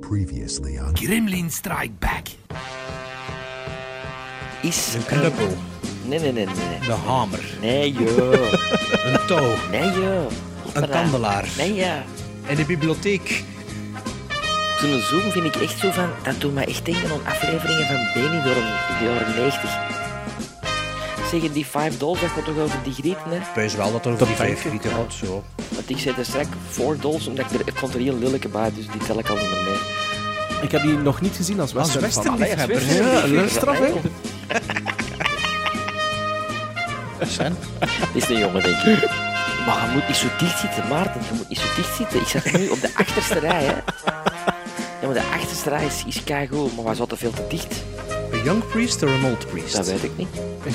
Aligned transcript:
Previously 0.00 0.78
on 0.78 0.94
Gremlin 0.96 1.50
Strike 1.50 1.92
Back. 1.98 2.26
is... 4.62 4.94
Een 4.94 5.04
knuppel, 5.04 5.56
Nee, 6.04 6.18
nee, 6.18 6.32
nee, 6.32 6.46
nee. 6.46 6.88
een 6.90 6.98
hamer, 7.06 7.40
Nee, 7.60 7.92
joh. 7.92 8.32
een 9.04 9.26
touw, 9.26 9.54
Nee, 9.70 9.90
joh. 9.92 10.30
een 10.72 10.88
kandelaar. 10.88 11.48
Nee, 11.56 11.74
ja. 11.74 12.02
In 12.46 12.56
de 12.56 12.64
bibliotheek. 12.64 13.44
Zo'n 14.80 15.00
zoom 15.00 15.30
vind 15.30 15.44
ik 15.44 15.56
echt 15.56 15.78
zo 15.78 15.90
van... 15.90 16.08
Dat 16.22 16.40
doet 16.40 16.54
me 16.54 16.64
echt 16.64 16.84
denken 16.84 17.10
aan 17.10 17.26
afleveringen 17.26 17.86
van 17.86 17.96
Benidorm 18.14 18.56
in 18.66 18.98
de 18.98 19.04
jaren 19.04 19.34
90. 19.36 19.70
Zeggen 21.30 21.52
die 21.52 21.66
5 21.66 21.98
dolls, 21.98 22.20
dat 22.20 22.28
gaat 22.30 22.44
toch 22.44 22.58
over 22.58 22.78
die 22.82 22.92
grieten, 22.92 23.30
hè? 23.30 23.38
Wees 23.54 23.74
wel 23.74 23.92
dat 23.92 24.04
er 24.06 24.12
over 24.12 24.26
die 24.26 24.36
vijf 24.36 24.60
grieten 24.60 24.90
gaat, 24.90 25.12
zo. 25.14 25.44
Want 25.68 25.90
ik 25.90 25.98
zei 25.98 26.14
er 26.18 26.24
straks 26.24 26.48
4 26.70 26.96
dolls, 27.00 27.26
omdat 27.26 27.44
ik 27.52 27.60
er... 27.60 27.66
Ik 27.66 27.76
vond 27.76 27.94
er 27.94 28.00
heel 28.00 28.18
lelijke 28.18 28.48
bij, 28.48 28.72
dus 28.74 28.86
die 28.86 29.00
tel 29.06 29.18
ik 29.18 29.28
al 29.28 29.36
niet 29.36 29.50
meer 29.50 29.62
mee. 29.64 29.78
Ik 30.62 30.70
heb 30.70 30.82
die 30.82 30.92
nog 30.96 31.20
niet 31.20 31.36
gezien 31.36 31.60
als 31.60 31.76
Als 31.76 31.94
western. 31.94 32.22
fan. 32.24 32.38
westernliefhebber. 32.38 32.76
Als 33.12 33.20
Ja, 33.22 33.34
luisteraf, 33.34 33.78
hè? 33.78 33.92
Zijn. 37.26 37.56
Is 38.14 38.28
een 38.28 38.38
jongen, 38.38 38.62
denk 38.62 38.82
ik. 38.82 39.10
Maar 39.66 39.86
je 39.86 39.90
moet 39.94 40.06
niet 40.08 40.16
zo 40.16 40.26
dicht 40.38 40.58
zitten, 40.58 40.88
Maarten. 40.88 41.20
Je 41.30 41.34
moet 41.36 41.48
niet 41.48 41.58
zo 41.58 41.66
dicht 41.76 41.96
zitten. 41.96 42.20
Ik 42.20 42.26
zat 42.26 42.52
nu 42.52 42.68
op 42.68 42.80
de 42.80 42.90
achterste 42.94 43.38
rij, 43.38 43.64
hè. 43.64 43.72
Ja, 45.00 45.06
maar 45.06 45.14
de 45.14 45.30
achterste 45.34 45.68
rij 45.68 45.84
is, 45.86 46.04
is 46.06 46.24
keigoed, 46.24 46.76
maar 46.76 46.84
wij 46.84 46.94
zaten 46.94 47.18
veel 47.18 47.30
te 47.30 47.44
dicht. 47.48 47.74
Een 48.38 48.44
young 48.44 48.66
priest 48.68 49.02
or 49.02 49.08
an 49.08 49.24
old 49.24 49.46
priest? 49.50 49.76
Dat 49.76 49.86
weet 49.86 50.02
ik 50.04 50.10
niet. 50.16 50.28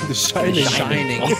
The 0.08 0.14
Shining. 0.14 0.66
The 0.66 0.72
Shining. 0.72 1.22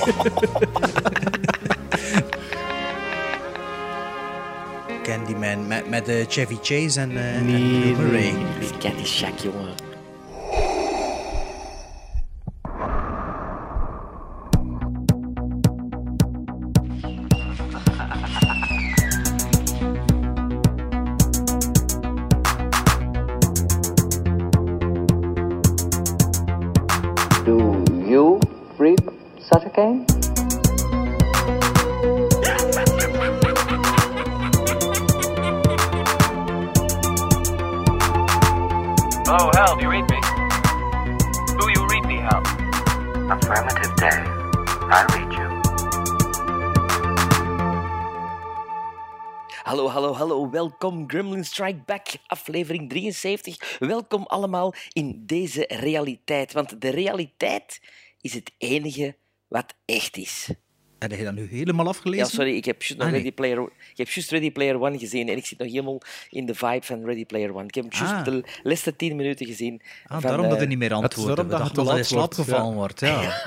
Candyman 5.03 5.67
met, 5.67 5.89
met 5.89 6.09
eh, 6.09 6.25
Chevy 6.29 6.57
Chase 6.63 7.01
en, 7.01 7.17
eh 7.17 7.37
en 7.37 7.45
Nee, 7.47 7.81
Bill 7.81 8.05
Murray. 8.05 8.21
nee. 8.21 8.35
Die 8.61 8.79
Candy 8.79 9.05
Shack, 9.05 9.39
jongen. 9.39 9.69
Oh, 29.77 29.99
Hal, 39.27 39.75
do 39.75 39.83
you 39.83 39.91
read 39.91 40.09
me? 40.09 40.21
Do 41.59 41.67
you 41.75 41.87
read 41.89 42.07
me, 42.07 42.19
Hal? 42.23 42.43
Affirmative, 43.35 43.97
Dave. 43.97 44.31
I 44.95 45.03
read 45.11 45.33
you. 45.33 45.49
Hallo, 49.65 49.89
hallo, 49.89 50.15
hallo. 50.15 50.51
Welkom 50.51 51.09
Gremlin 51.11 51.45
Strike 51.45 51.83
Back, 51.85 52.07
aflevering 52.27 52.89
73. 52.91 53.79
Welkom 53.79 54.23
allemaal 54.23 54.75
in 54.93 55.23
deze 55.27 55.65
realiteit. 55.69 56.53
Want 56.53 56.81
de 56.81 56.91
realiteit 56.91 57.81
is 58.21 58.35
het 58.35 58.53
enige 58.59 59.17
wat 59.55 59.75
echt 59.85 60.17
is. 60.17 60.49
Heb 60.99 61.11
je 61.13 61.25
dat 61.25 61.35
nu 61.35 61.49
helemaal 61.51 61.89
afgelezen? 61.89 62.25
Ja, 62.27 62.31
sorry, 62.33 62.57
ik 62.57 62.65
heb 62.65 62.83
juist 62.83 62.97
nog 62.97 63.07
Ah, 63.07 63.13
nee. 63.13 63.23
Ready 63.23 63.35
Player, 63.35 63.59
ik 63.91 63.97
heb 63.97 64.09
juist 64.09 64.31
Ready 64.31 64.51
Player 64.53 64.81
One 64.81 64.99
gezien 64.99 65.29
en 65.29 65.37
ik 65.37 65.47
zit 65.47 65.59
nog 65.59 65.69
helemaal 65.69 66.01
in 66.31 66.47
de 66.47 66.55
vibe 66.55 66.83
van 66.83 67.05
Ready 67.05 67.25
Player 67.27 67.55
One. 67.55 67.65
Ik 67.67 67.75
heb 67.75 67.93
juist 67.93 68.13
Ah. 68.13 68.25
de 68.25 68.45
laatste 68.63 68.97
tien 68.97 69.17
minuten 69.17 69.47
gezien. 69.47 69.83
Ah, 70.07 70.11
van, 70.13 70.21
daarom 70.23 70.43
dat 70.43 70.53
eh, 70.53 70.59
hij 70.59 70.67
niet 70.67 70.79
meer 70.79 70.93
antwoordt. 70.93 71.27
daarom 71.37 71.47
We 71.53 71.59
dat 71.59 71.75
dat 71.75 71.89
hij 71.89 71.99
in 71.99 72.05
slaap 72.05 72.33
gevallen 72.35 72.75
wordt. 72.75 73.01
Ja. 73.01 73.33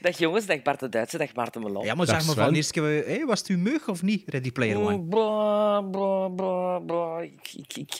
Dag 0.00 0.18
jongens, 0.18 0.46
dag 0.46 0.62
Bart 0.62 0.80
de 0.80 0.88
Duitse, 0.88 1.18
dag 1.18 1.34
Maarten 1.34 1.62
Melon. 1.62 1.84
ja, 1.84 1.94
maar 1.94 2.06
Dag 2.06 2.16
zeg 2.22 2.26
maar 2.36 2.44
van 2.44 2.54
eerst 2.54 2.70
keer, 2.70 2.82
hey, 3.06 3.24
was 3.26 3.38
het 3.38 3.48
uw 3.48 3.58
meug 3.58 3.88
of 3.88 4.02
niet, 4.02 4.22
Ready 4.26 4.52
Player 4.52 4.76
One? 4.80 4.96
Mm, 4.96 5.08
Bla, 5.08 5.80
bla, 5.80 6.28
bla, 6.28 6.78
bla. 6.78 7.18
Ik, 7.20 7.52
ik, 7.56 7.76
ik, 7.76 7.92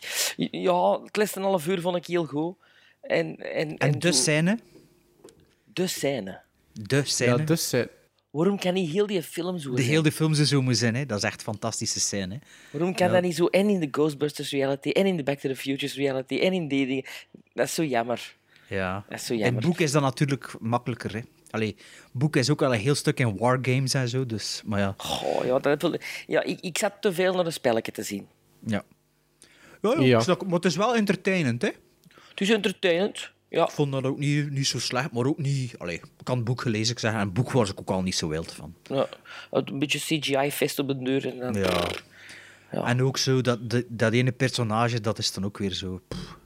ja, 0.50 1.00
het 1.02 1.16
laatste 1.16 1.40
half 1.40 1.66
uur 1.66 1.80
vond 1.80 1.96
ik 1.96 2.06
heel 2.06 2.24
goed. 2.24 2.56
En, 3.00 3.36
en, 3.36 3.76
En 3.76 3.92
de 3.92 3.98
toen- 3.98 4.12
scène? 4.12 4.58
De 5.78 5.86
scène. 5.86 6.40
De 6.72 7.04
scène. 7.04 7.36
Ja, 7.38 7.44
dus... 7.44 7.72
eh, 7.72 7.84
Waarom 8.30 8.58
kan 8.58 8.74
niet 8.74 8.90
heel 8.90 9.06
die 9.06 9.22
film 9.22 9.58
zo 9.58 9.70
de 9.70 9.76
zijn? 9.82 9.88
hele 9.94 10.12
film 10.12 10.34
zou 10.34 10.46
zo 10.46 10.56
moeten 10.60 10.78
zijn, 10.80 10.94
hè. 10.94 11.06
dat 11.06 11.18
is 11.18 11.24
echt 11.24 11.38
een 11.38 11.44
fantastische 11.52 12.00
scène. 12.00 12.34
hè. 12.34 12.40
Waarom 12.70 12.94
kan 12.94 13.12
dat 13.12 13.22
niet 13.22 13.36
zo 13.36 13.46
en 13.46 13.68
in 13.68 13.80
de 13.80 13.88
Ghostbusters 13.90 14.50
reality, 14.50 14.90
en 14.90 15.06
in 15.06 15.16
de 15.16 15.22
Back 15.22 15.38
to 15.38 15.48
the 15.48 15.56
Futures 15.56 15.94
reality, 15.94 16.38
en 16.38 16.52
in 16.52 16.68
die 16.68 16.86
dingen? 16.86 17.04
Dat 17.52 17.66
is 17.66 17.74
zo 17.74 17.84
jammer. 17.84 18.36
Ja. 18.68 19.04
Dat 19.08 19.18
is 19.18 19.26
zo 19.26 19.34
jammer. 19.34 19.54
het 19.54 19.64
boek 19.70 19.78
is 19.80 19.92
dat 19.92 20.02
natuurlijk 20.02 20.54
makkelijker. 20.60 21.12
Hè. 21.14 21.20
Allee, 21.50 21.74
het 21.76 22.12
boek 22.12 22.36
is 22.36 22.50
ook 22.50 22.60
wel 22.60 22.74
een 22.74 22.80
heel 22.80 22.94
stuk 22.94 23.20
in 23.20 23.36
wargames 23.36 23.94
en 23.94 24.08
zo, 24.08 24.26
dus, 24.26 24.62
maar 24.64 24.80
ja. 24.80 24.94
Goh, 24.96 25.44
ja, 25.44 25.58
dat 25.58 25.82
wil- 25.82 25.98
ja 26.26 26.42
ik, 26.42 26.60
ik 26.60 26.78
zat 26.78 26.92
te 27.00 27.12
veel 27.12 27.34
naar 27.34 27.46
een 27.46 27.52
spelletje 27.52 27.92
te 27.92 28.02
zien. 28.02 28.26
Ja, 28.66 28.82
ja, 29.82 29.94
ja, 30.00 30.22
Ja. 30.26 30.36
maar 30.46 30.54
het 30.54 30.64
is 30.64 30.76
wel 30.76 30.96
entertainend, 30.96 31.62
hè. 31.62 31.68
Het 32.28 32.40
is 32.40 32.50
entertainend. 32.50 33.30
Ja, 33.50 33.64
Ik 33.64 33.70
vond 33.70 33.92
dat 33.92 34.04
ook 34.04 34.18
niet, 34.18 34.50
niet 34.50 34.66
zo 34.66 34.78
slecht, 34.78 35.12
maar 35.12 35.26
ook 35.26 35.38
niet... 35.38 35.78
Allee, 35.78 35.94
ik 35.94 36.26
had 36.26 36.36
het 36.36 36.44
boek 36.44 36.60
gelezen, 36.60 36.92
ik 36.92 36.98
zeg, 36.98 37.12
en 37.12 37.18
het 37.18 37.32
boek 37.32 37.52
was 37.52 37.70
ik 37.70 37.80
ook 37.80 37.90
al 37.90 38.02
niet 38.02 38.14
zo 38.14 38.28
wild 38.28 38.52
van. 38.52 38.74
ja, 38.82 39.06
een 39.50 39.78
beetje 39.78 39.98
CGI-fest 39.98 40.78
op 40.78 40.88
de 40.88 40.98
deur. 40.98 41.28
En 41.28 41.38
dan... 41.38 41.54
Ja. 41.54 41.86
Ja. 42.72 42.84
En 42.84 43.02
ook 43.02 43.16
zo, 43.16 43.40
dat, 43.40 43.70
dat, 43.70 43.84
dat 43.88 44.12
ene 44.12 44.32
personage, 44.32 45.00
dat 45.00 45.18
is 45.18 45.32
dan 45.32 45.44
ook 45.44 45.58
weer 45.58 45.72
zo... 45.72 46.00
pff. 46.08 46.36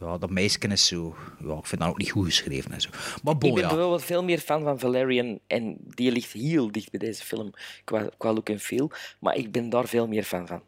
ja, 0.00 0.18
dat 0.18 0.30
meisje 0.30 0.58
is 0.58 0.86
zo... 0.86 1.16
Ja, 1.44 1.54
ik 1.54 1.66
vind 1.66 1.80
dat 1.80 1.90
ook 1.90 1.98
niet 1.98 2.10
goed 2.10 2.24
geschreven 2.24 2.72
en 2.72 2.80
zo. 2.80 2.90
Maar 3.22 3.34
Ik 3.34 3.40
ben 3.40 3.54
ja. 3.54 3.68
bijvoorbeeld 3.68 4.04
veel 4.04 4.24
meer 4.24 4.38
fan 4.38 4.62
van 4.62 4.78
Valerian 4.78 5.38
en 5.46 5.76
die 5.80 6.12
ligt 6.12 6.32
heel 6.32 6.72
dicht 6.72 6.90
bij 6.90 7.00
deze 7.00 7.24
film 7.24 7.50
qua, 7.84 8.08
qua 8.16 8.32
look 8.32 8.48
en 8.48 8.60
feel. 8.60 8.90
Maar 9.18 9.36
ik 9.36 9.52
ben 9.52 9.68
daar 9.70 9.88
veel 9.88 10.06
meer 10.06 10.24
fan 10.24 10.46
van. 10.46 10.62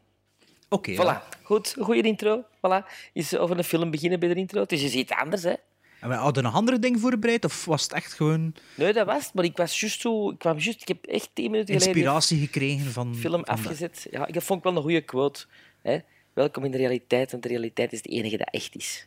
Oké. 0.71 0.95
Voilà, 0.95 1.43
goed, 1.43 1.75
goede 1.81 2.03
intro. 2.03 2.45
Voilà. 2.57 2.87
Is 3.13 3.37
over 3.37 3.59
een 3.59 3.65
film 3.65 3.91
beginnen 3.91 4.21
bij 4.21 4.29
de 4.29 4.35
intro. 4.35 4.61
Het 4.61 4.73
is 4.73 4.83
eens 4.83 4.93
iets 4.95 5.13
anders, 5.13 5.43
hè? 5.43 5.55
En 6.01 6.09
we 6.09 6.15
hadden 6.15 6.45
een 6.45 6.53
andere 6.53 6.79
ding 6.79 7.01
voorbereid, 7.01 7.45
of 7.45 7.65
was 7.65 7.83
het 7.83 7.93
echt 7.93 8.13
gewoon 8.13 8.55
Nee, 8.75 8.93
dat 8.93 9.07
was 9.07 9.25
het, 9.25 9.35
maar 9.35 9.45
ik 9.45 9.57
was 9.57 9.81
juist 9.81 10.01
zo... 10.01 10.31
Ik 10.31 10.39
kwam 10.39 10.59
juist... 10.59 10.81
Ik 10.81 10.89
heb 10.89 11.05
echt 11.05 11.31
tien 11.33 11.51
minuten 11.51 11.75
geleden 11.75 11.95
inspiratie 11.95 12.41
gekregen 12.41 12.93
van... 12.93 13.13
de 13.13 13.19
film 13.19 13.33
van 13.33 13.43
dat? 13.43 13.49
afgezet. 13.49 14.07
Ja, 14.11 14.27
ik 14.27 14.43
vond 14.43 14.59
ik 14.59 14.65
wel 14.65 14.77
een 14.77 14.83
goede 14.83 15.01
quote. 15.01 15.47
Hè? 15.83 15.99
Welkom 16.33 16.65
in 16.65 16.71
de 16.71 16.77
realiteit, 16.77 17.31
want 17.31 17.43
de 17.43 17.49
realiteit 17.49 17.93
is 17.93 17.99
het 17.99 18.09
enige 18.09 18.37
dat 18.37 18.49
echt 18.51 18.77
is. 18.77 19.07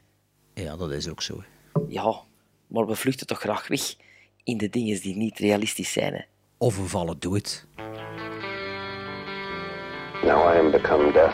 Ja, 0.54 0.76
dat 0.76 0.92
is 0.92 1.08
ook 1.10 1.22
zo. 1.22 1.38
hè. 1.38 1.80
Ja, 1.88 2.22
maar 2.68 2.86
we 2.88 2.96
vluchten 2.96 3.28
toch 3.28 3.40
graag 3.40 3.68
weg 3.68 3.96
in 4.44 4.58
de 4.58 4.70
dingen 4.70 5.02
die 5.02 5.16
niet 5.16 5.40
realistisch 5.40 5.92
zijn, 5.92 6.14
hè? 6.14 6.22
Of 6.58 6.78
we 6.78 6.84
vallen 6.88 7.20
dood. 7.20 7.66
Now 10.24 10.56
I 10.56 10.60
am 10.60 10.72
become 10.72 11.12
death, 11.12 11.34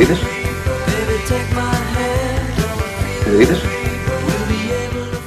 It? 0.00 0.08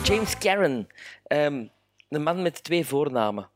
James 0.04 0.38
Caron, 0.38 0.88
ehm, 1.24 1.66
een 2.10 2.24
man 2.24 2.42
met 2.42 2.64
twee 2.64 2.86
voornamen. 2.86 3.50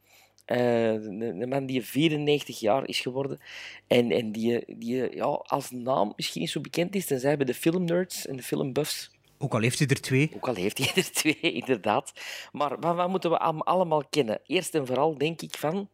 Eh, 0.46 0.92
een, 0.92 1.42
een 1.42 1.50
man 1.50 1.66
die 1.66 1.86
94 1.86 2.60
jaar 2.60 2.88
is 2.88 3.00
geworden 3.00 3.40
en, 3.88 4.12
en 4.12 4.32
die, 4.32 4.64
die 4.78 5.16
ja, 5.16 5.24
als 5.26 5.72
naam 5.72 6.14
misschien 6.16 6.42
niet 6.42 6.50
zo 6.50 6.62
bekend 6.62 6.96
is, 6.96 7.06
tenzij 7.06 7.38
bij 7.38 7.46
de 7.46 7.54
filmnerds 7.54 8.28
en 8.28 8.36
de 8.36 8.44
filmbuffs. 8.44 9.12
Ook 9.38 9.54
al 9.54 9.62
heeft 9.62 9.80
hij 9.80 9.88
er 9.88 10.02
twee. 10.02 10.32
Ook 10.36 10.48
al 10.48 10.56
heeft 10.56 10.78
hij 10.78 10.92
er 11.04 11.12
twee, 11.12 11.40
inderdaad. 11.42 12.14
Maar 12.52 12.80
wat, 12.80 12.96
wat 12.96 13.10
moeten 13.10 13.30
we 13.30 13.38
allemaal 13.38 14.04
kennen? 14.10 14.40
Eerst 14.46 14.76
en 14.76 14.88
vooral 14.88 15.18
denk 15.18 15.42
ik 15.42 15.58
van... 15.58 15.90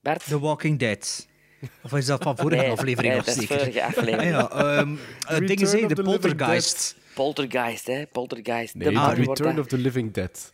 Bert? 0.00 0.24
The 0.24 0.40
Walking 0.40 0.78
Dead. 0.78 1.28
Of 1.82 1.92
is 1.92 2.06
dat 2.06 2.22
van 2.22 2.36
vorige 2.36 2.62
Nee, 2.62 2.70
aflevering 2.70 3.06
nee, 3.14 3.16
nog 3.16 3.24
dat 3.26 3.36
is 3.36 3.40
zeker? 3.48 3.58
vorige 3.58 3.84
aflevering. 3.84 4.34
Ah, 4.36 4.50
ja, 4.50 4.76
ehm 4.78 4.96
het 5.26 5.46
ding 5.46 5.60
is, 5.60 5.74
of 5.74 5.80
de 5.92 6.02
Poltergeist. 6.02 6.96
Poltergeist, 7.14 7.86
hè? 7.86 8.06
Poltergeist. 8.06 8.74
Nee, 8.74 8.88
de 8.92 8.98
wordt 9.00 9.18
Return 9.18 9.54
dat- 9.56 9.64
of 9.64 9.66
the 9.70 9.78
Living 9.78 10.12
Dead. 10.12 10.52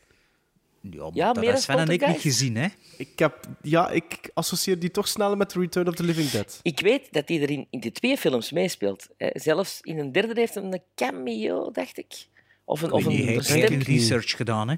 Ja, 0.81 0.91
maar 1.03 1.11
Ja, 1.15 1.27
dat 1.27 1.35
meer 1.35 1.45
hebben 1.45 1.63
Sven 1.63 1.79
en 1.79 1.89
ik 1.89 2.07
niet 2.07 2.21
gezien, 2.21 2.57
hè? 2.57 2.67
Ik, 2.97 3.19
heb, 3.19 3.47
ja, 3.63 3.91
ik 3.91 4.31
associeer 4.35 4.79
die 4.79 4.91
toch 4.91 5.09
snel 5.09 5.37
met 5.37 5.53
Return 5.53 5.89
of 5.89 5.95
the 5.95 6.03
Living 6.03 6.31
Dead. 6.31 6.59
Ik 6.63 6.81
weet 6.81 7.13
dat 7.13 7.29
hij 7.29 7.43
er 7.43 7.51
in, 7.51 7.67
in 7.71 7.81
de 7.81 7.93
twee 7.93 8.17
films 8.17 8.51
meespeelt. 8.53 9.07
Eh, 9.17 9.29
zelfs 9.33 9.79
in 9.81 9.99
een 9.99 10.13
derde 10.13 10.41
heeft 10.41 10.55
hij 10.55 10.63
een 10.63 10.83
cameo, 10.95 11.71
dacht 11.71 11.99
ik. 11.99 12.27
Of 12.65 12.83
een, 12.83 12.93
of 12.93 13.05
een 13.05 13.35
verstem- 13.35 13.67
geen 13.67 13.83
research 13.83 14.31
gedaan, 14.37 14.69
hè? 14.69 14.75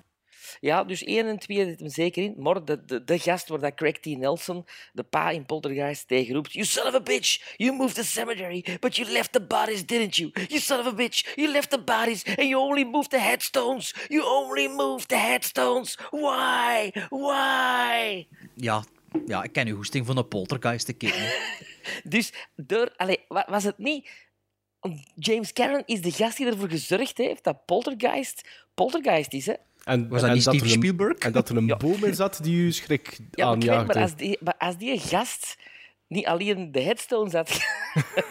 Ja, 0.60 0.84
dus 0.84 1.04
1 1.04 1.26
en 1.26 1.38
2 1.38 1.64
zit 1.64 1.80
hem 1.80 1.88
zeker 1.88 2.22
in. 2.22 2.34
Maar 2.36 2.64
de, 2.64 2.84
de, 2.84 3.04
de 3.04 3.18
gast 3.18 3.48
waar 3.48 3.60
dat 3.60 3.74
Craig 3.74 3.98
T. 4.00 4.04
Nelson, 4.06 4.66
de 4.92 5.02
pa 5.02 5.30
in 5.30 5.46
Poltergeist, 5.46 6.08
tegenroept. 6.08 6.52
You 6.52 6.66
son 6.66 6.86
of 6.86 6.94
a 6.94 7.00
bitch! 7.00 7.54
You 7.56 7.76
moved 7.76 7.94
the 7.94 8.04
cemetery, 8.04 8.64
but 8.80 8.96
you 8.96 9.10
left 9.12 9.32
the 9.32 9.42
bodies, 9.42 9.86
didn't 9.86 10.16
you? 10.16 10.30
You 10.48 10.60
son 10.60 10.78
of 10.78 10.86
a 10.86 10.94
bitch! 10.94 11.32
You 11.34 11.52
left 11.52 11.70
the 11.70 11.82
bodies 11.82 12.24
and 12.24 12.48
you 12.48 12.62
only 12.62 12.84
moved 12.84 13.10
the 13.10 13.20
headstones! 13.20 13.94
You 14.08 14.26
only 14.26 14.68
moved 14.68 15.08
the 15.08 15.16
headstones! 15.16 15.98
Why? 16.10 16.92
Why? 17.10 18.26
Ja, 18.54 18.84
ja, 19.26 19.42
ik 19.42 19.52
ken 19.52 19.66
uw 19.66 19.76
goesting 19.76 20.06
van 20.06 20.14
de 20.14 20.24
poltergeist 20.24 20.98
te 20.98 21.06
hè. 21.06 21.32
Dus 22.14 22.32
door, 22.56 22.92
allee, 22.96 23.24
wa- 23.28 23.46
was 23.48 23.64
het 23.64 23.78
niet. 23.78 24.08
James 25.14 25.52
Cameron 25.52 25.82
is 25.86 26.00
de 26.00 26.10
gast 26.10 26.36
die 26.36 26.46
ervoor 26.46 26.68
gezorgd 26.68 27.18
heeft 27.18 27.44
dat 27.44 27.64
Poltergeist 27.64 28.48
Poltergeist 28.74 29.32
is. 29.32 29.46
Hè? 29.46 29.54
En, 29.84 30.08
Was 30.08 30.20
dat 30.20 30.28
en 30.30 30.36
niet 30.36 30.46
er 30.46 30.52
Steven 30.54 30.68
een- 30.70 30.82
Spielberg? 30.82 31.18
En 31.18 31.32
dat 31.32 31.48
er 31.48 31.56
een 31.56 31.66
Ja. 31.66 31.76
boom 31.76 32.04
in 32.04 32.14
zat 32.14 32.38
die 32.42 32.56
u 32.56 32.72
schrik 32.72 33.18
Ja, 33.30 33.46
aanjaagde. 33.46 33.86
maar, 33.94 34.02
als 34.02 34.16
die, 34.16 34.38
maar 34.40 34.54
als 34.58 34.76
die 34.78 34.98
gast 34.98 35.56
niet 36.08 36.26
alleen 36.26 36.72
de 36.72 36.80
headstones 36.80 37.32
had. 37.40 37.60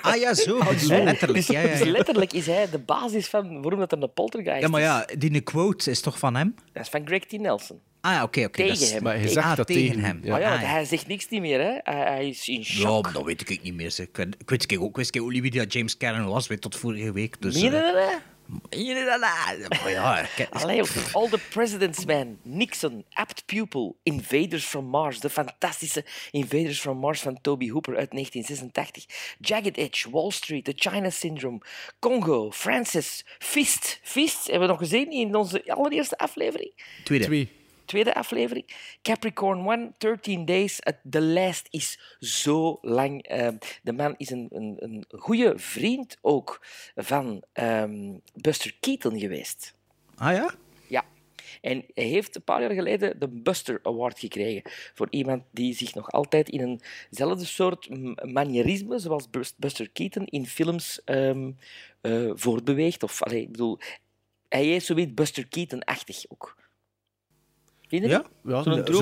Ah 0.02 0.16
ja, 0.16 0.34
zo. 0.34 0.60
zo 0.78 0.94
hè, 0.94 1.04
letterlijk. 1.04 1.48
dus, 1.48 1.48
Ja, 1.48 1.60
ja, 1.62 1.68
dus 1.68 1.80
ja. 1.80 1.92
letterlijk 1.92 2.34
is 2.34 2.46
hij 2.46 2.70
de 2.70 2.80
basis 2.80 3.28
van 3.28 3.62
waarom 3.62 3.80
dat 3.80 3.92
er 3.92 4.02
een 4.04 4.14
poltergeist 4.14 4.62
ja, 4.62 4.68
maar 4.68 4.82
is. 4.82 4.88
ja, 4.88 5.06
die 5.18 5.42
quote 5.42 5.90
is 5.92 6.02
toch 6.02 6.20
van 6.20 6.36
hem? 6.36 6.56
Dat 6.74 6.84
is 6.84 6.90
van 6.90 7.06
Greg 7.06 7.24
T. 7.26 7.32
Nelson. 7.32 7.80
Ah 8.02 8.12
ja, 8.12 8.24
oké, 8.24 8.40
oké. 8.44 8.46
dat 8.46 8.56
Tegen 8.68 8.72
is- 8.86 8.92
hem. 8.92 9.04
Maar 9.04 9.12
hij 9.12 9.22
tegen- 9.22 9.34
zegt 9.36 9.48
Ah, 9.48 9.56
dat 9.56 9.68
tegen 9.68 10.00
hem. 10.00 10.20
Ja. 10.24 10.34
Oh 10.36 10.40
ja, 10.42 10.50
want 10.50 10.62
Ah, 10.62 10.68
ja. 10.68 10.74
hij 10.74 10.86
zegt 10.86 11.08
niks 11.08 11.30
niet 11.30 11.42
meer. 11.42 11.60
Hè. 11.60 11.78
Hij, 11.84 12.12
hij 12.14 12.28
is 12.30 12.48
in 12.48 12.58
Ja, 12.58 12.64
shock. 12.64 13.04
maar 13.04 13.14
dat 13.14 13.24
weet 13.24 13.50
ik 13.50 13.62
niet 13.62 13.74
meer. 13.74 13.92
zeg. 13.92 14.08
Ik 14.08 14.16
weet, 14.18 14.36
ik 14.38 14.50
weet 14.50 14.72
ik 14.72 14.82
ook, 14.82 14.96
wist 14.96 15.16
ik 15.16 15.22
ook 15.22 15.32
niet 15.32 15.42
wie 15.42 15.52
dat 15.52 15.74
James 15.74 15.98
Cameron 15.98 16.28
was, 16.32 16.48
weet 16.48 16.62
tot 16.62 16.76
vorige 16.76 17.12
week. 17.12 17.42
Dus, 17.42 17.54
Meen 17.62 17.72
je 17.72 17.78
eh, 17.78 18.08
ja, 19.88 20.28
Allee, 20.50 20.82
ook, 20.82 20.90
All 21.12 21.30
the 21.30 21.40
President's 21.50 22.06
Man, 22.06 22.38
Nixon, 22.42 23.06
Apt 23.10 23.46
Pupil, 23.46 23.96
Invaders 24.04 24.66
from 24.66 24.86
Mars, 24.86 25.20
de 25.20 25.30
fantastische 25.30 26.06
Invaders 26.32 26.80
from 26.80 26.98
Mars 26.98 27.22
van 27.22 27.42
Toby 27.42 27.70
Hooper 27.70 27.98
uit 27.98 28.12
1986, 28.12 29.06
Jagged 29.40 29.78
Edge, 29.78 30.10
Wall 30.10 30.32
Street, 30.32 30.66
The 30.66 30.74
China 30.76 31.10
Syndrome, 31.10 31.62
Congo, 32.00 32.52
Francis, 32.52 33.26
Fist. 33.40 34.00
Fist 34.02 34.44
hebben 34.44 34.62
we 34.62 34.68
nog 34.68 34.78
gezien 34.78 35.12
in 35.12 35.36
onze 35.36 35.64
allereerste 35.68 36.18
aflevering. 36.18 36.72
tweede. 37.04 37.26
Twee. 37.26 37.63
Tweede 37.86 38.16
aflevering. 38.16 38.66
Capricorn 39.02 39.70
1, 39.70 39.96
13 39.98 40.46
Days. 40.46 40.80
De 41.04 41.22
lijst 41.22 41.68
is 41.70 42.18
zo 42.20 42.78
lang. 42.82 43.24
Ehm, 43.24 43.58
de 43.82 43.94
man 43.94 44.14
is 44.18 44.30
een, 44.30 44.48
een, 44.52 44.76
een 44.80 45.06
goede 45.10 45.54
vriend 45.56 46.18
ook 46.22 46.66
van 46.96 47.44
ehm, 47.54 48.18
Buster 48.34 48.76
Keaton 48.80 49.20
geweest. 49.20 49.76
Ah 50.16 50.36
ja? 50.36 50.54
Ja. 50.88 51.06
En 51.62 51.86
hij 51.94 52.06
heeft 52.06 52.36
een 52.36 52.44
paar 52.44 52.62
jaar 52.62 52.72
geleden 52.74 53.20
de 53.20 53.28
Buster 53.28 53.80
Award 53.84 54.20
gekregen 54.20 54.72
voor 54.94 55.08
iemand 55.10 55.44
die 55.52 55.74
zich 55.76 55.94
nog 55.96 56.12
altijd 56.12 56.50
in 56.50 56.82
eenzelfde 57.10 57.46
soort 57.46 57.90
manierisme, 58.32 59.00
zoals 59.00 59.30
Bus- 59.30 59.54
Buster 59.58 59.90
Keaton, 59.90 60.26
in 60.26 60.48
films 60.48 61.04
ehm, 61.04 61.52
eh, 62.02 62.32
voortbeweegt. 62.34 63.04
Of, 63.04 63.24
allee, 63.24 63.42
ik 63.42 63.52
bedoel, 63.52 63.80
hij 64.50 64.76
is 64.76 64.86
zoiets 64.86 65.14
Buster 65.14 65.48
Keaton-achtig 65.48 66.26
ook. 66.28 66.58
Je 68.02 68.08
Ja? 68.08 68.24
Ja, 68.44 68.64
Zo'n 68.64 68.74
over, 68.74 68.94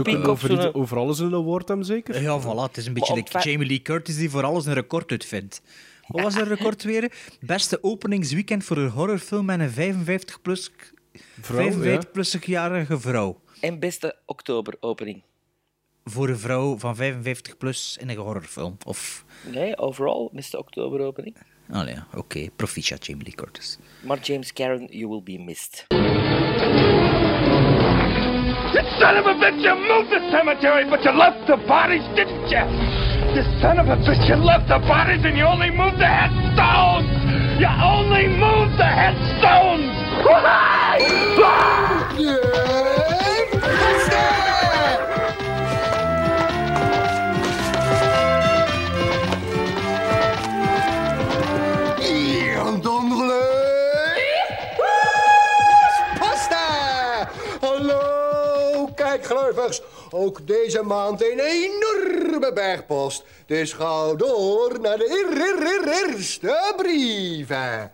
zo'n- 0.48 0.50
ieder- 0.58 0.74
over 0.76 0.98
alles 0.98 1.20
een 1.20 1.34
award 1.34 1.68
hem 1.68 1.84
zeker. 1.84 2.22
Ja, 2.22 2.42
voilà. 2.42 2.62
Het 2.68 2.78
is 2.78 2.86
een 2.86 2.94
beetje 2.94 3.14
like 3.14 3.40
Jamie 3.50 3.68
Lee 3.68 3.82
Curtis 3.82 4.18
die 4.18 4.30
voor 4.30 4.44
alles 4.44 4.66
een 4.66 4.74
record 4.74 5.12
uitvindt. 5.12 5.62
Wat 6.08 6.22
was 6.24 6.36
het 6.36 6.48
record 6.48 6.84
weer? 6.84 7.12
Beste 7.40 7.84
openingsweekend 7.84 8.64
voor 8.64 8.78
een 8.78 8.90
horrorfilm 8.90 9.46
met 9.46 9.60
een 9.60 9.70
55 9.70 10.42
plus, 10.42 10.72
Vrouw, 11.42 11.72
55-jarige 11.72 13.00
vrouw. 13.00 13.42
En 13.60 13.80
beste 13.80 14.16
oktoberopening. 14.26 15.22
Voor 16.04 16.30
een 16.30 16.40
vrouw 16.40 16.78
van 16.78 16.96
55 16.96 17.58
plus 17.58 17.98
in 18.00 18.10
een 18.10 18.18
horrorfilm. 18.18 18.78
Of... 18.86 19.26
Nee, 19.52 19.78
overall, 19.78 20.30
beste 20.32 20.58
oktoberopening. 20.58 21.36
Oh 21.74 21.88
ja, 21.88 22.08
oké. 22.16 22.48
Proficiat, 22.56 23.06
Jamie 23.06 23.24
Lee 23.24 23.36
Curtis. 23.36 23.78
Maar 24.04 24.20
James 24.20 24.54
Cameron, 24.54 24.88
you 24.90 25.08
will 25.10 25.24
be 25.24 25.44
missed. 25.44 25.86
You 28.74 28.82
son 29.00 29.18
of 29.18 29.26
a 29.26 29.36
bitch, 29.36 29.60
you 29.60 29.76
moved 29.76 30.12
the 30.12 30.32
cemetery, 30.32 30.86
but 30.90 31.04
you 31.04 31.12
left 31.12 31.46
the 31.48 31.58
bodies, 31.68 32.04
didn't 32.16 32.48
you? 32.48 32.64
You 33.36 33.44
son 33.60 33.80
of 33.80 33.88
a 33.88 33.98
bitch, 33.98 34.30
you 34.30 34.36
left 34.36 34.70
the 34.70 34.80
bodies 34.80 35.26
and 35.26 35.38
you 35.38 35.44
only 35.44 35.72
moved 35.72 36.00
the 36.00 36.08
headstones! 36.08 37.12
You 37.60 37.68
only 37.68 38.28
moved 38.28 38.80
the 38.80 38.88
headstones! 38.88 39.92
Pasta! 42.22 42.71
Ook 60.10 60.48
deze 60.48 60.82
maand 60.82 61.22
een 61.22 61.40
enorme 61.40 62.52
bergpost. 62.54 63.24
Dus 63.46 63.74
ga 63.74 64.14
door 64.14 64.80
naar 64.82 64.98
de 64.98 65.10
eer- 65.10 65.42
eer- 65.42 65.68
eer- 65.68 66.10
eerste 66.10 66.74
brieven. 66.78 67.92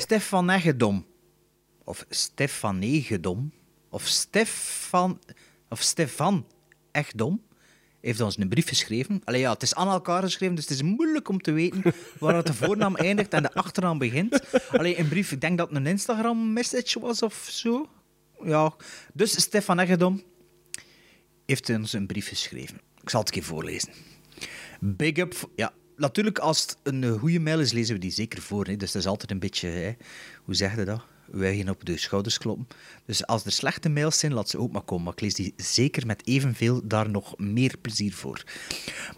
Stefan 0.00 0.50
Eggedom. 0.50 1.06
Of 1.84 2.04
Stefan 2.08 2.80
Egedom. 2.80 3.52
Of 3.90 4.06
Stefan... 4.06 5.20
Of 5.68 5.80
Stefan 5.80 6.46
Eggedom. 6.92 7.42
Heeft 8.00 8.20
ons 8.20 8.38
een 8.38 8.48
brief 8.48 8.68
geschreven. 8.68 9.20
Allee, 9.24 9.40
ja, 9.40 9.52
het 9.52 9.62
is 9.62 9.74
aan 9.74 9.88
elkaar 9.88 10.22
geschreven, 10.22 10.54
dus 10.54 10.64
het 10.64 10.74
is 10.74 10.82
moeilijk 10.82 11.28
om 11.28 11.40
te 11.40 11.52
weten 11.52 11.82
waar 12.18 12.34
het 12.34 12.46
de 12.46 12.54
voornaam 12.54 12.96
eindigt 12.96 13.32
en 13.32 13.42
de 13.42 13.52
achternaam 13.54 13.98
begint. 13.98 14.40
Allee, 14.70 14.98
een 14.98 15.08
brief, 15.08 15.32
ik 15.32 15.40
denk 15.40 15.58
dat 15.58 15.68
het 15.68 15.76
een 15.76 15.86
Instagram-message 15.86 17.00
was 17.00 17.22
of 17.22 17.46
zo. 17.50 17.88
Ja, 18.44 18.76
dus 19.12 19.40
Stefan 19.40 19.78
Eggedom 19.78 20.22
heeft 21.46 21.70
ons 21.70 21.92
een 21.92 22.06
brief 22.06 22.28
geschreven. 22.28 22.80
Ik 23.02 23.10
zal 23.10 23.20
het 23.20 23.30
keer 23.30 23.42
voorlezen. 23.42 23.92
Big 24.80 25.16
up. 25.16 25.50
Ja, 25.56 25.72
natuurlijk, 25.96 26.38
als 26.38 26.60
het 26.60 26.76
een 26.82 27.18
goede 27.18 27.40
mail 27.40 27.60
is, 27.60 27.72
lezen 27.72 27.94
we 27.94 28.00
die 28.00 28.10
zeker 28.10 28.42
voor. 28.42 28.66
Hè. 28.66 28.76
Dus 28.76 28.92
dat 28.92 29.02
is 29.02 29.08
altijd 29.08 29.30
een 29.30 29.38
beetje, 29.38 29.68
hè, 29.68 29.92
hoe 30.44 30.54
zeg 30.54 30.76
je 30.76 30.84
dat? 30.84 31.02
Wij 31.30 31.56
gaan 31.56 31.68
op 31.68 31.84
de 31.84 31.96
schouders 31.96 32.38
kloppen. 32.38 32.66
Dus 33.04 33.26
als 33.26 33.44
er 33.44 33.52
slechte 33.52 33.88
mails 33.88 34.18
zijn, 34.18 34.32
laat 34.32 34.48
ze 34.48 34.58
ook 34.58 34.72
maar 34.72 34.82
komen. 34.82 35.04
Maar 35.04 35.12
ik 35.12 35.20
lees 35.20 35.34
die 35.34 35.54
zeker 35.56 36.06
met 36.06 36.26
evenveel 36.26 36.80
daar 36.84 37.10
nog 37.10 37.38
meer 37.38 37.74
plezier 37.80 38.12
voor. 38.12 38.44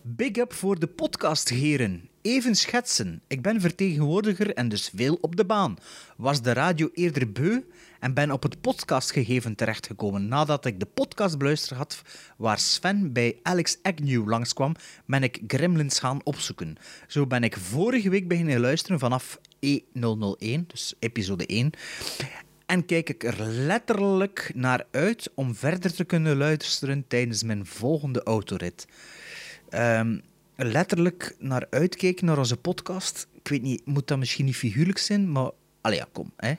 Big 0.03 0.37
up 0.37 0.53
voor 0.53 0.79
de 0.79 0.87
podcastheren. 0.87 2.09
Even 2.23 2.55
schetsen. 2.55 3.23
Ik 3.27 3.43
ben 3.43 3.61
vertegenwoordiger 3.61 4.55
en 4.55 4.69
dus 4.69 4.91
veel 4.95 5.19
op 5.21 5.37
de 5.37 5.45
baan. 5.45 5.77
Was 6.17 6.43
de 6.43 6.53
radio 6.53 6.89
eerder 6.93 7.33
beu 7.33 7.61
en 8.00 8.14
ben 8.14 8.30
op 8.30 8.42
het 8.42 8.61
podcastgegeven 8.61 9.54
terechtgekomen. 9.54 10.28
Nadat 10.28 10.64
ik 10.64 10.80
de 10.80 10.87
podcast 10.87 11.38
beluisterd 11.38 11.78
had 11.78 12.02
waar 12.37 12.59
Sven 12.59 13.12
bij 13.12 13.38
Alex 13.42 13.78
Agnew 13.83 14.28
langskwam, 14.28 14.75
ben 15.07 15.23
ik 15.23 15.40
Gremlins 15.47 15.99
gaan 15.99 16.25
opzoeken. 16.25 16.76
Zo 17.07 17.26
ben 17.26 17.45
ik 17.45 17.57
vorige 17.57 18.11
week 18.11 18.28
beginnen 18.28 18.61
luisteren 18.61 18.99
vanaf 18.99 19.38
E001, 19.66 20.66
dus 20.66 20.95
episode 20.99 21.47
1. 21.47 21.71
En 22.66 22.87
kijk 22.87 23.09
ik 23.09 23.25
er 23.25 23.47
letterlijk 23.47 24.50
naar 24.54 24.87
uit 24.90 25.30
om 25.35 25.54
verder 25.54 25.95
te 25.95 26.04
kunnen 26.04 26.37
luisteren 26.37 27.04
tijdens 27.09 27.42
mijn 27.42 27.66
volgende 27.66 28.23
autorit. 28.23 28.87
Ehm, 29.69 30.19
letterlijk 30.57 31.37
naar 31.38 31.66
uitkijken 31.71 32.26
naar 32.26 32.38
onze 32.38 32.57
podcast. 32.57 33.26
Ik 33.42 33.49
weet 33.49 33.62
niet, 33.62 33.87
moet 33.87 34.09
dat 34.09 34.19
misschien 34.19 34.45
niet 34.45 34.57
figuurlijk 34.57 34.99
zijn, 34.99 35.33
maar... 35.33 35.50
Allee, 35.80 35.99
ja, 35.99 36.07
kom, 36.12 36.33
hè. 36.37 36.54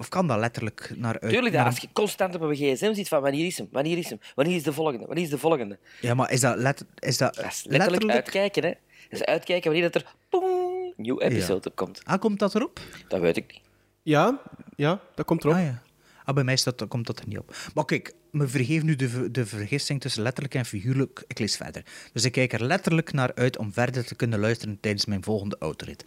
Of 0.00 0.08
kan 0.08 0.26
dat 0.26 0.38
letterlijk 0.38 0.92
naar 0.96 1.20
uit... 1.20 1.32
Tuurlijk, 1.32 1.54
naar 1.54 1.64
als 1.64 1.78
je 1.78 1.88
constant 1.92 2.34
op 2.34 2.40
een 2.40 2.54
gsm 2.54 2.94
zit 2.94 3.08
van 3.08 3.22
wanneer 3.22 3.46
is 3.46 3.58
hem, 3.58 3.68
wanneer 3.70 3.98
is 3.98 4.08
hem, 4.08 4.20
wanneer 4.34 4.56
is 4.56 4.62
de 4.62 4.72
volgende, 4.72 5.06
wanneer 5.06 5.24
is 5.24 5.30
de 5.30 5.38
volgende. 5.38 5.78
Ja, 6.00 6.14
maar 6.14 6.30
is 6.30 6.40
dat, 6.40 6.56
let, 6.56 6.84
is 6.98 7.16
dat, 7.16 7.34
Dat 7.34 7.44
is 7.44 7.64
letterlijk, 7.68 8.10
uitkijken, 8.10 8.62
hè. 8.62 8.68
Dat 9.08 9.20
is 9.20 9.24
uitkijken 9.24 9.70
wanneer 9.70 9.90
dat 9.90 10.02
er 10.02 10.14
poeng, 10.28 10.44
een 10.44 10.92
nieuw 10.96 11.20
episode 11.20 11.68
op 11.68 11.76
komt. 11.76 12.00
Ah, 12.04 12.20
komt 12.20 12.38
dat 12.38 12.54
erop? 12.54 12.80
Dat 13.08 13.20
weet 13.20 13.36
ik 13.36 13.52
niet. 13.52 13.60
Ja, 14.02 14.40
ja, 14.76 15.00
dat 15.14 15.26
komt 15.26 15.44
erop. 15.44 15.56
Ah 15.56 15.62
ja. 15.62 15.82
Ah, 16.24 16.34
bij 16.34 16.44
mij 16.44 16.56
staat, 16.56 16.88
komt 16.88 17.06
dat 17.06 17.18
er 17.18 17.28
niet 17.28 17.38
op. 17.38 17.56
Maar 17.74 17.84
kijk, 17.84 18.14
me 18.30 18.48
vergeef 18.48 18.82
nu 18.82 18.96
de, 18.96 19.30
de 19.30 19.46
vergissing 19.46 20.00
tussen 20.00 20.22
letterlijk 20.22 20.54
en 20.54 20.64
figuurlijk. 20.64 21.24
Ik 21.26 21.38
lees 21.38 21.56
verder. 21.56 21.84
Dus 22.12 22.24
ik 22.24 22.32
kijk 22.32 22.52
er 22.52 22.64
letterlijk 22.64 23.12
naar 23.12 23.34
uit 23.34 23.58
om 23.58 23.72
verder 23.72 24.04
te 24.04 24.14
kunnen 24.14 24.38
luisteren 24.38 24.78
tijdens 24.80 25.04
mijn 25.04 25.24
volgende 25.24 25.56
autorit. 25.58 26.04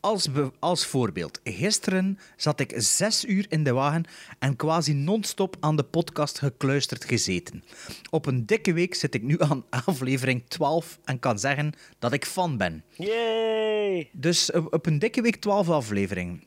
Als, 0.00 0.28
als 0.58 0.86
voorbeeld, 0.86 1.40
gisteren 1.44 2.18
zat 2.36 2.60
ik 2.60 2.72
zes 2.76 3.24
uur 3.24 3.46
in 3.48 3.64
de 3.64 3.72
wagen 3.72 4.04
en 4.38 4.56
quasi 4.56 4.92
non-stop 4.92 5.56
aan 5.60 5.76
de 5.76 5.84
podcast 5.84 6.38
gekluisterd 6.38 7.04
gezeten. 7.04 7.64
Op 8.10 8.26
een 8.26 8.46
dikke 8.46 8.72
week 8.72 8.94
zit 8.94 9.14
ik 9.14 9.22
nu 9.22 9.40
aan 9.40 9.64
aflevering 9.84 10.42
12 10.48 10.98
en 11.04 11.18
kan 11.18 11.38
zeggen 11.38 11.72
dat 11.98 12.12
ik 12.12 12.24
fan 12.24 12.56
ben. 12.56 12.84
Yay! 12.96 14.10
Dus 14.12 14.52
op 14.52 14.76
op 14.78 14.86
een 14.86 14.98
dikke 14.98 15.22
week 15.22 15.36
12 15.36 15.68
afleveringen. 15.68 16.42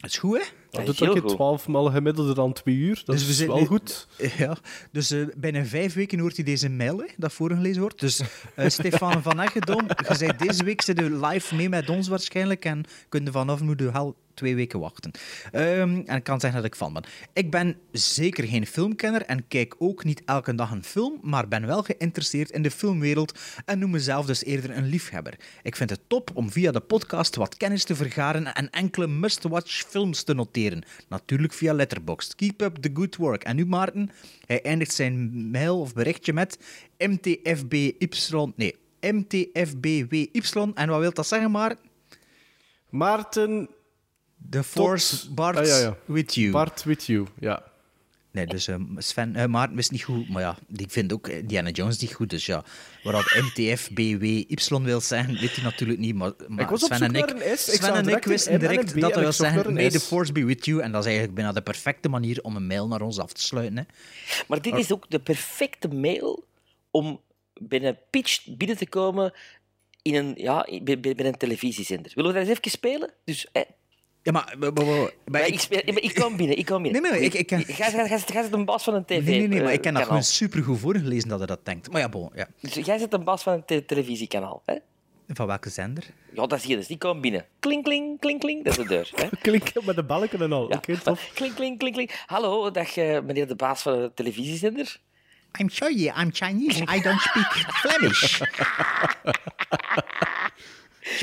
Dat 0.00 0.10
is 0.10 0.18
goed, 0.18 0.38
hè? 0.38 0.44
Dat 0.70 0.80
is 0.80 0.86
doet 0.86 0.98
heel 0.98 1.08
ook 1.08 1.16
in 1.16 1.22
goed. 1.22 1.30
12 1.30 1.68
maal 1.68 1.90
gemiddelder 1.90 2.34
dan 2.34 2.52
2 2.52 2.74
uur. 2.74 3.02
Dat 3.04 3.16
Dus 3.16 3.24
we 3.26 3.30
is 3.30 3.46
wel 3.46 3.64
goed. 3.66 4.06
Ja, 4.38 4.56
dus 4.92 5.10
eh, 5.10 5.26
binnen 5.36 5.66
vijf 5.66 5.94
weken 5.94 6.18
hoort 6.18 6.36
hij 6.36 6.44
deze 6.44 6.68
mail 6.70 6.98
hè, 6.98 7.06
dat 7.16 7.32
voorgelezen 7.32 7.80
wordt. 7.80 8.00
Dus 8.00 8.22
eh, 8.54 8.68
Stefan 8.78 9.22
van 9.22 9.40
Eggedom, 9.40 9.86
je 10.08 10.14
zei 10.14 10.32
deze 10.36 10.64
week 10.64 10.82
zit 10.82 11.00
u 11.00 11.26
live 11.26 11.54
mee 11.54 11.68
met 11.68 11.88
ons 11.88 12.08
waarschijnlijk 12.08 12.64
en 12.64 12.84
kun 13.08 13.24
je 13.24 13.30
vanaf 13.30 13.60
nu 13.60 13.90
al 13.92 14.16
twee 14.40 14.54
weken 14.54 14.80
wachten. 14.80 15.10
Ehm, 15.52 16.02
en 16.06 16.16
ik 16.16 16.24
kan 16.24 16.40
zeggen 16.40 16.62
dat 16.62 16.70
ik 16.70 16.76
fan 16.76 16.92
ben. 16.92 17.04
Ik 17.32 17.50
ben 17.50 17.76
zeker 17.92 18.44
geen 18.44 18.66
filmkenner 18.66 19.22
en 19.22 19.48
kijk 19.48 19.74
ook 19.78 20.04
niet 20.04 20.22
elke 20.24 20.54
dag 20.54 20.70
een 20.70 20.84
film, 20.84 21.18
maar 21.22 21.48
ben 21.48 21.66
wel 21.66 21.82
geïnteresseerd 21.82 22.50
in 22.50 22.62
de 22.62 22.70
filmwereld 22.70 23.38
en 23.64 23.78
noem 23.78 23.90
mezelf 23.90 24.26
dus 24.26 24.44
eerder 24.44 24.76
een 24.76 24.86
liefhebber. 24.86 25.34
Ik 25.62 25.76
vind 25.76 25.90
het 25.90 26.00
top 26.06 26.30
om 26.34 26.50
via 26.50 26.70
de 26.72 26.80
podcast 26.80 27.36
wat 27.36 27.56
kennis 27.56 27.84
te 27.84 27.94
vergaren 27.94 28.54
en 28.54 28.70
enkele 28.70 29.06
must-watch 29.06 29.84
films 29.88 30.22
te 30.22 30.34
noteren. 30.34 30.82
Natuurlijk 31.08 31.52
via 31.52 31.72
Letterboxd. 31.72 32.34
Keep 32.34 32.60
up 32.60 32.76
the 32.76 32.90
good 32.92 33.16
work. 33.16 33.44
En 33.44 33.56
nu 33.56 33.66
Maarten, 33.66 34.10
hij 34.46 34.62
eindigt 34.62 34.94
zijn 34.94 35.50
mail 35.50 35.80
of 35.80 35.92
berichtje 35.92 36.32
met 36.32 36.58
MTFBY. 36.98 37.94
Nee, 38.56 38.74
MTFBWY. 39.00 40.28
En 40.74 40.88
wat 40.88 41.00
wil 41.00 41.12
dat 41.12 41.26
zeggen, 41.26 41.50
Maarten? 41.50 41.88
Maarten 42.90 43.68
The 44.50 44.62
Force 44.62 45.32
Bart 45.32 45.56
Ah, 45.56 45.66
ja, 45.66 45.78
ja. 45.78 45.96
with 46.04 46.34
you. 46.34 46.50
Bart 46.50 46.84
with 46.84 47.06
you, 47.06 47.26
ja. 47.40 47.70
Nee, 48.32 48.46
dus 48.46 48.68
eh, 48.68 48.76
Sven, 48.96 49.36
eh, 49.36 49.46
Maarten 49.46 49.76
wist 49.76 49.90
niet 49.90 50.02
goed, 50.02 50.28
maar 50.28 50.42
ja, 50.42 50.58
die 50.68 50.86
vindt 50.88 51.12
ook 51.12 51.28
eh, 51.28 51.42
Diana 51.46 51.70
Jones 51.70 51.98
niet 51.98 52.12
goed. 52.12 52.30
Dus 52.30 52.46
ja, 52.46 52.64
waar 53.02 53.12
dat 53.12 53.42
MTFBWY 53.42 54.46
wil 54.82 55.00
zeggen, 55.00 55.40
weet 55.40 55.54
hij 55.54 55.64
natuurlijk 55.64 55.98
niet. 55.98 56.14
Maar, 56.14 56.32
maar 56.48 56.64
Ik 56.64 56.70
was 56.70 56.84
op 56.84 56.92
Sven 56.92 57.14
en 57.14 57.14
ik. 57.14 57.30
Ik 57.30 57.56
Sven 57.56 57.94
en 57.94 58.08
ik 58.08 58.24
wisten 58.24 58.52
en 58.52 58.58
direct 58.58 58.92
dat 58.92 59.00
dat 59.00 59.14
wil 59.14 59.28
ik 59.28 59.34
zeggen, 59.34 59.72
may 59.72 59.90
the 59.90 60.00
force 60.00 60.32
be 60.32 60.44
with 60.44 60.64
you. 60.64 60.80
En 60.80 60.90
dat 60.92 61.00
is 61.00 61.06
eigenlijk 61.06 61.34
bijna 61.36 61.52
de 61.52 61.62
perfecte 61.62 62.08
manier 62.08 62.42
om 62.42 62.56
een 62.56 62.66
mail 62.66 62.88
naar 62.88 63.00
ons 63.00 63.18
af 63.18 63.32
te 63.32 63.42
sluiten. 63.42 63.76
Hè. 63.76 63.84
Maar 64.48 64.62
dit 64.62 64.74
is 64.74 64.92
ook 64.92 65.10
de 65.10 65.20
perfecte 65.20 65.88
mail 65.88 66.44
om 66.90 67.20
binnen 67.60 67.98
pitch 68.10 68.46
binnen 68.56 68.76
te 68.76 68.88
komen 68.88 69.32
in 70.02 70.14
een, 70.14 70.32
ja, 70.36 70.66
bij, 70.82 71.00
bij 71.00 71.14
bij 71.14 71.26
een 71.26 71.36
televisiezender. 71.36 72.12
Willen 72.14 72.32
we 72.32 72.38
dat 72.38 72.48
eens 72.48 72.58
even 72.58 72.70
spelen? 72.70 73.10
Dus, 73.24 73.46
hè, 73.52 73.62
Ja, 74.22 74.32
maar... 74.32 74.54
maar, 74.58 74.72
maar- 74.72 74.84
maar- 74.86 75.10
maar 75.26 75.46
ik, 75.46 75.62
ik 75.94 76.14
kom 76.14 76.36
binnen, 76.36 76.58
ik 76.58 76.66
kom 76.66 76.82
binnen. 76.82 77.02
Nee, 77.02 77.10
nee, 77.12 77.20
ik- 77.20 77.34
ik 77.34 77.50
jij- 77.76 78.06
jij 78.08 78.18
zit 78.42 78.52
een 78.52 78.64
baas 78.64 78.84
van 78.84 78.94
een 78.94 79.04
tv 79.04 79.24
Nee, 79.26 79.38
nee, 79.38 79.48
nee, 79.48 79.62
maar 79.62 79.72
ik 79.72 79.80
ken 79.80 79.92
dat 79.92 80.02
eh, 80.02 80.08
gewoon 80.08 80.22
kanaal. 80.22 80.22
supergoed 80.22 80.78
voorgelezen 80.78 81.28
dat 81.28 81.38
hij 81.38 81.46
dat 81.46 81.64
denkt. 81.64 81.90
Maar 81.92 82.00
ja, 82.00 82.08
bon, 82.08 82.30
ja. 82.34 82.46
Dus 82.60 82.74
jij 82.74 82.98
zit 82.98 83.12
een 83.12 83.24
baas 83.24 83.42
van 83.42 83.52
een 83.52 83.64
te- 83.64 83.84
televisiekanaal. 83.84 84.62
Hè? 84.66 84.74
Van 85.32 85.46
welke 85.46 85.68
zender? 85.70 86.04
Ja, 86.34 86.46
dat 86.46 86.60
zie 86.60 86.70
je 86.70 86.76
dus. 86.76 86.86
Die 86.86 86.98
komen 86.98 87.20
binnen. 87.22 87.46
Kling, 87.60 87.82
kling, 87.84 88.18
kling, 88.20 88.40
kling. 88.40 88.64
Dat 88.64 88.72
is 88.78 88.82
de 88.84 88.88
deur. 88.88 89.10
Hè? 89.14 89.28
Klinken 89.42 89.84
met 89.84 89.96
de 89.96 90.02
balken 90.02 90.40
en 90.42 90.52
al. 90.52 90.68
Ja. 90.68 90.76
Oké, 90.76 90.98
top. 90.98 91.18
Kling, 91.34 91.54
kling, 91.54 91.78
kling, 91.78 91.94
kling. 91.94 92.10
Hallo, 92.26 92.70
dag 92.70 92.96
eh, 92.96 93.20
meneer 93.20 93.48
de 93.48 93.54
baas 93.56 93.82
van 93.82 93.92
de 94.00 94.10
televisiezender. 94.14 95.00
I'm 95.60 95.68
sorry, 95.68 96.06
I'm 96.06 96.30
Chinese. 96.32 96.82
I 96.82 97.00
don't 97.00 97.20
speak 97.20 97.52
Flemish. 97.52 98.40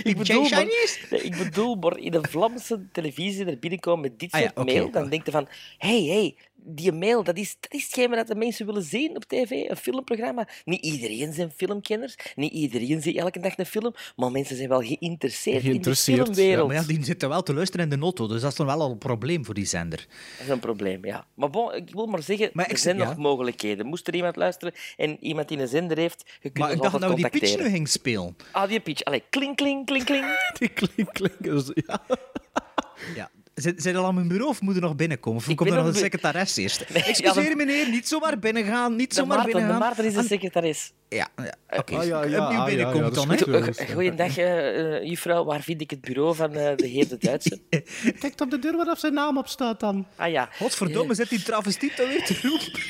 Ik 0.04 0.18
bedoel, 0.18 0.42
maar, 0.42 0.50
Chinese? 0.50 1.00
nee, 1.10 1.22
ik 1.22 1.38
bedoel, 1.38 1.76
maar 1.76 1.98
in 1.98 2.14
een 2.14 2.28
Vlaamse 2.30 2.86
televisie 2.92 3.46
er 3.46 3.60
binnenkomen 3.60 4.02
met 4.02 4.20
dit 4.20 4.32
Ah 4.32 4.42
ja, 4.42 4.52
soort 4.56 4.66
mail, 4.66 4.92
dan 4.92 5.10
denk 5.10 5.26
je 5.26 5.32
van, 5.32 5.48
hé, 5.78 6.06
hey, 6.06 6.16
hey, 6.16 6.36
die 6.60 6.92
mail, 6.92 7.24
dat 7.24 7.38
is, 7.38 7.58
dat 7.60 7.74
is 7.74 7.84
hetgeen 7.84 8.12
dat 8.12 8.28
de 8.28 8.36
mensen 8.36 8.66
willen 8.66 8.84
zien 8.84 9.16
op 9.16 9.24
tv, 9.24 9.70
een 9.70 9.78
filmprogramma. 9.78 10.48
Niet 10.66 10.82
iedereen 10.82 11.34
zijn 11.34 11.52
filmkenners, 11.52 12.16
niet 12.36 12.52
iedereen 12.52 13.02
ziet 13.02 13.18
elke 13.18 13.40
dag 13.40 13.58
een 13.58 13.66
film, 13.66 13.94
maar 14.16 14.32
mensen 14.32 14.56
zijn 14.56 14.70
wel 14.70 14.82
geïnteresseerd, 14.82 15.62
Geïnteresseerd, 15.62 16.18
in 16.18 16.24
de 16.24 16.34
filmwereld. 16.34 16.68
Maar 16.68 16.76
ja, 16.76 16.88
die 16.88 17.04
zitten 17.04 17.30
wel 17.30 17.44
te 17.44 17.54
luisteren 17.54 17.92
in 17.92 18.00
de 18.00 18.04
auto, 18.04 18.28
dus 18.28 18.42
dat 18.42 18.52
is 18.52 18.58
dan 18.58 18.66
wel 18.66 18.82
al 18.82 18.92
een 18.92 18.98
probleem 18.98 19.46
voor 19.46 19.54
die 19.54 19.66
zender. 19.66 20.06
Dat 20.38 20.46
is 20.46 20.50
een 20.50 20.60
probleem, 20.60 21.06
ja. 21.06 21.26
Maar 21.34 21.50
bon, 21.50 21.74
ik 21.74 21.90
wil 21.90 22.06
maar 22.06 22.24
zeggen, 22.24 22.50
Maar 22.54 22.68
er 22.68 22.78
zijn 22.78 22.98
ja. 22.98 23.06
nog 23.06 23.18
mogelijkheden. 23.18 23.86
Moest 23.86 24.08
er 24.08 24.16
iemand 24.16 24.36
luisteren 24.36 24.74
en 24.98 25.24
iemand 25.24 25.48
die 25.48 25.60
een 25.60 25.68
zender 25.68 25.98
heeft, 25.98 26.24
je 26.42 26.50
kunt 26.50 26.58
Maar 26.58 26.72
ik 26.72 26.82
dacht 26.82 26.98
we 26.98 27.16
die 27.16 27.30
pitch 27.30 27.58
nu 27.58 27.70
ging 27.70 27.88
spelen. 27.88 28.36
Ah, 28.52 28.70
die 28.70 28.80
pitch. 28.80 29.04
Allee, 29.04 29.24
kling, 29.30 29.56
kling, 29.56 29.86
kling, 29.86 30.04
kling. 30.04 30.26
Die 30.60 30.70
klink, 30.70 31.14
klink. 31.14 31.44
dus, 31.44 31.72
ja. 31.74 32.02
Ja. 33.16 33.30
Zit, 33.58 33.82
zit 33.82 33.96
al 33.96 34.06
aan 34.06 34.16
mijn 34.16 34.28
bureau 34.28 34.50
of 34.50 34.62
moet 34.62 34.76
er 34.76 34.82
nog 34.82 34.96
binnenkomen? 34.96 35.40
Of 35.40 35.48
Ik 35.48 35.56
komt 35.56 35.70
er 35.70 35.76
nog 35.76 35.86
een 35.86 35.94
secretaris 35.96 36.58
eerst? 36.58 36.86
Nee, 36.90 37.04
ja, 37.04 37.10
Excuseer 37.10 37.44
dan- 37.48 37.58
meneer, 37.58 37.90
niet 37.90 38.08
zomaar 38.08 38.40
binnengaan, 38.40 38.96
niet 38.96 39.10
De 39.10 39.16
zomaar 39.16 39.38
Maarten, 39.38 39.54
de 39.54 39.58
binnengaan. 39.58 39.88
Maarten 39.88 40.06
is 40.06 40.14
de 40.14 40.24
secretaris. 40.24 40.94
Ja, 41.10 41.28
ja 41.36 41.54
oké. 41.80 41.96
Ah, 41.96 42.06
ja, 42.06 42.24
ja, 42.24 42.24
Opnieuw 42.24 42.40
ah, 42.40 42.52
ja, 42.54 42.66
binnenkomt 42.66 43.16
dan, 43.16 43.64
goed. 43.64 43.82
Goeiedag, 43.94 44.38
eh, 44.38 44.96
eh, 44.96 45.04
juffrouw. 45.10 45.44
Waar 45.46 45.62
vind 45.62 45.82
ik 45.82 45.90
het 45.90 46.02
bureau 46.02 46.36
van 46.36 46.56
eh, 46.56 46.76
de 46.76 46.88
heer 46.88 47.08
de 47.08 47.18
Duitse? 47.18 47.60
Kijk 48.20 48.42
op 48.42 48.52
de 48.52 48.60
deur 48.60 48.76
waarop 48.76 48.98
zijn 48.98 49.14
naam 49.14 49.38
op 49.38 49.48
staat 49.48 49.80
dan. 49.80 50.08
Ah 50.16 50.32
ja. 50.32 50.50
Godverdomme, 50.52 51.16
zit 51.16 51.30
die 51.30 51.44
travestiet 51.44 52.00
alweer 52.00 52.26
te 52.26 52.40
roepen? 52.42 52.82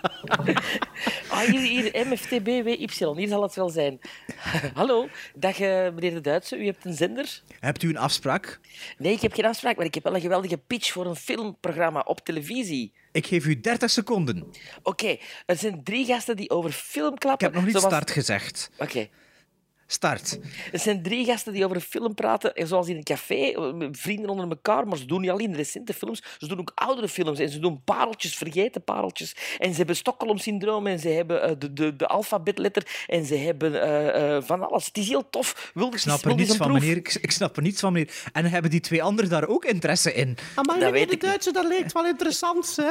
Ah, 1.40 1.46
hier, 1.46 1.60
hier, 1.60 2.06
MFTBWY. 2.06 2.76
Hier 3.16 3.28
zal 3.28 3.42
het 3.42 3.54
wel 3.54 3.68
zijn. 3.68 3.98
Hallo, 4.74 5.08
dag 5.34 5.60
eh, 5.60 5.68
meneer 5.68 6.14
de 6.14 6.20
Duitse. 6.20 6.56
U 6.58 6.64
hebt 6.66 6.84
een 6.84 6.94
zender? 6.94 7.42
Hebt 7.60 7.82
u 7.82 7.88
een 7.88 7.96
afspraak? 7.96 8.60
Nee, 8.98 9.12
ik 9.12 9.20
heb 9.20 9.32
geen 9.32 9.44
afspraak, 9.44 9.76
maar 9.76 9.86
ik 9.86 9.94
heb 9.94 10.02
wel 10.04 10.14
een 10.14 10.20
geweldige 10.20 10.58
pitch 10.58 10.92
voor 10.92 11.06
een 11.06 11.16
filmprogramma 11.16 12.00
op 12.00 12.20
televisie. 12.24 12.92
Ik 13.12 13.26
geef 13.26 13.46
u 13.46 13.60
30 13.60 13.90
seconden. 13.90 14.46
Oké, 14.82 15.16
er 15.46 15.56
zijn 15.56 15.84
drie 15.84 16.04
gasten 16.06 16.36
die 16.36 16.50
over 16.50 16.70
film 16.72 17.12
Ik 17.12 17.18
klappen. 17.18 17.46
heb 17.46 17.54
nog 17.54 17.64
niet 17.64 17.74
zoals- 17.76 17.94
start 17.94 18.10
gezegd. 18.10 18.70
Oké. 18.78 19.08
Start. 19.92 20.38
Er 20.72 20.78
zijn 20.78 21.02
drie 21.02 21.24
gasten 21.24 21.52
die 21.52 21.64
over 21.64 21.76
een 21.76 21.82
film 21.82 22.14
praten, 22.14 22.54
eh, 22.54 22.66
zoals 22.66 22.88
in 22.88 22.96
een 22.96 23.02
café, 23.02 23.34
eh, 23.34 23.88
vrienden 23.92 24.30
onder 24.30 24.48
elkaar, 24.48 24.86
maar 24.86 24.98
ze 24.98 25.04
doen 25.04 25.20
niet 25.20 25.30
alleen 25.30 25.54
recente 25.54 25.94
films, 25.94 26.22
ze 26.38 26.46
doen 26.46 26.60
ook 26.60 26.72
oudere 26.74 27.08
films 27.08 27.38
en 27.38 27.48
ze 27.48 27.58
doen 27.58 27.82
pareltjes, 27.84 28.36
vergeten 28.36 28.84
pareltjes. 28.84 29.36
En 29.58 29.70
ze 29.70 29.76
hebben 29.76 29.96
Stockholm-syndroom 29.96 30.86
en 30.86 30.98
ze 30.98 31.08
hebben 31.08 31.42
eh, 31.42 31.50
de, 31.58 31.72
de, 31.72 31.96
de 31.96 32.06
alfabetletter 32.06 33.04
en 33.06 33.24
ze 33.24 33.34
hebben 33.36 33.82
eh, 33.82 34.36
eh, 34.36 34.42
van 34.42 34.68
alles. 34.68 34.86
Het 34.86 34.96
is 34.98 35.08
heel 35.08 35.30
tof. 35.30 35.70
Wil 35.74 35.86
Ik 35.86 35.98
snap 35.98 36.24
er 36.24 36.34
niets 36.34 36.56
van, 36.56 36.72
meneer. 36.72 36.96
Ik, 36.96 37.14
ik 37.20 37.30
snap 37.30 37.56
er 37.56 37.62
niets 37.62 37.80
van, 37.80 37.92
meneer. 37.92 38.14
En 38.32 38.46
hebben 38.46 38.70
die 38.70 38.80
twee 38.80 39.02
anderen 39.02 39.30
daar 39.30 39.46
ook 39.46 39.64
interesse 39.64 40.14
in? 40.14 40.36
Ah, 40.54 40.64
maar 40.64 40.78
Dat 40.78 40.90
weet 40.90 41.08
de 41.08 41.14
ik 41.14 41.22
niet. 41.22 41.30
Duitse, 41.30 41.52
dat 41.52 41.66
lijkt 41.66 41.92
wel 41.92 42.06
interessant, 42.06 42.76
hè? 42.76 42.90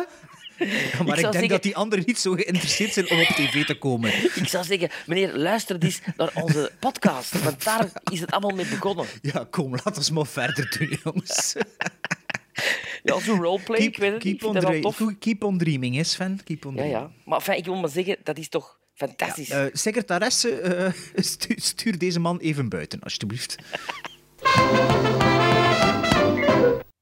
Ja, 0.59 0.65
maar 1.03 1.15
ik, 1.15 1.21
denk 1.21 1.33
zeggen- 1.33 1.47
dat 1.47 1.63
die 1.63 1.75
anderen 1.75 2.03
niet 2.07 2.19
zo 2.19 2.33
geïnteresseerd 2.33 2.93
zijn 2.93 3.09
om 3.09 3.19
op 3.19 3.25
tv 3.27 3.65
te 3.65 3.77
komen. 3.77 4.09
Ik 4.41 4.47
zou 4.47 4.65
zeggen, 4.65 4.89
meneer, 5.05 5.37
luister 5.37 5.75
eens 5.83 5.99
naar 6.17 6.31
onze 6.33 6.71
podcast, 6.79 7.43
want 7.43 7.63
daar 7.63 7.87
is 8.11 8.19
het 8.19 8.31
allemaal 8.31 8.55
mee 8.55 8.65
begonnen. 8.65 9.05
Ja, 9.21 9.47
kom, 9.49 9.71
laat 9.71 9.97
ons 9.97 10.11
maar 10.11 10.25
verder 10.27 10.75
doen, 10.79 10.97
jongens. 11.03 11.55
Ja, 13.03 13.19
zo'n 13.19 13.41
roleplay, 13.41 13.79
ik 13.79 13.97
weet 13.97 14.13
het 14.13 14.23
niet, 14.23 14.39
keep, 14.39 14.41
ik 14.41 14.47
on 14.47 14.51
vind 14.51 14.63
dat 14.65 14.81
wel 14.81 14.91
dre- 14.91 15.05
tof. 15.05 15.17
keep 15.19 15.43
on 15.43 15.57
dreaming, 15.57 15.95
hè, 15.95 16.03
Sven. 16.03 16.39
Keep 16.43 16.65
on 16.65 16.75
Ja, 16.75 16.77
dreaming. 16.81 17.03
ja. 17.07 17.11
Maar 17.25 17.37
enfin, 17.39 17.55
ik 17.57 17.65
wil 17.65 17.75
maar 17.75 17.89
zeggen, 17.89 18.17
dat 18.23 18.37
is 18.37 18.49
toch 18.49 18.79
fantastisch. 18.93 19.49
Eh, 19.49 19.63
secretaresse, 19.73 20.49
eh, 20.51 20.91
stu- 21.15 21.55
stuur 21.59 21.97
deze 21.97 22.19
man 22.19 22.39
even 22.39 22.69
buiten, 22.69 22.99
alsjeblieft. 22.99 23.55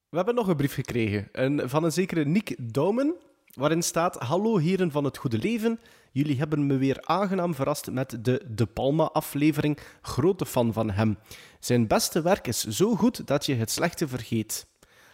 We 0.10 0.16
hebben 0.18 0.36
nog 0.36 0.48
een 0.48 0.56
brief 0.56 0.74
gekregen 0.74 1.30
een, 1.32 1.62
van 1.70 1.84
een 1.84 1.92
zekere 1.92 2.26
Nick 2.26 2.56
Doumen, 2.60 3.14
waarin 3.58 3.82
staat: 3.84 4.16
Hallo 4.16 4.58
heren 4.58 4.92
van 4.92 5.04
het 5.04 5.18
goede 5.18 5.38
leven. 5.38 5.80
Jullie 6.12 6.38
hebben 6.38 6.66
me 6.66 6.78
weer 6.78 6.98
aangenaam 7.02 7.56
verrast 7.56 7.92
met 7.92 8.18
de 8.22 8.42
De 8.48 8.66
Palma-aflevering. 8.66 9.78
Grote 10.02 10.46
fan 10.46 10.74
van 10.74 10.92
hem. 10.92 11.18
Zijn 11.60 11.88
beste 11.88 12.22
werk 12.22 12.48
is 12.48 12.64
zo 12.64 12.96
goed 12.96 13.28
dat 13.28 13.46
je 13.46 13.56
het 13.56 13.72
slechte 13.72 14.08
vergeet. 14.08 14.68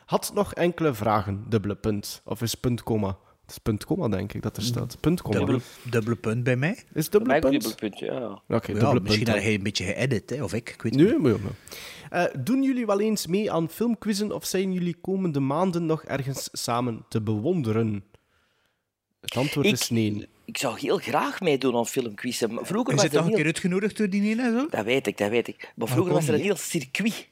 Had 0.05 0.31
nog 0.33 0.53
enkele 0.53 0.93
vragen, 0.93 1.45
dubbele 1.49 1.75
punt. 1.75 2.21
Of 2.25 2.41
is 2.41 2.55
punt, 2.55 2.83
komma? 2.83 3.17
Het 3.41 3.51
is 3.51 3.57
punt, 3.57 3.85
komma, 3.85 4.07
denk 4.07 4.33
ik 4.33 4.41
dat 4.41 4.57
er 4.57 4.63
staat. 4.63 4.97
Punt, 4.99 5.21
komma. 5.21 5.37
Dubbele, 5.39 5.59
dubbele 5.89 6.15
punt 6.15 6.43
bij 6.43 6.55
mij. 6.55 6.83
Is 6.93 7.09
dubbele 7.09 7.39
punt? 7.39 7.51
dubbele 7.53 7.75
punt, 7.75 7.99
ja. 7.99 8.41
Oké, 8.47 8.71
Ja, 8.71 8.79
dubbele 8.79 8.99
misschien 8.99 9.25
punt. 9.25 9.43
heb 9.43 9.53
een 9.53 9.63
beetje 9.63 9.85
geëdit, 9.85 10.29
hè, 10.29 10.43
of 10.43 10.53
ik. 10.53 10.69
ik 10.69 10.81
weet 10.81 10.95
het 10.95 11.03
Nee, 11.09 11.19
maar 11.19 11.31
ja, 11.31 11.37
maar. 11.37 12.25
Eh, 12.25 12.33
doen 12.43 12.63
jullie 12.63 12.85
wel 12.85 12.99
eens 12.99 13.27
mee 13.27 13.51
aan 13.51 13.69
filmquizzen 13.69 14.31
of 14.31 14.45
zijn 14.45 14.73
jullie 14.73 14.95
komende 15.01 15.39
maanden 15.39 15.85
nog 15.85 16.03
ergens 16.03 16.49
samen 16.51 17.05
te 17.09 17.21
bewonderen? 17.21 18.03
Het 19.23 19.35
antwoord 19.37 19.65
Ik- 19.67 19.73
is 19.73 19.89
nee. 19.89 20.27
Ik 20.45 20.57
zou 20.57 20.79
heel 20.79 20.97
graag 20.97 21.39
meedoen 21.41 21.75
aan 21.75 21.87
filmquizzen. 21.87 22.53
maar 22.53 22.65
Vroeger 22.65 22.89
Je 22.89 22.95
was 22.95 23.01
zit 23.05 23.13
er 23.13 23.19
toch 23.19 23.29
een 23.29 23.35
keer 23.35 23.45
uitgenodigd 23.45 23.97
door 23.97 24.09
die 24.09 24.41
en 24.41 24.51
zo? 24.59 24.67
Dat 24.69 24.85
weet 24.85 25.07
ik, 25.07 25.17
dat 25.17 25.29
weet 25.29 25.47
ik. 25.47 25.71
Maar 25.75 25.87
vroeger 25.87 26.13
was 26.13 26.27
er 26.27 26.33
een 26.33 26.39
heel 26.41 26.55
circuit 26.55 27.27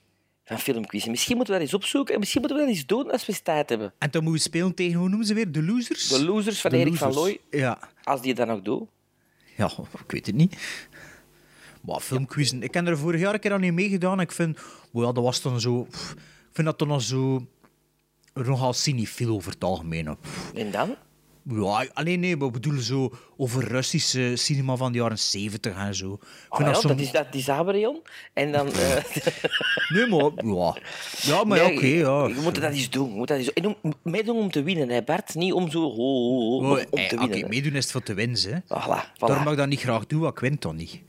van 0.46 0.60
filmquiz. 0.60 1.06
Misschien 1.06 1.36
moeten 1.36 1.54
we 1.54 1.60
dat 1.60 1.70
eens 1.70 1.80
opzoeken 1.82 2.14
en 2.14 2.20
misschien 2.20 2.42
moeten 2.42 2.60
we 2.60 2.66
dat 2.66 2.76
eens 2.76 2.86
doen 2.86 3.12
als 3.12 3.26
we 3.26 3.42
tijd 3.42 3.70
hebben. 3.70 3.94
En 3.98 4.12
dan 4.12 4.24
moeten 4.24 4.42
we 4.44 4.48
spelen 4.50 4.74
tegen, 4.74 5.00
hoe 5.00 5.10
noemen 5.10 5.28
ze 5.28 5.34
weer? 5.34 5.52
De 5.52 5.64
losers? 5.64 6.08
De 6.08 6.24
losers 6.24 6.62
van 6.62 6.72
De 6.72 6.78
Erik 6.78 6.96
van. 6.96 7.14
Looy, 7.14 7.40
Ja. 7.50 7.80
als 8.04 8.22
die 8.22 8.34
dat 8.34 8.48
nog 8.48 8.62
doet. 8.62 8.84
Ja, 9.58 9.72
ik 10.06 10.12
weet 10.12 10.26
het 10.26 10.36
niet. 10.36 10.58
Maar 11.82 12.00
filmquizzen, 12.00 12.64
ik 12.64 12.74
heb 12.74 12.88
er 12.88 12.98
vorig 12.98 13.20
jaar 13.22 13.34
een 13.34 13.40
keer 13.40 13.54
aan 13.54 13.62
niet 13.62 13.74
meegedaan. 13.74 14.20
Ik 14.20 14.32
vind, 14.32 14.58
well, 14.92 15.06
ja, 15.06 15.12
dat 15.12 15.24
was 15.24 15.42
dan 15.42 15.60
zo... 15.60 15.84
pff, 15.84 16.12
Ik 16.12 16.58
vind 16.58 16.68
dat 16.68 16.80
dan 16.80 17.02
zo... 17.02 17.46
Nogal 18.34 18.74
cinefiel 18.74 19.34
over 19.36 19.52
het 19.52 19.64
algemeen. 19.64 20.18
Pff, 20.22 20.54
En 20.54 20.72
dan? 20.72 20.96
Ja, 21.44 21.86
alleen 21.94 22.20
nee, 22.20 22.38
we 22.38 22.52
bedoelen 22.52 22.82
zo 22.82 23.12
over 23.38 23.68
Russische 23.68 24.36
cinema 24.36 24.76
van 24.76 24.92
de 24.92 24.98
jaren 24.98 25.20
70 25.20 25.76
en 25.76 25.96
zo. 25.96 26.20
Oh, 26.50 26.60
ja, 26.60 26.66
dat 26.66 26.82
zo... 26.82 26.88
dat 26.88 27.00
is 27.00 27.12
dat 27.12 27.26
is 27.32 27.50
Aberion. 27.50 28.02
En 28.34 28.52
dan... 28.52 28.68
eh, 28.74 28.96
Nee, 29.90 30.08
maar... 30.08 30.32
Ja, 30.46 30.76
ja 31.22 31.44
maar 31.44 31.60
nee, 31.60 31.74
oké, 31.76 31.86
ja. 31.86 32.28
Je 32.28 32.40
moet 32.44 32.62
dat 32.62 32.72
eens 32.72 32.90
doen. 32.90 33.10
Je 33.10 33.16
moet 33.16 33.28
dat 33.28 33.38
eens. 33.38 33.54
En 33.54 33.66
om, 33.82 33.94
meedoen 34.04 34.38
om 34.38 34.52
te 34.52 34.64
winnen, 34.64 34.90
hè, 34.90 35.02
Bart. 35.02 35.36
Niet 35.36 35.54
om 35.54 35.70
zo... 35.72 35.80
ho, 35.80 35.96
ho, 35.96 36.40
ho, 36.50 36.58
Oh, 36.58 36.64
om, 36.64 36.70
om 36.90 37.00
eh, 37.00 37.08
te 37.08 37.16
Oké, 37.16 37.28
winnen. 37.28 37.50
meedoen 37.50 37.76
is 37.76 37.92
voor 37.92 38.04
te 38.04 38.14
winnen, 38.14 38.40
hè. 38.42 38.60
Voilà, 38.60 39.04
voilà. 39.06 39.18
Daarom 39.18 39.44
mag 39.44 39.52
ik 39.52 39.58
dat 39.60 39.68
niet 39.68 39.80
graag 39.82 40.06
doen, 40.06 40.20
want 40.20 40.34
ik 40.34 40.40
win 40.40 40.58
toch 40.58 40.74
niet. 40.74 41.00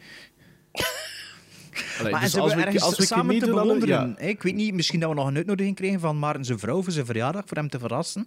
Allee, 1.99 2.13
Maar 2.13 2.21
dus 2.21 2.31
ze 2.31 2.41
als 2.41 2.55
we, 2.55 2.81
als 2.81 2.97
we 2.99 3.05
samen 3.07 3.39
te 3.39 3.47
bewonderen. 3.47 4.17
ja. 4.19 4.27
Ik 4.27 4.43
weet 4.43 4.55
niet, 4.55 4.75
misschien 4.75 5.01
dat 5.01 5.09
we 5.09 5.15
nog 5.15 5.27
een 5.27 5.37
uitnodiging 5.37 5.77
krijgen 5.77 6.01
van 6.01 6.19
Maarten 6.19 6.45
zijn 6.45 6.59
vrouw 6.59 6.83
voor 6.83 6.93
zijn 6.93 7.07
verjaardag, 7.07 7.43
voor 7.47 7.57
hem 7.57 7.69
te 7.69 7.79
verrassen. 7.79 8.27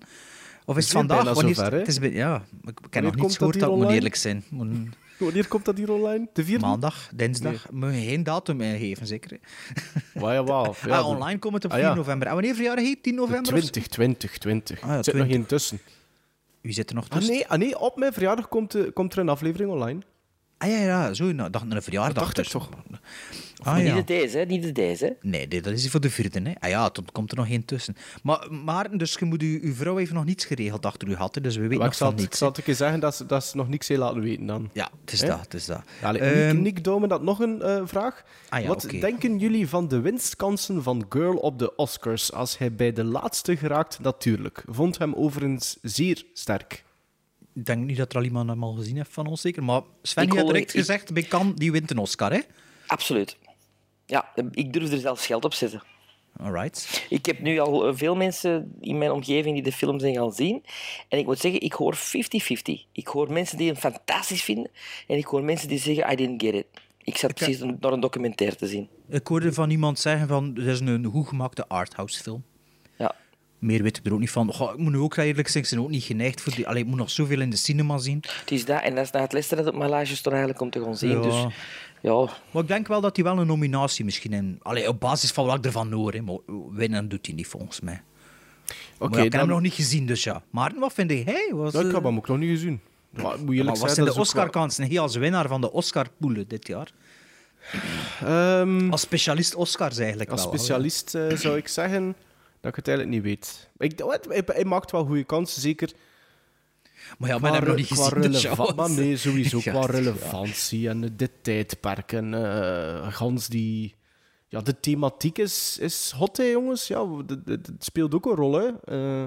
Of 0.65 0.77
is 0.77 0.83
het 0.83 0.93
vandaag? 0.93 1.33
Wanneer, 1.33 1.55
zover, 1.55 1.73
het 1.73 1.87
is, 1.87 1.97
ja, 2.01 2.43
ik, 2.63 2.79
heb 2.89 3.03
nog 3.03 3.15
niets 3.15 3.27
dat 3.27 3.37
gehoord, 3.37 3.55
hier 3.55 3.65
dat 3.65 3.75
moet 3.75 3.89
eerlijk 3.89 4.15
zijn. 4.15 4.43
Moet- 4.49 4.67
Wanneer 5.17 5.47
komt 5.47 5.65
dat 5.65 5.77
hier 5.77 5.91
online? 5.91 6.27
De 6.33 6.43
vierde? 6.45 6.65
Maandag, 6.65 7.09
dinsdag. 7.15 7.71
Moet 7.71 7.93
je 7.93 7.99
geen 8.01 8.23
datum 8.23 8.59
geven, 8.59 9.07
zeker? 9.07 9.39
Wauw, 10.13 10.31
ja, 10.33 10.43
wauw. 10.43 10.73
Ja, 10.85 10.97
ah, 10.97 11.07
online 11.07 11.39
komt 11.39 11.53
het 11.53 11.65
op 11.65 11.71
Ah, 11.71 11.77
4 11.77 11.87
ja. 11.87 11.93
november. 11.93 12.27
En 12.27 12.33
wanneer 12.33 12.55
verjaardag 12.55 12.85
heet 12.85 13.03
10 13.03 13.15
de 13.15 13.19
november? 13.21 13.53
of 13.53 13.59
zo? 13.59 13.69
20, 13.69 13.87
20, 13.87 14.37
20. 14.37 14.81
Ah, 14.81 14.89
ja, 14.89 14.95
zit 15.03 15.13
nog 15.13 15.23
20. 15.25 15.35
geen 15.35 15.45
tussen. 15.45 15.79
Wie 16.61 16.73
zit 16.73 16.89
er 16.89 16.95
nog 16.95 17.05
Ah 17.09 17.17
tussen? 17.17 17.33
nee, 17.33 17.47
ah, 17.47 17.57
nee, 17.57 17.79
op 17.79 17.97
mijn 17.97 18.13
verjaardag 18.13 18.47
komt, 18.47 18.75
eh, 18.75 18.83
komt 18.93 19.13
er 19.13 19.19
een 19.19 19.29
aflevering 19.29 19.69
online. 19.71 19.99
Ah 20.57 20.69
ja, 20.69 20.77
ja, 20.77 21.13
zo. 21.13 21.31
Nou, 21.31 21.49
dacht 21.49 21.65
naar 21.65 21.75
een 21.75 21.83
verjaardag. 21.83 22.13
Dat 22.13 22.23
dacht 22.23 22.37
ik 22.37 22.43
dus. 22.43 22.51
toch. 22.51 22.69
Ah, 23.63 23.75
Niet 23.75 23.85
ja. 23.87 23.95
de 23.95 24.03
deze, 24.03 24.37
hè. 24.37 24.45
Niet 24.45 24.63
de 24.63 24.71
deze. 24.71 25.15
Nee, 25.21 25.47
nee, 25.47 25.61
dat 25.61 25.73
is 25.73 25.89
voor 25.89 25.99
de 25.99 26.09
vierde. 26.09 26.39
Hè. 26.43 26.53
Ah 26.59 26.69
ja, 26.69 26.89
dan 26.89 27.05
komt 27.11 27.31
er 27.31 27.37
nog 27.37 27.47
één 27.49 27.65
tussen. 27.65 27.95
Maar 28.23 28.47
Maarten, 28.51 28.97
dus 28.97 29.15
je 29.19 29.25
moet 29.25 29.41
uw 29.41 29.73
vrouw 29.73 29.95
heeft 29.95 30.11
nog 30.11 30.25
niets 30.25 30.45
geregeld 30.45 30.85
achter 30.85 31.07
u 31.07 31.15
had, 31.15 31.35
hè, 31.35 31.41
dus 31.41 31.55
we 31.55 31.61
weten 31.61 31.77
Maar 31.77 31.85
ik 31.85 31.91
nog 31.91 31.99
zal, 31.99 32.07
van 32.09 32.17
ik 32.17 32.23
niets. 32.23 32.37
zal 32.37 32.47
het 32.47 32.57
een 32.57 32.63
keer 32.63 32.75
zeggen 32.75 32.99
dat 32.99 33.15
ze, 33.15 33.25
dat 33.25 33.43
ze 33.45 33.57
nog 33.57 33.69
niks 33.69 33.87
heeft 33.87 33.99
laten 33.99 34.21
weten 34.21 34.45
dan. 34.45 34.69
Ja, 34.73 34.89
het 35.01 35.13
is 35.13 35.19
dat, 35.19 35.39
het 35.39 35.53
is 35.53 35.65
dat. 35.65 35.81
Allee, 36.01 36.21
Ehm, 36.21 36.53
Nick, 36.55 36.61
Nick 36.63 36.83
Domen 36.83 37.09
had 37.09 37.21
nog 37.21 37.39
een 37.39 37.61
eh, 37.61 37.81
vraag. 37.85 38.23
Ah 38.49 38.61
ja, 38.61 38.67
Wat 38.67 38.87
denken 38.99 39.37
jullie 39.39 39.67
van 39.69 39.87
de 39.87 39.99
winstkansen 39.99 40.83
van 40.83 41.05
Girl 41.09 41.35
op 41.35 41.59
de 41.59 41.75
Oscars 41.75 42.33
als 42.33 42.57
hij 42.57 42.75
bij 42.75 42.93
de 42.93 43.03
laatste 43.03 43.57
geraakt? 43.57 43.99
Natuurlijk. 43.99 44.63
Vond 44.67 44.97
hem 44.97 45.13
overigens 45.13 45.77
zeer 45.81 46.23
sterk. 46.33 46.83
Ik 47.55 47.65
denk 47.65 47.85
niet 47.85 47.97
dat 47.97 48.11
er 48.11 48.17
al 48.17 48.23
iemand 48.23 48.49
hem 48.49 48.63
al 48.63 48.73
gezien 48.73 48.95
heeft 48.95 49.13
van 49.13 49.27
ons, 49.27 49.41
zeker. 49.41 49.63
Maar 49.63 49.81
Sven 50.01 50.23
Ik 50.23 50.29
heeft 50.31 50.43
hoor- 50.43 50.53
direct 50.53 50.73
ik- 50.73 50.79
gezegd, 50.79 51.13
bij 51.13 51.23
Cannes, 51.23 51.55
die 51.55 51.71
wint 51.71 51.91
een 51.91 51.97
Oscar, 51.97 52.31
hè? 52.31 52.39
Absoluut. 52.87 53.37
Ja, 54.05 54.31
ik 54.51 54.73
durf 54.73 54.91
er 54.91 54.99
zelfs 54.99 55.25
geld 55.25 55.45
op 55.45 55.53
zetten. 55.53 55.83
Alright. 56.39 57.05
Ik 57.09 57.25
heb 57.25 57.39
nu 57.39 57.59
al 57.59 57.87
eh, 57.87 57.95
veel 57.95 58.15
mensen 58.15 58.75
in 58.81 58.97
mijn 58.97 59.11
omgeving 59.11 59.53
die 59.55 59.63
de 59.63 59.71
film 59.71 59.99
zijn 59.99 60.15
gaan 60.15 60.33
zien. 60.33 60.63
En 61.09 61.19
ik 61.19 61.25
moet 61.25 61.39
zeggen, 61.39 61.61
ik 61.61 61.73
hoor 61.73 61.95
50-50. 61.95 62.85
Ik 62.91 63.07
hoor 63.07 63.31
mensen 63.33 63.57
die 63.57 63.67
hem 63.67 63.75
fantastisch 63.75 64.43
vinden. 64.43 64.71
En 65.07 65.17
ik 65.17 65.25
hoor 65.25 65.43
mensen 65.43 65.67
die 65.67 65.79
zeggen, 65.79 66.11
I 66.11 66.15
didn't 66.15 66.41
get 66.41 66.53
it. 66.53 66.65
Ik 67.03 67.17
zat 67.17 67.33
precies 67.33 67.59
naar 67.79 67.91
een 67.93 67.99
documentaire 67.99 68.55
te 68.55 68.67
zien. 68.67 68.89
Ik 69.09 69.27
hoorde 69.27 69.53
van 69.53 69.69
iemand 69.69 69.99
zeggen 69.99 70.27
van, 70.27 70.51
het 70.55 70.65
is 70.67 70.79
een 70.79 71.05
goed 71.05 71.27
gemaakte 71.27 71.67
arthouse 71.67 72.21
film. 72.21 72.43
Meer 73.59 73.83
weet 73.83 73.97
ik 73.97 74.05
er 74.05 74.13
ook 74.13 74.19
niet 74.19 74.31
van. 74.31 74.53
Goh, 74.53 74.71
ik 74.71 74.77
moet 74.77 74.91
nu 74.91 74.97
ook 74.99 75.15
eerlijk 75.17 75.47
zeggen, 75.47 75.71
ik 75.71 75.77
ben 75.77 75.85
ook 75.85 75.91
niet 75.91 76.03
geneigd 76.03 76.41
voor 76.41 76.55
die... 76.55 76.67
Allee, 76.67 76.81
ik 76.83 76.87
moet 76.89 76.97
nog 76.97 77.09
zoveel 77.09 77.41
in 77.41 77.49
de 77.49 77.55
cinema 77.57 77.97
zien. 77.97 78.23
Het 78.39 78.51
is 78.51 78.65
dat. 78.65 78.81
En 78.81 78.95
dat 78.95 79.03
is 79.05 79.11
na 79.11 79.21
het 79.21 79.31
Leicester 79.31 79.63
dat 79.63 79.73
op 79.73 79.79
mijn 79.79 79.89
lijstje 79.89 80.15
stond 80.17 80.35
eigenlijk 80.35 80.63
om 80.63 80.69
te 80.69 80.81
gaan 80.83 80.97
zien. 80.97 81.09
Ja. 81.09 81.21
Dus 81.21 81.45
ja, 82.01 82.29
Maar 82.51 82.61
ik 82.61 82.67
denk 82.67 82.87
wel 82.87 83.01
dat 83.01 83.15
hij 83.15 83.25
wel 83.25 83.37
een 83.37 83.47
nominatie 83.47 84.05
misschien... 84.05 84.33
In, 84.33 84.59
allee, 84.61 84.87
op 84.87 84.99
basis 84.99 85.31
van 85.31 85.45
wat 85.45 85.57
ik 85.57 85.65
ervan 85.65 85.91
hoor, 85.91 86.13
hè. 86.13 86.21
Maar 86.21 86.37
winnen 86.71 87.09
doet 87.09 87.25
hij 87.25 87.35
niet, 87.35 87.47
volgens 87.47 87.79
mij. 87.81 88.01
Oké, 88.99 89.09
maar 89.09 89.09
ja, 89.11 89.15
ik 89.17 89.21
heb 89.23 89.31
dan- 89.31 89.39
hem 89.39 89.49
nog 89.49 89.61
niet 89.61 89.73
gezien, 89.73 90.05
dus 90.05 90.23
ja. 90.23 90.43
Maar 90.49 90.73
wat 90.79 90.93
vind 90.93 91.11
jij? 91.11 91.51
Was, 91.53 91.73
Ja, 91.73 91.79
ik 91.79 91.87
eh, 91.87 91.93
heb 91.93 92.03
hem 92.03 92.17
ook 92.17 92.27
nog 92.27 92.37
niet 92.37 92.49
gezien. 92.49 92.79
Maar 93.09 93.23
moet 93.23 93.37
je 93.39 93.43
maar 93.45 93.55
eerlijk 93.55 93.77
wat 93.77 93.91
zijn 93.91 94.05
de 94.05 94.15
Oscar-kansen? 94.19 94.87
Hij 94.87 94.99
als 94.99 95.15
winnaar 95.15 95.47
van 95.47 95.61
de 95.61 95.71
Oscar-poelen 95.71 96.47
dit 96.47 96.67
jaar. 96.67 96.91
Ehm, 98.23 98.89
Als 98.91 99.01
specialist 99.01 99.55
Oscars 99.55 99.97
eigenlijk 99.97 100.29
Als 100.29 100.43
wel. 100.43 100.53
specialist 100.53 101.15
eh, 101.15 101.35
zou 101.35 101.57
ik 101.57 101.67
zeggen 101.67 102.15
dat 102.65 102.77
ik 102.77 102.85
het 102.85 102.87
eigenlijk 102.87 103.17
niet 103.17 103.23
weet. 103.25 103.69
Ik, 103.77 103.99
hij, 104.27 104.43
hij 104.45 104.65
maakt 104.65 104.91
wel 104.91 105.05
goede 105.05 105.23
kansen, 105.23 105.61
zeker. 105.61 105.91
Maar 107.17 107.29
ja, 107.29 107.37
maar 107.37 107.53
heb 107.53 107.65
nog 107.65 107.75
niet 107.75 107.87
qua 107.87 108.09
gezien, 108.09 108.31
dus 108.31 108.43
releva- 108.43 108.63
ja. 108.63 108.73
maar 108.73 108.89
nee, 108.89 109.17
sowieso 109.17 109.57
Ja, 109.63 109.71
qua 109.71 109.79
ja. 109.79 109.85
relevantie 109.85 110.89
en 110.89 111.15
dit 111.15 111.31
tijdperk 111.41 112.11
en 112.11 112.33
eh, 112.33 113.13
gans 113.13 113.47
die... 113.47 113.95
Ja, 114.47 114.61
de 114.61 114.79
thematiek 114.79 115.37
is, 115.37 115.77
is 115.79 116.11
hot, 116.17 116.37
hè, 116.37 116.43
jongens. 116.43 116.87
Ja, 116.87 117.07
het 117.45 117.69
speelt 117.79 118.13
ook 118.15 118.25
een 118.25 118.35
rol, 118.35 118.53
hè. 118.53 118.67
Eh, 118.83 119.25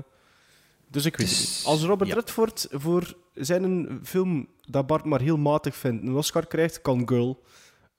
dus 0.91 1.05
ik 1.05 1.17
weet 1.17 1.31
het 1.31 1.39
niet. 1.39 1.63
Als 1.65 1.83
Robert 1.83 2.11
ja. 2.11 2.15
Redford 2.15 2.67
voor 2.71 3.17
zijn 3.35 3.63
een 3.63 4.01
film 4.03 4.49
dat 4.61 4.87
Bart 4.87 5.05
maar 5.05 5.21
heel 5.21 5.37
matig 5.39 5.77
vindt 5.77 6.03
een 6.03 6.15
Oscar 6.15 6.47
krijgt, 6.47 6.83
kan 6.83 7.09
Girl 7.09 7.43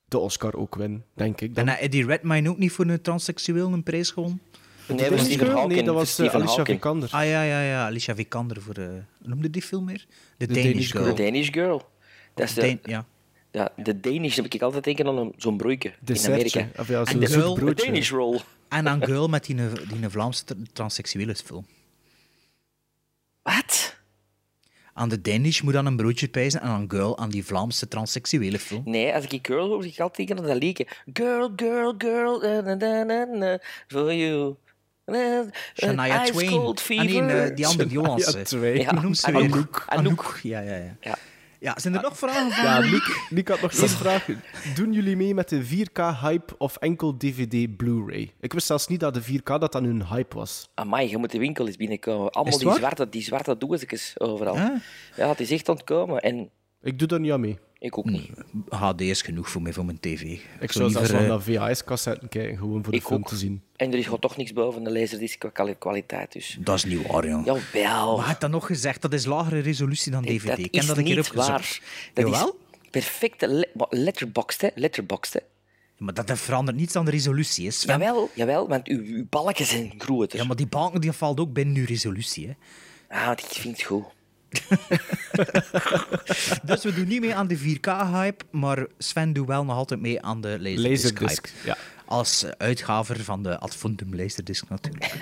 de 0.07 0.17
Oscar 0.17 0.55
ook 0.55 0.75
winnen, 0.75 1.05
denk 1.13 1.41
ik. 1.41 1.47
En 1.49 1.53
Dan. 1.53 1.67
had 1.67 1.77
Eddie 1.79 2.05
Redmayne 2.05 2.49
ook 2.49 2.57
niet 2.57 2.71
voor 2.71 2.87
een 2.87 3.01
transseksueel 3.01 3.73
een 3.73 3.83
prijs 3.83 4.11
gewonnen? 4.11 4.41
Nee, 4.95 5.09
dat 5.09 5.17
was 5.17 5.25
Stephen? 5.27 5.47
Hawking. 5.47 5.71
Nee, 5.73 5.83
dat 5.83 5.95
was 5.95 6.19
eh, 6.19 6.33
Alicia 6.33 6.55
Hawking. 6.55 6.67
Vikander. 6.67 7.09
Ah 7.11 7.25
ja, 7.25 7.41
ja, 7.43 7.61
ja. 7.61 7.85
Alicia 7.85 8.15
Vikander 8.15 8.61
voor... 8.61 8.73
eh 8.75 8.87
hoe 8.87 9.01
noemde 9.19 9.49
die 9.49 9.61
film 9.61 9.83
meer? 9.85 10.05
The, 10.37 10.45
Danish, 10.47 10.63
Danish 10.63 10.91
Girl. 10.91 11.13
The 11.13 11.23
Danish 11.23 11.49
Girl. 11.51 11.81
Dat 12.33 12.47
is 12.47 12.53
de, 12.53 12.61
Dan- 12.61 12.79
ja. 12.83 13.05
ja, 13.51 13.71
de 13.75 13.99
Danish 13.99 14.35
heb 14.35 14.45
ik 14.45 14.61
altijd 14.61 14.83
denken 14.83 15.07
aan 15.07 15.17
een- 15.17 15.33
zo'n 15.37 15.57
broeike 15.57 15.93
in. 16.05 16.25
Amerika. 16.25 16.67
Of 16.77 16.87
ja, 16.87 16.99
En 16.99 17.05
zo'n 17.27 17.55
de 17.55 17.65
De. 17.65 17.73
Danish 17.73 18.11
roll. 18.11 18.39
En 18.69 18.85
een 18.85 19.03
girl 19.05 19.27
met 19.27 19.45
die, 19.45 19.55
die 19.55 20.01
een 20.03 20.11
Vlaamse 20.11 20.43
tra- 20.43 20.55
transseksuele 20.73 21.35
film. 21.35 21.65
Wat? 23.41 23.97
Aan 24.93 25.09
de 25.09 25.21
Danish 25.21 25.61
moet 25.61 25.73
dan 25.73 25.85
een 25.85 25.95
broodje 25.95 26.27
pijzen 26.27 26.61
en 26.61 26.67
aan 26.67 26.85
girl 26.89 27.17
aan 27.17 27.29
die 27.29 27.45
Vlaamse 27.45 27.87
transseksuele 27.87 28.59
film. 28.59 28.81
Nee, 28.85 29.13
als 29.13 29.25
ik 29.25 29.47
girl 29.47 29.67
hoor, 29.67 29.85
ik 29.85 29.99
altijd 29.99 30.27
denken 30.27 30.45
aan 30.45 30.51
dat 30.51 30.63
liedje. 30.63 30.87
Girl, 31.13 31.51
girl, 31.55 31.93
girl, 31.97 32.39
na, 32.39 32.61
na, 32.61 32.75
na, 32.75 33.03
na, 33.03 33.25
na, 33.25 33.59
for 33.87 34.13
you. 34.13 34.55
Na, 35.09 35.45
Shania 35.73 36.23
ice 36.23 36.31
Twain. 36.31 36.49
cold 36.49 36.81
Ah, 36.81 36.87
nee, 36.87 37.21
eh, 37.21 37.55
die 37.55 37.67
andere, 37.67 37.89
die 37.89 37.97
Hollandse. 37.97 38.29
Shania 38.29 38.45
Twain. 38.45 38.75
Ja, 38.75 39.13
ze 39.13 39.25
Anouk. 39.27 39.41
weer? 39.41 39.51
Anouk. 39.51 39.83
Anouk. 39.87 40.39
Ja, 40.43 40.59
ja, 40.59 40.75
ja. 40.75 40.95
Ja. 41.01 41.17
Ja, 41.59 41.73
zijn 41.79 41.95
er 41.95 42.01
nog 42.01 42.17
vragen 42.17 42.51
van? 42.51 42.63
Ja, 42.63 42.79
Nick, 42.79 43.25
Nick 43.29 43.47
had 43.47 43.61
nog 43.61 43.73
één 43.73 43.89
vraag. 43.89 44.25
Doen 44.75 44.93
jullie 44.93 45.15
mee 45.15 45.33
met 45.33 45.49
de 45.49 45.63
4K-hype 45.65 46.57
of 46.57 46.75
enkel 46.75 47.17
DVD 47.17 47.77
Blu-ray? 47.77 48.33
Ik 48.39 48.53
wist 48.53 48.65
zelfs 48.65 48.87
niet 48.87 48.99
dat 48.99 49.13
de 49.13 49.21
4K 49.21 49.43
dat 49.59 49.71
dan 49.71 49.83
hun 49.83 50.05
hype 50.07 50.35
was. 50.35 50.69
Amai, 50.73 51.09
je 51.09 51.17
moet 51.17 51.31
de 51.31 51.39
winkel 51.39 51.67
eens 51.67 51.77
binnenkomen. 51.77 52.31
Allemaal 52.31 52.57
die 52.59 52.71
zwarte, 52.73 53.09
die 53.09 53.21
zwarte 53.21 53.57
doosjes 53.57 54.13
overal. 54.17 54.55
Ah. 54.57 54.75
Ja, 55.15 55.27
het 55.29 55.39
is 55.39 55.51
echt 55.51 55.69
ontkomen. 55.69 56.19
En 56.19 56.49
Ik 56.81 56.99
doe 56.99 57.07
daar 57.07 57.19
niet 57.19 57.31
aan 57.31 57.39
mee. 57.39 57.59
Ik 57.79 57.97
ook 57.97 58.05
niet. 58.05 58.29
HD 58.69 59.01
is 59.01 59.21
genoeg 59.21 59.49
voor 59.49 59.61
mij, 59.61 59.73
voor 59.73 59.85
mijn 59.85 59.99
tv. 59.99 60.21
Ik 60.59 60.71
zou 60.71 60.89
zelfs 60.89 60.93
liever, 60.93 61.11
wel 61.27 61.37
eh, 61.39 61.57
naar 61.57 61.69
VHS-cassetten 61.69 62.29
kijken, 62.29 62.57
gewoon 62.57 62.83
voor 62.83 62.91
de 62.91 62.97
Ik 62.99 63.05
film 63.05 63.19
ook. 63.21 63.27
te 63.27 63.35
zien. 63.37 63.61
En 63.75 63.91
er 63.91 63.97
is 63.97 64.03
gewoon 64.03 64.19
toch 64.19 64.37
niks 64.37 64.53
boven 64.53 64.83
de 64.83 64.91
laserdisc 64.91 65.39
qua 65.39 65.49
kwali- 65.49 65.75
kwaliteit. 65.77 66.31
Dus. 66.31 66.57
Dat 66.59 66.75
is 66.75 66.83
niet 66.83 67.07
waar, 67.07 67.27
jong. 67.27 67.45
Jawel. 67.45 68.17
Maar 68.17 68.25
had 68.25 68.41
dat 68.41 68.49
nog 68.49 68.65
gezegd? 68.65 69.01
Dat 69.01 69.13
is 69.13 69.25
lagere 69.25 69.59
resolutie 69.59 70.11
dan 70.11 70.23
Nee, 70.23 70.37
DVD. 70.37 70.47
dat 70.55 70.65
ik 70.65 70.71
ken 70.71 70.81
is 70.81 70.87
dat 70.87 70.97
een 70.97 71.03
keer 71.03 71.15
niet 71.15 71.25
opgezocht. 71.25 71.49
waar. 71.49 71.79
Dat 72.13 72.25
Jawel? 72.25 72.47
is 72.81 72.89
perfecte 72.89 73.47
le 73.47 73.69
maar 73.73 73.87
letterboxd, 73.89 74.61
hè. 74.61 74.67
Letterboxd, 74.75 75.33
hè. 75.33 75.39
Maar 75.97 76.13
dat 76.13 76.39
verandert 76.39 76.77
niets 76.77 76.95
aan 76.95 77.05
de 77.05 77.11
resolutie, 77.11 77.65
hè, 77.65 77.71
Sven? 77.71 77.99
Jawel, 77.99 78.29
jawel, 78.35 78.67
want 78.67 78.87
uw, 78.87 79.03
uw 79.05 79.25
balken 79.29 79.65
zijn 79.65 79.93
groter. 79.97 80.39
Ja, 80.39 80.45
maar 80.45 80.55
die 80.55 80.67
banken 80.67 81.01
die 81.01 81.11
valt 81.11 81.39
ook 81.39 81.53
binnen 81.53 81.75
uw 81.75 81.85
resolutie. 81.85 82.47
Hè. 82.47 82.53
Ah, 83.17 83.31
ik 83.31 83.45
vind 83.45 83.77
het 83.77 83.85
goed. 83.85 84.03
Dus 86.63 86.83
we 86.83 86.93
doen 86.93 87.07
niet 87.07 87.21
mee 87.21 87.35
aan 87.35 87.47
de 87.47 87.57
4K-hype, 87.57 88.45
maar 88.51 88.87
Sven 88.97 89.33
doet 89.33 89.47
wel 89.47 89.65
nog 89.65 89.75
altijd 89.75 89.99
mee 89.99 90.21
aan 90.21 90.41
de 90.41 90.57
Laserdisc-hype. 90.59 91.21
Laserdisc, 91.23 91.51
ja. 91.65 91.77
Als 92.05 92.43
eh, 92.43 92.51
uitgaver 92.57 93.23
van 93.23 93.43
de 93.43 93.59
Adfundum 93.59 94.15
Laserdisc 94.15 94.69
natuurlijk. 94.69 95.13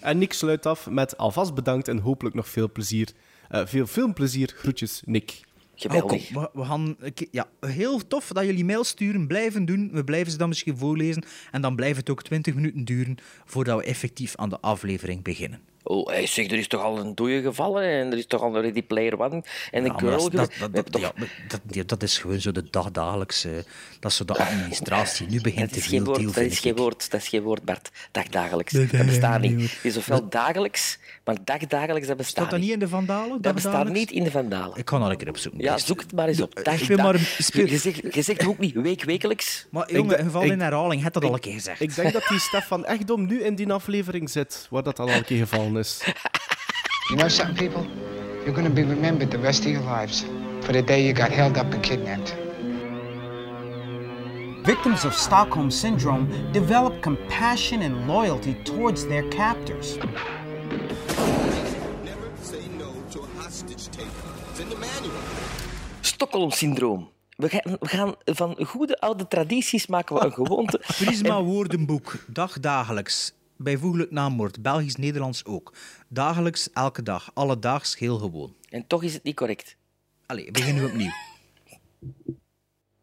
En 0.00 0.18
Nick 0.18 0.32
sluit 0.32 0.66
af 0.66 0.90
met 0.90 1.16
alvast 1.16 1.54
bedankt 1.54 1.88
en 1.88 1.98
hopelijk 1.98 2.34
nog 2.34 2.48
veel 2.48 2.72
plezier. 2.72 3.12
Eh, 3.48 3.66
veel 3.66 3.86
filmplezier. 3.86 4.54
Groetjes, 4.56 5.02
Nick. 5.04 5.40
Geweldig. 5.74 6.28
Oh, 6.28 6.34
kom, 6.34 6.42
we, 6.42 6.60
we 6.60 6.64
gaan, 6.64 6.96
ja, 7.30 7.48
heel 7.60 8.06
tof 8.06 8.28
dat 8.28 8.44
jullie 8.44 8.64
mail 8.64 8.84
sturen, 8.84 9.26
blijven 9.26 9.64
doen. 9.64 9.90
We 9.92 10.04
blijven 10.04 10.32
ze 10.32 10.38
dan 10.38 10.48
misschien 10.48 10.76
voorlezen. 10.76 11.24
En 11.50 11.62
dan 11.62 11.76
blijft 11.76 11.96
het 11.96 12.10
ook 12.10 12.22
20 12.22 12.54
minuten 12.54 12.84
duren 12.84 13.16
voordat 13.44 13.78
we 13.78 13.84
effectief 13.84 14.36
aan 14.36 14.48
de 14.48 14.60
aflevering 14.60 15.22
beginnen. 15.22 15.60
Oh, 15.82 16.06
hij 16.08 16.26
zegt, 16.26 16.52
er 16.52 16.58
is 16.58 16.68
toch 16.68 16.82
al 16.82 16.98
een 16.98 17.14
dode 17.14 17.42
gevallen 17.42 17.82
en 17.82 18.12
er 18.12 18.18
is 18.18 18.26
toch 18.26 18.42
al 18.42 18.56
een 18.56 18.62
Ready 18.62 18.82
Player 18.82 19.20
One 19.20 19.42
en 19.70 19.84
een 19.84 19.92
Ja, 19.92 19.98
girl. 19.98 20.30
dat, 20.30 20.32
dat, 20.32 20.50
dat, 20.58 20.72
dat, 20.74 20.92
toch- 20.92 21.00
ja, 21.00 21.12
maar 21.16 21.44
dat, 21.48 21.60
ja, 21.70 21.82
dat 21.86 22.02
is 22.02 22.18
gewoon 22.18 22.40
zo 22.40 22.52
de 22.52 22.64
dagdagelijkse... 22.70 23.64
Dat 24.00 24.10
is 24.10 24.16
zo 24.16 24.24
de 24.24 24.36
administratie. 24.46 25.26
Nu 25.26 25.40
begint 25.40 25.60
Dat 25.60 25.72
te 25.72 25.78
is, 25.78 25.86
geen 25.86 25.96
veel 25.98 26.04
woord, 26.06 26.18
deel, 26.20 26.32
dat, 26.32 26.44
is 26.44 26.58
geen 26.58 26.76
woord, 26.76 27.10
dat 27.10 27.20
is 27.20 27.28
geen 27.28 27.42
woord, 27.42 27.64
Bart. 27.64 27.90
Dagdagelijks. 28.10 28.72
Nee, 28.72 28.86
Dat 28.86 29.06
bestaat 29.06 29.40
nee, 29.40 29.50
niet. 29.50 29.70
Het 29.74 29.84
is 29.84 29.96
ofwel 29.96 30.28
dagelijks, 30.28 30.98
maar 31.28 31.36
dagdagelijks, 31.44 32.06
dat 32.08 32.16
bestaat 32.16 32.34
Staat 32.46 32.50
dat 32.50 32.60
niet 32.60 32.70
in 32.70 32.78
de 32.78 32.88
Vandalen? 32.88 33.42
Dat 33.42 33.54
bestaat 33.54 33.88
niet 33.88 34.10
in 34.10 34.24
de 34.24 34.30
Vandalen. 34.30 34.76
Ik 34.78 34.88
ga 34.90 34.98
nog 34.98 35.10
een 35.10 35.16
keer 35.16 35.28
opzoeken. 35.28 35.60
Ja, 35.60 35.78
zoek 35.78 36.00
het 36.00 36.12
maar 36.12 36.28
eens 36.28 36.40
op. 36.40 36.58
Ik 36.58 36.64
Dag, 36.64 36.78
dag- 36.86 36.96
maar 36.96 37.14
een 37.14 37.68
je, 37.68 37.78
zegt, 37.78 38.14
je 38.14 38.22
zegt 38.22 38.46
ook 38.46 38.58
niet 38.58 38.74
week, 38.74 39.04
wekelijks. 39.04 39.66
Maar 39.70 39.88
Ik 39.88 39.96
jongen, 39.96 40.18
geval 40.18 40.42
ik- 40.42 40.52
in 40.52 40.60
herhaling, 40.60 41.02
het 41.02 41.12
dat 41.12 41.24
al 41.24 41.34
een 41.34 41.40
keer 41.40 41.52
gezegd. 41.52 41.80
Ik 41.80 41.94
denk 41.94 42.12
dat 42.12 42.26
die 42.28 42.38
Stefan 42.38 42.84
Echtdom 42.84 43.26
nu 43.26 43.42
in 43.42 43.54
die 43.54 43.72
aflevering 43.72 44.30
zit, 44.30 44.66
waar 44.70 44.82
dat 44.82 44.98
al 44.98 45.08
een 45.10 45.24
keer 45.24 45.38
gevallen 45.38 45.76
is. 45.76 46.00
You 47.08 47.18
know 47.18 47.28
something, 47.30 47.56
people? 47.70 47.90
You're 48.44 48.54
gonna 48.54 48.70
be 48.74 48.84
remembered 48.94 49.30
the 49.30 49.38
rest 49.40 49.60
of 49.66 49.70
your 49.72 49.98
lives 49.98 50.24
for 50.60 50.72
the 50.72 50.84
day 50.84 51.02
you 51.02 51.16
got 51.16 51.34
held 51.34 51.56
up 51.56 51.72
and 51.72 51.80
kidnapped. 51.80 52.34
Victims 54.62 55.04
of 55.04 55.12
Stockholm 55.14 55.70
Syndrome 55.70 56.26
develop 56.52 57.00
compassion 57.02 57.82
and 57.82 58.06
loyalty 58.06 58.54
towards 58.62 59.06
their 59.06 59.28
captors. 59.28 59.96
Stockholm-syndroom. 66.00 67.10
We 67.36 67.48
gaan, 67.48 67.76
we 67.80 67.88
gaan 67.88 68.14
van 68.24 68.64
goede 68.64 69.00
oude 69.00 69.28
tradities 69.28 69.86
maken 69.86 70.16
we 70.16 70.24
een 70.24 70.32
gewoonte. 70.32 70.80
Prisma 71.04 71.42
woordenboek, 71.42 72.24
dagdagelijks. 72.26 73.32
Bijvoeglijk 73.56 74.10
naamwoord, 74.10 74.62
Belgisch-Nederlands 74.62 75.44
ook. 75.44 75.72
Dagelijks, 76.08 76.72
elke 76.72 77.02
dag, 77.02 77.30
alledaags, 77.34 77.98
heel 77.98 78.18
gewoon. 78.18 78.54
En 78.70 78.86
toch 78.86 79.02
is 79.02 79.14
het 79.14 79.22
niet 79.22 79.36
correct. 79.36 79.76
Allee, 80.26 80.50
beginnen 80.50 80.84
we 80.84 80.90
opnieuw. 80.90 81.12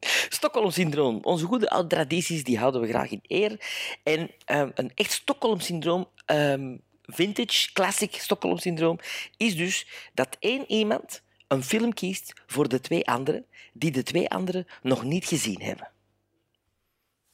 Stockholm-syndroom. 0.38 1.20
Onze 1.22 1.46
goede 1.46 1.70
oude 1.70 1.88
tradities 1.88 2.44
die 2.44 2.58
houden 2.58 2.82
we 2.82 2.88
graag 2.88 3.12
in 3.12 3.24
eer. 3.28 3.60
En 4.04 4.30
ehm, 4.46 4.70
een 4.74 4.92
echt 4.96 5.12
Stockholm-syndroom, 5.12 6.08
ehm, 6.26 6.78
vintage, 7.08 7.72
classic 7.74 8.16
Stockholm-syndroom, 8.16 9.00
is 9.38 9.56
dus 9.56 9.88
dat 10.14 10.38
één 10.40 10.72
iemand 10.72 11.22
een 11.48 11.64
film 11.64 11.94
kiest 11.94 12.34
voor 12.48 12.68
de 12.68 12.80
twee 12.80 13.08
anderen, 13.08 13.46
die 13.74 13.92
de 13.92 14.04
twee 14.04 14.30
anderen 14.30 14.68
nog 14.82 15.04
niet 15.04 15.26
gezien 15.26 15.62
hebben. 15.62 15.90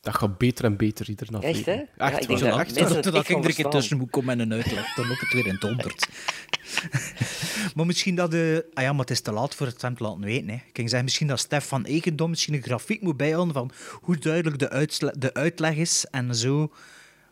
Dat 0.01 0.15
gaat 0.15 0.37
beter 0.37 0.65
en 0.65 0.77
beter 0.77 1.09
iedere 1.09 1.31
Echt, 1.31 1.43
aflevering. 1.45 1.87
hè? 1.95 2.05
Ja, 2.05 2.11
Echt 2.11 2.21
ik 2.21 2.27
denk 2.27 2.39
dat 2.39 2.59
Echt 2.59 2.77
echt 2.77 3.05
ik 3.05 3.29
er 3.29 3.35
een 3.35 3.53
keer 3.53 3.69
tussen 3.69 3.97
moet 3.97 4.09
komen 4.09 4.39
en 4.39 4.39
een 4.39 4.53
uitleg. 4.53 4.93
Dan 4.95 5.07
loopt 5.07 5.19
het 5.19 5.33
weer 5.33 5.45
in 5.45 5.53
het 5.53 5.61
honderd. 5.61 6.07
maar 7.75 7.85
misschien 7.85 8.15
dat... 8.15 8.31
De... 8.31 8.65
Ah 8.73 8.83
ja, 8.83 8.91
maar 8.91 9.01
het 9.01 9.09
is 9.09 9.21
te 9.21 9.31
laat 9.31 9.55
voor 9.55 9.67
het 9.67 9.81
hem 9.81 9.95
te 9.95 10.03
laten 10.03 10.21
weten. 10.21 10.49
Hè. 10.49 10.55
Ik 10.55 10.69
ging 10.73 10.87
zeggen, 10.89 11.03
misschien 11.03 11.27
dat 11.27 11.39
Stef 11.39 11.67
van 11.67 11.85
Eigendom 11.85 12.29
misschien 12.29 12.53
een 12.53 12.61
grafiek 12.61 13.01
moet 13.01 13.17
bijhouden 13.17 13.53
van 13.53 13.71
hoe 14.01 14.17
duidelijk 14.17 14.59
de, 14.59 15.11
de 15.17 15.33
uitleg 15.33 15.75
is 15.75 16.05
en 16.05 16.35
zo... 16.35 16.71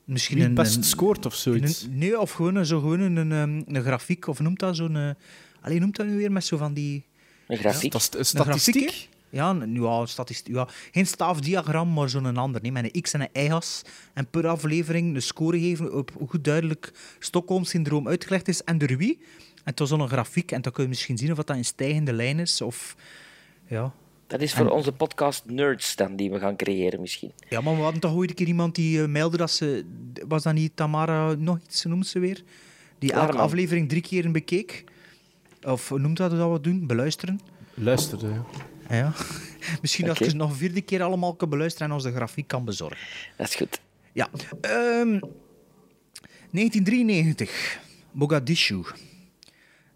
Misschien 0.10 0.36
Wie 0.38 0.46
een, 0.46 0.52
het 0.56 0.64
best 0.64 0.76
een- 0.76 0.84
scoort 0.84 1.26
of 1.26 1.36
zoiets. 1.36 1.82
een- 1.84 1.98
nee, 1.98 2.20
of 2.20 2.32
gewoon, 2.32 2.56
een- 2.56 2.66
zo 2.66 2.80
gewoon 2.80 3.00
een, 3.00 3.16
een, 3.32 3.64
een, 3.68 3.82
grafiek, 3.84 4.28
of 4.28 4.40
noemt 4.40 4.60
dat 4.60 4.76
zo'n... 4.76 4.96
eh, 4.96 5.10
Allee, 5.62 5.80
noemt 5.80 5.96
dat 5.96 6.06
nu 6.06 6.16
weer 6.18 6.32
met 6.32 6.46
zo 6.46 6.58
van 6.58 6.74
die... 6.74 7.06
Een 7.48 7.58
grafiek. 7.58 7.94
Een 7.94 8.00
statistiek. 8.26 8.76
grafiek? 8.90 9.10
Ja, 9.30 9.50
een, 9.50 9.74
ja, 9.74 10.06
statistiek, 10.06 10.56
ja, 10.56 10.68
geen 10.92 11.06
staafdiagram, 11.08 11.94
maar 11.94 12.10
zo'n 12.10 12.38
ander. 12.38 12.62
Nee, 12.62 12.72
met 12.72 12.96
een 12.96 13.02
x 13.02 13.14
en 13.14 13.22
een 13.32 13.46
y-as. 13.46 13.82
En 14.14 14.28
per 14.30 14.48
aflevering 14.48 15.16
een 15.16 15.22
score 15.22 15.60
geven 15.60 15.94
op 15.96 16.12
hoe 16.18 16.28
goed 16.28 16.44
duidelijk 16.44 16.92
Stockholm-syndroom 17.20 18.08
uitgelegd 18.08 18.48
is 18.48 18.64
en 18.64 18.78
door 18.78 18.98
wie. 18.98 19.18
En 19.56 19.62
het 19.64 19.80
was 19.80 19.90
zo'n 19.90 20.08
grafiek 20.08 20.52
en 20.52 20.62
dan 20.62 20.72
kun 20.72 20.84
je 20.84 20.90
misschien 20.90 21.18
zien 21.18 21.32
of 21.32 21.38
dat 21.38 21.56
in 21.56 21.66
stijgende 21.66 22.14
lijn 22.14 22.40
is. 22.40 22.62
Of, 22.62 22.96
ja. 23.68 23.94
Dat 24.30 24.42
is 24.42 24.54
voor 24.54 24.66
En- 24.66 24.72
onze 24.72 24.92
podcast 24.92 25.44
Nerds 25.46 25.96
dan, 25.96 26.16
die 26.16 26.32
we 26.32 26.40
gaan 26.40 26.56
creëren 26.56 27.02
misschien. 27.02 27.32
ja, 27.50 27.62
maar 27.62 27.76
we 27.76 27.82
hadden 27.82 28.02
toch 28.02 28.14
ooit 28.14 28.30
een 28.30 28.36
keer 28.36 28.48
iemand 28.48 28.76
die 28.76 29.02
eh, 29.02 29.08
meldde 29.08 29.38
dat 29.38 29.52
ze... 29.52 29.86
Was 30.28 30.44
dat 30.44 30.54
niet 30.54 30.76
Tamara, 30.76 31.34
nog 31.38 31.60
iets 31.66 31.84
noemt 31.86 32.08
ze 32.08 32.20
weer? 32.20 32.44
Die 33.00 33.12
elke 33.14 33.38
aflevering 33.38 33.90
drie 33.90 34.02
keer 34.02 34.32
bekeek. 34.32 34.84
Of 35.62 35.90
noemt 35.90 36.18
dat 36.18 36.32
dat 36.32 36.52
we 36.52 36.62
doen? 36.62 36.88
Beluisteren. 36.88 37.40
Luister, 37.74 38.20
ja. 38.30 38.46
Ja. 38.90 39.14
Misschien 39.82 40.06
dat 40.06 40.18
ze 40.18 40.36
nog 40.36 40.50
een 40.50 40.56
vierde 40.56 40.82
keer 40.82 41.02
allemaal 41.04 41.36
kan 41.36 41.50
beluisteren 41.50 41.88
en 41.88 41.94
ons 41.94 42.04
de 42.04 42.12
grafiek 42.12 42.48
kan 42.48 42.66
bezorgen. 42.66 43.08
Dat 43.38 43.48
is 43.48 43.56
goed. 43.56 43.82
Ja. 44.14 44.30
Ehm 44.62 45.20
1993. 46.52 47.80
Mogadishu. 48.12 48.82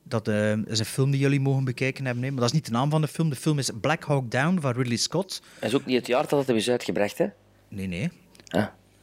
Dat 0.04 0.28
eh, 0.28 0.58
is 0.66 0.80
een 0.80 0.86
film 0.86 1.12
die 1.12 1.20
jullie 1.20 1.40
mogen 1.40 1.64
bekijken 1.64 2.06
hebben. 2.06 2.24
hè. 2.24 2.30
Maar 2.32 2.40
dat 2.40 2.50
is 2.50 2.56
niet 2.56 2.66
de 2.66 2.72
naam 2.72 2.90
van 2.90 3.02
de 3.02 3.08
film. 3.08 3.30
De 3.30 3.36
film 3.36 3.60
is 3.60 3.70
Black 3.82 4.04
Hawk 4.04 4.32
Down 4.32 4.60
van 4.62 4.72
Ridley 4.74 4.98
Scott. 4.98 5.42
Dat 5.60 5.70
is 5.70 5.76
ook 5.76 5.86
niet 5.86 5.96
het 5.98 6.08
jaar 6.08 6.28
dat 6.28 6.48
het 6.48 6.56
is 6.58 6.70
uitgebracht, 6.70 7.18
hè? 7.18 7.26
Nee, 7.70 7.88
nee. 7.88 8.12
Ah. 8.48 8.60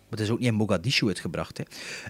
Maar 0.09 0.19
het 0.19 0.29
is 0.29 0.31
ook 0.35 0.39
niet 0.39 0.49
in 0.49 0.55
Mogadishu 0.55 1.07
uitgebracht. 1.07 1.59
Hè. 1.59 1.65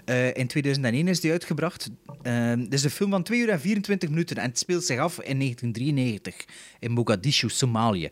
Eh, 0.05 0.33
in 0.41 0.47
2001 0.47 1.07
is 1.07 1.19
die 1.19 1.31
uitgebracht. 1.31 1.89
Eh, 2.21 2.33
Het 2.49 2.73
is 2.73 2.83
een 2.83 2.89
film 2.89 3.09
van 3.11 3.23
2 3.23 3.39
uur 3.39 3.49
en 3.49 3.59
24 3.59 4.09
minuten 4.09 4.35
en 4.37 4.49
het 4.49 4.57
speelt 4.59 4.83
zich 4.83 4.99
af 4.99 5.19
in 5.21 5.37
1993 5.37 6.45
in 6.79 6.91
Mogadishu, 6.91 7.49
Somalië. 7.49 8.09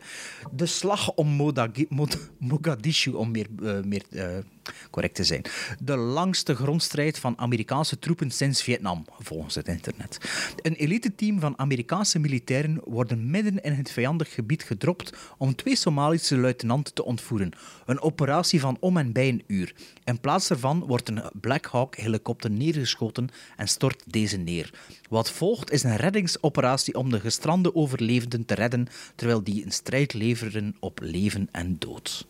De 0.52 0.66
slag 0.66 1.12
om 1.14 1.28
Modagi- 1.28 1.86
Mod- 1.88 2.30
Mogadishu, 2.38 3.10
om 3.12 3.30
meer, 3.30 3.46
meer 3.84 4.02
correct 4.90 5.14
te 5.14 5.24
zijn. 5.24 5.42
De 5.78 5.96
langste 5.96 6.54
grondstrijd 6.54 7.18
van 7.18 7.38
Amerikaanse 7.38 7.98
troepen 7.98 8.30
sinds 8.30 8.62
Vietnam, 8.62 9.04
volgens 9.18 9.54
het 9.54 9.68
internet. 9.68 10.18
Een 10.62 10.74
elite-team 10.74 11.40
van 11.40 11.58
Amerikaanse 11.58 12.18
militairen 12.18 12.80
worden 12.84 13.30
midden 13.30 13.62
in 13.62 13.72
het 13.72 13.90
vijandig 13.90 14.34
gebied 14.34 14.62
gedropt 14.62 15.12
om 15.38 15.54
twee 15.54 15.76
Somalische 15.76 16.36
luitenanten 16.36 16.94
te 16.94 17.04
ontvoeren. 17.04 17.52
Een 17.86 18.00
operatie 18.00 18.60
van 18.60 18.76
om 18.80 18.96
en 18.96 19.12
bij 19.12 19.28
een 19.28 19.44
uur. 19.46 19.74
In 20.04 20.20
plaats 20.20 20.48
daarvan 20.48 20.84
wordt 20.86 21.08
een 21.08 21.22
Black 21.32 21.66
Hawk-helikopter 21.66 22.50
neergeschoten 22.50 23.28
en 23.56 23.68
stort 23.68 24.02
deze 24.06 24.36
neer. 24.36 24.70
Wat 25.08 25.30
volgt 25.30 25.70
is 25.70 25.82
een 25.82 25.96
reddingsoperatie 25.96 26.94
om 26.94 27.10
de 27.10 27.20
gestrande 27.20 27.74
overlevenden 27.74 28.44
te 28.44 28.54
redden, 28.54 28.86
terwijl 29.14 29.44
die 29.44 29.64
een 29.64 29.72
strijd 29.72 30.14
leveren 30.14 30.76
op 30.80 30.98
leven 31.02 31.48
en 31.52 31.76
dood. 31.78 32.26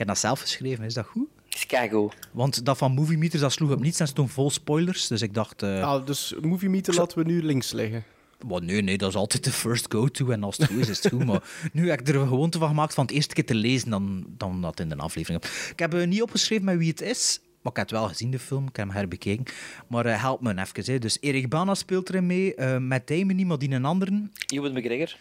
Ik 0.00 0.06
heb 0.06 0.14
dat 0.14 0.24
zelf 0.24 0.40
geschreven, 0.40 0.84
is 0.84 0.94
dat 0.94 1.06
goed? 1.06 1.26
Chicago. 1.48 2.10
Want 2.32 2.64
dat 2.64 2.78
van 2.78 2.92
Movie 2.92 3.18
Meter 3.18 3.40
dat 3.40 3.52
sloeg 3.52 3.70
op 3.70 3.80
niets 3.80 4.00
en 4.00 4.06
stond 4.08 4.30
vol 4.30 4.50
spoilers, 4.50 5.06
dus 5.06 5.22
ik 5.22 5.34
dacht... 5.34 5.62
eh, 5.62 5.82
Ah, 5.82 6.06
dus 6.06 6.34
Movie 6.40 6.68
Meter 6.68 6.94
laten 6.94 7.18
we 7.18 7.24
nu 7.24 7.42
links 7.42 7.72
liggen. 7.72 8.04
Well, 8.48 8.58
nee, 8.60 8.82
nee, 8.82 8.98
dat 8.98 9.08
is 9.08 9.14
altijd 9.16 9.44
de 9.44 9.50
first 9.52 9.86
go-to. 9.92 10.30
En 10.30 10.42
als 10.42 10.56
het 10.56 10.66
goed 10.66 10.78
is, 10.78 10.88
is 10.88 11.02
het 11.02 11.12
goed. 11.12 11.24
Maar 11.26 11.42
nu 11.72 11.90
heb 11.90 12.00
ik 12.00 12.08
er 12.08 12.14
een 12.16 12.28
gewoonte 12.28 12.58
van 12.58 12.68
gemaakt 12.68 12.94
van 12.94 13.04
het 13.06 13.14
eerste 13.14 13.34
keer 13.34 13.46
te 13.46 13.54
lezen 13.54 13.90
dan, 13.90 14.24
dan 14.28 14.60
dat 14.62 14.80
in 14.80 14.88
de 14.88 14.96
aflevering. 14.96 15.42
Ik 15.70 15.78
heb 15.78 15.94
eh, 15.94 16.06
niet 16.06 16.22
opgeschreven 16.22 16.64
met 16.64 16.76
wie 16.78 16.88
het 16.90 17.00
is. 17.00 17.40
Maar 17.62 17.72
ik 17.72 17.78
heb 17.78 17.88
het 17.90 17.98
wel 17.98 18.08
gezien, 18.08 18.30
de 18.30 18.38
film. 18.38 18.66
Ik 18.68 18.76
heb 18.76 18.86
hem 18.86 18.96
herbekeken. 18.96 19.44
Maar 19.88 20.06
eh, 20.06 20.20
help 20.22 20.40
me 20.40 20.50
even. 20.60 20.92
Hè. 20.92 20.98
Dus 20.98 21.18
Erik 21.20 21.48
Bana 21.48 21.74
speelt 21.74 22.08
erin 22.08 22.26
mee. 22.26 22.54
eh 22.54 22.76
met 22.78 23.06
Damon 23.06 23.36
niet, 23.36 23.46
maar 23.46 23.58
die 23.58 23.70
een 23.70 23.84
anderen. 23.84 24.32
Ewan 24.46 24.72
McGregor. 24.72 25.16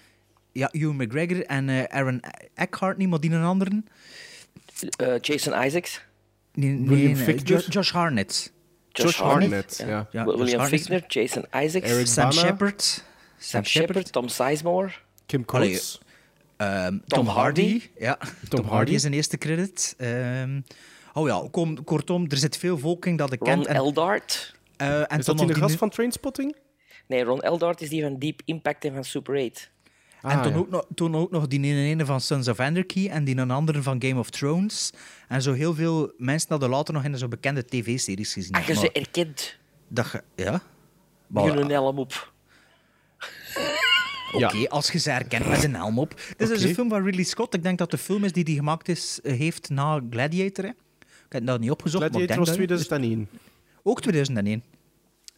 Ja, 0.52 0.72
Ewan 0.72 0.96
McGregor. 0.96 1.46
En 1.46 1.70
eh, 1.70 1.84
Aaron 1.84 2.22
Eckhart 2.54 2.98
niet, 2.98 3.10
maar 3.10 3.20
die 3.20 3.32
een 3.32 3.44
anderen. 3.44 3.86
Eh, 4.98 5.20
Jason 5.22 5.64
Isaacs. 5.66 6.02
Nee, 6.54 6.70
nee, 6.70 6.88
William 6.88 7.14
nee, 7.14 7.24
Fichtner? 7.24 7.60
Jo- 7.62 7.68
Josh 7.70 7.92
Hartnett. 7.92 8.52
Josh, 8.92 9.20
Hartnett, 9.20 9.84
ja. 9.88 10.08
Ja, 10.12 10.26
William 10.26 10.60
Josh. 10.60 10.70
Fichtner, 10.70 11.04
Jason 11.08 11.46
Isaacs. 11.64 11.90
Eric 11.90 12.08
Sam. 12.08 12.32
Shepard. 12.32 12.82
Sam 12.82 13.04
Sam 13.38 13.64
Shepard. 13.64 14.12
Tom 14.12 14.28
Sizemore. 14.30 14.92
Kim 15.26 15.44
Allee, 15.46 15.68
Coates. 15.70 16.00
Ehm, 16.58 16.90
Tom 16.90 17.00
Tom, 17.08 17.28
Hardy. 17.28 17.62
Hardy. 17.62 17.90
Ja, 18.00 18.18
Tom, 18.18 18.60
Hardy. 18.60 18.68
Hardy 18.76 18.94
is 18.94 19.04
een 19.04 19.14
eerste 19.14 19.38
credit. 19.38 19.96
Ehm, 19.98 20.62
oh 21.14 21.28
ja, 21.28 21.48
kom, 21.52 21.84
kortom, 21.84 22.26
er 22.30 22.38
zit 22.38 22.58
veel 22.58 22.78
volking 22.78 23.18
dat 23.18 23.32
ik 23.34 23.40
Ron 23.40 23.50
ken. 23.50 23.66
En, 23.68 23.76
Eldart. 23.76 24.56
eh, 24.78 25.12
en 25.12 25.20
Is 25.20 25.26
dat 25.26 25.38
die 25.38 25.48
de 25.48 25.54
gast 25.56 25.76
van 25.76 25.90
Trainspotting? 25.90 26.56
Nee, 27.08 27.24
Ron 27.24 27.42
Eldart 27.42 27.82
is 27.82 27.90
die 27.90 28.02
van 28.02 28.18
Deep 28.20 28.42
Impact 28.46 28.86
en 28.86 28.94
van 28.94 29.04
Super 29.04 29.36
8. 29.46 29.70
En 30.22 30.30
Ah, 30.30 30.42
toen, 30.44 30.52
ja. 30.52 30.58
ook 30.58 30.70
nog, 30.70 30.86
toen 30.96 31.16
ook 31.16 31.32
nog 31.32 31.48
die 31.48 31.60
ene 31.64 31.82
ene 31.82 32.06
van 32.06 32.22
Sons 32.22 32.48
of 32.48 32.60
Anarchy 32.60 33.08
en 33.10 33.24
die 33.24 33.38
een 33.38 33.52
andere 33.52 33.82
van 33.82 34.02
Game 34.04 34.20
of 34.20 34.30
Thrones. 34.30 34.92
En 35.28 35.42
zo 35.42 35.54
heel 35.54 35.74
veel 35.76 36.12
mensen 36.18 36.48
hadden 36.50 36.70
later 36.70 36.94
nog 36.94 37.04
in 37.04 37.18
zo 37.18 37.28
bekende 37.28 37.66
tv-series 37.66 38.34
gezien. 38.34 38.54
Ah, 38.54 38.62
je 38.66 38.74
Maar 38.74 38.84
ze 38.84 38.92
erkent. 38.92 39.58
dat 39.88 40.12
je- 40.12 40.24
ja? 40.44 40.52
Met 40.52 40.62
Maar- 41.28 41.58
een 41.58 41.70
helm 41.70 42.00
op. 42.00 42.34
Oké, 44.34 44.68
als 44.70 44.92
je 44.92 44.98
ze 45.00 45.10
herkent 45.12 45.48
met 45.48 45.64
een 45.64 45.76
helm 45.76 46.00
op. 46.00 46.10
Dit 46.38 46.50
is 46.50 46.58
Oké. 46.58 46.68
een 46.68 46.74
film 46.74 46.90
van 46.90 47.04
Ridley 47.04 47.24
Scott. 47.24 47.54
Ik 47.54 47.64
denk 47.64 47.78
dat 47.78 47.92
de 47.92 47.98
film 47.98 48.24
is 48.24 48.32
die 48.32 48.44
die 48.44 48.56
gemaakt 48.56 48.90
is, 48.90 49.20
eh, 49.24 49.38
heeft 49.38 49.70
na 49.70 50.02
Gladiator. 50.10 50.64
Hè. 50.66 50.70
Ik 50.70 51.36
heb 51.36 51.46
dat 51.46 51.60
niet 51.60 51.72
opgezocht, 51.72 52.04
Gladiator 52.04 52.28
maar 52.38 52.46
was 52.46 52.56
ik 52.56 52.68
denk 52.68 52.70
dat... 52.70 52.88
2001. 52.88 53.28
Ook 53.84 54.02
2001. 54.02 54.64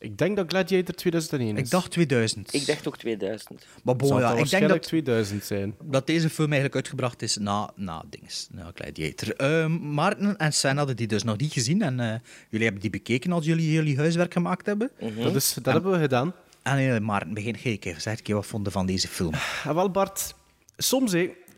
Ik 0.02 0.18
denk 0.18 0.36
dat 0.36 0.46
Gladiator 0.50 0.96
2001 0.96 1.58
is. 1.58 1.64
Ik 1.64 1.70
dacht 1.70 1.92
2000. 1.92 2.54
Ik 2.54 2.66
dacht 2.66 2.88
ook 2.88 2.98
2000. 2.98 3.66
Maar 3.84 3.96
bon, 3.96 4.08
ja, 4.08 4.14
dat 4.14 4.22
ik 4.22 4.28
denk 4.28 4.38
waarschijnlijk 4.38 4.82
dat, 4.82 4.90
2000 4.90 5.44
zijn. 5.46 5.76
dat 5.84 6.08
deze 6.08 6.30
film 6.30 6.48
eigenlijk 6.48 6.76
uitgebracht 6.76 7.22
is 7.22 7.38
na, 7.38 7.72
na 7.76 8.04
dinges, 8.10 8.48
na 8.52 8.72
Gladiator. 8.76 9.36
Ehm 9.36 9.94
Maarten 9.94 10.38
en 10.38 10.54
Sven 10.54 10.78
hadden 10.78 10.96
die 10.96 11.08
dus 11.08 11.24
nog 11.24 11.38
niet 11.38 11.54
gezien. 11.54 11.82
En 11.82 12.00
eh, 12.00 12.14
jullie 12.50 12.66
hebben 12.66 12.82
die 12.82 12.92
bekeken 12.92 13.32
als 13.32 13.46
jullie 13.46 13.72
jullie 13.72 13.98
huiswerk 13.98 14.34
gemaakt 14.34 14.66
hebben. 14.66 14.92
Dat, 15.18 15.36
is, 15.36 15.54
dat 15.54 15.74
hebben 15.74 15.92
we 15.92 16.00
gedaan. 16.00 16.34
En 16.62 16.80
uh, 16.80 17.00
Maarten, 17.00 17.34
begin 17.34 17.56
jij 17.62 17.78
even. 17.80 18.02
Zeg 18.02 18.18
een 18.18 18.24
keer 18.24 18.36
wat 18.36 18.46
vonden 18.46 18.72
van 18.72 18.86
deze 18.86 19.08
film. 19.08 19.34
Ja, 19.64 19.74
wel, 19.74 19.92
Bart, 19.92 20.36
soms, 20.78 21.14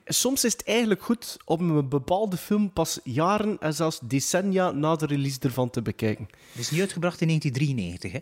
soms 0.06 0.44
is 0.44 0.52
het 0.52 0.64
eigenlijk 0.64 1.02
goed 1.02 1.38
om 1.46 1.70
een 1.78 1.90
bepaalde 1.90 2.38
film 2.38 2.72
pas 2.72 3.00
jaren 3.04 3.58
en 3.60 3.74
zelfs 3.74 4.00
decennia 4.04 4.72
na 4.72 4.96
de 4.96 5.06
release 5.06 5.40
ervan 5.40 5.70
te 5.70 5.82
bekijken. 5.82 6.28
Het 6.52 6.62
is 6.62 6.72
niet 6.72 6.80
uitgebracht 6.80 7.22
in 7.22 7.28
1993, 7.28 8.12
hè? 8.12 8.20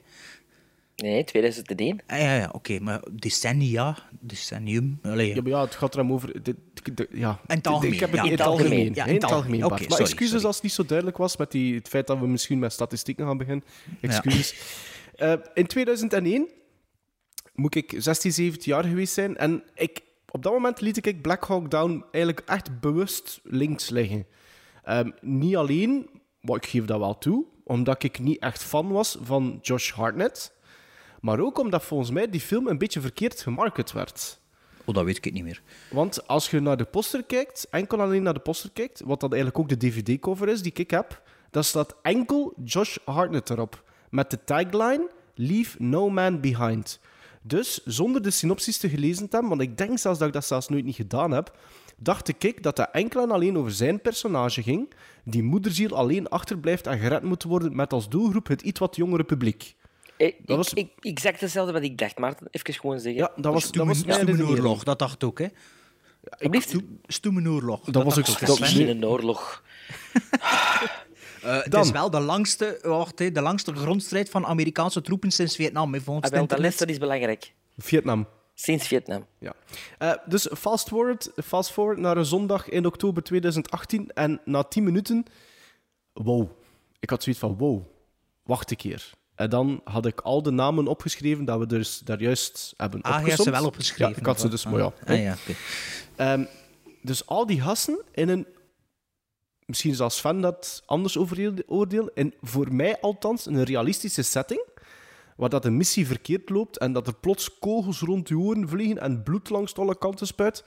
Nee, 0.96 1.24
2001. 1.24 2.00
Ah, 2.08 2.20
ja, 2.20 2.36
ja, 2.36 2.50
oké, 2.52 2.80
maar 2.80 3.02
decennia, 3.12 3.98
decennium. 4.20 5.00
Allee, 5.04 5.36
Ja, 5.36 5.42
maar 5.42 5.52
ja, 5.52 5.62
het 5.62 5.76
gaat 5.76 5.94
er 5.94 6.00
hem 6.00 6.12
over. 6.12 6.42
Ja, 7.12 7.40
In 7.48 7.56
het 7.56 7.68
algemeen, 7.68 7.94
Ik 7.94 8.00
heb 8.00 8.12
het 8.12 8.20
ja, 8.20 8.26
in 8.26 8.32
het 8.32 8.42
algemeen. 8.42 8.72
algemeen. 8.72 8.94
Ja, 8.96 9.06
in 9.06 9.14
het 9.14 9.24
algemeen. 9.24 9.60
Oké, 9.66 9.70
Bart. 9.70 9.82
maar 9.82 9.90
sorry, 9.90 10.04
excuses 10.04 10.30
sorry. 10.32 10.46
als 10.46 10.56
het 10.56 10.64
niet 10.64 10.74
zo 10.74 10.86
duidelijk 10.86 11.18
was 11.18 11.38
met 11.38 11.52
die, 11.52 11.76
het 11.76 11.88
feit 11.88 12.08
dat 12.08 12.20
we 12.20 12.28
misschien 12.28 12.60
met 12.60 12.74
statistieken 12.74 13.26
gaan 13.26 13.38
beginnen. 13.38 13.64
Excuses. 14.02 14.56
Eh, 15.16 15.34
in 15.54 15.68
2001 15.68 16.48
moet 17.54 17.76
ik 17.76 17.94
16, 17.98 18.32
17 18.32 18.72
jaar 18.72 18.84
geweest 18.84 19.14
zijn. 19.14 19.38
En 19.38 19.64
ik, 19.76 20.02
op 20.32 20.44
dat 20.44 20.54
moment 20.54 20.82
liet 20.82 21.06
ik 21.06 21.22
Black 21.22 21.44
Hawk 21.44 21.72
Down 21.72 22.06
eigenlijk 22.12 22.50
echt 22.50 22.80
bewust 22.80 23.40
links 23.44 23.90
liggen. 23.90 24.26
Ehm, 24.84 25.12
niet 25.22 25.56
alleen, 25.56 26.10
maar 26.42 26.56
ik 26.56 26.66
geef 26.66 26.86
dat 26.86 27.00
wel 27.00 27.18
toe, 27.18 27.46
omdat 27.64 28.04
ik 28.04 28.20
niet 28.20 28.40
echt 28.40 28.64
fan 28.64 28.92
was 28.92 29.18
van 29.22 29.60
Josh 29.62 29.92
Hartnett. 29.92 30.54
Maar 31.22 31.40
ook 31.40 31.60
omdat 31.60 31.84
volgens 31.84 32.12
mij 32.12 32.30
die 32.30 32.42
film 32.42 32.68
een 32.68 32.78
beetje 32.78 33.02
verkeerd 33.02 33.42
gemarket 33.42 33.92
werd. 33.92 34.40
Oh, 34.86 34.96
dat 34.96 35.06
weet 35.06 35.26
ik 35.26 35.34
niet 35.34 35.44
meer. 35.44 35.62
Want 35.90 36.28
als 36.28 36.50
je 36.50 36.60
naar 36.60 36.78
de 36.78 36.86
poster 36.86 37.24
kijkt, 37.24 37.68
enkel 37.70 38.02
alleen 38.02 38.24
naar 38.24 38.34
de 38.34 38.40
poster 38.40 38.70
kijkt, 38.74 39.02
wat 39.06 39.20
dan 39.20 39.30
eigenlijk 39.34 39.60
ook 39.60 39.70
de 39.70 39.78
DVD-cover 39.78 40.48
is 40.48 40.62
die 40.62 40.74
ik 40.74 40.92
heb, 40.92 41.22
dan 41.50 41.64
staat 41.64 41.96
enkel 42.02 42.54
Josh 42.64 42.98
Hartnett 43.06 43.50
erop. 43.50 43.84
Met 44.10 44.30
de 44.30 44.44
tagline: 44.44 45.10
Leave 45.36 45.84
no 45.84 46.10
man 46.10 46.40
behind. 46.40 47.00
Dus 47.42 47.82
zonder 47.86 48.22
de 48.22 48.30
synopsis 48.32 48.78
te 48.78 48.90
gelezen 48.90 49.30
te 49.30 49.36
hebben, 49.38 49.50
want 49.58 49.62
ik 49.62 49.78
denk 49.78 49.98
zelfs 50.00 50.20
dat 50.20 50.28
ik 50.28 50.34
dat 50.34 50.46
zelfs 50.46 50.68
nooit 50.68 50.86
niet 50.86 50.96
gedaan 50.96 51.32
heb, 51.32 51.58
dacht 51.98 52.44
ik 52.44 52.64
dat 52.64 52.76
dat 52.76 52.90
enkel 52.92 53.22
en 53.22 53.32
alleen 53.32 53.58
over 53.58 53.72
zijn 53.72 54.02
personage 54.02 54.62
ging, 54.64 54.94
die 55.24 55.44
moederziel 55.44 55.96
alleen 55.96 56.30
achterblijft 56.30 56.88
en 56.88 57.00
gered 57.00 57.24
moet 57.24 57.44
worden 57.44 57.76
met 57.76 57.94
als 57.94 58.10
doelgroep 58.10 58.48
het 58.48 58.62
iets 58.62 58.80
wat 58.80 58.96
jongere 58.96 59.24
publiek. 59.24 59.76
Eh, 60.18 60.28
Ik, 60.28 60.36
Dat 60.46 60.58
was- 60.58 60.74
ik, 60.74 60.90
exact 61.00 61.40
hetzelfde 61.42 61.74
wat 61.74 61.82
ik 61.84 61.98
dacht, 61.98 62.18
Maarten. 62.18 62.48
Even 62.52 62.74
gewoon 62.74 63.00
zeggen. 63.00 63.22
Ja, 63.22 63.32
dat 63.36 63.54
was, 63.54 63.72
dat 63.72 63.88
was 63.88 64.04
mijn 64.06 64.26
redenering. 64.26 64.80
dat 64.80 65.00
dacht 65.00 65.14
ik 65.14 65.24
ook, 65.24 65.40
hè? 65.40 65.48
Alsjeblieft. 66.30 66.76
Stoemenoorlog. 67.06 67.82
Dat 67.84 68.04
was 68.04 68.18
ook- 68.18 68.26
dacht 68.26 68.42
ik 68.42 68.48
dat- 68.48 68.56
Sven. 68.56 68.66
Misschien 68.66 68.90
een 68.90 69.06
oorlog. 69.06 69.64
Eh, 71.44 71.64
het 71.64 71.74
is 71.76 71.92
wel 71.92 72.10
de 72.10 72.20
langste, 72.20 72.80
wacht, 72.82 73.18
de 73.18 73.42
langste 73.42 73.76
grondstrijd 73.76 74.30
van 74.30 74.46
Amerikaanse 74.46 75.02
troepen 75.02 75.32
sinds 75.32 75.56
Vietnam, 75.56 75.94
hè, 75.94 76.02
volgens 76.02 76.26
Ah, 76.26 76.32
wel, 76.38 76.48
dat, 76.48 76.50
les, 76.50 76.58
internet. 76.58 76.80
dat 76.80 76.90
is 76.90 76.98
belangrijk. 76.98 77.54
Vietnam. 77.78 78.28
Sinds 78.54 78.88
Vietnam. 78.88 79.26
Ja. 79.40 79.54
Eh, 79.98 80.14
dus 80.26 80.48
fast 80.58 80.88
forward, 80.88 81.32
fast 81.44 81.72
forward 81.72 81.98
naar 82.00 82.18
een 82.18 82.26
zondag 82.26 82.70
in 82.70 82.86
oktober 82.86 83.24
2018 83.24 84.10
en 84.14 84.42
na 84.46 84.64
10 84.64 84.84
minuten, 84.84 85.26
wow. 86.14 86.50
Ik 87.00 87.10
had 87.10 87.24
zoiets 87.24 87.42
van, 87.42 87.58
wow, 87.58 87.84
wacht 88.44 88.72
een 88.72 88.78
keer. 88.78 89.10
En 89.36 89.50
dan 89.50 89.82
had 89.84 90.06
ik 90.06 90.22
al 90.22 90.42
de 90.44 90.52
namen 90.52 90.88
opgeschreven 90.88 91.46
dat 91.46 91.60
we 91.60 91.66
dus 91.66 92.00
daar 92.00 92.22
juist 92.22 92.74
hebben 92.78 93.02
Ah, 93.02 93.10
je 93.10 93.14
hebt 93.18 93.24
opgesomd. 93.30 93.48
ze 93.56 93.62
wel 93.62 93.66
opgeschreven. 93.70 94.10
Ja, 94.14 94.20
ik 94.20 94.26
had 94.26 94.40
ze 94.40 94.48
dus, 94.48 94.66
maar 94.66 94.80
ja. 94.80 94.94
Ah, 95.06 95.22
ja. 95.22 95.36
Ehm, 96.16 96.44
dus 97.02 97.26
al 97.26 97.46
die 97.46 97.62
gasten 97.62 98.02
in 98.12 98.30
een... 98.30 98.46
Misschien 99.72 99.96
zal 99.96 100.10
Sven 100.10 100.42
dat 100.42 100.84
anders 100.86 101.18
oordeel. 101.68 102.10
En 102.14 102.34
voor 102.42 102.74
mij 102.74 103.00
althans 103.00 103.46
een 103.46 103.64
realistische 103.64 104.22
setting. 104.22 104.66
Waar 105.36 105.50
dat 105.50 105.64
de 105.64 105.70
missie 105.70 106.08
verkeerd 106.08 106.50
loopt 106.50 106.78
en 106.78 106.94
dat 106.94 107.08
er 107.08 107.14
plots 107.14 107.60
kogels 107.60 108.00
rond 108.00 108.28
je 108.28 108.38
oren 108.38 108.70
vliegen 108.70 109.00
en 109.00 109.24
bloed 109.24 109.50
langs 109.50 109.76
alle 109.76 109.98
kanten 109.98 110.28
spuit. 110.28 110.64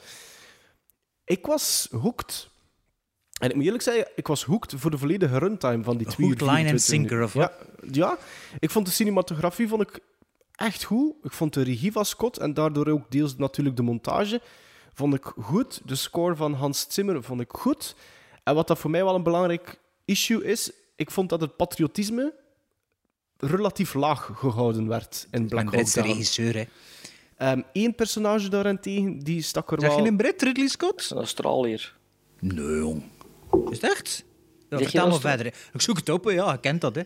Ik 1.24 1.46
was 1.46 1.88
hooked. 1.90 2.48
En 3.40 3.48
ik 3.48 3.54
moet 3.54 3.64
eerlijk 3.64 3.82
zeggen, 3.82 4.08
ik 4.16 4.26
was 4.26 4.44
hooked 4.44 4.74
voor 4.76 4.90
de 4.90 4.98
volledige 4.98 5.38
runtime 5.38 5.84
van 5.84 5.96
die 5.96 6.06
twee 6.06 6.28
uur 6.28 6.36
line 6.36 6.70
and 6.70 6.82
24 6.82 6.82
sinker, 6.82 7.22
of 7.22 7.34
ja, 7.34 7.52
ja, 7.90 8.18
ik 8.58 8.70
vond 8.70 8.86
de 8.86 8.92
cinematografie 8.92 9.68
vond 9.68 9.82
ik 9.82 10.00
echt 10.52 10.84
goed. 10.84 11.14
Ik 11.22 11.32
vond 11.32 11.54
de 11.54 11.62
regie 11.62 11.92
van 11.92 12.04
Scott 12.04 12.38
en 12.38 12.54
daardoor 12.54 12.88
ook 12.88 13.10
deels 13.10 13.36
natuurlijk 13.36 13.76
de 13.76 13.82
montage 13.82 14.40
vond 14.94 15.14
ik 15.14 15.24
goed. 15.24 15.80
De 15.84 15.94
score 15.94 16.36
van 16.36 16.52
Hans 16.52 16.86
Zimmer 16.88 17.22
vond 17.22 17.40
ik 17.40 17.50
goed. 17.52 17.96
En 18.44 18.54
wat 18.54 18.68
dat 18.68 18.78
voor 18.78 18.90
mij 18.90 19.04
wel 19.04 19.14
een 19.14 19.22
belangrijk 19.22 19.80
issue 20.04 20.44
is, 20.44 20.70
ik 20.96 21.10
vond 21.10 21.28
dat 21.28 21.40
het 21.40 21.56
patriotisme 21.56 22.34
relatief 23.38 23.94
laag 23.94 24.30
gehouden 24.34 24.88
werd 24.88 25.26
in 25.30 25.40
Een 25.42 25.48
Black 25.48 25.62
Hawk 25.62 25.74
Britse 25.74 25.98
Down. 25.98 26.10
regisseur, 26.10 26.54
hè. 27.36 27.62
Eén 27.72 27.94
personage 27.94 28.48
daarentegen, 28.48 29.18
die 29.18 29.42
stak 29.42 29.72
er 29.72 29.80
Zeg 29.80 29.90
je 29.90 29.96
wel... 29.96 30.06
een 30.06 30.16
Brit, 30.16 30.42
Ridley 30.42 30.68
Scott? 30.68 31.10
Een 31.10 31.16
Australiër. 31.16 31.94
Nee, 32.40 32.76
jong. 32.78 33.02
Is 33.70 33.80
het 33.80 33.90
echt? 33.90 34.24
Ja, 34.68 34.76
Zeg 34.78 34.78
je 34.78 34.84
vertel 34.84 35.08
maar 35.08 35.20
verder. 35.20 35.46
hè. 35.46 35.52
Ik 35.72 35.80
zoek 35.80 35.96
het 35.96 36.08
op, 36.08 36.24
hè. 36.24 36.30
ja, 36.30 36.52
je 36.52 36.58
kent 36.60 36.80
dat, 36.80 36.94
hè. 36.94 37.02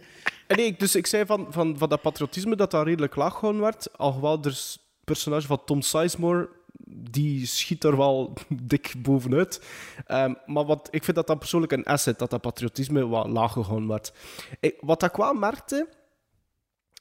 En 0.47 0.57
nee, 0.57 0.75
dus 0.79 0.95
ik 0.95 1.07
zei 1.07 1.27
van, 1.27 1.47
van, 1.51 1.79
van 1.79 1.89
dat 1.89 2.03
patriotisme 2.03 2.57
dat 2.57 2.71
dat 2.71 2.85
redelijk 2.87 3.17
laag 3.17 3.33
gehouden 3.33 3.63
werd. 3.63 3.99
Alhoewel 3.99 4.39
er 4.43 4.47
een 4.47 4.81
personage 5.05 5.47
van 5.47 5.65
Tom 5.65 5.83
Sizemore, 5.83 6.49
die 6.91 7.47
schiet 7.47 7.85
er 7.85 7.97
wel 7.97 8.33
dik 8.63 8.95
bovenuit. 8.99 9.63
Ehm, 10.07 10.35
maar 10.47 10.65
wat, 10.65 10.89
ik 10.91 11.05
vind 11.05 11.17
dat 11.17 11.27
dat 11.27 11.39
persoonlijk 11.39 11.73
een 11.73 11.85
asset, 11.85 12.19
dat 12.19 12.31
dat 12.31 12.41
patriotisme 12.41 13.07
wat 13.09 13.27
laag 13.29 13.53
gehouden 13.53 13.89
werd. 13.89 14.13
Ik, 14.61 14.77
wat 14.81 15.03
ik 15.03 15.13
wel 15.17 15.35
merkte, 15.35 15.89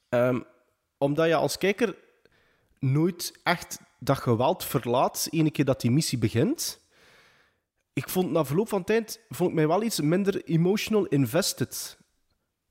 ehm, 0.09 0.39
omdat 0.97 1.27
je 1.27 1.35
als 1.35 1.57
kijker 1.57 1.95
nooit 2.79 3.39
echt 3.43 3.79
dat 3.99 4.17
geweld 4.17 4.63
verlaat, 4.63 5.27
ene 5.29 5.51
keer 5.51 5.65
dat 5.65 5.81
die 5.81 5.91
missie 5.91 6.17
begint. 6.17 6.79
Ik 7.93 8.09
vond 8.09 8.31
na 8.31 8.45
verloop 8.45 8.69
van 8.69 8.83
tijd 8.83 9.19
vond 9.29 9.49
ik 9.49 9.55
mij 9.55 9.67
wel 9.67 9.83
iets 9.83 10.01
minder 10.01 10.43
emotional 10.43 11.05
invested. 11.05 11.97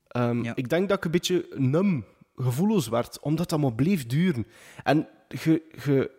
Ehm, 0.07 0.43
Ja. 0.43 0.55
Ik 0.55 0.69
denk 0.69 0.89
dat 0.89 0.97
ik 0.97 1.05
een 1.05 1.11
beetje 1.11 1.47
num, 1.55 2.05
gevoelloos 2.35 2.87
werd, 2.87 3.19
omdat 3.19 3.49
dat 3.49 3.59
maar 3.59 3.73
bleef 3.73 4.05
duren. 4.05 4.47
En 4.83 5.07
je, 5.27 6.11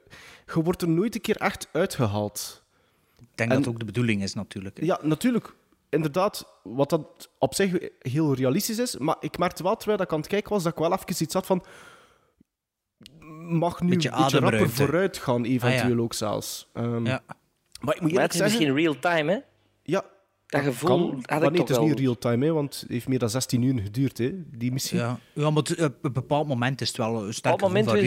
je 0.54 0.62
wordt 0.62 0.82
er 0.82 0.88
nooit 0.88 1.14
een 1.14 1.20
keer 1.20 1.36
echt 1.36 1.68
uitgehaald. 1.72 2.62
Ik 3.20 3.26
denk 3.34 3.50
En- 3.50 3.58
dat 3.58 3.68
ook 3.68 3.78
de 3.78 3.84
bedoeling 3.84 4.22
is, 4.22 4.34
natuurlijk. 4.34 4.78
hè. 4.80 4.86
Ja, 4.86 4.98
natuurlijk. 5.02 5.54
Inderdaad, 5.90 6.60
wat 6.62 6.90
dat 6.90 7.30
op 7.38 7.54
zich 7.54 7.88
heel 7.98 8.34
realistisch 8.34 8.78
is. 8.78 8.96
Maar 8.96 9.16
ik 9.20 9.38
merkte 9.38 9.62
wel, 9.62 9.76
terwijl 9.76 10.00
ik 10.00 10.12
aan 10.12 10.18
het 10.18 10.28
kijken 10.28 10.50
was, 10.50 10.62
dat 10.62 10.72
ik 10.72 10.78
wel 10.78 10.92
even 10.92 11.22
iets 11.24 11.34
had 11.34 11.46
van... 11.46 11.64
Mag 13.48 13.80
nu 13.80 13.88
Beetje 13.88 14.10
een 14.10 14.16
beetje 14.22 14.38
rapper 14.38 14.70
vooruit 14.70 15.16
gaan, 15.18 15.44
eventueel 15.44 15.82
Ah, 15.82 15.88
ja. 15.96 16.02
ook 16.02 16.14
zelfs. 16.14 16.68
Ehm, 16.72 17.06
Ja. 17.06 17.22
Maar 17.80 17.94
ik 17.94 18.00
moet 18.00 18.12
Maar 18.12 18.22
het 18.22 18.32
is 18.32 18.38
zeggen... 18.38 18.58
misschien 18.58 18.84
real-time, 18.84 19.32
hè? 19.32 19.38
Ja, 19.82 20.04
Dat 20.48 20.62
gevoel 20.62 20.88
kan. 20.88 21.00
had 21.00 21.28
Maar 21.28 21.42
ik 21.42 21.50
nee, 21.50 21.50
toch 21.50 21.60
het 21.60 21.70
is 21.70 21.76
wel. 21.76 21.86
niet 21.86 21.98
real-time, 21.98 22.44
hè, 22.46 22.52
want 22.52 22.80
het 22.80 22.90
heeft 22.90 23.08
meer 23.08 23.18
dan 23.18 23.30
16 23.30 23.62
uur 23.62 23.80
geduurd, 23.82 24.18
hè, 24.18 24.32
die 24.56 24.72
missie. 24.72 24.98
Ja, 24.98 25.18
ja 25.32 25.50
maar 25.50 25.62
op 25.62 25.94
een 26.02 26.12
bepaald 26.12 26.48
moment 26.48 26.80
is 26.80 26.88
het 26.88 26.96
wel 26.96 27.26
een 27.26 27.34
sterk 27.34 27.60
gevoel 27.60 27.76
is 27.76 27.84
van 27.84 27.96
het, 27.96 28.04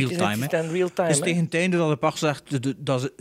real-time. 0.72 1.08
Dus 1.08 1.20
tegen 1.20 1.44
het 1.44 1.54
einde 1.54 1.78
dat 1.78 1.90
de 1.90 1.96
pacht 1.96 2.18
zegt, 2.18 2.76
dat 2.86 3.02
ze, 3.02 3.14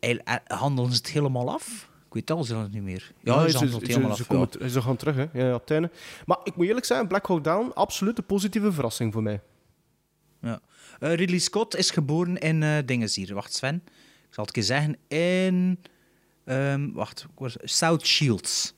eh, 0.00 0.18
eh, 0.24 0.36
handelen 0.46 0.90
ze 0.90 0.96
het 0.96 1.10
helemaal 1.10 1.52
af? 1.52 1.88
Ik 2.06 2.14
weet 2.14 2.30
al 2.30 2.44
ze 2.44 2.56
het 2.56 2.72
niet 2.72 2.82
meer. 2.82 3.12
Ja, 3.20 3.42
ze 3.42 3.50
ze, 3.50 3.56
handelt 3.56 3.80
het 3.80 3.90
ze, 3.90 3.96
helemaal 3.96 4.16
ze, 4.16 4.22
af. 4.22 4.28
komen 4.28 4.48
ja. 4.58 4.68
ze 4.68 4.82
gaan 4.82 4.96
terug, 4.96 5.16
hè. 5.16 5.26
Ja, 5.32 5.46
ja, 5.46 5.54
op 5.54 5.60
het 5.60 5.70
einde. 5.70 5.90
Maar 6.26 6.38
ik 6.44 6.56
moet 6.56 6.66
eerlijk 6.66 6.86
zijn, 6.86 7.06
Black 7.06 7.26
Hawk 7.26 7.44
Down, 7.44 7.70
absoluut 7.74 8.18
een 8.18 8.26
positieve 8.26 8.72
verrassing 8.72 9.12
voor 9.12 9.22
mij. 9.22 9.40
Ja. 10.40 10.60
Eh, 11.00 11.14
Ridley 11.14 11.38
Scott 11.38 11.76
is 11.76 11.90
geboren 11.90 12.38
in 12.38 12.62
eh 12.62 12.76
dinges 12.84 13.16
hier. 13.16 13.34
Wacht, 13.34 13.54
Sven. 13.54 13.82
Ik 14.28 14.34
zal 14.34 14.44
het 14.44 14.56
een 14.56 14.62
keer 14.62 14.62
zeggen. 14.62 14.96
In... 15.08 15.78
ehm, 16.48 16.92
wacht, 16.92 17.26
South 17.62 18.06
Shields. 18.06 18.74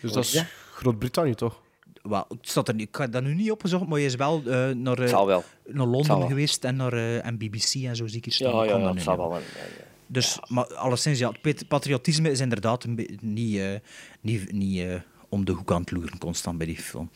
Dus 0.00 0.12
dat 0.12 0.24
is? 0.24 0.44
Groot-Brittannië, 0.72 1.34
toch? 1.34 1.62
Wel, 2.02 2.24
het 2.28 2.48
staat 2.48 2.68
er 2.68 2.74
niet, 2.74 2.88
ik 2.88 2.94
heb 2.96 3.12
dat 3.12 3.22
nu 3.22 3.34
niet 3.34 3.50
opgezocht, 3.50 3.86
maar 3.86 3.98
je 3.98 4.04
is 4.06 4.14
wel 4.14 4.38
eh, 4.46 4.70
naar, 4.70 4.96
Het 4.96 5.10
eh, 5.12 5.24
wel. 5.24 5.44
naar 5.66 5.86
Londen 5.86 6.18
wel. 6.18 6.26
geweest 6.26 6.64
en 6.64 6.76
naar 6.76 6.92
eh, 6.92 7.26
en 7.26 7.36
BBC 7.38 7.74
en 7.74 7.96
zo 7.96 8.06
zie 8.06 8.20
ik 8.22 8.32
staan. 8.32 8.50
Ja, 8.56 8.64
ja, 8.64 8.70
kan 8.70 8.80
ja, 8.80 8.86
dat 8.86 8.94
het 8.94 9.02
zal 9.02 9.16
wel. 9.16 9.38
Dus, 10.06 10.38
maar 10.48 10.74
alleszins, 10.74 11.18
ja, 11.18 11.28
het 11.30 11.40
pat- 11.40 11.68
patriotisme 11.68 12.30
is 12.30 12.40
inderdaad 12.40 12.84
een 12.84 13.18
niet, 13.20 13.56
eh, 13.56 13.74
niet, 14.20 14.52
niet 14.52 14.78
eh, 14.80 14.94
om 15.28 15.44
de 15.44 15.52
hoek 15.52 15.72
aan 15.72 15.80
het 15.80 15.90
loeren 15.90 16.18
constant 16.18 16.58
bij 16.58 16.66
die 16.66 16.78
film. 16.78 17.10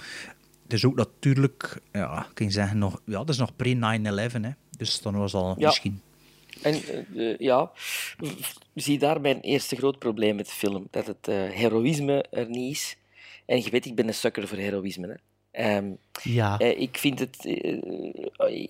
Het 0.62 0.72
is 0.72 0.84
ook 0.84 0.94
natuurlijk, 0.96 1.80
ja, 1.92 2.26
kan 2.34 2.46
je 2.46 2.52
zeggen, 2.52 2.78
nog, 2.78 3.00
ja, 3.04 3.18
dat 3.18 3.28
is 3.28 3.38
nog 3.38 3.50
pre-9-11, 3.56 4.40
hè. 4.42 4.50
Dus 4.76 5.00
dan 5.00 5.14
was 5.16 5.34
al 5.34 5.54
Ja. 5.58 5.66
misschien... 5.66 6.00
En 6.62 6.74
eh, 6.74 7.30
eh, 7.30 7.38
ja, 7.38 7.70
zie 8.74 8.98
daar 8.98 9.20
mijn 9.20 9.40
eerste 9.40 9.76
groot 9.76 9.98
probleem 9.98 10.36
met 10.36 10.46
de 10.46 10.52
film. 10.52 10.86
Dat 10.90 11.06
het 11.06 11.28
eh, 11.28 11.34
heroïsme 11.50 12.22
er 12.30 12.48
niet 12.48 12.72
is. 12.76 12.96
En 13.46 13.62
je 13.62 13.70
weet, 13.70 13.84
ik 13.86 13.94
ben 13.94 14.08
een 14.08 14.14
sukker 14.14 14.48
voor 14.48 14.58
heroïsme. 14.58 15.06
Hè. 15.06 15.14
Ehm, 15.50 15.90
Ja. 16.22 16.58
ik, 16.58 16.98
vind 16.98 17.18
het, 17.18 17.44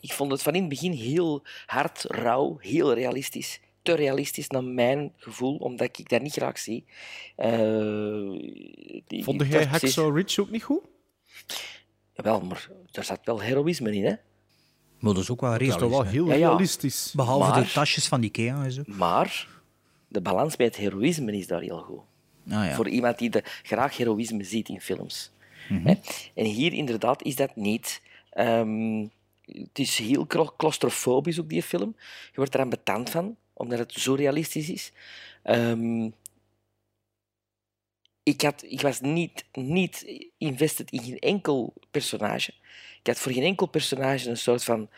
ik 0.01 0.13
vond 0.13 0.31
het 0.33 0.43
van 0.43 0.55
in 0.55 0.61
het 0.61 0.69
begin 0.69 0.93
heel 0.93 1.43
hard, 1.67 2.05
rauw, 2.09 2.57
heel 2.61 2.95
realistisch. 2.95 3.61
Te 3.83 3.93
realistisch 3.95 4.49
naar 4.49 4.65
mijn 4.65 5.13
gevoel, 5.17 5.57
omdat 5.57 5.99
ik 5.99 6.09
dat 6.09 6.23
niet 6.23 6.33
graag 6.33 6.59
zie. 6.59 6.85
Die- 9.07 9.25
Vond 9.25 9.47
jij 9.47 9.65
Hacksaw 9.67 10.17
Ridge 10.17 10.41
ook 10.41 10.51
niet 10.51 10.63
goed? 10.63 10.81
Jawel, 12.15 12.41
maar 12.41 12.69
er 12.93 13.05
zat 13.05 13.21
wel 13.25 13.41
heroïsme 13.41 13.95
in, 13.97 14.05
hè? 14.05 14.15
Maar 14.99 15.15
dat 15.15 15.23
is 15.23 15.31
ook 15.31 15.41
wel 15.41 15.51
Dat 15.51 15.61
is 15.61 15.67
realistisch. 15.67 15.93
toch 15.97 16.03
wel 16.03 16.13
heel 16.13 16.27
Ja, 16.27 16.35
ja. 16.35 16.49
realistisch. 16.49 17.13
Behalve 17.17 17.51
Maar- 17.51 17.63
de 17.65 17.71
tasjes 17.71 18.09
van 18.09 18.23
Ikea 18.23 18.65
en 18.65 18.73
zo. 18.73 18.83
Maar 18.87 19.49
de 20.09 20.21
balans 20.21 20.57
bij 20.57 20.67
het 20.67 20.77
heroïsme 20.77 21.33
is 21.37 21.47
daar 21.47 21.61
heel 21.61 21.79
goed. 21.79 22.01
Ah, 22.51 22.65
ja. 22.65 22.75
Voor 22.75 22.89
iemand 22.89 23.19
die 23.19 23.31
de, 23.31 23.43
graag 23.63 23.97
heroïsme 23.97 24.45
ziet 24.45 24.69
in 24.69 24.81
films. 24.81 25.31
Mhm. 25.69 25.87
Hè? 25.87 25.95
En 26.35 26.45
hier 26.45 26.73
inderdaad 26.73 27.23
is 27.23 27.37
dat 27.37 27.57
niet. 27.57 28.03
Ehm, 28.31 29.07
het 29.45 29.79
is 29.79 29.99
heel 29.99 30.27
cla- 30.27 30.53
claustrofobisch 30.57 31.41
ook, 31.41 31.49
die 31.49 31.63
film. 31.63 31.95
Je 32.31 32.33
wordt 32.35 32.55
eraan 32.55 32.69
betand 32.69 33.11
van, 33.11 33.37
omdat 33.53 33.79
het 33.79 33.93
zo 33.93 34.15
realistisch 34.15 34.71
is. 34.71 34.93
Ehm, 35.43 36.09
ik, 38.23 38.41
had, 38.43 38.63
ik 38.67 38.81
was 38.81 39.01
niet, 39.01 39.45
niet 39.53 40.25
invested 40.39 40.91
in 40.91 41.03
geen 41.03 41.19
enkel 41.19 41.75
personage. 41.91 42.53
Ik 43.01 43.07
had 43.07 43.19
voor 43.19 43.33
geen 43.33 43.43
enkel 43.43 43.67
personage 43.67 44.29
een 44.31 44.37
soort 44.37 44.65
van... 44.65 44.89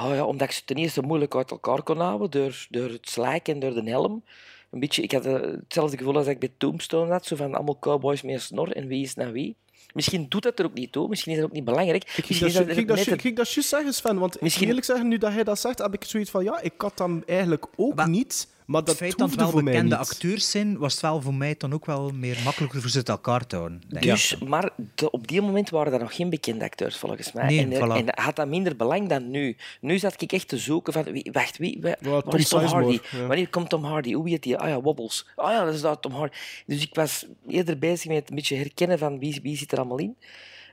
Oh 0.00 0.10
ja, 0.14 0.24
omdat 0.24 0.48
ik 0.48 0.54
ze 0.54 0.64
ten 0.64 0.76
eerste 0.76 1.02
moeilijk 1.02 1.34
uit 1.34 1.50
elkaar 1.50 1.82
kon 1.82 1.98
houden 1.98 2.30
door, 2.30 2.66
door 2.70 2.88
het 2.88 3.08
slijk 3.08 3.48
en 3.48 3.58
door 3.60 3.74
de 3.74 3.90
helm. 3.90 4.24
Een 4.70 4.80
beetje, 4.80 5.02
ik 5.02 5.12
had 5.12 5.26
eh, 5.26 5.32
hetzelfde 5.40 5.96
gevoel 5.96 6.16
als 6.16 6.26
ik 6.26 6.38
bij 6.38 6.52
Tombstone 6.58 7.10
had, 7.12 7.26
zo 7.26 7.36
van 7.36 7.54
allemaal 7.54 7.78
cowboys 7.78 8.22
met 8.22 8.34
een 8.34 8.40
snor 8.40 8.72
en 8.72 8.86
wie 8.86 9.02
is 9.02 9.14
nou 9.14 9.32
wie. 9.32 9.56
Misschien 9.94 10.26
doet 10.28 10.42
dat 10.42 10.58
er 10.58 10.64
ook 10.64 10.74
niet 10.74 10.92
toe, 10.92 11.08
misschien 11.08 11.32
is 11.32 11.38
dat 11.38 11.46
ook 11.46 11.52
niet 11.54 11.64
belangrijk. 11.64 12.02
Ik 12.02 12.24
ging 12.24 12.40
dat, 12.86 12.98
het- 12.98 13.22
juist 13.54 13.68
zeggen, 13.68 13.94
Sven. 13.94 14.18
Want 14.18 14.40
Misschien- 14.40 14.66
eerlijk 14.66 14.86
zeggen, 14.86 15.08
nu 15.08 15.18
dat 15.18 15.32
hij 15.32 15.44
dat 15.44 15.58
zegt, 15.60 15.78
heb 15.78 15.94
ik 15.94 16.04
zoiets 16.04 16.30
van, 16.30 16.44
ja, 16.44 16.60
ik 16.60 16.72
had 16.76 16.98
hem 16.98 17.22
eigenlijk 17.26 17.66
ook 17.76 17.94
Maar 17.94 18.08
niet, 18.08 18.48
maar 18.72 18.80
dat 18.84 18.88
het 18.88 18.98
feit 18.98 19.18
dat 19.18 19.30
het 19.30 19.38
wel 19.40 19.50
voor 19.50 19.62
mij 19.62 19.72
bekende 19.72 19.96
niet. 19.96 20.08
acteurs 20.08 20.50
zijn, 20.50 20.78
was 20.78 20.92
het 20.92 21.02
wel 21.02 21.20
voor 21.20 21.34
mij 21.34 21.54
dan 21.58 21.72
ook 21.72 21.86
wel 21.86 22.10
meer 22.10 22.36
makkelijker 22.44 22.80
voor 22.80 22.90
ze 22.90 22.96
uit 22.96 23.08
elkaar 23.08 23.46
te 23.46 23.56
houden. 23.56 23.82
denk 23.88 24.04
ik. 24.04 24.10
Dus, 24.10 24.38
maar 24.38 24.70
de- 24.94 25.10
op 25.10 25.28
die 25.28 25.40
moment 25.40 25.70
waren 25.70 25.92
er 25.92 25.98
nog 25.98 26.14
geen 26.16 26.30
bekende 26.30 26.64
acteurs, 26.64 26.96
volgens 26.96 27.32
mij. 27.32 27.46
Nee, 27.46 27.58
en, 27.60 27.72
er- 27.72 27.88
voilà. 27.88 28.06
en 28.06 28.22
had 28.24 28.36
dat 28.36 28.48
minder 28.48 28.76
belang 28.76 29.08
dan 29.08 29.30
nu. 29.30 29.56
Nu 29.80 29.98
zat 29.98 30.22
ik 30.22 30.32
echt 30.32 30.48
te 30.48 30.58
zoeken 30.58 30.92
van, 30.92 31.04
wie, 31.04 31.28
wacht, 31.32 31.58
wie, 31.58 31.78
wie 31.80 31.94
waar 32.10 32.22
Tom 32.22 32.38
is 32.38 32.48
Tom 32.48 32.64
Hardy? 32.64 32.98
ja. 33.10 33.26
Wanneer 33.26 33.48
komt 33.48 33.68
Tom 33.68 33.84
Hardy? 33.84 34.12
Hoe 34.12 34.28
heet 34.28 34.42
die? 34.42 34.56
Ah 34.58 34.68
ja, 34.68 34.80
Wobbles. 34.80 35.28
Ah 35.36 35.50
ja, 35.52 35.64
dat 35.64 35.74
is 35.74 35.80
dat, 35.80 36.02
Tom 36.02 36.12
Hardy. 36.12 36.36
Dus 36.66 36.82
ik 36.82 36.94
was 36.94 37.26
eerder 37.48 37.78
bezig 37.78 38.10
met 38.10 38.30
een 38.30 38.36
beetje 38.36 38.56
herkennen 38.56 38.98
van 38.98 39.18
wie, 39.18 39.40
wie 39.42 39.56
zit 39.56 39.72
er 39.72 39.78
allemaal 39.78 39.98
in. 39.98 40.16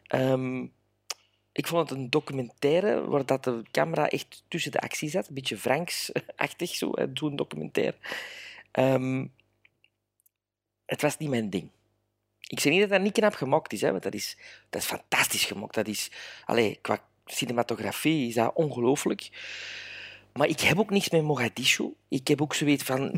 Ehm, 0.08 0.66
ik 1.60 1.68
vond 1.68 1.90
het 1.90 2.00
een 2.00 2.10
documentaire 2.10 3.06
waar 3.08 3.26
dat 3.26 3.44
de 3.44 3.64
camera 3.72 4.10
echt 4.10 4.44
tussen 4.48 4.72
de 4.72 4.80
actie 4.80 5.10
zat. 5.10 5.28
Een 5.28 5.34
beetje 5.34 5.58
Franks-achtig, 5.58 6.76
zo, 6.76 6.92
zo'n 7.14 7.36
documentaire. 7.36 7.96
Ehm, 8.72 9.26
het 10.86 11.02
was 11.02 11.18
niet 11.18 11.30
mijn 11.30 11.50
ding. 11.50 11.70
Ik 12.48 12.60
zeg 12.60 12.72
niet 12.72 12.82
dat 12.82 12.90
dat 12.90 13.02
niet 13.02 13.14
knap 13.14 13.34
gemaakt 13.34 13.74
is, 13.74 13.82
hè, 13.82 13.92
want 13.92 14.04
dat 14.04 14.14
is, 14.14 14.38
dat 14.70 14.82
is 14.82 14.88
fantastisch 14.88 15.46
gemaakt. 15.46 15.74
Dat 15.74 15.88
is, 15.88 16.12
allee, 16.46 16.80
qua 16.82 17.04
cinematografie 17.26 18.28
is 18.28 18.34
dat 18.34 18.54
ongelooflijk. 18.54 19.30
Maar 20.40 20.48
ik 20.48 20.60
heb 20.60 20.80
ook 20.80 20.90
niks 20.90 21.10
met 21.10 21.24
Mogadishu. 21.24 21.94
Ik 22.10 22.28
heb 22.28 22.42
ook 22.42 22.54
zoiets 22.54 22.84
van... 22.84 23.12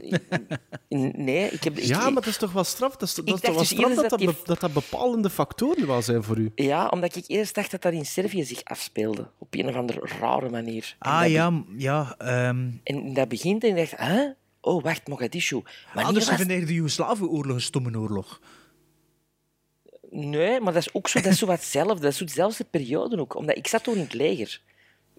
Nee, 1.15 1.49
ik 1.49 1.63
heb... 1.63 1.77
ik- 1.77 1.84
Ja, 1.84 1.97
ik- 1.97 2.03
maar 2.03 2.13
dat 2.13 2.25
is 2.25 2.38
toch 2.38 2.51
wel 2.51 2.63
straf? 2.63 2.91
Dat 2.97 3.10
is, 3.10 3.15
dat 3.15 3.27
is 3.27 3.31
toch 3.34 3.49
wel 3.49 3.60
dus 3.60 3.67
straf 3.69 3.93
dat 4.43 4.60
dat 4.60 4.73
bepalende 4.73 5.29
factoren 5.29 5.88
wel 5.88 6.01
zijn 6.01 6.23
voor 6.23 6.38
u? 6.38 6.51
Ja, 6.55 6.88
omdat 6.88 7.15
ik 7.15 7.23
eerst 7.27 7.55
dacht 7.55 7.71
dat 7.71 7.81
dat 7.81 7.93
in 7.93 8.05
Servië 8.05 8.43
zich 8.43 8.63
afspeelde. 8.63 9.29
Op 9.38 9.53
een 9.55 9.67
of 9.69 9.75
andere 9.75 9.99
rare 10.19 10.49
manier. 10.49 10.95
En 10.99 11.12
Ah 11.12 11.21
dat 11.21 11.29
ja, 11.31 11.63
ja. 11.77 12.15
ehm 12.17 12.69
En 12.84 13.13
dat 13.13 13.27
begint 13.27 13.63
en 13.63 13.69
ik 13.69 13.75
dacht, 13.75 13.93
hè? 13.97 14.25
Oh, 14.62 14.84
wacht, 14.84 15.07
Mogadishu. 15.07 15.62
Maar 15.93 16.05
anders 16.05 16.27
was... 16.27 16.36
vind 16.36 16.51
ik 16.51 16.67
de 16.67 16.73
Joegoslaven-oorlog 16.73 17.55
een 17.55 17.62
stomme 17.62 17.97
oorlog. 17.99 18.39
Nee, 20.10 20.60
maar 20.60 20.73
dat 20.73 20.81
is 20.88 20.93
ook 20.93 21.07
zo, 21.07 21.21
dat 21.21 21.31
is 21.31 21.39
zo 21.39 21.45
wat 21.45 21.55
hetzelfde. 21.60 22.01
Dat 22.01 22.12
is 22.12 22.17
zo 22.17 22.25
dezelfde 22.25 22.63
periode 22.63 23.19
ook. 23.19 23.36
Omdat 23.36 23.57
ik 23.57 23.67
zat 23.67 23.84
toen 23.84 23.95
in 23.95 23.99
het 23.99 24.13
leger. 24.13 24.62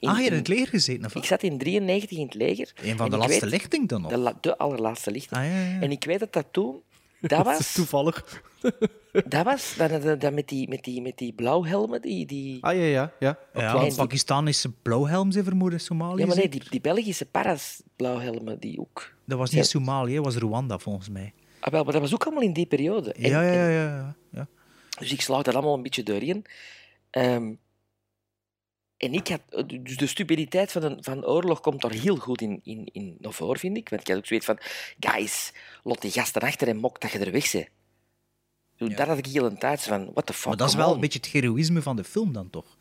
In- 0.03 0.09
ah, 0.09 0.19
je 0.19 0.25
in 0.25 0.31
in- 0.31 0.39
het 0.39 0.49
leger 0.49 0.67
gezeten? 0.69 1.05
Of? 1.05 1.15
Ik 1.15 1.25
zat 1.25 1.43
in 1.43 1.59
93 1.59 2.19
in 2.19 2.25
het 2.25 2.35
leger. 2.35 2.73
Een 2.83 2.97
van 2.97 3.11
de 3.11 3.17
laatste 3.17 3.41
weet- 3.41 3.51
lichting 3.51 3.89
dan 3.89 4.01
nog? 4.03 4.11
De, 4.11 4.35
de 4.41 4.59
allerlaatste 4.59 5.11
lichting. 5.11 5.41
Ah, 5.41 5.47
ja, 5.47 5.61
ja. 5.61 5.81
En 5.81 5.91
ik 5.91 6.05
weet 6.05 6.19
dat 6.21 6.33
dat 6.33 6.47
toen... 6.51 6.83
Dat 7.21 7.45
was, 7.45 7.73
toevallig. 7.73 8.43
dat 9.29 9.45
was 9.45 9.75
dat, 9.77 10.03
dat, 10.03 10.21
dat 10.21 10.33
met, 10.33 10.49
die, 10.49 10.69
met, 10.69 10.85
die, 10.85 11.03
met 11.03 11.19
die 11.19 11.33
blauwhelmen, 11.33 12.03
die... 12.03 12.27
die 12.27 12.65
Ah, 12.65 12.75
ja, 12.77 12.83
ja. 12.85 13.13
ja. 13.21 13.39
Ja, 13.55 13.85
die- 13.85 13.95
Pakistanische 13.95 14.71
blauwhelm 14.83 15.31
zijn 15.33 15.45
vermoeden, 15.45 15.81
Somalië. 15.81 16.21
ja, 16.21 16.27
maar 16.27 16.37
nee, 16.37 16.49
die, 16.49 16.63
die 16.71 16.81
Belgische 16.81 17.27
paras 17.27 17.83
blauwhelmen, 17.97 18.61
die 18.61 18.79
ook... 18.81 19.15
Dat 19.25 19.39
was 19.39 19.51
niet 19.51 19.67
Somalië, 19.67 20.15
dat 20.15 20.25
was 20.25 20.37
Rwanda 20.37 20.79
volgens 20.79 21.09
mij. 21.09 21.33
Ah, 21.61 21.73
wel, 21.73 21.85
maar 21.85 21.93
dat 21.93 22.03
was 22.03 22.15
ook 22.15 22.25
allemaal 22.25 22.43
in 22.43 22.53
die 22.53 22.67
periode. 22.67 23.13
En- 23.13 23.31
Ja, 23.31 23.43
ja, 23.43 23.69
ja. 23.69 24.17
ja. 24.31 24.47
Dus 24.99 25.13
ik 25.13 25.21
slaag 25.21 25.43
dat 25.43 25.55
allemaal 25.55 25.75
een 25.75 25.83
beetje 25.83 26.03
doorheen. 26.03 26.45
Ehm, 27.11 27.53
en 29.03 29.13
ik 29.13 29.29
had, 29.29 29.41
dus 29.81 29.97
de 29.97 30.07
stupiditeit 30.07 30.73
van 30.73 30.83
een 30.83 30.97
van 31.01 31.25
oorlog 31.27 31.61
komt 31.61 31.81
daar 31.81 31.91
heel 31.93 32.17
goed 32.17 32.41
in, 32.41 32.61
in, 32.63 32.89
in 32.93 33.17
naar 33.19 33.33
voren, 33.33 33.59
vind 33.59 33.77
ik. 33.77 33.89
Want 33.89 34.01
ik 34.03 34.09
had 34.09 34.17
ook 34.17 34.27
zoiets 34.27 34.47
van, 34.47 34.59
guys, 35.01 35.53
lot 35.83 36.01
die 36.01 36.11
gasten 36.11 36.43
achter 36.43 36.69
en 36.69 36.77
mok 36.77 37.01
dat 37.01 37.11
je 37.13 37.19
er 37.19 37.33
weg 37.33 37.53
bent. 37.53 37.69
Toen 38.77 38.89
Dat 38.89 39.07
had 39.07 39.19
ik 39.19 39.27
heel 39.27 39.45
een 39.47 39.59
tijd 39.59 39.83
van, 39.83 40.11
what 40.13 40.27
the 40.27 40.33
fuck, 40.33 40.47
Maar 40.47 40.57
dat 40.57 40.69
is 40.69 40.75
wel 40.75 40.89
on. 40.89 40.95
een 40.95 41.01
beetje 41.01 41.19
het 41.19 41.29
heroïsme 41.29 41.83
van 41.83 41.97
de 41.97 42.05
film 42.05 42.33
dan 42.33 42.51
toch? 42.51 42.77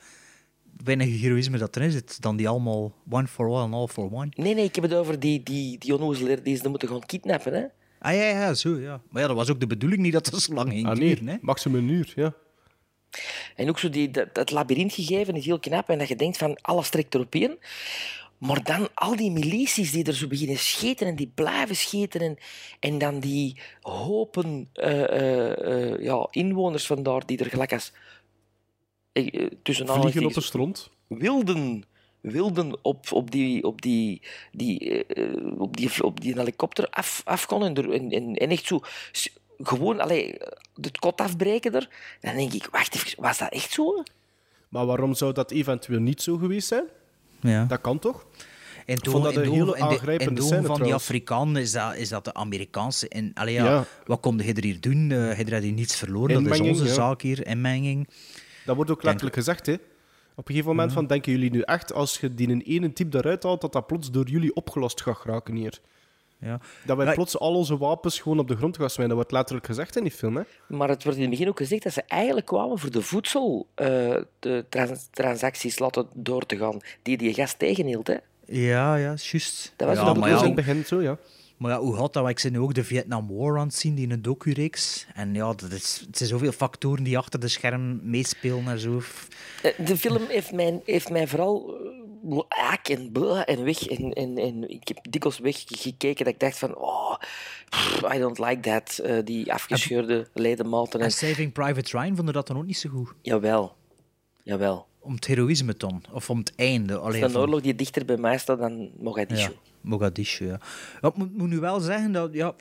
Weinig 0.84 1.22
heroïsme 1.22 1.58
dat 1.58 1.76
erin 1.76 1.92
zit, 1.92 2.22
dan 2.22 2.36
die 2.38 2.48
allemaal 2.50 2.94
one 3.10 3.28
for 3.28 3.48
all 3.48 3.62
and 3.62 3.74
all 3.74 3.88
for 3.88 4.12
one. 4.12 4.30
Nee, 4.36 4.54
nee, 4.54 4.64
ik 4.66 4.76
heb 4.76 4.84
het 4.84 4.94
over 4.94 5.20
die, 5.20 5.44
die, 5.44 5.78
die 5.78 6.42
die 6.44 6.56
ze 6.58 6.70
moeten 6.70 6.88
gewoon 6.88 7.06
kidnappen, 7.06 7.54
hè. 7.54 7.66
Ah 8.00 8.14
ja, 8.16 8.24
ja, 8.24 8.54
zo 8.54 8.80
ja. 8.80 9.02
Maar 9.10 9.22
ja, 9.22 9.28
dat 9.28 9.38
was 9.38 9.50
ook 9.50 9.60
de 9.60 9.68
bedoeling 9.68 10.02
niet 10.02 10.14
dat 10.14 10.26
het 10.26 10.42
zo 10.42 10.54
lang 10.54 10.70
ging 10.72 10.88
Ah, 10.88 10.96
nee. 10.98 11.08
duren. 11.16 11.28
Hè? 11.28 11.38
Maximum 11.42 11.78
een 11.90 11.90
uur, 11.96 12.14
ja. 12.16 12.34
En 13.56 13.70
ook 13.70 13.80
zo 13.80 13.90
die, 13.90 14.12
dat, 14.12 14.36
dat 14.36 14.52
labyrint 14.52 14.94
gegeven 14.94 15.36
is 15.36 15.46
heel 15.46 15.60
knap. 15.60 15.90
En 15.90 15.98
dat 15.98 16.08
je 16.08 16.16
denkt 16.16 16.38
van, 16.38 16.58
alles 16.62 16.90
trekt 16.90 17.16
erop 17.16 17.36
in. 17.36 17.58
Maar 18.38 18.64
dan 18.64 18.88
al 18.94 19.16
die 19.16 19.32
milities 19.32 19.92
die 19.92 20.04
er 20.04 20.14
zo 20.14 20.28
beginnen 20.28 20.58
scheten 20.58 21.08
en 21.08 21.16
die 21.16 21.32
blijven 21.36 21.76
scheten. 21.76 22.22
En, 22.22 22.38
en 22.80 22.98
dan 22.98 23.20
die 23.20 23.60
hopen 23.82 24.70
eh, 24.74 25.04
eh, 25.04 25.92
eh, 25.92 26.04
ja, 26.04 26.28
inwoners 26.32 26.86
vandaar 26.86 27.26
die 27.26 27.38
er 27.38 27.46
gelijk 27.46 27.74
als... 27.74 27.92
tussen 29.64 29.88
Vliegen 29.88 30.26
op 30.26 30.34
de 30.34 30.42
stront. 30.42 30.90
wilden, 31.08 31.84
wilden 32.22 32.78
op, 32.82 33.12
op, 33.12 33.32
die, 33.32 33.64
op, 33.64 33.82
die, 33.82 34.22
die, 34.52 35.06
op, 35.58 35.78
die, 35.78 36.04
op 36.04 36.22
die 36.22 36.34
helikopter 36.34 36.90
af, 36.90 37.22
af 37.26 37.46
kon 37.46 37.64
en, 37.64 38.12
en, 38.36 38.50
echt 38.50 38.66
zo 38.66 38.80
gewoon 39.64 40.00
allee, 40.00 40.36
het 40.82 41.00
kot 41.00 41.22
afbreken 41.22 41.74
er. 41.74 41.90
Dan 42.22 42.36
denk 42.36 42.54
ik, 42.54 42.68
wacht 42.72 42.96
even, 42.96 43.22
was 43.22 43.38
dat 43.38 43.52
echt 43.52 43.72
zo? 43.72 44.04
Maar 44.70 44.86
waarom 44.86 45.14
zou 45.14 45.34
dat 45.34 45.52
eventueel 45.52 46.00
niet 46.00 46.22
zo 46.22 46.38
geweest 46.38 46.68
zijn? 46.68 46.86
Ja. 47.40 47.66
Dat 47.66 47.82
kan 47.82 48.00
toch? 48.00 48.26
En 48.86 48.98
Ik 48.98 49.10
vond 49.10 49.24
dat 49.24 49.34
in 49.34 49.40
een 49.40 49.50
de 49.50 49.56
hele 49.56 49.78
in 49.78 49.84
aangrijpende 49.84 50.30
in 50.30 50.36
de 50.36 50.42
scène 50.42 50.62
van 50.62 50.68
die 50.68 50.76
trouwens. 50.76 51.04
Afrikanen 51.04 51.62
is 51.62 51.72
dat, 51.72 51.96
is 51.96 52.10
dat 52.10 52.26
de 52.26 52.34
Amerikaanse. 52.34 53.08
En, 53.08 53.32
allee, 53.34 53.54
ja, 53.54 53.66
Ja. 53.66 53.86
Wat 54.06 54.20
kom 54.20 54.42
je 54.42 54.54
er 54.54 54.64
hier 54.64 54.82
doen? 54.82 55.12
Eh 55.12 55.38
je 55.38 55.60
hier 55.60 55.72
niets 55.72 55.96
verloren. 55.96 56.44
dat 56.44 56.54
is 56.54 56.60
onze 56.60 56.86
ja. 56.86 56.94
zaak 56.94 57.22
hier, 57.22 57.48
inmenging. 57.48 58.08
Dat 58.66 58.76
wordt 58.76 58.92
ook 58.92 59.04
letterlijk 59.04 59.36
gezegd, 59.36 59.66
hè. 59.66 59.74
Op 59.74 60.48
een 60.48 60.56
gegeven 60.56 60.76
moment 60.76 60.94
van, 60.94 61.08
denken 61.08 61.32
jullie 61.32 61.52
nu 61.52 61.62
echt, 61.62 61.94
als 61.94 62.20
je 62.20 62.36
die 62.36 62.50
een 62.50 62.62
ene 62.62 62.94
type 62.94 63.18
eruit 63.18 63.44
haalt, 63.44 63.62
dat 63.62 63.74
dat 63.74 63.88
plots 63.88 64.12
door 64.12 64.28
jullie 64.28 64.56
opgelost 64.56 65.02
gaat 65.02 65.18
geraken 65.18 65.56
hier? 65.56 65.80
Ja. 66.42 66.60
Dat 66.86 66.98
wij 66.98 67.06
Ja, 67.06 67.14
plots 67.14 67.40
al 67.40 67.56
onze 67.56 67.78
wapens 67.78 68.20
gewoon 68.20 68.40
op 68.40 68.48
de 68.48 68.56
grond 68.56 68.76
gaan 68.78 68.90
smijten. 68.90 69.08
Dat 69.08 69.16
wordt 69.16 69.32
letterlijk 69.32 69.66
gezegd 69.66 69.96
in 69.96 70.04
die 70.04 70.12
film, 70.12 70.36
hè. 70.36 70.42
Maar 70.68 70.90
het 70.90 71.04
wordt 71.04 71.18
in 71.18 71.24
het 71.24 71.32
begin 71.32 71.48
ook 71.50 71.58
gezegd 71.58 71.84
dat 71.84 71.94
ze 71.94 72.04
eigenlijk 72.08 72.46
kwamen 72.46 72.80
voor 72.80 72.92
de 72.92 73.02
voedsel 73.02 73.68
eh, 73.76 73.88
de 74.40 74.66
trans- 74.70 75.08
transacties 75.12 75.80
laten 75.80 76.08
door 76.14 76.46
te 76.46 76.58
gaan, 76.58 76.80
die 77.02 77.18
die 77.18 77.34
gast 77.34 77.60
tegenhield. 77.60 78.08
Hè. 78.08 78.16
Ja, 78.46 78.96
ja, 78.96 79.00
juist. 79.16 79.74
Dat 79.76 79.88
was 79.88 79.98
ja, 79.98 80.14
maar, 80.14 80.30
in 80.30 80.36
ja, 80.36 80.44
het 80.44 80.56
begin 80.56 80.86
zo, 80.86 81.02
ja. 81.02 81.18
maar 81.58 81.72
ja, 81.72 81.80
hoe 81.80 81.96
gaat 81.96 82.14
dat? 82.14 82.30
Ik 82.30 82.40
ben 82.44 82.52
nu 82.52 82.60
ook 82.60 82.74
de 82.74 82.84
Vietnam 82.84 83.28
War 83.38 83.58
aan 83.60 83.66
het 83.68 83.76
zien, 83.76 83.96
die 83.96 84.06
in 84.06 84.12
een 84.12 84.22
docu-reeks. 84.22 85.08
En 85.14 85.34
ja, 85.34 85.54
dat 85.54 85.72
is, 85.72 86.04
het 86.08 86.18
zijn 86.18 86.30
zoveel 86.30 86.52
factoren 86.52 87.04
die 87.04 87.18
achter 87.18 87.40
de 87.40 87.48
scherm 87.48 88.00
meespelen 88.04 88.68
en 88.68 88.80
zo. 88.80 89.02
Eh, 89.64 89.86
De 89.86 89.98
film 89.98 90.22
heeft 90.28 90.52
mij, 90.52 90.82
heeft 90.86 91.10
mij 91.10 91.28
vooral 91.28 91.76
en 92.84 93.12
blah 93.12 93.42
en 93.46 93.64
weg. 93.64 93.88
En, 93.88 94.12
en, 94.14 94.38
en 94.38 94.70
ik 94.70 94.88
heb 94.88 94.98
dikwijls 95.10 95.40
weggekeken 95.40 96.26
dat 96.26 96.34
ik 96.34 96.40
dacht 96.40 96.58
van, 96.58 96.76
oh, 96.78 97.16
I 98.14 98.20
don't 98.20 98.40
like 98.40 98.60
that. 98.60 98.98
eh, 99.00 99.18
die 99.26 99.54
afgescheurde 99.54 100.28
ledematen. 100.34 101.00
En, 101.00 101.06
En 101.06 101.12
Saving 101.12 101.52
Private 101.52 101.98
Ryan 102.00 102.16
vonden 102.16 102.34
dat 102.34 102.48
dan 102.48 102.58
ook 102.58 102.66
niet 102.66 102.78
zo 102.78 102.90
goed. 102.90 103.14
jawel, 103.22 103.76
jawel. 104.44 104.88
Om 105.00 105.14
het 105.14 105.26
heroïsme 105.26 105.74
dan, 105.78 106.04
of 106.12 106.30
om 106.30 106.38
het 106.38 106.56
einde. 106.56 106.94
Het 106.94 107.02
Allee, 107.02 107.18
is 107.18 107.24
een 107.24 107.32
van- 107.32 107.42
oorlog 107.42 107.62
die 107.62 107.76
dichter 107.76 108.06
bij 108.06 108.18
mij 108.18 108.38
staat 108.38 108.60
dan 108.60 108.90
Mogadishu. 109.00 109.50
Ja, 109.52 109.56
Mogadishu, 109.82 110.46
ja. 110.46 110.60
ja 111.02 111.08
ik 111.08 111.16
moet, 111.16 111.38
moet 111.38 111.50
nu 111.50 111.60
wel 111.60 111.80
zeggen 111.80 112.12
dat, 112.12 112.34
ja... 112.34 112.54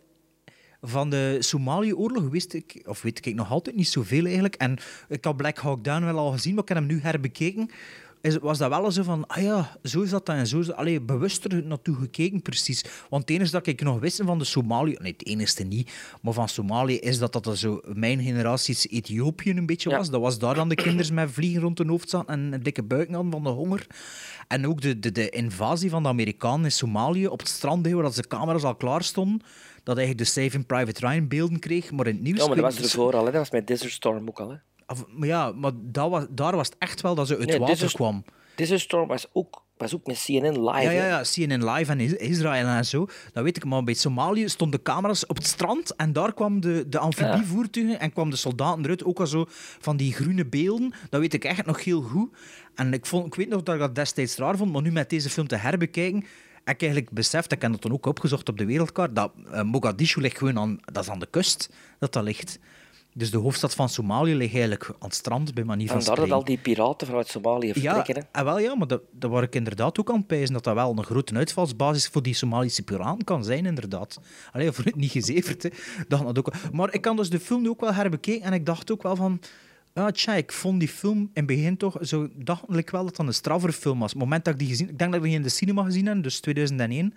van 0.83 1.11
de 1.11 1.37
Somalië-oorlog 1.41 2.29
wist 2.29 2.53
ik, 2.55 2.83
of 2.87 3.03
weet 3.03 3.27
ik 3.27 3.35
nog 3.35 3.51
altijd 3.51 3.77
niet 3.77 3.89
zoveel 3.89 4.25
eigenlijk. 4.25 4.55
En 4.55 4.79
ik 5.09 5.25
had 5.25 5.37
Black 5.37 5.59
Hawk 5.59 5.85
Down 5.85 6.05
wel 6.05 6.19
al 6.19 6.31
gezien, 6.33 6.55
maar 6.55 6.63
ik 6.63 6.69
heb 6.69 6.79
hem 6.79 6.87
nu 6.87 7.01
herbekeken. 7.01 7.71
Is, 8.23 8.39
was 8.39 8.59
dat 8.59 8.69
wel 8.69 8.91
zo 8.91 9.03
van, 9.03 9.27
ah 9.27 9.43
ja, 9.43 9.77
zo 9.83 10.01
is 10.01 10.11
dat 10.11 10.27
dan 10.27 10.37
en 10.37 10.47
zo 10.47 10.59
is 10.59 10.67
dat. 10.67 10.77
Allee, 10.77 11.01
bewuster 11.01 11.65
naartoe 11.65 11.97
gekeken, 11.97 12.43
precies. 12.43 12.85
Want 13.09 13.23
het 13.23 13.31
enige 13.31 13.51
dat 13.51 13.67
ik 13.67 13.83
nog 13.83 14.01
wist 14.01 14.21
van 14.25 14.39
de 14.39 14.45
Somalië, 14.45 14.97
nee, 14.99 15.13
het 15.13 15.27
enige 15.27 15.63
niet, 15.63 15.93
maar 16.23 16.33
van 16.33 16.49
Somalië, 16.49 16.99
is 16.99 17.19
dat 17.19 17.33
dat 17.33 17.59
zo 17.59 17.81
mijn 17.85 18.23
generaties 18.23 18.89
Ethiopië 18.89 19.51
een 19.51 19.67
beetje 19.67 19.91
was. 19.91 20.11
Dat 20.11 20.21
was 20.21 20.39
daar 20.39 20.55
dan 20.55 20.69
de 20.69 20.75
kinderen 20.75 21.15
met 21.15 21.31
vliegen 21.31 21.61
rond 21.61 21.79
hun 21.79 21.89
hoofd 21.89 22.11
zaten 22.11 22.35
en 22.35 22.53
een 22.53 22.63
dikke 22.63 22.83
buik 22.83 23.11
hadden 23.11 23.33
van 23.33 23.43
de 23.43 23.49
honger. 23.49 23.87
En 24.49 24.67
ook 24.67 24.81
de, 24.81 24.99
de, 24.99 25.13
de 25.13 25.29
invasie 25.29 25.91
van 25.91 26.03
de 26.03 26.09
Amerikanen 26.09 26.65
in 26.65 26.73
Somalië 26.73 27.27
op 27.27 27.39
het 27.39 27.49
strand, 27.49 27.91
waar 27.91 28.03
dat 28.03 28.15
de 28.15 28.27
camera's 28.27 28.63
al 28.63 28.75
klaar 28.75 29.03
stonden. 29.03 29.43
Dat 29.83 29.97
eigenlijk 29.97 30.27
de 30.27 30.41
Saving 30.41 30.67
Private 30.67 31.07
Ryan 31.07 31.29
beelden 31.29 31.59
kreeg, 31.59 31.91
maar 31.91 32.07
in 32.07 32.15
het 32.15 32.23
nieuws... 32.23 32.39
Ja, 32.39 32.47
maar 32.47 32.57
dat 32.57 32.65
was 32.65 32.83
ervoor 32.83 33.17
al, 33.17 33.25
hè. 33.25 33.31
dat 33.31 33.41
was 33.41 33.51
met 33.51 33.67
Desert 33.67 33.93
Storm 33.93 34.29
ook 34.29 34.41
al. 34.41 34.51
Hè. 34.51 34.57
Of- 34.91 35.05
maar 35.09 35.29
ja, 35.29 35.53
maar 35.53 35.73
dat 35.77 36.11
was, 36.11 36.27
daar 36.31 36.57
was 36.57 36.67
het 36.67 36.77
echt 36.79 37.01
wel 37.01 37.15
dat 37.15 37.27
ze 37.27 37.37
uit 37.39 37.47
Nee, 37.49 37.59
water 37.59 37.75
Desert- 37.75 37.93
kwam. 37.93 38.25
Desert 38.55 38.81
Storm 38.81 39.09
was 39.09 39.27
ook, 39.33 39.63
was 39.77 39.95
ook 39.95 40.07
met 40.07 40.23
CNN 40.25 40.65
live. 40.65 40.83
Ja, 40.83 40.91
ja, 40.91 41.07
ja, 41.07 41.23
CNN 41.23 41.71
Live 41.71 41.91
en 41.91 42.01
Is- 42.01 42.13
Israël 42.17 42.67
en 42.67 42.85
zo. 42.85 43.07
Dat 43.33 43.45
weet 43.45 43.57
ik, 43.57 43.65
maar 43.65 43.85
bij 43.85 43.95
Somalië 43.95 44.49
stonden 44.49 44.83
camera's 44.83 45.27
op 45.27 45.37
het 45.37 45.47
strand 45.47 45.97
en 45.97 46.13
daar 46.13 46.35
kwam 46.35 46.61
de, 46.61 46.85
de 46.89 46.99
amfibievoertuigen 46.99 48.01
en 48.01 48.13
kwam 48.13 48.31
de 48.31 48.37
soldaten 48.37 48.83
eruit. 48.85 49.05
Ook 49.05 49.21
al 49.21 49.27
zo 49.27 49.45
van 49.81 49.97
die 49.97 50.13
groene 50.13 50.47
beelden. 50.47 50.93
Dat 51.11 51.21
weet 51.21 51.35
ik 51.35 51.45
echt 51.45 51.67
nog 51.67 51.85
heel 51.85 52.03
goed. 52.03 52.37
En 52.75 52.93
ik, 52.93 53.07
vond, 53.07 53.27
ik 53.27 53.35
weet 53.35 53.49
nog 53.49 53.63
dat 53.63 53.75
ik 53.75 53.81
dat 53.81 53.95
destijds 53.95 54.37
raar 54.37 54.57
vond, 54.57 54.73
maar 54.73 54.83
nu 54.83 54.93
met 54.93 55.11
deze 55.11 55.31
film 55.31 55.47
te 55.47 55.57
herbekijken, 55.57 56.25
heb 56.65 56.75
ik 56.75 56.83
eigenlijk 56.83 57.11
beseft, 57.13 57.53
ik 57.53 57.63
heb 57.63 57.71
dat 57.73 57.83
dan 57.83 57.93
ook 57.93 58.07
opgezocht 58.07 58.49
op 58.49 58.59
de 58.59 58.65
wereldkaart, 58.65 59.17
dat 59.17 59.33
eh, 59.53 59.63
Mogadishu 59.63 60.21
ligt 60.21 60.39
gewoon 60.39 60.59
aan, 60.59 60.79
dat 60.93 61.03
is 61.03 61.11
aan 61.11 61.19
de 61.19 61.29
kust, 61.31 61.71
dat 61.99 62.13
dat 62.13 62.23
ligt. 62.23 62.59
Dus 63.15 63.31
de 63.31 63.39
hoofdstad 63.39 63.75
van 63.75 63.89
Somalië 63.89 64.35
ligt 64.35 64.53
eigenlijk 64.53 64.87
aan 64.89 64.95
het 64.99 65.15
strand, 65.15 65.55
bij 65.55 65.65
manier 65.65 65.89
van 65.89 66.03
Vandaar 66.03 66.25
dat 66.27 66.35
al 66.35 66.45
die 66.45 66.59
piraten 66.59 67.07
vanuit 67.07 67.29
Somalië 67.29 67.67
Ja, 67.67 67.73
vertrekken. 67.73 68.15
hè. 68.33 68.39
ah, 68.41 68.45
wel 68.45 68.59
ja, 68.59 68.75
maar 68.77 68.87
dat, 68.87 69.03
dat 69.13 69.31
waar 69.31 69.43
ik 69.43 69.55
inderdaad 69.55 70.01
ook 70.01 70.11
aan 70.11 70.17
het 70.17 70.27
pijzen, 70.27 70.53
dat 70.53 70.65
dat 70.65 70.75
wel 70.75 70.91
een 70.97 71.05
grote 71.05 71.35
uitvalsbasis 71.35 72.07
voor 72.09 72.23
die 72.23 72.35
Somalische 72.35 72.83
piraten 72.83 73.25
kan 73.25 73.45
zijn, 73.45 73.67
inderdaad. 73.67 74.21
Allee, 74.53 74.73
voor 74.73 74.85
het 74.85 74.97
niet 74.97 75.11
gezeverd, 75.11 75.63
hè. 75.63 75.69
Dacht 76.09 76.25
dat 76.25 76.39
ook. 76.39 76.53
Maar 76.73 76.95
ik 76.95 77.01
kan 77.01 77.17
dus 77.17 77.31
de 77.31 77.41
film 77.41 77.69
ook 77.69 77.81
wel 77.81 77.95
herbekeken 77.95 78.47
en 78.47 78.53
ik 78.53 78.67
dacht 78.67 78.91
ook 78.93 79.03
wel 79.03 79.17
van... 79.17 79.41
Ja, 79.95 80.11
tja, 80.11 80.35
ik 80.35 80.53
vond 80.53 80.79
die 80.81 80.89
film 80.89 81.19
in 81.19 81.31
het 81.35 81.47
begin 81.47 81.77
toch... 81.77 81.97
Zo 82.01 82.29
dacht 82.35 82.77
ik 82.77 82.91
wel 82.91 83.05
dat 83.05 83.17
dat 83.17 83.27
een 83.27 83.35
straffer 83.35 83.73
film 83.73 83.99
was. 83.99 84.11
Het 84.11 84.19
moment 84.21 84.45
dat 84.45 84.53
ik 84.55 84.61
die 84.61 84.69
gezien... 84.69 84.89
Ik 84.89 84.99
denk 84.99 85.13
dat 85.13 85.21
ik 85.21 85.27
die 85.27 85.37
in 85.37 85.43
de 85.43 85.49
cinema 85.49 85.83
gezien 85.85 86.07
heb, 86.07 86.23
dus 86.23 86.41
2001. 86.41 87.15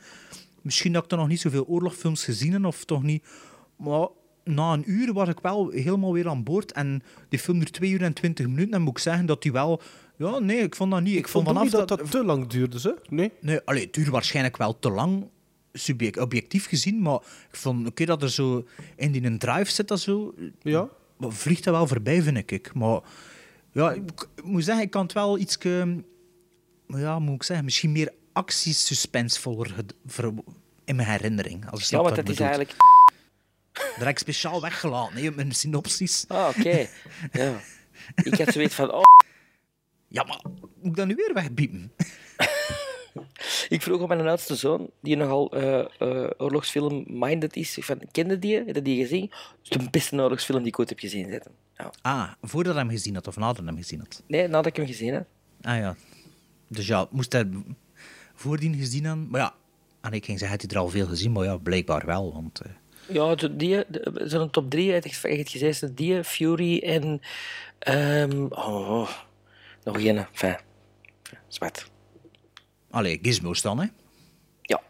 Misschien 0.62 0.94
dat 0.94 1.04
ik 1.04 1.10
toch 1.10 1.20
nog 1.20 1.28
niet 1.28 1.40
zoveel 1.42 1.66
oorlogfilms 1.68 2.24
gezien 2.24 2.54
heb, 2.54 2.66
of 2.66 2.86
toch 2.86 3.04
niet... 3.04 3.24
Maar 3.76 4.08
na 4.44 4.74
een 4.74 4.92
uur 4.92 5.14
was 5.14 5.30
ik 5.30 5.40
wel 5.40 5.70
helemaal 5.70 6.14
weer 6.14 6.30
aan 6.30 6.44
boord. 6.44 6.72
En 6.72 7.04
die 7.30 7.40
film 7.40 7.60
duurt 7.60 7.74
2 7.74 7.92
uur 7.92 8.02
en 8.02 8.14
20 8.14 8.48
minuten. 8.48 8.74
En 8.74 8.82
moet 8.82 8.98
ik 8.98 9.04
zeggen 9.04 9.26
dat 9.26 9.42
die 9.42 9.52
wel... 9.52 9.82
Ja, 10.18 10.40
nee, 10.40 10.58
ik 10.58 10.76
vond 10.76 10.92
dat 10.92 11.02
niet. 11.02 11.14
Ik, 11.14 11.20
Ik 11.20 11.28
vond 11.28 11.48
vanaf 11.48 11.64
niet 11.64 11.72
dat 11.72 11.88
dat 11.88 12.12
te 12.12 12.24
lang 12.24 12.48
duurde, 12.48 12.80
ze? 12.80 12.98
Nee? 13.10 13.32
Nee, 13.40 13.60
allee, 13.66 13.84
het 13.84 13.94
duurde 13.94 14.12
waarschijnlijk 14.12 14.58
wel 14.58 14.80
te 14.80 14.90
lang, 14.90 15.28
subject, 15.74 16.18
objectief 16.18 16.68
gezien. 16.68 17.02
Maar 17.02 17.20
ik 17.50 17.56
vond, 17.56 17.88
oké, 17.88 18.06
dat 18.06 18.22
er 18.22 18.32
zo 18.32 18.66
in 18.96 19.12
die 19.12 19.24
een 19.24 19.38
drive 19.38 19.72
zit, 19.72 19.88
dat 19.88 20.00
zo... 20.00 20.34
Ja. 20.62 20.90
Maar 21.18 21.32
vliegt 21.32 21.64
dat 21.64 21.74
wel 21.74 21.88
voorbij, 21.88 22.22
vind 22.22 22.52
ik. 22.52 22.74
Maar 22.74 23.00
ja, 23.72 23.92
ik, 23.92 24.28
ik 24.36 24.44
moet 24.44 24.64
zeggen, 24.64 24.84
ik 24.84 24.90
kan 24.90 25.04
het 25.04 25.14
wel 25.14 25.38
iets... 25.38 25.58
Ja, 26.88 27.20
moet 27.20 27.36
ik 27.36 27.44
zeggen, 27.44 27.66
misschien 27.66 27.92
meer 27.92 28.14
actiesuspensvoller 28.34 29.76
in 30.86 30.96
mijn 30.96 31.08
herinnering. 31.08 31.70
Als 31.70 31.90
Ja, 31.90 31.98
want 31.98 32.10
wat 32.10 32.26
dat 32.26 32.30
is 32.30 32.40
eigenlijk... 32.40 32.76
Dat 33.74 33.96
heb 33.96 34.08
ik 34.08 34.18
speciaal 34.20 34.62
weggelaten, 34.62 35.16
hè, 35.24 35.32
mijn 35.32 35.52
synopsis. 35.52 36.26
Ah, 36.28 36.48
oké. 36.58 36.88
Ja. 37.32 37.60
Ik 38.24 38.38
had 38.38 38.54
zoiets 38.54 38.76
van... 38.76 38.92
Oh, 38.94 39.02
Ja, 40.08 40.24
maar 40.24 40.42
moet 40.82 40.90
ik 40.92 40.96
dat 40.96 41.08
nu 41.08 41.16
weer 41.16 41.32
wegbiepen? 41.34 41.92
ik 43.70 43.82
vroeg 43.82 44.02
aan 44.02 44.08
mijn 44.08 44.28
oudste 44.28 44.56
zoon, 44.56 44.90
die 45.02 45.16
nogal 45.16 45.52
eh 45.52 45.80
eh 46.00 46.30
oorlogsfilm-minded 46.38 47.56
is, 47.56 47.78
van, 47.82 48.02
kende 48.12 48.40
die? 48.40 48.56
Heb 48.56 48.76
je 48.76 48.82
die 48.82 49.02
gezien? 49.02 49.32
Het 49.64 49.72
is 49.72 49.78
de 49.78 49.90
beste 49.90 50.16
oorlogsfilm 50.16 50.58
die 50.60 50.68
ik 50.68 50.80
ooit 50.80 50.90
heb 50.90 51.00
gezien. 51.00 51.30
Zetten. 51.30 51.52
Ja. 51.78 51.92
Ah, 52.02 52.32
voordat 52.42 52.74
hij 52.74 52.82
hem 52.84 52.92
gezien 52.92 53.14
had 53.16 53.28
of 53.28 53.36
nadat 53.38 53.58
hij 53.58 53.66
hem 53.66 53.78
gezien 53.78 54.00
had? 54.00 54.24
Nee, 54.28 54.48
nadat 54.48 54.66
ik 54.66 54.76
hem 54.76 54.86
gezien 54.86 55.14
heb. 55.14 55.28
Ah 55.62 55.78
ja. 55.78 55.96
Dus 56.68 56.88
ja, 56.88 57.08
moest 57.12 57.32
hij 57.34 57.50
voordien 58.36 58.76
gezien 58.76 59.04
hebben. 59.06 59.30
Maar 59.30 59.42
ja, 59.42 59.54
en 60.02 60.12
ik 60.12 60.26
ging 60.26 60.40
zeggen, 60.40 60.58
had 60.60 60.68
hij 60.72 60.78
er 60.80 60.86
al 60.86 60.90
veel 60.92 61.08
gezien, 61.08 61.32
maar 61.32 61.44
ja, 61.44 61.58
blijkbaar 61.58 62.06
wel. 62.06 62.34
Want, 62.34 62.60
eh, 62.62 62.72
Ja, 63.08 63.36
die, 63.36 63.84
zo'n 64.16 64.50
top 64.50 64.70
drie, 64.70 64.92
heb 64.92 65.06
ik 65.06 65.16
het 65.22 65.50
gezegd, 65.50 65.98
die, 65.98 66.24
Fury 66.24 66.80
en... 66.80 67.22
ehm, 67.80 68.46
oh, 68.50 69.10
nog 69.84 69.98
één, 69.98 70.18
enfin, 70.18 70.58
zwart. 71.48 71.92
Allee, 72.90 73.20
gizmos 73.22 73.62
dan, 73.62 73.80
hè? 73.80 73.88
Ja. 74.62 74.82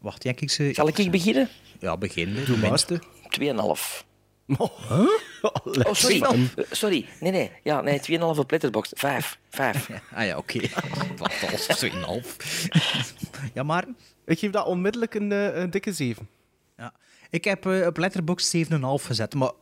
Wacht, 0.00 0.22
ja, 0.22 0.32
kijk 0.32 0.50
ze... 0.50 0.70
Zal 0.74 0.88
ik 0.88 1.10
beginnen? 1.10 1.48
Ja, 1.80 1.96
begin. 1.96 2.44
Doe 2.44 2.56
maar. 2.56 2.68
minste. 2.68 3.02
2,5. 3.40 4.08
Huh? 4.46 5.08
Oh, 5.42 5.92
sorry. 5.92 6.22
Eh, 6.22 6.64
sorry. 6.70 7.06
Nee, 7.20 7.30
nee. 7.30 7.50
Ja, 7.62 7.80
nee, 7.80 8.00
2,5 8.00 8.20
op 8.20 8.50
Letterboxd. 8.50 8.92
5. 8.96 9.38
5. 9.50 9.88
Ah 10.14 10.26
ja, 10.26 10.36
oké. 10.36 10.60
Wat 11.16 11.32
als 11.52 11.66
2,5. 11.84 11.92
ja, 13.54 13.62
maar... 13.62 13.84
Ik 14.24 14.38
geef 14.38 14.50
dat 14.50 14.66
onmiddellijk 14.66 15.14
een, 15.14 15.32
eh, 15.32 15.56
een 15.56 15.70
dikke 15.70 15.92
7. 15.92 16.28
Ja. 16.76 16.92
Ik 17.30 17.44
heb 17.44 17.66
eh, 17.66 17.86
op 17.86 17.96
Letterboxd 17.96 18.56
7,5 18.56 18.60
gezet, 18.82 19.34
maar 19.34 19.52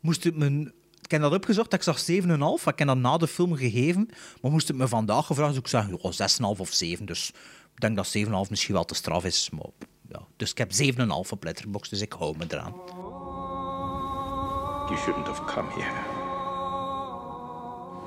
moest 0.00 0.24
het 0.24 0.36
me... 0.36 0.72
Ik 1.02 1.10
heb 1.14 1.20
dat 1.22 1.34
opgezocht, 1.34 1.72
ik 1.72 1.82
zag 1.82 2.00
7,5. 2.00 2.04
Ik 2.64 2.78
heb 2.78 2.86
dat 2.88 2.96
na 2.96 3.16
de 3.16 3.26
film 3.26 3.54
gegeven, 3.54 4.08
maar 4.42 4.50
moest 4.50 4.68
het 4.68 4.76
me 4.76 4.88
vandaag 4.88 5.26
gevraagd, 5.26 5.50
zou 5.50 5.64
ik 5.64 5.70
zeggen 5.70 5.98
ja, 6.02 6.54
6,5 6.54 6.60
of 6.60 6.72
7. 6.72 7.06
Dus 7.06 7.32
ik 7.74 7.80
denk 7.80 7.96
dat 7.96 8.16
7,5 8.16 8.50
misschien 8.50 8.74
wel 8.74 8.84
te 8.84 8.94
straf 8.94 9.24
is. 9.24 9.50
Maar, 9.50 9.66
ja. 10.08 10.20
Dus 10.36 10.50
ik 10.50 10.58
heb 10.58 10.72
7,5 10.72 11.08
op 11.30 11.44
Letterboxd, 11.44 11.90
dus 11.90 12.00
ik 12.00 12.12
hou 12.12 12.36
me 12.36 12.44
eraan. 12.48 12.74
You 14.88 15.00
shouldn't 15.00 15.26
have 15.26 15.44
come 15.44 15.70
here. 15.70 16.26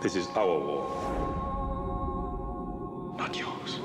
This 0.01 0.15
is 0.15 0.25
our 0.35 0.59
war. 0.65 0.85
Not 3.17 3.37
yours. 3.37 3.79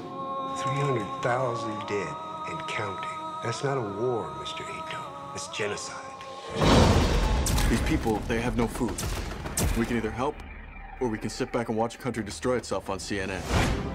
300,000 0.56 1.86
dead 1.86 2.16
and 2.46 2.66
counting. 2.66 3.18
That's 3.42 3.62
not 3.62 3.76
a 3.76 3.82
war, 4.00 4.30
Mr. 4.40 4.62
Ito. 4.62 4.75
It's 5.36 5.48
genocide. 5.48 6.20
These 7.68 7.82
people, 7.82 8.20
they 8.26 8.40
have 8.40 8.56
no 8.56 8.66
food. 8.66 9.02
We 9.76 9.84
can 9.84 9.96
either 9.96 10.10
help, 10.10 10.34
or 11.00 11.10
we 11.10 11.18
can 11.18 11.30
sit 11.30 11.50
back 11.50 11.68
and 11.68 11.76
watch 11.78 11.94
a 11.94 11.98
country 11.98 12.24
destroy 12.24 12.56
itself 12.56 12.88
on 12.88 12.98
CNN. 12.98 13.40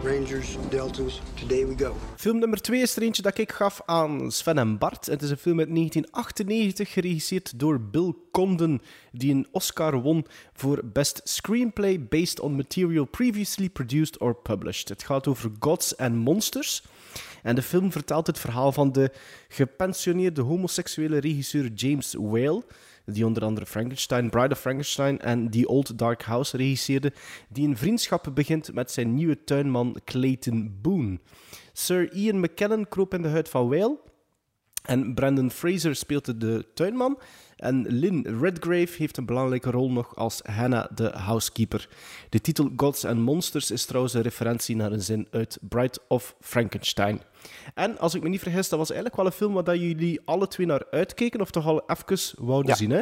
Rangers, 0.04 0.58
Deltas, 0.70 1.22
today 1.36 1.66
we 1.66 1.76
go. 1.76 1.96
Film 2.16 2.40
nummer 2.40 2.62
2 2.62 2.82
is 2.82 2.96
er 2.96 3.02
eentje 3.02 3.22
dat 3.22 3.38
ik 3.38 3.52
gaf 3.52 3.82
aan 3.86 4.32
Sven 4.32 4.58
en 4.58 4.78
Bart. 4.78 5.06
Het 5.06 5.22
is 5.22 5.30
een 5.30 5.38
film 5.38 5.60
uit 5.60 5.76
1998, 5.76 6.94
geregisseerd 6.94 7.60
door 7.60 7.80
Bill 7.80 8.14
Condon, 8.32 8.82
die 9.12 9.34
een 9.34 9.48
Oscar 9.52 10.02
won 10.02 10.26
voor 10.54 10.82
Best 10.84 11.22
Screenplay 11.24 12.04
based 12.04 12.40
on 12.40 12.56
material 12.56 13.06
previously 13.06 13.70
produced 13.70 14.20
or 14.20 14.36
published. 14.36 14.90
Het 14.90 15.04
gaat 15.04 15.28
over 15.28 15.52
Gods 15.60 15.98
and 15.98 16.16
Monsters. 16.16 16.84
En 17.44 17.56
de 17.56 17.62
film 17.62 17.92
vertelt 17.92 18.28
het 18.28 18.40
verhaal 18.40 18.72
van 18.72 18.92
de 18.92 19.12
gepensioneerde 19.48 20.42
homoseksuele 20.42 21.18
regisseur 21.18 21.72
James 21.74 22.16
Whale, 22.20 22.64
die 23.06 23.26
onder 23.26 23.44
andere 23.44 23.66
Frankenstein, 23.66 24.30
Bride 24.30 24.54
of 24.54 24.60
Frankenstein 24.60 25.20
en 25.20 25.50
The 25.50 25.68
Old 25.68 25.98
Dark 25.98 26.24
House 26.24 26.58
regisseerde, 26.58 27.14
die 27.50 27.68
een 27.68 27.78
vriendschap 27.78 28.32
begint 28.34 28.74
met 28.74 28.92
zijn 28.92 29.14
nieuwe 29.14 29.44
tuinman 29.44 29.98
Clayton 30.06 30.78
Boone. 30.82 31.20
Sir 31.74 32.14
Ian 32.14 32.40
McKellen 32.40 32.88
kroop 32.88 33.14
in 33.14 33.22
de 33.22 33.28
huid 33.28 33.50
van 33.50 33.70
Whale 33.70 34.00
en 34.82 35.14
Brandon 35.14 35.52
Fraser 35.52 35.96
speelde 35.96 36.38
de 36.38 36.66
tuinman. 36.74 37.20
En 37.62 37.86
Lynn 37.88 38.40
Redgrave 38.42 38.94
heeft 38.98 39.18
een 39.18 39.26
belangrijke 39.26 39.72
rol 39.72 39.92
nog 39.92 40.16
als 40.16 40.42
Hannah 40.44 40.86
de 40.96 41.12
housekeeper. 41.16 41.90
De 42.30 42.42
titel 42.42 42.70
Gods 42.76 43.06
and 43.06 43.20
Monsters 43.20 43.72
is 43.72 43.86
trouwens 43.86 44.14
een 44.14 44.22
referentie 44.22 44.76
naar 44.76 44.92
een 44.92 45.02
zin 45.02 45.28
uit 45.32 45.58
Bride 45.62 45.98
of 46.08 46.36
Frankenstein. 46.40 47.22
En 47.74 48.00
als 48.00 48.16
ik 48.16 48.24
me 48.24 48.30
niet 48.30 48.42
vergis, 48.42 48.70
dat 48.70 48.80
was 48.80 48.90
eigenlijk 48.90 49.18
wel 49.22 49.26
een 49.26 49.38
film 49.38 49.54
waar 49.54 49.76
jullie 49.76 50.22
alle 50.26 50.48
twee 50.48 50.68
naar 50.68 50.86
uitkeken, 50.92 51.42
of 51.42 51.52
toch 51.52 51.66
al 51.66 51.84
even 51.88 52.46
wouden 52.46 52.72
Ja, 52.72 52.78
zien, 52.78 52.90
hè? 52.90 53.02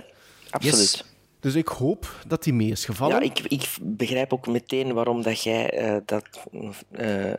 absoluut. 0.49 1.05
Dus 1.39 1.55
ik 1.55 1.67
hoop 1.67 2.15
dat 2.27 2.43
die 2.43 2.53
mee 2.53 2.69
is 2.71 2.85
gevallen. 2.85 3.15
Ja, 3.15 3.21
ik, 3.21 3.39
ik 3.39 3.77
begrijp 3.81 4.33
ook 4.33 4.47
meteen 4.47 4.93
waarom 4.93 5.21
dat 5.21 5.43
jij 5.43 5.69
eh, 5.71 5.97
dat 6.05 6.25
eh, 6.91 7.33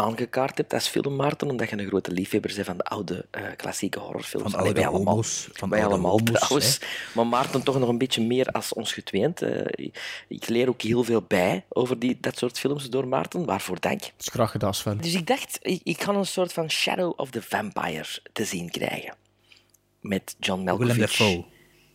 aangekaart 0.00 0.56
hebt 0.56 0.72
als 0.72 0.88
film, 0.88 1.16
Maarten, 1.16 1.50
omdat 1.50 1.70
je 1.70 1.78
een 1.78 1.86
grote 1.86 2.12
liefhebber 2.12 2.52
bent 2.54 2.66
van 2.66 2.76
de 2.76 2.84
oude 2.84 3.26
eh, 3.30 3.42
klassieke 3.56 3.98
horrorfilms. 3.98 4.50
Van 4.50 4.60
oude 4.60 4.74
wij 4.74 4.86
allemaal, 4.86 5.12
homo's, 5.12 5.48
van 5.52 5.68
wij 5.70 5.84
allemaal 5.84 6.10
homo's, 6.10 6.38
trouwens. 6.40 6.80
Maar 7.14 7.26
Maarten 7.26 7.62
toch 7.62 7.78
nog 7.78 7.88
een 7.88 7.98
beetje 7.98 8.22
meer 8.22 8.46
als 8.46 8.72
ons 8.72 8.92
getweend. 8.92 9.42
Eh, 9.42 9.90
ik 10.28 10.48
leer 10.48 10.68
ook 10.68 10.82
heel 10.82 11.04
veel 11.04 11.22
bij 11.22 11.64
over 11.68 11.98
die, 11.98 12.18
dat 12.20 12.38
soort 12.38 12.58
films 12.58 12.90
door 12.90 13.08
Maarten, 13.08 13.44
waarvoor 13.44 13.80
dank. 13.80 14.00
Dat 14.00 14.12
is 14.18 14.26
graag 14.26 14.50
gedaan, 14.50 14.74
Sven. 14.74 14.98
Dus 14.98 15.14
ik 15.14 15.26
dacht, 15.26 15.58
ik, 15.62 15.80
ik 15.84 16.02
ga 16.02 16.12
een 16.12 16.26
soort 16.26 16.52
van 16.52 16.70
Shadow 16.70 17.12
of 17.16 17.30
the 17.30 17.42
Vampire 17.42 18.06
te 18.32 18.44
zien 18.44 18.70
krijgen. 18.70 19.14
met 20.00 20.36
John 20.38 20.64
Willem 20.64 20.78
Malkovich 20.78 21.16
Dafoe. 21.16 21.44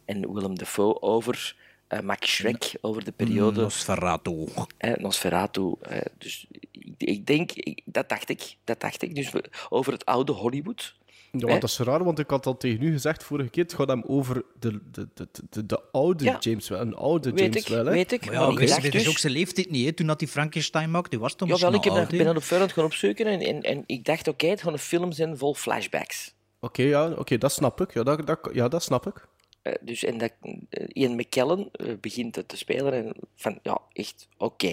en 0.06 0.34
Willem 0.34 0.58
Dafoe 0.58 1.01
over 1.01 1.56
eh, 1.88 1.99
Max 1.99 2.36
Schreck, 2.36 2.74
over 2.82 3.03
de 3.03 3.12
periode... 3.12 3.62
Nosferatu. 3.62 4.47
Eh, 4.78 4.93
Nosferatu. 4.95 5.74
eh, 5.82 6.01
dus 6.18 6.47
ik, 6.80 6.94
ik 6.98 7.26
denk, 7.26 7.52
ik- 7.52 7.82
dat 7.86 8.10
dacht 8.10 8.30
ik, 8.30 8.56
dat 8.64 8.80
dacht 8.80 9.02
ik. 9.04 9.16
Dus 9.16 9.32
over 9.70 9.94
het 9.94 10.06
oude 10.06 10.32
Hollywood. 10.32 10.96
Ja, 11.32 11.42
Hè? 11.42 11.48
maar 11.52 11.60
dat 11.60 11.70
is 11.70 11.78
raar, 11.80 12.04
want 12.04 12.20
ik 12.20 12.30
had 12.30 12.46
al 12.46 12.58
tegen 12.58 12.82
u 12.84 12.92
gezegd 12.92 13.24
vorige 13.24 13.50
keer, 13.50 13.64
het 13.64 13.74
gaat 13.74 13.88
hem 13.88 14.04
over 14.08 14.44
de, 14.60 14.80
de, 14.92 15.08
de, 15.14 15.28
de, 15.50 15.66
de 15.66 15.82
oude 15.92 16.24
Ja. 16.24 16.38
James 16.40 16.68
wel, 16.70 16.80
een 16.82 16.96
oude 16.96 17.30
Weet 17.32 17.40
James 17.40 17.56
ik, 17.62 17.68
wel. 17.68 17.86
Hè? 17.86 17.92
weet 17.92 18.12
ik. 18.12 18.26
Maar 18.26 18.34
Maar 18.54 18.64
ja, 18.68 18.78
ik 18.82 18.92
dus- 18.92 19.08
ook 19.08 19.18
zijn 19.18 19.34
leeftijd 19.34 19.70
niet, 19.70 19.86
hè, 19.86 19.94
toen 19.94 20.08
dat 20.08 20.20
hij 20.20 20.30
Frankenstein 20.30 20.92
maakte. 20.92 21.10
Die 21.10 21.20
was 21.20 21.36
toch 21.36 21.48
Jawel, 21.48 21.70
misschien 21.72 21.92
ik 21.92 21.98
heb 21.98 22.10
dat, 22.10 22.18
ben 22.18 22.28
dat 22.28 22.36
op 22.36 22.44
voorhand 22.44 22.72
gaan 22.72 22.84
opzoeken 22.86 23.26
en, 23.26 23.40
en, 23.42 23.62
en 23.62 23.84
ik 23.86 24.06
dacht, 24.06 24.28
oké, 24.28 24.48
het 24.48 24.62
gaat 24.62 24.74
een 24.74 24.80
film 24.80 25.12
zijn 25.12 25.38
vol 25.38 25.54
flashbacks. 25.54 26.34
Oké, 26.60 26.84
ja, 26.84 27.12
oké, 27.12 27.38
dat 27.38 27.52
snap 27.52 27.82
ik. 27.82 27.94
Ja, 27.94 28.04
dat, 28.04 28.28
dat, 28.28 28.50
ja, 28.54 28.68
dat 28.68 28.84
snap 28.84 29.08
ik. 29.08 29.28
Eh, 29.66 29.74
dus, 29.82 30.03
en 30.03 30.18
dat, 30.18 30.32
eh, 30.70 30.86
Ian 30.93 31.16
McKellen 31.16 31.70
eh, 31.72 31.93
begint 32.01 32.36
het 32.36 32.47
te 32.47 32.57
spelen 32.57 32.93
en 32.93 33.13
van, 33.36 33.59
ja, 33.63 33.82
echt, 33.93 34.28
oké. 34.38 34.68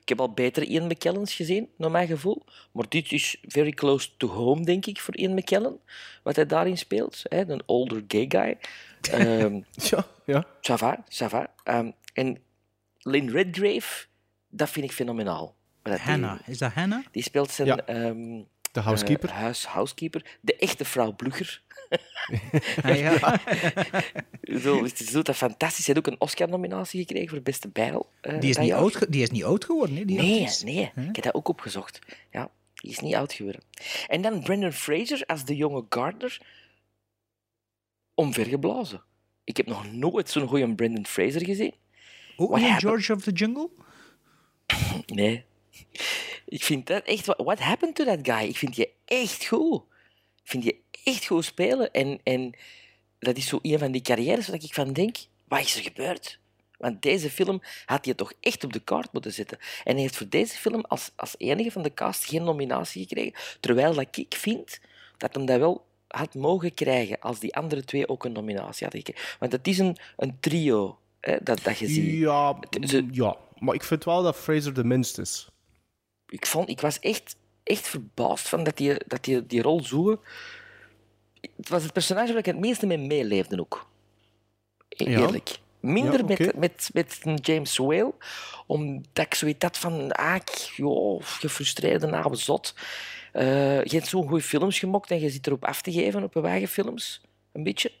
Ik 0.00 0.08
heb 0.08 0.20
al 0.20 0.32
betere 0.32 0.66
Ian 0.66 0.86
McKellens 0.86 1.34
gezien, 1.34 1.68
naar 1.76 1.90
mijn 1.90 2.06
gevoel. 2.06 2.42
Maar 2.72 2.88
dit 2.88 3.12
is 3.12 3.36
very 3.42 3.70
close 3.70 4.08
to 4.16 4.28
home, 4.28 4.64
denk 4.64 4.86
ik, 4.86 5.00
voor 5.00 5.16
Ian 5.16 5.34
McKellen. 5.34 5.78
Wat 6.22 6.36
hij 6.36 6.46
daarin 6.46 6.78
speelt. 6.78 7.22
Hè, 7.28 7.48
een 7.50 7.62
older 7.66 8.04
gay 8.08 8.24
guy. 8.28 8.58
Ehm 9.20 9.60
Ja, 9.72 10.06
ja. 10.26 10.46
ça 10.60 10.74
va, 10.74 11.04
ça 11.08 11.26
va. 11.28 11.52
Ehm, 11.64 11.90
en 12.12 12.38
Lynn 12.98 13.30
Redgrave, 13.30 14.06
dat 14.48 14.70
vind 14.70 14.84
ik 14.84 14.92
fenomenaal. 14.92 15.54
Die- 15.82 15.92
Hannah. 15.94 16.40
Is 16.46 16.58
dat 16.58 16.72
Hannah? 16.72 17.04
Die 17.10 17.22
speelt 17.22 17.50
zijn 17.50 17.68
Ja. 17.68 17.76
ehm, 17.86 18.40
De 18.72 18.80
housekeeper. 18.80 19.30
huis, 19.30 19.66
housekeeper. 19.66 20.38
De 20.40 20.56
echte 20.56 20.84
vrouw 20.84 21.12
Blugger. 21.12 21.62
Ah, 22.82 22.98
ja. 22.98 23.40
Zo, 24.62 24.86
Ze 24.94 25.12
doet 25.12 25.26
dat 25.26 25.36
fantastisch. 25.36 25.84
Ze 25.84 25.92
heeft 25.92 26.06
ook 26.06 26.12
een 26.12 26.20
Oscar-nominatie 26.20 27.00
gekregen 27.00 27.28
voor 27.28 27.40
beste 27.40 27.68
bijl. 27.68 28.10
eh, 28.20 28.40
Die 28.40 28.50
is, 28.50 28.56
niet 28.56 28.72
oud, 28.72 29.12
die 29.12 29.22
is 29.22 29.30
niet 29.30 29.44
oud 29.44 29.64
geworden, 29.64 29.96
hè? 29.96 30.04
Die 30.04 30.16
Nee, 30.20 30.48
nee. 30.64 30.82
Ik 31.08 31.14
heb 31.16 31.22
dat 31.24 31.34
ook 31.34 31.48
opgezocht. 31.48 31.98
Ja, 32.30 32.50
die 32.74 32.90
is 32.90 32.98
niet 33.00 33.14
oud 33.14 33.32
geworden. 33.32 33.62
En 34.06 34.22
dan 34.22 34.42
Brendan 34.42 34.72
Fraser 34.72 35.22
als 35.26 35.44
de 35.44 35.56
jonge 35.56 35.84
Gardner. 35.88 36.40
Omvergeblazen. 38.14 39.02
Ik 39.44 39.56
heb 39.56 39.66
nog 39.66 39.92
nooit 39.92 40.30
zo'n 40.30 40.48
goede 40.48 40.74
Brendan 40.74 41.06
Fraser 41.06 41.44
gezien. 41.44 41.74
Ook 42.36 42.58
in? 42.58 42.78
George 42.78 43.12
of 43.14 43.22
the 43.22 43.30
Jungle? 43.32 43.68
Nee. 45.06 45.44
Ik 46.46 46.62
vind 46.62 46.86
dat 46.86 47.04
echt... 47.04 47.26
What 47.26 47.58
happened 47.58 47.94
to 47.94 48.04
that 48.04 48.18
guy? 48.22 48.48
Ik 48.48 48.56
vind 48.56 48.76
je 48.76 48.90
echt 49.04 49.46
goed. 49.46 49.82
Ik 50.44 50.50
vind 50.50 50.64
je 50.64 50.76
echt 51.04 51.26
goed 51.26 51.44
spelen. 51.44 51.92
En, 51.92 52.20
en 52.22 52.52
dat 53.18 53.36
is 53.36 53.46
zo 53.46 53.58
een 53.62 53.78
van 53.78 53.92
die 53.92 54.02
carrières 54.02 54.48
waar 54.48 54.62
ik 54.62 54.74
van 54.74 54.92
denk... 54.92 55.16
Wat 55.48 55.60
is 55.60 55.76
er 55.76 55.82
gebeurd? 55.82 56.38
Want 56.78 57.02
deze 57.02 57.30
film 57.30 57.62
had 57.84 58.04
je 58.06 58.14
toch 58.14 58.32
echt 58.40 58.64
op 58.64 58.72
de 58.72 58.80
kaart 58.80 59.12
moeten 59.12 59.32
zetten. 59.32 59.58
En 59.84 59.92
hij 59.92 60.00
heeft 60.02 60.16
voor 60.16 60.28
deze 60.28 60.56
film 60.56 60.80
als, 60.80 61.10
als 61.16 61.34
enige 61.38 61.70
van 61.70 61.82
de 61.82 61.94
cast 61.94 62.24
geen 62.24 62.44
nominatie 62.44 63.06
gekregen. 63.06 63.32
Terwijl 63.60 63.94
dat 63.94 64.16
ik 64.16 64.34
vind 64.36 64.80
dat 65.16 65.34
hem 65.34 65.46
dat 65.46 65.58
wel 65.58 65.84
had 66.08 66.34
mogen 66.34 66.74
krijgen 66.74 67.20
als 67.20 67.38
die 67.40 67.54
andere 67.54 67.84
twee 67.84 68.08
ook 68.08 68.24
een 68.24 68.32
nominatie 68.32 68.86
hadden 68.86 69.04
gekregen. 69.04 69.36
Want 69.38 69.52
het 69.52 69.66
is 69.68 69.78
een, 69.78 69.96
een 70.16 70.36
trio 70.40 70.98
hè, 71.20 71.36
dat, 71.42 71.62
dat 71.62 71.78
je 71.78 71.86
ziet. 71.88 72.18
Ja, 72.18 72.58
ze- 72.86 73.08
ja, 73.10 73.36
maar 73.58 73.74
ik 73.74 73.82
vind 73.84 74.04
wel 74.04 74.22
dat 74.22 74.36
Fraser 74.36 74.74
de 74.74 74.84
minst 74.84 75.18
is. 75.18 75.48
ik, 76.28 76.46
vond, 76.46 76.68
ik 76.68 76.80
was 76.80 76.98
echt, 76.98 77.36
echt 77.62 77.88
verbaasd 77.88 78.48
van 78.48 78.64
dat 78.64 78.76
die, 78.76 78.94
dat 79.06 79.24
die, 79.24 79.46
die 79.46 79.62
rol 79.62 79.84
zoeken. 79.84 80.20
Het 81.56 81.68
was 81.68 81.82
het 81.82 81.92
personage 81.92 82.28
waar 82.28 82.38
ik 82.38 82.46
het 82.46 82.58
meeste 82.58 82.86
mee 82.86 82.98
meeleefde 82.98 83.60
ook. 83.60 83.88
Ja. 84.88 85.18
Eerlijk. 85.20 85.58
Minder 85.80 86.18
Ja, 86.18 86.52
met, 86.56 86.90
met, 86.92 87.20
met 87.24 87.46
James 87.46 87.76
Whale, 87.76 88.14
omdat 88.66 89.24
ik 89.26 89.34
zoiets 89.34 89.64
had 89.64 89.78
van, 89.78 90.12
ah, 90.12 90.36
joh, 90.76 91.22
gefrustreerde 91.22 92.16
oude 92.16 92.36
zot. 92.36 92.74
Eh, 93.32 93.84
je 93.84 93.96
hebt 93.96 94.06
zo'n 94.06 94.28
goede 94.28 94.42
films 94.42 94.78
gemokt 94.78 95.10
en 95.10 95.20
je 95.20 95.30
zit 95.30 95.46
erop 95.46 95.64
af 95.64 95.82
te 95.82 95.92
geven 95.92 96.22
op 96.22 96.34
je 96.34 96.42
eigen 96.42 96.68
films. 96.68 97.20
Een 97.52 97.62
beetje. 97.62 97.92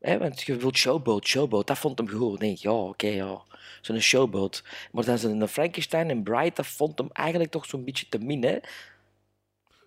Hè, 0.00 0.18
want 0.18 0.42
je 0.42 0.56
wilt 0.56 0.76
showboat, 0.76 1.26
showboat, 1.26 1.66
dat 1.66 1.78
vond 1.78 1.98
hem 1.98 2.08
goed. 2.08 2.40
Denk, 2.40 2.58
ja, 2.58 2.70
oké, 2.70 3.06
ja, 3.06 3.42
zo'n 3.80 4.00
showboat. 4.00 4.62
Maar 4.92 5.04
dan 5.04 5.18
zijn 5.18 5.48
Frankenstein 5.48 6.10
en 6.10 6.22
Bright, 6.22 6.56
dat 6.56 6.66
vond 6.66 6.98
hem 6.98 7.08
eigenlijk 7.12 7.50
toch 7.50 7.66
zo'n 7.66 7.84
beetje 7.84 8.08
te 8.08 8.18
min, 8.18 8.42
hè. 8.44 8.58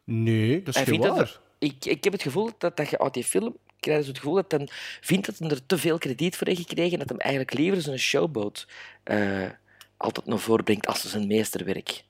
Nee, 0.04 0.64
dat 0.64 0.76
is 0.76 0.84
Hij 0.84 0.98
dat 0.98 1.20
er- 1.20 1.40
ik, 1.60 1.86
ik 1.86 2.04
heb 2.04 2.14
het 2.14 2.22
gevoel 2.22 2.52
dat, 2.58 2.78
dat 2.78 2.90
je 2.90 3.00
uit 3.00 3.14
die 3.14 3.24
film 3.24 3.58
krijgt 3.80 4.08
het 4.08 4.18
gevoel 4.18 4.34
dat 4.36 4.50
dan 4.50 4.68
vindt 5.02 5.26
dat 5.26 5.38
hij 5.38 5.50
er 5.50 5.66
te 5.66 5.78
veel 5.78 5.98
krediet 5.98 6.38
voor 6.38 6.48
heeft 6.48 6.60
gekregen 6.60 6.92
en 6.94 7.00
dat 7.00 7.10
hem 7.10 7.20
eigenlijk 7.20 7.54
liever 7.54 7.82
zijn 7.82 8.00
showboat 8.00 8.68
eh, 9.04 9.50
altijd 9.98 10.26
naar 10.26 10.40
voren 10.40 10.64
brengt 10.64 10.88
als 10.88 11.10
zijn 11.10 11.28
meesterwerk. 11.28 12.04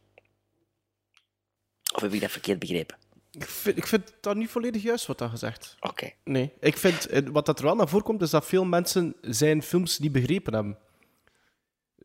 Of 1.93 2.01
heb 2.01 2.13
ik 2.13 2.21
dat 2.21 2.31
verkeerd 2.31 2.59
begrepen? 2.59 2.97
Ik 3.31 3.45
vind, 3.45 3.77
ik 3.77 3.87
vind 3.87 4.13
dat 4.21 4.35
niet 4.35 4.49
volledig 4.49 4.83
juist 4.83 5.05
wat 5.05 5.17
dat 5.17 5.29
gezegd. 5.29 5.75
Oké. 5.79 6.11
Nee, 6.23 6.53
ik 6.59 6.77
vind, 6.77 7.07
eh, 7.07 7.21
wat 7.31 7.45
dat 7.45 7.59
er 7.59 7.65
wel 7.65 7.75
naar 7.75 7.87
voren 7.89 8.05
komt, 8.05 8.21
is 8.21 8.29
dat 8.29 8.45
veel 8.45 8.65
mensen 8.65 9.15
zijn 9.21 9.63
films 9.63 9.99
niet 9.99 10.11
begrepen 10.11 10.53
hebben. 10.53 10.77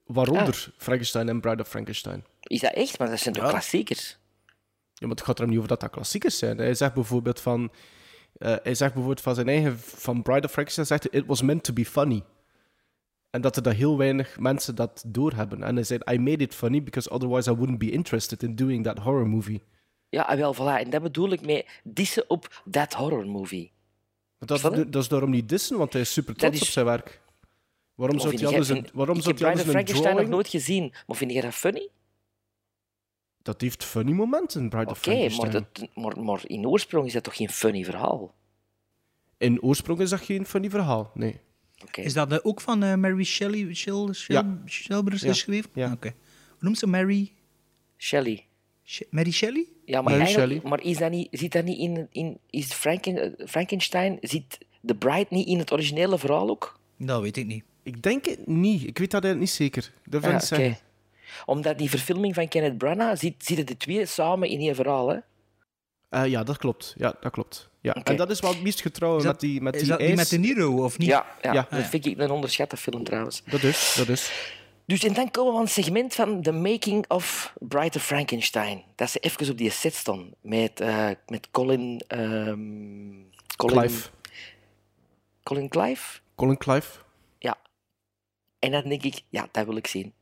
Waaronder 0.05 0.73
Frankenstein 0.77 1.29
en 1.29 1.41
Bride 1.41 1.63
of 1.63 1.69
Frankenstein. 1.69 2.25
Is 2.41 2.61
dat 2.61 2.73
echt? 2.73 2.99
Maar 2.99 3.09
dat 3.11 3.19
zijn 3.21 3.35
toch 3.35 3.45
Ja. 3.45 3.51
klassiekers? 3.51 4.17
Ja, 4.95 5.07
maar 5.07 5.17
het 5.17 5.25
gaat 5.25 5.39
er 5.39 5.47
niet 5.49 5.57
over 5.57 5.69
dat 5.69 5.81
dat 5.81 5.91
klassiekers 5.91 6.39
zijn. 6.39 6.59
Hij 6.59 6.75
zegt 6.75 6.95
bijvoorbeeld 6.95 7.41
van... 7.41 7.73
eh, 8.39 8.55
hij 8.63 8.75
zegt 8.75 8.93
bijvoorbeeld 8.93 9.21
van 9.21 9.35
zijn 9.35 9.49
eigen... 9.49 9.79
Van 9.79 10.23
Bride 10.23 10.47
of 10.47 10.53
Frankenstein 10.53 10.87
zegt 10.87 11.07
hij, 11.11 11.21
it 11.21 11.27
was 11.27 11.43
meant 11.43 11.65
to 11.65 11.73
be 11.73 11.85
funny. 11.85 12.23
En 13.31 13.41
dat 13.41 13.57
er 13.57 13.63
dat 13.63 13.75
heel 13.75 13.97
weinig 13.99 14.39
mensen 14.39 14.75
dat 14.75 15.05
doorhebben. 15.07 15.63
En 15.63 15.75
hij 15.75 15.85
zei, 15.85 16.01
I 16.13 16.19
made 16.19 16.45
it 16.45 16.55
funny 16.55 16.83
because 16.83 17.11
otherwise 17.11 17.51
I 17.51 17.55
wouldn't 17.55 17.79
be 17.79 17.91
interested 17.91 18.43
in 18.43 18.55
doing 18.55 18.85
that 18.85 18.99
horror 18.99 19.29
movie. 19.29 19.63
Ja, 20.09 20.23
ah, 20.23 20.37
wel, 20.37 20.55
voilà. 20.55 20.83
En 20.85 20.91
dat 20.91 21.03
bedoel 21.03 21.33
ik 21.33 21.47
mee 21.47 21.67
dissen 21.85 22.25
op 22.31 22.63
that 22.71 22.93
horror 22.93 23.27
movie. 23.27 23.73
Dat, 24.39 24.61
dat 24.63 25.03
is 25.03 25.09
daarom 25.09 25.31
niet 25.31 25.49
dissen, 25.49 25.79
want 25.79 25.93
hij 25.93 26.03
is 26.03 26.13
super 26.13 26.35
trots 26.35 26.55
is- 26.57 26.63
op 26.63 26.69
zijn 26.69 26.85
werk. 26.87 27.21
Waarom 27.95 28.19
zou 28.19 28.35
hij 28.35 28.47
anders 28.47 28.69
een, 28.69 28.87
waarom 28.93 29.17
ik 29.17 29.23
zou 29.23 29.35
heb 29.35 29.45
hij 29.45 29.53
Bride 29.55 29.63
of 29.63 29.67
anders 29.67 29.67
een 29.67 29.71
Frankenstein 29.71 30.03
nog 30.03 30.13
drawing... 30.13 30.29
nooit 30.31 30.49
gezien, 30.49 30.95
maar 31.07 31.17
vind 31.17 31.33
je 31.33 31.41
dat 31.41 31.55
funny? 31.55 31.89
Dat 33.45 33.61
heeft 33.61 33.85
funny 33.85 34.13
momenten, 34.13 34.69
Bride 34.69 34.91
of 34.91 34.99
Oké, 34.99 35.09
maar, 35.19 35.31
Frankenstein. 35.31 35.67
dat- 35.73 35.89
maar, 36.05 36.25
maar 36.25 36.41
in 36.47 36.67
oorsprong 36.67 37.07
is 37.07 37.13
dat 37.13 37.23
toch 37.23 37.37
geen 37.37 37.49
funny 37.51 37.85
verhaal? 37.85 38.35
In 39.39 39.63
oorsprong 39.63 40.01
is 40.01 40.11
dat 40.11 40.21
geen 40.21 40.47
funny 40.47 40.71
verhaal, 40.71 41.11
nee. 41.15 41.41
Oké. 41.87 42.01
Is 42.01 42.13
dat 42.13 42.45
ook 42.45 42.61
van 42.61 42.83
eh, 42.83 42.95
Mary 42.95 43.25
Shelley, 43.25 43.75
Shell, 43.75 44.13
Shell, 44.13 44.37
Ja. 44.37 44.59
Shelbers 44.67 45.23
Ja. 45.23 45.29
geschreven? 45.29 45.71
Ja. 45.75 45.93
Oké. 45.93 46.09
Hoe 46.49 46.59
noemt 46.61 46.79
ze 46.79 46.87
Mary? 46.87 47.33
Shelley. 47.99 48.47
Sh- 48.85 49.01
Mary 49.11 49.31
Shelley? 49.31 49.67
Ja, 49.85 50.03
maar, 50.03 50.17
Mary 50.19 50.31
Shelley. 50.31 50.61
maar 50.65 50.81
is 50.83 50.97
dat 50.99 51.11
niet, 51.11 51.29
zit 51.31 51.53
dat 51.53 51.65
niet 51.65 51.79
in, 51.79 52.07
in 52.11 52.39
is 52.51 52.73
Franken, 52.73 53.35
Frankenstein, 53.49 54.19
zit 54.21 54.59
de 54.81 54.95
Bride 54.97 55.27
niet 55.29 55.47
in 55.47 55.59
het 55.59 55.73
originele 55.73 56.19
verhaal 56.19 56.49
ook? 56.51 56.79
Dat 56.99 57.23
weet 57.23 57.37
ik 57.37 57.47
niet. 57.47 57.65
Ik 57.83 58.03
denk 58.03 58.25
het 58.25 58.47
niet. 58.47 58.83
Ik 58.87 58.99
weet 58.99 59.11
dat 59.11 59.25
eigenlijk 59.25 59.39
niet 59.39 59.51
zeker. 59.51 59.93
Dat 60.05 60.23
Ja, 60.23 60.41
vind 60.41 60.51
ik 60.51 60.59
oké. 60.59 60.79
Omdat 61.45 61.79
die 61.79 61.91
verfilming 61.91 62.35
van 62.35 62.49
Kenneth 62.49 62.79
Branagh 62.79 63.19
zit, 63.19 63.35
zitten 63.45 63.67
de 63.67 63.77
twee 63.77 64.07
samen 64.07 64.49
in 64.49 64.61
één 64.61 64.75
verhaal, 64.75 65.09
hè? 65.09 65.19
Eh, 66.09 66.27
ja, 66.27 66.43
dat 66.43 66.57
klopt. 66.57 66.95
Ja, 66.97 67.15
dat 67.21 67.33
klopt. 67.33 67.69
Ja. 67.81 67.95
Oké. 67.99 68.11
En 68.11 68.17
dat 68.17 68.31
is 68.31 68.41
wel 68.41 68.51
het 68.51 68.63
meest 68.63 68.81
getrouwe 68.81 69.19
Is 69.19 69.23
met 69.25 69.33
dat, 69.33 69.41
die, 69.41 69.61
met 69.61 69.75
is 69.75 69.81
die 69.81 69.91
dat 69.91 69.99
die 69.99 70.15
met 70.15 70.29
De 70.29 70.39
Niro, 70.39 70.85
of 70.85 70.99
niet? 70.99 71.09
Ja, 71.09 71.27
ja, 71.43 71.53
Ja. 71.53 71.67
dat 71.71 71.85
vind 71.85 72.07
ik 72.07 72.19
een 72.19 72.31
onderschatte 72.31 72.77
film 72.77 73.05
trouwens. 73.05 73.43
Dat 73.45 73.63
is, 73.63 73.95
dat 73.97 74.09
is. 74.09 74.53
Dus 74.87 75.05
en 75.05 75.15
dan 75.15 75.31
komen 75.31 75.53
we 75.53 75.59
aan 75.59 75.65
het 75.65 75.73
segment 75.73 76.15
van 76.15 76.43
The 76.43 76.53
Making 76.53 77.05
of 77.09 77.55
of 77.69 78.03
Frankenstein. 78.03 78.85
Dat 78.95 79.11
ze 79.11 79.19
even 79.19 79.51
op 79.51 79.59
die 79.59 79.71
set 79.71 79.95
staan 79.95 80.31
met, 80.41 80.81
eh, 80.81 81.11
met 81.27 81.51
Colin, 81.51 82.03
ehm, 82.07 82.59
Colin... 83.57 83.77
Clive. 83.79 84.09
Colin 85.43 85.69
Clive? 85.69 86.21
Colin 86.35 86.57
Clive. 86.57 86.99
Ja. 87.39 87.57
En 88.59 88.71
dan 88.71 88.83
denk 88.89 89.03
ik, 89.03 89.23
ja, 89.29 89.49
dat 89.51 89.67
wil 89.67 89.77
ik 89.77 89.87
zien. 89.87 90.13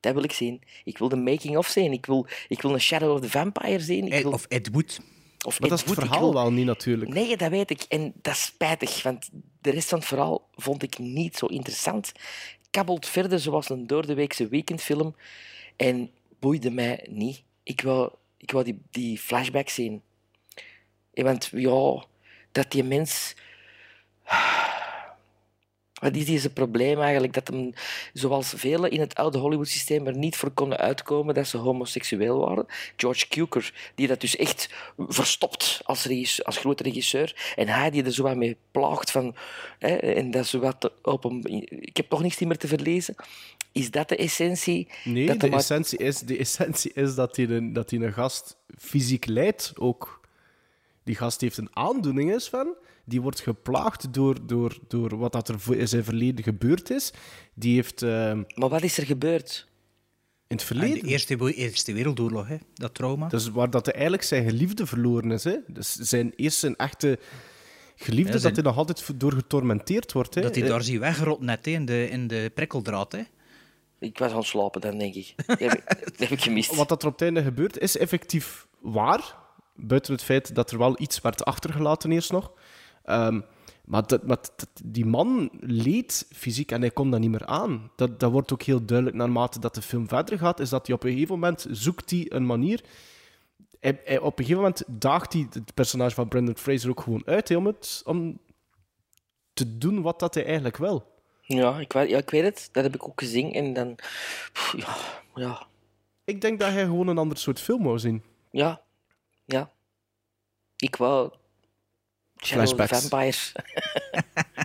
Dat 0.00 0.14
wil 0.14 0.22
ik 0.24 0.32
zien. 0.32 0.62
Ik 0.84 0.98
wil 0.98 1.08
de 1.08 1.16
making-of 1.16 1.66
zien. 1.66 1.92
Ik 1.92 2.06
wil, 2.06 2.26
ik 2.48 2.62
wil 2.62 2.72
een 2.74 2.80
Shadow 2.80 3.12
of 3.12 3.20
the 3.20 3.30
Vampire 3.30 3.80
zien. 3.80 4.06
Ik 4.12 4.22
wil, 4.22 4.32
Of 4.32 4.46
Ed 4.48 4.68
Wood. 4.72 5.00
of 5.46 5.60
Maar 5.60 5.68
dat 5.68 5.78
is 5.78 5.84
het 5.84 5.94
verhaal 5.94 6.20
wil- 6.20 6.32
wel 6.34 6.52
niet, 6.52 6.66
natuurlijk. 6.66 7.12
Nee, 7.14 7.36
dat 7.36 7.50
weet 7.50 7.70
ik. 7.70 7.82
En 7.82 8.12
dat 8.22 8.34
is 8.34 8.42
spijtig, 8.44 9.02
want 9.02 9.28
de 9.60 9.70
rest 9.70 9.88
van 9.88 9.98
het 9.98 10.08
verhaal 10.08 10.48
vond 10.54 10.82
ik 10.82 10.98
niet 10.98 11.36
zo 11.36 11.46
interessant. 11.46 12.12
Kabbelt 12.70 13.06
verder 13.06 13.40
zoals 13.40 13.68
een 13.68 13.86
doordeweekse 13.86 14.48
weekendfilm 14.48 15.16
en 15.76 16.10
boeide 16.40 16.70
mij 16.70 17.06
niet. 17.10 17.42
Ik 17.62 17.80
wou, 17.80 18.10
ik 18.36 18.50
wou 18.50 18.64
die, 18.64 18.82
die 18.90 19.18
flashback 19.18 19.68
zien. 19.68 20.02
Eh, 21.14 21.24
Want 21.24 21.48
ja, 21.52 22.04
dat 22.52 22.70
die 22.70 22.84
mens... 22.84 23.34
Wat 26.00 26.16
is 26.16 26.24
deze 26.24 26.50
probleem 26.50 27.00
eigenlijk? 27.00 27.32
Dat 27.32 27.48
hem, 27.48 27.72
zoals 28.12 28.52
velen 28.56 28.90
in 28.90 29.00
het 29.00 29.14
oude 29.14 29.38
Hollywood-systeem, 29.38 30.06
er 30.06 30.16
niet 30.16 30.36
voor 30.36 30.50
konden 30.50 30.78
uitkomen 30.78 31.34
dat 31.34 31.46
ze 31.46 31.56
homoseksueel 31.56 32.38
waren. 32.38 32.66
George 32.96 33.28
Cukor, 33.28 33.72
die 33.94 34.06
dat 34.06 34.20
dus 34.20 34.36
echt 34.36 34.68
verstopt 34.98 35.80
als, 35.84 36.04
regisseur, 36.04 36.44
als 36.44 36.56
grote 36.56 36.82
regisseur. 36.82 37.52
En 37.56 37.68
hij 37.68 37.90
die 37.90 38.04
er 38.04 38.12
zo 38.12 38.22
wat 38.22 38.36
mee 38.36 38.56
plaagt 38.70 39.10
van... 39.10 39.34
Hè, 39.78 39.96
en 39.96 40.30
dat 40.30 40.46
zo 40.46 40.58
wat 40.58 40.92
op 41.02 41.24
een, 41.24 41.66
ik 41.70 41.96
heb 41.96 42.08
toch 42.08 42.22
niks 42.22 42.38
meer 42.38 42.58
te 42.58 42.68
verlezen. 42.68 43.14
Is 43.72 43.90
dat 43.90 44.08
de 44.08 44.16
essentie? 44.16 44.88
Nee, 45.04 45.26
dat 45.26 45.40
de 45.40 45.50
essentie, 45.50 45.98
is, 45.98 46.18
de 46.18 46.38
essentie 46.38 46.92
is 46.94 47.14
dat 47.14 47.36
hij 47.36 47.48
een, 47.48 47.72
dat 47.72 47.90
hij 47.90 48.00
een 48.00 48.12
gast 48.12 48.56
fysiek 48.78 49.26
leidt 49.26 49.72
ook. 49.78 50.20
Die 51.04 51.14
gast 51.14 51.40
heeft 51.40 51.56
een 51.56 51.76
aandoening, 51.76 52.34
is 52.34 52.48
van. 52.48 52.74
Die 53.08 53.20
wordt 53.22 53.40
geplaagd 53.40 54.12
door, 54.14 54.46
door, 54.46 54.78
door 54.88 55.16
wat 55.16 55.32
dat 55.32 55.48
er 55.48 55.78
in 55.78 55.88
zijn 55.88 56.04
verleden 56.04 56.44
gebeurd 56.44 56.90
is. 56.90 57.12
Die 57.54 57.74
heeft... 57.74 58.02
ehm, 58.02 58.42
Maar 58.54 58.68
wat 58.68 58.82
is 58.82 58.98
er 58.98 59.06
gebeurd? 59.06 59.66
In 60.48 60.56
het 60.56 60.60
En 60.60 60.66
verleden. 60.66 61.02
de 61.02 61.08
Eerste, 61.08 61.54
Eerste 61.54 61.92
Wereldoorlog, 61.92 62.48
hè, 62.48 62.56
dat 62.74 62.94
trauma. 62.94 63.28
Dus 63.28 63.48
waar 63.50 63.70
dat 63.70 63.84
hij 63.84 63.94
eigenlijk 63.94 64.22
zijn 64.22 64.44
geliefde 64.44 64.86
verloren 64.86 65.30
is. 65.30 65.44
Hè? 65.44 65.56
Dus 65.66 65.92
zijn 65.94 66.32
eerst 66.36 66.58
zijn 66.58 66.76
echte 66.76 67.18
geliefde, 67.96 68.32
Ja, 68.32 68.38
zijn- 68.38 68.54
dat 68.54 68.62
hij 68.64 68.72
nog 68.72 68.76
altijd 68.80 69.20
door 69.20 69.32
getormenteerd 69.32 70.12
wordt. 70.12 70.34
Hè? 70.34 70.40
Dat 70.42 70.54
hij 70.54 70.64
Eh, 70.64 70.70
daar 70.70 70.82
zie 70.82 71.00
wegrot 71.00 71.40
net 71.40 71.64
hè, 71.64 71.70
in, 71.70 71.84
de, 71.84 72.08
in 72.10 72.26
de 72.26 72.50
prikkeldraad. 72.54 73.12
Hè. 73.12 73.20
Ik 73.98 74.18
was 74.18 74.30
aan 74.30 74.36
het 74.38 74.46
slapen 74.46 74.80
dan, 74.80 74.98
denk 74.98 75.14
ik. 75.14 75.34
Dat 75.46 75.58
heb, 75.58 75.72
ik- 75.72 75.98
dat 76.04 76.18
heb 76.18 76.30
ik 76.30 76.40
gemist. 76.42 76.74
Wat 76.76 76.88
dat 76.88 77.02
er 77.02 77.08
op 77.08 77.12
het 77.14 77.22
einde 77.22 77.42
gebeurt, 77.42 77.78
is 77.78 77.96
effectief 77.96 78.66
waar. 78.80 79.34
Buiten 79.74 80.12
het 80.12 80.22
feit 80.22 80.54
dat 80.54 80.70
er 80.70 80.78
wel 80.78 81.00
iets 81.00 81.20
werd 81.20 81.44
achtergelaten 81.44 82.12
eerst 82.12 82.32
nog. 82.32 82.52
Ehm, 83.06 83.40
maar 83.84 84.06
dat, 84.06 84.26
maar 84.26 84.36
dat- 84.56 84.68
die 84.84 85.06
man 85.06 85.50
leed 85.60 86.26
fysiek 86.34 86.70
en 86.72 86.80
hij 86.80 86.90
komt 86.90 87.10
dat 87.10 87.20
niet 87.20 87.30
meer 87.30 87.46
aan. 87.46 87.90
Dat, 87.96 88.20
dat 88.20 88.30
wordt 88.30 88.52
ook 88.52 88.62
heel 88.62 88.84
duidelijk 88.84 89.16
naarmate 89.16 89.58
dat 89.60 89.74
de 89.74 89.82
film 89.82 90.08
verder 90.08 90.38
gaat. 90.38 90.60
Is 90.60 90.68
dat 90.68 90.86
hij 90.86 90.96
op 90.96 91.02
een 91.04 91.12
gegeven 91.12 91.34
moment 91.34 91.66
zoekt 91.70 92.10
hij 92.10 92.26
een 92.28 92.46
manier. 92.46 92.84
Hij, 93.80 94.00
hij- 94.04 94.18
op 94.18 94.38
een 94.38 94.44
gegeven 94.44 94.62
moment 94.62 94.82
daagt 94.86 95.32
hij 95.32 95.46
het 95.50 95.74
personage 95.74 96.14
van 96.14 96.28
Brendan 96.28 96.56
Fraser 96.56 96.90
ook 96.90 97.00
gewoon 97.00 97.22
uit 97.26 97.56
om, 97.56 97.66
het, 97.66 98.02
om 98.04 98.38
te 99.52 99.78
doen 99.78 100.02
wat 100.02 100.20
dat 100.20 100.34
hij 100.34 100.44
eigenlijk 100.44 100.76
wil. 100.76 101.14
Ja 101.42 101.78
ik, 101.78 101.92
weet, 101.92 102.08
ja, 102.08 102.18
ik 102.18 102.30
weet 102.30 102.42
het. 102.44 102.68
Dat 102.72 102.84
heb 102.84 102.94
ik 102.94 103.08
ook 103.08 103.20
gezien. 103.20 103.52
En 103.52 103.72
dan... 103.72 103.94
pff, 104.52 104.74
Ja, 104.76 104.96
ja, 105.34 105.66
Ik 106.24 106.40
denk 106.40 106.60
dat 106.60 106.70
hij 106.72 106.84
gewoon 106.84 107.08
een 107.08 107.18
ander 107.18 107.38
soort 107.38 107.60
film 107.60 107.82
wou 107.82 107.98
zien. 107.98 108.22
ja. 108.50 108.84
Ja. 109.44 109.72
Ik 110.76 110.96
wou... 110.96 111.32
Shadow 112.44 112.62
of 112.64 112.68
the 112.68 112.74
Flashbacks. 112.76 113.00
Vampires. 113.08 113.52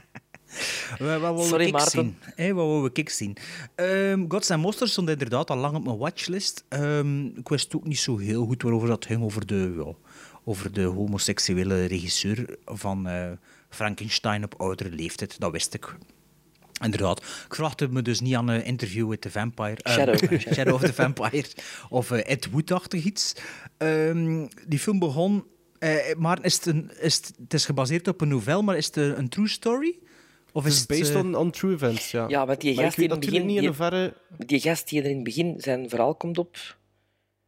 Wat, 1.00 1.20
wat 1.22 1.36
wou 1.36 1.48
Sorry, 1.48 1.66
ik 1.66 1.72
Maarten. 1.72 1.92
zien? 1.92 2.18
Hé, 2.36 2.54
wat 2.54 2.66
wou 2.66 2.90
ik 2.94 3.10
zien? 3.10 3.38
Ehm 3.76 4.26
Gods 4.28 4.52
and 4.52 4.62
Monsters 4.62 4.92
stond 4.92 5.10
inderdaad 5.10 5.50
al 5.50 5.58
lang 5.58 5.76
op 5.76 5.84
mijn 5.84 5.98
watchlist. 5.98 6.64
Ehm, 6.70 7.26
ik 7.26 7.50
wist 7.50 7.76
ook 7.76 7.86
niet 7.88 8.00
zo 8.00 8.18
heel 8.18 8.46
goed 8.46 8.62
waarover 8.62 8.88
dat 8.88 9.06
ging, 9.06 9.24
over 9.24 9.46
de, 9.46 9.94
over 10.44 10.74
de 10.74 10.84
homoseksuele 10.84 11.86
regisseur 11.86 12.58
van 12.66 13.08
eh, 13.08 13.32
Frankenstein 13.70 14.44
op 14.44 14.54
oudere 14.58 14.90
leeftijd. 14.92 15.40
Dat 15.40 15.52
wist 15.52 15.74
ik. 15.74 15.96
Inderdaad. 16.84 17.18
Ik 17.20 17.54
verwachtte 17.56 17.88
me 17.88 18.02
dus 18.02 18.20
niet 18.20 18.36
aan 18.36 18.48
een 18.48 18.64
interview 18.66 19.10
with 19.10 19.22
the 19.22 19.32
Vampire. 19.32 19.76
eh, 19.76 19.94
Shadow. 19.94 20.40
Shadow 20.54 20.74
of 20.74 20.82
the 20.82 20.94
Vampire. 20.94 21.46
Of 21.90 22.12
eh, 22.12 22.32
Ed 22.32 22.50
Wood-achtig 22.52 23.04
iets. 23.04 23.34
Ehm, 23.78 24.48
die 24.68 24.80
film 24.80 25.00
begon... 25.00 25.44
eh, 25.82 26.16
maar 26.18 26.44
is 26.46 26.56
het, 26.56 26.66
een, 26.66 26.92
is 27.00 27.16
het, 27.16 27.34
het 27.44 27.54
is 27.54 27.66
gebaseerd 27.66 28.08
op 28.08 28.22
een 28.22 28.28
novelle, 28.28 28.62
maar 28.62 28.78
is 28.78 28.86
het 28.86 28.96
een, 28.96 29.18
een 29.18 29.30
true 29.30 29.48
story? 29.48 30.00
Of 30.54 30.64
Het 30.64 30.74
is 30.74 30.86
based 30.86 31.10
eh, 31.10 31.20
on, 31.20 31.36
on 31.36 31.52
true 31.52 31.74
events, 31.74 32.12
ja. 32.12 32.28
Ja, 32.28 32.46
want 32.46 32.62
die 32.62 32.76
Maar 32.76 32.80
ik 32.80 32.86
gast 32.86 32.96
die 32.96 33.06
in 33.06 33.12
het 33.12 33.20
begin... 33.20 33.42
niet 33.46 33.50
in 33.56 33.58
die- 33.60 33.68
hoeverre... 33.68 34.14
Die 34.38 34.60
gast 34.60 34.90
die 34.90 35.00
er 35.02 35.10
in 35.10 35.16
het 35.16 35.24
begin 35.24 35.56
zijn 35.58 35.90
verhaal 35.90 36.16
komt 36.16 36.38
op 36.38 36.78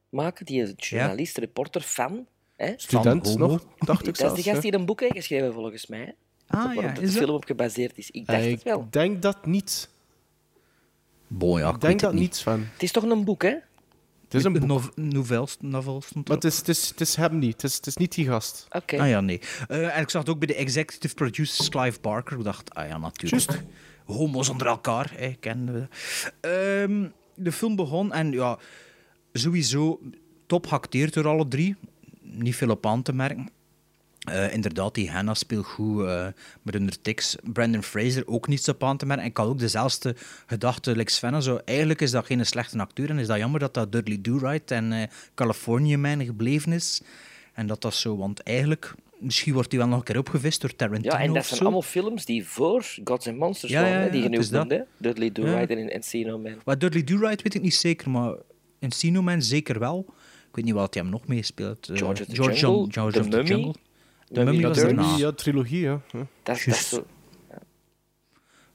maken, 0.09 0.45
die 0.45 0.73
journalist, 0.75 1.38
reporter, 1.38 1.81
fan. 1.81 2.27
Hè? 2.55 2.73
Student 2.75 3.27
Van 3.29 3.39
nog, 3.39 3.65
dacht 3.77 3.99
ik 3.99 4.05
Dat 4.05 4.13
is 4.13 4.19
zelfs. 4.19 4.36
de 4.36 4.41
gast 4.41 4.55
ja. 4.55 4.61
die 4.61 4.71
er 4.71 4.79
een 4.79 4.86
boek 4.86 4.99
heeft 4.99 5.13
geschreven, 5.15 5.53
volgens 5.53 5.88
mij. 5.88 5.99
hè? 5.99 6.11
Ah, 6.57 6.73
ja, 6.75 6.91
de 6.91 7.01
is 7.01 7.15
film 7.17 7.29
op 7.36 7.45
gebaseerd 7.45 7.97
is. 7.97 8.11
Ik 8.11 8.25
dacht 8.25 8.43
ik 8.43 8.51
het 8.51 8.63
wel. 8.63 8.88
denk 8.89 9.21
dat 9.21 9.45
niet. 9.45 9.89
Bon, 11.27 11.59
ja, 11.59 11.67
ik 11.69 11.75
ik 11.75 11.81
denk 11.81 11.99
dat 11.99 12.11
niet. 12.13 12.21
niets 12.21 12.43
van. 12.43 12.67
Het 12.73 12.84
is 12.84 12.91
toch 12.91 13.03
een 13.03 13.23
boek, 13.23 13.41
hè? 13.43 13.55
Het 14.34 14.41
is 14.41 14.43
een 14.47 14.53
boek. 14.53 14.65
Nov- 14.67 14.88
novel, 14.95 15.47
novel 15.59 16.01
stond 16.01 16.27
Maar 16.27 16.38
erop. 16.38 16.41
het 16.41 16.51
is, 16.51 16.57
het, 16.57 16.67
is, 16.67 16.89
het 16.89 17.01
is 17.01 17.15
hem 17.15 17.39
niet. 17.39 17.53
Het 17.61 17.63
is, 17.63 17.75
het 17.75 17.88
is 17.88 17.95
niet 17.97 18.13
die 18.15 18.25
gast. 18.27 18.65
Oké. 18.69 18.99
Ah 18.99 19.07
ja, 19.09 19.21
nee. 19.21 19.39
Eh, 19.67 19.95
en 19.97 20.01
ik 20.01 20.09
zag 20.09 20.21
het 20.21 20.29
ook 20.31 20.39
bij 20.39 20.47
de 20.47 20.55
executive 20.55 21.13
producers 21.13 21.69
Clive 21.69 21.99
Barker. 22.01 22.38
Ik 22.38 22.43
dacht, 22.43 22.73
ah 22.75 22.88
ja, 22.88 22.97
natuurlijk. 22.97 23.63
Homo's 24.05 24.49
onder 24.49 24.67
elkaar, 24.67 25.11
hè, 25.15 25.34
kennen 25.39 25.73
we. 25.73 25.88
Ehm, 26.39 27.07
de 27.36 27.51
film 27.51 27.75
begon 27.75 28.13
en 28.13 28.31
ja, 28.31 28.57
sowieso 29.34 29.99
top 30.47 30.67
geacteerd 30.67 31.13
door 31.13 31.27
alle 31.27 31.47
drie. 31.47 31.75
Niet 32.21 32.55
veel 32.55 32.69
op 32.69 32.86
aan 32.86 33.01
te 33.01 33.13
merken. 33.13 33.49
Eh, 34.24 34.53
inderdaad, 34.53 34.95
die 34.95 35.11
Hannah 35.11 35.36
speelt 35.36 35.65
goed 35.65 36.03
met 36.61 36.74
hun 36.74 36.89
tics. 37.01 37.36
Brandon 37.43 37.84
Fraser 37.84 38.28
ook 38.28 38.47
niets 38.47 38.69
op 38.69 38.84
aan 38.84 38.97
te 38.97 39.05
merken. 39.05 39.24
En 39.26 39.30
ik 39.32 39.38
had 39.38 39.47
ook 39.47 39.59
dezelfde 39.59 40.15
gedachte, 40.45 40.95
like 40.95 41.11
Sven. 41.11 41.43
Zo, 41.43 41.59
eigenlijk 41.65 42.01
is 42.01 42.11
dat 42.11 42.26
geen 42.26 42.45
slechte 42.45 42.80
acteur. 42.80 43.09
En 43.09 43.19
is 43.19 43.28
dat 43.28 43.38
jammer 43.38 43.59
dat 43.59 43.74
dat 43.74 43.91
Dudley 43.91 44.17
Do-Right 44.21 44.71
en 44.71 44.91
eh 44.93 45.07
California 45.36 45.97
Man 45.97 46.26
gebleven 46.26 46.71
is. 46.71 47.01
En 47.53 47.67
dat 47.67 47.82
dat 47.82 47.93
zo, 47.93 48.17
want 48.17 48.39
eigenlijk... 48.43 48.93
Misschien 49.19 49.53
wordt 49.53 49.71
hij 49.71 49.80
wel 49.80 49.89
nog 49.89 49.97
een 49.99 50.03
keer 50.05 50.17
opgevist 50.17 50.61
door 50.61 50.76
Tarantino 50.76 51.13
Ja, 51.15 51.19
en 51.21 51.34
dat 51.34 51.45
zijn 51.45 51.59
allemaal 51.59 51.82
films 51.82 52.26
die 52.26 52.45
voor 52.47 52.86
Gods 53.03 53.28
and 53.28 53.38
Monsters 53.38 53.71
Ja, 53.71 53.84
hè, 53.84 54.09
die 54.09 54.30
noemde. 54.30 54.65
hè. 54.76 54.82
Dudley 54.97 55.32
Do 55.32 55.45
Ja. 55.45 55.57
Right 55.57 55.69
en 55.69 55.89
Encino 55.89 56.38
Man. 56.38 56.55
Maar 56.65 56.78
Dudley 56.80 57.03
Do-Right 57.03 57.41
weet 57.41 57.53
ik 57.55 57.61
niet 57.61 57.76
zeker, 57.76 58.09
maar 58.09 58.34
Encino 58.80 59.21
Man 59.21 59.41
zeker 59.41 59.80
wel. 59.80 60.05
Ik 60.49 60.55
weet 60.55 60.65
niet 60.65 60.74
wat 60.74 60.93
hij 60.93 61.03
hem 61.03 61.11
nog 61.11 61.28
meespeelt. 61.28 61.89
Eh, 61.89 61.97
George 61.97 62.21
of 62.21 62.28
the 62.28 62.36
George, 62.36 62.59
Jungle, 62.59 62.91
George 62.91 63.11
The 63.11 63.19
of 63.19 63.30
the 63.30 63.36
Mummy. 63.38 63.49
Jungle. 63.49 63.74
De 64.34 64.39
Mummy 64.43 64.51
Mummy 64.51 64.67
was 64.67 64.77
daarna. 64.77 65.17
Ja, 65.17 65.31
trilogie, 65.31 65.79
ja. 65.79 66.01
Ja. 66.11 66.27
Dat, 66.43 66.55
is- 66.57 66.65
dat 66.65 66.75
is 66.75 66.89
zo... 66.89 67.05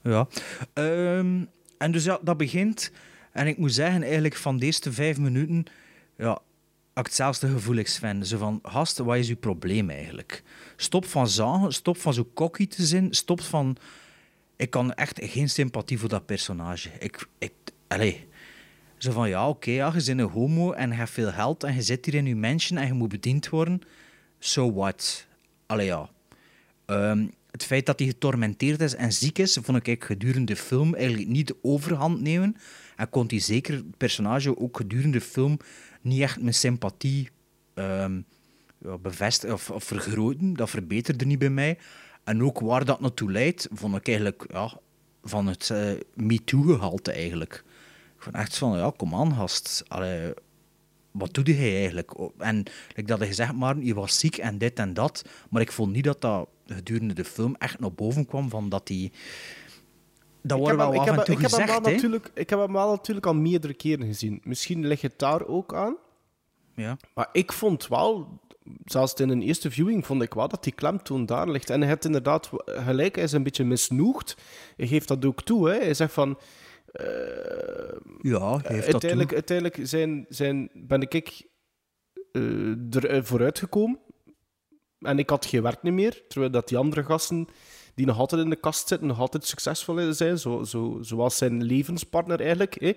Ja. 0.03 0.27
Ehm, 0.73 1.43
en 1.77 1.91
dus 1.91 2.03
ja, 2.03 2.19
dat 2.21 2.37
begint. 2.37 2.91
En 3.31 3.47
ik 3.47 3.57
moet 3.57 3.73
zeggen, 3.73 4.03
eigenlijk 4.03 4.35
van 4.35 4.57
deze 4.57 4.91
vijf 4.93 5.17
minuten... 5.17 5.65
Ja, 6.17 6.27
had 6.27 6.39
ik 6.93 7.05
hetzelfde 7.05 7.47
gevoel, 7.49 7.75
ik, 7.75 7.87
Sven. 7.87 8.25
Zo 8.25 8.37
van, 8.37 8.59
gast, 8.63 8.97
wat 8.97 9.17
is 9.17 9.29
uw 9.29 9.35
probleem 9.37 9.89
eigenlijk? 9.89 10.43
Stop 10.75 11.05
van 11.05 11.27
zagen, 11.27 11.73
stop 11.73 11.97
van 11.97 12.13
zo 12.13 12.29
cocky 12.33 12.67
te 12.67 12.85
zijn, 12.85 13.13
stop 13.13 13.41
van... 13.41 13.77
Ik 14.55 14.69
kan 14.69 14.93
echt 14.93 15.19
geen 15.23 15.49
sympathie 15.49 15.99
voor 15.99 16.09
dat 16.09 16.25
personage. 16.25 16.89
Ik... 16.99 17.27
ik 17.37 17.51
allee. 17.87 18.27
Zo 18.97 19.11
van, 19.11 19.29
ja, 19.29 19.49
oké, 19.49 19.71
ja, 19.71 19.85
je 19.95 20.03
bent 20.05 20.07
een 20.07 20.19
homo 20.19 20.71
en 20.71 20.89
je 20.89 20.95
hebt 20.95 21.09
veel 21.09 21.31
geld 21.31 21.63
en 21.63 21.75
je 21.75 21.81
zit 21.81 22.05
hier 22.05 22.13
in 22.15 22.25
je 22.25 22.35
mansion 22.35 22.79
en 22.79 22.87
je 22.87 22.93
moet 22.93 23.09
bediend 23.09 23.49
worden. 23.49 23.81
So 24.39 24.73
what? 24.73 25.27
Allee, 25.69 25.85
ja. 25.85 26.09
Ehm, 26.85 27.27
het 27.51 27.63
feit 27.63 27.85
dat 27.85 27.99
hij 27.99 28.07
getormenteerd 28.07 28.81
is 28.81 28.95
en 28.95 29.13
ziek 29.13 29.37
is, 29.37 29.57
vond 29.61 29.87
ik 29.87 30.03
gedurende 30.03 30.53
de 30.53 30.59
film 30.59 30.95
eigenlijk 30.95 31.27
niet 31.27 31.47
de 31.47 31.55
overhand 31.61 32.21
nemen. 32.21 32.55
En 32.95 33.09
kon 33.09 33.25
hij 33.27 33.39
zeker 33.39 33.73
het 33.73 33.97
personage 33.97 34.57
ook 34.57 34.77
gedurende 34.77 35.17
de 35.17 35.23
film 35.23 35.57
niet 36.01 36.21
echt 36.21 36.41
mijn 36.41 36.53
sympathie 36.53 37.29
ehm 37.73 38.21
ja, 38.77 38.97
bevestigen 38.97 39.73
of, 39.73 39.83
vergroten. 39.83 40.53
Dat 40.53 40.69
verbeterde 40.69 41.25
niet 41.25 41.39
bij 41.39 41.49
mij. 41.49 41.77
En 42.23 42.43
ook 42.43 42.59
waar 42.59 42.85
dat 42.85 42.99
naartoe 42.99 43.31
leidt, 43.31 43.67
vond 43.71 43.95
ik 43.95 44.07
eigenlijk 44.07 44.45
ja, 44.51 44.79
van 45.23 45.47
het 45.47 45.69
eh 45.69 45.91
MeToo-gehalte 46.13 47.11
eigenlijk. 47.11 47.63
Ik 48.19 48.33
echt 48.33 48.57
van, 48.57 48.77
ja, 48.77 48.93
kom 48.97 49.15
aan, 49.15 49.33
gast. 49.33 49.83
Allee, 49.87 50.33
wat 51.11 51.33
doe 51.33 51.53
hij 51.55 51.75
eigenlijk? 51.79 52.11
En 52.37 52.57
like 52.87 53.03
dat 53.03 53.17
hij 53.17 53.27
gezegd 53.27 53.53
maar 53.53 53.77
je 53.77 53.93
was 53.93 54.19
ziek 54.19 54.37
en 54.37 54.57
dit 54.57 54.79
en 54.79 54.93
dat. 54.93 55.25
Maar 55.49 55.61
ik 55.61 55.71
vond 55.71 55.91
niet 55.91 56.03
dat 56.03 56.21
dat 56.21 56.47
gedurende 56.65 57.13
de 57.13 57.23
film 57.25 57.55
echt 57.55 57.79
naar 57.79 57.93
boven 57.93 58.25
kwam 58.25 58.49
van 58.49 58.69
dat 58.69 58.87
hij... 58.87 59.11
Dat 60.41 60.57
Ik 60.57 60.63
wordt 60.63 60.77
wel 60.77 60.91
hem- 60.91 60.99
af 60.99 61.05
ik 61.05 61.11
en 61.11 61.15
heb- 61.17 61.25
toe 61.25 61.35
ik 61.35 61.41
heb 61.41 61.51
hem 61.51 61.59
gezegd, 61.61 61.81
natuurlijk, 61.81 62.31
Ik 62.33 62.49
heb 62.49 62.59
hem 62.59 62.73
wel 62.73 62.89
natuurlijk 62.89 63.25
al 63.25 63.33
meerdere 63.35 63.73
keren 63.73 64.05
gezien. 64.05 64.41
Misschien 64.43 64.87
ligt 64.87 65.01
het 65.01 65.19
daar 65.19 65.45
ook 65.47 65.73
aan. 65.73 65.95
Ja. 66.75 66.97
Maar 67.13 67.29
ik 67.31 67.51
vond 67.51 67.87
wel, 67.87 68.39
zelfs 68.85 69.13
in 69.13 69.29
een 69.29 69.41
eerste 69.41 69.71
viewing, 69.71 70.05
vond 70.05 70.21
ik 70.21 70.33
wel 70.33 70.47
dat 70.47 70.63
die 70.63 70.73
klemtoon 70.73 71.25
daar 71.25 71.49
ligt. 71.49 71.69
En 71.69 71.79
hij 71.79 71.89
heeft 71.89 72.05
inderdaad 72.05 72.49
gelijk, 72.65 73.15
hij 73.15 73.23
is 73.23 73.31
een 73.31 73.43
beetje 73.43 73.63
misnoegd. 73.63 74.35
Hij 74.77 74.87
geeft 74.87 75.07
dat 75.07 75.25
ook 75.25 75.41
toe. 75.43 75.69
Hè. 75.69 75.75
Hij 75.77 75.93
zegt 75.93 76.13
van... 76.13 76.37
eh, 76.91 77.97
Ja, 78.21 78.57
hij 78.57 78.75
heeft 78.75 78.91
dat 78.91 78.91
uiteindelijk, 78.91 79.29
toe. 79.29 79.37
uiteindelijk 79.37 79.79
zijn, 79.81 80.25
zijn, 80.29 80.69
ben 80.73 81.01
ik 81.01 81.47
eh 82.31 82.95
er 82.95 83.05
eh, 83.05 83.23
vooruit 83.23 83.59
gekomen. 83.59 83.99
En 84.99 85.19
ik 85.19 85.29
had 85.29 85.45
geen 85.45 85.61
werk 85.61 85.83
niet 85.83 85.93
meer. 85.93 86.23
Terwijl 86.27 86.51
dat 86.51 86.67
die 86.67 86.77
andere 86.77 87.03
gasten 87.03 87.47
die 87.95 88.05
nog 88.05 88.17
altijd 88.17 88.41
in 88.41 88.49
de 88.49 88.55
kast 88.55 88.87
zitten, 88.87 89.07
nog 89.07 89.19
altijd 89.19 89.45
succesvol 89.45 90.13
zijn. 90.13 90.39
Zo, 90.39 90.63
zo, 90.63 90.97
zoals 91.01 91.37
zijn 91.37 91.63
levenspartner 91.63 92.39
eigenlijk. 92.39 92.79
Hè? 92.79 92.93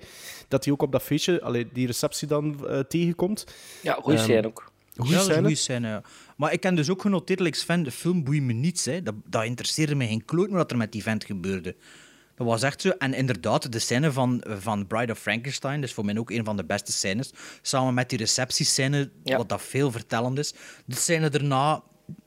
Dat 0.49 0.65
hij 0.65 0.73
ook 0.73 0.83
op 0.83 0.93
dat 0.93 1.03
feestje, 1.03 1.43
allee, 1.43 1.69
die 1.73 1.87
receptie 1.87 2.29
dan 2.29 2.69
eh, 2.69 2.79
tegenkomt. 2.79 3.47
Ja, 3.83 3.95
goeie 3.95 4.19
Ehm, 4.19 4.27
scène 4.29 4.47
ook. 4.47 4.73
Goeie 4.97 5.47
ja, 5.67 5.89
ja. 5.89 6.03
Maar 6.37 6.53
ik 6.53 6.63
heb 6.63 6.77
dus 6.77 6.91
ook 6.91 7.01
genoteerd, 7.01 7.41
like 7.41 7.57
Sven, 7.57 7.83
de 7.83 7.91
film 7.91 8.25
boeit 8.25 8.43
me 8.43 8.53
niets. 8.53 8.85
Hè. 8.85 9.03
Dat, 9.03 9.15
dat 9.25 9.45
interesseerde 9.45 9.95
me 9.95 10.07
geen 10.07 10.25
kloot 10.25 10.49
meer 10.49 10.57
wat 10.57 10.71
er 10.71 10.77
met 10.77 10.93
die 10.93 11.03
vent 11.03 11.25
gebeurde. 11.25 11.77
Dat 12.35 12.47
was 12.47 12.63
echt 12.63 12.81
zo. 12.81 12.89
En 12.89 13.15
inderdaad, 13.15 13.73
de 13.73 13.79
scène 13.79 14.13
van, 14.13 14.45
van 14.47 14.87
Bride 14.87 15.13
of 15.13 15.19
Frankenstein, 15.19 15.81
dat 15.81 15.89
is 15.89 15.95
voor 15.95 16.05
mij 16.05 16.19
ook 16.19 16.31
een 16.31 16.45
van 16.45 16.57
de 16.57 16.65
beste 16.65 16.93
scènes. 16.93 17.31
Samen 17.63 17.95
met 17.95 18.09
die 18.09 18.19
receptiescène, 18.19 19.11
wat 19.23 19.49
dat 19.49 19.63
veel 19.63 19.91
vertellend 19.91 20.39
is. 20.39 20.55
De 20.85 20.95
scène 20.95 21.29
daarna, 21.29 21.83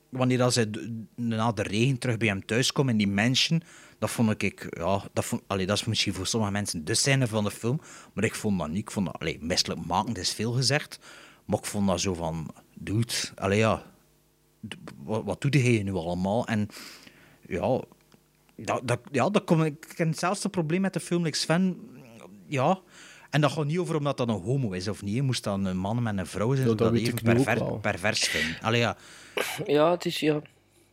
wanneer 0.08 0.38
dat 0.38 0.52
ze 0.52 0.70
na 1.14 1.52
de 1.52 1.62
regen 1.62 1.98
terug 1.98 2.16
bij 2.16 2.28
hem 2.28 2.46
thuis 2.46 2.72
komen 2.72 2.92
in 2.92 2.98
die 2.98 3.08
mansion, 3.14 3.62
dat 3.98 4.10
vond 4.10 4.42
ik, 4.42 4.66
ja, 4.70 5.02
dat, 5.12 5.24
vond, 5.24 5.42
allee, 5.46 5.66
dat 5.66 5.76
is 5.76 5.84
misschien 5.84 6.14
voor 6.14 6.26
sommige 6.26 6.52
mensen 6.52 6.84
de 6.84 6.94
scène 6.94 7.26
van 7.26 7.44
de 7.44 7.50
film, 7.50 7.80
maar 8.12 8.24
ik 8.24 8.34
vond 8.34 8.58
dat 8.58 8.68
niet. 8.68 8.78
Ik 8.78 8.90
vond 8.90 9.06
dat, 9.06 9.18
allee, 9.18 9.38
misselijk 9.40 9.86
maken 9.86 10.14
is 10.14 10.32
veel 10.32 10.52
gezegd, 10.52 10.98
maar 11.44 11.58
ik 11.58 11.64
vond 11.64 11.86
dat 11.86 12.00
zo 12.00 12.14
van, 12.14 12.54
dude, 12.74 13.12
allee 13.34 13.58
ja, 13.58 13.82
wat, 14.96 15.24
wat 15.24 15.40
doe 15.40 15.72
je 15.72 15.82
nu 15.82 15.92
allemaal? 15.92 16.46
En 16.46 16.68
ja, 17.46 17.80
dat, 18.56 18.80
dat, 18.84 19.00
ja, 19.12 19.30
dat 19.30 19.44
kom, 19.44 19.62
ik 19.62 19.92
heb 19.96 20.08
hetzelfde 20.08 20.48
probleem 20.48 20.80
met 20.80 20.92
de 20.92 21.00
film 21.00 21.22
like 21.22 21.36
Sven. 21.36 21.80
Ja, 22.46 22.80
en 23.30 23.40
dat 23.40 23.52
gaat 23.52 23.64
niet 23.64 23.78
over 23.78 23.96
omdat 23.96 24.16
dat 24.16 24.28
een 24.28 24.34
homo 24.42 24.70
is 24.72 24.88
of 24.88 25.02
niet. 25.02 25.16
hè. 25.16 25.22
Moest 25.22 25.44
dat 25.44 25.58
een 25.64 25.76
man 25.76 26.02
met 26.02 26.18
een 26.18 26.26
vrouw 26.26 26.54
zijn, 26.54 26.60
Ja, 26.62 26.74
dat 26.74 26.78
dat 26.78 26.90
weet 26.92 27.06
even 27.06 27.22
perver- 27.22 27.78
pervers 27.80 28.20
vinden. 28.28 28.60
Allee, 28.62 28.80
ja. 28.80 28.96
Ja, 29.66 29.90
het 29.90 30.04
is... 30.04 30.20
Ja. 30.20 30.40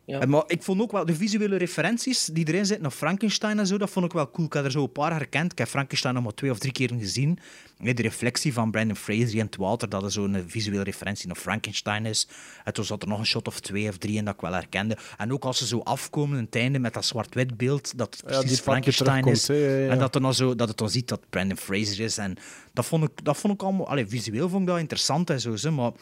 Ja. 0.06 0.20
En 0.20 0.28
Maar 0.28 0.42
ik 0.46 0.62
vond 0.62 0.80
ook 0.80 0.92
wel 0.92 1.04
de 1.04 1.14
visuele 1.14 1.56
referenties 1.56 2.24
die 2.24 2.48
erin 2.48 2.66
zitten 2.66 2.82
naar 2.82 2.92
Frankenstein 2.92 3.58
en 3.58 3.66
zo, 3.66 3.78
dat 3.78 3.90
vond 3.90 4.06
ik 4.06 4.12
wel 4.12 4.30
cool. 4.30 4.46
Ik 4.46 4.52
heb 4.52 4.64
er 4.64 4.70
zo 4.70 4.82
een 4.82 4.92
paar 4.92 5.12
herkend. 5.12 5.52
Ik 5.52 5.58
heb 5.58 5.68
Frankenstein 5.68 6.14
nog 6.14 6.22
maar 6.22 6.34
twee 6.34 6.50
of 6.50 6.58
drie 6.58 6.72
keer 6.72 6.90
gezien. 6.98 7.38
De 7.78 7.92
reflectie 8.02 8.52
van 8.52 8.70
Brandon 8.70 8.96
Fraser 8.96 9.34
in 9.34 9.44
het 9.44 9.56
water, 9.56 9.88
dat 9.88 10.02
er 10.02 10.12
zo'n 10.12 10.44
visuele 10.46 10.82
referentie 10.82 11.26
naar 11.26 11.36
Frankenstein 11.36 12.06
is. 12.06 12.28
En 12.64 12.72
toen 12.72 12.84
zat 12.84 13.02
er 13.02 13.08
nog 13.08 13.18
een 13.18 13.26
shot 13.26 13.46
of 13.46 13.60
twee 13.60 13.88
of 13.88 13.96
drie 13.96 14.16
in 14.16 14.24
dat 14.24 14.34
ik 14.34 14.40
wel 14.40 14.52
herkende. 14.52 14.96
En 15.16 15.32
ook 15.32 15.44
als 15.44 15.58
ze 15.58 15.66
zo 15.66 15.78
afkomen 15.78 16.38
in 16.38 16.44
het 16.44 16.56
einde 16.56 16.78
met 16.78 16.94
dat 16.94 17.04
zwart-wit 17.04 17.56
beeld, 17.56 17.98
dat 17.98 18.14
het 18.14 18.24
precies 18.24 18.60
Frankenstein 18.60 19.24
is. 19.24 19.46
ja. 19.46 19.88
En 19.88 19.98
dat, 19.98 20.14
er 20.14 20.20
nog 20.20 20.34
zo, 20.34 20.54
dat 20.54 20.68
het 20.68 20.76
dan 20.76 20.90
ziet 20.90 21.08
dat 21.08 21.20
Brandon 21.30 21.56
Fraser 21.56 22.04
is. 22.04 22.18
En 22.18 22.36
dat 22.72 22.86
vond 22.86 23.04
ik, 23.04 23.24
dat 23.24 23.36
vond 23.36 23.54
ik 23.54 23.62
allemaal... 23.62 23.88
Allee, 23.88 24.06
visueel 24.06 24.48
vond 24.48 24.62
ik 24.62 24.68
dat 24.68 24.78
interessant 24.78 25.30
en 25.30 25.40
zo, 25.40 25.70
maar 25.70 25.92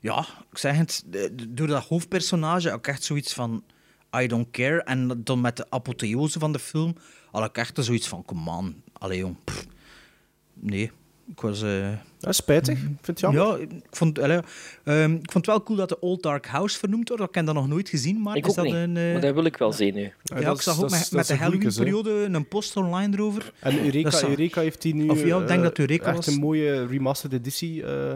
ja, 0.00 0.26
ik 0.50 0.58
zeg 0.58 0.76
het, 0.76 1.04
door 1.48 1.66
dat 1.66 1.84
hoofdpersonage 1.84 2.68
had 2.68 2.78
ik 2.78 2.86
echt 2.86 3.02
zoiets 3.04 3.32
van 3.32 3.62
I 4.20 4.26
don't 4.26 4.50
care. 4.50 4.82
En 4.82 5.20
dan 5.24 5.40
met 5.40 5.56
de 5.56 5.66
apotheose 5.70 6.38
van 6.38 6.52
de 6.52 6.58
film 6.58 6.94
had 7.30 7.44
ik 7.44 7.56
echt 7.56 7.84
zoiets 7.84 8.08
van, 8.08 8.24
come 8.24 8.50
on, 8.50 8.82
allee 8.92 9.18
jong. 9.18 9.36
pff. 9.44 9.66
Nee, 10.54 10.90
ik 11.30 11.40
was... 11.40 11.62
eh, 11.62 11.90
Ja, 12.18 12.32
spijtig. 12.32 12.74
Ik 12.78 12.84
vind 12.84 13.06
het 13.06 13.20
jammer. 13.20 13.42
Ja, 13.42 13.56
ik 13.56 13.70
vond, 13.90 14.18
allee, 14.18 14.40
ehm, 14.84 15.12
ik 15.12 15.30
vond 15.32 15.46
het 15.46 15.46
wel 15.46 15.62
cool 15.62 15.78
dat 15.78 15.88
de 15.88 16.00
Old 16.00 16.22
Dark 16.22 16.46
House 16.46 16.78
vernoemd 16.78 17.08
wordt. 17.08 17.22
Ik 17.24 17.34
heb 17.34 17.46
dat 17.46 17.54
nog 17.54 17.68
nooit 17.68 17.88
gezien, 17.88 18.22
maar 18.22 18.36
Ik 18.36 18.44
is 18.44 18.50
ook 18.50 18.56
dat 18.56 18.64
niet, 18.64 18.74
een... 18.74 18.96
eh, 18.96 19.12
maar 19.12 19.20
dat 19.20 19.34
wil 19.34 19.44
ik 19.44 19.56
wel 19.56 19.72
zien 19.72 19.94
nu. 19.94 20.12
Ja, 20.22 20.36
ik 20.36 20.56
is- 20.58 20.62
zag 20.64 20.78
ook 20.78 20.84
is- 20.90 21.10
met, 21.10 21.20
is 21.20 21.26
de. 21.26 21.34
Halloween-periode 21.36 22.10
een 22.10 22.48
post 22.48 22.76
online 22.76 23.16
erover. 23.16 23.52
En 23.60 23.84
Eureka, 23.84 24.22
Eureka 24.28 24.60
heeft 24.60 24.82
die 24.82 24.94
nu 24.94 25.08
Of 25.08 25.24
ja, 25.24 25.40
ik 25.40 25.46
denk 25.46 25.58
eh, 25.58 25.64
dat 25.66 25.78
Eureka 25.78 26.06
echt 26.06 26.16
was. 26.16 26.26
een 26.26 26.40
mooie 26.40 26.86
remastered 26.86 27.38
editie 27.40 27.84
eh, 27.84 28.14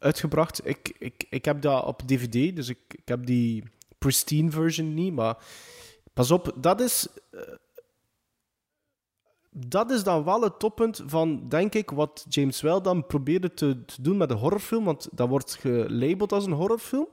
uitgebracht. 0.00 0.66
Ik, 0.66 0.94
ik, 0.98 1.26
ik 1.30 1.44
heb 1.44 1.62
dat 1.62 1.84
op 1.84 2.02
DVD, 2.06 2.56
dus 2.56 2.68
ik, 2.68 2.78
ik 2.88 3.08
heb 3.08 3.26
die 3.26 3.64
pristine 3.98 4.50
version 4.50 4.94
niet. 4.94 5.14
Maar 5.14 5.36
pas 6.12 6.30
op, 6.30 6.52
dat 6.56 6.80
is, 6.80 7.06
eh, 7.30 7.40
dat 9.50 9.90
is 9.90 10.02
dan 10.02 10.24
wel 10.24 10.42
het 10.42 10.58
toppunt 10.58 11.02
van, 11.06 11.48
denk 11.48 11.74
ik, 11.74 11.90
wat 11.90 12.26
James 12.28 12.60
Well 12.60 12.80
dan 12.80 13.06
probeerde 13.06 13.54
te, 13.54 13.84
te 13.84 14.02
doen 14.02 14.16
met 14.16 14.30
een 14.30 14.36
horrorfilm. 14.36 14.84
Want 14.84 15.08
dat 15.12 15.28
wordt 15.28 15.54
gelabeld 15.54 16.32
als 16.32 16.46
een 16.46 16.52
horrorfilm. 16.52 17.08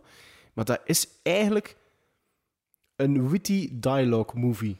Maar 0.53 0.65
dat 0.65 0.81
is 0.85 1.07
eigenlijk 1.21 1.77
een 2.95 3.29
witty 3.29 3.69
dialogue 3.73 4.39
movie. 4.41 4.77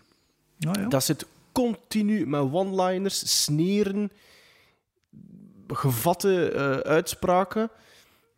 Dat 0.88 1.04
zit 1.04 1.26
continu 1.52 2.28
met 2.28 2.42
one-liners, 2.42 3.44
sneren, 3.44 4.12
gevatte 5.68 6.52
eh, 6.52 6.78
uitspraken. 6.78 7.70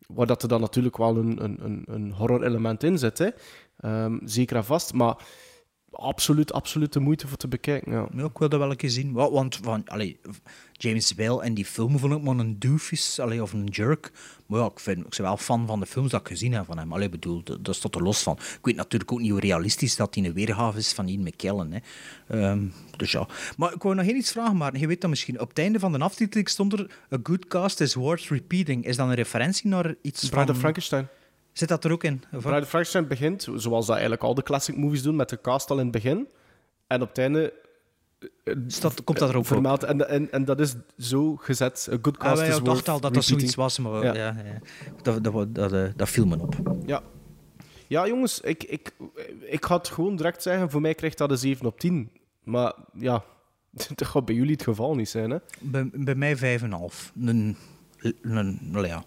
Waar 0.08 0.28
dat 0.28 0.44
er 0.44 0.50
dan 0.50 0.62
natuurlijk 0.62 0.98
wel 0.98 1.18
een, 1.18 1.44
een, 1.44 1.84
een, 1.86 2.12
horror-element 2.12 2.84
in 2.84 2.98
zit. 2.98 3.18
Hè. 3.18 3.30
Ehm, 3.78 4.18
zeker 4.24 4.56
en 4.56 4.66
vast. 4.66 4.94
Maar 4.94 5.16
absoluut, 6.00 6.54
absoluut 6.54 6.94
de 6.94 7.00
moeite 7.00 7.28
voor 7.28 7.38
te 7.38 7.48
bekijken. 7.48 7.92
Ja. 7.92 8.08
Ja, 8.16 8.24
ik 8.24 8.38
wil 8.38 8.50
dat 8.50 8.60
wel 8.60 8.70
een 8.70 8.76
keer 8.76 8.90
zien. 8.90 9.14
Wa- 9.14 9.32
Want 9.32 9.60
van, 9.64 9.82
allee, 9.88 10.20
James 10.72 11.14
Whale 11.16 11.46
in 11.46 11.54
die 11.54 11.66
film 11.66 12.00
vond 12.00 12.14
ik 12.14 12.22
maar 12.22 12.38
een 12.38 12.60
doofus 12.60 13.20
allee, 13.20 13.42
of 13.42 13.54
een 13.54 13.66
jerk. 13.66 14.12
Maar 14.46 14.60
ja, 14.60 14.66
ik, 14.66 14.80
vind, 14.80 14.98
ik 15.06 15.10
ben 15.18 15.22
wel 15.22 15.38
fan 15.38 15.68
van 15.68 15.80
de 15.80 15.86
films 15.86 16.12
dat 16.12 16.22
ik 16.22 16.28
gezien 16.28 16.54
heb 16.54 16.66
van 16.66 16.78
hem. 16.78 16.94
Allee, 16.94 17.10
bedoel, 17.10 17.44
dat, 17.44 17.66
dat 17.66 17.76
staat 17.76 17.96
er 17.96 18.04
los 18.04 18.24
van. 18.24 18.34
Ik 18.34 18.60
weet 18.62 18.76
natuurlijk 18.76 19.12
ook 19.12 19.20
niet 19.20 19.32
hoe 19.32 19.40
realistisch 19.40 19.96
dat 19.96 20.16
hij 20.16 20.26
een 20.26 20.34
weergave 20.34 20.78
is 20.78 20.94
van 20.94 21.08
Ian 21.08 21.24
McKellen. 21.24 21.72
Hè. 21.72 21.80
Ehm, 22.28 22.64
dus 22.98 23.12
ja. 23.12 23.28
Maar 23.58 23.74
ik 23.74 23.82
wou 23.82 23.96
nog 23.96 24.06
geen 24.06 24.16
iets 24.16 24.32
vragen, 24.32 24.58
maar 24.58 24.78
je 24.78 24.88
weet 24.88 25.02
dat 25.02 25.10
misschien. 25.10 25.40
Op 25.40 25.50
het 25.50 25.60
einde 25.60 25.80
van 25.80 25.92
de 25.92 26.00
aftiteling 26.00 26.50
stond 26.50 26.74
er 26.74 26.92
A 27.14 27.18
good 27.24 27.48
cast 27.48 27.82
is 27.82 27.94
worth 27.94 28.28
repeating. 28.28 28.86
Is 28.86 28.96
dat 28.96 29.08
een 29.08 29.14
referentie 29.14 29.70
naar 29.70 29.96
iets 30.02 30.30
Bride 30.30 30.46
van... 30.46 30.56
Frankenstein. 30.56 31.08
Zit 31.58 31.68
dat 31.68 31.84
er 31.84 31.92
ook 31.92 32.04
in? 32.04 32.24
Of- 32.34 32.42
Bride 32.42 32.62
of 32.62 32.68
Frankenstein 32.70 33.08
begint, 33.08 33.48
zoals 33.56 33.86
dat 33.86 33.96
eigenlijk 33.96 34.24
al 34.24 34.34
de 34.34 34.44
classic 34.44 34.78
movies 34.78 35.02
doen, 35.02 35.16
met 35.16 35.30
de 35.30 35.42
cast 35.42 35.70
al 35.70 35.78
in 35.78 35.84
het 35.84 35.92
begin. 35.92 36.28
En 36.88 37.02
op 37.02 37.08
het 37.08 37.18
einde... 37.18 37.54
eh, 38.44 38.54
Staat- 38.68 39.04
komt 39.04 39.20
dat 39.20 39.30
er 39.30 39.36
ook 39.36 39.42
op? 39.42 39.48
vermeld. 39.48 39.84
En, 39.84 40.10
en, 40.10 40.32
en 40.32 40.46
dat 40.46 40.60
is 40.60 40.76
zo 40.98 41.36
gezet. 41.36 41.88
A 41.92 41.98
good 42.02 42.18
Ah, 42.20 42.26
cast 42.28 42.40
wij 42.42 42.50
is 42.50 42.62
dachten 42.62 42.94
al 42.94 43.00
dat 43.00 43.14
dat 43.14 43.24
zoiets 43.24 43.56
was, 43.56 43.80
maar 43.80 44.04
ja. 44.04 44.14
Ja, 44.16 44.36
Dat, 45.02 45.24
dat, 45.24 45.34
dat, 45.34 45.56
dat, 45.56 45.98
dat 45.98 46.10
viel 46.10 46.26
me 46.26 46.38
op. 46.42 46.56
Ja. 46.86 47.02
Ja, 47.88 48.08
jongens, 48.08 48.40
ik, 48.42 48.64
ik, 48.64 48.92
ik 49.42 49.66
ga 49.66 49.78
het 49.78 49.88
gewoon 49.88 50.16
direct 50.16 50.42
zeggen. 50.42 50.70
Voor 50.70 50.82
mij 50.82 50.94
krijgt 50.96 51.18
dat 51.18 51.32
een 51.32 51.38
7 51.38 51.66
op 51.66 51.80
10. 51.80 52.12
Maar 52.44 52.74
ja, 52.94 53.24
dat 53.96 54.08
gaat 54.08 54.26
bij 54.26 54.36
jullie 54.36 54.52
het 54.52 54.64
geval 54.64 54.96
niet 54.96 55.10
zijn. 55.10 55.30
Hè? 55.30 55.38
Bij, 55.60 55.90
bij 55.94 56.16
mij 56.16 56.60
5,5. 56.60 56.66
Een, 57.22 57.58
een, 58.22 58.72
ja. 58.74 59.04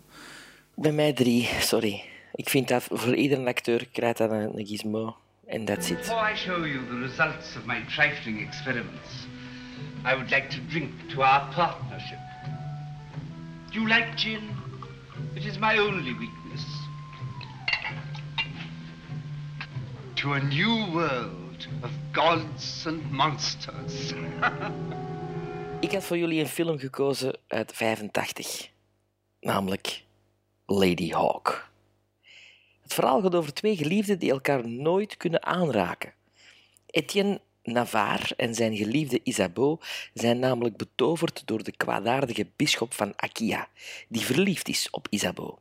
Bij 0.74 0.92
mij 0.92 1.12
drie, 1.12 1.48
sorry. 1.61 2.03
Ik 2.35 2.49
vind 2.49 2.68
dat 2.68 2.87
voor 2.91 3.14
iedere 3.14 3.47
acteur 3.47 3.89
krijgt 3.93 4.18
dat 4.18 4.31
een, 4.31 4.59
een 4.59 4.66
gizmo. 4.66 5.16
En 5.47 5.64
that's 5.64 5.91
it. 5.91 5.97
Before 5.97 6.33
I 6.33 6.37
show 6.37 6.66
you 6.66 6.87
the 6.87 6.99
results 6.99 7.57
of 7.57 7.64
my 7.66 7.85
trifling 7.89 8.41
experiments, 8.41 9.26
I 10.05 10.14
would 10.14 10.31
like 10.31 10.47
to 10.49 10.57
drink 10.68 10.91
to 11.09 11.22
our 11.22 11.55
partnership. 11.55 12.18
Do 13.70 13.81
you 13.81 13.87
like 13.87 14.07
gin? 14.16 14.41
It 15.35 15.45
is 15.45 15.59
my 15.59 15.78
only 15.78 16.16
weakness. 16.18 16.64
To 20.14 20.33
a 20.33 20.41
new 20.41 20.93
world 20.93 21.66
of 21.83 21.91
gods 22.12 22.87
and 22.87 23.11
monsters. 23.11 24.12
Ik 25.81 25.93
had 25.93 26.05
voor 26.05 26.18
jullie 26.18 26.41
een 26.41 26.49
film 26.49 26.78
gekozen 26.78 27.39
uit 27.47 27.72
85. 27.72 28.68
Namelijk 29.41 30.03
Lady 30.66 31.11
Hawk. 31.11 31.70
Het 32.91 32.99
verhaal 32.99 33.20
gaat 33.22 33.34
over 33.34 33.53
twee 33.53 33.76
geliefden 33.76 34.18
die 34.18 34.30
elkaar 34.30 34.68
nooit 34.68 35.16
kunnen 35.16 35.45
aanraken. 35.45 36.12
Etienne 36.86 37.41
Navarre 37.62 38.34
en 38.36 38.55
zijn 38.55 38.76
geliefde 38.76 39.20
Isabeau 39.22 39.78
zijn 40.14 40.38
namelijk 40.38 40.76
betoverd 40.76 41.43
door 41.45 41.62
de 41.62 41.76
kwaadaardige 41.76 42.47
bisschop 42.57 42.95
van 42.95 43.12
Akia, 43.16 43.68
die 44.09 44.20
verliefd 44.20 44.68
is 44.68 44.91
op 44.91 45.07
Isabeau. 45.11 45.55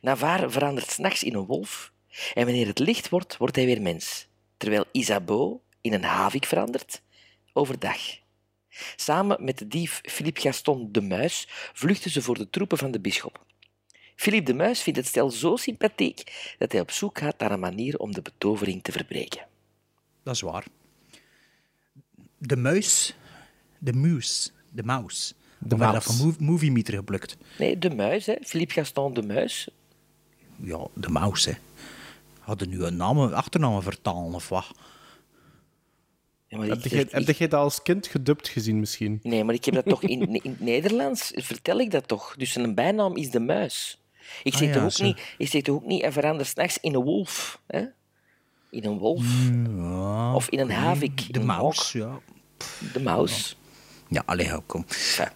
Navarre 0.00 0.50
verandert 0.50 0.90
s'nachts 0.90 1.22
in 1.22 1.34
een 1.34 1.46
wolf 1.46 1.92
en 2.34 2.44
wanneer 2.44 2.66
het 2.66 2.78
licht 2.78 3.08
wordt, 3.08 3.36
wordt 3.36 3.56
hij 3.56 3.64
weer 3.64 3.82
mens, 3.82 4.26
terwijl 4.56 4.84
Isabeau 4.92 5.58
in 5.80 5.92
een 5.92 6.04
havik 6.04 6.44
verandert 6.44 7.02
overdag. 7.52 7.98
Samen 8.96 9.44
met 9.44 9.58
de 9.58 9.68
dief 9.68 10.00
Philippe 10.02 10.40
Gaston 10.40 10.88
de 10.92 11.00
Muis 11.00 11.48
vluchten 11.72 12.10
ze 12.10 12.22
voor 12.22 12.38
de 12.38 12.50
troepen 12.50 12.78
van 12.78 12.90
de 12.90 13.00
bisschop. 13.00 13.44
Philippe 14.16 14.50
de 14.52 14.56
Muis 14.58 14.82
vindt 14.82 14.98
het 14.98 15.08
stel 15.08 15.30
zo 15.30 15.56
sympathiek 15.56 16.54
dat 16.58 16.72
hij 16.72 16.80
op 16.80 16.90
zoek 16.90 17.18
gaat 17.18 17.38
naar 17.38 17.52
een 17.52 17.60
manier 17.60 17.98
om 17.98 18.12
de 18.12 18.22
betovering 18.22 18.82
te 18.82 18.92
verbreken. 18.92 19.46
Dat 20.22 20.34
is 20.34 20.40
waar. 20.40 20.64
De 22.38 22.56
muis. 22.56 23.14
De 23.78 23.92
muis. 23.92 24.52
De 24.72 24.82
maus. 24.82 25.34
De 25.58 25.76
maus. 25.76 25.92
dat 25.92 26.04
van 26.04 26.26
mov- 26.26 26.38
Movie 26.38 26.70
Meter 26.72 26.94
geplukt? 26.94 27.36
Nee, 27.58 27.78
de 27.78 27.90
Muis, 27.90 28.26
hè? 28.26 28.34
Philippe 28.42 28.72
Gaston 28.74 29.14
de 29.14 29.22
Muis. 29.22 29.68
Ja, 30.56 30.86
de 30.94 31.08
maus, 31.08 31.44
hè. 31.44 31.52
Hadden 32.40 32.68
nu 32.68 32.82
een 32.84 32.96
naam, 32.96 33.18
achternaam 33.18 33.82
vertalen 33.82 34.34
of 34.34 34.48
wat? 34.48 34.66
Ja, 36.46 36.58
maar 36.58 36.66
Heb 36.68 36.78
ik- 36.84 37.36
jij 37.36 37.48
dat 37.48 37.60
als 37.60 37.82
kind 37.82 38.06
gedubt 38.06 38.48
gezien 38.48 38.80
misschien? 38.80 39.20
Nee, 39.22 39.44
maar 39.44 39.54
ik 39.54 39.64
heb 39.64 39.74
dat 39.74 39.84
toch 39.86 40.02
in, 40.02 40.42
in 40.42 40.50
het 40.50 40.60
Nederlands, 40.60 41.30
vertel 41.34 41.78
ik 41.80 41.90
dat 41.90 42.08
toch? 42.08 42.34
Dus 42.36 42.52
zijn 42.52 42.74
bijnaam 42.74 43.16
is 43.16 43.30
de 43.30 43.40
Muis. 43.40 44.00
Ik 44.42 44.54
Ah 44.54 44.60
ja, 44.60 44.72
toch, 44.72 44.82
ook 44.84 44.90
zo. 44.92 45.04
niet, 45.04 45.20
ik 45.38 45.48
zeg 45.48 45.62
toch 45.62 45.74
ook 45.76 45.84
niet, 45.84 46.02
hij 46.02 46.12
verandert 46.12 46.48
s'nachts 46.48 46.78
in 46.80 46.94
een 46.94 47.02
wolf. 47.02 47.60
Hè? 47.66 47.84
In 48.70 48.84
een 48.84 48.98
wolf. 48.98 49.24
Ja, 49.66 50.34
Of 50.34 50.48
in 50.48 50.58
een 50.58 50.70
havik. 50.70 51.32
De 51.32 51.40
maus, 51.40 51.92
ja. 51.92 52.18
De 52.92 53.00
Maus. 53.00 53.56
Ja, 54.08 54.22
allee, 54.26 54.48
hou, 54.48 54.62
kom. 54.66 54.84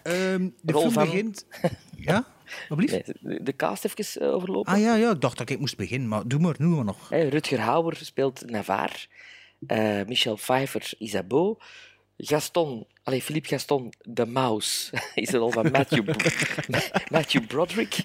Ehm, 0.03 0.49
de 0.61 0.71
Rol 0.71 0.81
film 0.81 0.93
van- 0.93 1.05
begint... 1.05 1.45
Ja? 1.97 2.25
Nee, 2.69 3.03
de, 3.41 3.55
cast 3.55 3.85
even 3.85 4.21
eh, 4.21 4.33
overlopen. 4.33 4.73
Ah 4.73 4.79
ja, 4.79 4.95
ja, 4.95 5.11
ik 5.11 5.21
dacht 5.21 5.37
dat 5.37 5.49
ik 5.49 5.59
moest 5.59 5.77
beginnen, 5.77 6.07
maar 6.09 6.27
doe 6.27 6.39
maar, 6.39 6.55
noem 6.57 6.75
maar 6.75 6.85
nog. 6.85 7.09
Hè, 7.09 7.27
Rutger 7.27 7.59
Hauer 7.59 7.95
speelt 8.01 8.49
Navarre. 8.49 8.95
Eh, 9.67 9.99
Michel 10.07 10.35
Pfeiffer, 10.35 10.93
Isabeau. 10.97 11.57
Gaston, 12.23 12.85
allez, 13.03 13.23
Philippe 13.23 13.47
Gaston, 13.47 13.93
de 14.01 14.25
Maus, 14.25 14.89
is 15.15 15.29
de 15.29 15.37
rol 15.37 15.51
van 15.51 15.71
Matthew, 17.11 17.45
Broderick. 17.47 17.97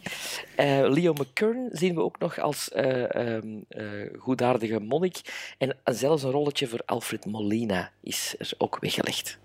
Eh, 0.57 0.89
Leo 0.89 1.13
McKern 1.13 1.69
zien 1.73 1.95
we 1.95 2.01
ook 2.01 2.19
nog 2.19 2.39
als 2.39 2.71
ehm, 2.71 3.61
eh, 3.69 3.85
goedaardige 4.19 4.81
monnik. 4.81 5.21
En 5.59 5.77
zelfs 5.85 6.23
een 6.23 6.31
rolletje 6.31 6.69
voor 6.69 6.83
Alfred 6.85 7.25
Molina 7.25 7.91
is 8.01 8.35
er 8.39 8.53
ook 8.59 8.79
weggelegd. 8.81 9.39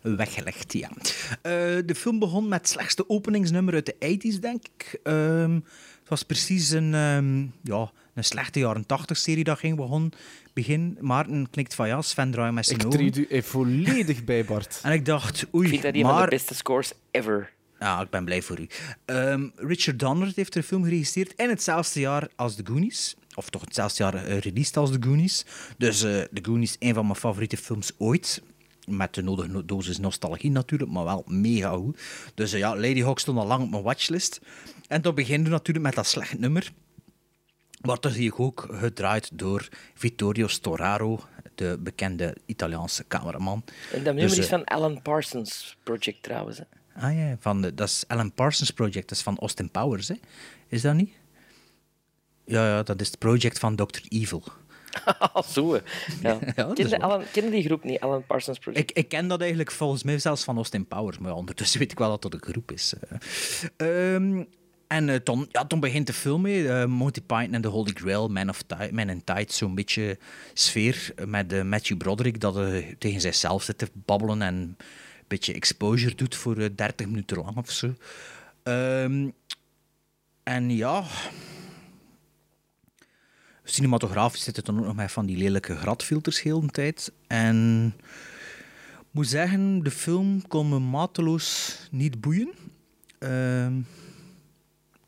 Weggelegd, 0.00 0.72
ja. 0.72 0.90
De 1.82 1.94
film 1.96 2.18
begon 2.18 2.48
met 2.48 2.58
het 2.58 2.68
slechtste 2.68 3.08
openingsnummer 3.08 3.74
uit 3.74 3.86
de 3.86 3.94
80s, 3.94 4.40
denk 4.40 4.64
ik. 4.76 5.00
Ehm, 5.02 5.54
het 6.00 6.08
was 6.08 6.22
precies 6.22 6.70
een, 6.70 6.94
ehm, 6.94 7.46
ja, 7.62 7.90
een 8.14 8.24
slechte 8.24 8.58
jaren 8.58 8.86
80-serie 8.86 9.44
dat 9.44 9.58
ging 9.58 9.76
begon, 9.76 10.12
begin. 10.60 10.98
Maarten 11.00 11.50
knikt 11.50 11.74
van 11.74 11.88
ja, 11.88 12.02
Sven 12.02 12.30
draait 12.30 12.54
met 12.54 12.66
zijn 12.66 12.80
Ik 12.80 12.90
treed 12.90 13.16
u 13.16 13.26
eh, 13.26 13.42
volledig 13.42 14.24
bij, 14.24 14.44
Bart. 14.44 14.80
En 14.82 14.92
ik 14.92 15.04
dacht, 15.04 15.46
oei, 15.54 15.64
Ik 15.64 15.70
vind 15.70 15.82
dat 15.82 15.94
een 15.94 16.02
maar... 16.02 16.12
van 16.12 16.22
de 16.22 16.28
beste 16.28 16.54
scores 16.54 16.92
ever. 17.10 17.50
Ja, 17.80 18.00
ik 18.00 18.10
ben 18.10 18.24
blij 18.24 18.42
voor 18.42 18.60
u. 18.60 18.68
Ehm, 19.04 19.48
Richard 19.56 19.98
Donner 19.98 20.32
heeft 20.34 20.52
de 20.52 20.62
film 20.62 20.82
geregisseerd 20.84 21.32
in 21.36 21.48
hetzelfde 21.48 22.00
jaar 22.00 22.28
als 22.36 22.54
The 22.54 22.66
Goonies. 22.66 23.16
Of 23.34 23.50
toch 23.50 23.60
hetzelfde 23.60 24.02
jaar 24.02 24.14
uh, 24.14 24.38
released 24.38 24.76
als 24.76 24.90
The 24.90 24.98
Goonies. 25.00 25.44
Dus 25.78 26.02
eh 26.02 26.10
The 26.10 26.40
Goonies, 26.42 26.76
een 26.78 26.94
van 26.94 27.04
mijn 27.06 27.18
favoriete 27.18 27.56
films 27.56 27.92
ooit. 27.98 28.42
Met 28.86 29.14
de 29.14 29.22
nodige 29.22 29.48
no- 29.48 29.64
dosis 29.64 29.98
nostalgie 29.98 30.50
natuurlijk, 30.50 30.90
maar 30.90 31.04
wel 31.04 31.24
mega 31.26 31.70
goed. 31.70 32.00
Dus 32.34 32.52
eh, 32.52 32.58
ja, 32.58 32.76
Lady 32.76 33.02
Hawk 33.02 33.18
stond 33.18 33.38
al 33.38 33.46
lang 33.46 33.62
op 33.62 33.70
mijn 33.70 33.82
watchlist. 33.82 34.40
En 34.88 35.02
dan 35.02 35.14
beginnen 35.14 35.46
we 35.46 35.52
natuurlijk 35.52 35.86
met 35.86 35.94
dat 35.94 36.06
slecht 36.06 36.38
nummer. 36.38 36.72
Wordt 37.80 38.04
er 38.04 38.12
hier 38.12 38.38
ook 38.38 38.66
gedraaid 38.70 39.30
door 39.38 39.68
Vittorio 39.94 40.46
Storaro, 40.46 41.20
de 41.54 41.76
bekende 41.80 42.36
Italiaanse 42.46 43.04
cameraman. 43.08 43.64
En 43.92 44.04
dat 44.04 44.14
nummer 44.14 44.22
Dus, 44.22 44.38
is 44.38 44.44
eh, 44.44 44.50
van 44.50 44.64
Alan 44.64 45.02
Parsons 45.02 45.76
Project 45.82 46.22
trouwens. 46.22 46.58
Hè. 46.58 46.64
Ah 47.06 47.16
ja, 47.16 47.36
van 47.40 47.62
de, 47.62 47.74
dat 47.74 47.88
is 47.88 48.04
Alan 48.06 48.32
Parsons 48.32 48.70
Project, 48.70 49.08
dat 49.08 49.18
is 49.18 49.22
van 49.22 49.38
Austin 49.38 49.70
Powers, 49.70 50.08
hè? 50.08 50.14
Is 50.68 50.82
dat 50.82 50.94
niet? 50.94 51.12
Ja, 52.44 52.66
ja, 52.66 52.82
dat 52.82 53.00
is 53.00 53.06
het 53.06 53.18
project 53.18 53.58
van 53.58 53.76
Dr. 53.76 54.00
Evil. 54.08 54.42
Zo. 55.52 55.72
hè. 55.72 55.80
Ja. 56.22 56.38
Alan, 56.98 57.22
kende 57.32 57.50
die 57.50 57.62
groep 57.62 57.84
niet, 57.84 58.00
Alan 58.00 58.26
Parsons 58.26 58.58
Project? 58.58 58.90
Ik, 58.90 58.96
ik 58.96 59.08
ken 59.08 59.28
dat 59.28 59.40
eigenlijk 59.40 59.70
volgens 59.70 60.02
mij 60.02 60.18
zelfs 60.18 60.44
van 60.44 60.56
Austin 60.56 60.86
Powers, 60.86 61.18
maar 61.18 61.34
ondertussen 61.34 61.78
weet 61.78 61.92
ik 61.92 61.98
wel 61.98 62.08
dat 62.10 62.22
dat 62.22 62.34
een 62.34 62.42
groep 62.52 62.72
is. 62.72 62.94
En 64.88 65.08
eh, 65.08 65.16
toen, 65.16 65.48
ja, 65.52 65.64
toen 65.66 65.80
begint 65.80 66.06
de 66.06 66.12
film 66.12 66.40
mee. 66.42 66.68
eh, 66.68 66.84
Monty 66.86 67.20
Python 67.20 67.54
en 67.54 67.60
The 67.62 67.68
Holy 67.68 67.90
Grail, 67.94 68.28
Man, 68.28 68.48
of 68.48 68.62
Ti- 68.62 68.92
Man 68.92 69.08
in 69.08 69.24
Tight, 69.24 69.52
zo'n 69.52 69.74
beetje 69.74 70.18
sfeer 70.54 71.12
eh, 71.16 71.26
met 71.26 71.52
eh, 71.52 71.62
Matthew 71.62 71.96
Broderick 71.96 72.40
dat 72.40 72.54
tegen 72.98 73.20
zichzelf 73.20 73.62
zit 73.62 73.78
te 73.78 73.88
babbelen 73.92 74.42
en 74.42 74.54
een 74.54 74.76
beetje 75.26 75.52
exposure 75.52 76.14
doet 76.14 76.34
voor 76.34 76.56
eh, 76.56 76.68
30 76.74 77.06
minuten 77.06 77.36
lang 77.36 77.56
of 77.56 77.70
zo. 77.70 77.94
Ehm, 78.62 79.28
en 80.42 80.70
ja, 80.76 81.04
cinematografisch 83.64 84.42
zit 84.44 84.56
het 84.56 84.64
dan 84.66 84.78
ook 84.78 84.84
nog 84.84 84.94
met 84.96 85.12
van 85.12 85.26
die 85.26 85.36
lelijke 85.36 85.76
gradfilters 85.76 86.42
heel 86.42 86.60
de 86.60 86.66
tijd. 86.68 87.12
En 87.26 87.94
ik 88.98 89.14
moet 89.14 89.28
zeggen, 89.28 89.82
de 89.82 89.90
film 89.90 90.46
kon 90.48 90.68
me 90.68 90.78
mateloos 90.78 91.76
niet 91.90 92.20
boeien. 92.20 92.50
Ehm, 93.18 93.72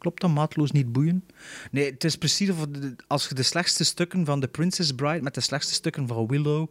klopt 0.00 0.20
dat, 0.20 0.30
mateloos 0.30 0.70
niet 0.70 0.92
boeien? 0.92 1.24
Nee, 1.70 1.90
het 1.90 2.04
is 2.04 2.16
precies 2.16 2.50
of 2.50 2.66
als 3.06 3.28
je 3.28 3.34
de 3.34 3.42
slechtste 3.42 3.84
stukken 3.84 4.24
van 4.24 4.40
The 4.40 4.48
Princess 4.48 4.92
Bride 4.92 5.22
met 5.22 5.34
de 5.34 5.40
slechtste 5.40 5.74
stukken 5.74 6.06
van 6.06 6.26
Willow 6.26 6.70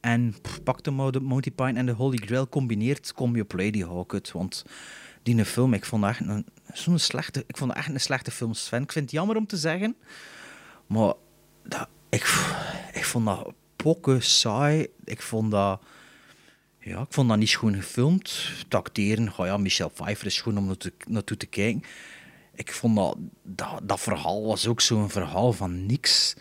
en 0.00 0.34
pff, 0.42 0.62
pak 0.62 0.82
de 0.82 0.90
Mo- 0.90 1.10
de 1.10 1.20
Monty 1.20 1.50
Python 1.50 1.76
en 1.76 1.86
de 1.86 1.92
Holy 1.92 2.16
Grail 2.16 2.48
combineert, 2.48 3.12
kom 3.12 3.36
je 3.36 3.42
op 3.42 3.52
Lady 3.52 3.84
Hawk. 3.84 4.30
Want 4.32 4.64
die 5.22 5.44
film, 5.44 5.74
ik 5.74 5.84
vond 5.84 6.04
echt 6.04 6.20
een, 6.20 6.46
zo'n 6.72 6.98
slechte, 6.98 7.44
ik 7.46 7.56
vond 7.56 7.72
echt 7.72 7.88
een 7.88 8.00
slechte 8.00 8.30
film, 8.30 8.54
Sven. 8.54 8.82
Ik 8.82 8.92
vind 8.92 9.04
het 9.04 9.14
jammer 9.14 9.36
om 9.36 9.46
te 9.46 9.56
zeggen, 9.56 9.96
maar 10.86 11.14
ik, 12.08 12.22
ik 12.92 13.04
vond 13.04 13.26
dat 13.26 13.52
pokken 13.76 14.22
saai. 14.22 14.86
Ik 15.04 15.22
vond 15.22 15.50
dat... 15.50 15.80
Ja, 16.82 17.00
ik 17.00 17.12
vond 17.12 17.28
dat 17.28 17.38
niet 17.38 17.48
schoon 17.48 17.74
gefilmd. 17.74 18.48
Het 18.58 18.74
acteren, 18.74 19.32
oh 19.36 19.46
ja, 19.46 19.56
Michel 19.56 19.88
Pfeiffer 19.90 20.26
is 20.26 20.34
schoon 20.34 20.58
om 20.58 20.76
naartoe 21.06 21.36
te 21.36 21.46
kijken. 21.46 21.82
Ik 22.54 22.72
vond 22.72 22.96
dat, 22.96 23.16
dat... 23.42 23.80
Dat 23.82 24.00
verhaal 24.00 24.46
was 24.46 24.66
ook 24.66 24.80
zo'n 24.80 25.10
verhaal 25.10 25.52
van 25.52 25.86
niks. 25.86 26.34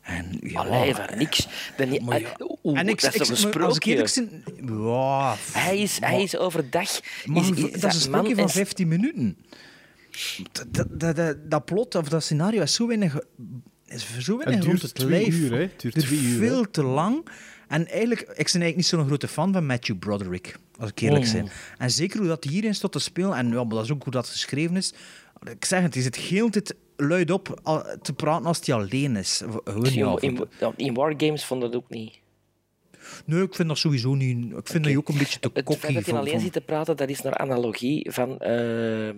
En 0.00 0.38
ja... 0.40 0.60
Allee, 0.60 0.94
van 0.94 1.18
niks. 1.18 1.48
Dan 1.76 1.88
niet, 1.88 2.02
Maar 2.02 2.20
ja, 2.20 2.36
Oeh, 2.64 2.78
en 2.78 2.88
ik, 2.88 3.00
dat 3.00 3.14
is 3.14 3.44
ik, 3.44 3.56
als 3.60 3.76
ik 3.76 3.84
eerlijk 3.84 4.14
ben... 4.14 4.42
Ja, 4.84 5.34
Hij 5.52 5.78
is, 5.78 5.98
hij 6.00 6.22
is 6.22 6.36
overdag... 6.36 7.00
maar 7.24 7.42
is, 7.42 7.50
is- 7.50 7.80
dat 7.80 7.90
is 7.90 7.94
een 7.94 8.00
sprookje 8.00 8.34
man 8.34 8.36
van 8.36 8.50
15 8.50 8.88
minuten. 8.88 9.36
Dat, 10.52 10.66
dat, 10.74 11.00
dat, 11.00 11.16
dat, 11.16 11.50
dat 11.50 11.64
plot 11.64 11.94
of 11.94 12.08
dat 12.08 12.22
scenario 12.24 12.62
is 12.62 12.74
zo 12.74 12.86
weinig, 12.86 13.18
is 13.86 14.18
zo 14.18 14.36
weinig 14.38 14.56
Het 14.58 14.64
rond 14.64 14.80
duurt 14.80 14.82
het 14.82 14.94
twee 14.94 15.20
lijf. 15.20 15.34
uur, 15.34 15.50
hè? 15.52 15.58
Het 15.60 15.80
duurt 15.80 15.94
Het 15.94 16.04
twee 16.04 16.20
uur, 16.20 16.38
veel 16.38 16.60
hè? 16.60 16.66
te 16.68 16.82
lang. 16.82 17.28
En 17.68 17.86
eigenlijk, 17.88 18.20
ik 18.20 18.26
ben 18.28 18.36
eigenlijk 18.36 18.76
niet 18.76 18.86
zo'n 18.86 19.06
grote 19.06 19.28
fan 19.28 19.52
van 19.52 19.66
Matthew 19.66 19.98
Broderick, 19.98 20.56
als 20.78 20.90
ik 20.90 21.00
eerlijk 21.00 21.24
Oh. 21.26 21.32
ben. 21.32 21.48
En 21.78 21.90
zeker 21.90 22.18
hoe 22.18 22.28
dat 22.28 22.44
hierin 22.44 22.74
staat 22.74 22.92
te 22.92 22.98
spelen, 22.98 23.36
en 23.36 23.48
ja, 23.48 23.64
maar 23.64 23.74
dat 23.74 23.84
is 23.84 23.90
ook 23.92 24.02
hoe 24.02 24.12
dat 24.12 24.28
geschreven 24.28 24.76
is. 24.76 24.92
Ik 25.50 25.64
zeg 25.64 25.82
het, 25.82 25.94
hij 25.94 26.02
zit 26.02 26.16
heel 26.16 26.50
tijd 26.50 26.74
luid 26.96 27.30
op 27.30 27.60
te 28.02 28.12
praten 28.12 28.46
als 28.46 28.60
hij 28.66 28.74
alleen 28.74 29.16
is. 29.16 29.42
In, 30.20 30.48
in, 30.76 30.94
Wargames 30.94 31.44
vond 31.44 31.60
dat 31.60 31.76
ook 31.76 31.90
niet. 31.90 32.18
Nee, 33.24 33.42
ik 33.42 33.54
vind 33.54 33.68
dat 33.68 33.78
sowieso 33.78 34.14
niet... 34.14 34.52
Ik 34.52 34.68
vind 34.68 34.84
dat 34.84 34.96
ook 34.96 35.08
een 35.08 35.18
beetje 35.18 35.38
te 35.40 35.50
Het 35.54 35.64
cocky. 35.64 35.80
feit 35.80 35.94
dat 35.94 36.04
hij 36.04 36.12
van- 36.12 36.20
alleen 36.22 36.32
van- 36.32 36.40
zit 36.42 36.52
te 36.52 36.60
praten, 36.60 36.96
dat 36.96 37.08
is 37.08 37.22
naar 37.22 37.36
analogie 37.36 38.10
van 38.12 38.38
ehm, 38.38 39.16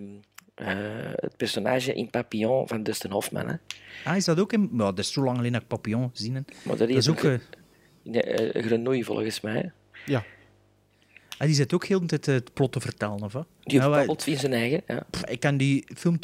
eh, 0.55 0.67
het 1.15 1.37
personage 1.37 1.93
in 1.93 2.09
Papillon 2.09 2.67
van 2.67 2.83
Dustin 2.83 3.11
Hoffman. 3.11 3.47
Hè. 3.47 3.55
Ah, 4.05 4.15
is 4.15 4.25
dat 4.25 4.39
ook 4.39 4.53
in... 4.53 4.69
Ja, 4.71 4.77
dat 4.77 4.99
is 4.99 5.11
zo 5.11 5.19
lang 5.23 5.35
geleden 5.35 5.53
dat 5.53 5.61
ik 5.61 5.67
Papillon 5.67 6.09
gezien 6.13 6.35
heb. 6.35 6.49
Maar 6.63 6.77
dat 6.77 6.87
dat 6.87 6.97
is 6.97 7.09
ook... 7.09 7.23
eh, 7.23 7.33
Nee, 8.03 8.21
eh, 8.21 8.63
Grenouille, 8.65 9.03
volgens 9.03 9.41
mij. 9.41 9.71
Ja. 10.05 10.23
Ah, 11.37 11.45
die 11.47 11.55
zit 11.55 11.73
ook 11.73 11.85
heel 11.85 11.99
de 11.99 12.05
tijd 12.05 12.25
het 12.25 12.53
plot 12.53 12.71
te 12.71 12.79
vertellen, 12.79 13.21
of? 13.21 13.33
Die 13.63 13.79
wij- 13.79 13.89
babbelt 13.89 14.27
in 14.27 14.37
zijn 14.37 14.53
eigen. 14.53 14.81
Ja. 14.87 15.05
Pff, 15.09 15.25
Ik 15.25 15.39
ken 15.39 15.57
die 15.57 15.87
film... 15.95 16.19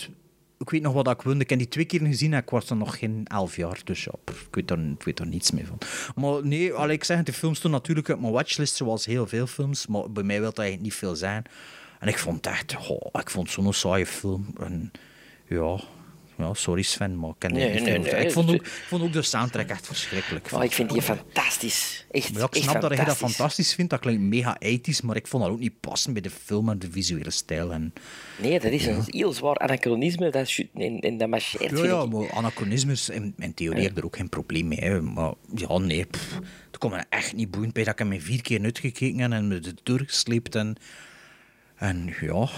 Ik 0.57 0.69
weet 0.69 0.81
nog 0.81 0.93
wat 0.93 1.09
ik 1.09 1.21
wilde. 1.21 1.39
Ik 1.39 1.49
heb 1.49 1.59
die 1.59 1.67
twee 1.67 1.85
keer 1.85 1.99
gezien 2.01 2.33
en 2.33 2.39
ik 2.41 2.49
was 2.49 2.65
dan 2.67 2.77
nog 2.77 2.97
geen 2.99 3.21
elf 3.27 3.55
jaar. 3.55 3.81
Dus 3.83 4.03
ja, 4.03 4.11
pff, 4.23 4.41
ik, 4.41 4.55
weet 4.55 4.67
daar, 4.67 4.79
ik 4.79 5.03
weet 5.03 5.17
daar 5.17 5.27
niets 5.27 5.51
meer 5.51 5.65
van. 5.65 5.77
Maar 6.15 6.45
nee, 6.45 6.73
allee, 6.73 6.95
ik 6.95 7.03
zeg 7.03 7.23
de 7.23 7.33
film 7.33 7.55
stond 7.55 7.73
natuurlijk 7.73 8.07
op 8.07 8.19
mijn 8.19 8.33
watchlist, 8.33 8.75
zoals 8.75 9.05
heel 9.05 9.27
veel 9.27 9.47
films. 9.47 9.87
Maar 9.87 10.11
bij 10.11 10.23
mij 10.23 10.39
wil 10.39 10.49
dat 10.49 10.57
eigenlijk 10.57 10.89
niet 10.89 10.97
veel 10.99 11.15
zijn. 11.15 11.43
En 11.99 12.07
ik 12.07 12.17
vond 12.17 12.35
het 12.35 12.45
echt... 12.53 12.75
Oh, 12.89 13.21
ik 13.21 13.29
vond 13.29 13.49
zo'n 13.51 13.73
saaie 13.73 14.05
film. 14.05 14.53
En 14.59 14.91
ja... 15.47 15.79
Ja, 16.47 16.53
sorry 16.53 16.81
Sven, 16.81 17.19
maar 17.19 17.29
ik 17.29 17.35
ken 17.37 17.53
Nee, 17.53 17.73
niet 17.73 17.83
nee, 17.83 17.93
veel. 18.01 18.13
nee, 18.13 18.25
ik, 18.25 18.31
vond 18.31 18.49
ook, 18.49 18.55
ik 18.55 18.85
vond 18.87 19.03
ook 19.03 19.13
de 19.13 19.21
soundtrack 19.21 19.69
echt 19.69 19.85
verschrikkelijk. 19.87 20.47
Oh, 20.51 20.63
ik 20.63 20.71
vind 20.71 20.89
die 20.89 21.01
fantastisch. 21.01 22.05
Echt, 22.11 22.27
ja, 22.35 22.43
ik 22.43 22.55
echt 22.55 22.63
snap 22.69 22.81
dat 22.81 22.97
je 22.97 23.05
dat 23.05 23.17
fantastisch. 23.17 23.73
vindt. 23.73 23.91
Dat 23.91 23.99
klinkt 23.99 24.21
mega 24.21 24.59
ethisch, 24.59 25.01
maar 25.01 25.15
ik 25.15 25.27
vond 25.27 25.43
dat 25.43 25.51
ook 25.51 25.59
niet 25.59 25.79
passen 25.79 26.13
bij 26.13 26.21
de 26.21 26.29
film 26.29 26.69
en 26.69 26.79
de 26.79 26.91
visuele 26.91 27.31
stijl. 27.31 27.71
En, 27.73 27.93
Nee, 28.41 28.59
dat 28.59 28.71
is 28.71 28.85
een 28.85 29.03
heel 29.07 29.33
zwaar 29.33 29.57
anachronisme. 29.57 30.29
Dat 30.29 30.47
is, 30.47 30.63
en, 30.73 30.99
en 30.99 31.17
dat 31.17 31.29
marcheert, 31.29 31.79
ja, 31.79 32.05
maar 32.05 32.31
anachronismes, 32.31 33.09
in, 33.09 33.33
in 33.37 33.53
theorie 33.53 33.81
heb 33.83 33.91
ik 33.91 33.97
er 33.97 34.05
ook 34.05 34.15
geen 34.15 34.29
probleem 34.29 34.67
mee. 34.67 34.79
hè. 34.79 35.01
Maar 35.01 35.33
ja, 35.55 35.77
nee, 35.77 36.05
pff, 36.05 36.39
het 36.67 36.77
komt 36.77 36.93
me 36.93 37.03
echt 37.09 37.35
niet 37.35 37.51
boeiend 37.51 37.73
bij 37.73 37.83
dat 37.83 37.99
ik 37.99 38.07
hem 38.09 38.21
vier 38.21 38.41
keer 38.41 38.63
uitgekeken 38.63 39.19
heb 39.19 39.31
en 39.31 39.47
me 39.47 39.55
er 39.55 39.73
doorgesleept. 39.83 40.55
En, 40.55 40.75
en 41.75 42.13
ja, 42.21 42.49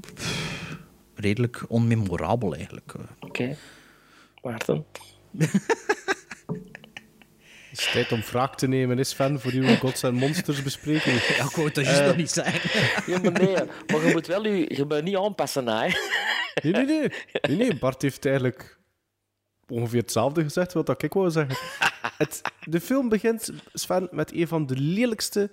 pff, 0.00 0.76
redelijk 1.14 1.64
onmemorabel 1.68 2.54
eigenlijk. 2.54 2.94
Oké. 3.20 3.56
Maarten? 4.42 4.86
Het 7.70 7.82
is 7.82 7.90
tijd 7.92 8.12
om 8.12 8.20
wraak 8.20 8.56
te 8.56 8.66
nemen, 8.68 8.98
is 8.98 9.12
fan 9.12 9.40
voor 9.40 9.52
uw 9.52 9.76
Gods 9.76 10.02
en 10.02 10.14
Monsters 10.14 10.62
bespreking. 10.62 11.20
Ja, 11.36 11.44
ik 11.44 11.50
wou 11.50 11.66
het 11.66 11.76
juist 11.76 12.00
Eh, 12.00 12.06
nog 12.06 12.16
niet 12.16 12.30
zeggen. 12.30 12.80
Ja, 13.12 13.18
maar 13.18 13.32
nee, 13.32 13.54
maar 13.86 14.06
je 14.06 14.12
moet 14.12 14.26
wel 14.26 14.46
je, 14.46 14.74
je 14.76 14.84
moet 14.84 15.02
niet 15.02 15.16
aanpassen, 15.16 15.66
hè. 15.66 15.88
Nee, 16.62 16.72
nee, 16.72 16.84
nee. 16.84 17.08
nee, 17.42 17.56
nee. 17.56 17.78
Bart 17.78 18.02
heeft 18.02 18.26
eigenlijk 18.26 18.78
ongeveer 19.68 20.00
hetzelfde 20.00 20.42
gezegd 20.42 20.72
wat 20.72 21.02
ik 21.02 21.12
wou 21.12 21.30
zeggen. 21.30 21.56
Het, 22.18 22.40
de 22.60 22.80
film 22.80 23.08
begint, 23.08 23.50
Sven, 23.72 24.08
met 24.10 24.32
een 24.32 24.48
van 24.48 24.66
de 24.66 24.76
lelijkste 24.76 25.50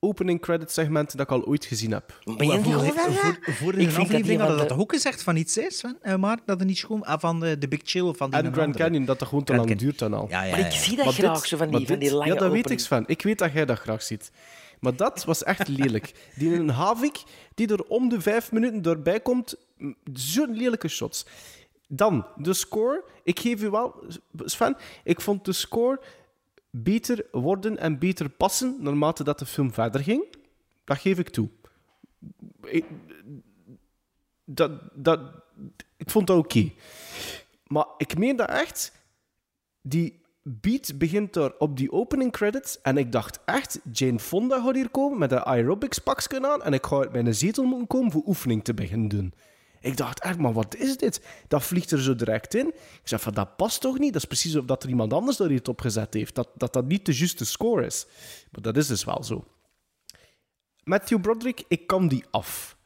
opening 0.00 0.40
credit 0.40 0.70
segmenten 0.70 1.16
dat 1.16 1.26
ik 1.26 1.32
al 1.32 1.46
ooit 1.46 1.64
gezien 1.64 1.90
heb. 1.92 2.18
Ben 2.36 2.46
je 2.46 2.52
niet 2.56 2.64
voor, 2.64 3.54
voor, 3.54 3.72
de 3.72 3.86
aflevering 3.86 4.38
hadden 4.40 4.46
van 4.46 4.56
dat 4.56 4.68
de- 4.68 4.82
ook 4.82 4.92
gezegd 4.92 5.22
van 5.22 5.36
iets 5.36 5.56
is, 5.56 5.78
Sven? 5.78 5.98
Eh, 6.02 6.14
maar 6.16 6.38
dat 6.46 6.58
het 6.58 6.68
niet 6.68 6.78
schoon... 6.78 7.04
Ah, 7.04 7.20
van 7.20 7.40
de, 7.40 7.58
de 7.58 7.68
Big 7.68 7.80
Chill 7.84 8.02
of 8.02 8.16
van 8.16 8.30
die 8.30 8.38
En 8.38 8.44
Grand 8.44 8.58
andere. 8.66 8.84
Canyon, 8.84 9.04
dat 9.04 9.18
dat 9.18 9.28
gewoon 9.28 9.44
te 9.44 9.52
Grand 9.52 9.68
lang 9.68 9.78
Canyon. 9.80 9.96
duurt 9.98 10.10
dan 10.10 10.20
al. 10.20 10.28
Ja, 10.28 10.42
ja, 10.42 10.50
Maar 10.50 10.66
ik 10.66 10.72
zie 10.72 10.96
dat 10.96 11.04
Maar 11.04 11.14
graag, 11.14 11.34
dit- 11.40 11.48
zo 11.48 11.56
van 11.56 11.68
die, 11.68 11.78
maar 11.78 11.86
van 11.86 11.98
die 11.98 12.14
lange 12.14 12.32
Ja, 12.32 12.38
dat 12.38 12.52
weet 12.52 12.70
ik. 12.70 12.78
Sven. 12.80 13.04
Ik 13.06 13.22
weet 13.22 13.38
dat 13.38 13.52
jij 13.52 13.64
dat 13.64 13.78
graag 13.78 14.02
ziet. 14.02 14.30
Maar 14.80 14.96
dat 14.96 15.24
was 15.24 15.42
echt 15.42 15.68
lelijk. 15.78 16.12
Die 16.34 16.54
een 16.54 16.68
Havik, 16.70 17.22
die 17.54 17.68
er 17.72 17.84
om 17.84 18.08
de 18.08 18.20
vijf 18.20 18.52
minuten 18.52 18.82
doorbij 18.82 19.20
komt, 19.20 19.54
zo'n 20.12 20.56
lelijke 20.56 20.88
shots. 20.88 21.26
Dan, 21.88 22.26
de 22.36 22.52
score. 22.52 23.04
Ik 23.24 23.40
geef 23.40 23.62
u 23.62 23.70
wel, 23.70 23.94
Sven, 24.44 24.76
ik 25.04 25.20
vond 25.20 25.44
de 25.44 25.52
score 25.52 26.00
beter 26.70 27.26
worden 27.30 27.78
en 27.78 27.98
beter 27.98 28.28
passen 28.28 28.76
naarmate 28.78 29.24
dat 29.24 29.38
de 29.38 29.46
film 29.46 29.72
verder 29.72 30.00
ging. 30.00 30.24
Dat 30.84 30.98
geef 30.98 31.18
ik 31.18 31.28
toe. 31.28 31.48
Ik, 32.62 32.84
dat, 34.44 34.72
dat, 34.94 35.20
ik 35.96 36.10
vond 36.10 36.26
dat 36.26 36.38
oké. 36.38 36.72
Maar 37.66 37.86
ik 37.96 38.18
meen 38.18 38.36
dat 38.36 38.48
echt. 38.48 38.92
Die 39.82 40.20
beat 40.42 40.98
begint 40.98 41.32
daar 41.32 41.52
op 41.58 41.76
die 41.76 41.92
opening 41.92 42.32
credits. 42.32 42.80
En 42.80 42.96
ik 42.96 43.12
dacht 43.12 43.40
echt, 43.44 43.80
Jane 43.92 44.18
Fonda 44.18 44.62
gaat 44.62 44.74
hier 44.74 44.90
komen 44.90 45.18
met 45.18 45.32
een 45.32 45.42
aerobics 45.42 45.98
pakje 45.98 46.48
aan. 46.48 46.62
En 46.62 46.72
ik 46.72 46.86
ga 46.86 46.96
uit 46.96 47.12
mijn 47.12 47.34
zetel 47.34 47.64
moeten 47.64 47.86
komen 47.86 48.12
voor 48.12 48.22
oefening 48.26 48.64
te 48.64 48.74
beginnen 48.74 49.08
doen. 49.08 49.34
Ik 49.80 49.96
dacht 49.96 50.20
echt, 50.20 50.38
maar 50.38 50.52
wat 50.52 50.76
is 50.76 50.96
dit? 50.96 51.22
Dat 51.48 51.62
vliegt 51.62 51.90
er 51.90 52.02
zo 52.02 52.14
direct 52.14 52.54
in. 52.54 52.66
Ik 52.66 53.00
zei 53.04 53.20
van, 53.20 53.34
dat 53.34 53.56
past 53.56 53.80
toch 53.80 53.98
niet? 53.98 54.12
Dat 54.12 54.22
is 54.22 54.28
precies 54.28 54.56
of 54.56 54.64
dat 54.64 54.82
er 54.82 54.88
iemand 54.88 55.12
anders 55.12 55.36
daar 55.36 55.50
iets 55.50 55.68
op 55.68 55.80
gezet 55.80 56.14
heeft. 56.14 56.34
Dat, 56.34 56.48
dat 56.56 56.72
dat 56.72 56.86
niet 56.86 57.06
de 57.06 57.16
juiste 57.16 57.44
score 57.44 57.86
is. 57.86 58.06
Maar 58.50 58.62
dat 58.62 58.76
is 58.76 58.86
dus 58.86 59.04
wel 59.04 59.24
zo. 59.24 59.44
Matthew 60.84 61.20
Broderick, 61.20 61.64
ik 61.68 61.86
kan 61.86 62.08
die 62.08 62.24
af. 62.30 62.76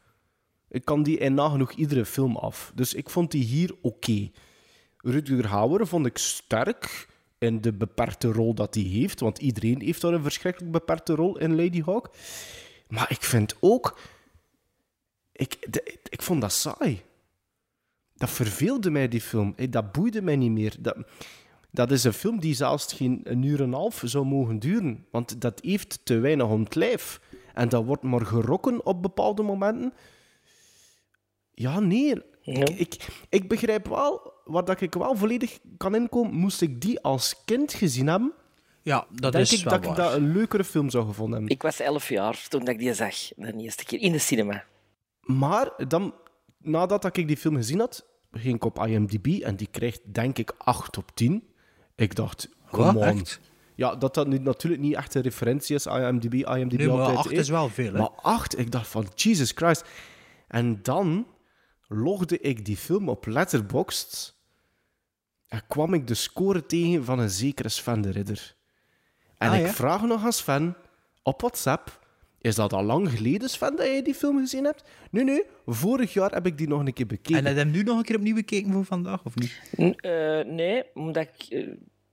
Ik 0.69 0.85
kan 0.85 1.03
die 1.03 1.17
in 1.17 1.33
nagenoeg 1.33 1.71
iedere 1.71 2.05
film 2.05 2.35
af. 2.35 2.71
Dus 2.75 2.93
ik 2.93 3.09
vond 3.09 3.31
die 3.31 3.43
hier 3.43 3.75
oké. 3.81 4.31
Rutger 4.97 5.47
Hauer 5.47 5.87
vond 5.87 6.05
ik 6.05 6.17
sterk 6.17 7.07
in 7.37 7.61
de 7.61 7.73
beperkte 7.73 8.31
rol 8.31 8.53
dat 8.53 8.75
hij 8.75 8.83
heeft. 8.83 9.19
Want 9.19 9.37
iedereen 9.37 9.81
heeft 9.81 10.01
daar 10.01 10.13
een 10.13 10.23
verschrikkelijk 10.23 10.71
beperkte 10.71 11.15
rol 11.15 11.37
in 11.37 11.55
Lady 11.55 11.83
Hawk. 11.83 12.09
Maar 12.87 13.11
ik 13.11 13.21
vind 13.21 13.55
ook... 13.59 13.99
Ik, 15.35 15.73
de- 15.73 15.97
ik 16.09 16.21
vond 16.21 16.41
dat 16.41 16.51
saai. 16.53 17.01
Dat 18.13 18.29
verveelde 18.29 18.89
mij, 18.89 19.07
die 19.07 19.21
film. 19.21 19.53
Eh, 19.55 19.67
Dat 19.71 19.91
boeide 19.91 20.21
mij 20.21 20.35
niet 20.35 20.51
meer. 20.51 20.75
Dat, 20.79 20.97
dat 21.71 21.91
is 21.91 22.03
een 22.03 22.13
film 22.13 22.39
die 22.39 22.53
zelfs 22.53 22.93
geen 22.93 23.21
een 23.23 23.43
uur 23.43 23.57
en 23.59 23.63
een 23.65 23.73
half 23.73 24.01
zou 24.05 24.25
mogen 24.25 24.59
duren. 24.59 25.05
Want 25.11 25.41
dat 25.41 25.59
heeft 25.63 25.99
te 26.03 26.19
weinig 26.19 26.47
om 26.47 26.63
het 26.63 26.75
lijf. 26.75 27.19
En 27.53 27.69
dat 27.69 27.85
wordt 27.85 28.03
maar 28.03 28.25
gerokken 28.25 28.85
op 28.85 29.01
bepaalde 29.01 29.43
momenten. 29.43 29.93
Ja, 31.53 31.79
nee. 31.79 32.13
Ik, 32.41 32.69
ik, 32.69 33.07
ik 33.29 33.47
begrijp 33.49 33.87
wel, 33.87 34.33
waar 34.45 34.65
dat 34.65 34.81
ik 34.81 34.93
wel 34.93 35.15
volledig 35.15 35.59
kan 35.77 35.95
inkomen, 35.95 36.33
moest 36.33 36.61
ik 36.61 36.81
die 36.81 36.99
als 37.01 37.35
kind 37.45 37.73
gezien 37.73 38.07
hebben, 38.07 38.33
Ja, 38.81 39.07
dat 39.11 39.31
denk 39.31 39.43
is 39.45 39.53
ik 39.53 39.63
wel 39.63 39.73
dat 39.81 39.89
ik 39.89 39.95
dat 39.95 40.13
een 40.13 40.31
leukere 40.31 40.63
film 40.63 40.89
zou 40.89 41.05
gevonden 41.05 41.33
hebben. 41.37 41.55
Ik 41.55 41.61
was 41.61 41.79
elf 41.79 42.09
jaar 42.09 42.45
toen 42.49 42.59
dat 42.59 42.69
ik 42.73 42.79
die 42.79 42.93
zag, 42.93 43.15
de 43.35 43.53
eerste 43.57 43.85
keer, 43.85 43.99
in 44.01 44.11
de 44.11 44.19
cinema. 44.19 44.63
Maar 45.25 45.71
dan, 45.87 46.13
nadat 46.57 47.01
dat 47.01 47.17
ik 47.17 47.27
die 47.27 47.37
film 47.37 47.55
gezien 47.55 47.79
had, 47.79 48.05
ging 48.31 48.55
ik 48.55 48.65
op 48.65 48.85
IMDb 48.85 49.27
en 49.41 49.55
die 49.55 49.67
krijgt 49.71 50.13
denk 50.13 50.37
ik 50.37 50.53
8 50.57 50.97
op 50.97 51.11
10. 51.13 51.43
Ik 51.95 52.15
dacht, 52.15 52.49
come 52.71 52.93
Wat? 52.93 52.95
on. 52.95 53.19
Echt? 53.19 53.39
Ja, 53.75 53.95
dat 53.95 54.13
dat 54.13 54.27
nu 54.27 54.37
natuurlijk 54.37 54.81
niet 54.81 54.95
echt 54.95 55.15
een 55.15 55.21
referentie 55.21 55.75
is, 55.75 55.85
IMDb, 55.85 56.33
IMDb 56.33 56.77
Nee, 56.77 56.87
maar 56.87 56.99
altijd 56.99 57.17
8 57.17 57.31
is 57.31 57.49
wel 57.49 57.69
veel, 57.69 57.93
hè? 57.93 57.99
Maar 57.99 58.09
8, 58.09 58.57
ik 58.59 58.71
dacht 58.71 58.87
van, 58.87 59.07
Jesus 59.15 59.51
Christ. 59.51 59.85
En 60.47 60.79
dan 60.81 61.27
logde 61.87 62.39
ik 62.39 62.65
die 62.65 62.77
film 62.77 63.09
op 63.09 63.25
Letterboxd 63.25 64.35
en 65.47 65.61
kwam 65.67 65.93
ik 65.93 66.07
de 66.07 66.13
score 66.13 66.65
tegen 66.65 67.05
van 67.05 67.19
een 67.19 67.29
zekere 67.29 67.69
Sven 67.69 68.01
de 68.01 68.09
Ridder. 68.11 68.55
En 69.37 69.49
Ah, 69.49 69.57
ik 69.57 69.65
ja? 69.65 69.71
vraag 69.73 70.01
nog 70.01 70.23
aan 70.23 70.33
Sven 70.33 70.75
op 71.23 71.41
WhatsApp. 71.41 72.04
Is 72.45 72.55
dat 72.55 72.73
al 72.73 72.83
lang 72.83 73.09
geleden, 73.09 73.49
Sven, 73.49 73.75
dat 73.75 73.85
jij 73.85 74.01
die 74.01 74.13
film 74.13 74.37
gezien 74.39 74.63
hebt? 74.63 74.83
Nee, 75.11 75.23
nee. 75.23 75.43
Vorig 75.65 76.13
jaar 76.13 76.31
heb 76.31 76.45
ik 76.45 76.57
die 76.57 76.67
nog 76.67 76.79
een 76.85 76.93
keer 76.93 77.05
bekeken. 77.05 77.35
En 77.37 77.45
heb 77.45 77.53
je 77.55 77.59
hem 77.59 77.71
nu 77.71 77.83
nog 77.83 77.97
een 77.97 78.03
keer 78.03 78.15
opnieuw 78.15 78.35
bekeken 78.35 78.71
voor 78.71 78.85
vandaag, 78.85 79.23
of 79.23 79.35
niet? 79.35 79.61
N- 79.81 79.95
eh, 80.09 80.45
nee, 80.45 80.83
omdat 80.93 81.27
ik... 81.37 81.45
eh, 81.49 81.67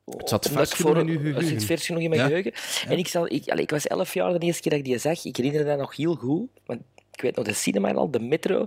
Het 0.05 0.29
zat 0.29 0.49
vers 0.49 0.71
ik 0.71 0.77
genoeg 0.77 0.97
in 0.99 1.07
geheugen. 1.09 1.35
Het 1.35 1.47
zit 1.49 1.65
vers 1.65 1.87
genoeg 1.87 2.03
in 2.03 2.09
mijn 2.09 2.21
Ja. 2.21 2.27
geheugen. 2.27 2.53
En 2.89 2.99
ik, 2.99 3.09
zal, 3.09 3.33
ik, 3.33 3.49
allee, 3.49 3.63
ik 3.63 3.71
was 3.71 3.87
elf 3.87 4.15
jaar 4.15 4.39
de 4.39 4.47
eerste 4.47 4.63
keer 4.63 4.71
dat 4.71 4.81
ik 4.81 4.87
die 4.87 4.99
zag. 4.99 5.25
Ik 5.25 5.37
herinner 5.37 5.65
dat 5.65 5.79
nog 5.79 5.97
heel 5.97 6.15
goed. 6.15 6.49
Want 6.67 6.81
ik 7.13 7.21
weet 7.21 7.37
nog 7.37 7.45
de 7.45 7.53
cinema 7.53 7.93
al, 7.93 8.11
de 8.11 8.21
metro. 8.21 8.67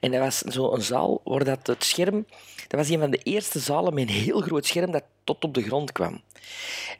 En 0.00 0.10
dat 0.10 0.20
was 0.20 0.38
zo'n 0.38 0.80
zaal 0.80 1.20
waar 1.24 1.44
dat 1.44 1.66
het 1.66 1.84
scherm... 1.84 2.26
Dat 2.66 2.80
was 2.80 2.88
een 2.88 2.98
van 2.98 3.10
de 3.10 3.20
eerste 3.22 3.58
zalen 3.58 3.94
met 3.94 4.08
een 4.08 4.14
heel 4.14 4.40
groot 4.40 4.66
scherm 4.66 4.90
dat 4.90 5.04
tot 5.24 5.44
op 5.44 5.54
de 5.54 5.62
grond 5.62 5.92
kwam. 5.92 6.20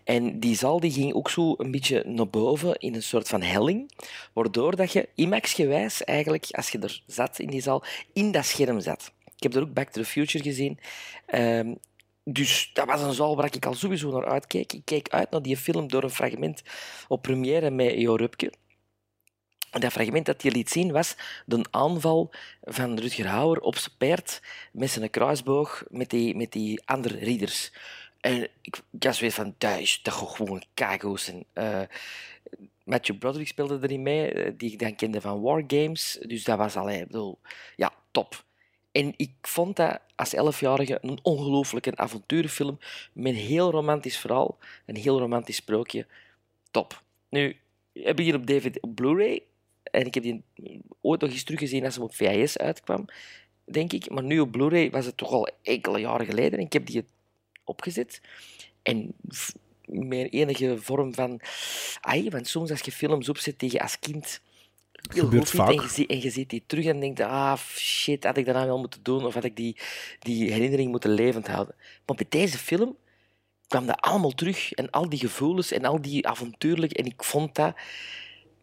En 0.04 0.40
die 0.40 0.56
zaal 0.56 0.80
die 0.80 0.90
ging 0.90 1.14
ook 1.14 1.30
zo 1.30 1.54
een 1.56 1.70
beetje 1.70 2.04
naar 2.06 2.28
boven 2.28 2.76
in 2.78 2.94
een 2.94 3.02
soort 3.02 3.28
van 3.28 3.42
helling, 3.42 3.90
waardoor 4.32 4.76
dat 4.76 4.92
je 4.92 5.08
IMAX-gewijs 5.14 6.04
eigenlijk, 6.04 6.46
als 6.50 6.70
je 6.70 6.78
er 6.78 7.02
zat 7.06 7.38
in 7.38 7.48
die 7.48 7.62
zaal, 7.62 7.84
in 8.12 8.32
dat 8.32 8.44
scherm 8.44 8.80
zat. 8.80 9.12
Ik 9.36 9.42
heb 9.42 9.54
er 9.54 9.62
ook 9.62 9.72
Back 9.72 9.90
to 9.90 10.00
the 10.00 10.06
Future 10.06 10.44
gezien. 10.44 10.78
Ehm, 11.26 11.74
dus 12.24 12.70
dat 12.72 12.86
was 12.86 13.02
een 13.02 13.12
zaal 13.12 13.36
waar 13.36 13.54
ik 13.54 13.66
al 13.66 13.74
sowieso 13.74 14.10
naar 14.10 14.26
uitkeek. 14.26 14.72
Ik 14.72 14.84
keek 14.84 15.08
uit 15.08 15.30
naar 15.30 15.42
die 15.42 15.56
film 15.56 15.88
door 15.88 16.02
een 16.02 16.10
fragment 16.10 16.62
op 17.08 17.22
première 17.22 17.70
met 17.70 17.92
Jo 17.92 18.14
Rupke. 18.14 18.52
Dat 19.70 19.92
fragment 19.92 20.26
dat 20.26 20.42
hij 20.42 20.50
liet 20.50 20.70
zien 20.70 20.92
was 20.92 21.16
de 21.46 21.64
aanval 21.70 22.30
van 22.62 22.98
Rutger 22.98 23.26
Hauer 23.26 23.60
op 23.60 23.76
zijn 23.76 23.96
paard 23.98 24.40
met 24.72 24.90
zijn 24.90 25.10
kruisboog 25.10 25.84
met 25.88 26.10
die, 26.10 26.36
met 26.36 26.52
die 26.52 26.82
andere 26.84 27.18
ridders. 27.18 27.72
En 28.20 28.48
ik, 28.60 28.82
was 28.90 29.20
weer 29.20 29.32
van, 29.32 29.54
dat 29.58 29.78
is 29.78 30.00
toch 30.02 30.36
gewoon 30.36 30.62
kago's. 30.74 31.28
En, 31.28 31.44
eh, 31.52 31.82
Matthew 32.84 33.18
Broderick 33.18 33.48
speelde 33.48 33.78
erin 33.82 34.02
mee, 34.02 34.32
eh, 34.32 34.52
die 34.56 34.72
ik 34.72 34.78
dan 34.78 34.96
kende 34.96 35.20
van 35.20 35.40
Wargames. 35.40 36.18
Dus 36.26 36.44
dat 36.44 36.58
was 36.58 36.76
al, 36.76 36.86
bedoel, 36.86 37.38
ja, 37.76 37.92
top. 38.10 38.44
En 38.92 39.12
ik 39.16 39.32
vond 39.42 39.76
dat 39.76 40.00
als 40.14 40.34
elfjarige 40.34 40.98
een 41.00 41.18
ongelooflijke 41.22 41.96
avonturenfilm 41.96 42.78
met 43.12 43.32
een 43.32 43.38
heel 43.38 43.70
romantisch 43.70 44.18
verhaal, 44.18 44.58
een 44.86 44.96
heel 44.96 45.18
romantisch 45.18 45.56
sprookje. 45.56 46.06
Top. 46.70 47.02
Nu, 47.28 47.56
we 47.92 48.02
hebben 48.02 48.24
hier 48.24 48.34
op 48.34 48.46
DVD 48.46 48.80
op 48.80 48.94
Blu-ray 48.94 49.42
en 49.96 50.06
ik 50.06 50.14
heb 50.14 50.22
die 50.22 50.42
ooit 51.00 51.20
nog 51.20 51.30
eens 51.30 51.42
teruggezien 51.42 51.84
als 51.84 51.94
hij 51.94 52.04
op 52.04 52.14
VHS 52.14 52.58
uitkwam, 52.58 53.04
denk 53.64 53.92
ik. 53.92 54.10
Maar 54.10 54.22
nu 54.22 54.40
op 54.40 54.50
Blu-ray 54.50 54.90
was 54.90 55.06
het 55.06 55.16
toch 55.16 55.30
al 55.30 55.48
enkele 55.62 55.98
jaren 55.98 56.26
geleden 56.26 56.58
en 56.58 56.64
ik 56.64 56.72
heb 56.72 56.86
die 56.86 57.04
opgezet. 57.64 58.20
En 58.82 59.14
met 59.84 60.32
enige 60.32 60.78
vorm 60.78 61.14
van... 61.14 61.40
Ai, 62.00 62.30
want 62.30 62.48
soms 62.48 62.70
als 62.70 62.80
je 62.80 62.92
films 62.92 63.28
opzet 63.28 63.58
tegen 63.58 63.80
als 63.80 63.98
kind... 63.98 64.40
Heel 65.12 65.28
goed 65.28 65.50
vindt 65.50 65.70
en 65.70 66.02
je, 66.02 66.06
en 66.06 66.20
je 66.20 66.30
ziet 66.30 66.50
die 66.50 66.62
terug 66.66 66.84
en 66.84 67.00
denkt... 67.00 67.20
Ah, 67.20 67.58
shit, 67.58 68.24
had 68.24 68.36
ik 68.36 68.44
dat 68.44 68.54
nou 68.54 68.66
wel 68.66 68.78
moeten 68.78 69.02
doen? 69.02 69.24
Of 69.24 69.34
had 69.34 69.44
ik 69.44 69.56
die, 69.56 69.76
die 70.18 70.52
herinnering 70.52 70.90
moeten 70.90 71.10
levend 71.10 71.46
houden? 71.46 71.74
Maar 72.06 72.16
bij 72.16 72.26
deze 72.28 72.58
film 72.58 72.96
kwam 73.66 73.86
dat 73.86 74.00
allemaal 74.00 74.34
terug. 74.34 74.72
En 74.72 74.90
al 74.90 75.08
die 75.08 75.18
gevoelens 75.18 75.72
en 75.72 75.84
al 75.84 76.00
die 76.00 76.26
avontuurlijk... 76.28 76.92
En 76.92 77.04
ik 77.04 77.24
vond 77.24 77.54
dat... 77.54 77.74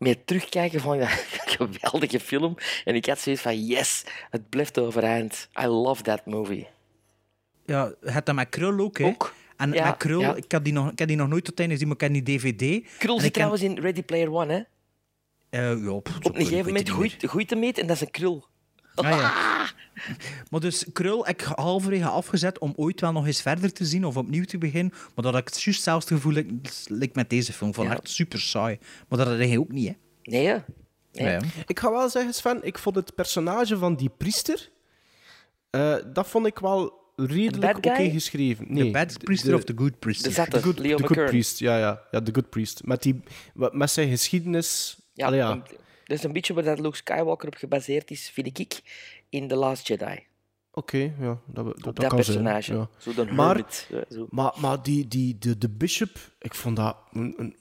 Met 0.04 0.28
terugkijken 0.28 0.80
vond 0.80 1.02
ik 1.02 1.02
dat 1.02 1.10
een 1.10 1.74
geweldige 1.74 2.20
film. 2.20 2.56
En 2.86 2.96
ik 2.96 3.06
had 3.06 3.20
zoiets 3.20 3.42
van... 3.42 3.66
Yes, 3.66 4.04
het 4.30 4.50
blijft 4.50 4.80
overeind. 4.80 5.48
I 5.62 5.66
love 5.66 6.02
that 6.02 6.26
movie. 6.26 6.68
Ja, 7.66 7.94
het 8.02 8.26
dat 8.26 8.36
met 8.36 8.50
Krul 8.50 8.80
ook, 8.80 8.98
hè? 8.98 9.14
En 9.58 9.72
Ja, 9.72 9.86
met 9.86 9.98
Krul, 9.98 10.20
ja. 10.22 10.36
ik, 10.36 10.52
heb 10.52 10.64
die 10.64 10.74
nog, 10.74 10.92
ik 10.92 11.00
heb 11.00 11.08
die 11.08 11.18
nog 11.18 11.28
nooit 11.28 11.44
tot 11.44 11.60
einde 11.60 11.74
gezien, 11.74 11.88
maar 11.88 11.98
ik 12.08 12.14
heb 12.14 12.26
die 12.26 12.40
DVD. 12.40 12.88
Krul 12.98 13.20
zit 13.20 13.34
trouwens 13.34 13.62
in 13.62 13.80
Ready 13.80 14.04
Player 14.04 14.32
One, 14.32 14.54
hè? 14.54 14.62
Eh, 15.60 15.84
ja, 15.84 15.90
Op 15.92 16.08
een 16.22 16.36
gegeven 16.36 16.66
moment 16.66 16.90
goed. 16.90 17.16
groeit 17.20 17.50
hem 17.50 17.60
mee 17.60 17.74
en 17.74 17.88
dat 17.88 17.96
is 17.96 18.02
een 18.02 18.12
krul. 18.12 18.46
Ah, 18.96 19.10
ja. 19.10 19.34
Maar 20.50 20.60
dus 20.60 20.86
Krul 20.94 21.26
heb 21.26 21.42
ik 21.42 21.48
halverwege 21.48 22.08
afgezet 22.08 22.60
om 22.60 22.74
ooit 22.76 23.02
wel 23.02 23.12
nog 23.12 23.26
eens 23.26 23.42
verder 23.42 23.74
te 23.74 23.86
zien 23.86 24.06
of 24.06 24.18
opnieuw 24.18 24.44
te 24.44 24.58
beginnen. 24.58 24.94
Maar 24.94 25.24
dat 25.24 25.34
had 25.34 25.48
ik 25.48 25.50
juist 25.50 25.66
hetzelfde 25.66 26.16
gevoel 26.16 26.32
like, 26.34 26.54
like 26.88 27.12
met 27.14 27.30
deze 27.30 27.54
film. 27.54 27.74
Van 27.74 27.86
Ja. 27.86 27.92
echt 27.92 28.10
super 28.10 28.40
saai. 28.40 28.78
Maar 29.08 29.20
dat 29.20 29.28
had 29.28 29.38
hij 29.38 29.58
ook 29.58 29.72
niet, 29.72 29.88
hè? 29.88 29.94
Nee, 30.24 30.46
hè? 30.48 30.58
Nee. 31.12 31.32
Ja. 31.32 31.40
Ik 31.68 31.80
ga 31.80 31.92
wel 31.92 32.10
zeggen, 32.10 32.34
Sven, 32.34 32.60
ik 32.64 32.78
vond 32.78 32.96
het 32.96 33.16
personage 33.16 33.78
van 33.78 33.96
die 33.96 34.10
priester, 34.18 34.70
eh, 35.70 35.96
dat 36.14 36.28
vond 36.28 36.46
ik 36.46 36.60
wel 36.60 37.02
redelijk 37.16 37.78
oké 37.78 38.10
geschreven. 38.10 38.66
Nee, 38.70 38.84
The 38.86 38.92
bad 38.92 39.18
priester 39.24 39.56
of 39.56 39.64
the 39.64 39.74
good 39.76 40.00
priester? 40.00 40.34
De 40.46 40.52
The 40.52 40.62
good, 40.62 40.80
Leo 40.80 40.98
the 40.98 41.08
good 41.08 41.26
priest, 41.26 41.60
ja, 41.60 41.78
ja, 41.78 42.02
ja, 42.12 42.22
the 42.22 42.34
good 42.34 42.50
priest. 42.50 42.86
Met, 42.86 43.02
die, 43.04 43.22
met 43.72 43.92
zijn 43.92 44.10
geschiedenis. 44.10 44.98
Ja, 45.14 45.26
Allee, 45.26 45.40
ja. 45.40 45.52
en 45.52 45.64
Dat 46.06 46.18
is 46.18 46.24
een 46.24 46.34
beetje 46.34 46.54
waar 46.54 46.64
dat 46.64 46.80
Luke 46.80 46.96
Skywalker 46.96 47.48
op 47.48 47.56
gebaseerd 47.56 48.12
is, 48.12 48.30
vind 48.34 48.60
ik, 48.60 48.82
in 49.34 49.48
The 49.48 49.56
Last 49.56 49.88
Jedi. 49.88 50.20
Oké, 50.72 50.98
ja, 50.98 51.40
dat, 51.46 51.66
dat, 51.66 51.66
dat 51.84 51.96
dat 51.96 52.08
kan 52.08 52.16
personage. 52.16 52.62
zijn. 52.64 52.78
Ja. 52.78 52.90
Zo 52.98 53.14
de 53.14 53.32
maar 53.32 53.64
zo. 54.10 54.28
maar, 54.30 54.54
maar 54.58 54.84
die, 54.84 55.08
die, 55.08 55.38
de, 55.38 55.58
de 55.58 55.70
bishop, 55.70 56.10
ik 56.40 56.54
vond 56.54 56.76
dat 56.76 56.98
een, 57.12 57.34
een 57.38 57.56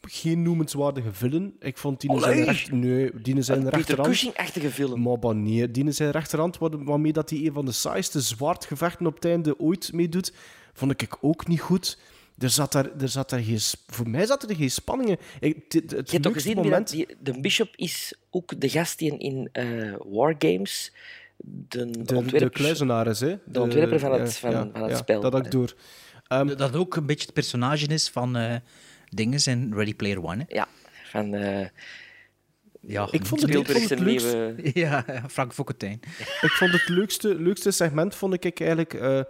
geen 0.00 0.42
noemenswaardige 0.42 1.12
villain. 1.12 1.56
Ik 1.58 1.78
vond 1.78 2.00
die 2.00 2.20
zijn 2.20 2.44
recht... 2.44 2.72
Nee, 2.72 3.10
die 3.20 3.42
zijn 3.42 3.58
Peter 3.58 3.74
rechterhand... 3.74 4.08
Cushing-achtige 4.08 4.70
film. 4.70 5.02
Maar 5.02 5.18
bah, 5.18 5.34
nee, 5.34 5.70
die 5.70 5.90
zijn 5.92 6.10
rechterhand, 6.10 6.58
waar- 6.58 6.84
waarmee 6.84 7.12
dat 7.12 7.30
hij 7.30 7.38
een 7.46 7.52
van 7.52 7.64
de 7.64 7.72
saaiste 7.72 8.20
zwaardgevechten 8.20 9.06
op 9.06 9.14
het 9.14 9.24
einde 9.24 9.60
ooit 9.60 9.92
meedoet, 9.92 10.32
vond 10.72 11.02
ik 11.02 11.16
ook 11.20 11.46
niet 11.46 11.60
goed. 11.60 11.98
Er 12.44 12.50
zat 12.50 12.72
daar, 12.72 12.90
er 13.00 13.08
zat 13.08 13.30
daar 13.30 13.40
geen, 13.42 13.58
voor 13.86 14.08
mij 14.08 14.26
zat 14.26 14.50
er 14.50 14.56
geen 14.56 14.70
spanningen. 14.70 15.18
Ik, 15.40 15.54
het 15.54 15.72
Je 15.72 15.86
hebt 15.96 16.06
toch 16.08 16.22
leukste 16.22 16.32
gezien, 16.32 16.56
moment... 16.56 16.90
die, 16.90 17.06
de 17.20 17.40
Bishop 17.40 17.68
is 17.76 18.14
ook 18.30 18.60
de 18.60 18.68
gast 18.68 18.98
die 18.98 19.18
in 19.18 19.48
eh 19.52 19.94
Wargames, 20.06 20.92
de, 21.36 21.90
De, 21.90 22.02
de 22.02 22.14
ontwerper, 22.16 22.50
kluizenaar 22.50 23.06
is, 23.06 23.20
hè? 23.20 23.36
de 23.44 23.60
ontwerper 23.60 24.00
van 24.00 24.12
het, 24.12 24.32
ja, 24.32 24.38
van, 24.38 24.50
ja, 24.50 24.68
van 24.72 24.82
het 24.82 24.90
ja, 24.90 24.96
spel. 24.96 25.20
Dat 25.20 25.34
ik 25.46 25.50
door. 25.50 25.74
Ehm, 26.28 26.56
Dat 26.56 26.74
ook 26.76 26.96
een 26.96 27.06
beetje 27.06 27.24
het 27.24 27.34
personage 27.34 27.86
is 27.86 28.08
van 28.08 28.36
eh 28.36 28.54
dingen 29.08 29.40
in 29.44 29.72
Ready 29.74 29.94
Player 29.94 30.24
One. 30.24 30.44
Hè? 30.48 30.54
Ja, 30.54 30.68
van... 31.10 31.34
eh, 31.34 31.66
Ja, 32.80 33.08
Ik 33.10 33.10
vond 33.10 33.10
het- 33.10 33.20
ik 33.20 33.26
vond 33.26 33.40
Spielberg 33.40 33.78
het 33.78 33.88
zijn 33.88 34.04
leukste- 34.04 34.54
nieuwe... 34.56 34.70
Ja, 34.80 35.04
Frank 35.28 35.52
Fokkentijn. 35.52 36.00
Ik 36.40 36.50
vond 36.50 36.72
het 36.72 36.88
leukste, 36.88 37.34
leukste 37.34 37.70
segment 37.70 38.14
vond 38.14 38.44
ik 38.44 38.60
eigenlijk 38.60 38.94
eh, 38.94 39.20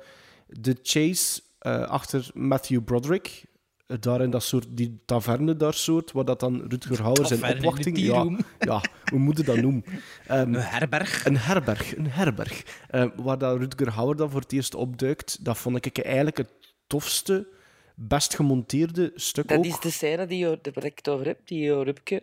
de 0.49 0.77
chase 0.83 1.41
eh, 1.65 1.83
achter 1.83 2.31
Matthew 2.35 2.85
Broderick. 2.85 3.45
Eh, 3.87 3.97
daar 4.01 4.21
in 4.21 4.31
dat 4.31 4.43
soort, 4.43 4.67
die 4.71 5.03
taverne 5.07 5.57
daar 5.57 5.75
soort, 5.75 6.13
waar 6.13 6.25
dat 6.25 6.41
dan 6.41 6.65
Rutger 6.69 7.03
Hauer 7.03 7.27
zijn 7.27 7.55
opwachting... 7.57 7.99
Ja, 7.99 8.37
ja, 8.71 8.81
hoe 9.11 9.19
moet 9.19 9.37
je 9.39 9.45
dat 9.45 9.57
noemen? 9.57 9.85
Ehm, 10.27 10.55
Een 10.55 10.61
herberg. 10.61 11.25
Een 11.25 11.37
herberg, 11.39 11.97
een 11.97 12.11
herberg. 12.11 12.63
Eh, 12.89 13.07
waar 13.17 13.39
dat 13.39 13.59
Rutger 13.59 13.91
Hauer 13.93 14.17
dan 14.17 14.31
voor 14.31 14.41
het 14.41 14.53
eerst 14.53 14.75
opduikt, 14.75 15.45
dat 15.45 15.59
vond 15.59 15.87
ik 15.87 15.99
eigenlijk 15.99 16.37
het 16.37 16.51
tofste, 16.87 17.49
best 17.95 18.35
gemonteerde 18.35 19.13
stuk 19.15 19.49
Dat 19.49 19.59
ook. 19.59 19.65
is 19.65 19.81
de 19.81 19.91
scène 19.91 20.27
die, 20.27 20.39
Jo- 20.39 20.59
waar 20.75 20.85
ik 20.85 20.97
het 20.97 21.09
over 21.09 21.27
heb, 21.27 21.39
die 21.47 21.63
Jo 21.65 21.83
Rupke 21.83 22.23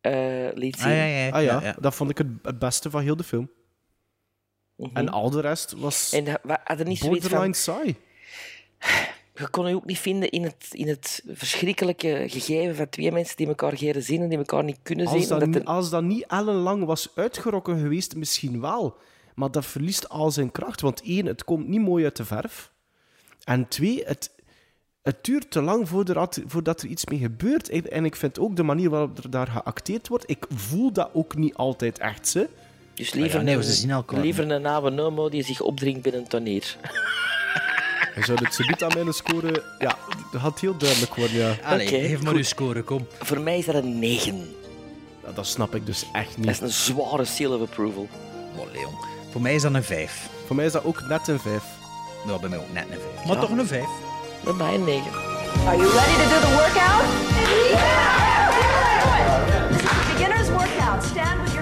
eh 0.00 0.48
liet 0.54 0.76
zien. 0.78 0.90
Ah, 0.90 0.96
ja, 0.96 1.04
ja, 1.04 1.28
Ah 1.30 1.42
ja, 1.44 1.60
ja, 1.60 1.62
ja. 1.66 1.76
dat 1.80 1.94
vond 1.94 2.10
ik 2.10 2.18
het, 2.18 2.26
het 2.42 2.58
beste 2.58 2.90
van 2.90 3.02
heel 3.02 3.16
de 3.16 3.24
film. 3.24 3.50
Mhm. 4.76 4.96
En 4.96 5.08
al 5.08 5.30
de 5.30 5.40
rest 5.40 5.72
was 5.72 6.12
En 6.12 6.26
ha- 6.26 6.38
wa- 6.42 6.60
had 6.64 6.80
er 6.80 6.86
niet 6.86 6.98
zoiets 6.98 7.20
van... 7.20 7.30
borderline 7.30 7.54
saai. 7.54 7.96
Je 9.34 9.48
kon 9.50 9.68
je 9.68 9.74
ook 9.74 9.84
niet 9.84 9.98
vinden 9.98 10.30
in 10.30 10.42
het, 10.42 10.66
in 10.70 10.88
het 10.88 11.22
verschrikkelijke 11.28 12.24
gegeven 12.26 12.76
van 12.76 12.88
twee 12.88 13.12
mensen 13.12 13.36
die 13.36 13.46
elkaar 13.46 13.76
geren 13.76 14.02
zien 14.02 14.22
en 14.22 14.28
die 14.28 14.38
elkaar 14.38 14.64
niet 14.64 14.78
kunnen 14.82 15.06
zien. 15.08 15.16
Als 15.18 15.28
dat, 15.28 15.54
er- 15.54 15.64
als 15.64 15.90
dat 15.90 16.02
niet 16.02 16.24
ellenlang 16.28 16.84
was 16.84 17.08
uitgerokken 17.14 17.78
geweest, 17.80 18.16
misschien 18.16 18.60
wel. 18.60 18.96
Maar 19.34 19.50
dat 19.50 19.66
verliest 19.66 20.08
al 20.08 20.30
zijn 20.30 20.52
kracht. 20.52 20.80
Want 20.80 21.02
één, 21.02 21.26
het 21.26 21.44
komt 21.44 21.68
niet 21.68 21.80
mooi 21.80 22.04
uit 22.04 22.16
de 22.16 22.24
verf. 22.24 22.72
En 23.44 23.68
twee, 23.68 24.02
het, 24.04 24.30
het 25.02 25.24
duurt 25.24 25.50
te 25.50 25.62
lang 25.62 25.88
voordat, 25.88 26.40
voordat 26.46 26.82
er 26.82 26.88
iets 26.88 27.04
mee 27.06 27.18
gebeurt. 27.18 27.68
En, 27.68 27.90
en 27.90 28.04
ik 28.04 28.16
vind 28.16 28.38
ook 28.38 28.56
de 28.56 28.62
manier 28.62 28.90
waarop 28.90 29.18
er 29.24 29.30
daar 29.30 29.46
geacteerd 29.46 30.08
wordt, 30.08 30.30
ik 30.30 30.46
voel 30.48 30.92
dat 30.92 31.10
ook 31.12 31.34
niet 31.36 31.54
altijd 31.54 31.98
echt. 31.98 32.34
Hè. 32.34 32.44
Dus 32.94 33.12
liever, 33.12 33.38
ja, 33.38 33.44
nee, 33.44 33.56
een, 33.56 33.62
ze 33.64 33.72
zien 33.72 33.90
elkaar 33.90 34.20
liever 34.20 34.50
een 34.50 34.66
oude 34.66 34.90
nomo 34.90 35.28
die 35.28 35.42
zich 35.42 35.60
opdringt 35.60 36.02
binnen 36.02 36.20
een 36.20 36.28
tonneer. 36.28 36.76
Je 38.16 38.24
zou 38.24 38.38
het 38.44 38.54
subiet 38.54 38.82
aan 38.84 38.90
mijn 38.94 39.12
score... 39.12 39.62
Ja, 39.78 39.96
dat 40.32 40.40
had 40.40 40.60
heel 40.60 40.76
duidelijk 40.76 41.14
worden, 41.14 41.36
ja. 41.36 41.54
Allee, 41.64 41.86
Oké, 41.86 41.96
geef 41.98 42.18
maar 42.22 42.28
goed. 42.28 42.36
uw 42.36 42.42
score, 42.42 42.82
kom. 42.82 43.06
Voor 43.18 43.40
mij 43.40 43.58
is 43.58 43.64
dat 43.64 43.74
een 43.74 43.98
9. 43.98 44.54
Ja, 45.24 45.32
Dat 45.34 45.46
snap 45.46 45.74
ik 45.74 45.86
dus 45.86 46.04
echt 46.12 46.28
Dat 46.28 46.36
niet. 46.36 46.48
is 46.50 46.60
een 46.60 46.70
zware 46.70 47.24
seal 47.24 47.52
of 47.52 47.60
approval. 47.60 48.08
Oh, 48.56 48.72
Leon. 48.72 48.94
Voor 49.32 49.40
mij 49.40 49.54
is 49.54 49.62
dat 49.62 49.74
een 49.74 49.84
5. 49.84 50.28
Voor 50.46 50.56
mij 50.56 50.64
is 50.64 50.72
dat 50.72 50.84
ook 50.84 51.02
net 51.08 51.28
een 51.28 51.40
vijf. 51.40 51.62
Ja, 52.26 52.38
bij 52.38 52.48
mij 52.48 52.58
ook 52.58 52.72
net 52.72 52.84
een 52.90 52.98
5. 53.14 53.26
Maar 53.26 53.34
Ja. 53.34 53.40
toch 53.40 53.50
een 53.50 53.66
5. 53.66 53.84
Bij 54.44 54.52
mij 54.52 54.74
een 54.74 54.84
9. 54.84 55.10
Are 55.66 55.76
you 55.76 55.90
ready 55.92 56.14
to 56.22 56.28
do 56.28 56.40
the 56.40 56.52
workout? 56.54 57.04
Beginner's 60.12 60.48
workout. 60.48 61.04
Stand 61.04 61.40
with 61.42 61.54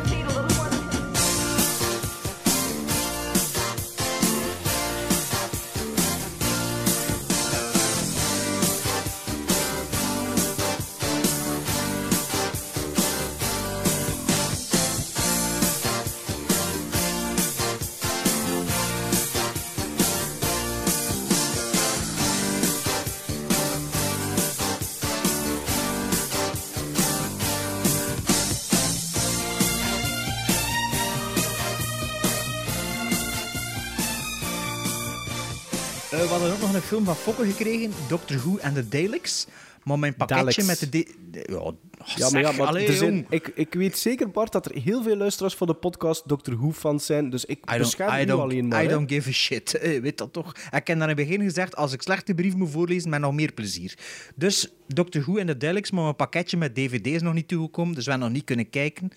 nog 36.75 36.83
een 36.83 36.89
film 36.89 37.05
van 37.05 37.17
Fokke 37.17 37.45
gekregen, 37.53 37.91
Doctor 38.09 38.37
Who 38.37 38.59
and 38.63 38.75
the 38.75 38.89
Daleks. 38.89 39.47
Maar 39.85 39.99
mijn 39.99 40.15
pakketje 40.17 40.45
Daleks. 40.45 40.67
met 40.67 40.79
de... 40.81 40.89
de- 40.89 41.15
de- 41.31 41.47
ja, 41.53 41.57
oh, 41.59 41.73
Ja, 42.17 42.31
maar, 42.31 42.41
ja, 42.41 42.49
zeg, 42.49 42.57
maar 42.59 42.67
allee, 42.67 42.87
er 42.87 42.93
zijn, 42.93 43.15
jong. 43.15 43.27
ik, 43.31 43.53
ik 43.55 43.75
weet 43.75 43.99
zeker, 43.99 44.31
Bart, 44.31 44.53
dat 44.53 44.67
er 44.67 44.83
heel 44.83 45.03
veel 45.03 45.17
luisteraars 45.17 45.55
van 45.55 45.67
de 45.67 45.75
podcast 45.75 46.29
Doctor 46.29 46.57
Who-fans 46.57 47.07
zijn. 47.07 47.31
Dus 47.31 47.45
ik 47.45 47.59
I 47.59 47.63
don't, 47.67 47.79
bescherm 47.79 48.15
I 48.19 48.23
u 48.23 48.25
don't, 48.25 48.41
alleen 48.43 48.69
maar. 48.69 48.83
I 48.83 48.87
hè. 48.87 48.91
don't 48.93 49.11
give 49.11 49.29
a 49.29 49.33
shit. 49.33 49.75
Eh, 49.79 50.01
weet 50.01 50.19
dat 50.19 50.33
toch? 50.33 50.53
Ik 50.57 50.71
heb 50.71 50.87
daar 50.87 50.97
in 50.97 51.03
het 51.09 51.17
begin 51.17 51.43
gezegd, 51.43 51.77
als 51.77 51.93
ik 51.93 52.03
slechte 52.03 52.35
brief 52.35 52.55
moet 52.55 52.71
voorlezen, 52.71 53.11
met 53.11 53.21
nog 53.21 53.33
meer 53.35 53.53
plezier. 53.53 53.95
Dus 54.35 54.73
Doctor 54.87 55.23
Who 55.23 55.37
en 55.37 55.47
de 55.47 55.57
Daleks, 55.57 55.91
maar 55.91 56.03
mijn 56.03 56.17
pakketje 56.17 56.57
met 56.57 56.75
dvd 56.75 57.07
is 57.07 57.23
nog 57.23 57.35
niet 57.35 57.49
toegekomen, 57.49 57.95
dus 57.95 58.05
we 58.05 58.11
hebben 58.11 58.29
nog 58.29 58.37
niet 58.39 58.47
kunnen 58.47 58.71
kijken. 58.71 59.11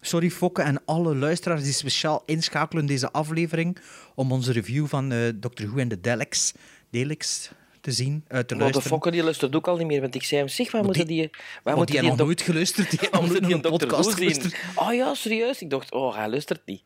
Sorry 0.00 0.30
Fokke 0.30 0.62
en 0.62 0.82
alle 0.84 1.14
luisteraars 1.16 1.62
die 1.62 1.72
speciaal 1.72 2.22
inschakelen 2.26 2.86
deze 2.86 3.12
aflevering 3.12 3.78
om 4.14 4.32
onze 4.32 4.52
review 4.52 4.86
van 4.86 5.12
eh, 5.12 5.18
Doctor 5.34 5.66
Who 5.66 5.78
en 5.78 5.88
de 5.88 6.00
Daleks, 6.00 6.52
Daleks 6.92 7.50
te 7.80 7.92
zien, 7.92 8.12
uit 8.12 8.22
te 8.28 8.34
Maar 8.36 8.46
de 8.46 8.56
luisteren. 8.56 8.82
fokker 8.82 9.12
die 9.12 9.22
luistert 9.22 9.56
ook 9.56 9.68
al 9.68 9.76
niet 9.76 9.86
meer, 9.86 10.00
want 10.00 10.14
ik 10.14 10.22
zei 10.22 10.40
hem, 10.40 10.48
zeg, 10.48 10.70
waar 10.70 10.84
moeten 10.84 11.06
die... 11.06 11.30
Waar 11.62 11.76
moeten 11.76 11.94
die 11.94 12.04
hebben 12.04 12.18
nog 12.18 12.26
nooit 12.26 12.40
geluisterd, 12.40 12.90
die 12.90 12.98
hebben 13.00 13.20
nog 13.20 13.30
nooit 13.30 13.44
die 13.44 13.54
een 13.54 13.60
podcast 13.60 14.14
geluisterd. 14.14 14.56
Oh 14.74 14.94
ja, 14.94 15.14
serieus? 15.14 15.60
Ik 15.62 15.70
dacht, 15.70 15.92
oh, 15.92 16.16
hij 16.16 16.28
luistert 16.28 16.60
niet. 16.64 16.82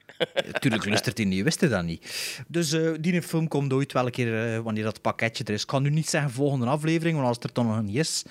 Tuurlijk 0.61 0.86
luistert 0.86 1.16
hij 1.16 1.26
niet, 1.26 1.42
wist 1.42 1.61
hij 1.61 1.68
dat 1.68 1.84
niet. 1.84 2.34
Dus 2.48 2.72
eh, 2.72 2.90
die 3.00 3.22
film 3.22 3.48
komt 3.48 3.72
ooit 3.72 3.92
wel 3.92 4.07
een 4.07 4.11
keer 4.11 4.54
eh, 4.54 4.61
wanneer 4.61 4.84
dat 4.84 5.00
pakketje 5.00 5.44
er 5.44 5.54
is. 5.54 5.62
Ik 5.62 5.66
kan 5.66 5.82
nu 5.82 5.90
niet 5.90 6.09
zeggen 6.09 6.30
volgende 6.30 6.66
aflevering, 6.66 7.14
want 7.14 7.28
als 7.28 7.36
het 7.36 7.44
er 7.44 7.52
dan 7.52 7.66
nog 7.66 7.82
niet 7.82 7.96
is, 7.96 8.24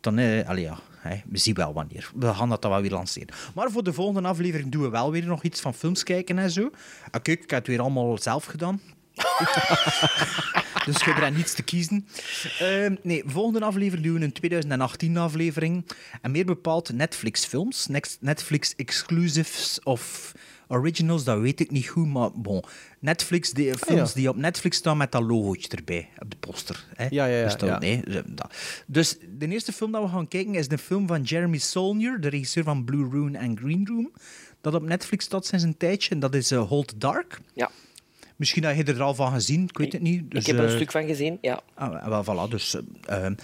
dan... 0.00 0.18
Allee, 0.46 0.62
ja, 0.62 0.78
we 1.28 1.38
zien 1.38 1.54
wel 1.54 1.72
wanneer. 1.72 2.10
We 2.14 2.34
gaan 2.34 2.48
dat 2.48 2.62
dan 2.62 2.70
wel 2.70 2.80
weer 2.80 2.90
lanceren. 2.90 3.34
Maar 3.54 3.70
voor 3.70 3.82
de 3.82 3.92
volgende 3.92 4.28
aflevering 4.28 4.72
doen 4.72 4.82
we 4.82 4.88
wel 4.88 5.10
weer 5.10 5.26
nog 5.26 5.42
iets 5.42 5.60
van 5.60 5.74
films 5.74 6.02
kijken 6.02 6.38
en 6.38 6.50
zo. 6.50 6.70
Ah, 7.10 7.22
kijk, 7.22 7.42
ik 7.42 7.50
heb 7.50 7.58
het 7.58 7.66
weer 7.66 7.80
allemaal 7.80 8.18
zelf 8.18 8.44
gedaan. 8.44 8.80
dus 10.86 10.96
je 11.04 11.04
hebt 11.04 11.20
er 11.20 11.32
niets 11.32 11.54
te 11.54 11.62
kiezen. 11.62 12.06
Ehm, 12.58 12.94
nee, 13.02 13.22
volgende 13.26 13.60
aflevering 13.66 14.06
doen 14.06 14.18
we 14.18 14.24
een 14.24 14.32
2018 14.32 15.16
aflevering. 15.16 15.86
En 16.22 16.30
meer 16.30 16.44
bepaald 16.44 16.92
Netflix-films. 16.92 17.86
Netflix-exclusives 18.20 19.80
of 19.82 20.32
originals, 20.68 21.24
dat 21.24 21.38
weet 21.40 21.60
ik 21.60 21.70
niet 21.70 21.86
goed. 21.88 22.06
Maar 22.12 22.30
bon, 22.34 22.64
Netflix, 22.98 23.50
die, 23.50 23.78
films 23.78 24.12
die 24.12 24.28
op 24.28 24.36
Netflix 24.36 24.76
staan 24.76 24.96
met 24.96 25.12
dat 25.12 25.22
logootje 25.22 25.68
erbij, 25.76 26.08
op 26.18 26.30
de 26.30 26.36
poster. 26.36 26.84
Hè? 26.94 27.06
Ja, 27.10 27.24
ja, 27.26 27.36
ja, 27.36 27.44
Dus, 27.44 27.56
dat- 27.56 27.68
ja. 27.68 27.78
nee, 27.78 28.02
dat. 28.26 28.54
dus 28.86 29.16
de 29.38 29.48
eerste 29.48 29.72
film 29.72 29.92
dat 29.92 30.02
we 30.02 30.08
gaan 30.08 30.28
kijken 30.28 30.54
is 30.54 30.68
de 30.68 30.78
film 30.78 31.06
van 31.06 31.22
Jeremy 31.22 31.58
Saulnier, 31.58 32.20
de 32.20 32.28
regisseur 32.28 32.64
van 32.64 32.84
Blue 32.84 33.10
Room 33.10 33.34
en 33.34 33.58
Green 33.58 33.86
Room. 33.86 34.12
Dat 34.60 34.74
op 34.74 34.82
Netflix 34.82 35.24
staat 35.24 35.46
sinds 35.46 35.64
een 35.64 35.76
tijdje. 35.76 36.10
En 36.10 36.20
dat 36.20 36.34
is 36.34 36.50
eh, 36.50 36.68
Hold 36.68 37.00
Dark. 37.00 37.40
Ja. 37.54 37.70
Misschien 38.36 38.64
heb 38.64 38.86
je 38.86 38.92
er 38.92 39.02
al 39.02 39.14
van 39.14 39.32
gezien, 39.32 39.62
ik 39.62 39.78
weet 39.78 39.92
het 39.92 40.02
niet. 40.02 40.30
Dus, 40.30 40.40
ik 40.40 40.46
heb 40.46 40.56
er 40.56 40.62
een 40.64 40.68
eh, 40.70 40.74
stuk 40.76 40.90
van 40.90 41.06
gezien, 41.06 41.38
ja. 41.40 41.60
Ah, 41.74 42.06
wel, 42.08 42.24
voilà, 42.46 42.50
dus 42.50 42.74
eh, 43.04 43.24
ehm, 43.24 43.34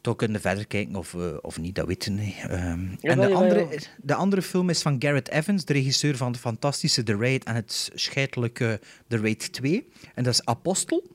toch 0.00 0.16
kunnen 0.16 0.36
we 0.36 0.48
verder 0.48 0.66
kijken 0.66 0.96
of, 0.96 1.14
eh, 1.14 1.20
of 1.40 1.58
niet, 1.60 1.74
dat 1.74 1.86
weten 1.86 2.14
we 2.16 2.20
niet. 2.22 2.34
Ehm, 2.48 2.86
en 3.00 3.20
de 3.20 3.34
andere, 3.34 3.78
de 4.02 4.14
andere 4.14 4.42
film 4.42 4.70
is 4.70 4.82
van 4.82 4.96
Garrett 4.98 5.28
Evans, 5.30 5.64
de 5.64 5.72
regisseur 5.72 6.16
van 6.16 6.32
de 6.32 6.38
fantastische 6.38 7.02
The 7.02 7.16
Raid 7.16 7.44
en 7.44 7.54
het 7.54 7.90
scheidelijke 7.94 8.80
The 9.08 9.16
Raid 9.18 9.52
2. 9.52 9.88
En 10.14 10.24
dat 10.24 10.32
is 10.32 10.44
Apostel. 10.44 11.06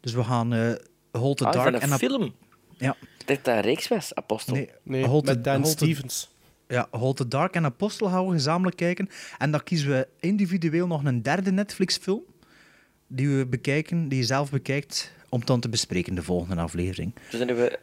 Dus 0.00 0.12
we 0.12 0.24
gaan 0.24 0.52
eh 0.54 0.72
Hold 1.12 1.36
the 1.36 1.46
Ah, 1.46 1.52
Dark 1.52 1.74
een 1.74 1.80
en 1.80 1.92
Ap- 1.92 1.98
film. 1.98 2.34
Ja. 2.78 2.96
Dat 3.24 3.44
dat 3.44 3.54
een 3.54 3.60
reeks 3.60 3.88
was, 3.88 4.14
Apostel. 4.14 4.54
Nee, 4.54 4.68
Nee, 4.82 5.04
Hold 5.06 5.24
met 5.24 5.34
the- 5.34 5.40
Dan 5.40 5.62
Hold 5.62 5.78
the- 5.78 5.84
Stevens. 5.84 6.33
Ja, 6.68 6.88
Hold 6.90 7.16
the 7.16 7.28
Dark 7.28 7.54
en 7.54 7.64
Apostel 7.64 8.08
gaan 8.08 8.26
we 8.26 8.32
gezamenlijk 8.32 8.76
kijken. 8.76 9.08
En 9.38 9.50
dan 9.50 9.62
kiezen 9.62 9.90
we 9.90 10.08
individueel 10.20 10.86
nog 10.86 11.04
een 11.04 11.22
derde 11.22 11.52
Netflix-film 11.52 12.22
die 13.06 13.28
we 13.28 13.46
bekijken, 13.46 14.08
die 14.08 14.18
je 14.18 14.24
zelf 14.24 14.50
bekijkt, 14.50 15.12
om 15.28 15.44
dan 15.44 15.60
te 15.60 15.68
bespreken 15.68 16.14
de 16.14 16.22
volgende 16.22 16.62
aflevering. 16.62 17.14
Dus 17.30 17.38
dan 17.38 17.48
hebben 17.48 17.78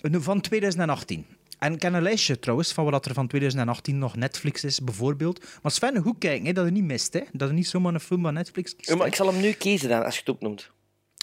we... 0.00 0.20
Van 0.20 0.40
2018. 0.40 1.26
En 1.58 1.72
ik 1.72 1.78
ken 1.78 1.94
een 1.94 2.02
lijstje 2.02 2.38
trouwens 2.38 2.72
van 2.72 2.84
wat 2.84 3.06
er 3.06 3.14
van 3.14 3.26
2018 3.26 3.98
nog 3.98 4.16
Netflix 4.16 4.64
is, 4.64 4.80
bijvoorbeeld. 4.80 5.44
Maar 5.62 5.72
Sven, 5.72 6.02
goed 6.02 6.18
kijken, 6.18 6.46
hè, 6.46 6.52
dat 6.52 6.64
je 6.64 6.70
niet 6.70 6.84
mist. 6.84 7.12
Hè? 7.12 7.20
Dat 7.32 7.48
je 7.48 7.54
niet 7.54 7.68
zomaar 7.68 7.94
een 7.94 8.00
film 8.00 8.22
van 8.22 8.34
Netflix 8.34 8.76
kiest. 8.76 8.88
Ja, 8.88 8.96
maar 8.96 9.06
ik 9.06 9.14
zal 9.14 9.26
hem 9.26 9.40
nu 9.40 9.52
kiezen 9.52 9.88
dan, 9.88 10.04
als 10.04 10.14
je 10.14 10.20
het 10.20 10.28
opnoemt. 10.28 10.70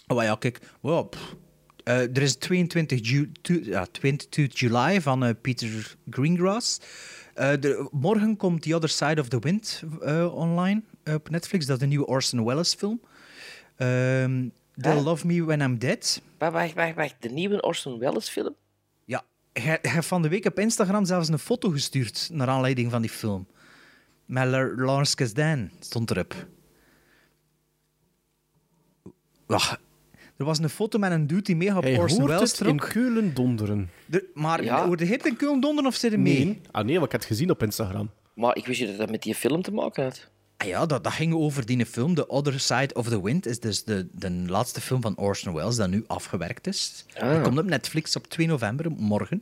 Oh, 0.07 0.23
ja, 0.23 0.35
kijk. 0.35 0.59
Wow, 0.81 1.09
pff. 1.09 1.35
Eh, 1.83 1.99
er 2.01 2.21
is 2.21 2.35
22, 2.35 3.09
Ju 3.09 3.31
ja, 3.63 3.85
22 3.91 4.59
July 4.59 5.01
van 5.01 5.23
eh, 5.23 5.33
Peter 5.41 5.95
Greengrass. 6.09 6.79
Eh, 7.33 7.51
de- 7.59 7.87
morgen 7.91 8.37
komt 8.37 8.61
The 8.61 8.75
Other 8.75 8.89
Side 8.89 9.21
of 9.21 9.27
the 9.27 9.39
Wind 9.39 9.83
online 10.33 10.81
op 11.13 11.29
Netflix. 11.29 11.65
Dat 11.65 11.77
is 11.77 11.83
een 11.83 11.89
nieuwe 11.89 12.05
Orson 12.05 12.45
Welles 12.45 12.73
film. 12.73 13.01
Ehm 13.75 14.47
They'll? 14.75 15.01
Love 15.03 15.27
Me 15.27 15.43
When 15.43 15.61
I'm 15.61 15.77
Dead. 15.77 16.21
Wacht, 16.37 16.73
wacht, 16.73 16.95
wacht. 16.95 17.15
De 17.19 17.29
nieuwe 17.29 17.61
Orson 17.61 17.99
Welles 17.99 18.29
film? 18.29 18.55
Ja, 19.05 19.23
hij 19.53 19.79
hij 19.81 19.91
heeft 19.91 20.07
van 20.07 20.21
de 20.21 20.27
week 20.29 20.45
op 20.45 20.59
Instagram 20.59 21.05
zelfs 21.05 21.29
een 21.29 21.39
foto 21.39 21.69
gestuurd 21.69 22.29
naar 22.31 22.47
aanleiding 22.47 22.91
van 22.91 23.01
die 23.01 23.09
film. 23.11 23.47
Met 24.25 24.47
La- 24.47 24.73
Lawrence 24.75 25.15
Kasdan 25.15 25.69
stond 25.79 26.11
erop. 26.11 26.47
Wacht, 29.45 29.79
er 30.43 30.49
was 30.49 30.59
een 30.59 30.69
foto 30.69 30.99
met 30.99 31.11
een 31.11 31.27
dude 31.27 31.41
die 31.41 31.55
mega 31.55 31.77
op 31.77 31.83
Hij 31.83 31.97
Orson 31.97 32.19
hoort 32.19 32.31
Welles 32.31 32.51
het 32.51 32.67
in 32.67 32.77
trok. 32.77 32.89
Keulen 32.89 33.33
donderen. 33.33 33.89
Er- 34.09 34.23
maar 34.33 34.63
Ja. 34.63 34.85
wordt 34.85 35.01
de 35.01 35.07
hit 35.07 35.25
in 35.25 35.35
Keulen 35.35 35.59
donderen 35.59 35.89
of 35.89 35.95
zit 35.95 36.13
er 36.13 36.19
mee? 36.19 36.45
Nee. 36.45 36.61
Ah 36.71 36.85
nee, 36.85 36.93
want 36.93 37.05
ik 37.05 37.11
heb 37.11 37.21
het 37.21 37.29
gezien 37.29 37.49
op 37.49 37.63
Instagram. 37.63 38.09
Maar 38.33 38.55
ik 38.57 38.65
wist 38.65 38.79
niet 38.79 38.89
dat 38.89 38.97
dat 38.97 39.09
met 39.09 39.21
die 39.23 39.35
film 39.35 39.61
te 39.61 39.71
maken 39.71 40.03
had. 40.03 40.31
Ah 40.57 40.67
ja, 40.67 40.85
dat, 40.85 41.03
dat 41.03 41.13
ging 41.13 41.33
over 41.33 41.65
die 41.65 41.85
film. 41.85 42.15
The 42.15 42.27
Other 42.27 42.59
Side 42.59 42.93
of 42.93 43.07
the 43.09 43.23
Wind 43.23 43.45
is 43.45 43.59
dus 43.59 43.83
de, 43.83 44.07
de 44.11 44.31
laatste 44.31 44.81
film 44.81 45.01
van 45.01 45.17
Orson 45.17 45.53
Welles 45.53 45.75
dat 45.75 45.89
nu 45.89 46.03
afgewerkt 46.07 46.67
is. 46.67 47.05
Ah. 47.17 47.31
Die 47.33 47.41
komt 47.41 47.57
op 47.59 47.65
Netflix 47.65 48.15
op 48.15 48.27
2 48.27 48.47
november, 48.47 48.91
morgen. 48.91 49.41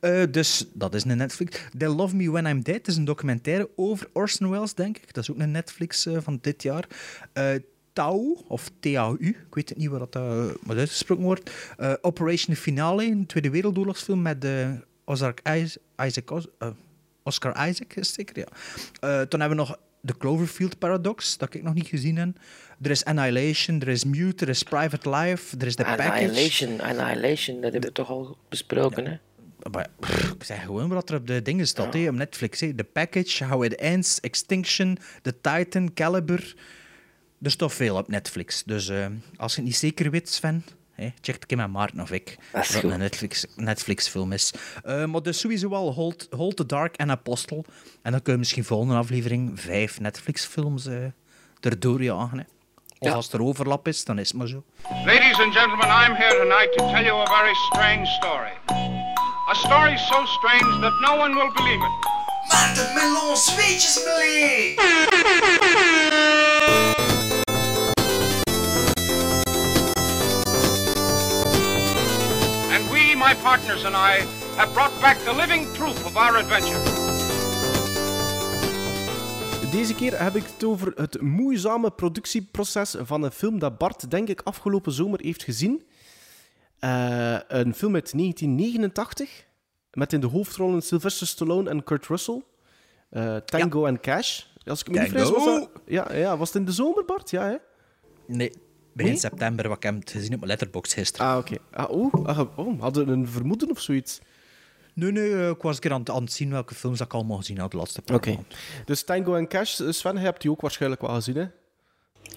Eh, 0.00 0.22
dus 0.30 0.66
dat 0.72 0.94
is 0.94 1.04
een 1.04 1.16
Netflix. 1.16 1.60
They 1.78 1.88
Love 1.88 2.16
Me 2.16 2.30
When 2.30 2.46
I'm 2.46 2.62
Dead 2.62 2.86
is 2.88 2.96
een 2.96 3.04
documentaire 3.04 3.68
over 3.76 4.08
Orson 4.12 4.50
Welles, 4.50 4.74
denk 4.74 4.96
ik. 4.96 5.14
Dat 5.14 5.22
is 5.22 5.30
ook 5.30 5.38
een 5.38 5.50
Netflix 5.50 6.06
eh, 6.06 6.16
van 6.20 6.38
dit 6.40 6.62
jaar. 6.62 6.84
Eh 7.32 7.54
Tau, 7.94 8.38
of 8.48 8.70
TAU, 8.80 9.16
ik 9.20 9.36
weet 9.54 9.68
het 9.68 9.78
niet 9.78 9.88
wat 9.88 10.12
dat 10.12 10.22
uh, 10.22 10.76
uitgesproken 10.78 11.24
wordt. 11.24 11.50
Eh, 11.76 11.92
Operation 12.00 12.56
Finale, 12.56 13.04
een 13.04 13.26
Tweede 13.26 13.50
Wereldoorlogsfilm 13.50 14.22
met 14.22 14.44
eh 14.44 14.68
Oscar 15.04 15.34
Isaac, 15.56 15.82
Isaac 16.06 16.30
Os- 16.30 16.48
eh, 16.58 16.68
Oscar 17.22 17.68
Isaac, 17.68 17.94
is 17.94 18.12
zeker, 18.12 18.38
ja. 18.38 18.46
Eh, 19.00 19.20
toen 19.26 19.40
hebben 19.40 19.58
we 19.58 19.64
nog 19.64 19.78
The 20.04 20.16
Cloverfield 20.18 20.78
Paradox, 20.78 21.38
dat 21.38 21.54
ik 21.54 21.62
nog 21.62 21.74
niet 21.74 21.86
gezien 21.86 22.16
heb. 22.16 22.28
Er 22.82 22.90
is 22.90 23.04
Annihilation, 23.04 23.80
er 23.80 23.88
is 23.88 24.04
Mute, 24.04 24.44
er 24.44 24.50
is 24.50 24.62
Private 24.62 25.10
Life, 25.10 25.56
er 25.58 25.66
is 25.66 25.74
The 25.74 25.82
Package. 25.82 26.10
Annihilation, 26.10 26.80
Annihilation, 26.80 27.54
dat 27.60 27.72
hebben 27.72 27.88
we 27.90 27.92
toch 27.94 28.08
al 28.10 28.38
besproken, 28.48 29.06
hè? 29.06 29.16
Maar, 29.70 29.88
pff, 30.00 30.32
ik 30.32 30.44
zeg 30.44 30.62
gewoon 30.64 30.88
wat 30.88 31.10
er 31.10 31.16
op 31.16 31.26
de 31.26 31.42
dingen 31.42 31.66
staat, 31.66 31.94
hè, 31.94 32.08
op 32.08 32.14
Netflix. 32.14 32.60
Hè. 32.60 32.74
The 32.74 32.84
Package, 32.84 33.44
How 33.44 33.64
It 33.64 33.74
Ends, 33.74 34.20
Extinction, 34.20 34.98
The 35.22 35.34
Titan, 35.40 35.94
Caliber. 35.94 36.54
Er 37.44 37.50
staat 37.50 37.72
veel 37.74 37.96
op 37.96 38.08
Netflix. 38.08 38.62
Dus 38.66 38.88
eh, 38.88 39.06
als 39.36 39.52
je 39.54 39.58
het 39.60 39.68
niet 39.68 39.76
zeker 39.76 40.10
weet, 40.10 40.28
Sven, 40.30 40.64
hè, 40.92 41.04
check 41.04 41.34
het 41.34 41.42
een 41.42 41.46
keer 41.46 41.56
met 41.56 41.70
Maarten 41.70 42.00
of 42.00 42.10
ik. 42.10 42.36
Dat 42.52 42.62
is 42.62 42.68
Of 42.68 42.74
het 42.74 42.82
goed. 42.82 42.92
een 42.92 42.98
Netflix, 42.98 43.44
Netflix-film 43.56 44.32
is. 44.32 44.52
Eh, 44.84 45.04
maar 45.04 45.22
dus 45.22 45.38
sowieso 45.40 45.68
wel 45.68 45.92
Hold, 45.92 46.26
Hold 46.30 46.56
the 46.56 46.66
Dark 46.66 46.96
en 46.96 47.10
Apostle. 47.10 47.64
En 48.02 48.12
dan 48.12 48.22
kun 48.22 48.32
je 48.32 48.38
misschien 48.38 48.64
volgende 48.64 48.94
aflevering 48.94 49.60
vijf 49.60 50.00
Netflix-films 50.00 50.86
eh 50.86 50.96
erdoor 51.60 52.02
jagen. 52.02 52.38
Hè. 52.38 52.44
Of 52.98 53.12
als 53.12 53.32
er 53.32 53.42
overlap 53.42 53.88
is, 53.88 54.04
dan 54.04 54.18
is 54.18 54.28
het 54.28 54.36
maar 54.36 54.48
zo. 54.48 54.64
Ladies 55.04 55.38
and 55.40 55.52
gentlemen, 55.54 55.86
I'm 55.86 56.14
here 56.14 56.38
tonight 56.38 56.72
to 56.76 56.86
tell 56.92 57.04
you 57.04 57.20
a 57.20 57.26
very 57.38 57.54
strange 57.54 58.06
story. 58.06 58.52
A 59.50 59.54
story 59.54 59.96
so 59.96 60.24
strange 60.26 60.80
that 60.80 61.00
no 61.00 61.16
one 61.18 61.34
will 61.34 61.52
believe 61.54 61.84
it. 61.84 61.92
Maarten 62.52 62.94
Melon 62.94 63.36
Zweetjesmelee! 63.36 64.74
My 73.28 73.34
partners 73.34 73.84
and 73.84 73.94
I, 73.94 74.22
have 74.56 74.72
brought 74.72 75.00
back 75.00 75.16
the 75.18 75.34
living 75.34 75.72
proof 75.72 76.04
of 76.06 76.16
our 76.16 76.36
adventure. 76.36 76.80
Deze 79.70 79.94
keer 79.94 80.22
heb 80.22 80.36
ik 80.36 80.42
het 80.42 80.64
over 80.64 80.92
het 80.94 81.20
moeizame 81.20 81.90
productieproces 81.90 82.94
van 82.98 83.22
een 83.22 83.30
film 83.30 83.58
dat 83.58 83.78
Bart, 83.78 84.10
denk 84.10 84.28
ik, 84.28 84.40
afgelopen 84.40 84.92
zomer 84.92 85.20
heeft 85.22 85.42
gezien. 85.42 85.82
Eh, 86.78 87.36
een 87.48 87.74
film 87.74 87.94
uit 87.94 88.12
1989, 88.12 89.44
met 89.92 90.12
in 90.12 90.20
de 90.20 90.26
hoofdrollen 90.26 90.82
Sylvester 90.82 91.26
Stallone 91.26 91.70
en 91.70 91.84
Kurt 91.84 92.06
Russell. 92.06 92.42
Eh, 93.10 93.36
Tango 93.36 93.86
en 93.86 94.00
Cash. 94.00 94.42
Als 94.64 94.80
ik 94.80 94.90
me 94.90 94.98
niet 95.00 95.10
vergis, 95.10 95.30
was 95.30 95.44
dat... 95.44 95.70
Ja, 95.86 96.14
ja, 96.14 96.36
was 96.36 96.48
het 96.48 96.56
in 96.56 96.64
de 96.64 96.72
zomer, 96.72 97.04
Bart? 97.04 97.30
Ja, 97.30 97.44
hè? 97.44 97.56
Nee, 98.26 98.52
begin 98.94 99.10
Nee? 99.12 99.20
september, 99.20 99.68
wat 99.68 99.76
ik 99.76 99.82
heb 99.82 99.94
het 99.94 100.10
gezien 100.10 100.32
op 100.32 100.36
mijn 100.36 100.50
letterbox 100.50 100.94
gisteren. 100.94 101.26
Ah, 101.26 101.36
oké. 101.38 101.56
Ah, 101.70 101.90
oh, 101.90 102.24
ah, 102.26 102.58
oh, 102.58 102.80
hadden 102.80 103.06
we 103.06 103.12
een 103.12 103.28
vermoeden 103.28 103.70
of 103.70 103.80
zoiets? 103.80 104.20
Nee, 104.94 105.12
nee, 105.12 105.32
eh, 105.34 105.48
ik 105.48 105.62
was 105.62 105.74
een 105.74 105.80
keer 105.80 105.92
aan, 105.92 106.00
het- 106.00 106.10
aan 106.10 106.22
het 106.22 106.32
zien 106.32 106.50
welke 106.50 106.74
films 106.74 106.98
dat 106.98 107.06
ik 107.06 107.12
allemaal 107.14 107.36
gezien 107.36 107.58
had 107.58 107.70
de 107.70 107.76
laatste 107.76 108.02
paar 108.02 108.16
Oké. 108.16 108.28
maanden. 108.28 108.46
Dus 108.84 109.02
Tango 109.04 109.34
en 109.34 109.48
Cash, 109.48 109.80
Sven, 109.88 110.14
je 110.14 110.18
hebt 110.20 110.40
die 110.42 110.50
ook 110.50 110.60
waarschijnlijk 110.60 111.00
wel 111.02 111.14
gezien, 111.14 111.36
hè? 111.36 111.44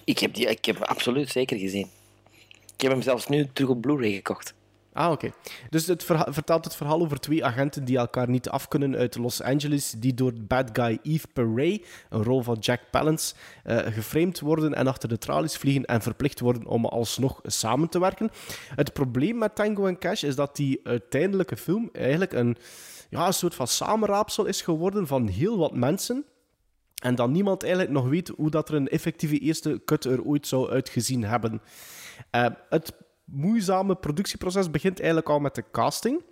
Ik 0.04 0.18
heb 0.18 0.34
die 0.34 0.46
ik 0.46 0.64
heb 0.64 0.74
hem 0.74 0.84
absoluut 0.84 1.28
zeker 1.28 1.58
gezien. 1.58 1.88
Ik 2.74 2.80
heb 2.84 2.92
hem 2.92 3.02
zelfs 3.02 3.26
nu 3.28 3.48
terug 3.52 3.70
op 3.70 3.80
Blu-ray 3.80 4.12
gekocht. 4.12 4.54
Ah, 4.92 5.10
oké. 5.10 5.30
Dus 5.70 5.86
het 5.86 6.04
vertelt 6.04 6.64
het 6.64 6.76
verhaal 6.76 7.00
over 7.00 7.20
twee 7.20 7.44
agenten 7.44 7.84
die 7.84 7.98
elkaar 7.98 8.28
niet 8.28 8.48
afkunnen 8.48 8.96
uit 8.96 9.16
Los 9.16 9.42
Angeles, 9.42 9.90
die 9.90 10.14
door 10.14 10.32
bad 10.40 10.70
guy 10.72 10.98
Eve 11.02 11.26
Perret, 11.32 11.86
een 12.08 12.22
rol 12.22 12.42
van 12.42 12.56
Jack 12.58 12.80
Palance, 12.90 13.34
eh 13.64 13.76
geframed 13.76 14.40
worden 14.40 14.74
en 14.74 14.86
achter 14.86 15.08
de 15.08 15.18
tralies 15.18 15.56
vliegen 15.56 15.84
en 15.84 16.02
verplicht 16.02 16.40
worden 16.40 16.66
om 16.66 16.84
alsnog 16.84 17.40
samen 17.42 17.88
te 17.88 18.00
werken. 18.00 18.30
Het 18.74 18.92
probleem 18.92 19.38
met 19.38 19.54
Tango 19.54 19.86
en 19.86 19.98
Cash 19.98 20.22
is 20.22 20.34
dat 20.34 20.56
die 20.56 20.80
uiteindelijke 20.84 21.56
film 21.56 21.88
eigenlijk 21.92 22.32
een, 22.32 22.56
ja, 23.10 23.26
een 23.26 23.32
soort 23.32 23.54
van 23.54 23.66
samenraapsel 23.66 24.46
is 24.46 24.62
geworden 24.62 25.06
van 25.06 25.26
heel 25.26 25.58
wat 25.58 25.74
mensen. 25.74 26.24
En 27.02 27.14
dat 27.14 27.30
niemand 27.30 27.62
eigenlijk 27.62 27.92
nog 27.92 28.08
weet 28.08 28.28
hoe 28.28 28.50
dat 28.50 28.68
er 28.68 28.74
een 28.74 28.88
effectieve 28.88 29.38
eerste 29.38 29.80
cut 29.84 30.04
er 30.04 30.22
ooit 30.22 30.46
zou 30.46 30.70
uitgezien 30.70 31.24
hebben. 31.24 31.62
Eh, 32.30 32.46
het 32.68 32.92
moeizame 33.30 33.94
productieproces 33.94 34.70
begint 34.70 34.98
eigenlijk 34.98 35.28
al 35.28 35.40
met 35.40 35.54
de 35.54 35.64
casting. 35.72 36.22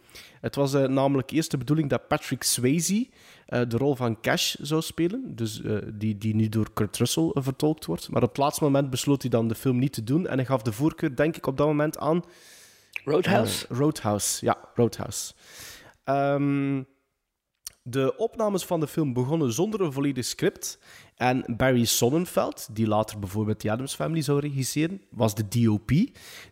Het 0.40 0.54
was 0.54 0.74
eh, 0.74 0.84
namelijk 0.84 1.30
eerst 1.30 1.50
de 1.50 1.58
bedoeling 1.58 1.90
dat 1.90 2.08
Patrick 2.08 2.42
Swayze 2.42 3.08
eh, 3.46 3.60
de 3.68 3.76
rol 3.76 3.94
van 3.94 4.20
Cash 4.20 4.54
zou 4.54 4.82
spelen, 4.82 5.36
dus 5.36 5.62
eh, 5.62 5.76
die, 5.94 6.18
die 6.18 6.34
nu 6.34 6.48
door 6.48 6.72
Kurt 6.72 6.96
Russell 6.96 7.30
vertolkt 7.34 7.84
wordt. 7.84 8.08
Maar 8.10 8.22
op 8.22 8.28
het 8.28 8.38
laatste 8.38 8.64
moment 8.64 8.90
besloot 8.90 9.22
hij 9.22 9.30
dan 9.30 9.48
de 9.48 9.54
film 9.54 9.78
niet 9.78 9.92
te 9.92 10.04
doen 10.04 10.26
en 10.26 10.36
hij 10.36 10.46
gaf 10.46 10.62
de 10.62 10.72
voorkeur, 10.72 11.16
denk 11.16 11.36
ik, 11.36 11.46
op 11.46 11.56
dat 11.56 11.66
moment 11.66 11.98
aan... 11.98 12.22
Roadhouse? 13.04 13.66
Roadhouse, 13.68 14.44
ja, 14.44 14.58
Roadhouse. 14.74 15.32
Ehm, 16.04 16.82
de 17.88 18.16
opnames 18.16 18.64
van 18.64 18.80
de 18.80 18.86
film 18.86 19.12
begonnen 19.12 19.52
zonder 19.52 19.80
een 19.80 19.92
volledig 19.92 20.24
script. 20.24 20.78
En 21.16 21.44
Barry 21.56 21.84
Sonnenfeld, 21.84 22.68
die 22.72 22.86
later 22.86 23.18
bijvoorbeeld 23.18 23.58
The 23.58 23.70
Addams 23.70 23.94
Family 23.94 24.22
zou 24.22 24.40
regisseren, 24.40 25.02
was 25.10 25.34
de 25.34 25.48
DOP. 25.48 25.90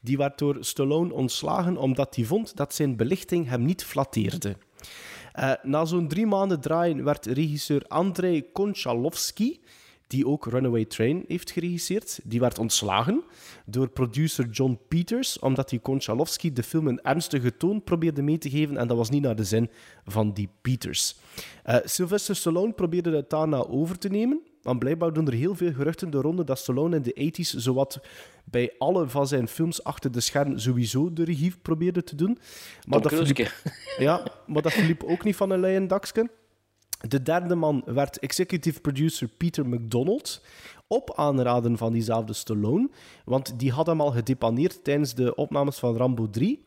Die 0.02 0.16
werd 0.16 0.38
door 0.38 0.56
Stallone 0.60 1.12
ontslagen 1.12 1.76
omdat 1.76 2.16
hij 2.16 2.24
vond 2.24 2.56
dat 2.56 2.74
zijn 2.74 2.96
belichting 2.96 3.48
hem 3.48 3.62
niet 3.62 3.84
flatteerde. 3.84 4.56
Eh, 5.32 5.52
na 5.62 5.84
zo'n 5.84 6.08
drie 6.08 6.26
maanden 6.26 6.60
draaien 6.60 7.04
werd 7.04 7.26
regisseur 7.26 7.84
Andrei 7.88 8.52
Konchalovsky, 8.52 9.58
die 10.06 10.26
ook 10.26 10.46
Runaway 10.46 10.84
Train 10.84 11.24
heeft 11.28 11.50
geregisseerd, 11.50 12.20
die 12.24 12.40
werd 12.40 12.58
ontslagen 12.58 13.22
door 13.66 13.88
producer 13.88 14.48
John 14.48 14.78
Peters, 14.88 15.38
omdat 15.38 15.68
die 15.68 15.78
Konchalovsky 15.78 16.52
de 16.52 16.62
film 16.62 16.86
een 16.86 17.02
ernstige 17.02 17.56
toon 17.56 17.82
probeerde 17.82 18.22
mee 18.22 18.38
te 18.38 18.50
geven 18.50 18.76
en 18.76 18.86
dat 18.86 18.96
was 18.96 19.10
niet 19.10 19.22
naar 19.22 19.36
de 19.36 19.44
zin 19.44 19.70
van 20.04 20.32
die 20.32 20.48
Peters. 20.60 21.16
Eh, 21.62 21.76
Sylvester 21.84 22.36
Stallone 22.36 22.72
probeerde 22.72 23.16
het 23.16 23.30
daarna 23.30 23.66
over 23.66 23.98
te 23.98 24.08
nemen, 24.08 24.40
want 24.62 24.78
blijkbaar 24.78 25.12
doen 25.12 25.26
er 25.26 25.32
heel 25.32 25.54
veel 25.54 25.72
geruchten 25.72 26.10
de 26.10 26.20
ronde 26.20 26.44
dat 26.44 26.58
Stallone 26.58 26.96
in 26.96 27.02
de 27.02 27.32
80s 27.32 27.56
zowat 27.56 28.00
bij 28.44 28.74
alle 28.78 29.08
van 29.08 29.26
zijn 29.26 29.48
films 29.48 29.84
achter 29.84 30.12
de 30.12 30.20
scherm 30.20 30.58
sowieso 30.58 31.12
de 31.12 31.24
regie 31.24 31.54
probeerde 31.62 32.04
te 32.04 32.16
doen. 32.16 32.38
Maar 32.86 33.00
Tom 33.00 33.10
dat 33.18 33.26
verliep, 33.26 33.52
ja, 33.98 34.22
maar 34.46 34.62
dat 34.62 34.72
verliep 34.72 35.02
ook 35.02 35.24
niet 35.24 35.36
van 35.36 35.50
een 35.50 35.60
leien 35.60 35.86
dakje. 35.86 36.30
De 37.08 37.22
derde 37.22 37.54
man 37.54 37.82
werd 37.84 38.18
executive 38.18 38.80
producer 38.80 39.28
Peter 39.28 39.66
McDonald. 39.68 40.42
Op 40.86 41.12
aanraden 41.16 41.76
van 41.76 41.92
diezelfde 41.92 42.32
Stallone. 42.32 42.90
Want 43.24 43.58
die 43.58 43.72
had 43.72 43.86
hem 43.86 44.00
al 44.00 44.10
gedepaneerd 44.10 44.84
tijdens 44.84 45.14
de 45.14 45.34
opnames 45.34 45.78
van 45.78 45.96
Rambo 45.96 46.30
3. 46.30 46.64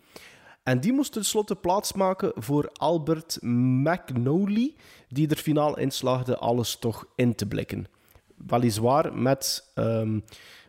En 0.63 0.79
die 0.79 0.93
moest 0.93 1.11
tenslotte 1.11 1.55
plaatsmaken 1.55 2.31
voor 2.35 2.69
Albert 2.73 3.37
McNally. 3.41 4.75
Die 5.09 5.29
er 5.29 5.35
finaal 5.35 5.77
in 5.77 5.91
slaagde 5.91 6.37
alles 6.37 6.75
toch 6.75 7.05
in 7.15 7.35
te 7.35 7.45
blikken. 7.45 7.87
Weliswaar 8.47 9.13
met 9.13 9.71
ehm, 9.73 10.19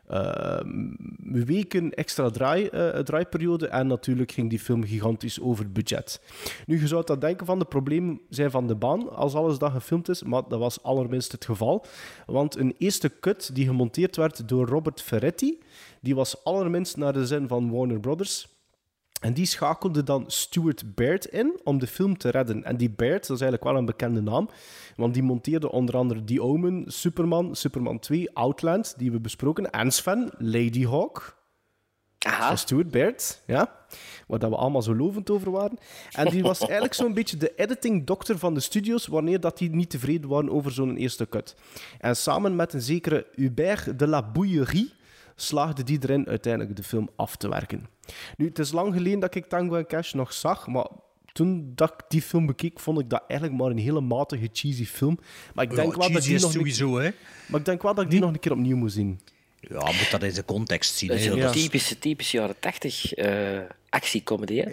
ehm, 0.09 1.45
weken 1.45 1.95
extra 1.95 2.31
eh, 2.31 2.99
draaiperiode. 2.99 3.69
En 3.69 3.87
natuurlijk 3.87 4.33
ging 4.33 4.51
die 4.51 4.59
film 4.59 4.85
gigantisch 4.85 5.41
over 5.41 5.73
budget. 5.73 6.21
Nu, 6.67 6.81
je 6.81 6.87
zou 6.87 7.05
dat 7.05 7.21
denken 7.21 7.47
van 7.47 7.59
de 7.59 7.65
problemen 7.65 8.21
zijn 8.29 8.51
van 8.51 8.67
de 8.67 8.75
baan 8.75 9.11
als 9.11 9.35
alles 9.35 9.59
dat 9.59 9.73
gefilmd 9.73 10.09
is, 10.09 10.23
maar 10.23 10.43
dat 10.49 10.59
was 10.59 10.83
allerminst 10.83 11.33
het 11.33 11.45
geval. 11.45 11.85
Want 12.27 12.57
een 12.57 12.75
eerste 12.79 13.13
cut 13.21 13.51
die 13.55 13.67
gemonteerd 13.67 14.17
werd 14.17 14.49
door 14.49 14.67
Robert 14.67 15.03
Ferretti, 15.03 15.59
die 16.01 16.15
was 16.15 16.45
allerminst 16.45 16.97
naar 16.97 17.13
de 17.13 17.27
zin 17.27 17.49
van 17.49 17.71
Warner 17.71 18.01
Brothers. 18.01 18.58
En 19.21 19.33
die 19.33 19.47
schakelde 19.47 20.03
dan 20.03 20.25
Stuart 20.27 20.95
Baird 20.95 21.25
in 21.25 21.61
om 21.65 21.79
de 21.79 21.87
film 21.87 22.19
te 22.19 22.29
redden. 22.29 22.65
En 22.65 22.77
die 22.77 22.91
Baird, 22.91 23.27
dat 23.27 23.37
is 23.37 23.43
eigenlijk 23.43 23.65
wel 23.65 23.77
een 23.77 23.85
bekende 23.87 24.21
naam, 24.21 24.49
want 24.97 25.15
die 25.15 25.23
monteerde 25.23 25.71
onder 25.71 25.97
andere 25.97 26.25
The 26.25 26.43
Omen, 26.43 26.85
Superman, 26.87 27.55
Superman 27.55 27.99
2, 27.99 28.31
Outland, 28.35 28.95
die 28.99 29.13
we 29.13 29.21
besproken, 29.21 29.71
en 29.71 29.91
Sven, 29.91 30.31
Lady 30.39 30.87
Hawk. 30.87 31.37
Aha. 32.19 32.57
Stuart 32.57 32.91
Baird, 32.91 33.43
ja. 33.47 33.77
Waar 34.27 34.39
dat 34.39 34.51
we 34.51 34.57
allemaal 34.57 34.83
zo 34.83 34.95
lovend 34.95 35.31
over 35.31 35.51
waren. 35.51 35.79
En 36.13 36.31
die 36.31 36.43
was 36.43 36.61
eigenlijk 36.61 36.95
zo'n 36.95 37.15
beetje 37.15 37.37
de 37.37 37.55
editing 37.57 38.07
dokter 38.07 38.39
van 38.39 38.55
de 38.55 38.61
studios, 38.61 39.07
wanneer 39.07 39.41
dat 39.41 39.59
die 39.59 39.71
niet 39.71 39.91
tevreden 39.91 40.29
waren 40.29 40.51
over 40.51 40.73
zo'n 40.73 40.97
eerste 40.97 41.29
cut. 41.29 41.57
En 41.99 42.17
samen 42.17 42.57
met 42.57 42.73
een 42.73 42.83
zekere 42.83 43.27
Hubert 43.35 43.99
de 43.99 44.07
la 44.07 44.23
Bouillerie 44.23 44.93
slaagde 45.41 45.83
die 45.83 45.99
erin 46.03 46.29
uiteindelijk 46.29 46.77
de 46.77 46.83
film 46.83 47.09
af 47.17 47.37
te 47.37 47.49
werken. 47.49 47.87
Nu, 48.37 48.47
het 48.47 48.59
is 48.59 48.73
lang 48.73 48.95
geleden 48.95 49.21
dat 49.21 49.35
ik 49.35 49.47
Tango 49.47 49.75
en 49.77 49.87
Cash 49.87 50.13
nog 50.13 50.33
zag, 50.33 50.67
maar 50.67 50.87
toen 51.33 51.73
dat 51.75 51.91
ik 51.93 52.05
die 52.09 52.23
film 52.23 52.47
bekeek, 52.47 52.81
vond 52.81 53.01
ik 53.01 53.11
dat 53.11 53.23
eigenlijk 53.29 53.61
maar 53.61 53.71
een 53.71 53.79
hele 53.79 54.01
matige, 54.01 54.49
cheesy 54.53 54.85
film. 54.87 55.19
Maar 55.55 55.65
ik 55.65 55.71
Ja, 55.71 55.77
denk, 55.77 55.95
wel, 55.97 56.13
dat 56.13 56.23
die 56.23 56.41
nog 56.41 56.53
sowieso, 56.53 56.97
een... 56.99 57.05
hè. 57.05 57.11
Maar 57.47 57.61
ik 57.61 57.67
denk 57.67 57.83
wel 57.83 57.95
dat 57.95 58.05
ik 58.05 58.11
die 58.11 58.21
nog 58.21 58.31
een 58.33 58.39
keer 58.41 58.53
opnieuw 58.53 58.77
moet 58.77 58.93
zien. 58.93 59.21
Ja, 59.61 59.85
moet 59.85 60.09
dat 60.11 60.23
in 60.23 60.33
zijn 60.33 60.45
context 60.45 60.95
zien. 60.97 61.09
Dat 61.09 61.19
is 61.19 61.27
een 61.27 61.39
is- 61.39 61.63
typische, 61.63 61.99
typische 61.99 62.37
jaren 62.37 62.59
80 62.61 63.15
eh 63.15 63.61
actiecomedy, 63.89 64.57
hè? 64.57 64.71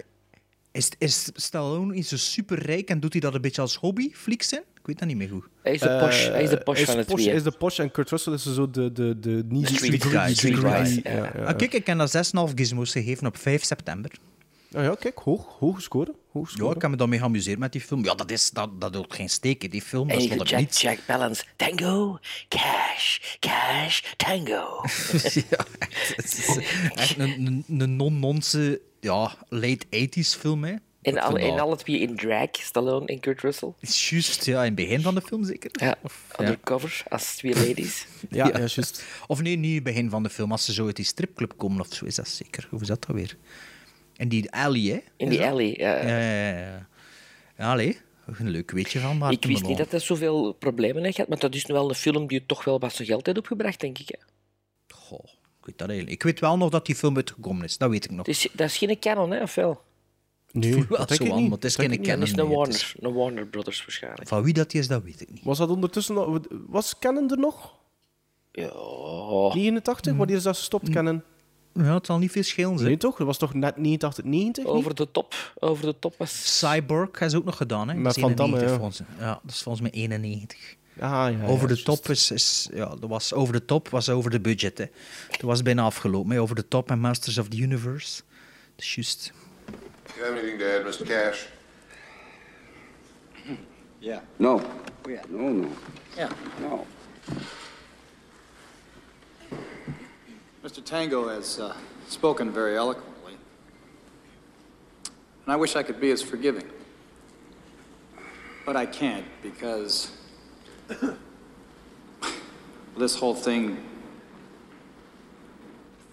Is, 0.76 0.90
is 0.98 1.30
Stallone 1.34 1.94
niet 1.94 2.06
zo 2.06 2.16
superrijk 2.16 2.88
en 2.88 3.00
doet 3.00 3.12
hij 3.12 3.20
dat 3.20 3.34
een 3.34 3.40
beetje 3.40 3.60
als 3.60 3.76
hobby, 3.76 4.10
flieksen? 4.12 4.58
Ik 4.58 4.86
weet 4.86 4.98
dat 4.98 5.08
niet 5.08 5.16
meer 5.16 5.28
goed. 5.28 5.44
Hij 5.62 5.72
is 5.72 5.80
de 5.80 5.96
Porsche, 6.00 6.30
hij 6.30 6.42
is 6.42 6.50
de 6.50 6.58
Eh, 6.58 6.64
hij 6.64 6.84
van 6.84 6.98
is 6.98 7.06
het 7.06 7.08
twee. 7.08 7.26
Hij 7.26 7.36
is 7.36 7.42
de 7.42 7.50
Porsche 7.50 7.82
en 7.82 7.90
Kurt 7.90 8.10
Russell 8.10 8.32
is 8.32 8.42
zo 8.42 8.70
de, 8.70 8.92
de, 8.92 9.18
de 9.18 9.44
niet 9.48 9.68
Street 9.68 10.02
street 10.02 10.04
guy, 10.04 10.34
street 10.34 10.58
guy, 10.58 11.00
ja. 11.04 11.12
ja, 11.12 11.32
ja. 11.36 11.44
Ah, 11.44 11.56
kijk, 11.56 11.72
ik 11.72 11.86
heb 11.86 11.98
dat 11.98 12.16
6,5 12.48 12.54
gizmos 12.54 12.92
gegeven 12.92 13.26
op 13.26 13.36
5 13.36 13.64
september. 13.64 14.10
Ah 14.76 14.84
ja, 14.84 14.94
kijk, 14.94 15.18
hoog, 15.18 15.46
hoge 15.58 15.80
score. 15.80 16.14
Hoge 16.32 16.64
Ja, 16.64 16.70
ik 16.74 16.82
heb 16.82 16.90
me 16.90 16.96
daarmee 16.96 17.18
geamuseerd 17.18 17.58
met 17.58 17.72
die 17.72 17.80
film. 17.80 18.04
Ja, 18.04 18.14
dat, 18.14 18.30
is, 18.30 18.50
dat, 18.50 18.80
dat 18.80 18.92
doet 18.92 19.14
geen 19.14 19.30
steken, 19.30 19.70
die 19.70 19.82
film. 19.82 20.08
Dat 20.08 20.22
is 20.22 20.36
wat 20.36 20.50
niets. 20.50 20.80
Jack 20.80 20.98
Balance. 21.06 21.44
Tango, 21.56 22.18
cash, 22.48 23.18
cash, 23.38 24.02
tango. 24.16 24.82
ja, 25.50 25.64
echt, 25.78 26.16
het 26.16 26.38
is 26.38 26.58
echt 26.94 27.18
een, 27.18 27.46
een, 27.46 27.80
een 27.80 27.96
non-nonse 27.96 28.80
ja, 29.00 29.36
late 29.48 29.86
80s 29.86 30.38
film, 30.40 30.64
hè. 30.64 30.70
En, 30.70 31.12
Ik 31.12 31.18
al, 31.18 31.32
dat- 31.32 31.58
alle 31.58 31.76
twee 31.76 31.98
in 31.98 32.16
drag, 32.16 32.48
Stallone 32.52 33.06
en 33.06 33.20
Kurt 33.20 33.40
Russell. 33.40 33.72
is 33.80 34.10
juist, 34.10 34.44
ja, 34.44 34.58
in 34.58 34.64
het 34.66 34.74
begin 34.74 35.02
van 35.02 35.14
de 35.14 35.20
film 35.22 35.44
zeker. 35.44 35.70
Ja, 35.72 35.94
Of, 36.02 36.26
undercover, 36.40 37.02
als 37.08 37.36
twee 37.36 37.54
ladies. 37.54 38.06
Ja, 38.30 38.46
ja, 38.46 38.58
juist. 38.58 39.04
Of 39.26 39.42
nee, 39.42 39.56
niet 39.56 39.68
in 39.68 39.74
het 39.74 39.84
begin 39.84 40.10
van 40.10 40.22
de 40.22 40.30
film, 40.30 40.52
als 40.52 40.64
ze 40.64 40.72
zo 40.72 40.86
uit 40.86 40.96
die 40.96 41.04
stripclub 41.04 41.52
komen 41.56 41.80
of 41.80 41.94
zo, 41.94 42.04
is 42.04 42.14
dat 42.14 42.28
zeker. 42.28 42.66
Hoe 42.70 42.80
is 42.80 42.86
dat 42.86 43.04
dan 43.06 43.16
weer? 43.16 43.36
In 44.16 44.28
die 44.28 44.50
alley, 44.52 44.80
hè? 44.80 44.98
In 45.16 45.26
Is 45.26 45.28
die 45.28 45.38
dat? 45.38 45.48
alley, 45.50 45.74
ja. 45.78 45.96
Ja, 45.96 46.18
ja, 46.18 46.48
ja. 46.48 46.58
ja. 46.58 46.88
Ja, 47.58 47.70
allee, 47.72 47.98
een 48.26 48.48
leuk 48.50 48.70
weetje 48.70 49.00
van 49.00 49.18
Maarten 49.18 49.38
Ik 49.40 49.46
wist 49.46 49.66
niet 49.66 49.78
dat 49.78 49.90
hij 49.90 50.00
zoveel 50.00 50.52
problemen 50.52 51.02
heeft 51.02 51.14
gehad, 51.14 51.30
maar 51.30 51.38
dat 51.38 51.54
is 51.54 51.66
nu 51.66 51.74
wel 51.74 51.88
een 51.88 51.94
film 51.94 52.26
die 52.26 52.46
toch 52.46 52.64
wel 52.64 52.78
wat 52.80 52.92
zijn 52.92 53.08
geld 53.08 53.26
heeft 53.26 53.38
opgebracht, 53.38 53.80
denk 53.80 53.98
ik. 53.98 54.08
Hè. 54.08 54.18
Goh, 54.94 55.24
ik 55.60 55.66
weet 55.66 55.78
dat 55.78 55.88
eigenlijk. 55.88 56.16
Ik 56.16 56.22
weet 56.22 56.40
wel 56.40 56.56
nog 56.56 56.70
dat 56.70 56.86
die 56.86 56.94
film 56.94 57.16
uitgekomen 57.16 57.64
is, 57.64 57.78
dat 57.78 57.90
weet 57.90 58.04
ik 58.04 58.10
nog. 58.10 58.26
Is, 58.26 58.48
dat 58.52 58.68
is 58.68 58.76
geen 58.76 58.98
canon, 58.98 59.30
hè, 59.30 59.42
of 59.42 59.54
wel? 59.54 59.80
Nee, 60.52 60.86
dat 60.86 61.08
denk 61.08 61.22
zo 61.22 61.32
aan, 61.32 61.42
niet. 61.42 61.52
het 61.52 61.64
is 61.64 61.76
Dat 61.76 61.84
geen 61.86 61.94
ik 61.94 62.04
Dat 62.04 62.22
is 62.22 62.30
canon. 62.32 62.50
een 62.52 62.56
nee, 62.56 62.58
het 62.60 62.72
Warner, 62.82 62.94
een 63.00 63.14
Warner 63.14 63.46
Brothers 63.46 63.80
waarschijnlijk. 63.84 64.28
Van 64.28 64.42
wie 64.42 64.52
dat 64.54 64.74
is, 64.74 64.88
dat 64.88 65.02
weet 65.02 65.20
ik 65.20 65.30
niet. 65.32 65.44
Was 65.44 65.58
dat 65.58 65.68
ondertussen 65.68 66.14
nog... 66.14 66.40
Was 66.50 66.98
Canon 66.98 67.30
er 67.30 67.38
nog? 67.38 67.74
Ja. 68.52 68.70
89? 69.54 70.14
Wanneer 70.16 70.36
is 70.36 70.42
dat 70.42 70.56
gestopt, 70.56 70.90
Canon? 70.90 71.22
Ja, 71.76 71.94
het 71.94 72.06
zal 72.06 72.18
niet 72.18 72.30
veel 72.30 72.42
schelen 72.42 72.76
zijn. 72.76 72.88
Nee, 72.88 72.96
toch? 72.96 73.16
Dat 73.16 73.26
was 73.26 73.38
toch 73.38 73.54
net 73.54 73.76
89, 73.76 74.24
90? 74.24 74.64
niet? 74.64 74.72
Over 74.72 74.94
de 74.94 75.10
top. 75.10 75.34
Over 75.58 75.84
de 75.84 75.98
top 75.98 76.14
was... 76.18 76.58
Cyborg 76.58 77.10
hebben 77.10 77.30
ze 77.30 77.36
ook 77.36 77.44
nog 77.44 77.56
gedaan, 77.56 77.88
hè? 77.88 77.94
Met 77.94 78.04
Dat 78.04 78.16
is 78.16 78.22
Van 78.22 78.34
Damme, 78.34 78.56
91 78.56 78.70
ja. 78.70 78.76
volgens 78.76 79.00
mij. 79.18 79.26
Ja, 79.26 79.40
dat 79.42 79.54
is 79.54 79.62
volgens 79.62 79.90
mij 79.90 80.00
91. 80.00 80.76
Ah, 80.98 81.10
ja, 81.10 81.26
ja, 81.26 81.46
over 81.46 81.68
de 81.68 81.82
top 81.82 82.08
is, 82.08 82.30
is 82.30 82.68
ja, 82.72 82.86
dat 82.86 83.08
was 83.08 83.32
over 83.32 83.52
de 83.52 83.64
top 83.64 83.88
was 83.88 84.08
over 84.08 84.30
de 84.30 84.40
budget. 84.40 84.78
Hè. 84.78 84.84
Dat 85.30 85.40
was 85.40 85.62
bijna 85.62 85.82
afgelopen. 85.82 86.30
Hè. 86.30 86.40
Over 86.40 86.54
de 86.54 86.68
top 86.68 86.90
en 86.90 86.98
Masters 86.98 87.38
of 87.38 87.48
the 87.48 87.56
Universe. 87.56 88.22
Dat 88.74 88.84
is 88.84 88.94
juist. 88.94 89.32
You 90.14 90.26
have 90.26 90.38
anything 90.38 90.58
to 90.60 90.66
add, 90.66 91.00
Mr. 91.00 91.06
Cash? 91.06 91.44
Yeah. 93.98 94.20
No. 94.36 94.60
Yeah. 95.08 95.24
No, 95.28 95.48
no. 95.48 95.68
Yeah. 96.16 96.30
No. 96.60 96.86
Mr. 100.66 100.82
Tango 100.84 101.28
has 101.28 101.60
uh, 101.60 101.76
spoken 102.08 102.50
very 102.50 102.76
eloquently. 102.76 103.34
And 105.44 105.52
I 105.52 105.54
wish 105.54 105.76
I 105.76 105.84
could 105.84 106.00
be 106.00 106.10
as 106.10 106.22
forgiving. 106.22 106.68
But 108.64 108.74
I 108.74 108.84
can't 108.84 109.24
because 109.44 110.10
this 112.98 113.14
whole 113.14 113.36
thing 113.36 113.78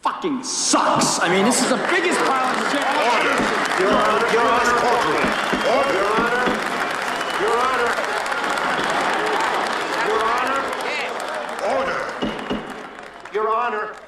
fucking 0.03 0.43
sucks. 0.43 1.19
I 1.19 1.30
mean, 1.30 1.45
this 1.45 1.59
is 1.59 1.69
the 1.69 1.88
biggest 1.89 2.19
pile 2.19 2.45
of 2.45 2.71
shit. 2.71 2.80
Your 3.81 3.89
Honor, 3.89 4.27
Your 4.34 4.45
Honor. 4.53 4.77
Order. 4.85 5.17
Your 5.65 6.05
Honor. 6.21 6.45
Your 7.41 7.57
Honor. 7.57 7.89
Your 10.05 10.21
Honor. 10.30 10.61
Order. 11.73 11.97
Your 13.34 13.49
Honor. 13.49 14.02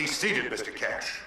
Be 0.00 0.06
seated, 0.06 0.50
Mr. 0.50 0.72
Cash. 0.72 1.18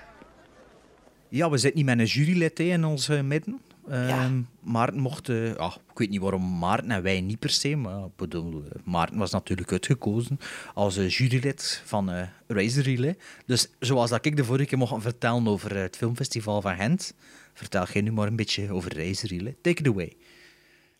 Ja, 1.29 1.49
we 1.49 1.57
zitten 1.57 1.77
niet 1.77 1.95
met 1.95 1.99
een 1.99 2.05
jurylid 2.05 2.57
hè, 2.57 2.63
in 2.63 2.85
ons 2.85 3.07
midden. 3.07 3.61
Ehm, 3.89 4.41
Maarten 4.59 4.99
mocht... 4.99 5.29
eh, 5.29 5.55
ja, 5.55 5.65
ik 5.91 5.97
weet 5.97 6.09
niet 6.09 6.21
waarom 6.21 6.57
Maarten 6.57 6.91
en 6.91 7.03
wij 7.03 7.21
niet 7.21 7.39
per 7.39 7.49
se, 7.49 7.75
maar 7.75 8.09
bedoel, 8.15 8.63
eh, 8.63 8.79
Maarten 8.83 9.17
was 9.17 9.31
natuurlijk 9.31 9.71
uitgekozen 9.71 10.39
als 10.73 10.97
eh, 10.97 11.09
jurylid 11.09 11.81
van 11.85 12.11
eh 12.11 12.27
Razor 12.47 12.83
Relay. 12.83 13.17
Dus 13.45 13.69
zoals 13.79 14.09
dat 14.09 14.25
ik 14.25 14.35
de 14.35 14.43
vorige 14.43 14.65
keer 14.65 14.77
mocht 14.77 15.01
vertellen 15.01 15.47
over 15.47 15.75
het 15.75 15.97
filmfestival 15.97 16.61
van 16.61 16.75
Gent, 16.75 17.13
vertel 17.53 17.85
jij 17.93 18.01
nu 18.01 18.11
maar 18.11 18.27
een 18.27 18.35
beetje 18.35 18.71
over 18.71 18.97
Razor 18.97 19.29
Relay. 19.29 19.55
Take 19.61 19.79
it 19.79 19.87
away. 19.87 20.13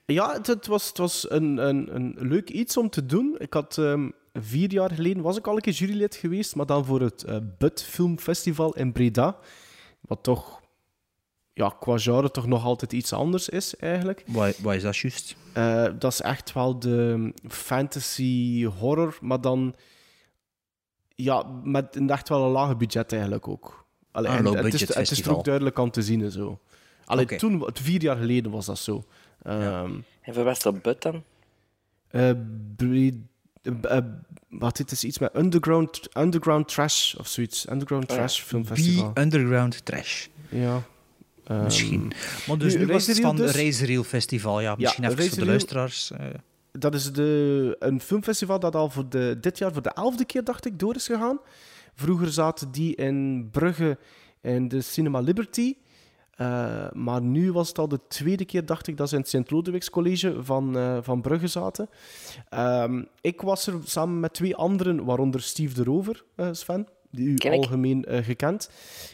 Ja, 0.06 0.34
het, 0.34 0.48
het 0.48 0.68
was, 0.68 0.88
het 0.88 0.98
was 0.98 1.30
een, 1.32 1.58
een, 1.58 1.96
een 1.96 2.16
leuk 2.20 2.50
iets 2.50 2.78
om 2.78 2.90
te 2.90 3.06
doen. 3.06 3.36
Ik 3.40 3.54
had 3.54 3.78
ehm, 3.78 4.10
vier 4.34 4.72
jaar 4.72 4.92
geleden 4.92 5.24
was 5.24 5.38
ik 5.38 5.48
al 5.48 5.56
een 5.56 5.62
keer 5.62 5.74
jurylid 5.74 6.16
geweest, 6.16 6.56
maar 6.56 6.66
dan 6.66 6.86
voor 6.86 7.02
het 7.02 7.24
eh 7.24 7.38
Bud 7.58 7.84
Filmfestival 7.84 8.76
in 8.76 8.92
Breda. 8.92 9.38
Wat 10.02 10.24
toch 10.24 10.62
ja, 11.54 11.76
qua 11.80 11.98
genre 11.98 12.32
toch 12.32 12.48
nog 12.48 12.64
altijd 12.64 12.94
iets 12.94 13.14
anders 13.14 13.50
is, 13.50 13.76
eigenlijk. 13.76 14.24
Wat, 14.28 14.58
wat 14.58 14.74
is 14.74 14.82
dat 14.84 14.98
juist? 14.98 15.36
Eh, 15.54 15.86
dat 16.00 16.12
is 16.12 16.22
echt 16.22 16.54
wel 16.54 16.80
de 16.80 17.34
fantasy 17.48 18.66
horror, 18.66 19.18
maar 19.22 19.42
dan 19.42 19.76
ja, 21.16 21.44
met 21.64 21.96
een 21.96 22.10
echt 22.10 22.30
wel 22.30 22.44
een 22.46 22.52
lage 22.52 22.76
budget 22.76 23.12
eigenlijk 23.12 23.48
ook. 23.48 23.86
Allee, 24.12 24.32
Ah, 24.32 24.38
en 24.38 24.46
het, 24.46 24.74
is, 24.74 24.80
het 24.82 24.90
is 24.90 24.96
er 24.96 25.06
festival. 25.06 25.36
ook 25.38 25.44
duidelijk 25.46 25.80
aan 25.80 25.90
te 25.92 26.02
zien 26.02 26.22
en 26.22 26.32
zo. 26.32 26.60
Allee, 27.06 27.24
Oké. 27.24 27.38
toen, 27.38 27.64
vier 27.74 28.02
jaar 28.02 28.18
geleden 28.18 28.52
was 28.52 28.66
dat 28.66 28.78
zo. 28.78 29.04
Ehm, 29.42 29.94
En 30.22 30.34
voor 30.34 30.44
was 30.44 30.60
dat 30.62 30.82
Bud 30.82 31.02
dan? 31.02 31.24
eh, 32.08 32.32
bre- 32.76 33.20
eh, 33.64 33.98
eh, 33.98 34.04
wat 34.50 34.78
dit 34.78 34.92
is 34.92 35.04
iets 35.04 35.20
met 35.20 35.36
underground, 35.36 36.18
underground 36.18 36.68
trash 36.68 37.14
of 37.16 37.28
zoiets. 37.28 37.70
Underground 37.70 38.10
Oh 38.10 38.16
trash 38.16 38.42
filmfestival. 38.42 39.12
Be 39.14 39.22
Underground 39.22 39.86
Trash. 39.86 40.28
Ja. 40.50 40.84
Ehm, 41.44 41.64
Misschien. 41.64 42.12
Maar 42.48 42.58
dus 42.58 42.76
nu, 42.76 42.86
was 42.86 43.08
het 43.08 43.20
van 43.20 43.36
dus. 43.36 43.82
Reel 43.82 44.04
Festival. 44.04 44.62
Ja, 44.62 44.76
misschien 44.78 45.04
even 45.04 45.30
voor 45.30 45.38
de 45.38 45.46
luisteraars. 45.46 46.12
eh. 46.12 46.26
Dat 46.72 46.94
is 46.94 47.12
de, 47.12 47.76
een 47.80 48.02
filmfestival 48.02 48.60
dat 48.60 48.76
al 48.76 48.90
voor 48.90 49.10
de, 49.10 49.38
dit 49.42 49.58
jaar 49.58 49.74
voor 49.74 49.82
de 49.82 49.90
elfde 49.94 50.26
keer, 50.26 50.44
dacht 50.44 50.66
ik, 50.66 50.80
door 50.80 50.96
is 50.96 51.06
gegaan. 51.06 51.40
Vroeger 51.96 52.32
zaten 52.32 52.72
die 52.72 52.96
in 52.96 53.48
Brugge 53.52 53.98
in 54.42 54.68
de 54.68 54.82
Cinema 54.82 55.20
Liberty. 55.20 55.76
Eh, 56.34 56.92
maar 56.92 57.22
nu 57.22 57.52
was 57.52 57.68
het 57.68 57.78
al 57.78 57.88
de 57.88 58.00
tweede 58.08 58.46
keer, 58.46 58.66
dacht 58.66 58.88
ik, 58.88 58.98
dat 58.98 59.10
ze 59.10 59.16
in 59.16 59.22
het 59.22 59.30
Sint-Lodewijks 59.30 59.90
College 59.90 60.44
van, 60.44 60.78
eh, 60.78 60.98
van 61.02 61.22
Brugge 61.22 61.48
zaten. 61.48 61.90
Ehm, 62.50 63.04
ik 63.22 63.42
was 63.42 63.68
er 63.68 63.74
samen 63.86 64.20
met 64.20 64.34
twee 64.34 64.56
anderen, 64.56 65.04
waaronder 65.06 65.42
Steve 65.42 65.74
de 65.74 65.84
Rover, 65.84 66.24
eh, 66.36 66.48
Sven, 66.52 66.88
die 67.12 67.28
u 67.28 67.38
algemeen 67.50 68.06
eh, 68.06 68.24
gekend. 68.26 68.70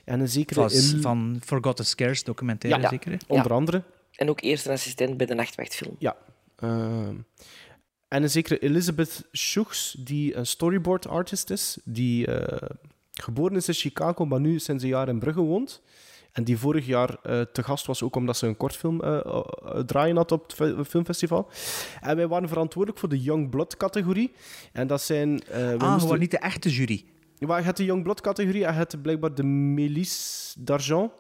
En 0.06 0.20
een 0.20 0.30
zekere... 0.30 0.70
Van, 0.70 0.72
Il- 0.80 1.02
van 1.02 1.38
Forgotten 1.46 1.86
Scares 1.86 2.24
documentaire, 2.24 2.82
Ja, 2.82 2.90
zeker? 2.90 3.12
hè? 3.12 3.18
onder 3.28 3.54
andere. 3.54 3.84
En 4.16 4.30
ook 4.30 4.42
eerste 4.42 4.72
assistent 4.72 5.18
bij 5.18 5.26
de 5.26 5.34
nachtwachtfilm. 5.34 5.96
Ja. 6.00 6.16
Ehm, 6.56 7.16
en 8.08 8.24
een 8.24 8.30
zekere 8.30 8.60
Elizabeth 8.60 9.28
Schuchs, 9.32 9.96
die 10.00 10.36
een 10.36 10.46
storyboard 10.46 11.08
artist 11.08 11.50
is, 11.50 11.78
die 11.84 12.26
eh, 12.28 12.70
geboren 13.14 13.56
is 13.56 13.68
in 13.68 13.74
Chicago, 13.74 14.26
maar 14.26 14.40
nu 14.40 14.60
sinds 14.60 14.84
een 14.84 14.90
jaar 14.90 15.08
in 15.10 15.20
Brugge 15.20 15.42
woont. 15.42 15.82
En 16.32 16.44
die 16.44 16.58
vorig 16.58 16.86
jaar 16.86 17.16
eh, 17.24 17.42
te 17.42 17.64
gast 17.64 17.86
was, 17.86 18.04
ook 18.04 18.16
omdat 18.16 18.38
ze 18.38 18.48
een 18.48 18.58
kortfilm 18.58 19.02
eh, 19.02 19.18
eh, 19.26 19.40
draaien 19.86 20.16
had 20.16 20.32
op 20.32 20.44
het 20.44 20.54
fi- 20.54 20.84
filmfestival. 20.88 21.50
En 22.02 22.16
wij 22.16 22.28
waren 22.28 22.48
verantwoordelijk 22.50 23.00
voor 23.00 23.10
de 23.10 23.20
Young 23.22 23.50
Blood 23.50 23.78
categorie. 23.78 24.32
En 24.74 24.88
dat 24.88 25.02
zijn... 25.02 25.40
eh, 25.44 25.58
we 25.58 25.64
Ah, 25.78 25.82
moesten- 25.82 26.00
gewoon 26.02 26.20
niet 26.20 26.32
de 26.32 26.38
echte 26.40 26.70
jury. 26.70 27.06
Ja, 27.38 27.48
maar 27.48 27.58
je 27.60 27.64
hebt 27.66 27.78
de 27.78 27.86
Young 27.86 28.04
Blood 28.04 28.22
categorie 28.22 28.66
en 28.66 28.72
je 28.72 28.78
hebt 28.78 29.02
blijkbaar 29.02 29.36
de 29.36 29.44
Milice 29.44 30.54
d'Argent. 30.64 31.12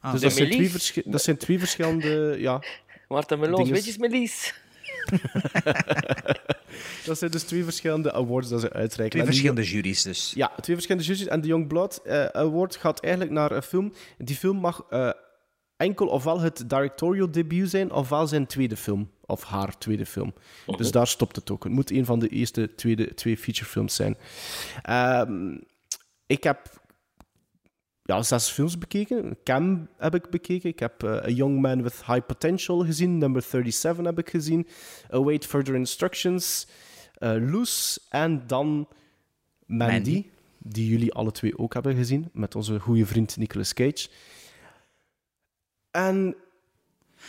Ah, 0.00 0.12
dus 0.12 0.20
de 0.20 0.26
dat 0.26 0.36
zijn, 0.36 0.48
twee 0.50 0.60
Melis? 0.60 1.00
dat 1.04 1.22
zijn 1.22 1.36
twee 1.36 1.58
verschillende... 1.58 2.36
Ja, 2.38 2.62
Melons, 3.08 3.56
Dinges. 3.56 3.70
weetjes 3.70 3.98
Melis. 3.98 4.54
dat 7.04 7.18
zijn 7.18 7.30
dus 7.30 7.42
twee 7.42 7.64
verschillende 7.64 8.12
awards 8.12 8.48
dat 8.48 8.60
ze 8.60 8.72
uitreiken. 8.72 9.18
Twee 9.18 9.24
verschillende 9.24 9.70
juries 9.70 10.02
dus. 10.02 10.32
Ja, 10.34 10.52
twee 10.60 10.76
verschillende 10.76 11.08
juries. 11.08 11.26
En 11.26 11.40
de 11.40 11.46
Young 11.46 11.66
Blood 11.66 12.00
eh, 12.04 12.24
Award 12.24 12.76
gaat 12.76 13.00
eigenlijk 13.00 13.34
naar 13.34 13.50
een 13.52 13.62
film. 13.62 13.92
Die 14.18 14.36
film 14.36 14.56
mag 14.56 14.86
eh, 14.90 15.10
enkel 15.76 16.06
ofwel 16.06 16.40
het 16.40 16.64
directorial 16.66 17.30
debuut 17.30 17.70
zijn, 17.70 17.92
ofwel 17.92 18.26
zijn 18.26 18.46
tweede 18.46 18.76
film. 18.76 19.10
Of 19.26 19.44
haar 19.44 19.78
tweede 19.78 20.06
film. 20.06 20.34
Dus 20.76 20.90
daar 20.90 21.06
stopt 21.06 21.36
het 21.36 21.50
ook. 21.50 21.64
Het 21.64 21.72
moet 21.72 21.90
een 21.90 22.04
van 22.04 22.18
de 22.18 22.28
eerste 22.28 22.74
tweede, 22.74 23.14
twee 23.14 23.36
featurefilms 23.36 23.94
zijn. 23.94 24.16
Ehm, 24.82 25.56
ik 26.26 26.44
heb 26.44 26.79
ja, 28.10 28.22
zes 28.22 28.48
films 28.48 28.78
bekeken. 28.78 29.36
Cam 29.44 29.88
heb 29.98 30.14
ik 30.14 30.30
bekeken. 30.30 30.70
Ik 30.70 30.78
heb 30.78 31.02
eh, 31.02 31.10
A 31.12 31.28
Young 31.28 31.60
Man 31.60 31.82
with 31.82 32.02
High 32.06 32.26
Potential 32.26 32.84
gezien. 32.84 33.18
Number 33.18 33.42
37 33.42 34.04
heb 34.04 34.18
ik 34.18 34.30
gezien. 34.30 34.66
Await 35.10 35.46
Further 35.46 35.74
Instructions. 35.74 36.66
eh, 37.14 37.34
Loose. 37.50 38.00
En 38.08 38.42
dan 38.46 38.88
Mandy, 39.66 39.92
Mandy. 39.92 40.24
Die 40.58 40.88
jullie 40.88 41.12
alle 41.12 41.30
twee 41.32 41.58
ook 41.58 41.74
hebben 41.74 41.94
gezien. 41.96 42.28
Met 42.32 42.54
onze 42.54 42.78
goede 42.80 43.06
vriend 43.06 43.36
Nicolas 43.36 43.74
Cage. 43.74 44.08
En 45.90 46.34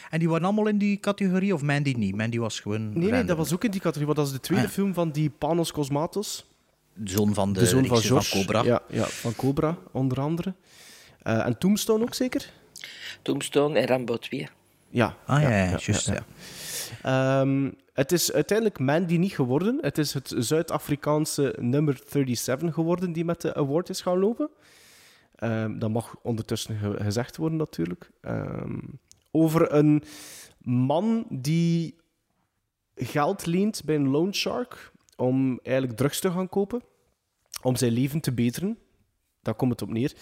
En 0.09 0.19
die 0.19 0.29
waren 0.29 0.45
allemaal 0.45 0.67
in 0.67 0.77
die 0.77 0.99
categorie, 0.99 1.53
of 1.53 1.61
Mandy 1.61 1.93
niet? 1.97 2.15
Mandy 2.15 2.37
was 2.39 2.59
gewoon 2.59 2.99
nee, 2.99 3.11
nee, 3.11 3.23
dat 3.23 3.37
was 3.37 3.53
ook 3.53 3.63
in 3.63 3.71
die 3.71 3.79
categorie. 3.81 4.05
Want 4.05 4.17
dat 4.17 4.27
is 4.27 4.33
de 4.33 4.39
tweede 4.39 4.63
Ah, 4.63 4.69
ja. 4.69 4.75
film 4.75 4.93
van 4.93 5.11
die 5.11 5.29
Panos 5.29 5.71
Cosmatos. 5.71 6.45
De 6.93 7.11
zoon 7.11 7.34
van 7.34 7.53
de, 7.53 7.59
De, 7.59 7.65
zoon 7.65 7.85
van 7.85 7.97
George. 8.01 8.38
Cobra. 8.38 8.63
Ja, 8.63 8.81
ja, 8.89 9.03
van 9.05 9.35
Cobra, 9.35 9.77
onder 9.91 10.19
andere. 10.19 10.53
Eh, 11.22 11.45
en 11.45 11.57
Tombstone 11.57 12.03
ook 12.03 12.13
zeker? 12.13 12.51
Tombstone 13.22 13.80
en 13.80 13.88
Rambo 13.88 14.18
2. 14.18 14.49
Ja. 14.89 15.18
Ah 15.26 15.41
ja, 15.41 15.49
ja, 15.49 15.65
juist. 15.69 16.05
Ja, 16.07 16.26
Ehm, 17.01 17.72
het 17.93 18.11
is 18.11 18.31
uiteindelijk 18.31 18.80
Mandy 18.80 19.18
niet 19.18 19.31
geworden. 19.34 19.77
Het 19.81 19.97
is 19.97 20.13
het 20.13 20.34
Zuid-Afrikaanse 20.38 21.55
nummer 21.59 21.99
37 22.07 22.73
geworden 22.73 23.13
die 23.13 23.26
met 23.26 23.41
de 23.41 23.53
award 23.55 23.89
is 23.89 24.01
gaan 24.01 24.19
lopen. 24.19 24.49
Ehm, 25.35 25.80
dat 25.80 25.89
mag 25.89 26.15
ondertussen 26.23 26.77
ge- 26.77 27.03
gezegd 27.03 27.38
worden, 27.38 27.57
natuurlijk. 27.57 28.09
Ehm, 28.22 28.77
over 29.31 29.73
een 29.73 30.03
man 30.57 31.26
die 31.30 31.95
geld 32.95 33.45
leent 33.45 33.81
bij 33.85 33.95
een 33.95 34.07
loan 34.09 34.34
shark 34.34 34.90
om 35.22 35.60
eigenlijk 35.64 35.98
drugs 35.98 36.19
te 36.19 36.31
gaan 36.31 36.49
kopen, 36.49 36.81
om 37.61 37.76
zijn 37.76 37.91
leven 37.91 38.22
te 38.22 38.31
beteren. 38.31 38.77
Daar 39.41 39.53
komt 39.53 39.72
het 39.72 39.81
op 39.81 39.89
neer. 39.89 40.14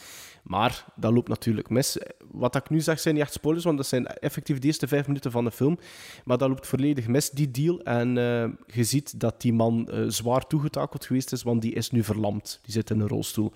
Maar 0.44 0.86
dat 0.96 1.14
loopt 1.14 1.28
natuurlijk 1.28 1.70
mis. 1.70 1.98
Wat 2.32 2.56
ik 2.56 2.70
nu 2.70 2.80
zeg 2.80 3.00
zijn 3.00 3.14
niet 3.14 3.24
echt 3.24 3.34
spoilers, 3.34 3.66
want 3.66 3.78
dat 3.78 3.88
zijn 3.88 4.08
effectief 4.08 4.60
de 4.60 4.68
eerste 4.68 4.88
vijf 4.88 5.08
minuten 5.08 5.32
van 5.32 5.44
de 5.44 5.52
film. 5.52 5.80
Maar 6.26 6.38
dat 6.38 6.50
loopt 6.50 6.68
volledig 6.68 7.08
mis, 7.08 7.30
die 7.30 7.52
deal. 7.52 7.82
En 7.82 8.18
eh, 8.18 8.76
je 8.76 8.84
ziet 8.84 9.20
dat 9.20 9.42
die 9.42 9.54
man 9.54 9.90
eh, 9.90 10.04
zwaar 10.08 10.48
toegetakeld 10.48 11.06
geweest 11.06 11.32
is, 11.32 11.44
want 11.44 11.62
die 11.62 11.74
is 11.74 11.92
nu 11.92 12.04
verlamd. 12.04 12.60
Die 12.64 12.74
zit 12.74 12.90
in 12.90 13.00
een 13.00 13.08
rolstoel. 13.08 13.52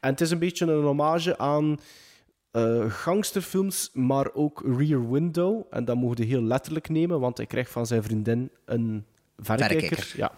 En 0.00 0.10
het 0.10 0.20
is 0.20 0.30
een 0.30 0.38
beetje 0.38 0.66
een 0.66 0.82
hommage 0.82 1.38
aan 1.38 1.78
eh, 2.50 2.90
gangsterfilms, 2.90 3.90
maar 3.92 4.34
ook 4.34 4.62
Rear 4.78 5.10
Window. 5.10 5.62
En 5.70 5.84
dat 5.84 5.96
mogen 5.96 6.16
we 6.16 6.24
heel 6.24 6.42
letterlijk 6.42 6.88
nemen, 6.88 7.20
want 7.20 7.36
hij 7.36 7.46
krijgt 7.46 7.70
van 7.70 7.86
zijn 7.86 8.02
vriendin 8.02 8.50
een 8.64 9.04
verrekijker. 9.38 9.80
Verrekijker. 9.96 10.18
Ja. 10.18 10.32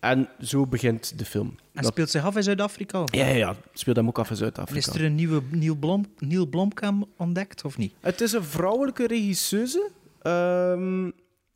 En 0.00 0.28
zo 0.40 0.66
begint 0.66 1.18
de 1.18 1.24
film. 1.24 1.48
En 1.72 1.82
Dat- 1.82 1.92
speelt 1.92 2.10
zich 2.10 2.24
af 2.24 2.36
in 2.36 2.42
Zuid-Afrika? 2.42 3.02
ja, 3.04 3.24
ja, 3.26 3.34
ja, 3.34 3.56
speelt 3.72 3.96
hem 3.96 4.08
ook 4.08 4.18
af 4.18 4.30
in 4.30 4.36
Zuid-Afrika. 4.36 4.78
Is 4.78 4.86
er 4.98 5.04
een 5.04 5.14
nieuwe 5.14 5.42
Neil, 5.50 5.74
Blom, 5.74 6.04
Neil 6.18 6.46
Blomkamp 6.46 7.08
ontdekt, 7.16 7.64
of 7.64 7.78
niet? 7.78 7.92
Het 8.00 8.20
is 8.20 8.32
een 8.32 8.44
vrouwelijke 8.44 9.06
regisseuse 9.06 9.90
ehm, 10.22 11.10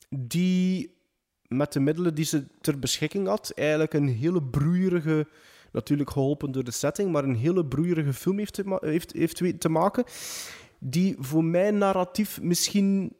die 0.08 0.94
met 1.48 1.72
de 1.72 1.80
middelen 1.80 2.14
die 2.14 2.24
ze 2.24 2.44
ter 2.60 2.78
beschikking 2.78 3.26
had, 3.26 3.52
eigenlijk 3.54 3.92
een 3.94 4.08
hele 4.08 4.42
broeierige, 4.42 5.26
natuurlijk 5.72 6.10
geholpen 6.10 6.52
door 6.52 6.64
de 6.64 6.70
setting, 6.70 7.12
maar 7.12 7.24
een 7.24 7.36
hele 7.36 7.64
broeierige 7.66 8.12
film 8.12 8.38
heeft 8.38 8.52
te, 8.54 8.62
ma- 8.64 8.78
heeft, 8.80 9.12
heeft 9.12 9.40
weten 9.40 9.58
te 9.58 9.68
maken, 9.68 10.04
die 10.78 11.16
voor 11.18 11.44
mij 11.44 11.70
narratief 11.70 12.40
misschien 12.42 13.12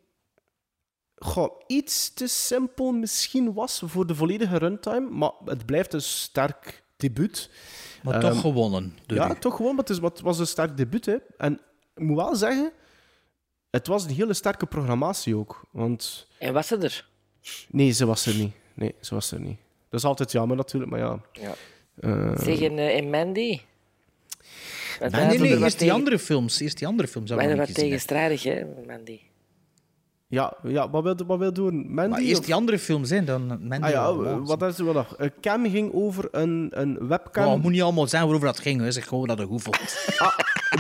goh, 1.21 1.61
iets 1.67 2.13
te 2.15 2.27
simpel 2.27 2.93
misschien 2.93 3.53
was 3.53 3.83
voor 3.85 4.07
de 4.07 4.15
volledige 4.15 4.59
runtime, 4.59 5.09
maar 5.11 5.31
het 5.45 5.67
blijft 5.67 5.93
een 5.95 6.03
sterk 6.03 6.83
debuut. 6.97 7.51
Maar 8.03 8.15
Ehm, 8.23 8.33
toch 8.33 8.41
gewonnen. 8.41 8.99
door 9.07 9.19
ja, 9.19 9.35
toch 9.35 9.57
gewoon, 9.57 9.71
maar 9.75 9.85
het, 9.85 9.91
is, 9.93 9.99
wat- 9.99 10.13
het 10.17 10.21
was 10.27 10.39
een 10.39 10.47
sterk 10.47 10.77
debuut. 10.77 11.07
Hè. 11.07 11.17
En 11.39 11.61
ik 11.97 12.03
moet 12.03 12.17
wel 12.17 12.37
zeggen, 12.37 12.73
het 13.71 13.87
was 13.87 14.05
een 14.05 14.11
hele 14.15 14.35
sterke 14.35 14.67
programmatie 14.67 15.37
ook. 15.37 15.65
Want 15.71 16.27
En 16.39 16.53
was 16.53 16.67
ze 16.67 16.77
er? 16.77 17.09
nee, 17.71 17.91
ze 17.91 18.07
was 18.07 18.27
er 18.27 18.35
niet. 18.35 18.53
Nee, 18.75 18.95
ze 19.01 19.15
was 19.15 19.31
er 19.31 19.41
niet. 19.41 19.59
Dat 19.89 20.01
is 20.01 20.07
altijd 20.07 20.33
jammer 20.33 20.57
natuurlijk, 20.57 20.91
maar 20.91 21.01
ja. 21.01 21.21
Ja. 21.33 21.55
Eh, 22.01 22.39
Zeg, 22.39 22.61
en, 22.61 22.79
eh, 22.79 22.97
en 22.97 23.11
Mandy? 23.11 23.61
Wij 24.99 25.09
Nee, 25.27 25.39
nee, 25.39 25.53
er 25.55 25.63
eerst 25.63 25.79
die 25.79 25.93
andere 25.93 26.19
films. 26.19 26.61
Eerst 26.61 26.79
die 26.79 26.87
andere 26.87 27.09
films 27.09 27.31
hadden 27.31 27.49
nog 27.49 27.67
wat 27.67 27.75
tegenstrijdig, 27.75 28.43
hè, 28.43 28.65
Mandy? 28.87 29.21
Ja, 30.31 30.53
ja, 30.63 30.91
wat 30.91 31.03
wil, 31.03 31.15
wat 31.27 31.39
wil 31.39 31.53
doen? 31.53 31.75
Mandy? 31.95 32.11
Maar 32.11 32.21
eerst 32.21 32.45
die 32.45 32.55
andere 32.55 32.79
films, 32.79 33.11
hè, 33.11 33.25
dan 33.25 33.47
Mandy. 33.47 33.85
Ah 33.87 33.91
ja, 33.91 34.17
wel, 34.17 34.45
wat 34.45 34.63
is 34.63 34.79
er 34.79 34.85
wel 34.85 34.95
nog? 34.95 35.17
Eh, 35.17 35.29
Cam 35.41 35.71
ging 35.71 35.93
over 35.93 36.29
een, 36.31 36.69
een 36.71 37.09
webcam. 37.09 37.45
Oh, 37.47 37.53
het 37.53 37.63
moet 37.63 37.73
niet 37.73 37.83
allemaal 37.83 38.07
zijn 38.09 38.23
waarover 38.23 38.47
dat 38.47 38.59
ging. 38.61 38.81
Hè. 38.81 38.91
Zeg 38.91 39.07
gewoon 39.09 39.27
dat 39.29 39.39
het 39.39 39.49
goed 39.49 39.63
vond. 39.63 39.77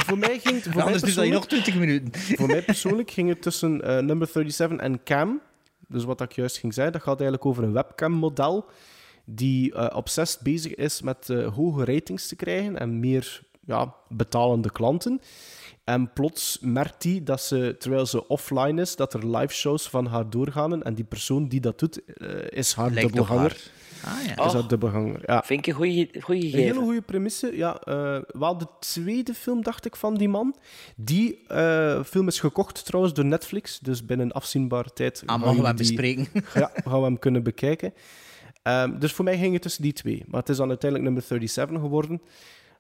voor 0.07 0.19
mij 0.19 0.39
ging 0.39 0.63
het... 0.63 0.73
Voor 0.73 0.83
Anders 0.83 1.03
duurt 1.03 1.15
dat 1.15 1.25
hier 1.25 1.33
nog 1.33 1.47
persoonlijk- 1.47 1.71
20 1.71 1.75
minuten. 1.75 2.37
Voor 2.39 2.47
mij 2.47 2.63
persoonlijk 2.63 3.11
ging 3.11 3.29
het 3.29 3.43
tussen 3.43 3.83
eh, 3.83 3.99
number 4.03 4.27
37 4.27 4.79
en 4.79 5.03
Cam. 5.05 5.41
Dus 5.89 6.05
wat 6.05 6.21
ik 6.21 6.33
juist 6.33 6.59
ging 6.59 6.75
zeggen, 6.75 6.93
dat 6.93 7.03
gaat 7.03 7.21
eigenlijk 7.21 7.47
over 7.47 7.63
een 7.63 7.73
webcam-model 7.73 8.65
die 9.25 9.75
eh 9.75 9.97
obsessed 9.97 10.41
bezig 10.43 10.75
is 10.75 11.03
met 11.03 11.31
eh, 11.31 11.47
hoge 11.55 11.85
ratings 11.85 12.29
te 12.29 12.37
krijgen 12.37 12.79
en 12.79 13.01
meer 13.01 13.41
ja, 13.67 13.95
betalende 14.09 14.71
klanten. 14.71 15.21
En 15.91 16.13
plots 16.13 16.59
merkt 16.61 17.03
hij 17.03 17.21
dat 17.25 17.41
ze, 17.43 17.77
terwijl 17.79 18.07
ze 18.07 18.29
offline 18.29 18.81
is, 18.81 18.97
dat 18.97 19.15
er 19.15 19.37
live 19.37 19.55
shows 19.55 19.89
van 19.89 20.07
haar 20.07 20.31
doorgaan. 20.31 20.83
En 20.83 20.95
die 20.95 21.05
persoon 21.05 21.49
die 21.49 21.61
dat 21.61 21.79
doet, 21.79 22.05
eh, 22.05 22.29
is 22.59 22.73
haar 22.75 22.91
Lijkt 22.91 23.09
dubbelganger. 23.09 23.71
Ah, 24.05 24.25
ja. 24.27 24.45
Is 24.45 24.53
haar 24.53 24.63
Oh. 24.63 24.69
dubbelganger, 24.69 25.21
ja. 25.27 25.43
Vind 25.43 25.61
ik 25.61 25.67
een 25.67 25.75
goede 25.75 25.91
Een 25.91 26.09
hele 26.27 26.51
gegeven. 26.51 26.83
goede 26.83 27.01
premisse. 27.03 27.57
Ja, 27.57 27.81
eh, 27.81 28.19
wel 28.27 28.59
de 28.59 28.67
tweede 28.81 29.35
film, 29.35 29.63
dacht 29.63 29.85
ik, 29.87 29.97
van 29.97 30.15
die 30.17 30.29
man. 30.29 30.57
Die 30.97 31.47
eh, 31.47 32.03
film 32.05 32.27
is 32.29 32.41
gekocht 32.41 32.85
trouwens 32.85 33.15
door 33.15 33.25
Netflix. 33.25 33.79
Dus 33.79 34.05
binnen 34.05 34.33
afzienbare 34.33 34.93
tijd. 34.93 35.23
Ah, 35.27 35.29
gaan 35.31 35.41
mogen 35.41 35.61
we 35.61 35.67
hem 35.67 35.77
die- 35.77 35.87
bespreken? 35.87 36.27
ja, 36.63 36.71
gaan 36.85 36.99
we 36.99 37.05
hem 37.05 37.19
kunnen 37.19 37.43
bekijken. 37.43 37.95
Ehm, 38.63 38.99
dus 38.99 39.13
voor 39.13 39.25
mij 39.25 39.39
ging 39.39 39.53
het 39.53 39.63
tussen 39.63 39.83
die 39.83 39.93
twee. 39.93 40.25
Maar 40.27 40.41
het 40.41 40.49
is 40.49 40.57
dan 40.57 40.69
uiteindelijk 40.69 41.11
nummer 41.11 41.29
37 41.29 41.81
geworden. 41.81 42.23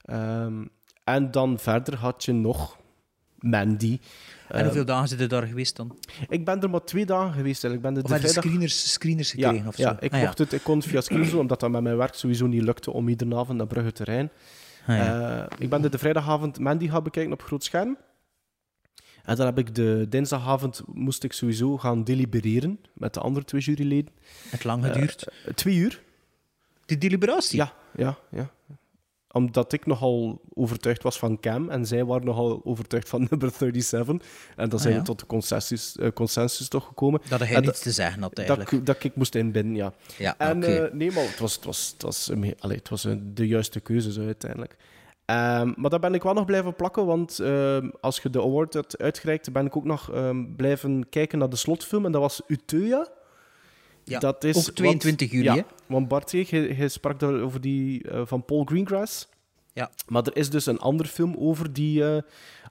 Ehm, 0.05 0.65
en 1.05 1.31
dan 1.31 1.59
verder 1.59 1.97
had 1.97 2.25
je 2.25 2.33
nog 2.33 2.79
Mandy. 3.41 3.99
En 4.49 4.57
Ehm, 4.57 4.65
hoeveel 4.65 4.85
dagen 4.85 5.09
zit 5.09 5.19
je 5.19 5.27
daar 5.27 5.47
geweest 5.47 5.77
dan? 5.77 5.99
ik 6.29 6.45
ben 6.45 6.61
er 6.63 6.71
maar 6.71 6.85
twee 6.85 7.07
dagen 7.07 7.33
geweest. 7.33 7.65
eigenlijk. 7.65 7.75
Ik 7.75 7.83
ben 7.83 7.95
de 7.95 8.01
je 8.15 8.21
vrijdag... 8.21 8.45
screeners, 8.45 8.93
screeners 8.93 9.31
gekregen? 9.31 9.57
Ja, 9.63 9.67
of 9.69 9.75
zo? 9.75 9.83
ja, 9.83 10.01
ik, 10.01 10.13
Ah, 10.13 10.21
Het, 10.35 10.53
ik 10.53 10.63
kon 10.63 10.77
het 10.79 10.87
via 10.87 11.01
Screenzo, 11.01 11.39
omdat 11.39 11.61
dat 11.61 11.71
met 11.71 11.83
mijn 11.83 11.97
werk 11.97 12.15
sowieso 12.15 12.47
niet 12.47 12.63
lukte 12.63 12.91
om 12.91 13.09
iedere 13.09 13.37
avond 13.37 13.59
naar 13.59 13.67
Brugge 13.67 13.93
te 13.93 14.05
rijden. 14.05 14.31
Ah, 14.87 14.97
ja. 14.97 15.41
Eh, 15.49 15.57
ik 15.59 15.71
ben 15.71 15.85
er 15.85 15.91
de 15.91 15.99
vrijdagavond 15.99 16.59
Mandy 16.59 16.89
gaan 16.89 17.03
bekijken 17.03 17.33
op 17.33 17.43
groot 17.43 17.65
scherm. 17.65 17.97
En 19.25 19.37
dan 19.37 19.47
heb 19.47 19.59
ik 19.59 19.75
de 19.75 20.07
dinsdagavond 20.09 20.83
moest 20.87 21.25
ik 21.25 21.33
sowieso 21.33 21.79
gaan 21.79 22.05
delibereren 22.05 22.79
met 22.93 23.15
de 23.15 23.21
andere 23.21 23.45
twee 23.45 23.61
juryleden. 23.61 24.13
Het 24.49 24.65
lang 24.65 24.85
geduurd. 24.85 25.27
Eh, 25.47 25.55
twee 25.55 25.77
uur. 25.77 26.03
Die 26.87 26.99
deliberatie? 26.99 27.57
Ja, 27.59 27.73
ja, 27.97 28.19
ja. 28.31 28.51
Omdat 29.33 29.73
ik 29.73 29.87
nogal 29.87 30.41
overtuigd 30.55 31.03
was 31.03 31.19
van 31.19 31.41
Cam 31.41 31.69
en 31.69 31.87
zij 31.87 32.05
waren 32.05 32.25
nogal 32.27 32.61
overtuigd 32.65 33.09
van 33.09 33.27
nummer 33.31 33.51
37. 33.59 34.29
En 34.57 34.69
dan 34.69 34.73
Ah, 34.79 34.81
zijn 34.81 34.93
ja. 34.95 35.01
we 35.01 35.05
tot 35.07 35.19
de 35.19 35.27
consensus, 35.27 35.97
eh, 35.97 36.09
consensus 36.15 36.69
toch 36.69 36.87
gekomen. 36.87 37.21
Dat 37.29 37.39
hij 37.41 37.55
En 37.55 37.63
niets 37.63 37.81
te 37.81 37.91
zeggen 37.91 38.21
had, 38.23 38.31
dat, 38.31 38.39
eigenlijk. 38.39 38.71
ik- 38.71 38.87
dat 38.87 39.05
ik 39.05 39.17
moest 39.17 39.35
inbinden, 39.35 39.75
ja. 39.75 39.93
Ja, 40.19 40.35
en 40.39 40.63
eh, 40.63 40.93
nee, 40.93 41.13
maar 41.13 41.23
het 41.25 41.39
was, 41.39 41.55
het 41.55 41.65
was, 41.65 41.91
het 41.93 42.03
was, 42.03 42.31
allee, 42.59 42.77
het 42.77 42.89
was 42.89 43.05
een- 43.05 43.35
de 43.35 43.47
juiste 43.47 43.81
keuze 43.81 44.13
zo 44.13 44.25
uiteindelijk. 44.25 44.77
Ehm, 45.25 45.73
maar 45.77 45.91
daar 45.91 46.01
ben 46.01 46.15
ik 46.15 46.23
wel 46.23 46.35
nog 46.35 46.45
blijven 46.45 46.75
plakken, 46.77 47.07
want 47.07 47.39
ehm, 47.39 47.89
als 48.01 48.21
je 48.23 48.31
de 48.31 48.41
award 48.43 48.73
hebt 48.73 48.99
uitgereikt, 48.99 49.53
ben 49.53 49.67
ik 49.67 49.77
ook 49.77 49.85
nog 49.85 50.13
ehm, 50.13 50.45
blijven 50.57 51.09
kijken 51.09 51.39
naar 51.39 51.49
de 51.51 51.57
slotfilm. 51.57 52.05
En 52.07 52.13
dat 52.13 52.21
was 52.21 52.41
Utøya. 52.47 53.09
Ja, 54.05 54.19
dat 54.19 54.45
is, 54.45 54.57
ook 54.69 54.75
22 54.75 55.31
juli, 55.31 55.45
ja, 55.45 55.55
hè? 55.55 55.63
Want 55.87 56.09
Bart, 56.09 56.31
je, 56.31 56.77
je 56.77 56.89
sprak 56.89 57.21
daar 57.21 57.41
over 57.41 57.61
die 57.61 58.03
eh, 58.09 58.23
van 58.25 58.45
Paul 58.45 58.65
Greengrass. 58.65 59.29
Ja. 59.73 59.91
Maar 60.09 60.23
er 60.27 60.37
is 60.37 60.51
dus 60.51 60.67
een 60.67 60.79
ander 60.79 61.07
film 61.07 61.35
over 61.39 61.73
die 61.73 62.05
eh, 62.05 62.23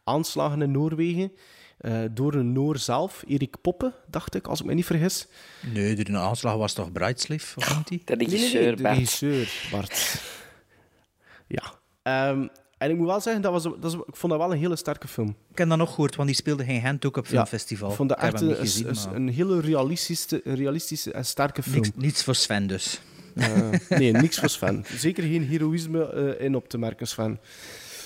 aanslagen 0.04 0.62
in 0.62 0.72
Noorwegen. 0.72 1.32
eh, 1.78 2.02
door 2.12 2.34
een 2.34 2.52
Noor 2.54 2.78
zelf, 2.78 3.24
Erik 3.28 3.62
Poppe, 3.62 3.94
dacht 4.08 4.36
ik, 4.36 4.48
als 4.48 4.60
ik 4.60 4.66
me 4.66 4.74
niet 4.74 4.86
vergis. 4.86 5.28
Nee, 5.74 5.96
de 5.96 6.18
aanslag 6.18 6.56
was 6.56 6.74
toch 6.74 6.92
Brightsliff, 6.92 7.58
of 7.58 7.78
niet 7.78 7.88
die? 7.88 8.02
De 8.06 8.16
Nee, 8.16 8.28
nee, 8.28 8.36
regisseur, 8.38 8.76
de 8.76 8.82
Bart. 8.84 8.96
regisseur, 8.98 9.68
Bart. 9.72 10.22
ja. 11.48 11.64
Ehm, 12.04 12.48
En 12.80 12.90
ik 12.90 12.98
moet 12.98 13.08
wel 13.08 13.22
zeggen, 13.22 13.42
dat 13.42 13.52
was, 13.52 13.64
dat 13.64 13.94
ik 13.94 14.16
vond 14.16 14.32
dat 14.32 14.42
wel 14.42 14.52
een 14.52 14.58
hele 14.58 14.76
sterke 14.76 15.08
film. 15.08 15.36
Ik 15.52 15.58
heb 15.58 15.70
dat 15.70 15.78
nog 15.78 15.90
gehoord, 15.90 16.16
want 16.16 16.28
die 16.28 16.38
speelde 16.38 16.64
geen 16.64 16.82
Gent 16.82 17.06
ook 17.06 17.18
op 17.18 17.26
filmfestival. 17.28 17.90
ik 17.90 17.96
vond 17.96 18.10
dat 18.10 18.20
echt 18.20 18.42
een, 18.42 18.56
gezien, 18.56 18.88
een, 18.88 18.96
maar 19.06 19.16
een 19.16 19.30
hele 19.30 19.60
realistische, 19.60 20.42
een 20.44 20.56
realistische 20.56 21.12
en 21.12 21.26
sterke 21.26 21.64
film. 21.64 21.76
niks, 21.76 21.90
niets 21.96 22.24
voor 22.24 22.36
Sven 22.36 22.68
dus. 22.68 23.02
Eh, 23.36 23.70
nee, 23.90 24.12
niks 24.12 24.40
voor 24.40 24.50
Sven. 24.50 24.86
Zeker 24.96 25.24
geen 25.24 25.44
heroïsme 25.44 26.12
eh, 26.12 26.46
in 26.46 26.56
op 26.56 26.70
te 26.70 26.78
merken, 26.78 27.08
Sven. 27.08 27.40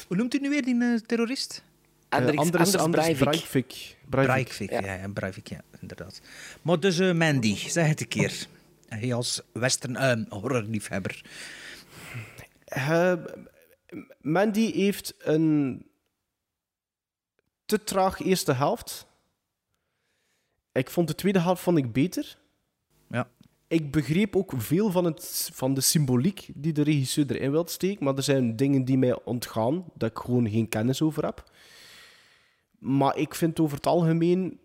Hoe 0.08 0.18
noemt 0.18 0.34
u 0.34 0.38
nu 0.40 0.50
weer 0.50 0.64
die 0.66 0.84
eh, 0.84 1.00
terrorist? 1.06 1.64
Anders, 2.10 2.38
Anders, 2.38 2.58
Anders, 2.58 2.84
Anders 2.84 3.06
Breivik. 3.06 3.30
Breivik. 3.30 3.96
Breivik. 4.10 4.48
Breivik, 4.48 4.86
ja. 4.86 4.96
ja, 4.96 5.08
Breivik, 5.08 5.48
ja, 5.48 5.62
inderdaad. 5.82 6.22
Maar 6.62 6.80
dus 6.80 7.00
eh, 7.00 7.14
Mandy, 7.14 7.56
zeg 7.56 7.88
het 7.88 8.02
een 8.02 8.08
keer. 8.08 8.48
Hij 8.88 9.14
als 9.14 9.42
western 9.52 10.26
horrorliefhebber. 10.30 11.22
Mandy 14.22 14.72
heeft 14.72 15.14
een 15.18 15.86
te 17.66 17.84
traag 17.84 18.22
eerste 18.22 18.54
helft. 18.54 19.08
Ik 20.72 20.90
vond 20.90 21.08
de 21.08 21.16
tweede 21.16 21.40
helft 21.40 21.62
vond 21.62 21.78
ik 21.78 21.94
beter. 21.94 22.38
Ja. 23.10 23.30
Ik 23.68 23.92
begreep 23.92 24.36
ook 24.36 24.54
veel 24.56 24.92
van, 24.92 25.06
het, 25.06 25.50
van 25.54 25.74
de 25.74 25.82
symboliek 25.82 26.50
die 26.56 26.74
de 26.74 26.82
regisseur 26.82 27.32
erin 27.32 27.52
wil 27.52 27.68
steken, 27.68 28.04
maar 28.04 28.16
er 28.16 28.24
zijn 28.24 28.56
dingen 28.56 28.86
die 28.86 28.98
mij 28.98 29.24
ontgaan, 29.24 29.86
dat 29.94 30.10
ik 30.10 30.18
gewoon 30.18 30.50
geen 30.50 30.70
kennis 30.70 31.02
over 31.02 31.26
heb. 31.26 31.52
Maar 32.80 33.18
ik 33.18 33.36
vind 33.36 33.60
over 33.60 33.78
het 33.78 33.88
algemeen 33.88 34.60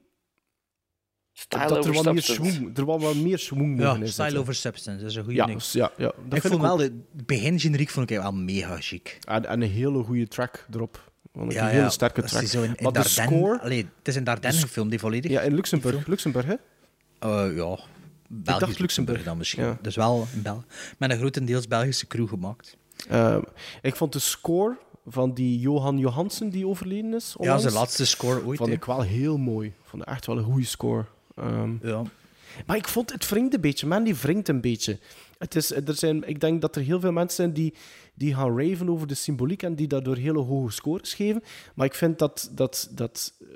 Style 1.40 1.68
dat 1.68 1.84
er 1.86 1.92
wat, 1.92 2.12
meer 2.12 2.22
schwung, 2.22 2.78
er 2.78 2.84
wat, 2.84 3.02
wat 3.02 3.14
meer 3.14 3.38
schwung 3.38 3.80
Ja, 3.80 3.94
in 3.94 4.08
Style 4.08 4.38
over 4.38 4.54
Substance, 4.54 5.00
dat 5.00 5.10
is 5.10 5.16
een 5.16 5.22
goede 5.24 5.38
Ja, 5.38 5.46
ding. 5.46 5.62
ja, 5.62 5.90
ja, 5.96 6.12
dat 6.28 6.34
ik 6.36 6.40
vond 6.42 6.54
ik 6.54 6.60
wel, 6.60 6.72
ook. 6.72 6.78
de 6.78 7.24
begingeneriek 7.26 7.88
vond 7.88 8.10
ik 8.10 8.18
wel 8.18 8.32
mega 8.32 8.76
chic. 8.80 9.18
En, 9.28 9.46
en 9.46 9.62
een 9.62 9.70
hele 9.70 10.02
goede 10.02 10.28
track 10.28 10.66
erop. 10.72 11.10
Vond 11.34 11.50
ik 11.52 11.56
Ja, 11.58 11.64
een 11.64 11.70
hele 11.70 11.82
ja, 11.82 11.88
sterke 11.90 12.22
track. 12.22 12.44
zo 12.46 12.62
in, 12.62 12.64
in 12.76 12.82
maar 12.82 12.92
de 12.92 12.98
Dardenne- 13.00 13.36
score... 13.38 13.60
Allee, 13.60 13.78
het 13.98 14.08
is 14.08 14.16
in 14.16 14.24
Dardenne 14.24 14.58
gefilmd, 14.58 14.90
die 14.90 14.98
volledig. 14.98 15.30
Ja, 15.30 15.40
in 15.40 15.54
Luxemburg. 15.54 16.06
Luxemburg, 16.06 16.46
hè? 16.46 16.54
Eh, 17.18 17.56
ja, 17.56 17.78
Belgisch 18.28 18.66
dacht 18.66 18.78
Luxemburg 18.78 19.22
dan 19.22 19.36
misschien. 19.38 19.64
Ja. 19.64 19.78
Dus 19.82 19.96
wel 19.96 20.26
in 20.34 20.42
Bel 20.42 20.64
met 20.98 21.10
een 21.10 21.18
grotendeels 21.18 21.68
Belgische 21.68 22.06
crew 22.06 22.28
gemaakt. 22.28 22.76
Ehm, 23.08 23.40
ik 23.82 23.96
vond 23.96 24.12
de 24.12 24.18
score 24.18 24.76
van 25.06 25.34
die 25.34 25.58
Johan 25.60 25.98
Johansen 25.98 26.50
die 26.50 26.66
overleden 26.66 27.14
is. 27.14 27.28
Ja, 27.28 27.34
onlangs, 27.36 27.62
zijn 27.62 27.74
laatste 27.74 28.06
score 28.06 28.44
ooit. 28.44 28.58
Vond 28.58 28.70
ik 28.70 28.84
wel 28.84 29.00
heel 29.02 29.36
mooi. 29.38 29.72
Vond 29.82 30.04
echt 30.04 30.26
wel 30.26 30.38
een 30.38 30.44
goede 30.44 30.66
score. 30.66 31.04
Ehm, 31.38 31.72
Ja. 31.82 32.02
Maar 32.66 32.76
ik 32.76 32.88
vond 32.88 33.12
het 33.12 33.28
wringt 33.28 33.54
een 33.54 33.60
beetje. 33.60 33.86
Man, 33.86 34.04
die 34.04 34.14
wringt 34.14 34.48
een 34.48 34.60
beetje. 34.60 34.98
Het 35.38 35.54
is, 35.54 35.70
er 35.74 35.94
zijn, 35.94 36.28
ik 36.28 36.40
denk 36.40 36.60
dat 36.60 36.76
er 36.76 36.82
heel 36.82 37.00
veel 37.00 37.12
mensen 37.12 37.36
zijn 37.36 37.52
die, 37.52 37.74
die 38.14 38.34
gaan 38.34 38.58
raven 38.60 38.88
over 38.90 39.06
de 39.06 39.14
symboliek 39.14 39.62
en 39.62 39.74
die 39.74 39.86
daardoor 39.86 40.16
hele 40.16 40.38
hoge 40.38 40.72
scores 40.72 41.14
geven. 41.14 41.42
Maar 41.74 41.86
ik 41.86 41.94
vind 41.94 42.18
dat, 42.18 42.50
dat, 42.52 42.88
dat 42.94 43.32
eh, 43.40 43.48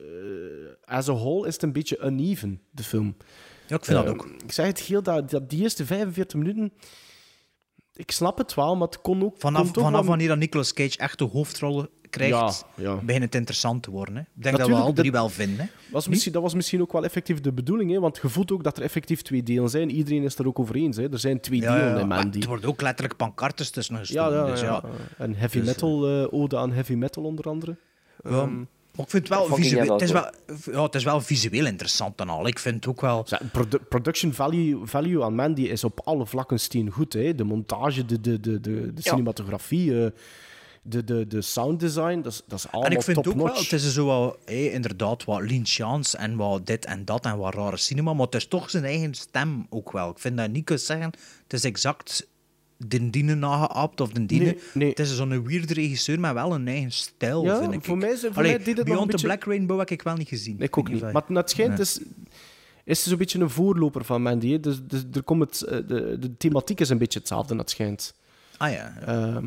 as 0.97 1.09
a 1.09 1.13
whole 1.15 1.47
is 1.47 1.53
het 1.55 1.63
een 1.63 1.73
beetje 1.73 1.99
uneven, 2.05 2.61
de 2.71 2.83
film. 2.83 3.17
Ja, 3.67 3.77
ik 3.77 3.85
vind 3.85 3.97
dat 3.99 4.07
Eh, 4.07 4.13
ook. 4.13 4.27
Ik 4.45 4.53
zeg 4.53 4.67
het 4.67 4.79
heel, 4.81 5.03
dat, 5.03 5.31
dat 5.31 5.51
die 5.51 5.63
eerste 5.63 5.87
45 5.87 6.39
minuten... 6.39 6.73
Ik 7.95 8.11
snap 8.11 8.39
het 8.39 8.55
wel, 8.55 8.77
maar 8.77 8.89
het 8.89 9.01
kon 9.01 9.23
ook... 9.25 9.35
Vanaf, 9.39 9.63
kon 9.73 9.83
vanaf 9.83 9.91
wel- 10.01 10.05
wanneer 10.05 10.29
dat 10.29 10.39
Nicolas 10.39 10.73
Cage 10.73 10.99
echt 10.99 11.19
de 11.19 11.25
hoofdrol 11.25 11.87
krijgt, 12.11 12.65
Ja, 12.77 12.83
ja. 12.83 12.97
begint 12.97 13.25
het 13.25 13.35
interessant 13.35 13.83
te 13.83 13.91
worden. 13.91 14.15
Hè. 14.15 14.21
Ik 14.21 14.43
denk 14.43 14.57
dat 14.59 14.69
we 14.69 14.75
al 14.75 14.93
drie 14.93 15.11
dat- 15.11 15.21
wel 15.21 15.29
vinden. 15.29 15.71
Was 15.91 16.09
misschien, 16.09 16.33
dat 16.33 16.43
was 16.43 16.55
misschien 16.55 16.81
ook 16.81 16.93
wel 16.93 17.05
effectief 17.05 17.41
de 17.41 17.53
bedoeling, 17.53 17.91
hè? 17.91 18.01
want 18.01 18.19
je 18.23 18.29
voelt 18.29 18.53
ook 18.53 18.65
dat 18.65 18.77
er 18.77 18.83
effectief 18.83 19.23
twee 19.23 19.43
delen 19.43 19.69
zijn. 19.71 19.91
Iedereen 19.91 20.23
is 20.23 20.39
er 20.39 20.47
ook 20.47 20.59
over 20.59 20.75
eens. 20.75 20.97
Hè? 20.97 21.13
Er 21.13 21.19
zijn 21.19 21.41
twee 21.41 21.61
Ja, 21.61 21.75
delen 21.79 22.01
in 22.01 22.07
Mandy. 22.09 22.37
het 22.39 22.47
wordt 22.47 22.65
ook 22.67 22.81
letterlijk 22.83 23.17
pancartes 23.17 23.71
tussen 23.71 23.95
Ja, 23.95 24.01
gestoken. 24.01 24.35
ja, 24.37 24.45
dus 24.47 24.61
ja. 24.61 24.67
ja. 24.67 24.83
En 25.19 25.35
heavy 25.35 25.59
Dus, 25.59 25.67
metal, 25.67 26.09
eh, 26.09 26.33
ode 26.33 26.57
aan 26.59 26.73
heavy 26.73 26.95
metal 26.95 27.23
onder 27.25 27.45
andere. 27.45 27.77
Ja, 28.25 28.31
Ehm, 28.31 28.63
maar 28.97 29.05
ik 29.05 29.11
vind 29.11 29.29
het 29.29 29.39
wel, 29.39 29.57
visueel, 29.57 29.85
wel 29.85 29.93
het, 29.93 30.03
is 30.03 30.11
wel, 30.11 30.31
ja, 30.73 30.83
het 30.83 30.95
is 30.95 31.05
wel 31.05 31.21
visueel 31.21 31.67
interessant 31.67 32.21
en 32.21 32.29
al. 32.29 32.47
Ik 32.47 32.59
vind 32.59 32.75
het 32.75 32.87
ook 32.87 33.01
wel... 33.01 33.27
ja, 33.29 33.41
produ- 33.53 33.79
production 33.89 34.33
value, 34.33 34.81
value 34.85 35.25
aan 35.25 35.35
Mandy 35.35 35.63
is 35.63 35.85
op 35.85 36.01
alle 36.05 36.27
vlakken 36.27 36.61
steen 36.61 36.91
goed. 36.91 37.13
Hè? 37.13 37.35
De 37.35 37.45
montage, 37.45 38.05
de, 38.05 38.21
de, 38.21 38.41
de, 38.41 38.61
de, 38.61 38.95
de 38.95 39.03
cinematografie, 39.03 40.05
eh, 40.05 40.11
de, 40.83 41.05
de, 41.05 41.27
de 41.27 41.43
sound 41.43 41.81
design, 41.81 42.21
dat 42.21 42.33
is, 42.33 42.43
dat 42.47 42.59
is 42.59 42.67
allemaal 42.71 42.91
En 42.91 42.97
ik 42.97 43.03
vind 43.03 43.27
ook 43.27 43.35
wel, 43.35 43.55
het 43.55 43.73
is 43.73 43.95
zo 43.95 44.07
wat, 44.07 44.39
hé, 44.45 44.69
inderdaad 44.69 45.25
wat 45.25 45.41
Lynchiaans 45.41 46.17
en 46.17 46.37
wat 46.37 46.67
dit 46.67 46.85
en 46.85 47.05
dat 47.05 47.25
en 47.25 47.37
wat 47.37 47.55
rare 47.55 47.77
cinema, 47.77 48.13
maar 48.13 48.27
het 48.27 48.35
is 48.35 48.47
toch 48.47 48.71
zijn 48.71 48.85
eigen 48.85 49.15
stem 49.15 49.67
ook 49.71 49.93
wel. 49.93 50.11
Ik 50.11 50.19
vind 50.19 50.37
dat 50.37 50.51
niet 50.51 50.65
kunt 50.65 50.81
zeggen, 50.81 51.11
het 51.43 51.53
is 51.53 51.65
exact 51.65 52.27
de 52.91 53.11
diene 53.11 53.35
nageaapt 53.35 54.01
of 54.01 54.09
de 54.13 54.27
diene. 54.27 54.45
Nee, 54.45 54.59
nee. 54.75 54.89
Het 54.89 54.99
is 54.99 55.17
zo'n 55.17 55.45
weird 55.47 55.71
regisseur, 55.71 56.21
maar 56.21 56.35
wel 56.35 56.55
een 56.55 56.69
eigen 56.69 56.93
stijl, 56.93 57.45
Ja, 57.45 57.59
vind 57.61 57.73
ik. 57.73 57.85
voor 57.85 57.99
mij 57.99 58.11
is- 58.11 58.21
voor 58.21 58.31
Allee, 58.35 58.51
mij 58.57 58.59
deed 58.59 58.67
het 58.67 58.77
nog 58.77 58.85
Beyond 58.85 59.01
een 59.01 59.07
the 59.07 59.13
beetje- 59.13 59.27
Black 59.27 59.45
Rainbow 59.45 59.79
heb 59.79 59.91
ik 59.91 60.03
wel 60.03 60.17
niet 60.17 60.29
gezien. 60.29 60.61
Ik 60.61 60.79
ook 60.79 60.89
niet. 60.89 61.13
Maar 61.13 61.23
het 61.29 61.51
schijnt, 61.51 61.71
Nee. 61.73 61.81
is, 61.81 62.01
is 62.85 63.03
zo'n 63.03 63.17
beetje 63.19 63.39
een 63.41 63.51
voorloper 63.51 64.05
van 64.05 64.23
Mandy. 64.23 64.51
Hè? 64.51 64.61
Dus, 64.61 64.81
dus 64.87 65.05
er 65.13 65.23
komt 65.23 65.41
het, 65.41 65.63
eh, 65.63 65.79
de, 65.89 66.17
de 66.19 66.37
thematiek 66.37 66.81
is 66.81 66.89
een 66.89 66.99
beetje 66.99 67.19
hetzelfde, 67.19 67.57
het 67.57 67.71
schijnt. 67.71 68.15
Ah 68.57 68.71
ja. 68.73 68.95
Ehm, 69.07 69.47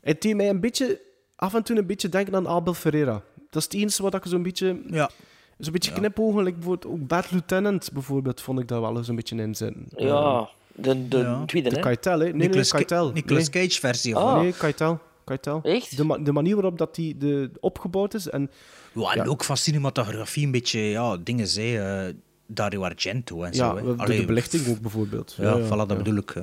het 0.00 0.22
deed 0.22 0.36
mij 0.36 0.48
een 0.48 0.60
beetje, 0.60 1.00
af 1.36 1.54
en 1.54 1.62
toe 1.62 1.78
een 1.78 1.86
beetje 1.86 2.08
denken 2.08 2.34
aan 2.34 2.48
Abel 2.48 2.74
Ferreira. 2.74 3.22
Dat 3.50 3.62
is 3.62 3.64
het 3.64 3.74
enige 3.74 4.02
wat 4.02 4.14
ik 4.14 4.22
zo'n 4.26 4.42
beetje, 4.42 4.80
Ja. 4.90 5.10
zo'n 5.58 5.72
beetje 5.72 5.92
knipogen. 5.92 6.42
Like 6.42 6.56
bijvoorbeeld 6.58 6.92
ook 6.94 7.06
Bad 7.08 7.30
Lieutenant 7.30 7.92
bijvoorbeeld, 7.92 8.40
vond 8.40 8.60
ik 8.60 8.68
daar 8.68 8.80
wel 8.80 8.96
eens 8.96 9.08
een 9.08 9.16
beetje 9.16 9.36
in 9.36 9.54
zitten. 9.54 9.86
Ja, 9.96 10.48
de, 10.80 11.08
de 11.08 11.18
Ja. 11.18 11.44
tweede, 11.46 11.68
De 11.68 11.74
hè? 11.74 11.80
Keitel, 11.80 12.18
hè? 12.18 12.24
Nee, 12.24 12.32
Nicolas, 12.32 12.72
nee, 12.72 12.84
Keitel. 12.84 13.12
Nicolas 13.12 13.48
nee. 13.50 13.66
Cage 13.66 13.80
versie. 13.80 14.16
Of 14.16 14.22
Ah. 14.22 14.40
Nee, 14.40 14.52
Keitel. 14.52 14.98
Keitel. 15.24 15.60
Echt? 15.62 15.96
De, 15.96 16.04
ma- 16.04 16.18
de 16.18 16.32
manier 16.32 16.54
waarop 16.54 16.78
dat 16.78 16.94
die 16.94 17.16
de, 17.16 17.50
opgebouwd 17.60 18.14
is. 18.14 18.28
En, 18.28 18.50
Ja, 18.92 19.10
en 19.12 19.16
Ja. 19.24 19.24
ook 19.30 19.44
van 19.44 19.56
cinematografie 19.56 20.44
een 20.44 20.50
beetje, 20.50 20.80
ja, 20.80 21.16
dingen 21.16 21.46
zei, 21.48 21.76
eh, 21.76 22.14
Dario 22.46 22.82
Argento 22.82 23.42
en 23.42 23.52
ja, 23.52 23.70
zo. 23.70 23.76
hè. 23.76 23.96
de, 23.96 24.02
Allee, 24.02 24.20
de 24.20 24.24
belichting 24.26 24.68
ook 24.68 24.80
bijvoorbeeld. 24.80 25.34
Ja, 25.38 25.60
voilà, 25.66 25.68
dat 25.86 25.96
bedoel 25.96 26.16
ik. 26.16 26.34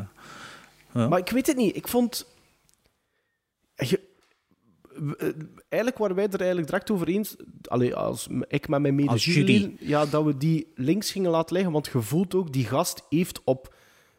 Ja. 0.94 1.08
Maar 1.08 1.20
ik 1.20 1.30
weet 1.30 1.48
het 1.48 1.56
niet. 1.58 1.76
Ik 1.76 1.88
vond... 1.88 2.26
Je- 3.76 4.00
eh, 5.18 5.28
Eigenlijk 5.70 5.98
waren 6.02 6.16
wij 6.16 6.28
er 6.28 6.38
eigenlijk 6.40 6.68
direct 6.70 6.92
over 6.92 7.08
eens, 7.08 7.36
allee, 7.68 7.96
als 7.96 8.28
ik 8.48 8.68
met 8.68 8.82
mijn 8.82 9.08
Als 9.08 9.26
mede 9.26 9.72
ja, 9.80 10.06
dat 10.06 10.24
we 10.24 10.38
die 10.38 10.68
links 10.76 11.12
gingen 11.12 11.32
laten 11.32 11.54
liggen, 11.56 11.72
want 11.74 11.90
je 11.94 12.02
voelt 12.02 12.36
ook, 12.36 12.54
die 12.54 12.66
gast 12.66 13.04
heeft 13.10 13.42
op 13.44 13.76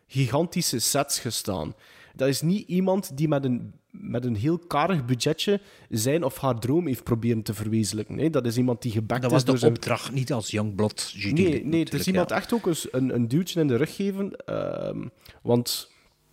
gigantische 0.09 0.79
sets 0.79 1.19
gestaan. 1.19 1.75
Dat 2.15 2.29
is 2.29 2.41
niet 2.43 2.69
iemand 2.69 3.17
die 3.17 3.29
met 3.29 3.45
een, 3.45 3.73
met 3.91 4.25
een 4.25 4.37
heel 4.37 4.59
karig 4.59 5.05
budgetje 5.05 5.61
zijn 5.89 6.25
of 6.25 6.39
haar 6.39 6.59
droom 6.59 6.87
heeft 6.87 7.05
proberen 7.05 7.43
te 7.43 7.55
verwezenlijken. 7.55 8.15
Nee, 8.17 8.31
dat 8.31 8.47
is 8.47 8.57
iemand 8.57 8.83
die 8.83 8.93
gebackt 8.93 9.23
Dat 9.23 9.31
is 9.31 9.37
was 9.37 9.53
de 9.55 9.57
zijn... 9.59 9.73
opdracht, 9.73 10.13
niet 10.13 10.33
als 10.33 10.51
Youngblood. 10.51 11.15
Nee, 11.33 11.65
nee, 11.65 11.81
het 11.85 11.95
is 11.95 12.07
iemand 12.07 12.31
ja. 12.31 12.37
echt 12.37 12.53
ook 12.53 12.67
eens 12.67 12.89
een, 12.93 13.15
een 13.15 13.29
duwtje 13.29 13.61
in 13.61 13.67
de 13.67 13.77
rug 13.77 13.95
geven. 13.97 14.37
ehm, 14.47 15.07
want 15.43 15.91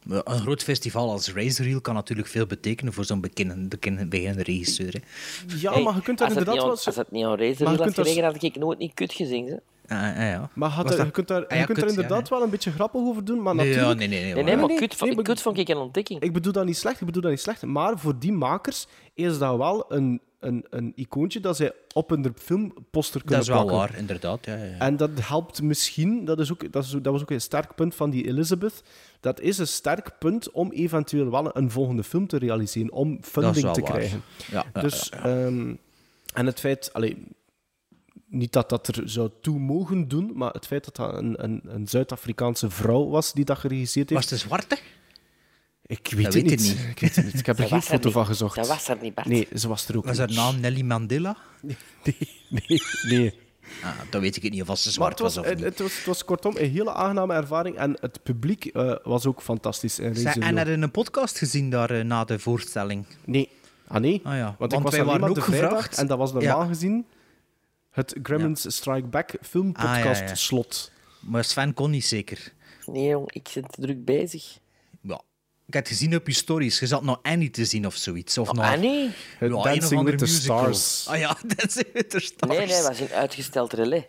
Een 0.07 0.39
groot 0.39 0.63
festival 0.63 1.11
als 1.11 1.33
Razor 1.33 1.65
Reel 1.65 1.81
kan 1.81 1.93
natuurlijk 1.93 2.27
veel 2.27 2.45
betekenen 2.45 2.93
voor 2.93 3.05
zo'n 3.05 3.21
beginnende, 3.21 3.77
regisseur. 4.43 4.93
Hè. 4.93 4.99
ja, 5.59 5.73
Hey, 5.73 5.83
maar 5.83 5.95
je 5.95 6.01
kunt 6.01 6.21
als 6.21 6.29
het 6.29 6.37
inderdaad 6.39 6.53
niet 6.53 6.63
wel... 6.63 6.69
Als 6.85 6.95
het 6.95 7.11
niet 7.11 7.25
aan 7.25 7.37
Razor 7.37 7.63
Maar 7.63 7.73
je 7.73 7.83
had 7.83 7.95
dat- 7.95 8.05
gelegen, 8.05 8.23
had 8.23 8.43
ik 8.43 8.55
nooit 8.55 8.77
niet 8.79 8.93
kut 8.93 9.13
gezien. 9.13 9.45
Hè? 9.47 9.55
Ah, 9.87 10.01
ah, 10.09 10.17
ja. 10.17 10.49
Maar 10.53 10.69
had 10.69 10.91
er- 10.97 11.05
je 11.05 11.11
kunt 11.11 11.27
daar, 11.27 11.43
Ah, 11.45 11.49
ja, 11.51 11.57
je 11.57 11.65
kunt 11.65 11.77
er 11.77 11.83
ja, 11.83 11.89
inderdaad 11.89 12.29
wel 12.29 12.41
een 12.43 12.49
beetje 12.49 12.71
grappig 12.71 13.01
over 13.01 13.25
doen, 13.25 13.41
maar 13.41 13.55
Nee, 13.55 13.65
ja, 13.69 13.71
natuurlijk... 13.75 13.99
nee, 13.99 14.07
nee, 14.07 14.17
nee. 14.17 14.25
Nee, 14.25 14.33
hoor. 14.35 14.43
nee, 14.43 14.55
maar 14.55 14.67
nee, 14.67 14.77
kut, 14.77 15.01
nee, 15.01 15.21
kut 15.21 15.41
vond 15.41 15.57
ik 15.57 15.67
een 15.69 15.77
ontdekking. 15.77 16.21
Ik 16.21 16.33
bedoel 16.33 16.51
dat 16.53 16.65
niet 16.65 16.77
slecht, 16.77 16.99
ik 16.99 17.05
bedoel 17.05 17.21
dat 17.21 17.31
niet 17.31 17.39
slecht. 17.39 17.61
Maar 17.65 17.99
voor 17.99 18.19
die 18.19 18.31
makers 18.31 18.87
is 19.13 19.37
dat 19.37 19.57
wel 19.57 19.85
een, 19.91 20.21
een, 20.39 20.65
een 20.69 20.91
icoontje 20.95 21.39
dat 21.39 21.55
zij 21.55 21.71
op 21.93 22.09
hun 22.09 22.33
filmposter 22.41 23.21
kunnen 23.23 23.39
Dat 23.39 23.47
is 23.47 23.53
wel 23.53 23.65
plakken. 23.65 23.89
waar, 23.91 23.99
inderdaad. 23.99 24.45
Ja, 24.45 24.55
ja, 24.55 24.63
ja. 24.63 24.77
En 24.79 24.97
dat 24.97 25.09
helpt 25.21 25.61
misschien, 25.61 26.25
dat, 26.25 26.39
is 26.39 26.51
ook, 26.51 26.71
dat, 26.71 26.83
is, 26.83 26.89
dat 26.89 27.13
was 27.13 27.21
ook 27.21 27.31
een 27.31 27.41
sterk 27.41 27.75
punt 27.75 27.95
van 27.95 28.09
die 28.09 28.27
Elizabeth. 28.27 28.83
Dat 29.19 29.39
is 29.39 29.57
een 29.57 29.67
sterk 29.67 30.11
punt 30.19 30.51
om 30.51 30.71
eventueel 30.71 31.31
wel 31.31 31.57
een 31.57 31.71
volgende 31.71 32.03
film 32.03 32.27
te 32.27 32.37
realiseren, 32.37 32.91
om 32.91 33.15
Dat 33.15 33.23
is 33.25 33.29
funding 33.31 33.63
wel 33.65 33.73
te 33.73 33.81
waar. 33.81 33.91
krijgen. 33.91 34.21
Ja, 34.51 34.65
ja, 34.73 34.81
dus, 34.81 35.09
ja, 35.13 35.23
ehm, 35.23 35.73
en 36.33 36.45
het 36.45 36.59
feit, 36.59 36.89
allee, 36.93 37.23
niet 38.35 38.51
dat 38.53 38.69
dat 38.69 38.87
er 38.87 39.01
zou 39.09 39.29
toe 39.41 39.59
mogen 39.59 40.07
doen, 40.07 40.31
maar 40.35 40.51
het 40.51 40.65
feit 40.65 40.85
dat 40.85 40.95
dat 40.95 41.17
een, 41.17 41.43
een, 41.43 41.61
een 41.65 41.87
Zuid-Afrikaanse 41.87 42.69
vrouw 42.69 43.07
was 43.09 43.33
die 43.33 43.45
dat 43.45 43.57
geregisseerd 43.57 44.09
heeft. 44.09 44.21
Was 44.21 44.31
het 44.31 44.39
zwarte? 44.49 44.77
Ik 45.87 46.11
weet, 46.15 46.23
Dat 46.23 46.33
het, 46.33 46.43
weet 46.43 46.43
niet. 46.43 46.51
ik 46.61 46.77
niet. 46.77 46.87
Ik 46.89 46.99
weet 46.99 47.15
het 47.15 47.25
niet. 47.25 47.39
Ik 47.39 47.45
heb 47.45 47.57
er 47.57 47.63
geen 47.67 47.77
was 47.79 47.87
er 47.89 47.93
foto 47.95 48.11
van 48.11 48.25
gezocht. 48.25 48.55
Dat 48.55 48.67
was 48.67 48.87
er 48.87 48.97
niet, 49.01 49.13
Bart. 49.13 49.27
Nee, 49.27 49.47
ze 49.55 49.67
was 49.67 49.87
er 49.87 49.97
ook 49.97 50.05
Was 50.05 50.17
haar 50.17 50.27
niet. 50.27 50.35
naam 50.35 50.59
Nelly 50.59 50.81
Mandela? 50.81 51.37
Nee, 51.61 51.77
nee, 52.49 52.81
nee. 53.09 53.33
Ah, 53.83 53.91
dan 54.09 54.21
weet 54.21 54.35
ik 54.35 54.43
het 54.43 54.51
niet 54.51 54.69
of 54.69 54.77
ze 54.79 54.91
zwart 54.91 55.19
was, 55.19 55.35
was 55.35 55.43
of 55.43 55.49
het, 55.49 55.57
niet. 55.57 55.65
het 55.65 55.79
was, 55.79 55.95
het 55.97 56.05
was 56.05 56.25
kortom 56.25 56.55
een 56.57 56.69
hele 56.69 56.93
aangename 56.93 57.33
ervaring 57.33 57.75
en 57.77 57.97
het 58.01 58.23
publiek 58.23 58.65
eh, 58.65 58.95
was 59.03 59.25
ook 59.25 59.41
fantastisch. 59.41 59.95
Zij- 59.95 60.05
en 60.05 60.13
Reel. 60.13 60.57
had 60.57 60.67
je 60.67 60.73
een 60.73 60.91
podcast 60.91 61.37
gezien 61.37 61.69
daar 61.69 61.89
eh, 61.91 62.03
na 62.03 62.23
de 62.23 62.39
voorstelling? 62.39 63.05
Nee. 63.25 63.49
Ah 63.87 64.01
nee? 64.01 64.21
Ah, 64.23 64.33
ja. 64.35 64.43
Want, 64.45 64.57
Want 64.59 64.73
ik 64.73 64.79
was 64.81 64.91
wij 64.95 65.03
waren 65.05 65.21
maar 65.21 65.29
ook 65.29 65.43
gevraagd. 65.43 65.97
en 65.97 66.07
dat 66.07 66.17
was 66.17 66.33
normaal 66.33 66.61
Ja. 66.61 66.67
gezien 66.67 67.05
het 67.95 68.15
Gremlins 68.23 68.75
Strike 68.75 69.07
Back 69.07 69.33
filmpodcast 69.41 70.05
Ah, 70.05 70.15
ja, 70.15 70.23
ja. 70.27 70.35
slot. 70.35 70.91
Maar 71.19 71.43
Sven 71.43 71.73
kon 71.73 71.91
niet 71.91 72.05
zeker. 72.05 72.53
Nee, 72.85 73.07
jong, 73.07 73.31
ik 73.31 73.47
zit 73.47 73.65
druk 73.69 74.05
bezig. 74.05 74.57
Ja. 75.01 75.21
Ik 75.67 75.73
heb 75.73 75.83
het 75.83 75.87
gezien 75.93 76.15
op 76.15 76.27
je 76.27 76.33
stories. 76.33 76.79
Je 76.79 76.87
zat 76.87 77.03
nog 77.03 77.19
Annie 77.21 77.49
te 77.49 77.65
zien 77.65 77.85
of 77.85 77.95
zoiets. 77.95 78.37
Of 78.37 78.51
nog... 78.53 78.65
Annie? 78.65 79.11
Ja, 79.39 79.53
of 79.53 79.63
Dancing 79.63 80.03
with 80.03 80.17
the 80.17 80.25
musical. 80.25 80.73
Stars. 80.73 81.07
Ah 81.07 81.19
ja, 81.19 81.37
Dancing 81.55 81.87
with 81.93 82.09
the 82.09 82.19
Stars. 82.19 82.57
Nee, 82.57 82.65
nee, 82.67 82.75
dat 82.75 82.87
was 82.87 82.99
een 82.99 83.09
uitgesteld 83.09 83.73
relais. 83.73 84.03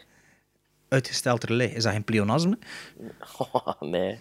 Uitgesteld 0.88 1.44
relais. 1.44 1.72
Is 1.72 1.82
dat 1.82 1.92
geen 1.92 2.04
pleonasme? 2.04 2.58
Oh, 3.52 3.80
nee. 3.80 4.18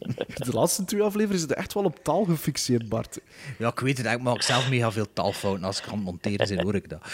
De 0.46 0.52
laatste 0.52 0.84
twee 0.84 1.02
afleveringen 1.02 1.38
zitten 1.38 1.56
echt 1.56 1.74
wel 1.74 1.84
op 1.84 2.04
taal 2.04 2.24
gefixeerd, 2.24 2.88
Bart. 2.88 3.20
Ja, 3.58 3.68
ik 3.68 3.80
weet 3.80 3.98
het. 3.98 4.06
Ik 4.06 4.22
maak 4.22 4.42
zelf 4.42 4.70
mega 4.70 4.92
veel 4.92 5.12
taalfouten. 5.12 5.64
Als 5.64 5.78
ik 5.78 5.86
aan 5.86 5.94
het 5.94 6.04
monteren 6.04 6.48
ben, 6.48 6.64
hoor 6.64 6.74
ik 6.74 6.88
dat. 6.88 7.02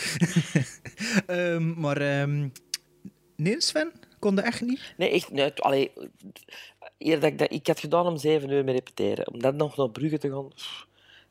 Ehm, 1.26 1.80
maar... 1.80 1.96
ehm, 1.96 2.48
nee, 3.36 3.60
Sven? 3.60 3.92
Kon 4.18 4.34
dat 4.34 4.44
echt 4.44 4.60
niet? 4.60 4.94
Nee, 4.96 5.10
echt 5.10 5.30
nee, 5.30 5.52
allee, 5.52 5.92
eer 6.98 7.20
dat 7.20 7.30
ik, 7.30 7.38
dat, 7.38 7.52
ik 7.52 7.66
had 7.66 7.80
gedaan 7.80 8.06
om 8.06 8.16
zeven 8.16 8.50
uur 8.50 8.64
met 8.64 8.74
repeteren. 8.74 9.32
Om 9.32 9.40
dan 9.40 9.56
nog 9.56 9.76
naar 9.76 9.90
Brugge 9.90 10.18
te 10.18 10.30
gaan... 10.30 10.48
pff, 10.48 10.86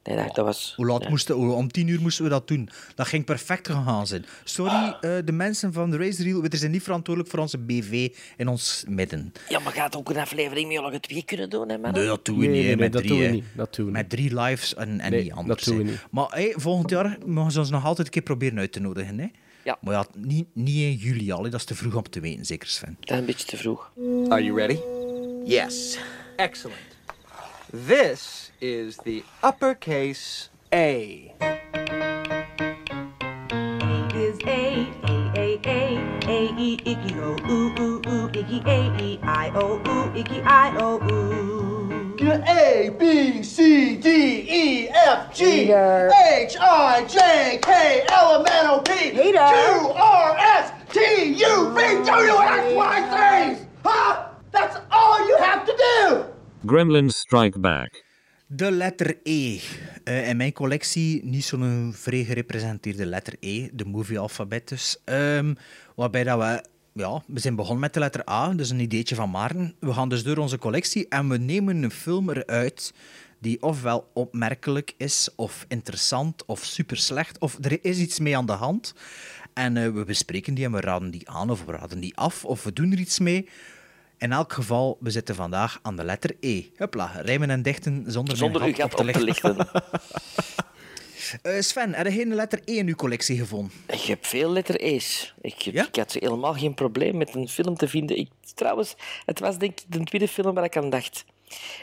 Nee, 0.06 0.16
dat, 0.18 0.36
dat 0.36 0.46
was... 0.46 0.74
Hoe 0.76 0.86
laat 0.86 1.04
ja. 1.04 1.10
moesten 1.10 1.48
we? 1.48 1.54
Om 1.54 1.72
tien 1.72 1.88
uur 1.88 2.02
moesten 2.02 2.24
we 2.24 2.30
dat 2.30 2.48
doen. 2.48 2.70
Dat 2.96 3.08
ging 3.08 3.26
perfect 3.26 3.68
gegaan 3.68 4.08
zijn. 4.08 4.26
Sorry, 4.44 4.98
eh, 5.02 5.12
de 5.26 5.32
mensen 5.32 5.74
van 5.74 5.90
de 5.92 5.98
Race 5.98 6.24
Reel, 6.24 6.42
we 6.42 6.58
zijn 6.58 6.72
niet 6.72 6.84
verantwoordelijk 6.84 7.34
voor 7.34 7.42
onze 7.44 7.58
BV 7.58 8.10
in 8.38 8.48
ons 8.48 8.84
midden. 8.88 9.34
Ja, 9.50 9.60
maar 9.60 9.74
gaat 9.74 9.96
ook 9.96 10.10
een 10.10 10.18
aflevering 10.18 10.68
met 10.74 10.82
jullie 10.82 11.00
twee 11.00 11.24
kunnen 11.26 11.50
doen, 11.50 11.70
hè, 11.70 11.78
man? 11.78 11.92
Nee, 11.94 12.06
dat 12.06 12.26
doen 12.26 12.38
we 12.40 12.46
Nee, 12.46 12.56
niet. 12.58 12.66
nee, 12.66 12.76
met 12.78 12.92
dat 12.94 13.02
drie, 13.04 13.14
doen 13.14 13.24
we 13.28 13.34
niet. 13.34 13.44
Dat 13.56 13.76
doen 13.76 13.86
we 13.86 13.92
Met 13.92 14.10
drie 14.10 14.36
lives 14.42 14.74
en, 14.76 15.00
en 15.00 15.12
Nee, 15.12 15.24
niet 15.24 15.32
anders. 15.32 15.64
dat 15.64 15.74
doen 15.74 15.84
we 15.86 15.92
niet. 15.92 16.06
Maar 16.12 16.28
hey, 16.30 16.54
volgend 16.58 16.90
jaar 16.90 17.18
mogen 17.26 17.52
ze 17.52 17.60
ons 17.60 17.70
nog 17.70 17.86
altijd 17.86 18.08
een 18.08 18.14
keer 18.14 18.22
proberen 18.22 18.60
uit 18.60 18.72
te 18.72 18.80
nodigen. 18.80 19.20
Hè? 19.20 19.28
Ja. 19.64 19.78
Maar 19.82 19.94
ja, 19.94 20.06
niet, 20.18 20.46
niet 20.54 20.76
in 20.76 20.94
juli 20.94 21.32
al. 21.32 21.44
hè. 21.44 21.50
Dat 21.50 21.60
is 21.60 21.66
te 21.66 21.76
vroeg 21.76 21.96
om 21.96 22.10
te 22.10 22.20
weten, 22.20 22.46
zeker 22.46 22.68
Sven. 22.68 22.98
Dat 23.00 23.10
is 23.12 23.18
een 23.20 23.26
beetje 23.26 23.48
te 23.48 23.58
vroeg. 23.58 23.92
Are 24.30 24.44
you 24.44 24.58
ready? 24.58 24.78
Yes. 25.46 25.98
Excellent. 26.36 26.80
This 27.78 28.52
is 28.62 28.96
the 29.00 29.26
uppercase 29.44 30.48
A. 30.72 31.34
is 34.16 34.40
A, 34.46 34.88
A, 35.04 35.34
A, 35.36 35.60
A, 35.66 36.00
A, 36.26 36.54
E, 36.58 36.80
Icky, 36.86 37.16
O, 37.20 37.36
Ooh, 37.50 37.76
Ooh, 37.78 38.02
Ooh, 38.08 38.30
Icky, 38.30 38.64
A, 38.66 38.98
E, 39.02 39.20
I, 39.24 39.52
O, 39.56 39.82
Ooh, 39.86 40.18
Icky, 40.18 40.42
I, 40.44 40.74
O, 40.78 41.04
Ooh. 41.04 42.16
A, 42.48 42.96
B, 42.98 43.44
C, 43.44 43.98
D, 43.98 44.08
E, 44.08 44.88
F, 44.88 45.36
G, 45.36 45.64
H, 45.64 46.56
I, 46.58 47.04
J, 47.10 47.60
K, 47.62 48.06
L, 48.08 48.40
M, 48.40 48.46
N, 48.54 48.68
O, 48.68 48.80
P, 48.80 49.12
Q, 49.12 49.38
R, 49.38 50.38
S, 50.38 50.72
T, 50.94 51.00
U, 51.26 51.72
V, 51.72 52.06
W, 52.06 52.38
X, 52.38 52.74
Y, 52.74 53.56
Z. 53.58 53.68
Huh? 53.84 54.28
That's 54.54 54.78
all 54.90 55.28
you 55.28 55.36
have 55.40 55.66
to 55.66 55.76
do. 55.76 56.35
Gremlins 56.66 57.18
Strike 57.18 57.60
Back. 57.60 58.04
De 58.48 58.72
letter 58.72 59.18
E. 59.24 59.60
Eh, 60.04 60.30
in 60.30 60.38
mijn 60.38 60.54
collectie 60.54 61.26
niet 61.26 61.46
zo'n 61.46 61.92
vrij 61.96 62.24
gerepresenteerde 62.24 63.06
letter 63.06 63.36
E, 63.40 63.70
de 63.74 63.86
movie-alfabet 63.86 64.68
dus. 64.68 64.98
Ehm, 65.04 65.54
waarbij 65.96 66.24
dat 66.24 66.40
we, 66.40 66.64
ja, 66.94 67.24
we 67.28 67.40
zijn 67.40 67.56
begonnen 67.56 67.82
met 67.82 67.94
de 67.94 68.00
letter 68.00 68.30
A, 68.30 68.54
dus 68.54 68.70
een 68.70 68.80
ideetje 68.80 69.16
van 69.16 69.30
Maarten. 69.30 69.76
We 69.80 69.94
gaan 69.94 70.10
dus 70.10 70.24
door 70.24 70.38
onze 70.38 70.58
collectie 70.58 71.08
en 71.08 71.30
we 71.30 71.38
nemen 71.38 71.84
een 71.84 71.92
film 71.92 72.30
eruit 72.30 72.94
die 73.40 73.62
ofwel 73.62 74.10
opmerkelijk 74.14 74.94
is, 74.98 75.30
of 75.36 75.66
interessant, 75.68 76.46
of 76.46 76.64
super 76.64 76.98
slecht, 76.98 77.40
of 77.40 77.58
er 77.62 77.78
is 77.82 77.98
iets 77.98 78.20
mee 78.20 78.38
aan 78.38 78.46
de 78.46 78.52
hand. 78.52 78.94
En 79.54 79.78
eh, 79.78 79.92
we 79.92 80.04
bespreken 80.04 80.54
die 80.54 80.66
en 80.66 80.72
we 80.72 80.80
raden 80.80 81.12
die 81.12 81.30
aan, 81.30 81.50
of 81.50 81.66
we 81.66 81.72
raden 81.72 82.00
die 82.00 82.16
af, 82.16 82.46
of 82.46 82.64
we 82.64 82.74
doen 82.74 82.92
er 82.92 83.00
iets 83.00 83.20
mee. 83.20 83.50
In 84.18 84.32
elk 84.32 84.54
geval, 84.54 84.98
we 85.00 85.10
zitten 85.10 85.36
vandaag 85.36 85.80
aan 85.82 85.96
de 85.96 86.04
letter 86.04 86.36
E. 86.40 86.64
Hupla, 86.76 87.06
rijmen 87.22 87.50
en 87.50 87.62
dichten 87.62 88.04
zonder, 88.08 88.38
Zonder 88.38 88.62
mijn 88.62 88.74
uw 88.74 88.82
gat 88.82 89.00
op 89.00 89.06
te 89.14 89.24
lichten. 89.24 89.58
Eh, 91.42 91.62
Sven, 91.62 91.94
heb 91.94 92.06
je 92.06 92.12
geen 92.12 92.34
letter 92.34 92.62
E 92.66 92.74
in 92.74 92.88
uw 92.88 92.96
collectie 92.96 93.38
gevonden? 93.38 93.72
Ik 93.88 94.02
heb 94.02 94.26
veel 94.26 94.52
letter 94.52 94.80
E's. 94.80 95.34
Ik, 95.42 95.62
heb- 95.62 95.88
ik 95.88 95.96
had 95.96 96.12
helemaal 96.14 96.54
geen 96.54 96.74
probleem 96.74 97.18
met 97.18 97.36
een 97.36 97.48
film 97.48 97.76
te 97.76 97.88
vinden. 97.88 98.18
Ik, 98.18 98.30
trouwens, 98.54 98.96
het 99.26 99.40
was 99.40 99.58
denk 99.58 99.80
ik 99.80 99.86
de 99.88 100.04
tweede 100.04 100.28
film 100.28 100.54
waar 100.56 100.64
ik 100.64 100.78
aan 100.78 100.90
dacht. 100.90 101.26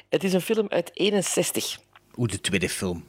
Het 0.08 0.24
is 0.24 0.32
een 0.32 0.40
film 0.40 0.66
uit 0.68 0.90
61. 0.92 1.78
Hoe 2.10 2.28
de 2.28 2.40
tweede 2.40 2.68
film? 2.68 3.04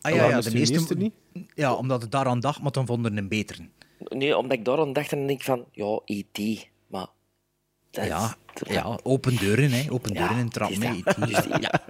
Ah 0.00 0.14
ja, 0.14 0.28
ja 0.28 0.40
de 0.40 0.50
de 0.50 0.58
eerste 0.58 0.74
eerste 0.74 0.94
niet? 0.96 1.12
Ja, 1.54 1.74
omdat 1.74 2.02
het 2.02 2.10
daaraan 2.12 2.40
dacht, 2.40 2.60
maar 2.62 2.72
dan 2.72 2.86
vonden 2.86 3.16
een 3.16 3.28
betere. 3.28 3.68
Nee, 4.08 4.36
omdat 4.36 4.58
ik 4.58 4.64
daar 4.64 4.78
aan 4.78 4.92
dacht 4.92 5.12
en 5.12 5.18
dan 5.18 5.26
denk 5.26 5.38
ik 5.38 5.44
van, 5.44 5.64
ja, 5.72 6.00
E.T. 6.04 6.66
Is- 7.90 8.06
Ja, 8.06 8.36
ja, 8.68 8.98
open 9.02 9.36
deuren, 9.36 9.70
hè. 9.70 9.90
Open 9.90 10.14
deuren 10.14 10.36
in 10.38 10.48
trap 10.48 10.76
mee. 10.76 11.02
Ja. 11.60 11.82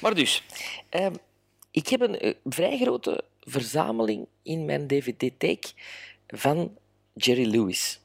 Maar 0.00 0.14
dus, 0.14 0.42
ehm, 0.88 1.14
ik 1.70 1.88
heb 1.88 2.00
een 2.00 2.18
eh, 2.18 2.34
vrij 2.44 2.78
grote 2.78 3.24
verzameling 3.40 4.26
in 4.42 4.64
mijn 4.64 4.86
dvd-teek 4.86 5.72
van 6.26 6.76
Jerry 7.14 7.46
Lewis. 7.50 8.00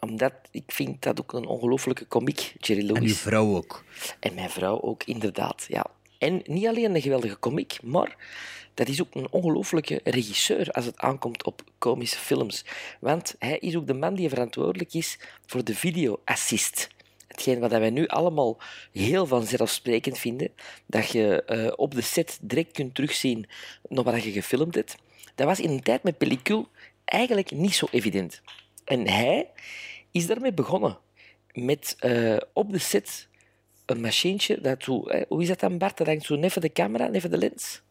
Omdat 0.00 0.32
ik 0.50 0.62
vind 0.66 1.02
dat 1.02 1.20
ook 1.20 1.32
een 1.32 1.46
ongelofelijke 1.46 2.04
komiek, 2.04 2.52
Jerry 2.58 2.82
Lewis. 2.86 2.98
En 3.02 3.08
uw 3.08 3.14
vrouw 3.14 3.56
ook. 3.56 3.84
En 4.20 4.34
mijn 4.34 4.50
vrouw 4.50 4.80
ook, 4.80 5.04
inderdaad. 5.04 5.64
Ja. 5.68 5.86
En 6.18 6.42
niet 6.44 6.66
alleen 6.66 6.94
een 6.94 7.02
geweldige 7.02 7.36
komiek, 7.36 7.78
maar 7.82 8.16
dat 8.74 8.88
is 8.88 9.00
ook 9.00 9.14
een 9.14 9.30
ongelofelijke 9.30 10.00
regisseur 10.04 10.70
als 10.70 10.84
het 10.84 10.98
aankomt 10.98 11.44
op 11.44 11.64
komische 11.78 12.18
films. 12.18 12.64
Want 13.00 13.34
hij 13.38 13.58
is 13.58 13.76
ook 13.76 13.86
de 13.86 13.94
man 13.94 14.14
die 14.14 14.28
verantwoordelijk 14.28 14.94
is 14.94 15.18
voor 15.46 15.64
de 15.64 15.74
video-assist. 15.74 16.88
Hetgeen 17.26 17.60
wat 17.60 17.70
wij 17.70 17.90
nu 17.90 18.06
allemaal 18.06 18.58
heel 18.92 19.26
vanzelfsprekend 19.26 20.18
vinden, 20.18 20.50
dat 20.86 21.08
je 21.08 21.42
eh, 21.44 21.72
op 21.76 21.94
de 21.94 22.00
set 22.00 22.38
direct 22.40 22.72
kunt 22.72 22.94
terugzien 22.94 23.46
naar 23.88 24.04
wat 24.04 24.22
je 24.22 24.32
gefilmd 24.32 24.74
hebt, 24.74 24.96
dat 25.34 25.46
was 25.46 25.60
in 25.60 25.70
een 25.70 25.82
tijd 25.82 26.02
met 26.02 26.18
pellicule 26.18 26.66
eigenlijk 27.04 27.50
niet 27.50 27.74
zo 27.74 27.86
evident. 27.90 28.40
En 28.84 29.08
hij 29.08 29.48
is 30.10 30.26
daarmee 30.26 30.52
begonnen 30.52 30.98
met 31.52 31.96
eh, 31.98 32.36
op 32.52 32.72
de 32.72 32.78
set 32.78 33.28
een 33.86 34.00
machientje 34.00 34.60
dat 34.60 34.84
hoe 34.84 35.42
is 35.42 35.48
dat 35.48 35.60
dan, 35.60 35.78
Bart? 35.78 35.96
Dat 35.96 36.06
hangt 36.06 36.24
zo 36.24 36.40
even 36.40 36.60
de 36.60 36.72
camera, 36.72 37.10
even 37.10 37.30
de 37.30 37.38
lens. 37.38 37.82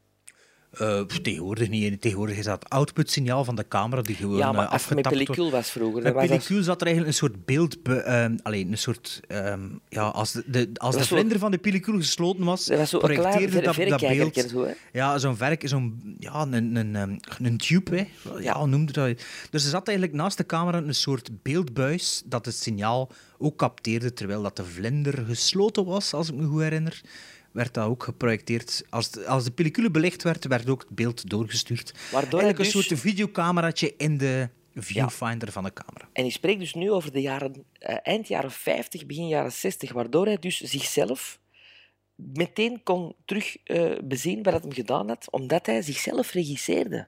Eh, 0.72 1.02
tegenwoordig 1.02 1.70
niet. 1.70 2.02
Tegenwoordig 2.02 2.38
is 2.38 2.46
dat 2.46 2.70
output-signaal 2.70 3.44
van 3.44 3.56
de 3.56 3.68
camera 3.68 4.02
die 4.02 4.16
gewoon 4.16 4.38
Ja, 4.38 4.52
maar 4.52 4.66
als 4.68 4.86
het 4.86 4.96
met 4.96 5.06
afgetapt 5.06 5.16
pellicule 5.16 5.38
wordt. 5.50 5.56
was 5.56 5.70
vroeger, 5.72 6.04
Met 6.04 6.14
was 6.14 6.26
pellicule 6.28 6.64
zat 6.64 6.82
er 6.82 6.88
eigenlijk 6.88 7.18
een 7.18 7.28
soort 7.28 7.46
beeld... 7.46 7.84
Be, 7.84 7.96
ehm, 7.96 8.38
alleen 8.44 8.72
een 8.72 8.78
soort... 8.78 9.20
ehm, 9.28 9.60
ja, 9.90 10.02
als 10.04 10.32
de, 10.32 10.44
de, 10.48 10.70
als 10.74 10.96
de 10.96 11.04
zo- 11.04 11.16
vlinder 11.16 11.40
van 11.40 11.52
de 11.52 11.58
pellicule 11.58 11.98
gesloten 11.98 12.44
was, 12.46 12.66
Dat 12.66 12.78
was 12.78 12.90
zo 12.90 12.98
een 12.98 13.04
klein 13.04 13.22
projecteerde 13.22 13.90
dat, 13.90 14.00
beeld... 14.00 14.50
zo? 14.50 14.68
Ja, 14.92 15.18
zo'n 15.18 15.38
verk, 15.38 15.68
zo'n... 15.68 16.16
Ja, 16.20 16.42
een, 16.42 16.76
een, 16.76 16.96
een, 16.96 17.20
een 17.42 17.58
tube, 17.58 17.96
hè. 17.96 18.08
Ja, 18.40 18.58
hoe 18.58 18.68
noemde 18.68 18.92
dat? 18.92 19.22
Dus 19.50 19.64
er 19.64 19.70
zat 19.70 19.88
eigenlijk 19.88 20.18
naast 20.18 20.38
de 20.38 20.46
camera 20.46 20.78
een 20.78 20.96
soort 20.96 21.30
beeldbuis 21.42 22.22
dat 22.26 22.46
het 22.46 22.56
signaal 22.56 23.12
ook 23.38 23.56
capteerde, 23.56 24.14
terwijl 24.14 24.42
dat 24.42 24.56
de 24.56 24.66
vlinder 24.66 25.24
gesloten 25.28 25.86
was, 25.86 26.14
als 26.14 26.30
ik 26.30 26.36
me 26.36 26.46
goed 26.46 26.62
herinner 26.62 27.02
werd 27.52 27.74
dat 27.74 27.88
ook 27.88 28.04
geprojecteerd. 28.04 28.84
Als 28.90 29.12
de, 29.12 29.28
als 29.28 29.44
de 29.44 29.52
pellicule 29.52 29.92
belicht 29.92 30.24
werd, 30.24 30.48
werd 30.48 30.70
ook 30.70 30.82
het 30.82 30.96
beeld 30.96 31.30
doorgestuurd. 31.30 31.94
Waardoor 32.12 32.40
Eigenlijk 32.40 32.58
een 32.58 32.80
dus- 32.80 32.88
soort 32.88 33.00
videocameraatje 33.00 33.94
in 33.98 34.18
de 34.18 34.50
viewfinder 34.76 35.52
van 35.52 35.64
de 35.64 35.74
camera. 35.74 36.10
En 36.14 36.26
ik 36.26 36.32
spreek 36.32 36.60
dus 36.60 36.74
nu 36.74 36.92
over 36.92 37.12
de 37.12 37.22
jaren, 37.22 37.64
eh, 37.80 37.96
eind 38.04 38.28
jaren 38.28 38.52
50, 38.52 39.06
begin 39.06 39.28
jaren 39.28 39.52
60, 39.52 39.92
waardoor 39.94 40.26
hij 40.26 40.38
dus 40.40 40.60
zichzelf 40.60 41.40
meteen 42.16 42.84
kon 42.84 43.16
terug 43.26 43.58
eh, 43.64 43.92
bezien 44.04 44.44
wat 44.44 44.64
hij 44.64 44.72
gedaan 44.72 45.08
had, 45.08 45.28
omdat 45.32 45.66
hij 45.66 45.82
zichzelf 45.82 46.32
regisseerde. 46.32 47.08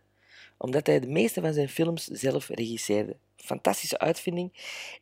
Omdat 0.58 0.88
hij 0.88 1.00
de 1.00 1.08
meeste 1.08 1.42
van 1.42 1.54
zijn 1.54 1.70
films 1.70 2.06
zelf 2.06 2.48
regisseerde. 2.48 3.16
Fantastische 3.36 4.00
uitvinding. 4.00 4.54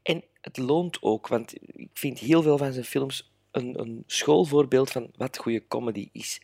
En 0.03 0.23
het 0.41 0.57
loont 0.57 1.01
ook, 1.01 1.27
want 1.27 1.53
ik 1.75 1.89
vind 1.93 2.19
heel 2.19 2.41
veel 2.41 2.57
van 2.57 2.73
zijn 2.73 2.85
films 2.85 3.30
een, 3.51 3.79
een 3.79 4.03
schoolvoorbeeld 4.07 4.91
van 4.91 5.09
wat 5.17 5.37
goede 5.37 5.67
comedy 5.67 6.09
is. 6.11 6.41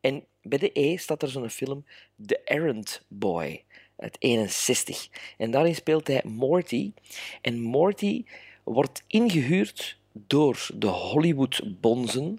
En 0.00 0.24
bij 0.42 0.58
de 0.58 0.70
E 0.72 0.96
staat 0.96 1.22
er 1.22 1.28
zo'n 1.28 1.50
film, 1.50 1.84
The 2.26 2.40
Errand 2.44 3.02
Boy, 3.08 3.64
uit 3.96 4.16
61. 4.18 5.08
En 5.36 5.50
daarin 5.50 5.74
speelt 5.74 6.06
hij 6.06 6.22
Morty. 6.24 6.92
En 7.40 7.60
Morty 7.60 8.24
wordt 8.64 9.02
ingehuurd 9.06 9.98
door 10.12 10.68
de 10.74 10.86
Hollywood-bonzen 10.86 12.38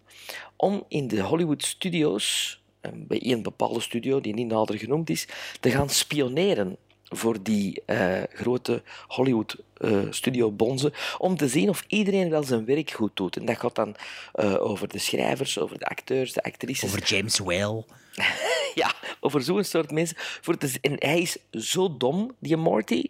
om 0.55 0.83
in 0.87 1.07
de 1.07 1.21
Hollywood-studio's, 1.21 2.59
eh, 2.81 2.91
bij 2.95 3.19
een 3.21 3.41
bepaalde 3.41 3.79
studio 3.79 4.21
die 4.21 4.33
niet 4.33 4.47
nader 4.47 4.77
genoemd 4.77 5.09
is, 5.09 5.27
te 5.59 5.71
gaan 5.71 5.89
spioneren 5.89 6.77
voor 7.09 7.43
die 7.43 7.81
eh, 7.85 8.23
grote 8.33 8.83
Hollywood-studio-bonzen, 9.07 10.93
om 11.17 11.37
te 11.37 11.47
zien 11.47 11.69
of 11.69 11.83
iedereen 11.87 12.29
wel 12.29 12.43
zijn 12.43 12.65
werk 12.65 12.91
goed 12.91 13.15
doet. 13.15 13.37
En 13.37 13.45
dat 13.45 13.59
gaat 13.59 13.75
dan 13.75 13.95
eh, 14.33 14.61
over 14.61 14.87
de 14.87 14.99
schrijvers, 14.99 15.59
over 15.59 15.79
de 15.79 15.85
acteurs, 15.85 16.33
de 16.33 16.43
actrices. 16.43 16.89
Over 16.89 17.03
James 17.03 17.39
Whale. 17.39 17.83
Ja, 18.75 18.93
over 19.19 19.41
zo'n 19.41 19.63
soort 19.63 19.91
mensen. 19.91 20.17
Voor 20.17 20.57
te 20.57 20.77
en 20.81 20.95
hij 20.97 21.21
is 21.21 21.37
zo 21.51 21.97
dom, 21.97 22.35
die 22.39 22.57
Morty, 22.57 23.03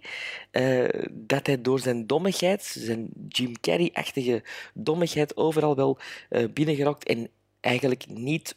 dat 1.09 1.47
hij 1.47 1.61
door 1.61 1.79
zijn 1.79 2.07
dommigheid, 2.07 2.63
zijn 2.63 3.09
Jim 3.27 3.59
Carrey-achtige 3.59 4.43
dommigheid, 4.73 5.37
overal 5.37 5.75
wel 5.75 5.97
binnengerokt. 6.53 7.07
En 7.07 7.29
eigenlijk 7.59 8.07
niet 8.07 8.55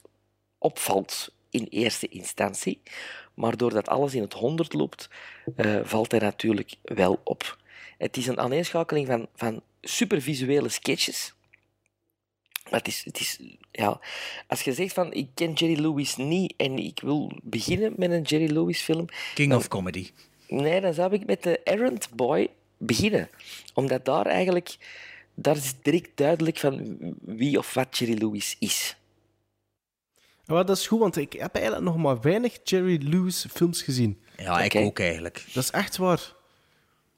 opvalt 0.59 1.33
in 1.51 1.67
eerste 1.71 2.09
instantie. 2.09 2.81
Maar 3.43 3.57
doordat 3.57 3.89
alles 3.89 4.15
in 4.15 4.23
het 4.23 4.33
honderd 4.33 4.73
loopt, 4.73 5.09
eh, 5.57 5.81
valt 5.83 6.11
hij 6.11 6.21
natuurlijk 6.21 6.75
wel 6.83 7.21
op. 7.25 7.59
Het 7.99 8.17
is 8.17 8.27
een 8.27 8.41
aaneenschakeling 8.41 9.07
van, 9.07 9.29
van 9.35 9.63
supervisuele 9.81 10.69
sketches. 10.69 11.35
Maar 12.71 12.79
het 12.79 12.89
is, 12.89 13.05
het 13.05 13.21
is, 13.21 13.39
ja, 13.73 14.01
als 14.47 14.63
je 14.63 14.73
zegt 14.73 14.95
van 14.95 15.13
ik 15.13 15.29
ken 15.35 15.53
Jerry 15.53 15.81
Lewis 15.81 16.17
niet 16.17 16.55
en 16.57 16.79
ik 16.79 17.01
wil 17.01 17.33
beginnen 17.43 17.93
met 17.97 18.11
een 18.11 18.23
Jerry 18.23 18.53
Lewis 18.53 18.81
film. 18.81 19.07
King 19.35 19.55
of 19.55 19.69
Comedy. 19.69 20.11
Nee, 20.49 20.81
dan 20.81 20.95
zou 20.95 21.13
ik 21.13 21.27
met 21.27 21.43
de 21.43 21.59
Errant 21.59 22.09
Boy 22.11 22.49
beginnen. 22.77 23.31
Omdat 23.75 24.05
daar 24.05 24.27
eigenlijk, 24.27 24.77
daar 25.35 25.57
is 25.57 25.75
direct 25.83 26.11
duidelijk 26.15 26.59
van 26.59 26.99
wie 27.21 27.59
of 27.59 27.75
wat 27.75 27.99
Jerry 27.99 28.23
Lewis 28.23 28.57
is. 28.59 28.97
Ja, 30.53 30.59
maar 30.59 30.67
dat 30.67 30.77
is 30.77 30.87
goed, 30.87 30.99
want 30.99 31.17
ik 31.17 31.33
heb 31.33 31.55
eigenlijk 31.55 31.85
nog 31.85 31.97
maar 31.97 32.21
weinig 32.21 32.59
Jerry 32.65 33.09
Lewis 33.09 33.47
films 33.51 33.83
gezien. 33.83 34.23
Ja, 34.37 34.61
ik 34.61 34.75
ook 34.75 34.99
eigenlijk. 34.99 35.45
Dat 35.55 35.63
is 35.63 35.71
echt 35.71 35.97
waar. 35.97 36.35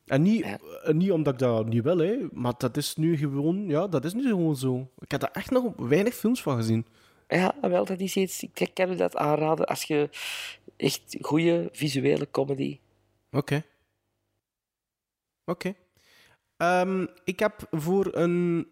En 0.06 0.22
niet, 0.22 0.42
eh, 0.42 0.94
niet 0.94 1.12
omdat 1.12 1.32
ik 1.32 1.38
dat 1.38 1.66
niet 1.66 1.82
wil, 1.82 1.98
hè, 1.98 2.16
maar 2.32 2.52
dat 2.58 2.76
is 2.76 2.96
nu 2.96 3.16
gewoon, 3.16 3.66
ja, 3.66 3.86
dat 3.86 4.04
is 4.04 4.12
nu 4.12 4.22
gewoon 4.28 4.56
zo. 4.56 4.90
Ik 4.98 5.10
heb 5.10 5.20
daar 5.20 5.30
echt 5.30 5.50
nog 5.50 5.72
weinig 5.76 6.14
films 6.14 6.42
van 6.42 6.56
gezien. 6.56 6.86
Ja, 7.28 7.54
wel, 7.60 7.84
dat 7.84 8.00
is 8.00 8.16
iets. 8.16 8.42
Ik 8.42 8.70
kan 8.74 8.90
je 8.90 8.96
dat 8.96 9.16
aanraden 9.16 9.66
als 9.66 9.82
je 9.82 10.08
echt 10.76 11.16
goede 11.20 11.68
visuele 11.72 12.30
comedy. 12.30 12.78
Oké. 13.30 13.64
Oké. 15.44 15.74
Ehm, 16.56 17.06
ik 17.24 17.38
heb 17.38 17.66
voor, 17.70 18.14
een, 18.14 18.68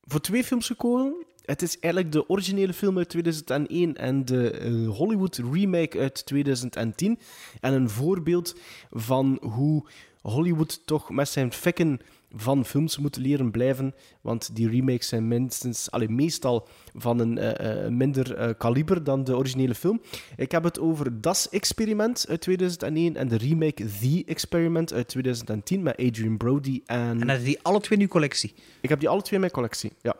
voor 0.00 0.20
twee 0.20 0.44
films 0.44 0.66
gekozen. 0.66 1.26
Het 1.46 1.62
is 1.62 1.78
eigenlijk 1.78 2.12
de 2.12 2.28
originele 2.28 2.72
film 2.72 2.98
uit 2.98 3.08
2001 3.08 3.96
en 3.96 4.24
de 4.24 4.50
eh, 4.50 4.88
Hollywood 4.88 5.40
remake 5.52 5.98
uit 5.98 6.26
2010. 6.26 7.18
En 7.60 7.72
een 7.72 7.90
voorbeeld 7.90 8.56
van 8.90 9.38
hoe 9.42 9.84
Hollywood 10.22 10.86
toch 10.86 11.10
met 11.10 11.28
zijn 11.28 11.52
fikken 11.52 12.00
van 12.36 12.64
films 12.64 12.98
moet 12.98 13.16
leren 13.16 13.50
blijven. 13.50 13.94
Want 14.20 14.56
die 14.56 14.70
remakes 14.70 15.08
zijn 15.08 15.28
minstens, 15.28 15.90
allee, 15.90 16.08
meestal 16.08 16.68
van 16.94 17.18
een 17.18 17.38
eh, 17.38 17.84
eh, 17.84 17.90
minder 17.90 18.54
kaliber 18.54 19.04
dan 19.04 19.24
de 19.24 19.36
originele 19.36 19.74
film. 19.74 20.00
Ik 20.36 20.50
heb 20.50 20.64
het 20.64 20.80
over 20.80 21.20
Das 21.20 21.48
Experiment 21.48 22.26
uit 22.28 22.40
2001 22.40 23.16
en 23.16 23.28
de 23.28 23.36
remake 23.36 23.84
The 24.00 24.22
Experiment 24.26 24.92
uit 24.92 25.08
2010 25.08 25.82
met 25.82 25.96
Adrian 25.96 26.36
Brody 26.36 26.82
en... 26.86 27.20
En 27.20 27.28
heb 27.28 27.38
je 27.38 27.44
die 27.44 27.62
alle 27.62 27.80
twee 27.80 27.98
in 27.98 28.04
je 28.04 28.10
collectie? 28.10 28.54
Ik 28.80 28.88
heb 28.88 29.00
die 29.00 29.08
alle 29.08 29.22
twee 29.22 29.34
in 29.34 29.40
mijn 29.40 29.52
collectie, 29.52 29.92
ja. 30.02 30.16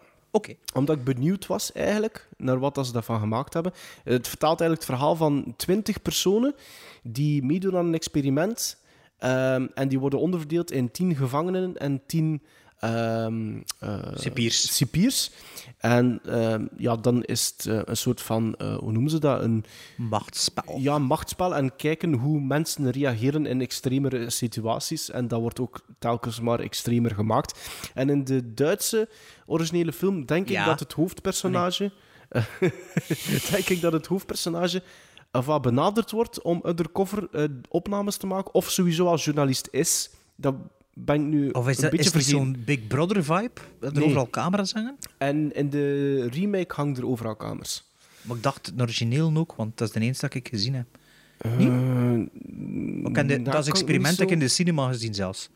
Omdat 0.75 0.97
ik 0.97 1.05
benieuwd 1.05 1.47
was 1.47 1.73
eigenlijk 1.73 2.29
naar 2.37 2.59
wat 2.59 2.87
ze 2.87 2.93
daarvan 2.93 3.21
gemaakt 3.21 3.55
hebben. 3.55 3.73
Het 4.05 4.29
vertaalt 4.29 4.61
eigenlijk 4.61 4.91
het 4.91 4.99
verhaal 4.99 5.17
van 5.17 5.55
20 5.57 6.03
personen 6.03 6.55
die 7.03 7.43
meedoen 7.43 7.77
aan 7.77 7.87
een 7.87 7.95
experiment. 7.95 8.85
ehm, 9.19 9.67
en 9.75 9.89
die 9.89 9.99
worden 9.99 10.19
onderverdeeld 10.19 10.71
in 10.71 10.91
10 10.91 11.15
gevangenen 11.15 11.77
en 11.77 12.03
10 12.07 12.43
ehm 12.79 13.61
eh, 13.79 13.99
Cipiers. 14.15 14.77
cipiers. 14.77 15.31
En 15.79 16.21
ehm, 16.25 16.67
ja, 16.77 16.97
dan 16.97 17.23
is 17.25 17.53
het 17.57 17.67
eh, 17.67 17.81
een 17.85 17.97
soort 17.97 18.21
van, 18.23 18.55
eh, 18.55 18.77
hoe 18.77 18.93
noemen 18.93 19.11
ze 19.11 19.19
dat? 19.19 19.43
Een 19.43 19.65
machtsspel. 19.97 20.79
Ja, 20.79 20.99
machtsspel. 20.99 21.55
En 21.57 21.77
kijken 21.77 22.13
hoe 22.13 22.41
mensen 22.41 22.91
reageren 22.91 23.47
in 23.47 23.61
extremere 23.61 24.31
situaties. 24.31 25.11
En 25.11 25.29
dat 25.29 25.41
wordt 25.41 25.61
ook 25.61 25.81
telkens 25.99 26.41
maar 26.41 26.61
extremer 26.61 27.15
gemaakt. 27.15 27.71
En 27.95 28.11
in 28.11 28.25
de 28.25 28.55
Duitse 28.55 29.09
originele 29.47 29.93
film 29.93 30.25
denk 30.25 30.49
Ja. 30.49 30.61
ik 30.61 30.67
dat 30.67 30.81
het 30.81 30.93
hoofdpersonage... 30.93 31.93
denk 33.51 33.69
ik 33.69 33.81
dat 33.81 33.93
het 33.93 34.07
hoofdpersonage 34.07 34.83
enfin, 35.31 35.61
benaderd 35.61 36.11
wordt 36.11 36.43
om 36.43 36.61
undercover 36.67 37.29
eh, 37.33 37.45
opnames 37.69 38.17
te 38.17 38.27
maken. 38.27 38.55
Of 38.55 38.71
sowieso 38.71 39.07
als 39.07 39.25
journalist 39.25 39.69
is. 39.71 40.11
Dat 40.37 40.55
ben 40.99 41.15
ik 41.21 41.27
nu 41.27 41.51
Of 41.51 41.69
is 41.69 41.77
een 41.77 41.83
dat 41.83 41.91
beetje 41.91 42.19
is 42.19 42.29
zo'n 42.29 42.63
Big 42.65 42.87
Brother 42.87 43.25
vibe? 43.25 43.51
Dat 43.81 43.91
er 43.93 43.99
Nee. 43.99 44.05
overal 44.05 44.31
camera's 44.31 44.73
hangen? 44.73 44.97
En 45.19 45.55
in 45.55 45.71
de 45.71 46.27
remake 46.29 46.75
hangen 46.75 46.97
er 46.97 47.07
overal 47.07 47.37
kamers. 47.37 47.85
Maar 48.23 48.37
ik 48.37 48.43
dacht 48.43 48.67
het 48.67 48.81
origineel 48.81 49.33
ook, 49.37 49.55
want 49.55 49.79
dat 49.79 49.89
is 49.89 49.95
de 49.95 50.01
enige 50.01 50.21
dat 50.21 50.35
ik 50.35 50.49
gezien 50.49 50.75
heb. 50.75 50.87
De- 51.59 52.29
nou, 53.11 53.43
dat 53.43 53.63
is 53.63 53.69
experiment 53.69 54.17
heb 54.19 54.27
ik 54.27 54.33
in 54.33 54.39
de 54.39 54.49
cinema 54.49 54.89
gezien 54.89 55.15
zelfs. 55.15 55.51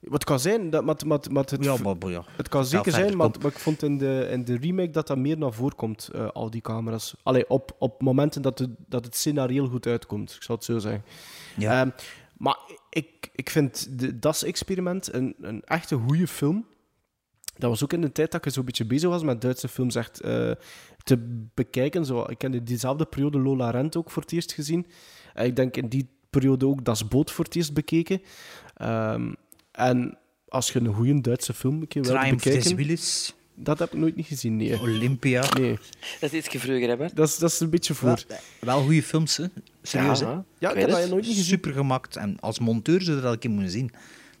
Wat 0.00 0.24
kan 0.24 0.40
zijn, 0.40 0.70
dat, 0.70 0.84
maar, 0.84 0.96
maar, 1.06 1.18
maar 1.30 1.44
het, 1.44 1.64
Ja, 1.64 1.76
maar, 1.82 2.10
ja. 2.10 2.24
het 2.36 2.48
kan 2.48 2.64
zeker 2.66 2.92
zijn, 2.92 3.16
maar, 3.16 3.30
kom. 3.30 3.42
maar 3.42 3.50
ik 3.50 3.58
vond 3.58 3.82
in 3.82 3.98
de, 3.98 4.28
in 4.30 4.44
de 4.44 4.56
remake 4.56 4.90
dat 4.90 5.06
dat 5.06 5.18
meer 5.18 5.38
naar 5.38 5.52
voren 5.52 5.76
komt, 5.76 6.08
eh, 6.14 6.28
al 6.32 6.50
die 6.50 6.60
camera's. 6.60 7.14
Allee, 7.22 7.48
op, 7.50 7.76
op 7.78 8.00
momenten 8.02 8.42
dat, 8.42 8.58
het 8.58 8.70
dat 8.88 9.04
het 9.04 9.16
scenario 9.16 9.66
goed 9.68 9.86
uitkomt, 9.86 10.32
ik 10.36 10.42
zal 10.42 10.54
het 10.56 10.64
zo 10.64 10.78
zeggen. 10.78 11.04
Ja. 11.56 11.80
Ehm, 11.80 11.90
maar 12.36 12.56
ik, 12.96 13.30
ik 13.32 13.50
vind 13.50 13.98
de 13.98 14.18
Das-experiment 14.18 15.12
een, 15.12 15.34
een 15.40 15.62
echte 15.64 15.96
goede 15.96 16.26
film. 16.26 16.66
Dat 17.58 17.70
was 17.70 17.82
ook 17.82 17.92
in 17.92 18.00
de 18.00 18.12
tijd 18.12 18.32
dat 18.32 18.46
ik 18.46 18.52
zo'n 18.52 18.64
beetje 18.64 18.84
bezig 18.84 19.08
was 19.08 19.22
met 19.22 19.40
Duitse 19.40 19.68
films 19.68 19.94
echt 19.94 20.20
eh, 20.20 20.50
te 21.02 21.44
bekijken. 21.54 22.04
Zo, 22.04 22.24
ik 22.28 22.42
heb 22.42 22.54
in 22.54 22.64
diezelfde 22.64 23.04
periode 23.04 23.38
Lola 23.38 23.70
Rent 23.70 23.96
ook 23.96 24.10
voor 24.10 24.22
het 24.22 24.32
eerst 24.32 24.52
gezien. 24.52 24.86
En 25.34 25.44
ik 25.44 25.56
denk 25.56 25.76
in 25.76 25.88
die 25.88 26.08
periode 26.30 26.66
ook 26.66 26.84
Das 26.84 27.08
Boot 27.08 27.30
voor 27.30 27.44
het 27.44 27.56
eerst 27.56 27.74
bekeken. 27.74 28.22
Ehm, 28.74 29.32
en 29.72 30.18
als 30.48 30.72
je 30.72 30.78
een 30.78 30.94
goede 30.94 31.20
Duitse 31.20 31.54
film 31.54 31.80
een 31.80 31.88
keer 31.88 32.02
wilt 32.02 32.30
bekijken... 32.30 32.76
Willis. 32.76 33.34
Dat 33.54 33.78
heb 33.78 33.92
ik 33.92 33.98
nooit 33.98 34.16
niet 34.16 34.26
gezien, 34.26 34.56
nee. 34.56 34.80
Olympia. 34.80 35.44
Nee, 35.58 35.78
Dat 36.20 36.32
is 36.32 36.46
iets 36.46 36.64
vroeger, 36.64 36.88
hè, 36.88 36.96
dat 37.14 37.28
is, 37.28 37.38
dat 37.38 37.50
is 37.50 37.60
een 37.60 37.70
beetje 37.70 37.94
voor. 37.94 38.24
Wel, 38.28 38.38
wel 38.60 38.82
goede 38.82 39.02
films, 39.02 39.36
hè? 39.36 39.44
Serieus, 39.86 40.20
Ja, 40.20 40.26
hè? 40.26 40.32
Ja, 40.58 40.70
ik 40.72 40.80
heb 40.80 40.90
dat 40.90 40.98
nooit 40.98 41.12
niet 41.12 41.24
gezien. 41.24 41.44
Super 41.44 41.72
gemaakt. 41.72 42.16
En 42.16 42.40
als 42.40 42.58
monteur 42.58 43.02
zou 43.02 43.16
je 43.16 43.22
dat 43.22 43.32
een 43.32 43.38
keer 43.38 43.50
moeten 43.50 43.70
zien. 43.70 43.90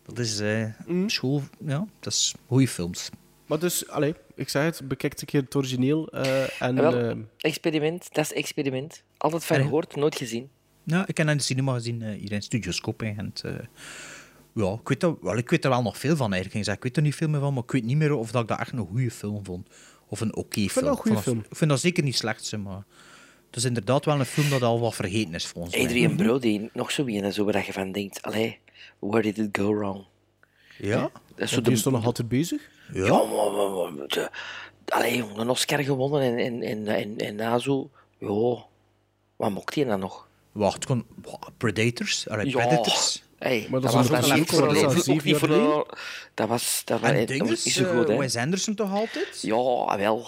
Dat 0.02 0.18
is 0.18 0.38
eh 0.40 0.64
Mm. 0.86 1.08
school... 1.08 1.42
Ja, 1.66 1.86
dat 2.00 2.12
is 2.12 2.34
goede 2.46 2.68
films. 2.68 3.10
Maar 3.46 3.58
dus, 3.58 3.88
allee, 3.88 4.14
ik 4.34 4.48
zeg 4.48 4.62
het, 4.64 4.88
bekijk 4.88 5.20
een 5.20 5.26
keer 5.26 5.40
het 5.42 5.54
origineel. 5.54 6.08
eh, 6.08 6.62
en, 6.62 6.74
Wel, 6.74 6.94
eh, 6.96 7.16
experiment, 7.38 8.08
dat 8.14 8.24
is 8.24 8.32
experiment. 8.32 9.02
Altijd 9.16 9.44
van 9.44 9.56
En- 9.56 9.62
gehoord, 9.62 9.96
nooit 9.96 10.16
gezien. 10.16 10.48
Ja, 10.84 11.00
ik 11.06 11.16
heb 11.16 11.26
dat 11.26 11.28
in 11.28 11.36
de 11.36 11.42
cinema 11.42 11.72
gezien, 11.72 12.02
eh, 12.02 12.18
hier 12.20 12.32
in 12.32 12.42
Studioscoop. 12.42 13.02
En 13.02 13.16
het, 13.34 13.42
eh, 13.44 13.52
ja, 14.54 14.72
ik 14.72 14.88
weet, 14.88 15.02
er, 15.02 15.16
wel, 15.20 15.36
ik 15.36 15.50
weet 15.50 15.64
er 15.64 15.70
wel 15.70 15.82
nog 15.82 15.98
veel 15.98 16.16
van 16.16 16.32
eigenlijk. 16.32 16.66
Ik, 16.68 16.82
weet 16.82 16.96
er 16.96 17.02
niet 17.02 17.14
veel 17.14 17.28
meer 17.28 17.40
van, 17.40 17.54
maar 17.54 17.62
ik 17.62 17.70
weet 17.70 17.84
niet 17.84 17.96
meer 17.96 18.14
of 18.14 18.30
dat 18.30 18.42
ik 18.42 18.48
dat 18.48 18.58
echt 18.58 18.72
een 18.72 18.86
goede 18.86 19.10
film 19.10 19.44
vond. 19.44 19.68
Of 20.08 20.20
een 20.20 20.36
oké 20.36 20.58
vind 20.60 20.70
film. 20.72 20.84
dat 20.84 20.94
een 20.94 21.00
goede 21.02 21.16
Ik 21.18 21.22
vond 21.22 21.36
film. 21.36 21.46
Ik 21.50 21.56
vind 21.56 21.70
dat 21.70 21.80
zeker 21.80 22.02
niet 22.02 22.16
slecht, 22.16 22.44
zeg, 22.44 22.60
maar 22.60 22.84
het 23.46 23.56
is 23.56 23.64
inderdaad 23.64 24.04
wel 24.04 24.18
een 24.18 24.24
film 24.26 24.50
dat 24.50 24.62
al 24.62 24.80
wat 24.80 24.94
vergeten 24.94 25.34
is, 25.34 25.46
volgens 25.46 25.74
mij. 25.76 25.84
Adrian 25.84 26.16
Brody, 26.16 26.68
nog 26.72 26.90
zo 26.90 27.06
een 27.06 27.32
zo 27.32 27.44
waar 27.44 27.66
je 27.66 27.72
van 27.72 27.92
denkt, 27.92 28.22
allee, 28.22 28.58
where 28.98 29.22
did 29.22 29.38
it 29.38 29.58
go 29.58 29.74
wrong? 29.74 30.04
Ja? 30.78 31.00
Dat 31.00 31.10
is 31.36 31.48
zo 31.50 31.54
die 31.56 31.64
de, 31.64 31.70
is 31.70 31.82
toch 31.82 31.92
nog 31.92 32.04
altijd 32.04 32.28
bezig? 32.28 32.62
ja, 32.92 33.08
maar, 33.24 33.50
maar, 33.52 33.92
maar, 33.92 34.06
de- 34.06 34.30
allee, 34.88 35.24
een 35.36 35.48
Oscar 35.50 35.82
gewonnen 35.82 36.22
en, 36.22 36.38
en, 36.38 36.62
en, 36.62 36.86
en, 36.88 37.16
en 37.18 37.34
na 37.34 37.58
zo, 37.58 37.90
ja, 38.18 38.64
wat 39.36 39.50
mocht 39.50 39.74
hij 39.74 39.84
dan 39.84 40.00
nog? 40.00 40.28
Wacht, 40.52 40.86
gewoon 40.86 41.06
wow, 41.22 41.42
Predators. 41.56 42.28
Allee, 42.28 42.46
Ja. 42.48 42.52
Predators. 42.66 43.24
Hey, 43.38 43.66
Maar 43.70 43.80
dat 43.80 43.92
dat 43.92 44.04
is 44.04 44.08
was 44.10 44.20
dat 44.20 44.34
is 44.36 44.40
ook 44.40 44.48
voor 44.48 44.68
een- 45.50 45.84
Dat 46.34 46.48
was, 46.48 46.82
dat 46.84 47.00
was, 47.00 47.10
En 47.10 47.16
dat 47.16 47.28
was 47.28 47.38
dinges, 47.38 47.64
niet 47.64 47.74
zo 47.74 47.84
goed? 47.96 48.06
Wes 48.08 48.36
Anderson 48.36 48.74
toch 48.74 48.92
altijd? 48.92 49.38
Ja, 49.42 49.96
wel. 49.98 50.26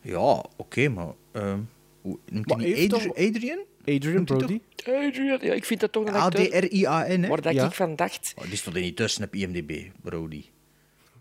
Ja, 0.00 0.44
oké, 0.56 0.88
maar... 0.88 1.12
ehm 1.32 1.44
hoe 1.44 1.75
noemt 2.06 2.24
hij 2.30 2.56
Maar 2.56 2.66
niet 2.66 2.76
heeft 2.76 2.92
Adri- 2.92 3.06
toch- 3.08 3.16
Adrian? 3.16 3.58
Adrian 3.84 4.24
Brody. 4.24 4.60
Adrian, 4.76 5.38
ja, 5.42 5.52
ik 5.54 5.64
vind 5.64 5.80
dat 5.80 5.92
toch 5.92 6.06
een 6.06 6.14
acteur 6.14 6.54
A-D-R-I-A-N, 6.56 7.22
hè? 7.22 7.28
waar 7.28 7.40
dat 7.40 7.54
Ja. 7.54 7.66
ik 7.66 7.72
van 7.72 7.96
dacht. 7.96 8.34
Oh, 8.38 8.44
die 8.48 8.56
stond 8.56 8.76
er 8.76 8.82
niet 8.82 8.96
tussen 8.96 9.24
op 9.24 9.34
IMDb, 9.34 9.90
Brody. 10.02 10.44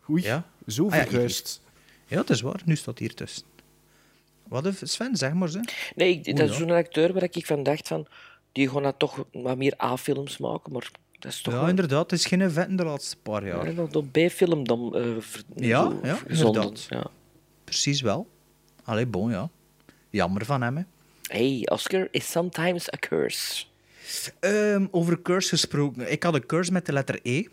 Oei, 0.10 0.24
Ja? 0.24 0.50
zo 0.68 0.90
Ah 0.90 1.12
ja, 2.08 2.18
het 2.18 2.30
is 2.30 2.42
waar. 2.42 2.62
Nu 2.66 2.76
staat 2.76 3.00
hier 3.00 3.14
tussen. 3.14 3.44
Wat, 4.48 4.64
heeft 4.64 4.90
Sven? 4.90 5.16
Zeg 5.16 5.34
maar, 5.34 5.50
ze. 5.50 5.60
Nee, 5.96 6.10
ik, 6.24 6.38
dat 6.38 6.50
is 6.50 6.52
ja. 6.58 6.60
zo'n 6.60 6.72
acteur 6.72 7.14
waar 7.14 7.24
ik 7.24 7.46
van 7.46 7.64
dacht 7.64 7.88
van, 7.88 8.08
die 8.52 8.70
gaan 8.70 8.84
dat 8.84 9.00
toch 9.00 9.26
wat 9.32 9.58
meer 9.58 9.74
A-films 9.84 10.38
maken, 10.38 10.72
maar 10.74 10.90
dat 11.20 11.32
is 11.32 11.42
toch 11.42 11.54
Ja, 11.54 11.60
wel- 11.60 11.70
inderdaad. 11.70 12.12
Het 12.12 12.20
is 12.20 12.26
geen 12.26 12.52
vetten 12.52 12.76
de 12.76 12.84
laatste 12.86 13.16
paar 13.18 13.48
jaar. 13.48 13.66
Ja, 13.68 13.72
nog 13.72 13.90
door 13.90 14.06
B-film 14.06 14.64
dan 14.68 14.96
eh, 14.96 15.04
ver- 15.20 15.44
Ja, 15.56 15.82
zo 15.84 16.00
ja, 16.04 16.18
inderdaad. 16.28 16.86
Ja. 16.90 17.08
Precies 17.64 18.02
wel. 18.02 18.28
Allee, 18.84 19.06
bon, 19.06 19.32
ja. 19.32 19.50
Jammer 20.16 20.46
van 20.46 20.62
hem, 20.62 20.78
hè. 20.78 20.84
Hey, 21.22 21.62
Oscar 21.72 22.08
is 22.12 22.32
sometimes 22.32 22.94
a 22.94 22.98
curse. 23.00 23.66
Ehm, 24.40 24.86
over 24.92 25.22
curse 25.22 25.50
gesproken. 25.50 26.12
Ik 26.12 26.24
had 26.24 26.34
een 26.34 26.46
curse 26.46 26.72
met 26.72 26.86
de 26.86 26.94
letter 26.94 27.20
E. 27.24 27.46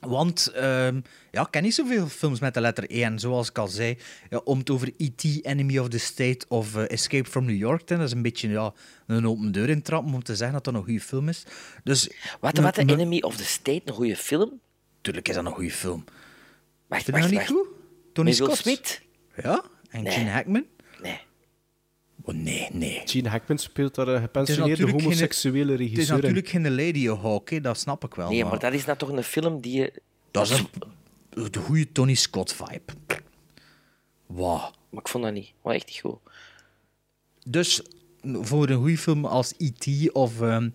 Want 0.00 0.46
ehm, 0.46 1.00
ja, 1.30 1.42
ik 1.42 1.50
ken 1.50 1.62
niet 1.62 1.74
zoveel 1.74 2.06
films 2.06 2.40
met 2.40 2.54
de 2.54 2.60
letter 2.60 2.84
E. 2.88 3.02
En 3.02 3.18
zoals 3.18 3.48
ik 3.48 3.58
al 3.58 3.68
zei, 3.68 3.98
ja, 4.30 4.40
om 4.44 4.58
het 4.58 4.70
over 4.70 4.92
E.T., 4.96 5.24
Enemy 5.42 5.78
of 5.78 5.88
the 5.88 5.98
State 5.98 6.46
of 6.48 6.76
eh, 6.76 6.90
Escape 6.90 7.30
from 7.30 7.44
New 7.44 7.56
York 7.56 7.80
te 7.80 7.96
dat 7.96 8.06
is 8.06 8.12
een 8.12 8.22
beetje 8.22 8.48
ja, 8.48 8.72
een 9.06 9.28
open 9.28 9.52
deur 9.52 9.68
in 9.68 9.82
trappen 9.82 10.14
om 10.14 10.22
te 10.22 10.36
zeggen 10.36 10.54
dat 10.54 10.64
dat 10.64 10.74
een 10.74 10.84
goede 10.84 11.00
film 11.00 11.28
is. 11.28 11.44
Dus, 11.82 12.10
Wat, 12.40 12.58
wat, 12.58 12.76
Enemy 12.76 13.20
of 13.20 13.36
the 13.36 13.44
State, 13.44 13.82
een 13.84 13.94
goede 13.94 14.16
film? 14.16 14.60
Tuurlijk 15.00 15.28
is 15.28 15.34
dat 15.34 15.44
een 15.44 15.52
goede 15.52 15.70
film. 15.70 16.04
Wacht, 16.86 17.04
Vind 17.04 17.16
je 17.16 17.22
dat 17.22 17.30
niet 17.30 17.46
goed? 17.48 17.66
Tony 18.12 18.32
Scott. 18.32 18.56
Smith? 18.56 19.02
Ja, 19.42 19.64
En 19.90 20.02
Nee. 20.02 20.12
Gene 20.12 20.30
Hackman? 20.30 20.64
Nee. 21.02 21.20
Oh, 22.26 22.34
nee, 22.34 22.68
nee. 22.72 23.02
Gene 23.04 23.28
Hackman 23.28 23.58
speelt 23.58 23.94
daar 23.94 24.06
een 24.08 24.12
Het 24.12 24.20
is 24.22 24.26
gepensioneerde 24.26 24.70
natuurlijk 24.70 24.98
geen- 24.98 25.10
homoseksuele 25.12 25.72
Het 25.72 25.80
is 25.80 25.86
regisseur 25.86 26.16
in. 26.16 26.20
natuurlijk 26.22 26.48
geen 26.48 26.74
Lady 26.74 27.06
Hawk, 27.22 27.50
hè, 27.50 27.60
dat 27.60 27.78
snap 27.78 28.04
ik 28.04 28.14
wel. 28.14 28.28
Nee, 28.30 28.44
maar 28.44 28.58
dat 28.58 28.72
is 28.72 28.84
nou 28.84 28.98
toch 28.98 29.08
een 29.08 29.22
film 29.22 29.60
die 29.60 29.76
je... 29.80 29.92
dat 30.30 30.50
is 30.50 30.58
een, 31.30 31.50
de 31.50 31.58
goede 31.58 31.92
Tony 31.92 32.14
Scott-vibe. 32.14 32.82
Wauw. 34.26 34.70
Maar 34.90 35.00
ik 35.02 35.08
vond 35.08 35.24
dat 35.24 35.32
niet. 35.32 35.52
Maar 35.62 35.74
echt 35.74 35.86
niet 35.86 35.98
goed. 36.00 36.18
Dus 37.46 37.82
voor 38.22 38.68
een 38.68 38.76
goede 38.78 38.98
film 38.98 39.24
als 39.24 39.54
E.T. 39.58 40.12
of 40.12 40.40
ehm, 40.40 40.70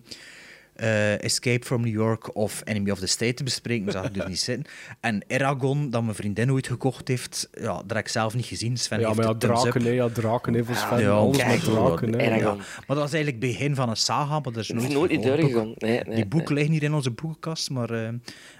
eh, 0.80 1.22
Escape 1.22 1.64
from 1.66 1.80
New 1.80 1.92
York 1.92 2.36
of 2.36 2.62
Enemy 2.64 2.90
of 2.90 2.98
the 2.98 3.06
State 3.06 3.34
te 3.34 3.44
bespreken, 3.44 3.92
zou 3.92 4.06
ik 4.06 4.16
er 4.16 4.28
niet 4.28 4.40
zitten. 4.40 4.72
En 5.00 5.22
Eragon, 5.26 5.90
dat 5.90 6.02
mijn 6.02 6.14
vriendin 6.14 6.52
ooit 6.52 6.66
gekocht 6.66 7.08
heeft, 7.08 7.48
ja, 7.52 7.72
dat 7.72 7.84
heb 7.88 7.98
ik 7.98 8.08
zelf 8.08 8.34
niet 8.34 8.44
gezien. 8.44 8.76
Sven 8.76 9.00
Ja, 9.00 9.06
heeft 9.06 9.18
maar 9.18 9.26
ja, 9.28 9.34
draken, 9.34 9.82
hè, 9.82 9.90
ja, 9.90 10.08
draken, 10.08 10.54
hè, 10.54 10.64
voor 10.64 10.74
Sven. 10.74 11.00
Ja, 11.00 11.10
Alles 11.10 11.36
kijk, 11.36 11.48
met 11.50 11.64
draken, 11.64 12.18
hè. 12.18 12.34
ja. 12.36 12.54
Maar 12.54 12.84
dat 12.86 12.98
was 12.98 13.12
eigenlijk 13.12 13.42
het 13.44 13.52
begin 13.52 13.74
van 13.74 13.88
een 13.88 13.96
saga, 13.96 14.32
maar 14.32 14.52
dat 14.52 14.56
is 14.56 14.68
nooit, 14.68 15.10
niet 15.10 15.22
doorgegaan. 15.22 15.72
Nee, 15.76 16.00
nee, 16.04 16.14
Die 16.14 16.26
boeken 16.26 16.54
nee. 16.54 16.62
liggen 16.62 16.72
hier 16.72 16.88
in 16.88 16.94
onze 16.94 17.10
boekenkast, 17.10 17.70
maar 17.70 17.90
eh 17.90 18.08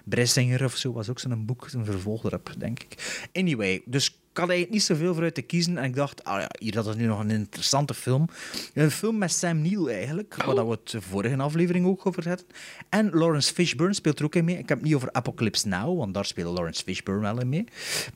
Bressinger 0.05 0.65
of 0.65 0.77
zo 0.77 0.93
was 0.93 1.09
ook 1.09 1.19
zo'n 1.19 1.47
boek, 1.47 1.69
een 1.73 1.85
vervolg 1.85 2.25
erop, 2.25 2.53
denk 2.59 2.83
ik. 2.83 3.29
Anyway, 3.33 3.83
dus 3.85 4.20
had 4.39 4.49
eigenlijk 4.49 4.71
niet 4.71 4.83
zoveel 4.83 5.13
vooruit 5.13 5.35
te 5.35 5.43
kiezen 5.43 5.79
en 5.79 5.85
ik 5.85 5.95
dacht, 5.95 6.25
ah 6.25 6.41
ja, 6.41 6.49
hier 6.59 6.73
dat 6.73 6.87
is 6.87 6.95
nu 6.95 7.07
nog 7.07 7.21
een 7.21 7.31
interessante 7.31 7.95
film. 7.95 8.29
Een 8.75 8.91
film 8.91 9.19
met 9.19 9.33
Sam 9.33 9.63
Neill 9.63 9.87
eigenlijk, 9.89 10.35
waar 10.45 10.55
dat 10.55 10.67
we 10.67 10.71
het 10.71 11.05
vorige 11.05 11.37
aflevering 11.37 11.87
ook 11.87 12.07
over 12.07 12.29
hadden. 12.29 12.47
En 12.89 13.11
Lawrence 13.11 13.55
Fishburne 13.55 13.95
speelt 13.95 14.19
er 14.19 14.25
ook 14.25 14.35
in 14.35 14.45
mee. 14.45 14.59
Ik 14.59 14.69
heb 14.69 14.79
het 14.79 14.87
niet 14.87 14.97
over 14.97 15.13
Apocalypse 15.13 15.69
Now, 15.69 15.99
want 15.99 16.15
daar 16.15 16.25
speelt 16.25 16.57
Lawrence 16.57 16.83
Fishburne 16.83 17.21
wel 17.21 17.41
in 17.41 17.49
mee, 17.49 17.65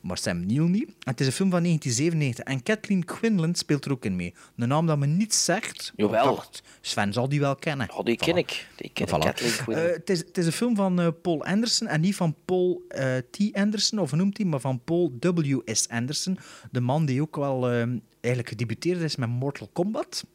maar 0.01 0.17
Sam 0.17 0.45
Neill 0.45 0.67
niet. 0.67 0.87
En 0.87 0.93
het 1.11 1.19
is 1.19 1.27
een 1.27 1.33
film 1.33 1.49
van 1.49 1.63
1997 1.63 2.45
en 2.45 2.63
Kathleen 2.63 3.05
Quinlan 3.05 3.55
speelt 3.55 3.85
er 3.85 3.91
ook 3.91 4.05
in 4.05 4.15
mee. 4.15 4.33
Een 4.55 4.67
naam 4.67 4.85
dat 4.85 4.97
me 4.97 5.05
niet 5.05 5.33
zegt. 5.33 5.93
Jawel. 5.95 6.35
dacht, 6.35 6.63
Sven 6.81 7.13
zal 7.13 7.29
die 7.29 7.39
wel 7.39 7.55
kennen. 7.55 7.93
Oh, 7.93 8.05
die 8.05 8.17
ken 8.17 8.37
ik. 8.37 8.67
Die 8.75 8.89
ken 8.93 9.07
ik, 9.07 9.13
Voilà. 9.13 9.43
Eh, 9.67 9.81
het, 9.83 10.09
is, 10.09 10.19
het 10.19 10.37
is 10.37 10.45
een 10.45 10.51
film 10.51 10.75
van 10.75 11.01
eh, 11.01 11.07
Paul 11.21 11.45
Anderson 11.45 11.87
en 11.87 12.01
niet 12.01 12.15
van 12.15 12.35
Paul 12.45 12.81
eh, 12.87 13.17
T. 13.17 13.37
Anderson, 13.53 13.99
of 13.99 14.11
noemt 14.11 14.37
hij, 14.37 14.45
maar 14.45 14.59
van 14.59 14.81
Paul 14.83 15.13
W.S. 15.19 15.87
Anderson. 15.87 16.14
De 16.71 16.79
man 16.81 17.05
die 17.05 17.21
ook 17.21 17.35
wel 17.35 17.69
eh, 17.69 17.77
eigenlijk 18.19 18.49
gedebuteerd 18.49 19.01
is 19.01 19.15
met 19.15 19.29
Mortal 19.29 19.69
Kombat. 19.73 20.25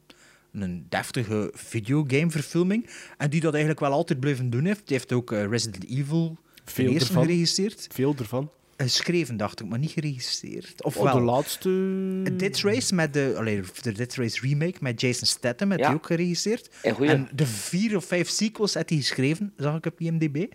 Een 0.52 0.86
deftige 0.88 1.50
videogameverfilming. 1.54 2.90
En 3.18 3.30
die 3.30 3.40
dat 3.40 3.50
eigenlijk 3.52 3.80
wel 3.82 3.92
altijd 3.92 4.20
blijven 4.20 4.50
doen 4.50 4.64
heeft. 4.64 4.86
Die 4.86 4.96
heeft 4.96 5.12
ook 5.12 5.32
eh, 5.32 5.44
Resident 5.46 5.86
Evil 5.88 6.38
Veel 6.64 6.94
ervan. 6.94 7.22
geregisseerd. 7.24 7.86
Veel 7.92 8.14
ervan. 8.18 8.50
Geschreven, 8.76 9.36
dacht 9.36 9.60
ik, 9.60 9.68
maar 9.68 9.78
niet 9.78 9.90
geregisseerd. 9.90 10.82
Of 10.84 10.96
Oh, 10.96 11.02
wel? 11.04 11.14
de 11.14 11.20
laatste... 11.20 11.70
Dead 12.36 12.56
Race 12.60 12.94
met 12.94 13.12
de, 13.12 13.34
allee, 13.36 13.60
de 13.82 13.92
Dead 13.92 14.14
Race 14.14 14.40
remake 14.40 14.74
met 14.80 15.00
Jason 15.00 15.26
Statham, 15.26 15.68
heeft 15.68 15.80
Ja. 15.80 15.86
hij 15.86 15.96
ook 15.96 16.06
geregisseerd. 16.06 16.70
En. 16.82 16.96
En 16.96 17.28
de 17.34 17.46
vier 17.46 17.96
of 17.96 18.04
vijf 18.04 18.28
sequels 18.28 18.74
heeft 18.74 18.88
hij 18.88 18.98
geschreven, 18.98 19.52
zag 19.56 19.76
ik 19.76 19.86
op 19.86 20.00
IMDb. 20.00 20.52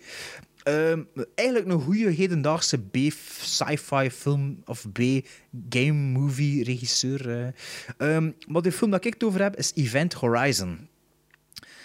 Ehm, 0.66 1.02
eigenlijk 1.34 1.68
een 1.70 1.80
goede 1.80 2.10
hedendaagse 2.10 2.78
B-sci-fi 2.78 4.10
film 4.10 4.62
of 4.64 4.86
B-game 4.92 5.92
movie 5.92 6.64
regisseur. 6.64 7.30
eh. 7.30 7.46
Ehm, 8.16 8.30
maar 8.46 8.62
de 8.62 8.72
film 8.72 8.90
dat 8.90 9.04
ik 9.04 9.12
het 9.14 9.24
over 9.24 9.42
heb 9.42 9.56
is 9.56 9.72
Event 9.74 10.12
Horizon. 10.12 10.88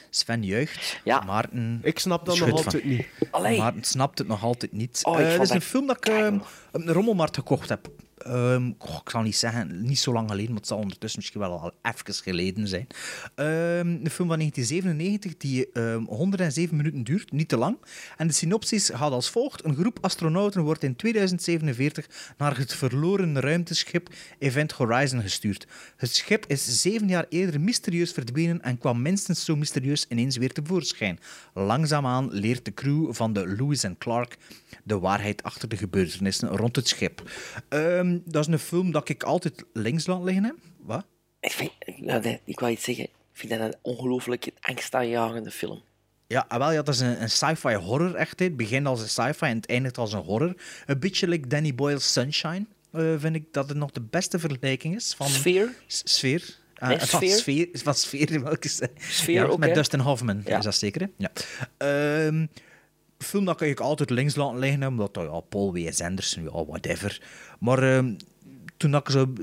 Sven 0.10 0.44
juicht. 0.44 1.00
Ja. 1.04 1.22
Maarten 1.22 1.80
Ik 1.84 2.00
snap 2.00 2.26
dat 2.26 2.38
nog 2.40 2.48
van- 2.50 2.58
altijd 2.58 2.84
niet. 2.84 3.08
Allee. 3.32 3.58
Maarten 3.58 3.84
snapt 3.84 4.18
het 4.18 4.28
nog 4.28 4.44
altijd 4.44 4.72
niet. 4.72 5.00
Oh, 5.04 5.20
ik 5.20 5.26
Eh, 5.26 5.40
is 5.42 5.50
een 5.50 5.62
film 5.62 5.88
dat 5.88 6.08
ik 6.08 6.14
op 6.72 6.86
de 6.86 6.92
rommelmarkt 6.94 7.36
gekocht 7.36 7.70
heb. 7.70 7.90
Ehm, 8.26 8.68
ik 8.68 9.10
zal 9.10 9.22
niet 9.22 9.36
zeggen, 9.36 9.82
niet 9.82 10.00
zo 10.00 10.14
lang 10.14 10.30
geleden, 10.30 10.50
maar 10.50 10.60
het 10.60 10.68
zal 10.68 10.78
ondertussen 10.78 11.20
misschien 11.20 11.42
wel 11.42 11.60
al 11.60 11.72
even 11.82 12.14
geleden 12.14 12.68
zijn. 12.68 12.88
Ehm, 13.36 13.88
een 13.88 14.10
film 14.10 14.28
van 14.28 14.38
1997 14.38 15.38
die 15.38 15.72
ehm, 15.72 16.04
107 16.04 16.76
minuten 16.76 17.04
duurt, 17.04 17.32
niet 17.32 17.50
te 17.50 17.58
lang. 17.58 17.78
En 18.18 18.28
de 18.28 18.34
synopsis 18.34 18.90
gaat 18.94 19.12
als 19.12 19.30
volgt. 19.30 19.66
Een 19.66 19.76
groep 19.76 19.98
astronauten 20.02 20.62
wordt 20.62 20.84
in 20.84 20.96
2047 20.96 22.34
naar 22.38 22.58
het 22.58 22.74
verloren 22.74 23.40
ruimteschip 23.40 24.10
Event 24.40 24.72
Horizon 24.72 25.22
gestuurd. 25.22 25.68
Het 25.96 26.16
schip 26.16 26.46
is 26.48 26.82
zeven 26.82 27.08
jaar 27.08 27.26
eerder 27.30 27.62
mysterieus 27.62 28.12
verdwenen 28.12 28.62
en 28.62 28.78
kwam 28.78 29.02
minstens 29.02 29.46
zo 29.46 29.56
mysterieus 29.56 30.06
ineens 30.10 30.38
weer 30.38 30.54
tevoorschijn. 30.54 31.20
Langzaamaan 31.54 32.30
leert 32.32 32.66
de 32.66 32.74
crew 32.74 33.14
van 33.14 33.34
de 33.34 33.48
Lewis 33.48 33.84
en 33.84 33.98
Clark 33.98 34.38
de 34.84 35.00
waarheid 35.00 35.44
achter 35.44 35.70
de 35.70 35.78
gebeurtenissen 35.78 36.50
rond 36.50 36.76
het 36.76 36.88
schip. 36.88 37.32
Ehm, 38.12 38.32
dat 38.32 38.48
is 38.48 38.54
een 38.54 38.60
film 38.60 38.92
dat 38.92 39.10
ik 39.10 39.24
altijd 39.24 39.64
links 39.74 40.06
laat 40.06 40.24
liggen 40.24 40.44
heb. 40.44 40.56
Wat? 40.80 41.06
Ik, 41.40 41.52
vind, 41.52 41.72
nou, 41.98 42.22
nee, 42.22 42.40
ik 42.46 42.60
wou 42.60 42.72
iets 42.72 42.84
zeggen. 42.84 43.04
Ik 43.04 43.12
vind 43.34 43.52
dat 43.52 43.60
een 43.60 43.76
ongelooflijk 43.82 44.50
angstaanjagende 44.60 45.52
film. 45.52 45.82
Ja, 46.28 46.46
ah, 46.48 46.58
wel, 46.58 46.72
ja, 46.72 46.82
dat 46.82 46.94
is 46.94 47.00
een, 47.00 47.22
een 47.22 47.30
sci-fi 47.30 47.74
horror 47.76 48.16
echt. 48.16 48.40
Het 48.40 48.58
begint 48.58 48.88
als 48.88 49.02
een 49.02 49.10
sci-fi 49.10 49.46
en 49.46 49.56
het 49.56 49.66
eindigt 49.66 49.98
als 49.98 50.14
een 50.14 50.24
horror. 50.24 50.56
Een 50.86 51.00
beetje 51.00 51.28
like 51.28 51.48
Danny 51.48 51.76
Boyle's 51.76 52.12
Sunshine, 52.12 52.66
eh, 52.92 53.14
vind 53.18 53.36
ik 53.36 53.54
dat 53.54 53.70
het 53.70 53.78
nog 53.78 53.92
de 53.92 54.02
beste 54.02 54.40
vergelijking 54.40 54.96
is. 54.96 55.14
Van 55.14 55.28
Sfeer? 55.28 55.74
Sfeer. 55.88 56.60
Nee, 56.80 57.00
van 57.00 57.28
Sfeer? 57.28 57.70
Van 57.74 57.94
sfeer, 57.96 58.44
welke 58.44 58.68
Sfeer 58.98 59.50
ja, 59.50 59.58
Met? 59.58 59.76
Dustin 59.76 60.00
Hoffman, 60.00 60.42
Ja. 60.46 60.58
is 60.58 60.64
dat 60.64 60.76
zeker? 60.76 61.02
Hè? 61.02 61.08
Ja. 61.18 61.32
Ehm, 61.78 62.46
film 63.24 63.46
dat 63.46 63.58
kan 63.58 63.68
ik 63.68 63.80
altijd 63.80 64.10
links 64.10 64.36
laten 64.36 64.60
liggen, 64.60 64.88
omdat 64.88 65.14
dat, 65.14 65.24
ja, 65.24 65.40
Paul 65.40 65.74
W.S. 65.74 66.02
Anderson, 66.02 66.44
ja, 66.44 66.66
whatever. 66.66 67.22
Maar 67.60 67.84
ehm, 67.84 68.14
toen 68.82 68.96
ik 68.96 69.10
zo 69.10 69.34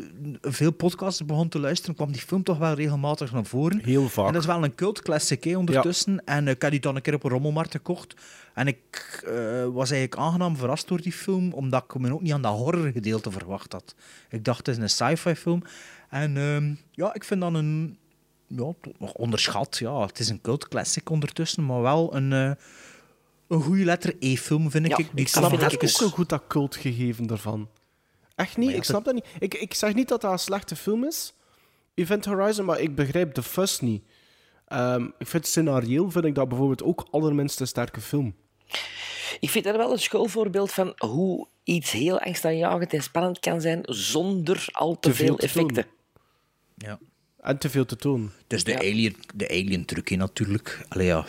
veel 0.40 0.70
podcasts 0.70 1.24
begon 1.24 1.48
te 1.48 1.59
luisteren, 1.59 1.94
kwam 1.94 2.12
die 2.12 2.20
film 2.20 2.42
toch 2.42 2.59
wel 2.59 2.74
regelmatig 2.74 3.32
naar 3.32 3.44
voren. 3.44 3.80
Heel 3.84 4.09
vaak. 4.09 4.26
En 4.26 4.32
dat 4.32 4.42
is 4.42 4.48
wel 4.48 4.64
een 4.64 4.74
cult 4.74 5.02
classic 5.02 5.44
hè, 5.44 5.56
ondertussen. 5.56 6.24
En 6.24 6.46
eh, 6.46 6.55
ik 6.55 6.62
had 6.62 6.70
die 6.70 6.80
dan 6.80 6.96
een 6.96 7.02
keer 7.02 7.14
op 7.14 7.24
een 7.24 7.30
rommelmarkt 7.30 7.70
gekocht. 7.70 8.14
En 8.55 8.66
ik 8.66 9.22
eh, 9.26 9.32
was 9.64 9.90
eigenlijk 9.90 10.20
aangenaam 10.20 10.56
verrast 10.56 10.88
door 10.88 11.00
die 11.00 11.12
film, 11.12 11.52
omdat 11.52 11.84
ik 11.84 12.00
me 12.00 12.12
ook 12.12 12.22
niet 12.22 12.32
aan 12.32 12.42
dat 12.42 12.56
horrorgedeelte 12.56 13.30
verwacht 13.30 13.72
had. 13.72 13.94
Ik 14.30 14.44
dacht, 14.44 14.66
het 14.66 14.76
is 14.76 14.82
een 14.82 14.90
sci-fi 14.90 15.34
film. 15.34 15.62
En 16.09 16.36
ehm, 16.36 16.74
ja, 16.90 17.14
ik 17.14 17.24
vind 17.24 17.40
dat 17.40 17.55
een... 17.55 17.98
Ja, 18.46 18.72
nog 18.98 19.12
onderschat. 19.12 19.78
Ja, 19.78 20.00
het 20.00 20.18
is 20.18 20.28
een 20.28 20.40
cult 20.40 20.68
classic 20.68 21.10
ondertussen, 21.10 21.66
maar 21.66 21.82
wel 21.82 22.14
een, 22.14 22.32
eh, 22.32 22.50
een 23.48 23.62
goede 23.62 23.84
letter 23.84 24.16
E-film, 24.20 24.70
vind 24.70 24.84
ik. 24.84 24.90
Ja, 24.90 24.96
die 24.96 25.08
ik 25.14 25.28
snap 25.28 25.48
vind 25.48 25.60
dat 25.60 25.74
ook 25.82 25.88
zo 25.88 26.08
goed 26.08 26.28
dat 26.28 26.42
cultgegeven 26.48 27.26
daarvan. 27.26 27.68
Echt 28.34 28.56
niet? 28.56 28.70
ja, 28.70 28.76
ik 28.76 28.84
snap 28.84 29.04
dat 29.04 29.14
niet. 29.14 29.26
Ik, 29.38 29.54
ik 29.54 29.74
zeg 29.74 29.94
niet 29.94 30.08
dat 30.08 30.20
dat 30.20 30.32
een 30.32 30.38
slechte 30.38 30.76
film 30.76 31.04
is, 31.04 31.32
Event 31.94 32.24
Horizon, 32.24 32.64
maar 32.64 32.80
ik 32.80 32.94
begrijp 32.94 33.34
de 33.34 33.42
fuss 33.42 33.80
niet. 33.80 34.02
Ehm, 34.66 35.04
ik 35.18 35.26
vind 35.26 35.46
scenarioel 35.46 36.10
vind 36.10 36.24
ik 36.24 36.34
dat 36.34 36.48
bijvoorbeeld 36.48 36.82
ook 36.82 37.06
allerminst 37.10 37.60
een 37.60 37.66
sterke 37.66 38.00
film. 38.00 38.34
Ik 39.40 39.50
vind 39.50 39.64
dat 39.64 39.76
wel 39.76 39.92
een 39.92 39.98
schoolvoorbeeld 39.98 40.72
van 40.72 40.92
hoe 40.96 41.46
iets 41.64 41.90
heel 41.90 42.20
angstaanjagend 42.20 42.92
en 42.92 43.02
spannend 43.02 43.38
kan 43.40 43.60
zijn 43.60 43.80
zonder 43.82 44.68
al 44.72 44.98
te, 44.98 45.08
Te 45.08 45.14
veel 45.14 45.26
veel 45.26 45.36
te 45.36 45.48
tonen. 45.52 45.68
effecten. 45.68 45.92
Ja. 46.76 46.98
En 47.40 47.58
te 47.58 47.70
veel 47.70 47.84
te 47.84 47.96
tonen. 47.96 48.32
Dus 48.46 48.64
de 48.64 48.78
alien, 48.78 49.16
de 49.34 49.48
alien 49.48 49.84
natuurlijk. 50.18 50.84
Allee, 50.88 51.06
ja, 51.06 51.24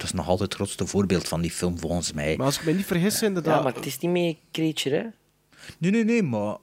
dat 0.00 0.08
is 0.08 0.14
nog 0.14 0.28
altijd 0.28 0.48
het 0.48 0.54
grootste 0.54 0.86
voorbeeld 0.86 1.28
van 1.28 1.40
die 1.40 1.50
film 1.50 1.78
volgens 1.78 2.12
mij. 2.12 2.36
Maar 2.36 2.46
als 2.46 2.58
ik 2.58 2.64
me 2.64 2.72
niet 2.72 2.86
vergis, 2.86 3.22
inderdaad... 3.22 3.56
Ja, 3.56 3.62
maar 3.62 3.74
het 3.74 3.86
is 3.86 3.98
niet 3.98 4.10
meer 4.10 4.36
creature, 4.52 4.96
hè? 4.96 5.06
Nee, 5.78 5.90
nee, 5.90 6.04
nee, 6.04 6.22
maar 6.22 6.56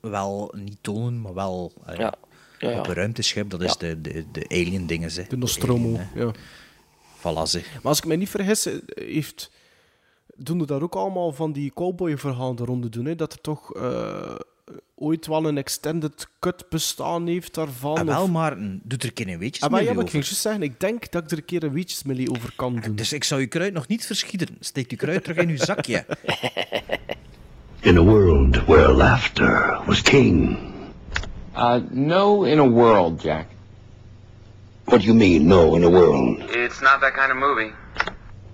wel 0.00 0.54
niet 0.56 0.78
tonen, 0.80 1.20
maar 1.20 1.34
wel 1.34 1.72
allee, 1.84 1.98
Ja. 1.98 2.14
Ja, 2.58 2.70
ja. 2.70 2.78
op 2.78 2.86
een 2.86 2.94
ruimteschip. 2.94 3.50
Dat 3.50 3.62
is 3.62 3.76
de, 3.76 4.00
de, 4.00 4.24
de 4.32 4.48
alien 4.48 4.86
dingen. 4.86 5.10
Ze. 5.10 5.24
De 5.28 5.36
Nostromo, 5.36 5.98
Alien. 6.14 6.34
Voilà, 7.18 7.48
ze. 7.50 7.62
Maar 7.74 7.82
als 7.82 7.98
ik 7.98 8.04
me 8.04 8.16
niet 8.16 8.28
vergis, 8.28 8.66
eh, 8.66 8.74
heeft... 8.86 9.50
doen 10.36 10.60
er 10.60 10.66
daar 10.66 10.82
ook 10.82 10.94
allemaal 10.94 11.32
van 11.32 11.52
die 11.52 11.72
cowboy-verhalen 11.72 12.56
de 12.56 12.64
ronde 12.64 12.88
doen, 12.88 13.04
hè? 13.04 13.14
Dat 13.14 13.32
er 13.32 13.40
toch 13.40 13.74
eh, 13.74 14.34
ooit 14.94 15.26
wel 15.26 15.44
een 15.46 15.58
extended 15.58 16.26
cut 16.40 16.64
bestaan 16.68 17.26
heeft 17.26 17.54
daarvan. 17.54 17.96
Ah, 17.98 18.04
wel, 18.06 18.22
of- 18.22 18.30
maar 18.30 18.56
mm, 18.56 18.80
doet 18.82 19.02
er 19.02 19.08
een 19.08 19.14
keer 19.14 19.28
een 19.28 19.38
weetjes 19.38 19.62
Ah, 19.64 19.70
maar 19.70 19.80
ja, 19.80 19.86
mee 19.86 19.94
maar 19.94 20.04
ik 20.04 20.08
over. 20.08 20.22
ging 20.22 20.24
juist 20.24 20.42
zeggen, 20.42 20.62
ik 20.62 20.80
denk 20.80 21.10
dat 21.10 21.22
ik 21.24 21.30
er 21.30 21.38
een 21.38 21.44
keer 21.44 21.62
een 21.64 22.30
over 22.30 22.52
kan 22.56 22.80
doen. 22.80 22.94
Dus 22.96 23.12
ik 23.12 23.24
zou 23.24 23.40
je 23.40 23.46
kruid 23.46 23.72
nog 23.72 23.86
niet 23.88 24.06
verschieten. 24.06 24.56
Steek 24.60 24.90
je 24.90 24.96
kruid 24.96 25.24
terug 25.24 25.36
in 25.38 25.48
je 25.48 25.56
zakje. 25.64 26.04
In 27.82 27.96
a 27.96 28.02
world 28.02 28.64
where 28.66 28.92
laughter 28.92 29.80
was 29.86 30.02
king. 30.02 30.58
Uh, 31.56 31.76
no 31.90 32.42
in 32.44 32.58
a 32.58 32.68
world, 32.68 33.22
Jack. 33.22 33.46
What 34.84 35.00
do 35.00 35.06
you 35.06 35.16
mean, 35.16 35.46
no, 35.46 35.74
in 35.76 35.84
a 35.84 35.88
world? 35.90 36.38
It's 36.50 36.80
not 36.80 37.00
that 37.00 37.12
kind 37.14 37.30
of 37.30 37.36
movie. 37.38 37.72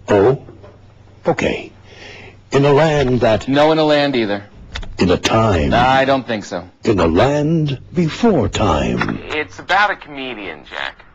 Oh? 0.04 0.38
Okay. 1.24 1.70
In 2.48 2.64
a 2.64 2.72
land 2.72 3.20
that. 3.20 3.48
No 3.48 3.72
in 3.72 3.78
a 3.78 3.84
land 3.84 4.14
either. 4.14 4.48
In 4.98 5.10
a 5.10 5.16
time. 5.16 5.74
I 5.74 6.04
don't 6.04 6.26
think 6.26 6.44
so. 6.44 6.68
In 6.84 6.98
a 6.98 7.06
land 7.06 7.80
before 7.92 8.48
time. 8.48 9.18
It's 9.24 9.58
about 9.58 9.90
a 9.90 9.96
comedian, 9.96 10.64
Jack. 10.64 11.06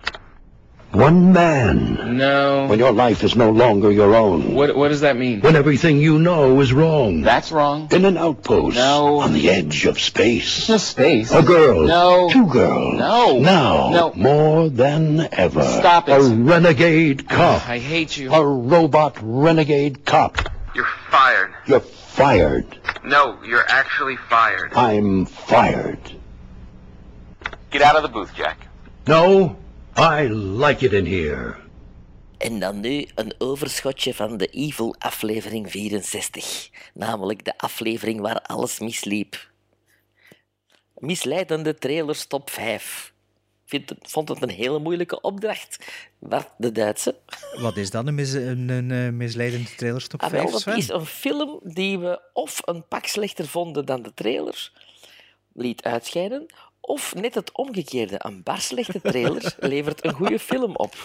One 0.91 1.31
man. 1.31 2.17
No. 2.17 2.67
When 2.67 2.77
your 2.77 2.91
life 2.91 3.23
is 3.23 3.33
no 3.33 3.49
longer 3.49 3.89
your 3.91 4.13
own. 4.13 4.53
What, 4.53 4.75
what 4.75 4.89
does 4.89 5.01
that 5.01 5.15
mean? 5.15 5.39
When 5.39 5.55
everything 5.55 5.99
you 5.99 6.19
know 6.19 6.59
is 6.59 6.73
wrong. 6.73 7.21
That's 7.21 7.49
wrong. 7.49 7.87
In 7.91 8.03
an 8.03 8.17
outpost. 8.17 8.75
No. 8.75 9.19
On 9.19 9.31
the 9.31 9.49
edge 9.49 9.85
of 9.85 10.01
space. 10.01 10.67
Just 10.67 10.89
space. 10.89 11.31
A 11.31 11.41
girl. 11.41 11.87
No. 11.87 12.29
Two 12.29 12.45
girls. 12.45 12.99
No. 12.99 13.39
Now. 13.39 13.89
No. 13.89 14.13
More 14.15 14.69
than 14.69 15.29
ever. 15.31 15.63
Stop 15.63 16.09
it. 16.09 16.11
A 16.11 16.21
renegade 16.21 17.29
cop. 17.29 17.67
I 17.69 17.79
hate 17.79 18.17
you. 18.17 18.33
A 18.33 18.45
robot 18.45 19.17
renegade 19.21 20.05
cop. 20.05 20.39
You're 20.75 20.85
fired. 21.09 21.53
You're 21.67 21.79
fired. 22.15 22.65
No, 23.03 23.37
you're 23.43 23.67
actually 23.67 24.17
fired. 24.29 24.73
I'm 24.75 25.25
fired. 25.25 25.99
Get 27.69 27.81
out 27.81 27.95
of 27.95 28.03
the 28.03 28.09
booth, 28.09 28.33
Jack. 28.35 28.57
No, 29.07 29.55
I 29.95 30.27
like 30.27 30.85
it 30.85 30.93
in 30.93 31.05
here. 31.05 31.55
En 32.37 32.59
dan 32.59 32.79
nu 32.79 33.07
een 33.15 33.33
overschotje 33.37 34.13
van 34.13 34.37
de 34.37 34.47
Evil 34.47 34.95
aflevering 34.99 35.71
64. 35.71 36.69
Namelijk 36.93 37.45
de 37.45 37.57
aflevering 37.57 38.21
waar 38.21 38.41
alles 38.41 38.79
misliep. 38.79 39.49
Misleidende 40.97 41.75
trailers 41.75 42.25
top 42.25 42.49
5. 42.49 43.10
Vind 43.71 43.89
het, 43.89 43.99
vond 44.01 44.29
het 44.29 44.41
een 44.41 44.49
hele 44.49 44.79
moeilijke 44.79 45.21
opdracht. 45.21 45.77
Wat 46.19 46.53
de 46.57 46.71
Duitse. 46.71 47.15
Wat 47.59 47.77
is 47.77 47.89
dat, 47.91 48.07
een, 48.07 48.15
mis, 48.15 48.31
een, 48.33 48.69
een, 48.69 48.91
eh, 48.91 49.09
misleidende 49.09 49.75
trailer 49.75 50.07
top 50.07 50.21
Ah, 50.21 50.29
wel, 50.29 50.39
5, 50.41 50.51
dat 50.51 50.61
Sven? 50.61 50.77
is 50.77 50.89
een 50.89 51.05
film 51.05 51.59
die 51.63 51.99
we 51.99 52.21
of 52.33 52.59
een 52.65 52.87
pak 52.87 53.05
slechter 53.05 53.47
vonden 53.47 53.85
dan 53.85 54.01
de 54.01 54.13
trailers 54.13 54.73
liet 55.53 55.83
uitscheiden, 55.83 56.45
of 56.81 57.15
net 57.15 57.35
het 57.35 57.51
omgekeerde. 57.51 58.15
Een 58.17 58.43
bar 58.43 58.59
slechte 58.61 59.01
trailer 59.01 59.55
levert 59.59 60.05
een 60.05 60.13
goede 60.13 60.39
film 60.39 60.75
op. 60.75 60.95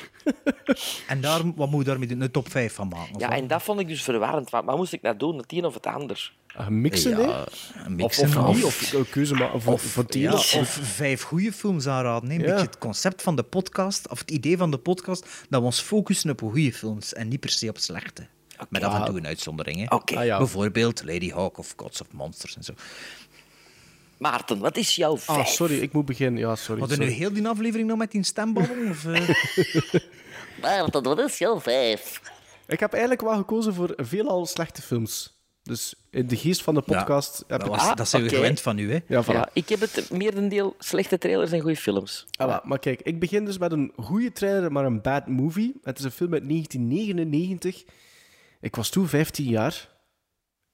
En 1.09 1.21
daar, 1.21 1.41
wat 1.55 1.71
moet 1.71 1.81
je 1.85 1.89
daarmee 1.91 2.09
doen? 2.09 2.21
Een 2.21 2.31
top 2.31 2.51
5 2.51 2.75
van 2.75 2.89
maken? 2.89 3.15
of 3.15 3.21
Ja, 3.21 3.29
wat? 3.29 3.39
en 3.39 3.47
dat 3.47 3.63
vond 3.63 3.81
ik 3.81 3.89
dus 3.89 4.03
verwarrend. 4.03 4.51
Wat 4.51 4.65
wat 4.65 4.77
moest 4.77 4.93
ik 4.93 5.03
nou 5.03 5.17
doen? 5.17 5.37
Het 5.37 5.53
een 5.53 5.65
of 5.65 5.75
het 5.75 5.87
ander? 5.87 6.33
Ah, 6.57 6.67
mixen, 6.69 7.21
Ja, 7.21 7.45
een 7.85 7.95
mixen 7.97 8.25
of, 8.29 8.37
of, 8.37 8.45
of- 8.49 8.55
niet, 8.55 8.65
of 8.65 8.93
een 8.93 9.09
keuze 9.11 9.35
maken 9.35 9.61
voor, 9.63 9.73
Of, 9.73 10.09
ja, 10.13 10.65
vijf 10.65 11.23
goede 11.23 11.53
films 11.53 11.87
aanraden. 11.87 12.31
Een 12.31 12.39
Ja. 12.41 12.45
beetje 12.47 12.67
het 12.67 12.79
concept 12.79 13.23
van 13.23 13.37
de 13.37 13.43
podcast, 13.43 14.09
of 14.09 14.19
het 14.19 14.31
idee 14.31 14.57
van 14.57 14.71
de 14.71 14.79
podcast, 14.79 15.23
dat 15.49 15.61
we 15.61 15.67
ons 15.67 15.81
focussen 15.81 16.31
op 16.31 16.41
goede 16.41 16.73
films 16.73 17.13
en 17.15 17.29
niet 17.29 17.41
per 17.41 17.51
se 17.51 17.69
op 17.69 17.79
slechte. 17.79 18.27
Met 18.69 18.83
af 18.83 18.95
en 18.99 19.05
toe 19.05 19.17
een 19.19 19.27
uitzondering. 19.27 19.79
Hè. 19.89 19.95
Oké. 19.97 20.17
Ah, 20.19 20.25
ja. 20.25 20.39
Bijvoorbeeld 20.39 21.03
Lady 21.05 21.31
Hawk 21.31 21.59
of 21.59 21.73
Gods 21.77 22.01
of 22.01 22.07
Monsters 22.13 22.57
en 22.57 22.63
zo. 22.65 22.73
Maarten, 24.19 24.59
wat 24.59 24.77
is 24.77 24.97
jouw 24.97 25.17
vijf? 25.17 25.39
Ah, 25.39 25.47
sorry, 25.47 25.79
ik 25.79 25.93
moet 25.93 26.05
beginnen. 26.05 26.41
Ja, 26.41 26.57
sorry. 26.57 26.81
Hadden 26.81 26.99
we 26.99 27.05
nu 27.05 27.11
heel 27.11 27.33
die 27.33 27.49
aflevering 27.49 27.89
nog 27.89 27.99
met 27.99 28.11
die 28.11 28.23
stemballen? 28.23 28.89
Of, 28.91 29.05
eh? 29.07 29.29
Maarten, 30.63 31.03
wat 31.03 31.19
is 31.19 31.39
jouw 31.39 31.61
vijf? 31.61 32.21
Ik 32.67 32.81
heb 32.81 32.93
eigenlijk 32.93 33.23
wel 33.23 33.37
gekozen 33.37 33.75
voor 33.75 33.93
veelal 33.97 34.47
slechte 34.47 34.83
films. 34.83 35.35
Dus 35.63 35.95
in 36.11 36.27
de 36.27 36.37
geest 36.37 36.63
van 36.63 36.75
de 36.75 36.81
podcast 36.83 37.39
heb 37.39 37.61
dat 37.61 37.69
ik... 37.69 37.75
was- 37.75 37.95
dat 37.95 38.09
zijn 38.09 38.23
we 38.23 38.29
oké. 38.29 38.37
gewend 38.37 38.61
van 38.61 38.79
u, 38.79 38.93
hè? 38.93 38.99
Ja, 39.09 39.25
voilà. 39.25 39.27
Ja, 39.27 39.49
ik 39.53 39.69
heb 39.69 39.81
het 39.81 40.11
merendeel 40.11 40.75
slechte 40.79 41.19
trailers 41.19 41.53
en 41.53 41.61
goede 41.61 41.77
films. 41.77 42.27
Ah, 42.37 42.65
maar 42.65 42.79
kijk, 42.79 43.01
ik 43.03 43.21
begin 43.21 43.45
dus 43.45 43.59
met 43.59 43.73
een 43.73 43.93
goede 43.97 44.33
trailer, 44.33 44.73
maar 44.73 44.85
een 44.85 45.01
bad 45.03 45.27
movie. 45.27 45.75
Het 45.83 45.99
is 45.99 46.05
een 46.05 46.11
film 46.11 46.33
uit 46.33 46.49
1999. 46.49 47.85
Ik 48.61 48.77
was 48.77 48.89
toen 48.91 49.09
15 49.09 49.45
jaar. 49.45 49.89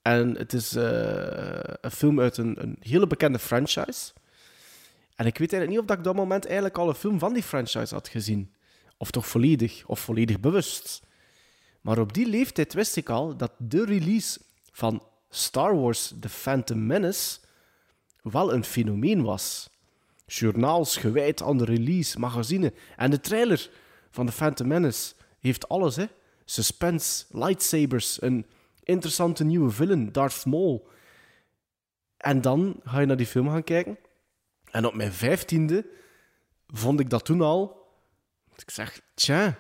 En 0.03 0.37
het 0.37 0.53
is 0.53 0.75
eh, 0.75 1.61
een 1.81 1.91
film 1.91 2.21
uit 2.21 2.37
een, 2.37 2.63
een 2.63 2.77
hele 2.81 3.07
bekende 3.07 3.39
franchise. 3.39 4.13
En 5.17 5.27
ik 5.27 5.39
weet 5.39 5.53
eigenlijk 5.53 5.69
niet 5.69 5.79
of 5.79 5.85
ik 5.85 5.99
op 5.99 6.05
dat 6.05 6.15
moment 6.15 6.45
eigenlijk 6.45 6.79
al 6.79 6.89
een 6.89 6.95
film 6.95 7.19
van 7.19 7.33
die 7.33 7.43
franchise 7.43 7.95
had 7.95 8.09
gezien. 8.09 8.53
Of 8.97 9.11
toch 9.11 9.27
volledig, 9.27 9.87
of 9.87 10.01
volledig 10.01 10.41
bewust. 10.41 11.03
Maar 11.81 11.99
op 11.99 12.13
die 12.13 12.27
leeftijd 12.27 12.73
wist 12.73 12.97
ik 12.97 13.09
al 13.09 13.37
dat 13.37 13.53
de 13.59 13.85
release 13.85 14.41
van 14.73 15.03
Star 15.31 15.81
Wars 15.81 16.15
The 16.21 16.29
Phantom 16.29 16.87
Menace 16.87 17.39
wel 18.23 18.53
een 18.53 18.65
fenomeen 18.65 19.23
was. 19.23 19.71
Journaals 20.27 20.97
gewijd 20.97 21.43
aan 21.43 21.59
de 21.59 21.65
release, 21.65 22.19
magazine 22.19 22.73
en 22.97 23.11
de 23.11 23.21
trailer 23.21 23.71
van 24.11 24.27
The 24.27 24.33
Phantom 24.33 24.67
Menace 24.67 25.15
heeft 25.41 25.69
alles, 25.69 25.97
hè. 25.97 26.07
Suspense, 26.45 27.25
lightsabers, 27.31 28.23
een 28.23 28.47
interessante 28.83 29.45
nieuwe 29.45 29.71
villain, 29.71 30.13
Darth 30.13 30.45
Maul. 30.47 30.89
En 32.17 32.41
dan 32.41 32.81
ga 32.85 33.01
je 33.01 33.07
naar 33.07 33.17
die 33.17 33.27
film 33.27 33.49
gaan 33.49 33.65
kijken. 33.65 33.99
En 34.71 34.87
op 34.87 34.95
mijn 34.95 35.13
vijftiende 35.13 35.87
vond 36.67 37.01
ik 37.01 37.11
dat 37.11 37.25
toen 37.25 37.41
al... 37.41 37.81
Ik 38.57 38.71
zeg, 38.71 39.01
tja, 39.15 39.59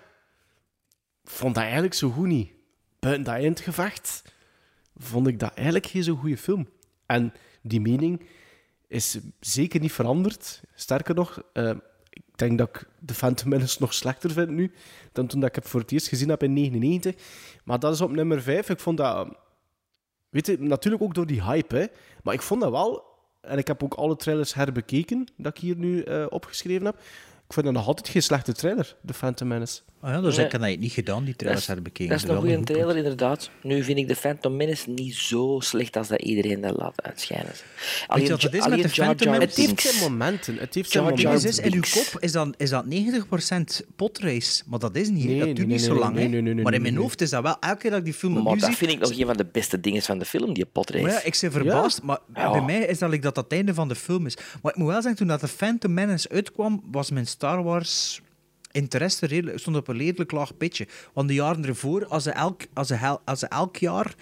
vond 1.24 1.54
dat 1.54 1.62
eigenlijk 1.62 1.94
zo 1.94 2.10
goed 2.10 2.26
niet. 2.26 2.52
Buiten 2.98 3.24
dat 3.24 3.34
eindgevecht 3.34 4.22
vond 4.96 5.26
ik 5.26 5.38
dat 5.38 5.54
eigenlijk 5.54 5.86
geen 5.86 6.02
zo 6.02 6.14
goede 6.14 6.36
film. 6.36 6.68
En 7.06 7.32
die 7.62 7.80
mening 7.80 8.26
is 8.86 9.18
zeker 9.40 9.80
niet 9.80 9.92
veranderd. 9.92 10.62
Sterker 10.74 11.14
nog, 11.14 11.42
eh, 11.52 11.76
ik 12.12 12.22
denk 12.34 12.58
dat 12.58 12.68
ik 12.68 12.88
The 13.06 13.14
Phantom 13.14 13.48
Menace 13.48 13.76
nog 13.80 13.94
slechter 13.94 14.30
vind 14.30 14.50
nu 14.50 14.72
dan 15.12 15.26
toen 15.26 15.40
dat 15.40 15.48
ik 15.48 15.54
het 15.54 15.68
voor 15.68 15.80
het 15.80 15.92
eerst 15.92 16.08
gezien 16.08 16.28
heb 16.28 16.42
in 16.42 16.52
99. 16.52 17.14
Maar 17.64 17.78
dat 17.78 17.94
is 17.94 18.00
op 18.00 18.10
nummer 18.10 18.42
5. 18.42 18.68
Ik 18.68 18.80
vond 18.80 18.96
dat... 18.96 19.36
Weet 20.28 20.46
je, 20.46 20.56
natuurlijk 20.58 21.02
ook 21.02 21.14
door 21.14 21.26
die 21.26 21.42
hype. 21.42 21.90
Maar 22.22 22.34
ik 22.34 22.42
vond 22.42 22.60
dat 22.60 22.70
wel... 22.70 23.10
En 23.40 23.58
ik 23.58 23.66
heb 23.66 23.82
ook 23.82 23.94
alle 23.94 24.16
trailers 24.16 24.54
herbekeken 24.54 25.26
dat 25.36 25.56
ik 25.56 25.62
hier 25.62 25.76
nu 25.76 26.02
eh, 26.02 26.26
opgeschreven 26.28 26.86
heb. 26.86 26.94
Ik 27.46 27.52
vind 27.52 27.66
dat 27.66 27.74
nog 27.74 27.86
altijd 27.86 28.08
geen 28.08 28.22
slechte 28.22 28.52
trailer, 28.52 28.96
The 29.06 29.14
Phantom 29.14 29.48
Menace. 29.48 29.82
Ah 30.04 30.10
ja, 30.12 30.20
dus 30.20 30.36
Nee. 30.36 30.44
ik 30.46 30.52
heb 30.52 30.60
dat 30.60 30.78
niet 30.78 30.92
gedaan, 30.92 31.24
die 31.24 31.36
trailers 31.36 31.66
Dat 31.66 31.76
is- 31.76 31.82
herbekeken. 31.82 32.08
Dat 32.12 32.18
is 32.22 32.24
wel 32.26 32.34
een 32.36 32.40
goede 32.40 32.56
goed 32.56 32.66
trailer, 32.66 32.96
inderdaad. 32.96 33.50
Nu 33.62 33.82
vind 33.84 33.98
ik 33.98 34.08
de 34.08 34.16
Phantom 34.16 34.56
Menace 34.56 34.90
niet 34.90 35.14
zo 35.14 35.56
slecht 35.62 35.96
als 35.96 36.08
dat 36.08 36.22
iedereen 36.22 36.60
dat 36.60 36.76
laat 36.76 37.02
uitschijnen. 37.02 37.52
Weet 38.08 38.22
je 38.22 38.28
wat 38.30 38.42
het 38.42 38.54
is 38.54 38.66
met 38.68 38.82
de 38.82 38.88
Phantom 38.88 39.30
Menace? 39.30 39.46
Het 39.48 39.56
heeft 39.56 39.80
zijn 39.82 40.10
momenten. 40.10 40.56
Het 40.58 40.74
heeft 40.74 40.90
zijn 40.90 41.04
momenten. 41.04 41.48
is, 41.48 41.58
in 41.58 41.72
uw 41.74 41.80
kop 41.90 42.16
is 42.20 42.32
dat, 42.32 42.54
is 42.56 42.70
dat 42.70 42.84
90% 42.84 43.82
potrace, 43.96 44.62
maar 44.66 44.78
dat 44.78 44.96
is 44.96 45.08
niet. 45.08 45.24
Nee, 45.24 45.36
dat 45.38 45.44
duurt 45.46 45.58
nee, 45.58 45.66
niet 45.66 45.80
zo 45.82 45.94
lang. 45.94 46.14
nee, 46.14 46.24
hè. 46.24 46.28
nee, 46.30 46.40
nee, 46.42 46.54
nee, 46.54 46.64
maar 46.64 46.74
in 46.74 46.82
mijn 46.82 46.96
hoofd 46.96 47.20
is 47.20 47.30
dat 47.30 47.42
wel 47.42 47.56
elke 47.60 47.76
keer 47.78 47.90
dat 47.90 47.98
ik 47.98 48.04
die 48.04 48.14
film 48.14 48.32
Maar 48.42 48.42
dat 48.56 48.64
zie. 48.64 48.76
vind 48.76 48.90
ik 48.90 48.98
nog 48.98 49.10
een 49.18 49.26
van 49.26 49.36
de 49.36 49.46
beste 49.52 49.80
dingen 49.80 50.02
van 50.02 50.18
de 50.18 50.24
film, 50.24 50.54
die 50.54 50.66
potrace. 50.66 51.02
Maar 51.02 51.12
ja, 51.12 51.22
ik 51.22 51.38
ben 51.40 51.52
verbaasd, 51.52 52.02
maar 52.02 52.18
Ja. 52.34 52.50
bij 52.50 52.62
mij 52.62 52.80
is 52.86 52.98
dat, 52.98 53.10
like, 53.10 53.22
dat 53.22 53.34
dat 53.34 53.44
het 53.44 53.52
einde 53.52 53.74
van 53.74 53.88
de 53.88 53.94
film 53.94 54.26
is. 54.26 54.36
Maar 54.62 54.72
ik 54.72 54.78
moet 54.78 54.86
wel 54.88 54.96
zeggen, 55.02 55.16
toen 55.16 55.26
dat 55.28 55.40
de 55.40 55.48
Phantom 55.48 55.94
Menace 55.94 56.28
uitkwam, 56.28 56.82
was 56.90 57.10
mijn 57.10 57.26
Star 57.26 57.62
Wars 57.62 58.20
interesse 58.72 59.26
redelijk, 59.26 59.58
stond 59.58 59.76
op 59.76 59.88
een 59.88 59.96
redelijk 59.96 60.32
laag 60.32 60.56
pitje. 60.56 60.86
Want 61.12 61.28
de 61.28 61.34
jaren 61.34 61.64
ervoor, 61.64 62.06
als 62.06 62.22
ze 62.22 62.30
elk, 62.30 62.60
als 62.72 62.86
ze 62.86 62.94
hel- 62.94 63.20
als 63.24 63.38
ze 63.38 63.46
elk 63.46 63.76
jaar 63.76 64.14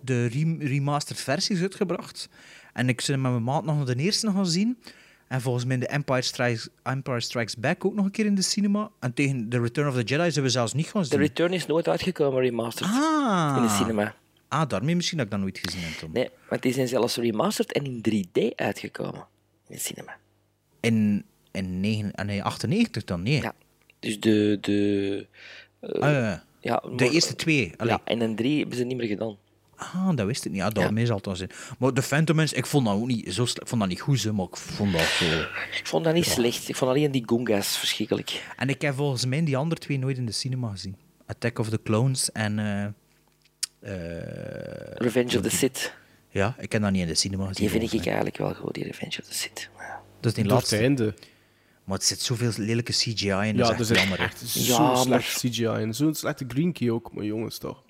de 0.00 0.26
rem- 0.26 0.60
remastered 0.60 1.20
versies 1.22 1.60
uitgebracht. 1.60 2.28
En 2.72 2.88
ik 2.88 3.04
ben 3.06 3.20
met 3.20 3.30
mijn 3.30 3.44
maat 3.44 3.64
nog 3.64 3.84
de 3.84 3.96
eerste 3.96 4.30
gaan 4.30 4.46
zien. 4.46 4.78
En 5.28 5.40
volgens 5.40 5.64
mij 5.64 5.78
de 5.78 5.86
Empire 5.86 6.22
Strikes, 6.22 6.68
Empire 6.82 7.20
Strikes 7.20 7.56
Back 7.56 7.84
ook 7.84 7.94
nog 7.94 8.04
een 8.04 8.10
keer 8.10 8.26
in 8.26 8.34
de 8.34 8.42
cinema. 8.42 8.90
En 9.00 9.14
tegen 9.14 9.48
The 9.48 9.60
Return 9.60 9.88
of 9.88 9.94
the 9.94 10.02
Jedi 10.02 10.30
zijn 10.30 10.44
we 10.44 10.50
zelfs 10.50 10.72
niet 10.72 10.86
gaan 10.86 11.02
The 11.02 11.08
zien. 11.08 11.18
Return 11.18 11.52
is 11.52 11.66
nooit 11.66 11.88
uitgekomen, 11.88 12.40
remastered. 12.40 12.92
Ah. 12.92 13.54
In 13.56 13.62
de 13.62 13.68
cinema. 13.68 14.14
Ah, 14.48 14.68
daarmee 14.68 14.96
misschien 14.96 15.16
dat 15.16 15.26
ik 15.26 15.32
dat 15.32 15.40
nooit 15.40 15.58
gezien 15.62 15.80
heb. 15.82 15.92
Tom. 15.92 16.12
Nee, 16.12 16.30
want 16.48 16.62
die 16.62 16.72
zijn 16.72 16.88
zelfs 16.88 17.16
remastered 17.16 17.72
en 17.72 17.84
in 17.84 18.00
3D 18.00 18.54
uitgekomen. 18.54 19.26
In 19.68 19.74
de 19.74 19.78
cinema. 19.78 20.16
In, 20.80 21.24
in 21.52 22.12
ah, 22.14 22.26
nee, 22.26 22.42
98 22.42 23.04
dan? 23.04 23.22
Nee. 23.22 23.40
Ja. 23.42 23.54
Dus 24.06 24.20
de... 24.20 24.58
de 24.60 25.26
eh, 25.80 25.88
Ah, 26.02 26.10
ja, 26.10 26.18
ja. 26.20 26.44
ja, 26.60 26.76
De 26.76 26.90
maar- 27.04 27.08
eerste 27.12 27.34
twee. 27.36 27.72
Allee. 27.76 27.92
Ja, 27.92 28.00
en 28.04 28.20
een 28.20 28.36
3 28.36 28.58
hebben 28.58 28.76
ze 28.76 28.84
niet 28.84 28.96
meer 28.96 29.06
gedaan. 29.06 29.36
Ah, 29.76 30.16
dat 30.16 30.26
wist 30.26 30.44
ik 30.44 30.50
niet. 30.52 30.60
Ja, 30.60 30.70
daarmee 30.70 31.06
zal 31.06 31.16
het 31.16 31.26
wel 31.26 31.36
zijn. 31.36 31.50
Maar 31.78 31.94
de 31.94 32.02
Phantom 32.02 32.36
Menace, 32.36 32.54
ik 32.54 32.66
vond 32.66 32.86
dat 32.86 32.94
ook 32.94 33.06
niet 33.06 33.24
zo 33.34 33.44
slecht. 33.44 33.60
Ik 33.60 33.66
vond 33.68 33.80
dat 33.80 33.90
niet 33.90 34.00
goed, 34.00 34.22
hè, 34.22 34.32
maar 34.32 34.46
ik 34.46 34.56
vond 34.56 34.92
dat 34.92 35.00
zo... 35.00 35.24
Ik 35.78 35.80
vond 35.84 36.04
dat 36.04 36.14
niet 36.14 36.24
slecht. 36.24 36.68
Ik 36.68 36.76
vond 36.76 36.90
alleen 36.90 37.10
die 37.10 37.22
Gungas 37.26 37.78
verschrikkelijk. 37.78 38.42
En 38.56 38.68
ik 38.68 38.80
heb 38.82 38.94
volgens 38.94 39.26
mij 39.26 39.44
die 39.44 39.56
andere 39.56 39.80
twee 39.80 39.98
nooit 39.98 40.16
in 40.16 40.26
de 40.26 40.32
cinema 40.32 40.70
gezien. 40.70 40.96
Attack 41.26 41.58
of 41.58 41.68
the 41.68 41.80
Clones 41.82 42.32
en... 42.32 42.58
eh, 42.58 42.84
eh, 43.80 44.92
Revenge 44.94 45.36
of 45.36 45.42
the 45.42 45.50
Sith. 45.50 45.94
Ja, 46.30 46.54
ik 46.58 46.72
heb 46.72 46.82
dat 46.82 46.90
niet 46.90 47.00
in 47.02 47.06
de 47.08 47.14
cinema 47.14 47.46
gezien. 47.46 47.68
Die 47.70 47.80
vind 47.80 47.92
ik 47.92 48.06
eigenlijk 48.06 48.36
wel 48.36 48.54
goed, 48.54 48.74
die 48.74 48.84
Revenge 48.84 49.16
of 49.20 49.26
the 49.28 49.34
Sith. 49.34 49.68
Ja. 49.78 50.00
Dat 50.20 50.30
is 50.30 50.34
die 50.34 50.44
Door 50.44 50.52
het 50.52 50.70
laatste. 50.70 50.76
einde. 50.76 51.14
Maar 51.86 51.96
het 51.96 52.06
zit 52.06 52.20
zoveel 52.20 52.50
lelijke 52.56 52.92
CGI 52.92 53.28
in, 53.30 53.56
dat 53.56 53.66
Ja, 53.68 53.78
is 53.78 53.78
dat 53.78 53.78
echt 53.78 53.80
is 53.80 53.90
echt, 53.90 54.00
jammer. 54.00 54.18
echt 54.20 54.52
Ja, 54.54 54.60
zo 54.74 54.82
maar- 54.86 54.96
slecht 54.96 55.38
CGI. 55.38 55.64
En 55.66 55.94
zo'n 55.94 56.14
slechte 56.14 56.44
Green 56.48 56.72
Key 56.72 56.90
ook, 56.90 57.12
maar 57.14 57.24
jongens 57.24 57.58
toch. 57.58 57.84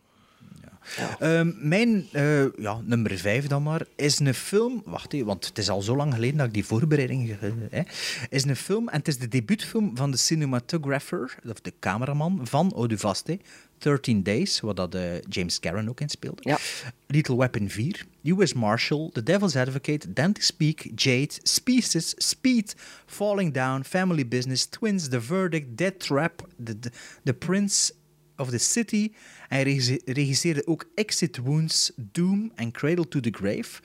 Ehm, 1.19 1.53
mijn 1.69 2.07
eh, 2.13 2.45
ja, 2.59 2.81
nummer 2.85 3.19
vijf 3.19 3.47
dan 3.47 3.63
maar 3.63 3.83
is 3.97 4.19
een 4.19 4.35
film. 4.35 4.83
Wacht 4.85 5.13
even, 5.13 5.27
want 5.27 5.47
het 5.47 5.59
is 5.59 5.69
al 5.69 5.83
zo 5.83 5.97
lang 5.97 6.15
geleden 6.15 6.37
dat 6.37 6.47
ik 6.47 6.55
die 6.55 6.65
voorbereiding. 6.65 7.31
eh, 7.31 7.51
hè, 7.71 7.83
is 8.29 8.45
een 8.45 8.57
film 8.57 8.89
en 8.89 8.99
het 8.99 9.09
is 9.09 9.19
de 9.19 9.29
debuutfilm 9.29 9.97
van 9.97 10.11
de 10.11 10.17
cinematographer, 10.17 11.37
of 11.49 11.61
de 11.61 11.73
cameraman 11.81 12.41
van 12.43 12.75
Oduvaste. 12.75 13.39
13 13.79 14.23
Days, 14.23 14.61
waar 14.61 14.75
dat, 14.75 14.95
eh, 14.95 15.03
James 15.29 15.61
Cameron 15.61 15.89
ook 15.89 16.01
in 16.01 16.09
speelde. 16.09 16.41
Ja. 16.41 16.59
Little 17.07 17.37
Weapon 17.37 17.71
4, 17.71 18.07
US 18.23 18.53
Marshal, 18.53 19.11
The 19.13 19.23
Devil's 19.23 19.57
Advocate, 19.57 20.13
Dante 20.13 20.43
Speak, 20.43 20.87
Jade, 20.95 21.31
Species, 21.43 22.15
Speed, 22.17 22.75
Falling 23.07 23.53
Down, 23.55 23.83
Family 23.85 24.27
Business, 24.29 24.67
Twins, 24.67 25.09
The 25.09 25.21
Verdict, 25.21 25.67
Dead 25.79 25.99
Trap, 26.01 26.49
The, 26.65 26.79
the, 26.79 26.91
the 27.25 27.35
Prince 27.35 27.93
of 28.37 28.51
the 28.51 28.59
City. 28.59 29.13
Hij 29.49 29.63
regisse- 29.63 30.01
regisseerde 30.05 30.67
ook 30.67 30.85
Exit 30.95 31.37
Wounds, 31.37 31.93
Doom 31.97 32.53
en 32.55 32.71
Cradle 32.71 33.09
to 33.09 33.21
the 33.21 33.31
Grave. 33.33 33.81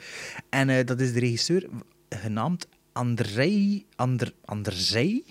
En 0.50 0.70
eh, 0.70 0.86
dat 0.86 1.02
is 1.02 1.14
de 1.14 1.20
regisseur 1.20 1.70
genaamd 2.10 2.68
Andrei, 2.92 3.86
Ander, 3.96 4.34
Andrzej 4.46 5.24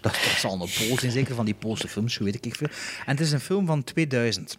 dat 0.00 0.14
zal 0.36 0.52
een 0.52 0.58
Pool 0.58 0.98
zijn, 0.98 1.12
zeker 1.12 1.34
van 1.34 1.44
die 1.44 1.54
Poolse 1.54 1.88
films, 1.88 2.18
weet 2.18 2.44
ik 2.46 2.54
veel. 2.54 2.68
En 3.06 3.12
het 3.16 3.20
is 3.20 3.32
een 3.32 3.40
film 3.40 3.66
van 3.66 3.84
2000. 3.84 4.56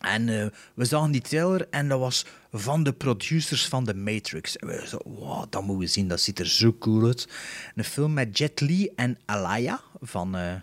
En 0.00 0.28
eh, 0.28 0.46
we 0.74 0.84
zagen 0.84 1.10
die 1.10 1.20
trailer 1.20 1.66
en 1.70 1.88
dat 1.88 1.98
was 1.98 2.24
van 2.52 2.82
de 2.82 2.92
producers 2.92 3.68
van 3.68 3.84
The 3.84 3.94
Matrix. 3.94 4.56
En 4.56 4.66
we 4.66 4.84
zo, 4.86 4.98
wow, 5.04 5.44
dat 5.50 5.62
moeten 5.62 5.78
we 5.78 5.86
zien, 5.86 6.08
dat 6.08 6.20
ziet 6.20 6.38
er 6.38 6.48
zo 6.48 6.76
cool 6.78 7.06
uit. 7.06 7.28
Een 7.74 7.84
film 7.84 8.12
met 8.12 8.38
Jet 8.38 8.60
Li 8.60 8.90
en 8.96 9.18
Alaya, 9.24 9.80
van, 10.00 10.36
eh, 10.36 10.54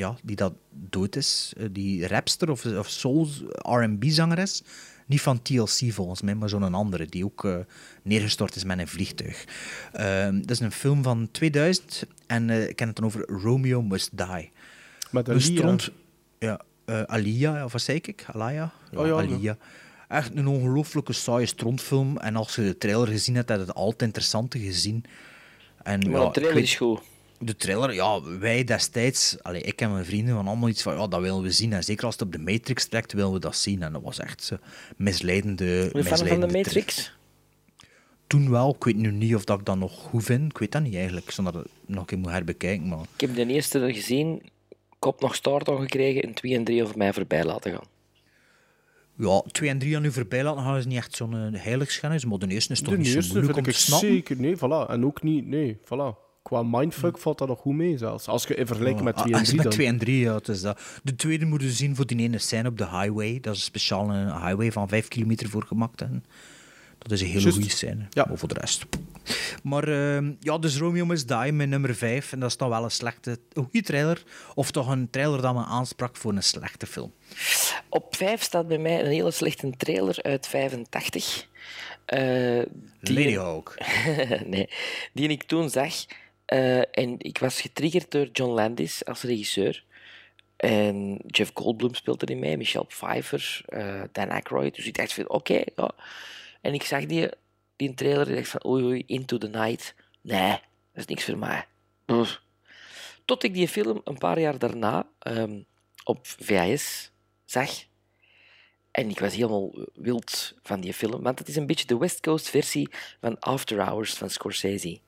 ja, 0.00 0.16
die 0.22 0.36
dat 0.36 0.52
dood 0.70 1.16
is. 1.16 1.52
Eh, 1.56 1.66
die 1.70 2.06
rapster 2.06 2.50
of, 2.50 2.64
of 2.64 2.88
soul 2.88 3.28
R&B-zangeres. 3.62 4.62
Niet 5.06 5.20
van 5.20 5.42
TLC 5.42 5.92
volgens 5.92 6.22
mij, 6.22 6.34
maar 6.34 6.48
zo'n 6.48 6.74
andere, 6.74 7.06
die 7.06 7.24
ook 7.24 7.44
eh, 7.44 7.56
neergestort 8.02 8.56
is 8.56 8.64
met 8.64 8.78
een 8.78 8.88
vliegtuig. 8.88 9.44
Ehm, 9.92 10.40
dat 10.40 10.50
is 10.50 10.60
een 10.60 10.72
film 10.72 11.02
van 11.02 11.28
2000 11.30 12.04
en 12.26 12.50
eh, 12.50 12.68
ik 12.68 12.76
ken 12.76 12.86
het 12.86 12.96
dan 12.96 13.04
over 13.04 13.26
Romeo 13.26 13.82
Must 13.82 14.10
Die. 14.16 14.50
Met 15.10 15.28
Alia. 15.28 15.76
Ja, 16.38 16.60
Alia, 17.06 17.64
of 17.64 17.72
wat 17.72 17.82
zei 17.82 17.98
ik? 18.02 18.24
Alaya? 18.32 18.72
Oh 18.94 19.06
ja, 19.06 19.12
Alia. 19.12 19.56
Echt 20.08 20.34
een 20.36 20.46
ongelooflijke 20.46 21.12
saaie 21.12 21.46
strontfilm. 21.46 22.16
En 22.18 22.36
als 22.36 22.54
je 22.54 22.62
de 22.62 22.78
trailer 22.78 23.06
gezien 23.08 23.34
hebt, 23.34 23.48
heb 23.48 23.58
je 23.58 23.64
het 23.64 23.74
altijd 23.74 24.02
interessante 24.02 24.58
gezien. 24.58 25.04
En, 25.82 26.10
Maar 26.10 26.20
ja, 26.20 26.26
de 26.26 26.32
trailer 26.32 26.54
weet- 26.54 26.64
is 26.64 26.76
goed. 26.76 27.00
De 27.42 27.56
trailer, 27.56 27.94
ja, 27.94 28.22
wij 28.38 28.64
destijds, 28.64 29.36
allee, 29.42 29.60
ik 29.62 29.80
en 29.80 29.92
mijn 29.92 30.04
vrienden, 30.04 30.34
van 30.34 30.46
allemaal 30.46 30.68
iets 30.68 30.82
van, 30.82 30.96
ja, 30.96 31.06
dat 31.06 31.20
willen 31.20 31.42
we 31.42 31.50
zien. 31.50 31.72
En 31.72 31.84
zeker 31.84 32.04
als 32.04 32.14
het 32.14 32.22
op 32.22 32.32
de 32.32 32.38
Matrix 32.38 32.86
trekt, 32.86 33.12
willen 33.12 33.32
we 33.32 33.38
dat 33.38 33.56
zien. 33.56 33.82
En 33.82 33.92
dat 33.92 34.02
was 34.02 34.18
echt 34.18 34.42
zo 34.44 34.56
misleidende, 34.96 35.64
je 35.64 35.90
fan 35.90 36.02
van 36.02 36.10
misleidende 36.10 36.46
de 36.46 36.52
Matrix? 36.58 37.12
Toen 38.26 38.50
wel, 38.50 38.74
ik 38.78 38.84
weet 38.84 38.96
nu 38.96 39.10
niet 39.10 39.34
of 39.34 39.44
dat 39.44 39.58
ik 39.58 39.64
dat 39.64 39.76
nog 39.76 39.92
goed 39.92 40.24
vind. 40.24 40.50
Ik 40.50 40.58
weet 40.58 40.72
dat 40.72 40.82
niet 40.82 40.94
eigenlijk, 40.94 41.30
zonder 41.30 41.52
dat 41.52 41.64
ik 41.64 41.70
nog 41.86 42.00
een 42.00 42.06
keer 42.06 42.18
moet 42.18 42.30
herbekijken. 42.30 42.88
Maar 42.88 42.98
Ik 43.14 43.20
heb 43.20 43.34
de 43.34 43.46
eerste 43.46 43.92
gezien, 43.92 44.42
kop 44.98 45.20
nog 45.20 45.34
start 45.34 45.68
al 45.68 45.76
gekregen 45.76 46.22
en 46.22 46.34
2 46.34 46.54
en 46.54 46.64
3 46.64 46.82
over 46.82 46.96
mij 46.98 47.12
voorbij 47.12 47.44
laten 47.44 47.72
gaan. 47.72 47.86
ja, 49.16 49.42
2 49.52 49.68
en 49.70 49.78
3 49.78 49.96
aan 49.96 50.04
u 50.04 50.12
voorbij 50.12 50.42
laten 50.44 50.62
gaan 50.62 50.76
is 50.76 50.86
niet 50.86 50.96
echt 50.96 51.14
zo'n 51.16 51.34
eh, 51.34 51.62
heiligschennis. 51.62 52.24
Maar 52.24 52.38
de 52.38 52.46
eerste 52.48 52.72
is 52.72 52.80
toch 52.80 52.92
De 52.92 52.98
niet 52.98 53.24
zo 53.24 53.32
moeilijk 53.32 53.56
om 53.56 53.62
te 53.62 53.72
snappen. 53.72 54.08
zeker... 54.08 54.36
Nee, 54.40 54.56
voilà. 54.56 54.88
En 54.90 55.04
ook 55.04 55.22
niet... 55.22 55.46
Nee, 55.46 55.78
voilà. 55.84 56.28
Qua 56.42 56.62
mindfuck 56.62 57.18
valt 57.18 57.38
dat 57.38 57.48
nog 57.48 57.58
goed 57.60 57.74
mee, 57.74 57.98
zelfs. 57.98 58.26
Als 58.26 58.44
je 58.46 58.54
in 58.54 58.66
vergelijking 58.66 59.04
met 59.04 59.16
Ja, 59.16 59.22
2 59.22 59.32
en 59.34 59.38
als 59.40 59.48
3 59.48 59.56
Met 59.62 59.64
dan. 59.66 59.74
2 59.74 59.86
en 59.86 59.98
3, 59.98 60.18
ja, 60.20 60.34
het 60.34 60.48
is 60.48 60.60
dat. 60.60 60.80
De 61.02 61.16
tweede 61.16 61.44
moeten 61.44 61.68
we 61.68 61.74
zien 61.74 61.96
voor 61.96 62.06
die 62.06 62.18
ene 62.18 62.38
scène 62.38 62.68
op 62.68 62.78
de 62.78 62.84
highway. 62.88 63.40
Dat 63.40 63.52
is 63.54 63.58
een 63.60 63.64
speciale 63.66 64.14
highway 64.24 64.72
van 64.72 64.88
5 64.88 65.08
kilometer 65.08 65.48
voor 65.48 65.62
gemaakt. 65.64 66.00
En 66.00 66.24
dat 66.98 67.10
is 67.12 67.20
een 67.20 67.26
hele 67.26 67.52
goede 67.52 67.70
scène. 67.70 68.06
Maar 68.14 68.38
voor 68.38 68.48
de 68.48 68.54
rest. 68.60 68.84
Maar 69.62 69.88
ehm, 69.88 70.32
ja, 70.40 70.58
dus 70.58 70.76
Romeo 70.78 71.04
Must 71.06 71.28
Die 71.28 71.52
met 71.52 71.68
nummer 71.68 71.94
5. 71.94 72.32
En 72.32 72.40
dat 72.40 72.50
is 72.50 72.56
dan 72.56 72.68
wel 72.68 72.84
een 72.84 72.90
slechte, 72.90 73.38
een 73.52 73.62
goede 73.62 73.82
trailer. 73.82 74.22
Of 74.54 74.70
toch 74.70 74.88
een 74.88 75.10
trailer 75.10 75.42
dat 75.42 75.54
me 75.54 75.64
aansprak 75.64 76.16
voor 76.16 76.32
een 76.32 76.42
slechte 76.42 76.86
film. 76.86 77.12
Op 77.88 78.16
5 78.16 78.42
staat 78.42 78.68
bij 78.68 78.78
mij 78.78 79.00
een 79.00 79.10
hele 79.10 79.30
slechte 79.30 79.70
trailer 79.76 80.22
uit 80.22 80.46
85. 80.46 81.48
eh, 82.04 82.18
die- 83.00 83.14
Lady 83.14 83.36
Hawk. 83.36 83.74
nee, 84.46 84.68
die 85.12 85.28
ik 85.28 85.42
toen 85.42 85.70
zag. 85.70 85.94
Eh, 86.50 86.78
en 86.78 87.14
ik 87.18 87.38
was 87.38 87.60
getriggerd 87.60 88.10
door 88.10 88.28
John 88.32 88.52
Landis 88.52 89.04
als 89.04 89.22
regisseur. 89.22 89.84
En 90.56 91.18
Jeff 91.26 91.50
Goldblum 91.54 91.94
speelt 91.94 92.22
erin 92.22 92.38
mee, 92.38 92.56
Michelle 92.56 92.84
Pfeiffer, 92.84 93.62
eh, 93.66 94.02
Dan 94.12 94.30
Aykroyd. 94.30 94.74
Dus 94.74 94.86
ik 94.86 94.96
dacht 94.96 95.12
van, 95.12 95.28
oké, 95.28 95.62
ja. 95.76 95.90
En 96.60 96.74
ik 96.74 96.82
zag 96.82 97.06
die, 97.06 97.28
die 97.76 97.94
trailer 97.94 98.28
en 98.28 98.34
dacht 98.34 98.48
van, 98.48 98.66
oei, 98.66 98.84
oei, 98.84 99.02
Into 99.06 99.38
the 99.38 99.48
Night. 99.48 99.94
Nee, 100.20 100.50
dat 100.50 100.60
is 100.92 101.06
niks 101.06 101.24
voor 101.24 101.38
mij. 101.38 101.66
Brr. 102.04 102.40
Tot 103.24 103.42
ik 103.42 103.54
die 103.54 103.68
film 103.68 104.00
een 104.04 104.18
paar 104.18 104.40
jaar 104.40 104.58
daarna 104.58 105.06
ehm, 105.18 105.60
op 106.04 106.26
VHS 106.26 107.10
zag. 107.44 107.70
En 108.90 109.10
ik 109.10 109.20
was 109.20 109.34
helemaal 109.34 109.88
wild 109.94 110.54
van 110.62 110.80
die 110.80 110.94
film, 110.94 111.22
want 111.22 111.38
het 111.38 111.48
is 111.48 111.56
een 111.56 111.66
beetje 111.66 111.86
de 111.86 111.98
West 111.98 112.20
Coast 112.20 112.48
versie 112.48 112.88
van 113.20 113.38
After 113.38 113.80
Hours 113.80 114.14
van 114.14 114.30
Scorsese. 114.30 115.00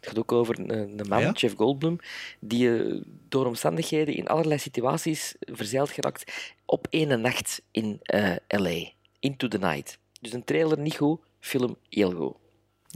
Het 0.00 0.08
gaat 0.08 0.18
ook 0.18 0.32
over 0.32 0.58
een, 0.58 0.98
een 0.98 1.08
man, 1.08 1.20
Ja? 1.20 1.32
Jeff 1.32 1.56
Goldblum, 1.56 1.98
die 2.40 2.78
eh, 2.78 3.02
door 3.28 3.46
omstandigheden 3.46 4.14
in 4.14 4.28
allerlei 4.28 4.58
situaties 4.58 5.34
verzeild 5.40 5.90
geraakt 5.90 6.52
op 6.64 6.86
ene 6.90 7.16
nacht 7.16 7.62
in 7.70 7.98
eh, 8.02 8.36
L.A. 8.48 8.90
Into 9.20 9.48
the 9.48 9.58
Night. 9.58 9.98
Dus 10.20 10.32
een 10.32 10.44
trailer 10.44 10.78
niet 10.78 10.96
goed, 10.96 11.20
film 11.40 11.76
heel 11.88 12.12
goed. 12.12 12.34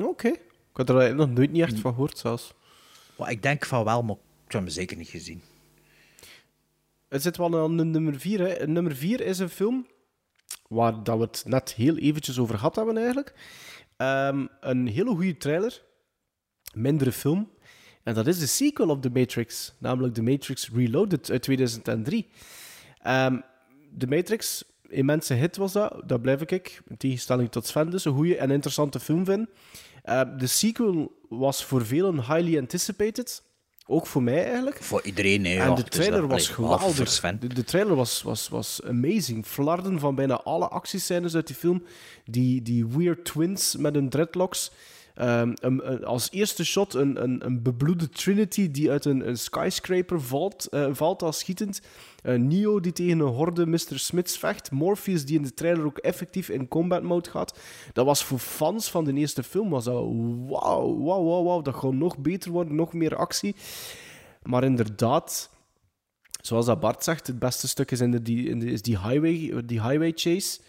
Oké. 0.07 0.29
Ik 0.29 0.77
had 0.77 0.89
er 0.89 1.15
nog 1.15 1.31
nooit 1.31 1.53
niet 1.53 1.63
echt 1.63 1.81
van 1.81 1.93
gehoord, 1.93 2.19
zelfs. 2.19 2.53
Ik 3.27 3.43
denk 3.43 3.67
van 3.67 3.85
wel, 3.85 4.03
maar 4.03 4.17
ik 4.47 4.53
heb 4.53 4.61
hem 4.61 4.71
zeker 4.71 4.97
niet 4.97 5.09
gezien. 5.09 5.43
Het 7.09 7.23
zit 7.23 7.37
wel 7.37 7.59
aan 7.59 7.77
de 7.77 7.85
nummer 7.85 8.21
4. 8.21 8.41
Hè. 8.41 8.67
Nummer 8.67 8.97
4 8.97 9.21
is 9.21 9.39
een 9.39 9.49
film 9.49 9.87
waar 10.69 11.03
dat 11.03 11.17
we 11.17 11.23
het 11.23 11.43
net 11.47 11.75
heel 11.75 11.97
eventjes 11.97 12.39
over 12.39 12.55
gehad 12.55 12.77
hebben, 12.77 12.97
eigenlijk. 12.97 13.35
Ehm, 13.97 14.47
een 14.61 14.87
hele 14.87 15.11
goede 15.11 15.37
trailer, 15.37 15.83
mindere 16.75 17.13
film. 17.13 17.51
En 18.03 18.15
dat 18.15 18.27
is 18.27 18.39
de 18.39 18.47
sequel 18.47 18.89
op 18.89 19.03
The 19.03 19.11
Matrix, 19.11 19.75
namelijk 19.79 20.15
The 20.15 20.23
Matrix 20.23 20.71
Reloaded 20.75 21.31
uit 21.31 21.43
2003. 21.43 22.27
Ehm 23.03 23.37
The 23.99 24.07
Matrix, 24.07 24.65
immense 24.89 25.35
hit 25.35 25.57
was 25.57 25.73
dat, 25.73 26.03
dat 26.07 26.23
blijf 26.23 26.41
ik, 26.41 26.83
in 26.89 26.97
tegenstelling 26.97 27.51
tot 27.51 27.67
Sven, 27.67 27.91
dus 27.91 28.05
een 28.05 28.15
goede 28.15 28.37
en 28.37 28.51
interessante 28.51 29.01
film 29.01 29.25
vind. 29.25 29.49
Ehm, 30.03 30.39
de 30.39 30.47
sequel 30.47 31.13
was 31.29 31.65
voor 31.65 31.87
velen 31.87 32.17
highly 32.17 32.59
anticipated. 32.59 33.43
Ook 33.87 34.07
voor 34.07 34.23
mij 34.23 34.45
eigenlijk. 34.45 34.83
Voor 34.83 35.03
iedereen, 35.03 35.41
nee. 35.41 35.59
En 35.59 35.69
ja, 35.69 35.75
de 35.75 35.83
is 35.83 35.89
trailer 35.89 36.27
was 36.27 36.49
geweldig. 36.49 37.21
De, 37.39 37.47
de 37.47 37.65
trailer 37.65 37.95
was, 37.95 38.23
was, 38.23 38.49
was 38.49 38.83
amazing. 38.85 39.47
Flarden 39.47 39.99
van 39.99 40.15
bijna 40.15 40.43
alle 40.43 40.69
actiescènes 40.69 41.35
uit 41.35 41.47
die 41.47 41.57
film. 41.57 41.83
Die, 42.25 42.63
die 42.63 42.87
weird 42.87 43.25
twins 43.25 43.77
met 43.77 43.95
hun 43.95 44.09
dreadlocks. 44.09 44.71
Ehm, 45.21 45.53
een- 45.61 46.05
als 46.05 46.29
eerste 46.31 46.65
shot 46.65 46.95
een, 46.95 47.23
een, 47.23 47.47
een 47.47 47.63
bebloede 47.63 48.09
Trinity 48.09 48.71
die 48.71 48.91
uit 48.91 49.05
een, 49.05 49.39
skyscraper 49.39 50.21
valt, 50.21 50.67
eh, 50.67 50.89
valt 50.93 51.23
als 51.23 51.39
schietend. 51.39 51.81
Eh, 52.23 52.35
Neo 52.35 52.81
die 52.81 52.93
tegen 52.93 53.19
een 53.21 53.27
horde 53.27 53.67
Mr. 53.67 53.79
Smiths 53.99 54.39
vecht. 54.39 54.71
Morpheus 54.71 55.25
die 55.25 55.37
in 55.37 55.43
de 55.43 55.55
trailer 55.55 55.85
ook 55.85 55.99
effectief 55.99 56.49
in 56.49 56.69
combat 56.69 57.03
mode 57.03 57.31
gaat. 57.31 57.59
Dat 57.93 58.07
was 58.07 58.25
voor 58.25 58.39
fans 58.39 58.91
van 58.91 59.05
de 59.05 59.13
eerste 59.13 59.43
film 59.43 59.71
was 59.71 59.85
dat 59.85 59.95
wauw, 59.95 61.03
wauw, 61.03 61.25
wauw, 61.25 61.45
wauw. 61.45 61.63
Dat 61.63 61.75
gaat 61.75 61.93
nog 61.93 62.19
beter 62.19 62.51
worden, 62.51 62.75
nog 62.75 62.93
meer 62.93 63.17
actie. 63.17 63.55
Maar 64.43 64.65
inderdaad, 64.65 65.51
zoals 66.43 66.67
dat 66.67 66.81
Bart 66.81 67.05
zegt, 67.05 67.27
het 67.27 67.39
beste 67.39 67.69
stuk 67.69 67.91
is, 67.91 67.99
de, 67.99 68.05
in 68.05 68.59
de, 68.59 68.67
is 68.71 68.83
die, 68.83 68.99
highway, 68.99 69.65
die 69.67 69.83
highway 69.83 70.13
chase. 70.15 70.61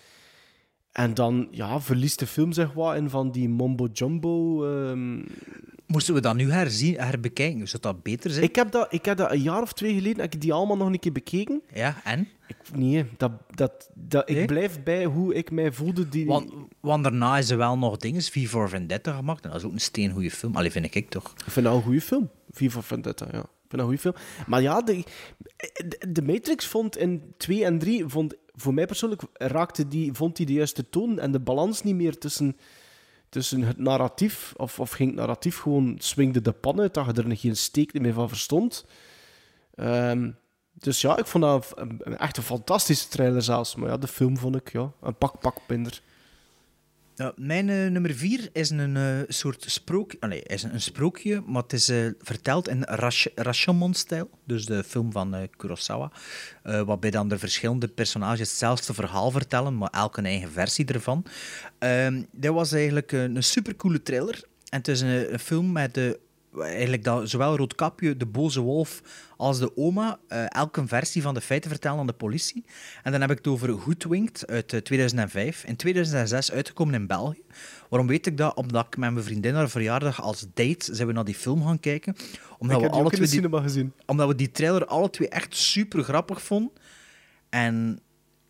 En 0.92 1.14
dan 1.14 1.48
ja, 1.52 1.82
verliest 1.82 2.20
de 2.20 2.28
film 2.28 2.52
zich 2.52 2.74
wat 2.74 2.96
in 2.96 3.10
van 3.10 3.32
die 3.32 3.50
mumbo-jumbo. 3.50 4.66
ehm. 4.66 5.22
Moesten 5.88 6.14
we 6.14 6.20
dat 6.22 6.36
nu 6.36 6.52
herzien, 6.52 7.00
herbekijken? 7.00 7.68
Zou 7.68 7.82
dat 7.82 8.04
beter 8.04 8.32
zijn? 8.32 8.44
Ik, 8.44 8.56
heb 8.56 8.72
dat, 8.72 8.94
ik 8.94 9.06
heb 9.06 9.18
dat 9.18 9.32
een 9.32 9.42
jaar 9.42 9.62
of 9.62 9.74
twee 9.74 9.94
geleden 9.94 10.22
heb 10.22 10.34
ik 10.34 10.42
die 10.42 10.54
allemaal 10.54 10.78
nog 10.78 10.88
een 10.88 11.00
keer 11.00 11.12
bekeken. 11.12 11.62
Ja, 11.74 12.02
en? 12.04 12.28
Ik, 12.48 12.58
nee, 12.76 13.06
dat, 13.18 13.32
dat, 13.56 13.90
dat, 13.94 14.30
ik 14.30 14.46
blijf 14.48 14.84
bij 14.84 15.06
hoe 15.06 15.34
ik 15.34 15.52
mij 15.52 15.72
voelde. 15.72 16.10
Die... 16.10 16.26
Want, 16.26 16.52
want 16.80 17.04
daarna 17.04 17.38
is 17.38 17.50
er 17.50 17.58
wel 17.58 17.78
nog 17.78 17.98
dingen, 17.98 18.22
V 18.22 18.48
for 18.48 18.70
Vendetta 18.70 19.14
gemaakt. 19.16 19.44
En 19.44 19.50
dat 19.50 19.60
is 19.60 19.66
ook 19.66 19.74
een 19.74 19.80
steengoede 19.80 20.32
film. 20.32 20.56
Allee, 20.56 20.72
vind 20.72 20.96
ik 20.96 21.10
toch. 21.10 21.34
Ik 21.46 21.52
vind 21.52 21.66
dat 21.66 21.76
een 21.76 21.82
goede 21.82 22.02
film. 22.02 22.30
V 22.52 22.72
for 22.72 22.84
Vendetta, 22.84 23.28
ja. 23.32 23.40
Ik 23.40 23.68
vind 23.68 23.72
dat 23.72 23.80
een 23.80 23.86
goede 23.86 24.02
film. 24.02 24.16
Maar 24.48 24.62
ja, 24.62 24.82
de, 24.82 25.04
de, 25.88 26.12
de 26.12 26.22
Matrix 26.22 26.66
vond 26.68 26.98
in 26.98 27.34
2 27.38 27.66
en 27.66 27.80
3, 27.80 28.04
vond, 28.08 28.36
voor 28.56 28.74
mij 28.74 28.86
persoonlijk, 28.86 29.22
raakte 29.34 29.88
die, 29.88 30.14
vond 30.14 30.36
die 30.36 30.46
de 30.46 30.54
juiste 30.54 30.90
toon 30.90 31.20
en 31.20 31.32
de 31.32 31.40
balans 31.40 31.84
niet 31.84 31.96
meer 31.96 32.18
tussen, 32.18 32.58
tussen 33.30 33.62
het 33.62 33.78
narratief, 33.78 34.54
of, 34.58 34.80
of 34.80 34.92
ging 34.92 35.10
het 35.10 35.20
narratief 35.20 35.58
gewoon, 35.60 35.96
swingde 36.00 36.42
de 36.42 36.52
pan 36.52 36.80
uit, 36.80 36.94
dat 36.94 37.06
je 37.16 37.24
er 37.24 37.38
geen 37.38 37.58
steek 37.58 38.00
meer 38.00 38.14
van 38.14 38.28
verstond. 38.30 38.86
Ehm, 39.76 40.32
dus 40.74 41.02
ja, 41.02 41.18
ik 41.18 41.26
vond 41.28 41.44
dat 41.44 41.72
een- 41.76 42.18
echt 42.18 42.38
een 42.38 42.44
fantastische 42.44 43.08
trailer 43.08 43.42
zelfs. 43.42 43.76
Maar 43.76 43.90
ja, 43.90 43.98
de 43.98 44.08
film 44.08 44.38
vond 44.38 44.56
ik 44.56 44.72
ja, 44.72 44.92
een 45.02 45.16
pak 45.18 45.40
pak 45.40 45.58
minder. 45.68 46.02
Mijn 47.36 47.70
eh, 47.70 47.76
nummer 47.76 48.14
vier 48.14 48.50
is 48.54 48.70
een 48.70 48.98
eh, 48.98 49.04
soort 49.28 49.64
sprookje. 49.68 50.44
Is 50.44 50.64
een, 50.64 50.82
sprookje, 50.82 51.44
maar 51.46 51.62
het 51.62 51.74
is 51.74 51.90
eh, 51.90 52.06
verteld 52.22 52.68
in 52.68 52.84
Rash- 52.84 53.28
Rashomon-stijl. 53.36 54.30
Dus 54.46 54.66
de 54.66 54.84
film 54.84 55.12
van 55.12 55.50
Kurosawa. 55.58 56.12
waarbij 56.64 57.12
dan 57.12 57.28
de 57.28 57.40
verschillende 57.40 57.88
personages 57.88 58.50
hetzelfde 58.50 58.94
verhaal 58.94 59.32
vertellen, 59.32 59.78
maar 59.78 59.90
elk 59.90 60.18
een 60.18 60.26
eigen 60.26 60.52
versie 60.52 60.86
ervan. 60.86 61.26
Ehm 61.80 62.22
dat 62.32 62.54
was 62.54 62.72
eigenlijk 62.72 63.12
een, 63.12 63.36
een 63.36 63.44
supercoole 63.44 64.02
trailer. 64.02 64.44
En 64.70 64.78
het 64.78 64.88
is 64.88 65.02
een, 65.02 65.34
een 65.34 65.40
film 65.40 65.72
met 65.72 65.94
de 65.94 66.20
eigenlijk 66.60 67.04
dat 67.04 67.30
zowel 67.30 67.58
Roodkapje, 67.58 68.18
de 68.18 68.26
boze 68.26 68.60
wolf, 68.60 69.02
als 69.38 69.60
de 69.60 69.78
oma 69.78 70.20
eh, 70.28 70.46
elk 70.48 70.78
een 70.78 70.88
versie 70.88 71.22
van 71.22 71.34
de 71.34 71.42
feiten 71.42 71.70
vertellen 71.70 72.00
aan 72.00 72.08
de 72.08 72.14
politie. 72.14 72.66
En 73.04 73.12
dan 73.12 73.22
heb 73.22 73.32
ik 73.32 73.38
het 73.38 73.48
over 73.48 73.70
Hoodwinked 73.70 74.48
uit 74.48 74.74
eh, 74.74 74.80
2005. 74.80 75.64
In 75.64 75.76
2006 75.76 76.52
uitgekomen 76.52 76.94
in 76.94 77.08
België. 77.08 77.44
Waarom 77.90 78.08
weet 78.08 78.26
ik 78.26 78.38
dat? 78.38 78.56
Omdat 78.56 78.86
ik 78.86 78.98
met 78.98 79.12
mijn 79.12 79.26
vriendin 79.26 79.56
haar 79.56 79.70
verjaardag 79.70 80.22
als 80.22 80.48
date 80.54 80.96
zijn 80.96 81.08
we 81.08 81.14
naar 81.14 81.26
die 81.26 81.36
film 81.36 81.64
gaan 81.64 81.80
kijken. 81.80 82.16
Omdat 82.58 82.82
ik 82.82 82.94
we 82.94 83.04
de 83.04 83.10
twee 83.10 83.50
die, 83.50 83.62
gezien. 83.62 83.94
omdat 84.06 84.28
we 84.28 84.36
die 84.36 84.52
trailer 84.52 84.86
alle 84.86 85.10
twee 85.10 85.30
echt 85.30 85.56
super 85.56 86.04
grappig 86.04 86.42
vonden. 86.42 86.72
En 87.50 88.00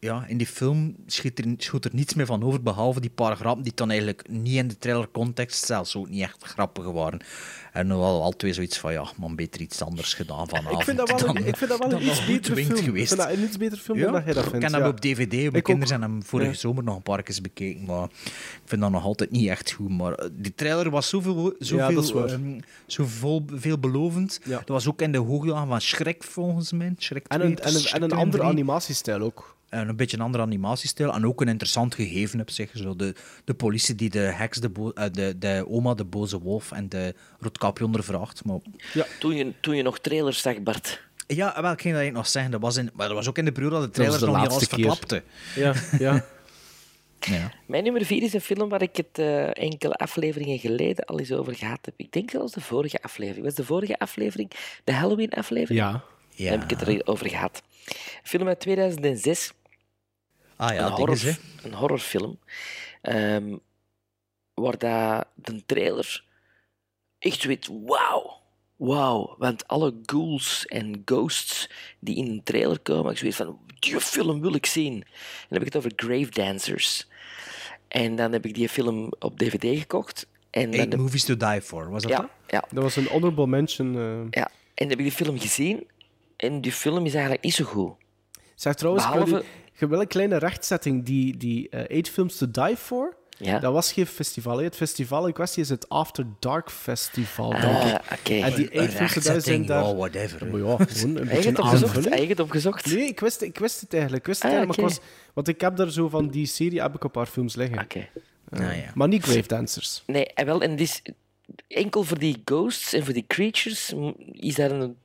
ja, 0.01 0.25
in 0.27 0.37
die 0.37 0.47
film 0.47 0.95
schiet 1.05 1.39
er, 1.39 1.45
er 1.85 1.89
niets 1.91 2.13
meer 2.13 2.25
van 2.25 2.43
over, 2.43 2.61
behalve 2.61 2.99
die 2.99 3.09
paar 3.09 3.35
grappen 3.35 3.63
die 3.63 3.71
dan 3.75 3.89
eigenlijk 3.89 4.29
niet 4.29 4.55
in 4.55 4.67
de 4.67 4.77
trailer-context 4.77 5.65
zelfs 5.65 5.95
ook 5.95 6.09
niet 6.09 6.21
echt 6.21 6.43
grappig 6.43 6.85
waren. 6.85 7.21
En 7.71 7.87
we 7.87 7.93
hadden 7.93 8.21
al 8.21 8.31
twee 8.31 8.53
zoiets 8.53 8.77
van, 8.77 8.91
ja, 8.93 9.05
man, 9.17 9.35
beter 9.35 9.61
iets 9.61 9.81
anders 9.81 10.13
gedaan 10.13 10.47
vanavond. 10.49 10.79
Ik 10.79 10.85
vind 10.85 10.97
dat 10.97 11.09
wel 11.09 11.17
dan- 11.33 11.37
ik 11.45 11.57
vind 11.57 11.69
dat 11.69 11.79
wel 11.79 11.91
een 11.91 12.05
iets 12.07 12.25
Hoodwinked 12.25 12.73
film. 12.75 12.83
geweest. 12.85 13.11
Ik 13.11 13.17
vind 13.17 13.29
dat 13.29 13.37
een 13.37 13.43
iets 13.43 13.57
betere 13.57 13.81
film 13.81 13.97
Ja, 13.97 14.03
dan 14.03 14.13
dat 14.13 14.23
jij 14.23 14.33
dat 14.33 14.45
ik 14.45 14.59
ken 14.59 14.73
hem 14.73 14.81
ja. 14.81 14.87
op 14.89 14.99
DVD. 15.01 15.31
Mijn 15.31 15.53
Ik 15.53 15.63
kinderen 15.63 15.87
zijn 15.87 16.01
hem 16.01 16.23
vorige 16.23 16.49
Ja. 16.49 16.55
zomer 16.57 16.83
nog 16.83 16.95
een 16.95 17.01
paar 17.01 17.23
keer 17.23 17.39
bekeken, 17.41 17.85
maar 17.85 18.03
ik 18.03 18.61
vind 18.65 18.81
dat 18.81 18.91
nog 18.91 19.03
altijd 19.03 19.31
niet 19.31 19.47
echt 19.47 19.71
goed. 19.71 19.89
Maar 19.89 20.13
eh, 20.13 20.29
die 20.31 20.53
trailer 20.55 20.89
was 20.89 21.09
zoveel, 21.09 21.55
zoveel, 21.59 22.13
waar. 22.13 22.29
ehm, 22.29 22.59
zo 22.87 23.05
vol, 23.05 23.45
veelbelovend. 23.53 24.39
Dat 24.45 24.67
was 24.67 24.87
ook 24.87 25.01
in 25.01 25.11
de 25.11 25.17
hoogdagen 25.17 25.67
van 25.67 25.81
Shrek, 25.81 26.23
volgens 26.23 26.71
mij. 26.71 26.93
Shrek 26.99 27.25
En 27.27 27.39
2, 27.39 27.51
een, 27.51 27.57
en 27.59 27.75
een, 27.75 27.85
en 27.85 28.01
een 28.01 28.07
2 28.09 28.19
andere 28.21 28.43
3. 28.43 28.43
animatiestijl 28.55 29.19
ook. 29.19 29.59
En 29.69 29.87
een 29.89 29.95
beetje 29.95 30.17
een 30.17 30.23
andere 30.23 30.43
animatiestijl. 30.43 31.13
En 31.13 31.25
ook 31.25 31.41
een 31.41 31.47
interessant 31.47 31.95
gegeven 31.95 32.41
op 32.41 32.49
zich. 32.49 32.69
Zo 32.73 32.95
de, 32.95 33.15
de 33.43 33.53
politie 33.53 33.95
die 33.95 34.09
de 34.09 34.19
heks, 34.19 34.57
de, 34.59 34.91
eh, 34.93 35.05
de, 35.11 35.35
de 35.39 35.65
oma, 35.69 35.93
de 35.93 36.03
boze 36.05 36.39
wolf 36.39 36.71
en 36.71 36.89
de 36.89 37.15
roodkapje 37.61 37.85
ondervraagt. 37.85 38.45
Maar 38.45 38.59
Toen, 39.19 39.35
je, 39.35 39.53
toen 39.59 39.75
je 39.75 39.83
nog 39.83 39.99
trailers 39.99 40.41
zag, 40.41 40.61
Bart. 40.61 41.01
ja, 41.27 41.61
wel, 41.61 41.71
ik 41.71 41.81
ging 41.81 41.95
dat 41.95 42.11
nog 42.11 42.27
zeggen. 42.27 42.51
Dat 42.51 42.61
was, 42.61 42.77
in, 42.77 42.89
maar 42.93 43.07
dat 43.07 43.15
was 43.15 43.27
ook 43.29 43.37
in 43.37 43.45
de 43.45 43.51
periode 43.51 43.75
dat 43.79 43.95
de 43.95 44.01
Dat 44.01 44.07
was 44.11 44.19
trailers 44.19 44.41
de 44.43 44.49
nog 44.49 44.65
niet 44.65 44.79
alles 44.79 44.93
verklapte. 44.97 45.23
Ja, 45.55 45.73
ja. 46.07 46.25
Ja. 47.19 47.51
Mijn 47.65 47.83
nummer 47.83 48.05
vier 48.05 48.23
is 48.23 48.33
een 48.33 48.41
film 48.41 48.69
waar 48.69 48.81
ik 48.81 48.95
het 48.95 49.19
eh, 49.19 49.57
enkele 49.57 49.93
afleveringen 49.93 50.59
geleden 50.59 51.05
al 51.05 51.19
eens 51.19 51.31
over 51.31 51.55
gehad 51.55 51.79
heb. 51.81 51.93
Ik 51.97 52.11
denk 52.11 52.29
zelfs 52.31 52.53
de 52.53 52.61
vorige 52.61 53.01
aflevering. 53.01 53.45
Was 53.45 53.55
de 53.55 53.63
vorige 53.65 53.99
aflevering 53.99 54.51
de 54.83 54.91
Halloween-aflevering? 54.93 55.79
Ja. 55.79 56.03
Ja. 56.29 56.49
Daar 56.49 56.59
heb 56.59 56.71
ik 56.71 56.79
het 56.79 56.87
erover 56.87 57.29
gehad. 57.29 57.61
Een 57.87 57.95
film 58.23 58.47
uit 58.47 58.59
2006. 58.59 59.53
Ah 60.55 60.73
ja, 60.73 60.85
een, 60.85 60.91
horror, 60.91 61.37
een 61.63 61.73
horrorfilm. 61.73 62.39
ehm, 63.01 63.55
waar 64.53 64.77
dat 64.77 65.27
de 65.35 65.65
trailer 65.65 66.23
echt 67.29 67.43
weet, 67.43 67.69
wauw. 67.85 68.39
Wauw, 68.75 69.35
want 69.37 69.67
alle 69.67 69.93
ghouls 70.05 70.65
en 70.65 71.01
ghosts 71.05 71.69
die 71.99 72.15
in 72.15 72.27
een 72.27 72.43
trailer 72.43 72.79
komen, 72.79 73.11
ik 73.11 73.17
zoiets 73.17 73.37
van, 73.37 73.59
die 73.79 73.99
film 73.99 74.41
wil 74.41 74.53
ik 74.55 74.65
zien. 74.65 74.93
En 74.93 75.01
dan 75.49 75.57
heb 75.57 75.61
ik 75.61 75.65
het 75.73 75.75
over 75.75 75.91
Grave 75.95 76.29
Dancers. 76.31 77.07
En 77.87 78.15
dan 78.15 78.31
heb 78.31 78.45
ik 78.45 78.53
die 78.53 78.69
film 78.69 79.13
op 79.19 79.37
DVD 79.39 79.79
gekocht. 79.79 80.27
En 80.49 80.71
dan 80.71 80.79
Eight 80.79 80.97
Movies 80.97 81.23
to 81.23 81.37
Die 81.37 81.61
For, 81.61 81.89
was 81.89 82.01
dat 82.01 82.11
ja, 82.11 82.17
dat? 82.17 82.29
ja, 82.47 82.63
Dat 82.71 82.83
was 82.83 82.95
een 82.95 83.07
honorable 83.07 83.47
mention. 83.47 83.95
eh. 83.95 84.41
ja. 84.41 84.45
En 84.73 84.87
dan 84.87 84.89
heb 84.89 84.97
ik 84.99 85.03
die 85.03 85.11
film 85.25 85.39
gezien. 85.39 85.87
En 86.37 86.61
die 86.61 86.71
film 86.71 87.05
is 87.05 87.13
eigenlijk 87.13 87.43
niet 87.43 87.53
zo 87.53 87.63
goed. 87.65 87.93
Zeg 88.55 88.73
trouwens, 88.75 89.05
Behalve- 89.05 89.25
Claudie, 89.29 89.49
je 89.63 89.77
hebt 89.77 89.91
wel 89.91 90.01
een 90.01 90.07
kleine 90.07 90.37
rechtzetting. 90.37 91.05
Die, 91.05 91.37
die 91.37 91.69
eh, 91.69 91.89
Eight 91.95 92.09
Films 92.09 92.37
to 92.37 92.51
Die 92.51 92.77
For, 92.77 93.17
Ja. 93.43 93.59
dat 93.59 93.73
was 93.73 93.93
geen 93.93 94.05
festival. 94.05 94.57
hè. 94.57 94.63
Het 94.63 94.75
festival 94.75 95.27
in 95.27 95.33
kwestie 95.33 95.63
is 95.63 95.69
het 95.69 95.89
After 95.89 96.25
Dark 96.39 96.71
Festival, 96.71 97.49
denk 97.49 97.63
Ah, 97.63 97.87
ik. 97.87 97.95
oké. 98.19 98.33
En 98.33 98.53
die 98.55 98.69
Die 98.69 99.41
zijn 99.41 99.65
daar... 99.65 99.83
ja, 99.83 99.95
whatever. 99.95 100.47
Maar 100.47 100.59
ja, 100.59 100.77
gewoon 100.87 101.15
een 101.17 101.27
beetje 101.33 101.49
opgezocht? 101.49 101.95
aanvulling. 101.95 102.95
Nee, 102.95 103.07
ik 103.07 103.19
wist, 103.19 103.41
ik 103.41 103.57
wist 103.57 103.81
het 103.81 103.93
eigenlijk. 103.93 104.21
Ik 104.21 104.27
wist 104.27 104.41
het 104.43 104.51
Ah, 104.51 104.57
eigenlijk, 104.57 104.81
maar 104.89 104.91
ik 104.91 105.01
was, 105.03 105.07
want 105.33 105.47
ik 105.47 105.61
heb 105.61 105.75
daar 105.75 105.91
zo 105.91 106.09
van 106.09 106.27
die 106.27 106.45
serie 106.45 106.81
heb 106.81 106.95
ik 106.95 107.03
een 107.03 107.11
paar 107.11 107.25
films 107.25 107.55
liggen. 107.55 107.79
Oké. 107.79 107.99
Eh, 107.99 108.59
Nou 108.59 108.73
ja. 108.75 108.91
Maar 108.93 109.07
niet 109.07 109.23
Grave 109.23 109.47
Dancers. 109.47 110.03
Nee, 110.05 110.25
en 110.25 110.45
wel, 110.45 110.61
en 110.61 110.75
dit 110.75 110.87
is 110.87 111.01
enkel 111.67 112.03
voor 112.03 112.19
die 112.19 112.41
ghosts 112.45 112.93
en 112.93 113.03
voor 113.05 113.13
die 113.13 113.25
creatures 113.27 113.93
is 114.31 114.55
dat 114.55 114.71
een, 114.71 114.95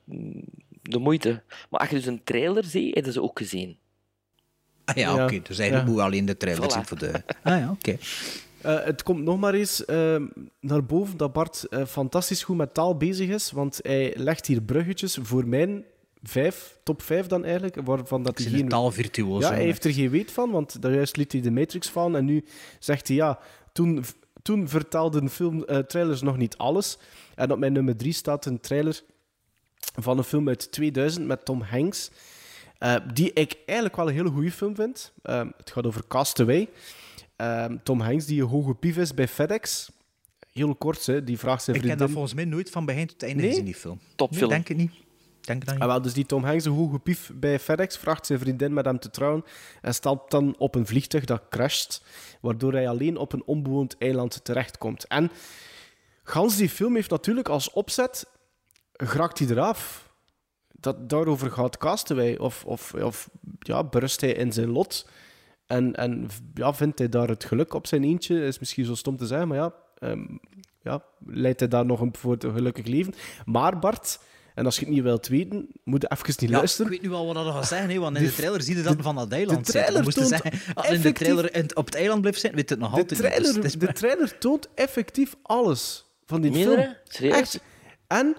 de 0.82 0.98
moeite. 0.98 1.42
Maar 1.70 1.80
als 1.80 1.88
je 1.88 1.96
dus 1.96 2.06
een 2.06 2.20
trailer 2.24 2.64
ziet, 2.64 2.94
hebben 2.94 3.12
ze 3.12 3.22
ook 3.22 3.38
gezien. 3.38 3.76
Ah 4.86 4.96
ja, 4.96 5.14
Ja. 5.16 5.24
oké. 5.24 5.40
Dus 5.42 5.58
eigenlijk 5.58 5.88
Ja. 5.88 5.92
moet 5.94 6.00
je 6.00 6.06
alleen 6.06 6.24
de 6.26 6.36
trailer 6.36 6.70
Voilà. 6.70 6.86
voor 6.86 6.98
de... 6.98 7.12
Ah 7.42 7.58
ja, 7.58 7.70
oké. 7.70 7.96
Eh, 8.60 8.84
het 8.84 9.02
komt 9.02 9.22
nog 9.22 9.38
maar 9.38 9.54
eens 9.54 9.84
eh, 9.84 10.16
naar 10.60 10.84
boven 10.84 11.16
dat 11.16 11.32
Bart 11.32 11.64
eh, 11.64 11.84
fantastisch 11.84 12.42
goed 12.42 12.56
met 12.56 12.74
taal 12.74 12.96
bezig 12.96 13.28
is, 13.28 13.50
want 13.50 13.78
hij 13.82 14.14
legt 14.16 14.46
hier 14.46 14.62
bruggetjes 14.62 15.18
voor 15.22 15.46
mijn 15.46 15.84
vijf, 16.22 16.78
top 16.82 17.02
vijf 17.02 17.26
dan 17.26 17.44
eigenlijk, 17.44 17.76
waarvan 17.84 18.22
dat 18.22 18.38
hij 18.38 18.46
geen... 18.46 18.68
taalvirtuoos. 18.68 19.42
Ja, 19.42 19.52
hij 19.52 19.62
heeft 19.64 19.84
er 19.84 19.92
geen 19.92 20.10
weet 20.10 20.32
van, 20.32 20.50
want 20.50 20.82
daar 20.82 20.94
juist 20.94 21.16
liet 21.16 21.32
hij 21.32 21.40
de 21.40 21.50
Matrix 21.50 21.88
van 21.88 22.16
en 22.16 22.24
nu 22.24 22.44
zegt 22.78 23.08
hij 23.08 23.16
ja, 23.16 23.38
toen, 23.72 24.04
toen 24.42 24.68
vertelden 24.68 25.30
film, 25.30 25.64
eh, 25.64 25.78
trailers 25.78 26.22
nog 26.22 26.36
niet 26.36 26.56
alles. 26.56 26.98
En 27.34 27.52
op 27.52 27.58
mijn 27.58 27.72
nummer 27.72 27.96
drie 27.96 28.12
staat 28.12 28.46
een 28.46 28.60
trailer 28.60 29.00
van 30.00 30.18
een 30.18 30.24
film 30.24 30.48
uit 30.48 30.72
2000 30.72 31.26
met 31.26 31.44
Tom 31.44 31.60
Hanks, 31.62 32.10
eh, 32.78 32.96
die 33.12 33.32
ik 33.32 33.56
eigenlijk 33.56 33.96
wel 33.96 34.08
een 34.08 34.14
hele 34.14 34.30
goede 34.30 34.50
film 34.50 34.74
vind. 34.74 35.12
Eh, 35.22 35.42
het 35.56 35.70
gaat 35.70 35.86
over 35.86 36.02
Castaway. 36.08 36.68
Ehm, 37.36 37.76
Tom 37.82 38.00
Hanks 38.00 38.26
die 38.26 38.42
een 38.42 38.48
hoge 38.48 38.74
pief 38.74 38.96
is 38.96 39.14
bij 39.14 39.28
FedEx. 39.28 39.90
Heel 40.52 40.74
kort, 40.74 41.06
hè, 41.06 41.24
die 41.24 41.38
vraagt 41.38 41.62
zijn 41.62 41.76
Ik 41.76 41.82
heb 41.82 41.90
vriendin... 41.90 42.06
dat 42.06 42.10
volgens 42.10 42.34
mij 42.34 42.44
nooit 42.44 42.70
van 42.70 42.84
begin 42.84 43.06
tot 43.06 43.22
einde 43.22 43.40
Nee? 43.40 43.50
gezien, 43.50 43.64
die 43.64 43.74
film. 43.74 44.00
Topfilm. 44.14 44.50
Nee, 44.50 44.64
denk 44.64 44.68
het 44.68 44.76
niet. 44.76 45.04
Denk 45.40 45.66
niet. 45.66 45.80
Ah, 45.80 45.86
wel, 45.86 46.02
dus 46.02 46.12
die 46.12 46.26
Tom 46.26 46.44
Hanks, 46.44 46.64
een 46.64 46.72
hoge 46.72 46.98
pief 46.98 47.30
bij 47.34 47.58
FedEx, 47.58 47.96
vraagt 47.96 48.26
zijn 48.26 48.38
vriendin 48.38 48.72
met 48.72 48.84
hem 48.84 48.98
te 48.98 49.10
trouwen 49.10 49.44
en 49.82 49.94
stapt 49.94 50.30
dan 50.30 50.54
op 50.58 50.74
een 50.74 50.86
vliegtuig 50.86 51.24
dat 51.24 51.42
crasht, 51.50 52.02
waardoor 52.40 52.72
hij 52.72 52.88
alleen 52.88 53.16
op 53.16 53.32
een 53.32 53.42
onbewoond 53.44 53.98
eiland 53.98 54.44
terechtkomt. 54.44 55.06
En 55.06 55.30
gans 56.22 56.56
die 56.56 56.68
film 56.68 56.94
heeft 56.94 57.10
natuurlijk 57.10 57.48
als 57.48 57.70
opzet, 57.70 58.26
geraakt 58.92 59.38
hij 59.38 59.48
eraf. 59.48 60.05
Dat, 60.80 61.08
daarover 61.10 61.50
gaat 61.50 61.76
Castaway. 61.78 62.36
Of, 62.36 62.64
of, 62.64 62.94
of 62.94 63.28
ja, 63.58 63.84
berust 63.84 64.20
hij 64.20 64.32
in 64.32 64.52
zijn 64.52 64.70
lot 64.70 65.08
en, 65.66 65.94
en 65.94 66.28
ja, 66.54 66.74
vindt 66.74 66.98
hij 66.98 67.08
daar 67.08 67.28
het 67.28 67.44
geluk 67.44 67.74
op 67.74 67.86
zijn 67.86 68.04
eentje, 68.04 68.44
is 68.46 68.58
misschien 68.58 68.84
zo 68.84 68.94
stom 68.94 69.16
te 69.16 69.26
zeggen, 69.26 69.48
maar 69.48 69.56
ja, 69.58 69.74
ehm, 69.98 70.24
ja 70.82 71.02
leidt 71.26 71.60
hij 71.60 71.68
daar 71.68 71.86
nog 71.86 72.00
een 72.00 72.14
voor 72.18 72.36
een 72.38 72.52
gelukkig 72.54 72.86
leven. 72.86 73.14
Maar 73.44 73.78
Bart... 73.78 74.18
En 74.54 74.64
als 74.64 74.74
je 74.78 74.84
het 74.84 74.94
niet 74.94 75.02
wilt 75.02 75.28
weten, 75.28 75.68
moet 75.84 76.02
je 76.02 76.10
even 76.10 76.26
niet 76.38 76.50
Ja, 76.50 76.56
luisteren. 76.56 76.86
ik 76.86 76.92
weet 76.92 77.02
nu 77.02 77.08
wel 77.16 77.26
wat 77.26 77.34
dat 77.34 77.54
gaat 77.54 77.66
zeggen, 77.66 77.90
hè, 77.90 77.98
want 77.98 78.16
in 78.16 78.22
De- 78.22 78.28
de 78.28 78.34
trailer 78.34 78.62
zie 78.62 78.76
je 78.76 78.82
dat 78.82 78.96
de- 78.96 79.02
van 79.02 79.14
dat 79.14 79.32
eiland 79.32 79.66
de 79.66 79.72
zitten. 79.72 79.92
trailer 79.92 80.12
toont 80.14 80.28
zeggen, 80.28 80.50
als 80.74 80.86
in 80.86 80.92
de 80.92 80.98
effectief- 80.98 81.26
trailer 81.26 81.54
in- 81.54 81.76
op 81.76 81.84
het 81.84 81.94
eiland 81.94 82.20
blijft 82.20 82.40
zitten, 82.40 82.58
weet 82.58 82.70
het 82.70 82.78
nog 82.78 82.90
De 82.90 82.96
altijd 82.96 83.20
niet. 83.20 83.28
Dus 83.30 83.40
trailer, 83.42 83.64
is 83.64 83.72
de 83.78 83.92
trailer 83.92 84.38
toont 84.38 84.68
effectief 84.74 85.34
alles 85.42 86.04
van 86.24 86.40
die 86.40 86.50
Meerdere? 86.50 86.82
film. 86.82 86.94
Serieus? 87.04 87.36
Echt. 87.36 87.60
En 88.06 88.36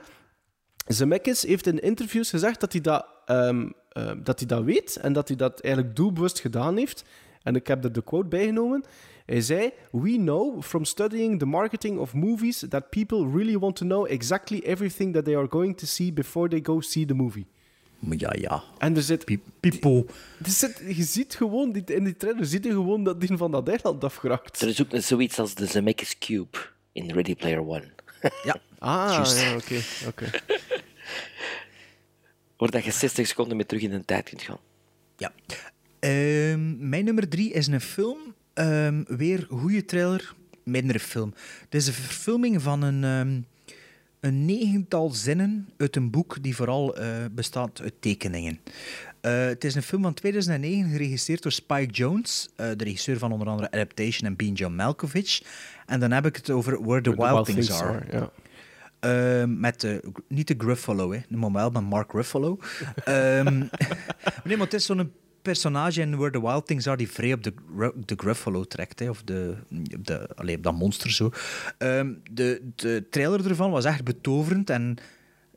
Zemeckis 0.88 1.42
heeft 1.42 1.68
in 1.68 1.80
interviews 1.80 2.30
gezegd 2.30 2.60
dat 2.60 2.72
hij 2.72 2.82
dat, 2.82 3.06
ehm, 3.26 3.70
ehm, 3.90 4.24
dat 4.24 4.40
hij 4.40 4.48
dat 4.48 4.64
weet 4.64 4.96
en 4.96 5.14
dat 5.14 5.28
hij 5.28 5.38
dat 5.38 5.60
eigenlijk 5.62 5.96
doelbewust 5.96 6.40
gedaan 6.40 6.78
heeft. 6.78 7.04
En 7.44 7.56
ik 7.56 7.68
heb 7.68 7.84
er 7.84 7.92
de 7.92 8.04
quote 8.04 8.28
bij 8.28 8.46
genomen. 8.46 8.84
Hij 9.26 9.42
zei: 9.42 9.72
We 9.92 10.16
know 10.16 10.64
from 10.64 10.86
studying 10.86 11.40
the 11.40 11.46
marketing 11.46 12.00
of 12.00 12.14
movies 12.14 12.66
that 12.70 12.90
people 12.90 13.30
really 13.38 13.58
want 13.58 13.76
to 13.76 13.86
know 13.86 14.12
exactly 14.12 14.60
everything 14.60 15.14
that 15.14 15.26
they 15.26 15.38
are 15.38 15.48
going 15.50 15.78
to 15.78 15.86
see 15.86 16.14
before 16.14 16.50
they 16.50 16.60
go 16.64 16.82
see 16.82 17.06
the 17.06 17.14
movie. 17.14 17.48
Ja, 18.00 18.34
ja. 18.40 18.64
En 18.78 18.96
er 18.96 19.02
zit. 19.02 19.40
Pipo. 19.60 20.06
Er 20.44 20.50
zit 20.50 20.82
je 20.88 21.04
ziet 21.04 21.36
gewoon, 21.36 21.72
die, 21.72 21.84
in 21.84 22.04
die 22.04 22.18
trailer 22.18 22.46
zie 22.46 22.64
je 22.64 22.72
gewoon 22.72 23.04
dat 23.04 23.22
die 23.22 23.38
van 23.38 23.52
dat 23.52 23.68
eiland 23.68 24.04
afgeraakt. 24.04 24.62
Er 24.62 24.68
is 24.68 24.82
ook 24.82 24.88
zoiets 24.92 25.40
als 25.40 25.56
de 25.56 25.66
Zemeckis 25.66 26.18
Cube 26.18 26.58
in 26.92 27.12
Ready 27.12 27.36
Player 27.36 27.68
One. 27.68 27.92
Ja. 28.44 28.56
Ah, 28.80 29.26
ja, 29.36 29.56
oké. 29.56 29.82
oké. 30.08 30.26
Waar 32.58 32.72
dat 32.72 32.84
je 32.84 32.92
60 32.92 33.28
seconden 33.28 33.56
mee 33.58 33.66
terug 33.66 33.84
in 33.84 33.90
de 33.90 34.06
tijd 34.06 34.30
kunt 34.30 34.42
gaan. 34.42 34.60
Ja. 35.18 35.32
Ehm, 36.00 36.90
mijn 36.90 37.06
nummer 37.06 37.30
drie 37.30 37.52
is 37.52 37.68
een 37.68 37.82
film. 37.82 38.18
Ehm, 38.54 39.04
weer 39.08 39.48
goede 39.50 39.86
trailer, 39.86 40.34
mindere 40.64 41.00
film. 41.00 41.34
Het 41.62 41.76
is 41.76 41.88
een 41.88 41.94
verfilming 41.94 42.62
van 42.62 42.82
een, 42.82 43.04
ehm, 43.04 43.42
een 44.20 44.46
negental 44.46 45.10
zinnen 45.10 45.70
uit 45.78 45.96
een 45.96 46.10
boek 46.10 46.44
die 46.44 46.56
vooral 46.56 46.96
eh, 46.96 47.08
bestaat 47.32 47.82
uit 47.82 47.94
tekeningen. 48.00 48.60
Eh, 49.22 49.46
het 49.46 49.64
is 49.64 49.76
een 49.76 49.84
film 49.84 50.02
van 50.02 50.14
2009, 50.14 50.92
geregisseerd 50.92 51.44
door 51.44 51.52
Spike 51.52 51.92
Jones, 51.92 52.50
eh, 52.56 52.70
de 52.76 52.84
regisseur 52.84 53.18
van 53.18 53.32
onder 53.32 53.48
andere 53.48 53.72
Adaptation 53.72 54.30
en 54.30 54.36
Being 54.36 54.58
John 54.58 54.76
Malkovich. 54.76 55.42
En 55.86 56.00
dan 56.00 56.12
heb 56.12 56.26
ik 56.26 56.36
het 56.36 56.50
over 56.50 56.84
Where 56.84 57.02
the, 57.02 57.16
Wild, 57.16 57.46
Things, 57.46 57.72
Are. 57.72 58.06
ja. 58.12 58.32
Eh, 59.00 59.44
met 59.44 59.82
de, 59.82 60.04
niet 60.28 60.48
de 60.48 60.56
Gruffalo, 60.58 61.14
hè. 61.14 61.20
maar 61.30 61.52
wel 61.52 61.70
met 61.70 61.84
Mark 61.84 62.12
Ruffalo. 62.12 62.60
Ehm, 63.04 63.58
nee, 64.44 64.58
maar 64.58 64.66
het 64.66 64.74
is 64.74 64.86
zo'n 64.86 65.12
personage 65.42 66.02
in 66.02 66.18
Where 66.18 66.32
the 66.32 66.42
Wild 66.42 66.68
Things 66.68 66.88
Are 66.88 66.98
die 66.98 67.12
vrij 67.12 67.34
op 67.34 67.44
de, 67.44 67.54
de 68.06 68.16
Gruffalo 68.18 68.64
trekt. 68.64 69.00
Hè, 69.00 69.10
of 69.10 69.24
de, 69.24 69.56
op 69.96 70.08
de, 70.08 70.30
allee, 70.36 70.56
op 70.56 70.64
dat 70.64 70.74
monster 70.74 71.12
zo. 71.12 71.30
Ehm, 71.78 72.14
de, 72.32 72.62
de 72.76 73.06
trailer 73.10 73.50
ervan 73.50 73.72
was 73.72 73.86
echt 73.86 74.04
betoverend. 74.04 74.70
En 74.70 74.98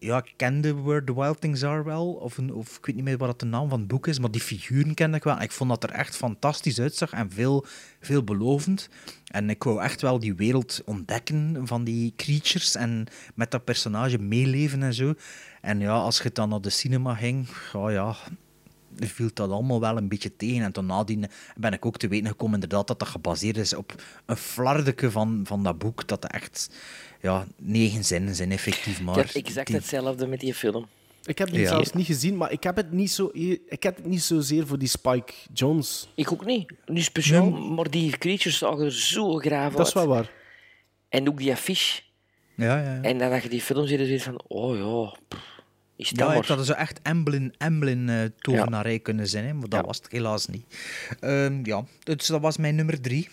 ja, 0.00 0.18
ik 0.18 0.32
kende 0.36 0.74
Where 0.74 1.04
the 1.04 1.14
Wild 1.14 1.40
Things 1.40 1.64
Are 1.64 1.84
wel. 1.84 2.12
Of, 2.12 2.38
een, 2.38 2.54
of 2.54 2.76
ik 2.76 2.86
weet 2.86 2.94
niet 2.94 3.04
meer 3.04 3.16
wat 3.16 3.40
de 3.40 3.46
naam 3.46 3.68
van 3.68 3.78
het 3.78 3.88
boek 3.88 4.06
is. 4.06 4.18
Maar 4.18 4.30
die 4.30 4.40
figuren 4.40 4.94
kende 4.94 5.16
ik 5.16 5.24
wel. 5.24 5.40
Ik 5.40 5.52
vond 5.52 5.70
dat 5.70 5.82
er 5.82 5.90
echt 5.90 6.16
fantastisch 6.16 6.80
uitzag. 6.80 7.12
En 7.12 7.30
veel, 7.30 7.66
veelbelovend. 8.00 8.88
En 9.26 9.50
ik 9.50 9.62
wou 9.62 9.82
echt 9.82 10.00
wel 10.00 10.18
die 10.18 10.34
wereld 10.34 10.82
ontdekken 10.84 11.66
van 11.66 11.84
die 11.84 12.12
creatures. 12.16 12.74
En 12.74 13.06
met 13.34 13.50
dat 13.50 13.64
personage 13.64 14.18
meeleven 14.18 14.82
en 14.82 14.94
zo. 14.94 15.14
En 15.60 15.78
ja, 15.80 15.92
als 15.92 16.20
je 16.22 16.30
dan 16.32 16.48
naar 16.48 16.60
de 16.60 16.70
cinema 16.70 17.14
ging... 17.14 17.48
Ja, 17.72 17.90
ja, 17.90 18.16
viel 18.96 19.30
dat 19.34 19.50
allemaal 19.50 19.80
wel 19.80 19.96
een 19.96 20.08
beetje 20.08 20.36
tegen. 20.36 20.62
En 20.62 20.72
toen 20.72 20.86
nadien 20.86 21.26
ben 21.56 21.72
ik 21.72 21.86
ook 21.86 21.96
te 21.96 22.08
weten 22.08 22.28
gekomen 22.28 22.54
inderdaad, 22.54 22.86
dat 22.86 22.98
dat 22.98 23.08
gebaseerd 23.08 23.56
is 23.56 23.74
op 23.74 24.02
een 24.26 24.36
flardeke 24.36 25.10
van, 25.10 25.40
van 25.44 25.62
dat 25.62 25.78
boek. 25.78 26.08
Dat 26.08 26.24
echt 26.24 26.70
ja, 27.20 27.46
negen 27.56 28.04
zinnen 28.04 28.34
zijn, 28.34 28.52
effectief. 28.52 29.00
Maar 29.02 29.18
ik 29.18 29.26
heb 29.32 29.44
exact 29.44 29.66
die- 29.66 29.76
hetzelfde 29.76 30.26
met 30.26 30.40
die 30.40 30.54
film. 30.54 30.86
Ik 31.24 31.38
heb 31.38 31.50
die 31.50 31.60
Ja. 31.60 31.68
zelfs 31.68 31.92
niet 31.92 32.06
gezien, 32.06 32.36
maar 32.36 32.52
ik 32.52 32.62
heb 32.62 32.76
het 32.76 32.92
niet, 32.92 33.10
zo, 33.10 33.30
ik 33.68 33.82
heb 33.82 33.96
het 33.96 34.06
niet 34.06 34.22
zozeer 34.22 34.66
voor 34.66 34.78
die 34.78 34.88
Spike 34.88 35.32
Jones. 35.52 36.08
Ik 36.14 36.32
ook 36.32 36.44
niet. 36.44 36.72
Niet 36.86 37.04
speciaal, 37.04 37.50
Nee. 37.50 37.60
maar 37.70 37.90
die 37.90 38.18
creatures 38.18 38.58
zagen 38.58 38.84
er 38.84 38.92
zo 38.92 39.34
graaf 39.36 39.72
Dat 39.74 39.86
is 39.86 39.96
uit. 39.96 40.06
wel 40.06 40.14
waar. 40.14 40.30
En 41.08 41.28
ook 41.28 41.38
die 41.38 41.52
affiche. 41.52 42.02
Ja, 42.54 42.78
ja, 42.80 42.94
ja. 42.94 43.02
En 43.02 43.18
dan 43.18 43.30
dat 43.30 43.42
je 43.42 43.48
die 43.48 43.60
film 43.60 43.86
ziet, 43.86 44.00
is 44.00 44.08
het 44.10 44.22
van, 44.22 44.42
oh 44.46 44.76
ja, 44.76 45.18
pff, 45.28 45.42
is 45.96 46.08
dat 46.10 46.18
Ja, 46.18 46.26
maar. 46.26 46.36
het 46.36 46.46
had 46.48 46.66
zo 46.66 46.72
echt 46.72 47.00
Emblem, 47.02 47.50
Emblem 47.58 48.08
eh 48.08 48.24
tovenarij 48.38 48.98
kunnen 48.98 49.26
zijn, 49.28 49.44
hè, 49.44 49.52
maar 49.54 49.68
dat 49.68 49.86
was 49.86 49.96
het 49.96 50.12
helaas 50.12 50.46
niet. 50.46 50.64
Ehm, 51.20 51.60
ja, 51.64 51.84
dus 52.02 52.26
dat 52.26 52.40
was 52.40 52.56
mijn 52.56 52.74
nummer 52.74 53.00
drie. 53.00 53.28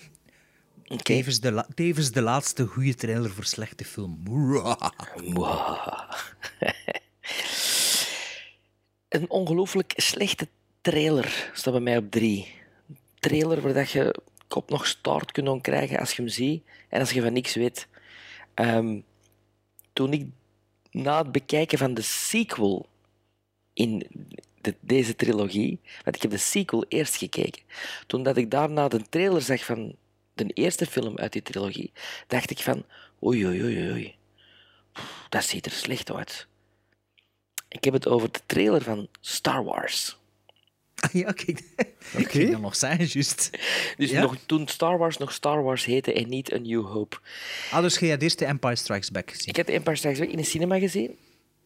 Tevens, 0.96 1.40
de 1.40 1.66
tevens 1.76 2.12
de 2.12 2.22
laatste 2.22 2.66
goede 2.66 2.96
trailer 2.96 3.32
voor 3.32 3.44
slechte 3.46 3.86
film. 3.86 4.24
Een 9.10 9.30
ongelooflijk 9.30 9.94
slechte 9.96 10.48
trailer 10.82 11.52
staat 11.54 11.74
bij 11.74 11.82
mij 11.82 11.98
op 11.98 12.12
drie. 12.12 12.48
Een 12.90 12.98
trailer 13.20 13.62
waar 13.62 13.74
dat 13.74 13.92
je 13.92 14.16
kop 14.48 14.70
nog 14.70 14.88
start 14.88 15.32
kunt 15.32 15.62
krijgen 15.62 16.00
als 16.00 16.12
je 16.14 16.22
hem 16.22 16.32
ziet 16.32 16.64
en 16.90 17.00
als 17.00 17.12
je 17.12 17.22
van 17.22 17.34
niks 17.34 17.56
weet. 17.56 17.88
Ehm, 18.54 19.00
toen 19.94 20.14
ik 20.14 20.26
na 20.92 21.18
het 21.18 21.32
bekijken 21.32 21.78
van 21.78 21.94
de 21.94 22.02
sequel 22.02 22.86
in 23.74 24.08
de- 24.62 24.76
deze 24.80 25.16
trilogie, 25.16 25.80
want 26.04 26.16
ik 26.16 26.22
heb 26.22 26.32
de 26.32 26.38
sequel 26.38 26.86
eerst 26.88 27.16
gekeken, 27.16 27.62
toen 28.08 28.24
dat 28.24 28.38
ik 28.38 28.52
daarna 28.52 28.88
de 28.88 29.02
trailer 29.10 29.42
zag 29.42 29.66
van 29.66 29.96
de 30.38 30.54
eerste 30.54 30.86
film 30.86 31.18
uit 31.18 31.34
die 31.34 31.42
trilogie, 31.42 31.92
dacht 32.28 32.50
ik 32.50 32.60
van 32.60 32.86
oei 33.24 33.46
oei 33.46 33.64
oei 33.64 33.92
oei, 33.92 34.16
Pff, 34.94 35.26
dat 35.30 35.44
ziet 35.44 35.66
er 35.66 35.72
slecht 35.72 36.12
uit. 36.12 36.48
Ik 37.70 37.84
heb 37.84 37.94
het 37.94 38.08
over 38.08 38.32
de 38.32 38.40
trailer 38.46 38.82
van 38.82 39.08
Star 39.22 39.64
Wars. 39.64 40.18
ja, 41.12 41.32
kijk. 41.32 41.64
Ik 42.18 42.32
ging 42.32 42.52
dat 42.52 42.62
nog 42.62 42.76
zijn, 42.76 42.98
juist. 42.98 43.50
Dus 43.98 44.10
Ja? 44.10 44.22
nog, 44.22 44.36
toen 44.46 44.68
Star 44.68 44.98
Wars 44.98 45.18
nog 45.18 45.32
Star 45.32 45.64
Wars 45.64 45.86
heette 45.86 46.14
en 46.14 46.30
niet 46.30 46.54
A 46.54 46.58
New 46.58 46.86
Hope. 46.86 47.18
Ah, 47.72 47.82
dus 47.82 48.00
had 48.00 48.22
eerst 48.22 48.40
de 48.40 48.46
Empire 48.46 48.76
Strikes 48.76 49.12
Back 49.12 49.32
gezien. 49.32 49.48
Ik 49.48 49.56
heb 49.56 49.66
de 49.66 49.72
Empire 49.72 49.96
Strikes 49.96 50.20
Back 50.20 50.30
in 50.30 50.38
de 50.38 50.44
cinema 50.44 50.80
gezien. 50.80 51.18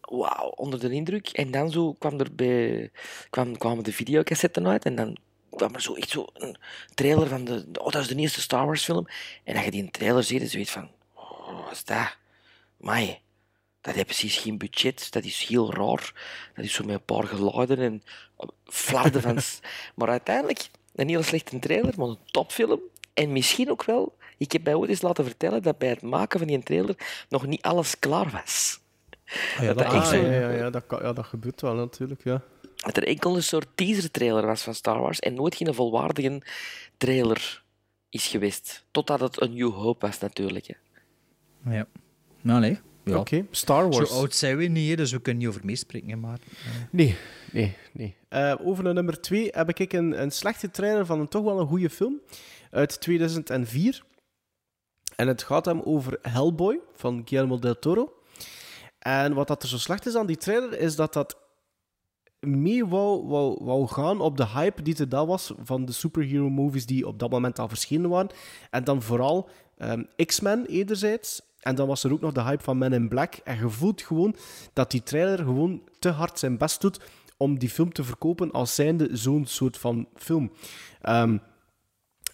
Wauw, 0.02 0.49
onder 0.49 0.80
de 0.80 0.89
indruk. 0.89 1.27
En 1.27 1.52
dan 1.52 1.72
zo 1.72 1.93
kwam 1.93 2.19
er 2.19 2.35
bij, 2.35 2.91
kwam, 3.30 3.57
kwamen 3.57 3.84
de 3.84 3.93
videocassetten 3.93 4.68
uit 4.68 4.85
en 4.85 4.95
dan 4.95 5.18
kwam 5.56 5.73
er 5.73 5.82
zo 5.82 5.94
echt 5.94 6.10
zo 6.10 6.28
een 6.34 6.57
trailer 6.94 7.28
van 7.28 7.44
de... 7.45 7.65
Oh, 7.80 7.91
dat 7.91 8.02
is 8.02 8.07
de 8.07 8.15
eerste 8.15 8.41
Star 8.41 8.65
Wars 8.65 8.84
film. 8.84 9.07
En 9.44 9.53
dan 9.53 9.64
je 9.64 9.72
die 9.72 9.91
trailer 9.91 10.23
ziet, 10.23 10.41
is 10.41 10.52
zoiets 10.52 10.72
van... 10.72 10.90
Oh, 11.14 11.64
wat 11.64 11.72
is 11.72 11.84
dat? 11.86 12.18
Mai, 12.78 13.19
dat 13.82 13.94
heeft 13.94 14.06
precies 14.06 14.38
geen 14.38 14.57
budget. 14.57 15.11
Dat 15.11 15.23
is 15.23 15.45
heel 15.48 15.73
raar. 15.73 16.14
Dat 16.56 16.65
is 16.65 16.73
zo 16.73 16.84
met 16.84 16.95
een 16.95 17.06
paar 17.06 17.23
geluiden 17.28 17.80
en 17.80 18.03
flarden 18.65 19.22
van... 19.22 19.38
maar 19.95 20.10
uiteindelijk, 20.10 20.69
een 20.95 21.10
heel 21.10 21.23
slechte 21.23 21.60
trailer, 21.60 21.94
maar 21.98 22.07
een 22.07 22.18
topfilm. 22.26 22.80
En 23.14 23.32
misschien 23.32 23.72
ook 23.72 23.84
wel... 23.84 24.18
Ik 24.38 24.52
heb 24.52 24.64
bij 24.64 24.76
ooit 24.76 24.90
eens 24.90 25.02
laten 25.02 25.26
vertellen 25.26 25.61
dat 25.61 25.78
bij 25.78 25.90
het 25.90 26.02
maken 26.02 26.40
van 26.40 26.48
die 26.48 26.64
trailer 26.64 26.95
nog 27.30 27.45
niet 27.45 27.61
alles 27.61 27.99
klaar 27.99 28.30
was. 28.30 28.80
Ah, 29.26 29.61
ja, 29.61 29.65
dat, 29.73 29.78
dat 29.78 29.88
kan 29.88 30.02
Ah, 30.02 30.07
zo- 30.07 30.69
dat, 30.69 30.84
ja, 31.02 31.14
dat 31.14 31.26
gebeurt 31.26 31.61
wel 31.61 31.73
natuurlijk, 31.76 32.23
ja. 32.23 32.41
Dat 32.82 32.98
er 32.98 33.08
enkel 33.08 33.36
een 33.36 33.44
soort 33.44 33.68
teaser-trailer 33.76 34.45
was 34.45 34.62
van 34.62 34.76
Star 34.76 34.99
Wars 34.99 35.20
en 35.20 35.34
nooit 35.34 35.56
geen 35.56 35.74
volwaardige 35.74 36.41
trailer 36.98 37.64
is 38.10 38.28
geweest. 38.28 38.86
Totdat 38.91 39.20
het 39.20 39.41
een 39.41 39.53
New 39.53 39.74
Hope 39.74 40.06
was, 40.06 40.20
natuurlijk. 40.20 40.68
Hè. 40.68 40.76
Ja. 41.76 41.88
Nou, 42.41 42.60
nee. 42.60 42.80
Ja. 43.03 43.18
Oké, 43.18 43.45
Star 43.52 43.90
Wars. 43.90 44.10
Zo 44.10 44.16
oud 44.16 44.36
zijn 44.36 44.58
we 44.58 44.64
niet, 44.64 44.98
dus 44.98 45.12
we 45.12 45.22
kunnen 45.22 45.41
niet 45.41 45.52
over 45.52 45.66
meespreken. 45.66 46.20
Maar, 46.20 46.40
eh, 46.49 46.72
Nee, 46.91 47.18
nee, 47.52 47.78
nee. 47.91 48.16
Eh, 48.28 48.56
over 48.64 48.84
naar 48.84 48.94
nummer 48.94 49.22
twee 49.22 49.48
heb 49.52 49.80
ik 49.80 49.94
een, 49.94 50.22
een 50.22 50.32
slechte 50.32 50.72
trailer 50.72 51.06
van 51.06 51.20
een 51.20 51.28
toch 51.28 51.44
wel 51.44 51.60
een 51.60 51.68
goede 51.68 51.90
film 51.90 52.22
uit 52.72 53.02
2004. 53.02 54.03
En 55.16 55.28
het 55.28 55.44
gaat 55.44 55.66
hem 55.66 55.82
over 55.82 56.20
Hellboy 56.22 56.80
van 56.95 57.22
Guillermo 57.26 57.60
del 57.60 57.80
Toro. 57.80 58.14
En 58.99 59.34
wat 59.34 59.48
dat 59.48 59.64
er 59.64 59.70
zo 59.70 59.78
slecht 59.78 60.06
is 60.06 60.16
aan 60.16 60.26
die 60.26 60.38
trailer, 60.38 60.80
is 60.80 60.95
dat 60.95 61.14
dat 61.14 61.40
mee 62.41 62.85
wou, 62.85 63.27
wou, 63.27 63.57
wou 63.63 63.88
gaan 63.88 64.22
op 64.22 64.38
de 64.38 64.47
hype 64.47 64.81
die 64.81 64.97
er 64.97 65.09
dat 65.09 65.27
was 65.27 65.53
van 65.63 65.85
de 65.85 65.91
superhero 65.91 66.49
movies 66.49 66.85
die 66.85 67.07
op 67.07 67.19
dat 67.19 67.30
moment 67.30 67.59
al 67.59 67.68
verschenen 67.68 68.09
waren. 68.09 68.30
En 68.69 68.84
dan 68.84 69.01
vooral 69.01 69.49
ehm, 69.77 70.03
X-Men 70.26 70.65
enerzijds. 70.65 71.41
En 71.59 71.76
dan 71.76 71.88
was 71.88 72.03
er 72.03 72.11
ook 72.11 72.22
nog 72.22 72.31
de 72.31 72.41
hype 72.41 72.63
van 72.63 72.77
Men 72.77 72.93
in 72.93 73.07
Black. 73.07 73.34
En 73.43 73.57
je 73.57 73.69
voelt 73.69 74.01
gewoon 74.01 74.35
dat 74.73 74.91
die 74.91 75.03
trailer 75.03 75.38
gewoon 75.38 75.81
te 75.99 76.09
hard 76.09 76.39
zijn 76.39 76.57
best 76.57 76.81
doet 76.81 76.99
om 77.38 77.59
die 77.59 77.69
film 77.69 77.93
te 77.93 78.03
verkopen 78.03 78.51
als 78.51 78.76
zijnde 78.76 79.18
zo'n 79.18 79.45
soort 79.45 79.77
van 79.77 80.07
film. 80.15 80.51
Ehm, 81.01 81.38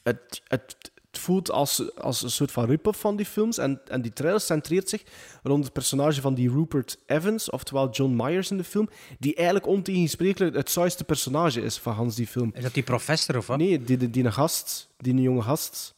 het, 0.03 0.41
het, 0.47 0.91
het 1.18 1.26
voelt 1.26 1.52
als, 1.52 1.95
als 1.95 2.23
een 2.23 2.30
soort 2.31 2.52
van 2.52 2.65
rip-off 2.65 2.99
van 2.99 3.15
die 3.15 3.26
films. 3.26 3.57
En, 3.57 3.81
en 3.88 4.02
die 4.02 4.14
trailer 4.14 4.41
centreert 4.41 4.89
zich 4.89 5.03
rond 5.44 5.64
het 5.64 5.73
personage 5.73 6.22
van 6.22 6.34
die 6.34 6.49
Rupert 6.49 6.98
Evans, 7.06 7.49
oftewel 7.49 7.89
John 7.89 8.15
Myers 8.15 8.52
in 8.52 8.57
de 8.57 8.64
film, 8.64 8.89
die 9.19 9.35
eigenlijk 9.35 9.68
ontegensprekelijk 9.68 10.56
het 10.56 10.69
saaiste 10.69 11.03
personage 11.03 11.61
is 11.61 11.77
van 11.77 11.94
Hans 11.94 12.15
die 12.15 12.27
film. 12.27 12.52
is 12.56 12.64
dat 12.64 12.73
die 12.73 12.84
professor 12.84 13.38
of 13.38 13.48
wat? 13.48 13.57
Nee, 13.57 13.81
die, 13.84 13.98
die, 13.98 14.10
die 14.10 14.23
een 14.23 14.34
gast, 14.34 14.89
die 14.98 15.14
een 15.14 15.22
jonge 15.22 15.41
gast, 15.41 15.95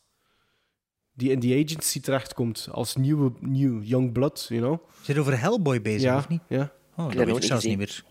die 1.14 1.32
in 1.32 1.40
die 1.40 1.64
agency 1.66 2.00
terechtkomt 2.02 2.68
als 2.72 2.96
nieuwe, 2.96 3.32
nieuw 3.40 3.82
young 3.82 4.12
blood, 4.12 4.46
you 4.50 4.62
know. 4.62 4.80
Zit 5.02 5.18
over 5.18 5.40
Hellboy 5.40 5.82
bezig, 5.82 6.02
Ja, 6.02 6.18
of 6.18 6.28
niet? 6.28 6.42
ja. 6.48 6.72
Oh, 6.96 7.06
dat 7.06 7.14
weet 7.16 7.28
ik 7.28 7.34
niet 7.34 7.44
zelfs 7.44 7.66
niet 7.66 7.78
meer. 7.78 8.04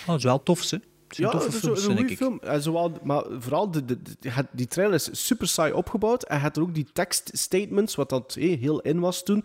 Oh, 0.00 0.06
dat 0.06 0.16
is 0.16 0.24
wel 0.24 0.42
tof, 0.42 0.62
ze. 0.62 0.80
Ja, 1.16 1.30
toffe 1.30 1.46
het 1.46 1.54
is 1.54 1.60
films, 1.60 1.86
een, 1.86 1.96
goede 1.96 2.16
film. 2.16 2.38
En 2.40 2.62
zowel, 2.62 2.92
maar 3.02 3.24
vooral, 3.38 3.70
de, 3.70 3.84
de, 3.84 3.98
die 4.52 4.66
trailer 4.66 4.94
is 4.94 5.26
super 5.26 5.48
saai 5.48 5.72
opgebouwd. 5.72 6.22
En 6.22 6.40
had 6.40 6.56
er 6.56 6.62
ook 6.62 6.74
die 6.74 6.86
tekststatements, 6.92 7.94
wat 7.94 8.08
dat 8.08 8.34
heel 8.34 8.80
in 8.80 9.00
was 9.00 9.22
toen, 9.22 9.44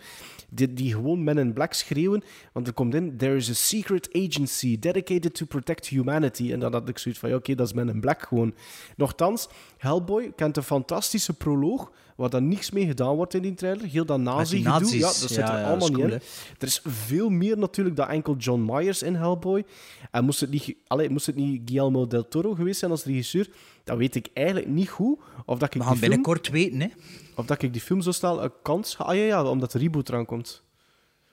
die, 0.49 0.73
die 0.73 0.93
gewoon 0.93 1.23
Men 1.23 1.37
in 1.37 1.53
Black 1.53 1.73
schreeuwen. 1.73 2.23
Want 2.53 2.67
er 2.67 2.73
komt 2.73 2.95
in, 2.95 3.17
there 3.17 3.35
is 3.35 3.49
a 3.49 3.53
secret 3.53 4.09
agency 4.11 4.79
dedicated 4.79 5.33
to 5.33 5.45
protect 5.45 5.87
humanity. 5.87 6.51
En 6.51 6.59
dan 6.59 6.73
had 6.73 6.89
ik 6.89 6.97
zoiets 6.97 7.19
van, 7.19 7.29
ja, 7.29 7.35
oké, 7.35 7.55
dat 7.55 7.67
is 7.67 7.73
Men 7.73 7.89
in 7.89 7.99
Black 7.99 8.21
gewoon. 8.21 8.53
Nochtans, 8.95 9.49
Hellboy 9.77 10.31
kent 10.35 10.57
een 10.57 10.63
fantastische 10.63 11.33
proloog, 11.33 11.91
waar 12.19 12.29
dan 12.29 12.47
niks 12.47 12.71
mee 12.71 12.85
gedaan 12.85 13.15
wordt 13.15 13.33
in 13.33 13.41
die 13.41 13.53
trailer. 13.53 13.85
Heel 13.85 14.05
dat 14.05 14.19
nazi-gedoe, 14.19 14.97
ja, 14.97 15.05
dat 15.05 15.15
zit 15.15 15.29
Ja, 15.29 15.35
er 15.35 15.47
ja, 15.47 15.57
dat 15.57 15.65
allemaal 15.65 15.87
niet 15.87 15.97
cool, 15.97 16.11
in. 16.11 16.21
Er 16.57 16.67
is 16.67 16.81
veel 16.83 17.29
meer 17.29 17.57
natuurlijk 17.57 17.95
dan 17.95 18.07
enkel 18.07 18.35
John 18.35 18.65
Myers 18.71 19.01
in 19.03 19.15
Hellboy. 19.15 19.63
En 20.11 20.25
moest 20.25 20.39
het 20.39 20.49
niet, 20.49 20.75
allee, 20.87 21.09
moest 21.09 21.25
het 21.25 21.35
niet 21.35 21.61
Guillermo 21.65 22.07
del 22.07 22.27
Toro 22.27 22.53
geweest 22.53 22.79
zijn 22.79 22.91
als 22.91 23.03
regisseur, 23.03 23.49
dan 23.83 23.97
weet 23.97 24.15
ik 24.15 24.29
eigenlijk 24.33 24.67
niet 24.67 24.89
goed 24.89 25.19
of 25.45 25.59
dat 25.59 25.67
ik 25.67 25.73
We 25.73 25.79
die 25.79 25.87
gaan 25.87 25.97
film, 25.97 26.09
binnenkort 26.09 26.49
weten, 26.49 26.79
hè. 26.79 26.87
of 27.35 27.45
dat 27.45 27.61
ik 27.61 27.73
die 27.73 27.81
film 27.81 28.01
zo 28.01 28.11
snel 28.11 28.43
een 28.43 28.51
kans. 28.61 28.97
Ah 28.97 29.15
ja, 29.15 29.23
ja, 29.23 29.43
omdat 29.43 29.71
de 29.71 29.79
reboot 29.79 30.09
eraan 30.09 30.25
komt. 30.25 30.63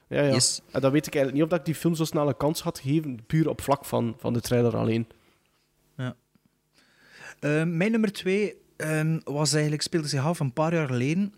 Ja, 0.08 0.22
ja. 0.22 0.32
Yes. 0.32 0.60
En 0.70 0.80
dan 0.80 0.92
weet 0.92 1.06
ik 1.06 1.14
eigenlijk 1.14 1.34
niet 1.34 1.42
of 1.42 1.48
dat 1.48 1.58
ik 1.58 1.74
die 1.74 1.82
film 1.82 1.94
zo 1.94 2.04
snel 2.04 2.28
een 2.28 2.36
kans 2.36 2.62
had 2.62 2.78
gegeven, 2.78 3.18
puur 3.26 3.48
op 3.48 3.60
vlak 3.60 3.84
van, 3.84 4.14
van 4.18 4.32
de 4.32 4.40
trailer 4.40 4.76
alleen. 4.76 5.06
Ja. 5.96 6.16
Eh, 7.40 7.64
mijn 7.64 7.90
nummer 7.90 8.12
twee 8.12 8.64
ehm, 8.76 9.18
was 9.24 9.52
eigenlijk, 9.52 9.82
speelde 9.82 10.08
zich 10.08 10.24
af 10.24 10.40
een 10.40 10.52
paar 10.52 10.74
jaar 10.74 10.86
geleden. 10.86 11.34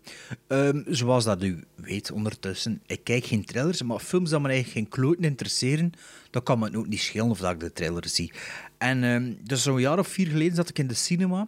Ehm, 0.47 0.81
zoals 0.87 1.23
dat 1.23 1.43
u 1.43 1.63
weet 1.75 2.11
ondertussen, 2.11 2.81
ik 2.85 3.03
kijk 3.03 3.25
geen 3.25 3.45
trailers, 3.45 3.81
maar 3.81 3.99
films 3.99 4.29
die 4.29 4.39
me 4.39 4.47
eigenlijk 4.47 4.77
geen 4.77 5.01
kloten 5.01 5.23
interesseren, 5.23 5.91
dan 6.29 6.43
kan 6.43 6.59
me 6.59 6.77
ook 6.77 6.87
niet 6.87 6.99
schelen 6.99 7.29
of 7.29 7.39
dat 7.39 7.51
ik 7.51 7.59
de 7.59 7.73
trailer 7.73 8.07
zie. 8.07 8.31
En 8.77 9.03
ehm, 9.03 9.33
dus 9.43 9.63
zo'n 9.63 9.79
jaar 9.79 9.99
of 9.99 10.07
vier 10.07 10.27
geleden 10.27 10.55
zat 10.55 10.69
ik 10.69 10.79
in 10.79 10.87
de 10.87 10.93
cinema. 10.93 11.47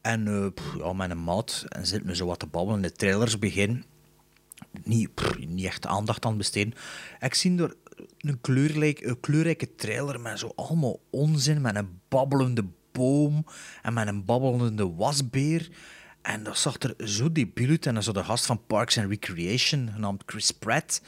En 0.00 0.26
eh, 0.26 0.46
pff, 0.54 0.76
ja, 0.78 0.92
met 0.92 1.10
een 1.10 1.24
maat 1.24 1.64
en 1.68 1.86
zit 1.86 2.04
me 2.04 2.16
zo 2.16 2.26
wat 2.26 2.38
te 2.38 2.46
babbelen. 2.46 2.82
De 2.82 2.92
trailers 2.92 3.38
pff, 5.14 5.38
niet 5.38 5.64
echt 5.64 5.86
aandacht 5.86 6.24
aan 6.24 6.36
besteden. 6.36 6.74
Ik 7.20 7.34
zie 7.34 7.58
er 7.58 7.74
een, 8.18 8.40
kleurrijk, 8.40 9.00
een 9.00 9.20
kleurrijke 9.20 9.74
trailer 9.74 10.20
met 10.20 10.38
zo 10.38 10.52
allemaal 10.54 11.00
onzin. 11.10 11.60
Met 11.60 11.76
een 11.76 12.00
babbelende 12.08 12.64
boom 12.96 13.46
en 13.82 13.92
met 13.92 14.06
een 14.06 14.24
babbelende 14.24 14.94
wasbeer. 14.94 15.68
En 16.22 16.42
dat 16.42 16.58
zag 16.58 16.76
er 16.78 17.08
zo 17.08 17.32
debiel 17.32 17.68
uit. 17.68 17.86
En 17.86 17.94
dan 17.94 18.02
zo 18.02 18.12
de 18.12 18.24
gast 18.24 18.46
van 18.46 18.66
Parks 18.66 18.98
and 18.98 19.08
Recreation, 19.08 19.90
genaamd 19.92 20.22
Chris 20.26 20.50
Pratt. 20.50 21.02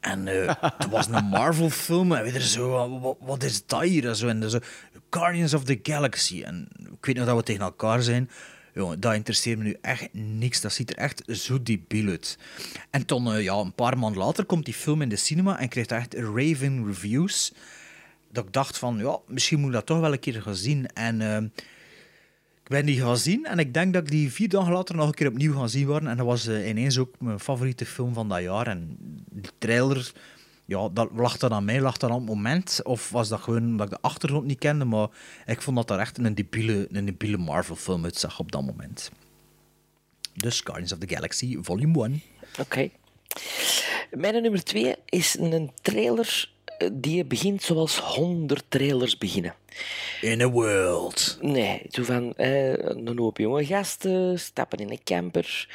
En 0.00 0.28
eh, 0.28 0.54
het 0.78 0.88
was 0.88 1.06
een 1.06 1.24
Marvel-film. 1.24 2.12
En 2.12 2.22
weer 2.22 2.40
zo, 2.40 2.98
wat, 3.00 3.16
wat 3.20 3.42
is 3.42 3.66
dat 3.66 3.82
hier? 3.82 4.08
En 4.08 4.16
Zo, 4.16 4.28
en 4.28 4.50
zo, 4.50 4.58
Guardians 5.10 5.54
of 5.54 5.64
the 5.64 5.78
Galaxy. 5.82 6.42
En 6.42 6.68
ik 6.78 7.06
weet 7.06 7.16
nog 7.16 7.26
dat 7.26 7.36
we 7.36 7.42
tegen 7.42 7.62
elkaar 7.62 8.02
zijn. 8.02 8.30
Jongen, 8.74 9.00
dat 9.00 9.14
interesseert 9.14 9.58
me 9.58 9.64
nu 9.64 9.76
echt 9.80 10.08
niks. 10.12 10.60
Dat 10.60 10.72
ziet 10.72 10.90
er 10.90 10.96
echt 10.96 11.22
zo 11.26 11.62
debiel 11.62 12.08
uit. 12.08 12.38
En 12.90 13.06
toen, 13.06 13.34
eh, 13.34 13.42
ja, 13.42 13.54
een 13.54 13.74
paar 13.74 13.98
maanden 13.98 14.22
later 14.22 14.44
komt 14.44 14.64
die 14.64 14.74
film 14.74 15.02
in 15.02 15.08
de 15.08 15.16
cinema 15.16 15.58
en 15.58 15.68
krijgt 15.68 15.92
echt 15.92 16.14
raving 16.14 16.86
reviews. 16.86 17.52
Dat 18.34 18.44
ik 18.44 18.52
dacht 18.52 18.78
van, 18.78 18.98
ja, 18.98 19.18
misschien 19.26 19.58
moet 19.58 19.68
ik 19.68 19.74
dat 19.74 19.86
toch 19.86 20.00
wel 20.00 20.12
een 20.12 20.18
keer 20.18 20.42
gaan 20.42 20.54
zien. 20.54 20.86
En 20.86 21.20
eh, 21.20 21.42
ik 22.62 22.68
ben 22.68 22.86
die 22.86 23.00
gaan 23.00 23.16
zien 23.16 23.44
en 23.44 23.58
ik 23.58 23.74
denk 23.74 23.92
dat 23.92 24.02
ik 24.02 24.10
die 24.10 24.32
vier 24.32 24.48
dagen 24.48 24.72
later 24.72 24.96
nog 24.96 25.06
een 25.06 25.14
keer 25.14 25.28
opnieuw 25.28 25.54
gaan 25.54 25.68
zien 25.68 25.86
worden. 25.86 26.08
En 26.08 26.16
dat 26.16 26.26
was 26.26 26.46
eh, 26.46 26.68
ineens 26.68 26.98
ook 26.98 27.14
mijn 27.18 27.40
favoriete 27.40 27.86
film 27.86 28.14
van 28.14 28.28
dat 28.28 28.42
jaar. 28.42 28.66
En 28.66 28.96
die 29.30 29.50
trailer, 29.58 30.12
ja, 30.64 30.88
dat, 30.88 31.08
lag 31.14 31.36
dat 31.36 31.50
aan 31.50 31.64
mij, 31.64 31.80
lag 31.80 31.96
dat 31.96 32.10
aan 32.10 32.16
het 32.16 32.26
moment? 32.26 32.80
Of 32.82 33.10
was 33.10 33.28
dat 33.28 33.40
gewoon 33.40 33.62
omdat 33.62 33.86
ik 33.86 33.92
de 33.92 34.08
achtergrond 34.08 34.44
niet 34.44 34.58
kende? 34.58 34.84
Maar 34.84 35.08
ik 35.46 35.62
vond 35.62 35.76
dat 35.76 35.90
er 35.90 35.98
echt 35.98 36.18
een 36.18 36.34
debiele, 36.34 36.88
een 36.90 37.04
debiele 37.04 37.36
Marvel-film 37.36 38.04
uitzag 38.04 38.38
op 38.38 38.52
dat 38.52 38.62
moment. 38.62 39.10
Dus 40.34 40.60
Guardians 40.60 40.92
of 40.92 40.98
the 40.98 41.14
Galaxy, 41.14 41.58
volume 41.60 42.04
1. 42.04 42.22
Oké. 42.58 42.90
Mijn 44.10 44.42
nummer 44.42 44.64
twee 44.64 44.94
is 45.04 45.38
een 45.38 45.70
trailer 45.82 46.52
die 46.92 47.24
begint 47.24 47.62
zoals 47.62 47.98
honderd 47.98 48.64
trailers 48.68 49.18
beginnen. 49.18 49.54
In 50.20 50.40
a 50.40 50.48
world. 50.48 51.38
Nee, 51.40 51.82
zo 51.90 52.02
van 52.02 52.34
eh, 52.36 52.72
een 52.72 53.18
hoop 53.18 53.38
jonge 53.38 53.66
gasten 53.66 54.38
stappen 54.38 54.78
in 54.78 54.90
een 54.90 55.04
camper, 55.04 55.68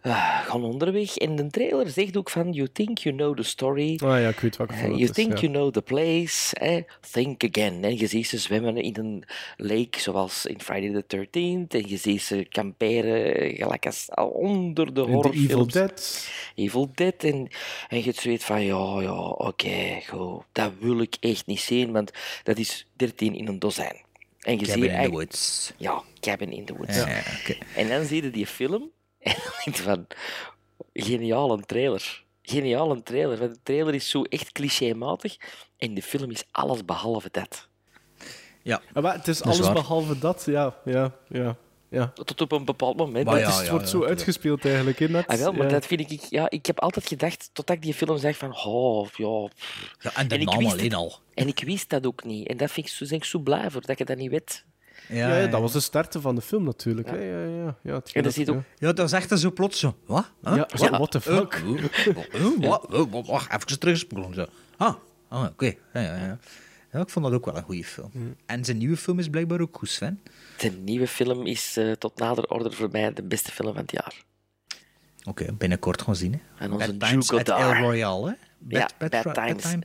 ah, 0.00 0.40
gaan 0.46 0.64
onderweg. 0.64 1.16
En 1.16 1.36
de 1.36 1.46
trailer 1.46 1.90
zegt 1.90 2.16
ook 2.16 2.30
van 2.30 2.52
You 2.52 2.68
think 2.72 2.98
you 2.98 3.16
know 3.16 3.36
the 3.36 3.42
story. 3.42 3.98
Ah 4.04 4.20
ja, 4.20 4.28
ik 4.28 4.40
weet 4.40 4.56
wat 4.56 4.70
Eh, 4.70 4.78
voor 4.78 4.88
you 4.88 5.00
is, 5.00 5.10
think 5.10 5.32
ja. 5.32 5.40
you 5.40 5.52
know 5.52 5.72
the 5.72 5.82
place. 5.82 6.54
Eh, 6.56 6.82
think 7.10 7.44
again. 7.44 7.84
En 7.84 7.98
je 7.98 8.06
ziet 8.06 8.26
ze 8.26 8.38
zwemmen 8.38 8.76
in 8.76 8.96
een 8.98 9.24
lake 9.56 10.00
zoals 10.00 10.46
in 10.46 10.60
Friday 10.60 11.02
the 11.02 11.16
13th. 11.16 11.74
En 11.74 11.88
je 11.88 11.96
ziet 11.96 12.22
ze 12.22 12.46
kamperen 12.48 13.54
gelijk 13.54 13.86
als 13.86 14.10
al 14.10 14.28
onder 14.28 14.94
de 14.94 15.00
horrorfilms. 15.00 15.44
Evil 15.50 15.66
Dead. 15.66 16.28
Evil 16.54 16.90
Dead. 16.94 17.24
En, 17.24 17.48
en 17.88 18.04
je 18.04 18.12
zoiets 18.14 18.44
van, 18.44 18.64
ja, 18.64 19.00
ja, 19.00 19.18
oké, 19.20 20.00
goed. 20.08 20.42
Dat 20.52 20.72
wil 20.80 21.00
ik 21.00 21.16
echt 21.20 21.46
niet 21.46 21.60
zien, 21.60 21.92
want 21.92 22.10
dat 22.42 22.58
is 22.58 22.86
13 22.96 23.34
in 23.34 23.46
een 23.48 23.58
dozijn. 23.58 24.06
En 24.38 24.58
je 24.58 24.66
Cabin 24.66 24.82
ziet 24.82 24.92
in 24.92 25.02
the 25.02 25.10
Woods. 25.10 25.72
Ja, 25.76 26.02
Cabin 26.20 26.52
in 26.52 26.64
the 26.64 26.74
Woods. 26.74 26.96
Ja. 26.96 27.22
En 27.74 27.88
dan 27.88 28.04
zie 28.04 28.22
je 28.22 28.30
die 28.30 28.46
film 28.46 28.90
en 29.18 29.34
dan 29.34 29.52
denk 29.64 29.76
je 29.76 29.82
van, 29.82 30.06
geniaal 30.92 31.52
een 31.52 31.66
trailer. 31.66 32.24
Geniaal 32.42 32.90
een 32.90 33.02
trailer. 33.02 33.38
Want 33.38 33.54
de 33.54 33.60
trailer 33.62 33.94
is 33.94 34.10
zo 34.10 34.22
echt 34.22 34.52
clichématig 34.52 35.36
en 35.76 35.94
de 35.94 36.02
film 36.02 36.30
is 36.30 36.44
alles 36.50 36.84
behalve 36.84 37.28
dat. 37.32 37.68
Ja. 38.62 38.80
Maar 38.92 39.14
het 39.14 39.28
is 39.28 39.38
Dat 39.38 39.54
is 39.54 39.60
alles 39.62 39.72
behalve 39.72 40.18
dat, 40.18 40.42
ja. 40.46 40.76
ja, 40.84 41.14
ja, 41.28 41.56
ja. 41.88 42.12
Tot 42.14 42.40
op 42.40 42.52
een 42.52 42.64
bepaald 42.64 42.96
moment. 42.96 43.24
Maar 43.24 43.38
het, 43.40 43.48
is, 43.48 43.56
het 43.58 43.68
wordt 43.68 43.88
zo 43.88 44.04
uitgespeeld 44.04 44.64
eigenlijk. 44.64 44.98
Hè, 44.98 45.08
net, 45.08 45.26
Ah, 45.26 45.38
wel, 45.38 45.52
maar 45.52 45.66
ja. 45.66 45.72
dat 45.72 45.86
vind 45.86 46.00
ik... 46.12 46.20
Ja, 46.28 46.50
ik 46.50 46.66
heb 46.66 46.80
altijd 46.80 47.06
gedacht, 47.08 47.50
totdat 47.52 47.76
ik 47.76 47.82
die 47.82 47.94
film 47.94 48.18
zag, 48.18 48.36
van... 48.36 48.56
Oh, 48.64 49.08
ja... 49.16 49.48
Ja, 49.98 50.14
en 50.14 50.28
de 50.28 50.38
ik 50.38 50.44
naam 50.46 50.58
wist 50.58 50.72
alleen 50.72 50.84
het- 50.84 50.94
al. 50.94 51.18
En 51.34 51.48
ik 51.48 51.60
wist 51.64 51.88
dat 51.88 52.06
ook 52.06 52.24
niet. 52.24 52.48
En 52.48 52.56
dat 52.56 52.70
vind 52.70 52.86
ik 52.86 52.92
zo, 52.92 53.04
ben 53.06 53.16
ik 53.16 53.24
zo 53.24 53.38
blij 53.38 53.70
voor, 53.70 53.80
dat 53.86 53.98
je 53.98 54.04
dat 54.04 54.16
niet 54.16 54.30
weet. 54.30 54.64
Ja, 55.08 55.38
ja, 55.38 55.46
dat 55.46 55.60
was 55.60 55.72
de 55.72 55.80
starten 55.80 56.20
van 56.22 56.34
de 56.34 56.40
film 56.40 56.64
natuurlijk. 56.64 57.10
hè. 57.10 57.16
Ja, 57.16 57.44
ja, 57.44 57.76
ja. 57.82 58.02
En 58.12 58.22
dat 58.22 58.32
ziet 58.32 58.48
ook... 58.48 58.62
Ja, 58.78 58.92
dat 58.92 59.06
is 59.06 59.12
echt 59.12 59.38
zo 59.38 59.50
plots 59.50 59.78
zo. 59.78 59.96
Wat? 60.06 60.30
Huh? 60.42 60.56
Ja, 60.74 60.90
what 60.90 61.10
the 61.10 61.20
fuck? 61.20 61.54
Eh, 61.54 61.84
eh, 62.06 62.16
eh, 62.32 62.68
wat? 62.68 63.06
Wat? 63.10 63.26
Wacht, 63.26 63.52
even 63.52 63.78
terugspoelen. 63.78 64.34
Zo. 64.34 64.46
Ah, 64.76 64.94
ah 65.28 65.44
oké. 65.44 65.74
Ja, 65.92 66.00
ja, 66.00 66.16
ja. 66.16 66.38
Ja, 66.92 67.00
ik 67.00 67.10
vond 67.10 67.24
dat 67.24 67.34
ook 67.34 67.44
wel 67.44 67.56
een 67.56 67.62
goede 67.62 67.84
film. 67.84 68.10
Mm. 68.12 68.36
En 68.46 68.64
zijn 68.64 68.78
nieuwe 68.78 68.96
film 68.96 69.18
is 69.18 69.28
blijkbaar 69.28 69.60
ook 69.60 69.76
goed, 69.78 69.88
Sven. 69.88 70.20
De 70.58 70.70
nieuwe 70.70 71.08
film 71.08 71.46
is 71.46 71.76
eh, 71.76 71.92
tot 71.92 72.18
nader 72.18 72.50
order 72.50 72.72
voor 72.72 72.88
mij 72.92 73.12
de 73.12 73.22
beste 73.22 73.50
film 73.52 73.72
van 73.72 73.82
het 73.82 73.92
jaar. 73.92 74.22
Oké, 75.24 75.52
binnenkort 75.52 76.02
gaan 76.02 76.16
zien. 76.16 76.32
Hè. 76.32 76.64
En 76.64 76.72
onze 76.72 76.94
Bad 76.94 77.08
Times 77.10 77.32
at. 77.32 77.48
El 77.48 77.74
Royale, 77.74 78.28
hè? 78.28 78.34
ja, 78.78 78.88
Bad, 78.98 79.24
Ro- 79.24 79.32
Times. 79.32 79.62
Time- 79.62 79.82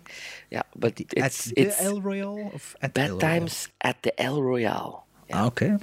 Ja, 0.50 0.64
but 0.74 0.91
At 0.91 1.26
it's, 1.26 1.44
the 1.44 1.54
it's 1.54 1.78
El 1.80 2.02
Royale 2.02 2.50
of 2.54 2.76
at 2.80 2.94
Bad 2.94 3.04
El 3.08 3.20
Royale? 3.20 3.38
Times 3.38 3.70
at 3.78 3.95
the 4.00 4.14
El 4.14 4.41
Royale. 4.41 5.03
Ah, 5.30 5.45
oké. 5.45 5.78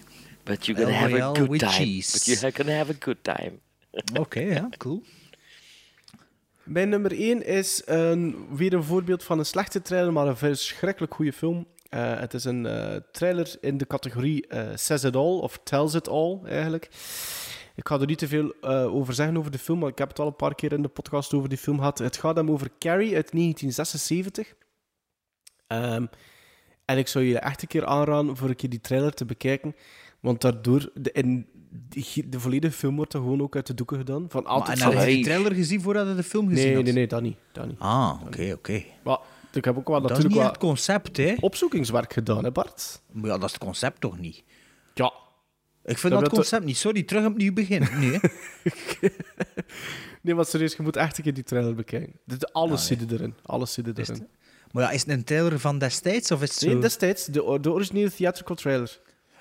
But 0.44 0.66
you're 0.66 0.82
gonna 0.82 0.96
El 0.98 1.02
have 1.02 1.22
a 1.22 1.32
good 1.34 1.48
with 1.48 1.60
time. 1.60 1.72
cheese. 1.72 2.12
But 2.12 2.24
you're 2.40 2.52
gonna 2.56 2.76
have 2.76 2.92
a 2.92 2.96
good 2.98 3.16
time. 3.22 3.52
Oké, 4.20 4.40
ja, 4.40 4.68
cool. 4.76 5.02
Mijn 6.62 6.88
nummer 6.88 7.12
1 7.12 7.46
is 7.46 7.82
een, 7.84 8.46
weer 8.56 8.72
een 8.72 8.82
voorbeeld 8.84 9.24
van 9.24 9.38
een 9.38 9.46
slechte 9.46 9.82
trailer, 9.82 10.12
maar 10.12 10.26
een 10.26 10.36
verschrikkelijk 10.36 11.14
goede 11.14 11.32
film. 11.32 11.66
Eh, 11.88 12.18
het 12.18 12.34
is 12.34 12.44
een 12.44 12.66
eh, 12.66 12.96
trailer 13.12 13.56
in 13.60 13.78
de 13.78 13.86
categorie 13.86 14.46
eh, 14.46 14.68
Says 14.74 15.04
It 15.04 15.16
All, 15.16 15.38
of 15.38 15.60
Tells 15.64 15.94
It 15.94 16.08
All 16.08 16.40
eigenlijk. 16.44 16.88
Ik 17.74 17.88
ga 17.88 18.00
er 18.00 18.06
niet 18.06 18.18
te 18.18 18.28
veel 18.28 18.54
eh, 18.60 18.94
over 18.94 19.14
zeggen 19.14 19.36
over 19.36 19.50
de 19.50 19.58
film, 19.58 19.78
maar 19.78 19.88
ik 19.88 19.98
heb 19.98 20.08
het 20.08 20.18
al 20.18 20.26
een 20.26 20.36
paar 20.36 20.54
keer 20.54 20.72
in 20.72 20.82
de 20.82 20.88
podcast 20.88 21.34
over 21.34 21.48
die 21.48 21.58
film 21.58 21.78
gehad. 21.78 21.98
Het 21.98 22.16
gaat 22.16 22.36
hem 22.36 22.50
over 22.50 22.70
Carrie 22.78 23.14
uit 23.14 23.32
1976. 23.32 24.54
Ehm, 25.66 26.06
en 26.90 26.98
ik 26.98 27.08
zou 27.08 27.24
je 27.24 27.38
echt 27.38 27.62
een 27.62 27.68
keer 27.68 27.86
aanraden 27.86 28.36
voor 28.36 28.48
een 28.48 28.56
keer 28.56 28.70
die 28.70 28.80
trailer 28.80 29.14
te 29.14 29.24
bekijken. 29.24 29.74
Want 30.20 30.40
daardoor, 30.40 30.90
de, 30.94 31.12
in, 31.12 31.46
de, 31.88 32.22
de 32.28 32.40
volledige 32.40 32.74
film 32.74 32.96
wordt 32.96 33.14
er 33.14 33.20
gewoon 33.20 33.42
ook 33.42 33.56
uit 33.56 33.66
de 33.66 33.74
doeken 33.74 33.96
gedaan. 33.98 34.26
Van 34.28 34.46
altijd 34.46 34.80
en 34.80 34.84
heb 34.90 35.08
je 35.08 35.14
die 35.14 35.24
trailer 35.24 35.54
gezien 35.54 35.80
voordat 35.80 36.08
je 36.08 36.14
de 36.14 36.22
film 36.22 36.48
gezien 36.48 36.64
Nee, 36.66 36.74
had? 36.74 36.84
nee, 36.84 36.92
nee, 36.92 37.06
dat 37.06 37.22
niet. 37.22 37.36
Dat 37.52 37.66
niet. 37.66 37.78
Ah, 37.78 38.20
oké, 38.26 38.52
oké. 38.52 38.82
Maar 39.04 39.18
ik 39.52 39.64
heb 39.64 39.76
ook 39.78 39.88
wel 39.88 40.00
Dat 40.00 40.10
is 40.10 40.16
natuurlijk 40.16 40.26
niet 40.26 40.34
wel 40.34 40.46
het 40.46 40.58
concept, 40.58 41.16
hè? 41.16 41.34
opzoekingswerk 41.40 42.12
gedaan, 42.12 42.44
hè 42.44 42.50
Bart? 42.52 43.02
Maar 43.12 43.30
ja, 43.30 43.38
dat 43.38 43.44
is 43.44 43.52
het 43.52 43.62
concept 43.64 44.00
toch 44.00 44.18
niet? 44.18 44.42
Ja. 44.94 45.12
Ik 45.84 45.98
vind 45.98 46.12
Dat 46.12 46.22
dat, 46.22 46.32
concept 46.32 46.64
niet. 46.64 46.76
Sorry, 46.76 47.02
terug 47.02 47.26
opnieuw 47.26 47.52
beginnen. 47.52 47.88
Nee? 48.00 48.20
Nee, 50.22 50.34
maar 50.34 50.44
serieus, 50.44 50.76
je 50.76 50.82
moet 50.82 50.96
echt 50.96 51.18
een 51.18 51.24
keer 51.24 51.34
die 51.34 51.42
trailer 51.44 51.74
bekijken. 51.74 52.12
Alles 52.52 52.80
Ah, 52.80 52.86
zit 52.86 53.00
er 53.02 53.12
erin. 53.12 53.34
Alles 53.42 53.72
zit 53.72 53.98
erin. 53.98 54.28
Maar 54.70 54.82
ja, 54.82 54.90
is 54.90 55.00
het 55.00 55.10
een 55.10 55.24
trailer 55.24 55.60
van 55.60 55.78
destijds 55.78 56.30
of 56.30 56.42
is 56.42 56.50
het 56.50 56.60
Nee, 56.60 56.74
zo... 56.74 56.80
destijds, 56.80 57.24
de, 57.24 57.58
de 57.60 57.70
originele 57.72 58.12
theatrical 58.12 58.56
trailer. 58.56 59.00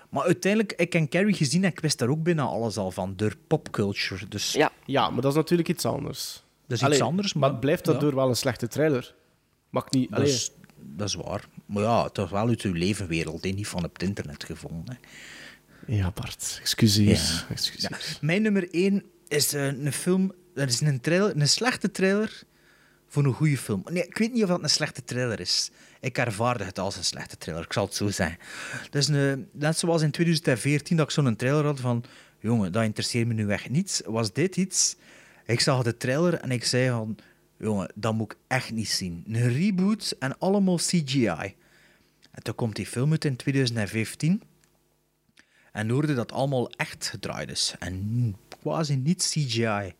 Maar 0.09 0.23
uiteindelijk, 0.23 0.73
ik 0.73 0.89
ken 0.89 1.09
Carrie 1.09 1.33
gezien 1.33 1.63
en 1.63 1.69
ik 1.69 1.79
wist 1.79 1.99
daar 1.99 2.09
ook 2.09 2.23
bijna 2.23 2.43
alles 2.43 2.77
al 2.77 2.91
van, 2.91 3.13
door 3.15 3.35
popculture. 3.47 4.27
Dus 4.27 4.53
Ja. 4.53 4.71
Ja, 4.85 5.09
maar 5.09 5.21
dat 5.21 5.31
is 5.31 5.37
natuurlijk 5.37 5.69
iets 5.69 5.85
anders. 5.85 6.43
dat 6.67 6.81
is 6.81 6.87
iets 6.87 7.01
anders, 7.01 7.33
Maar 7.33 7.55
blijft 7.55 7.85
ja, 7.85 7.91
daardoor 7.91 8.15
wel 8.15 8.29
een 8.29 8.35
slechte 8.35 8.67
trailer. 8.67 9.15
Mag 9.69 9.89
niet... 9.89 10.09
dat, 10.09 10.19
allee. 10.19 10.31
is, 10.31 10.51
dat 10.79 11.07
is 11.07 11.15
waar. 11.15 11.47
Maar 11.65 11.83
ja, 11.83 12.03
het 12.03 12.17
is 12.17 12.29
wel 12.29 12.47
uit 12.47 12.61
uw 12.61 12.73
levenwereld, 12.73 13.43
hè, 13.43 13.49
niet 13.49 13.67
van 13.67 13.83
op 13.83 13.93
het 13.93 14.03
internet 14.03 14.43
gevonden. 14.43 14.99
Hè. 14.99 15.07
Ja, 15.95 16.11
Bart. 16.11 16.57
Excuseer. 16.61 17.07
Ja. 17.07 17.45
Excuseer. 17.49 17.89
Ja. 17.91 17.97
Mijn 18.21 18.41
nummer 18.41 18.69
1 18.71 19.03
is 19.27 19.53
eh, 19.53 19.65
een 19.65 19.93
film... 19.93 20.33
Dat 20.53 20.69
is 20.69 20.81
een, 20.81 21.01
trailer, 21.01 21.35
een 21.35 21.49
slechte 21.49 21.91
trailer 21.91 22.43
voor 23.09 23.25
een 23.25 23.33
goede 23.33 23.57
film. 23.57 23.83
Nee, 23.91 24.07
ik 24.07 24.17
weet 24.17 24.33
niet 24.33 24.43
of 24.43 24.49
dat 24.49 24.63
een 24.63 24.69
slechte 24.69 25.03
trailer 25.03 25.39
is. 25.39 25.71
Ik 25.99 26.17
ervaarde 26.17 26.63
het 26.63 26.79
als 26.79 26.97
een 26.97 27.03
slechte 27.03 27.37
trailer, 27.37 27.65
ik 27.65 27.73
zal 27.73 27.85
het 27.85 27.95
zo 27.95 28.09
zeggen. 28.09 28.37
Dus 28.89 29.07
net 29.51 29.77
zoals 29.77 30.01
in 30.01 30.11
2014 30.11 30.97
dat 30.97 31.05
ik 31.05 31.11
zo'n 31.11 31.35
trailer 31.35 31.65
had 31.65 31.79
van... 31.79 32.03
Jongen, 32.41 32.71
dat 32.71 32.83
interesseert 32.83 33.27
me 33.27 33.33
nu 33.33 33.51
echt 33.51 33.69
niets. 33.69 34.01
Was 34.05 34.33
dit 34.33 34.55
iets... 34.55 34.95
Ik 35.45 35.59
zag 35.59 35.83
de 35.83 35.97
trailer 35.97 36.33
en 36.33 36.51
ik 36.51 36.63
zei 36.63 36.89
van... 36.89 37.17
Jongen, 37.57 37.91
dat 37.95 38.13
moet 38.13 38.31
ik 38.31 38.37
echt 38.47 38.71
niet 38.71 38.89
zien. 38.89 39.23
Een 39.27 39.53
reboot 39.53 40.15
en 40.19 40.37
allemaal 40.37 40.75
CGI. 40.75 41.55
En 42.31 42.43
toen 42.43 42.55
komt 42.55 42.75
die 42.75 42.85
film 42.85 43.11
uit 43.11 43.25
in 43.25 43.35
2015. 43.35 44.41
En 45.71 45.89
hoorde 45.89 46.13
dat 46.13 46.31
allemaal 46.31 46.69
echt 46.69 47.07
gedraaid 47.07 47.49
is. 47.49 47.75
En 47.79 48.35
quasi 48.61 48.95
niet 48.95 49.29
CGI. 49.33 49.93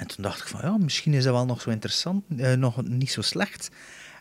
En 0.00 0.06
toen 0.06 0.24
dacht 0.24 0.40
ik 0.40 0.46
van, 0.46 0.60
ja, 0.62 0.78
misschien 0.78 1.14
is 1.14 1.24
dat 1.24 1.32
wel 1.32 1.46
nog 1.46 1.60
zo 1.60 1.70
interessant, 1.70 2.24
eh, 2.36 2.52
nog 2.52 2.82
niet 2.82 3.10
zo 3.10 3.22
slecht. 3.22 3.70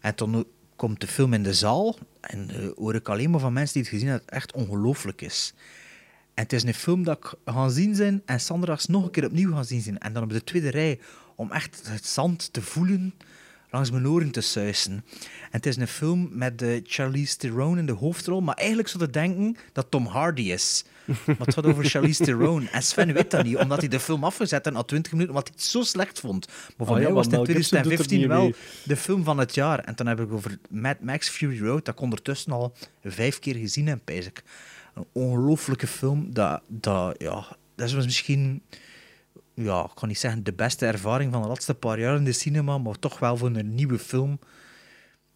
En 0.02 0.16
toen 0.16 0.46
komt 0.76 1.02
de 1.02 1.08
film 1.08 1.34
in 1.34 1.44
de 1.44 1.54
zaal 1.54 1.98
en 2.22 2.50
eh, 2.50 2.68
hoor 2.76 2.96
ik 2.96 3.10
alleen 3.10 3.30
maar 3.30 3.40
van 3.40 3.54
mensen 3.54 3.74
die 3.74 3.82
het 3.82 3.92
gezien 3.92 4.08
hebben 4.08 4.28
dat 4.28 4.36
het 4.36 4.44
echt 4.44 4.64
ongelooflijk 4.64 5.22
is. 5.22 5.54
En 6.34 6.44
het 6.44 6.54
is 6.54 6.64
een 6.64 6.74
film 6.74 7.04
dat 7.04 7.18
ik 7.18 7.34
ga 7.46 7.70
zien 7.70 7.96
zijn 7.96 8.22
en 8.26 8.42
zondags 8.42 8.86
nog 8.86 9.04
een 9.04 9.12
keer 9.12 9.26
opnieuw 9.26 9.54
gaan 9.54 9.66
zien. 9.66 9.98
En 9.98 10.14
dan 10.14 10.24
op 10.24 10.30
de 10.30 10.44
tweede 10.44 10.70
rij, 10.70 11.00
om 11.36 11.52
echt 11.52 11.82
het 11.88 12.06
zand 12.06 12.54
te 12.54 12.62
voelen 12.62 13.14
langs 13.70 13.92
mijn 13.92 14.08
oren 14.08 14.32
te 14.32 14.42
suisen. 14.42 14.94
En 14.94 15.04
het 15.52 15.66
is 15.66 15.76
een 15.76 15.88
film 15.88 16.30
met 16.32 16.62
uh, 16.62 16.82
Charlize 16.84 17.38
Theron 17.38 17.78
in 17.78 17.86
de 17.86 17.92
hoofdrol, 17.92 18.42
maar 18.42 18.56
eigenlijk 18.56 18.88
zou 18.88 19.04
je 19.04 19.10
denken 19.10 19.58
dat 19.74 19.92
Tom 19.92 20.06
Hardy 20.06 20.42
is. 20.42 20.84
Maar 21.26 21.46
het 21.46 21.54
gaat 21.54 21.66
over 21.66 21.86
Charlize 21.86 22.24
Theron. 22.24 22.68
En 22.68 22.84
Sven 22.84 23.14
weet 23.14 23.32
dat 23.32 23.44
niet, 23.44 23.58
omdat 23.58 23.80
hij 23.80 23.88
de 23.88 24.00
film 24.00 24.24
afgezet 24.24 24.66
had 24.66 24.74
na 24.74 24.84
20 24.84 25.12
minuten, 25.12 25.34
omdat 25.36 25.48
hij 25.48 25.58
het 25.58 25.68
zo 25.70 25.84
slecht 25.84 26.20
vond. 26.20 26.48
Maar 26.48 26.88
voor 26.88 26.96
Oh 26.96 27.02
ja, 27.02 27.08
mij 27.08 27.14
was 27.14 27.26
het 27.26 27.34
in 27.34 27.40
want 27.40 27.50
Mel 27.50 27.58
Gibson 27.58 27.82
doet 27.82 27.92
er 27.92 28.06
2015 28.06 28.18
niet 28.18 28.28
wel 28.28 28.42
mee. 28.42 28.56
de 28.84 28.96
film 28.96 29.24
van 29.24 29.38
het 29.38 29.56
jaar. 29.56 29.80
En 29.80 29.96
dan 29.96 30.08
heb 30.08 30.20
ik 30.20 30.32
over 30.32 30.60
Mad 30.70 31.02
Max 31.02 31.30
Fury 31.30 31.66
Road, 31.66 31.86
dat 31.86 31.94
ik 31.94 32.02
ondertussen 32.02 32.52
al 32.52 32.74
vijf 33.04 33.40
keer 33.40 33.56
gezien 33.56 33.88
heb, 33.88 34.00
pijs 34.04 34.26
ik. 34.26 34.44
Een 34.94 35.06
ongelooflijke 35.12 35.88
film. 35.88 36.34
Dat, 36.34 36.62
dat, 36.68 37.16
ja, 37.18 37.48
dat 37.76 37.92
was 37.92 38.06
misschien, 38.06 38.62
ja, 39.54 39.84
ik 39.84 39.92
kan 39.96 40.08
niet 40.08 40.20
zeggen 40.20 40.44
de 40.44 40.54
beste 40.54 40.86
ervaring 40.86 41.32
van 41.32 41.42
de 41.42 41.48
laatste 41.48 41.74
paar 41.74 42.00
jaar 42.00 42.16
in 42.16 42.24
de 42.24 42.32
cinema, 42.32 42.78
maar 42.78 43.00
toch 43.00 43.20
wel 43.20 43.38
voor 43.38 43.48
een 43.56 43.76
nieuwe 43.76 44.00
film. 44.00 44.40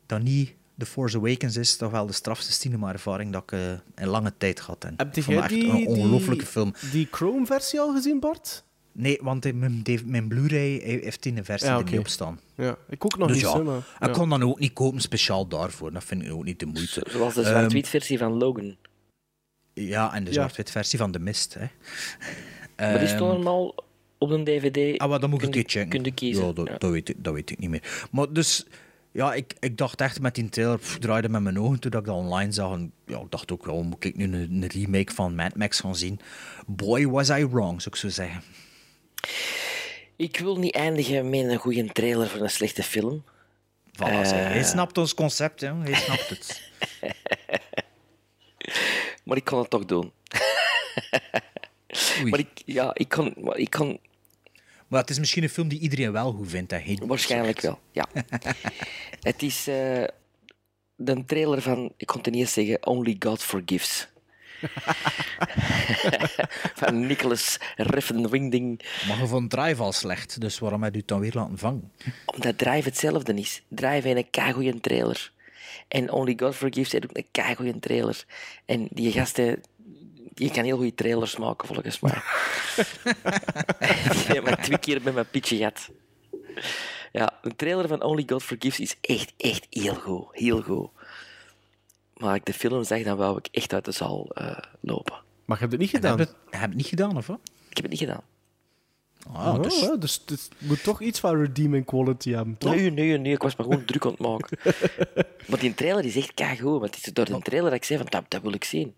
Dat 0.06 0.22
niet 0.22 0.54
The 0.78 0.86
Force 0.86 1.18
Awakens 1.18 1.58
is, 1.58 1.76
toch 1.78 1.92
wel 1.92 2.06
de 2.06 2.14
strafste 2.14 2.52
cinema-ervaring 2.52 3.32
dat 3.32 3.44
ik 3.44 3.52
eh, 3.52 3.72
in 3.96 4.08
lange 4.08 4.34
tijd 4.38 4.60
had. 4.60 4.84
En 4.84 4.94
Heb 4.98 5.08
ik 5.18 5.24
vond 5.24 5.26
jij 5.26 5.36
het 5.36 5.52
echt 5.52 5.62
die, 5.62 5.70
een 5.72 5.88
ongelooflijke 5.88 6.44
die, 6.44 6.52
film. 6.52 6.74
die 6.92 7.08
Chrome-versie 7.12 7.80
al 7.80 7.94
gezien, 7.94 8.20
Bart? 8.20 8.64
Nee, 8.92 9.20
want 9.22 9.46
in 9.46 9.60
mijn, 9.60 9.84
mijn 10.06 10.28
Blu-ray 10.28 10.80
heeft 10.84 11.24
die 11.24 11.36
een 11.38 11.46
versie 11.46 11.68
Ja, 11.68 11.74
er 11.74 11.80
oké. 11.82 11.92
niet 11.92 12.00
op 12.00 12.08
staan. 12.08 12.40
Ja, 12.56 12.78
ik 12.90 13.06
ook 13.06 13.18
nog 13.18 13.28
dus 13.28 13.38
niet, 13.44 13.46
ja, 13.52 13.58
maar- 13.58 13.78
ik 13.78 13.84
ja. 14.08 14.12
kon 14.12 14.30
dan 14.30 14.44
ook 14.44 14.60
niet 14.60 14.74
kopen 14.74 15.02
speciaal 15.02 15.48
daarvoor. 15.48 15.92
Dat 15.92 16.04
vind 16.04 16.24
ik 16.24 16.32
ook 16.32 16.44
niet 16.44 16.60
de 16.60 16.66
moeite. 16.66 17.06
Zoals 17.10 17.34
de 17.34 17.42
Ehm, 17.42 17.50
zwart-wit 17.50 17.88
versie 17.88 18.18
van 18.18 18.34
Logan. 18.34 18.76
ja, 19.74 20.14
en 20.14 20.24
de 20.24 20.30
Ja. 20.30 20.36
zwart-wit 20.36 20.72
versie 20.72 21.00
van 21.00 21.12
de 21.12 21.20
Mist. 21.20 21.54
Hè. 21.54 21.66
Maar 22.78 23.00
die 23.00 23.08
stond 23.08 23.22
Ehm, 23.22 23.30
allemaal 23.32 23.76
op 24.18 24.30
een 24.30 24.44
DVD. 24.44 24.98
Ah, 25.00 25.10
maar 25.10 25.20
dan 25.20 25.30
moet 25.30 25.42
ik 25.44 25.50
kun 25.52 25.60
je- 25.60 25.66
keer 25.66 25.82
checken. 25.82 25.90
kun 26.02 26.04
je 26.04 26.14
kiezen. 26.14 26.46
Ja, 26.46 26.52
dat, 26.52 26.68
Ja. 26.68 26.78
Dat, 26.78 26.92
weet 26.92 27.10
ik, 27.10 27.16
dat 27.24 27.34
weet 27.34 27.50
ik 27.50 27.60
niet 27.60 27.70
meer. 27.70 28.08
Maar 28.12 28.34
dus, 28.34 28.66
ja, 29.14 29.34
ik, 29.34 29.54
ik 29.60 29.78
dacht 29.78 30.02
echt 30.02 30.22
met 30.22 30.36
die 30.36 30.50
trailer, 30.50 30.78
pff, 30.78 31.00
draaide 31.00 31.30
met 31.30 31.42
mijn 31.42 31.60
ogen 31.60 31.80
toen 31.80 31.92
ik 31.92 32.06
dat 32.06 32.16
online 32.16 32.52
zag. 32.52 32.74
En, 32.74 32.94
ja, 33.06 33.20
ik 33.20 33.32
dacht 33.32 33.52
ook 33.52 33.66
wel, 33.66 33.84
moet 33.84 34.04
ik 34.04 34.16
nu 34.16 34.24
een, 34.24 34.34
een 34.34 34.68
remake 34.68 35.14
van 35.14 35.36
Mad 35.36 35.56
Max 35.56 35.80
gaan 35.80 35.96
zien? 35.96 36.20
Boy, 36.68 37.08
was 37.08 37.30
I 37.30 37.48
wrong, 37.48 37.82
zou 37.82 37.96
ik 37.96 38.02
zo 38.02 38.10
zeggen. 38.10 38.44
Ik 40.16 40.40
wil 40.40 40.58
niet 40.58 40.76
eindigen 40.76 41.30
met 41.30 41.40
een 41.40 41.58
goede 41.58 41.86
trailer 41.86 42.28
voor 42.28 42.42
een 42.42 42.50
slechte 42.50 42.84
film. 42.84 43.24
Voilà. 43.92 44.00
Eh. 44.00 44.32
Hij 44.32 44.64
snapt 44.64 44.98
ons 44.98 45.14
concept, 45.14 45.62
hè. 45.62 45.76
hij 45.76 45.94
snapt 45.94 46.30
het. 46.30 46.62
Maar 49.24 49.38
ik 49.38 49.44
kan 49.44 49.60
het 49.60 49.70
toch 49.70 49.86
doen. 49.86 50.12
maar 52.30 52.40
ik, 52.40 52.50
ja, 52.66 52.92
ik 52.94 53.10
kan, 53.10 53.34
ik 53.54 53.70
kan 53.70 54.00
Maar 54.94 55.02
het 55.02 55.12
is 55.12 55.20
misschien 55.20 55.44
een 55.44 55.50
film 55.50 55.68
die 55.68 55.80
iedereen 55.80 56.12
wel 56.12 56.32
goed 56.32 56.50
vindt. 56.50 56.72
Hè. 56.72 56.78
Hij- 56.78 57.00
waarschijnlijk 57.06 57.62
wel. 57.62 57.80
Ja. 57.92 58.08
het 59.22 59.42
is 59.42 59.68
eh, 59.68 60.04
de 60.96 61.24
trailer 61.26 61.62
van, 61.62 61.94
ik 61.98 62.08
kon 62.08 62.22
het 62.22 62.32
niet 62.32 62.42
eens 62.42 62.54
zeggen, 62.54 62.88
Only 62.88 63.16
God 63.20 63.44
Forgives. 63.44 64.08
van 66.82 67.06
Nicholas 67.06 67.58
Refn-Wingding. 67.76 68.82
Maar 69.08 69.20
je 69.20 69.28
vond 69.28 69.50
Drive 69.50 69.82
al 69.82 69.92
slecht, 69.92 70.42
dus 70.42 70.60
waarom 70.60 70.84
heb 70.84 70.94
je 70.94 71.00
het 71.00 71.08
dan 71.08 71.20
weer 71.20 71.34
laten 71.34 71.58
vangen? 71.58 71.92
Omdat 72.26 72.58
Drive 72.58 72.88
hetzelfde 72.88 73.34
is. 73.34 73.64
Drive 73.68 74.08
heeft 74.08 74.18
een 74.18 74.30
keigoeie 74.30 74.80
trailer. 74.80 75.32
En 75.88 76.12
Only 76.12 76.34
God 76.38 76.56
Forgives 76.56 76.92
heeft 76.92 77.04
ook 77.04 77.18
een 77.18 77.28
keigoeie 77.32 77.80
trailer. 77.80 78.26
En 78.66 78.88
die 78.92 79.12
gasten, 79.12 79.62
die 80.34 80.52
kan 80.52 80.64
heel 80.64 80.76
goede 80.76 80.94
trailers 80.94 81.38
maken, 81.38 81.68
volgens 81.68 82.00
mij. 82.00 82.12
die 84.10 84.26
heeft 84.28 84.44
maar 84.44 84.64
twee 84.64 84.78
keer 84.78 85.02
met 85.04 85.14
mijn 85.14 85.30
pitje 85.30 85.58
gehad. 85.58 85.90
Ja, 87.12 87.40
de 87.42 87.56
trailer 87.56 87.88
van 87.88 88.04
Only 88.04 88.24
God 88.28 88.44
Forgives 88.44 88.80
is 88.80 88.98
echt, 89.02 89.34
echt 89.38 89.68
heel 89.70 89.96
goed. 89.96 90.26
Heel 90.32 90.62
goed. 90.62 90.90
Maar 92.18 92.36
ik 92.36 92.46
de 92.46 92.54
film 92.54 92.84
zag, 92.84 93.04
dan 93.04 93.18
wou 93.18 93.38
ik 93.38 93.48
echt 93.52 93.74
uit 93.74 93.86
de 93.86 93.92
zaal 93.92 94.28
eh, 94.30 94.58
lopen. 94.80 95.22
Maar 95.46 95.58
je 95.58 95.62
hebt 95.62 95.72
het 95.72 95.82
niet 95.82 95.90
gedaan. 95.90 96.20
Heb 96.20 96.28
je 96.28 96.34
het, 96.34 96.52
heb 96.52 96.62
je 96.62 96.68
het 96.68 96.76
niet 96.76 96.88
gedaan, 96.88 97.18
of 97.18 97.28
wat? 97.28 97.40
Ik 97.70 97.76
heb 97.76 97.90
het 97.90 98.00
niet 98.00 98.10
gedaan. 98.10 98.24
Ah, 99.32 99.54
Oh, 99.54 99.62
dus, 99.62 99.80
ja, 99.80 99.96
dus 99.96 100.22
het 100.26 100.50
moet 100.58 100.84
toch 100.84 101.02
iets 101.02 101.20
van 101.20 101.40
redeeming 101.40 101.86
quality 101.86 102.32
hebben, 102.32 102.58
toch? 102.58 102.76
Nee, 102.76 102.90
nee, 102.90 103.18
nee, 103.18 103.34
ik 103.34 103.42
was 103.42 103.56
maar 103.56 103.66
gewoon 103.66 103.86
druk 103.86 104.06
aan 104.06 104.12
het 104.12 104.20
maken. 104.20 104.58
maar 105.50 105.60
die 105.60 105.74
trailer 105.74 106.06
is 106.06 106.16
echt 106.16 106.34
keigoed. 106.34 106.80
Maar 106.80 106.90
het 106.90 106.98
is 106.98 107.14
door 107.14 107.26
de 107.26 107.40
trailer 107.40 107.70
dat 107.70 107.80
ik 107.80 107.86
zei 107.86 108.00
van, 108.00 108.08
dat, 108.10 108.26
dat 108.28 108.42
wil 108.42 108.54
ik 108.54 108.64
zien. 108.64 108.94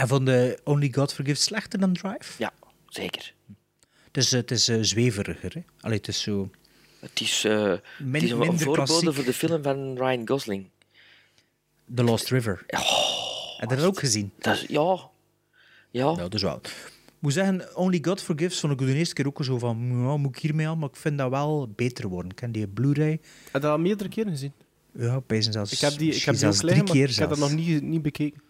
En 0.00 0.08
vond 0.08 0.26
de 0.26 0.58
Only 0.64 0.92
God 0.92 1.12
Forgives 1.12 1.42
slechter 1.42 1.78
dan 1.78 1.92
Drive? 1.92 2.32
Ja, 2.38 2.52
zeker. 2.88 3.34
Dus 4.10 4.30
het 4.30 4.50
is 4.50 4.68
eh, 4.68 4.78
zweveriger, 4.80 5.52
hè? 5.54 5.60
Allee, 5.80 5.96
het 5.96 6.08
is 6.08 6.20
zo... 6.22 6.50
Het 7.00 7.20
is, 7.20 7.44
eh, 7.44 7.62
het 7.70 7.82
Min- 7.98 8.22
is 8.22 8.30
een, 8.30 8.36
voorbode 8.36 8.72
klassiek. 8.72 9.12
voor 9.14 9.24
de 9.24 9.32
film 9.32 9.62
van 9.62 9.94
Ryan 9.96 10.28
Gosling. 10.28 10.68
The 11.94 12.02
Lost 12.02 12.28
River. 12.30 12.64
Heb 13.56 13.70
je 13.70 13.76
dat 13.76 13.84
ook 13.84 13.98
gezien? 13.98 14.32
Dat 14.38 14.54
is, 14.54 14.64
ja. 14.68 15.08
Ja. 15.90 16.10
Ja, 16.10 16.14
dat 16.14 16.34
is 16.34 16.42
wel. 16.42 16.56
Ik 16.56 17.26
moet 17.26 17.32
zeggen, 17.32 17.76
Only 17.76 17.98
God 18.02 18.22
Forgives 18.22 18.60
vond 18.60 18.72
ik 18.72 18.78
de 18.86 18.94
eerste 18.94 19.14
keer 19.14 19.26
ook 19.26 19.44
zo 19.44 19.58
van, 19.58 19.88
ja, 19.90 20.16
moet 20.16 20.36
ik 20.36 20.42
hiermee 20.42 20.68
aan? 20.68 20.78
Maar 20.78 20.88
ik 20.88 20.96
vind 20.96 21.18
dat 21.18 21.30
wel 21.30 21.72
beter 21.76 22.08
worden. 22.08 22.30
Ik 22.30 22.36
ken 22.36 22.52
die 22.52 22.68
Blu-ray. 22.68 23.10
Heb 23.10 23.20
je 23.52 23.58
dat 23.60 23.64
al 23.70 23.78
meerdere 23.78 24.08
keren 24.08 24.30
gezien? 24.32 24.52
Ja, 24.92 25.20
bijzien 25.26 25.52
zelfs, 25.52 25.72
Ik 25.72 25.78
heb 25.78 25.98
die, 25.98 26.14
ik 26.14 26.22
heb 26.22 26.34
die 26.34 26.42
zelfs 26.42 26.62
liggen, 26.62 26.84
drie 26.84 26.94
maar 26.98 27.06
keer 27.06 27.14
ik 27.14 27.20
heb 27.20 27.28
dat 27.28 27.38
nog 27.38 27.54
niet, 27.54 27.82
niet 27.82 28.02
bekeken. 28.02 28.42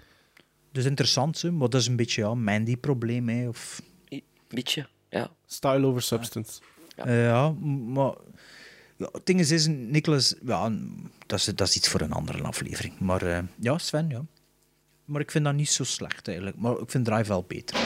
Dus 0.72 0.84
interessant, 0.84 1.42
hè, 1.42 1.50
maar 1.50 1.68
dat 1.68 1.80
is 1.80 1.86
een 1.86 1.96
beetje 1.96 2.22
ja, 2.22 2.34
Mandy-probleem. 2.34 3.28
Hè, 3.28 3.48
of... 3.48 3.82
Beetje, 4.48 4.88
ja. 5.08 5.30
Style 5.46 5.86
over 5.86 6.02
substance. 6.02 6.60
Ja. 6.96 7.04
Eh, 7.04 7.24
ja, 7.24 7.50
maar 7.92 8.14
ja, 8.96 9.08
het 9.12 9.26
ding 9.26 9.40
is, 9.40 9.50
is 9.50 9.66
Nicolas, 9.66 10.34
ja, 10.46 10.72
dat 11.26 11.38
is, 11.38 11.44
dat 11.44 11.68
is 11.68 11.76
iets 11.76 11.88
voor 11.88 12.00
een 12.00 12.12
andere 12.12 12.42
aflevering. 12.42 12.98
Maar 12.98 13.22
eh, 13.22 13.42
ja, 13.58 13.78
Sven, 13.78 14.08
ja. 14.08 14.24
Maar 15.04 15.20
ik 15.20 15.30
vind 15.30 15.44
dat 15.44 15.54
niet 15.54 15.70
zo 15.70 15.84
slecht 15.84 16.28
eigenlijk. 16.28 16.56
Maar 16.56 16.78
ik 16.78 16.90
vind 16.90 17.04
Drive 17.04 17.28
wel 17.28 17.44
beter. 17.48 17.76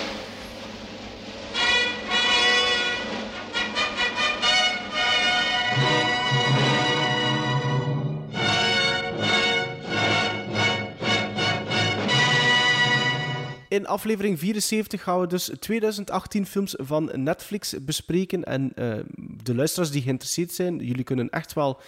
In 13.74 13.86
aflevering 13.86 14.38
74 14.38 15.02
gaan 15.02 15.20
we 15.20 15.26
dus 15.26 15.50
2018 15.58 16.46
films 16.46 16.74
van 16.78 17.10
Netflix 17.14 17.74
bespreken. 17.84 18.44
En 18.44 18.72
eh, 18.74 18.98
de 19.42 19.54
luisteraars 19.54 19.90
die 19.90 20.02
geïnteresseerd 20.02 20.52
zijn, 20.52 20.78
jullie 20.78 21.04
kunnen 21.04 21.30
echt 21.30 21.52
wel 21.52 21.80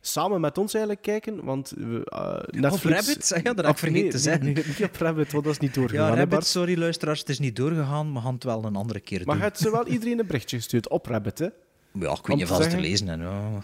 samen 0.00 0.40
met 0.40 0.58
ons 0.58 0.74
eigenlijk 0.74 1.04
kijken. 1.04 1.44
Want 1.44 1.72
we, 1.76 2.04
eh, 2.04 2.60
Netflix... 2.60 3.06
Rabbit? 3.06 3.42
Ja, 3.44 3.52
dat 3.52 3.64
heb 3.64 3.74
ik 3.74 3.78
vergeten 3.78 4.02
nee, 4.02 4.10
te 4.10 4.18
zeggen. 4.18 4.44
Nee, 4.44 4.54
nee, 4.54 4.64
niet 4.66 4.82
op 4.82 4.96
Rabbit, 4.96 5.32
want 5.32 5.44
dat 5.44 5.52
is 5.52 5.58
niet 5.58 5.74
Ja, 5.74 5.80
doorgegaan. 5.80 6.10
hè, 6.10 6.16
Rabbit, 6.16 6.46
sorry 6.46 6.78
luisteraars, 6.78 7.20
het 7.20 7.28
is 7.28 7.38
niet 7.38 7.56
doorgegaan. 7.56 8.12
We 8.12 8.20
gaan 8.20 8.34
het 8.34 8.44
wel 8.44 8.64
een 8.64 8.76
andere 8.76 9.00
keer 9.00 9.18
Maar 9.18 9.26
doen. 9.26 9.36
je 9.36 9.42
hebt 9.42 9.58
zowel 9.58 9.86
iedereen 9.86 10.18
een 10.18 10.26
berichtje 10.26 10.56
gestuurd 10.56 10.88
op 10.88 11.06
Rabbit, 11.06 11.38
hè? 11.38 11.48
Ja, 11.92 12.10
ik 12.10 12.26
weet 12.26 12.36
niet 12.36 12.48
ze 12.48 12.66
te 12.66 12.80
lezen. 12.80 13.20
Ja. 13.20 13.62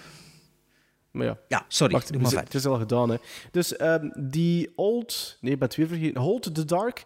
Maar 1.11 1.27
ja. 1.27 1.39
Ja, 1.49 1.65
sorry, 1.69 1.93
Wacht, 1.93 2.13
doe 2.13 2.21
maar 2.21 2.31
verder. 2.31 2.47
Het 2.47 2.55
is 2.55 2.67
al 2.67 2.79
gedaan, 2.79 3.11
hè. 3.11 3.17
Dus 3.51 3.77
ehm, 3.77 4.09
die 4.15 4.73
Old... 4.77 5.39
Nee, 5.41 5.53
ik 5.53 5.59
ben 5.59 5.69
het 5.69 5.77
weer 5.77 5.89
vergeten. 5.89 6.21
Hold 6.21 6.55
the 6.55 6.65
Dark 6.65 7.05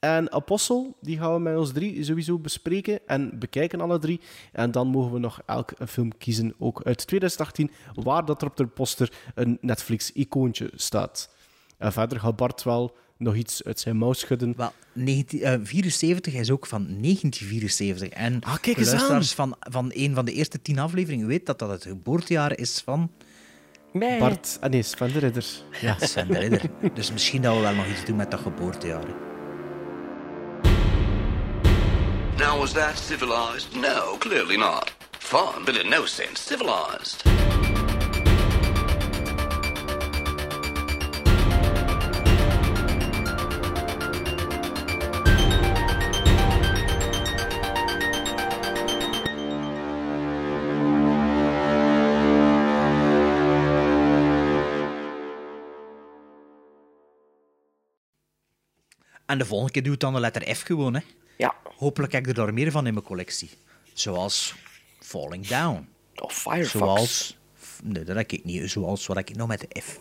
en 0.00 0.32
Apostle, 0.32 0.94
die 1.00 1.18
gaan 1.18 1.32
we 1.34 1.40
met 1.40 1.56
ons 1.56 1.72
drie 1.72 2.04
sowieso 2.04 2.38
bespreken 2.38 3.00
en 3.06 3.38
bekijken, 3.38 3.80
alle 3.80 3.98
drie. 3.98 4.20
En 4.52 4.70
dan 4.70 4.86
mogen 4.88 5.12
we 5.12 5.18
nog 5.18 5.40
elk 5.46 5.72
een 5.78 5.88
film 5.88 6.18
kiezen, 6.18 6.54
ook 6.58 6.82
uit 6.84 7.06
2018, 7.06 7.70
waar 7.94 8.24
dat 8.24 8.42
er 8.42 8.48
op 8.48 8.56
de 8.56 8.66
poster 8.66 9.12
een 9.34 9.58
Netflix-icoontje 9.60 10.70
staat. 10.74 11.30
En 11.78 11.92
verder 11.92 12.20
gaat 12.20 12.36
Bart 12.36 12.62
wel 12.62 12.96
nog 13.16 13.34
iets 13.34 13.64
uit 13.64 13.80
zijn 13.80 13.96
mouw 13.96 14.12
schudden. 14.12 14.54
Wel, 14.56 14.72
1974 14.92 16.34
is 16.34 16.50
ook 16.50 16.66
van 16.66 16.82
1974. 16.82 18.08
En 18.08 18.40
Ah, 18.40 18.56
kijk 18.60 18.76
de 18.76 18.90
eens 18.92 19.10
aan. 19.10 19.24
van, 19.24 19.56
van 19.60 19.90
een 19.94 20.14
van 20.14 20.24
de 20.24 20.32
eerste 20.32 20.62
tien 20.62 20.78
afleveringen 20.78 21.26
weet 21.26 21.46
dat 21.46 21.58
dat 21.58 21.70
het 21.70 21.82
geboortejaar 21.82 22.58
is 22.58 22.80
van... 22.84 23.10
Nee. 23.92 24.18
Bart, 24.18 24.58
ah 24.60 24.70
nee, 24.70 24.82
Sven 24.82 25.12
de 25.12 25.18
Ridder. 25.18 25.46
Ja, 25.80 25.96
Sven 26.00 26.28
de 26.28 26.38
Ridder. 26.38 26.70
dus 26.94 27.12
misschien 27.12 27.42
dat 27.42 27.54
we 27.54 27.60
wel 27.60 27.74
nog 27.74 27.86
iets 27.86 28.04
doen 28.04 28.16
met 28.16 28.30
dat 28.30 28.40
geboortejaar. 28.40 29.04
Now, 32.38 32.60
was 32.60 32.72
that 32.74 32.96
civilized? 32.96 33.74
No, 33.74 34.16
clearly 34.20 34.56
not. 34.56 34.90
Fun, 35.18 35.64
but 35.64 35.76
in 35.76 35.90
no 35.90 36.06
sense 36.06 36.40
civilized. 36.40 37.22
En 59.26 59.38
de 59.38 59.44
volgende 59.44 59.72
keer 59.72 59.82
doe 59.82 59.92
het 59.92 60.00
dan 60.00 60.12
de 60.12 60.20
letter 60.20 60.54
F 60.54 60.62
gewoon, 60.62 60.94
hè. 60.94 61.00
Ja. 61.38 61.54
Hopelijk 61.76 62.12
heb 62.12 62.22
ik 62.22 62.28
er 62.28 62.34
daar 62.34 62.52
meer 62.54 62.70
van 62.70 62.86
in 62.86 62.92
mijn 62.94 63.04
collectie. 63.04 63.50
Zoals 63.92 64.54
Falling 65.00 65.46
Down. 65.46 65.88
Of 66.14 66.32
Firefox. 66.40 66.70
Zoals... 66.70 67.36
Nee, 67.82 68.04
dat 68.04 68.16
heb 68.16 68.32
ik 68.32 68.44
niet. 68.44 68.70
Zoals 68.70 69.06
wat 69.06 69.16
heb 69.16 69.28
ik 69.28 69.36
nog 69.36 69.48
met 69.48 69.60
de 69.60 69.80
F. 69.80 69.98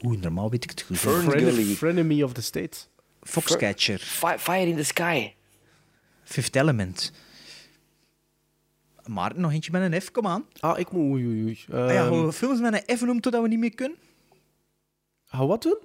Hoe 0.00 0.16
normaal 0.16 0.50
weet 0.50 0.64
ik 0.64 0.70
het 0.70 0.82
goed. 0.82 0.98
Fren- 0.98 1.76
Frenemy 1.76 2.22
of 2.22 2.32
the 2.32 2.42
States. 2.42 2.88
Foxcatcher. 3.22 3.98
Fi- 3.98 4.38
Fire 4.38 4.66
in 4.66 4.76
the 4.76 4.84
Sky. 4.84 5.32
Fifth 6.24 6.56
Element. 6.56 7.12
Maarten, 9.04 9.40
nog 9.40 9.52
eentje 9.52 9.70
met 9.70 9.92
een 9.92 10.00
F, 10.00 10.10
kom 10.10 10.26
aan. 10.26 10.46
Ah, 10.60 10.78
ik 10.78 10.90
moet... 10.90 11.02
Oei, 11.02 11.26
oei, 11.26 11.42
oei. 11.44 11.64
Ah 11.86 11.92
ja, 11.92 12.08
hoe 12.08 12.32
films 12.32 12.60
met 12.60 12.72
een 12.88 12.96
F 12.96 13.00
noemen 13.00 13.20
totdat 13.22 13.42
we 13.42 13.48
niet 13.48 13.58
meer 13.58 13.74
kunnen? 13.74 13.98
Ga 15.24 15.46
wat 15.46 15.62
doen? 15.62 15.78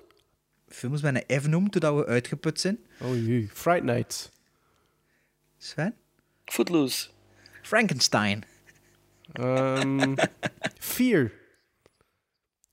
Films 0.68 1.02
met 1.02 1.24
een 1.28 1.41
F 1.41 1.48
noemen 1.48 1.72
totdat 1.72 1.95
we 1.95 2.06
uitgeput 2.06 2.60
zijn. 2.60 2.80
Oei, 3.03 3.28
oei. 3.28 3.49
Fright 3.53 3.84
Night. 3.84 4.32
Sven? 5.64 5.94
Footloose. 6.52 7.10
Frankenstein. 7.64 8.45
Ehm, 9.40 10.18
Fear. 10.80 11.31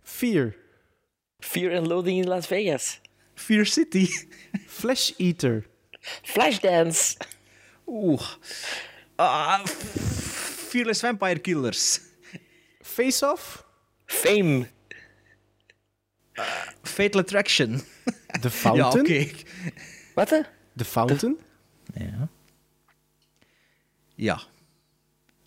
Fear. 0.02 0.54
Fear 1.40 1.70
and 1.70 1.86
Loathing 1.86 2.18
in 2.18 2.26
Las 2.28 2.46
Vegas. 2.46 2.98
Fear 3.36 3.64
City. 3.64 4.08
Flash 4.66 5.12
Eater. 5.18 5.64
Flashdance. 6.24 7.16
Oeh. 7.86 8.26
Ah, 9.18 9.62
Fearless 9.66 11.00
Vampire 11.02 11.38
Killers. 11.38 12.00
Face 12.82 13.22
Off. 13.22 13.64
Fame. 14.08 14.66
Fatal 16.82 17.20
Attraction. 17.20 17.82
The 18.42 18.50
Fountain. 18.62 19.04
Ja, 19.06 19.22
oké. 19.22 19.30
Wat? 20.14 20.30
hè? 20.30 20.40
The 20.76 20.84
Fountain. 20.84 21.38
Ja. 21.94 22.28
Ja. 24.20 24.40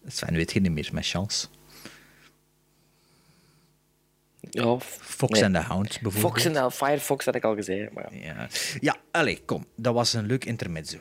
Sven 0.05 0.33
weet 0.33 0.51
geen 0.51 0.73
meer 0.73 0.89
met 0.93 1.07
chance. 1.07 1.47
Ja, 4.39 4.79
Fox 4.79 5.39
nee. 5.39 5.43
and 5.45 5.55
the 5.55 5.61
Hound, 5.61 6.01
bijvoorbeeld. 6.01 6.43
Fox 6.43 6.45
en 6.45 6.71
Firefox 6.71 7.25
had 7.25 7.35
ik 7.35 7.43
al 7.43 7.55
gezegd. 7.55 7.91
Maar 7.91 8.15
ja. 8.15 8.19
Ja, 8.21 8.47
ja 8.79 8.95
allez, 9.11 9.39
kom. 9.45 9.65
Dat 9.75 9.93
was 9.93 10.13
een 10.13 10.25
leuk 10.25 10.45
intermezzo. 10.45 10.97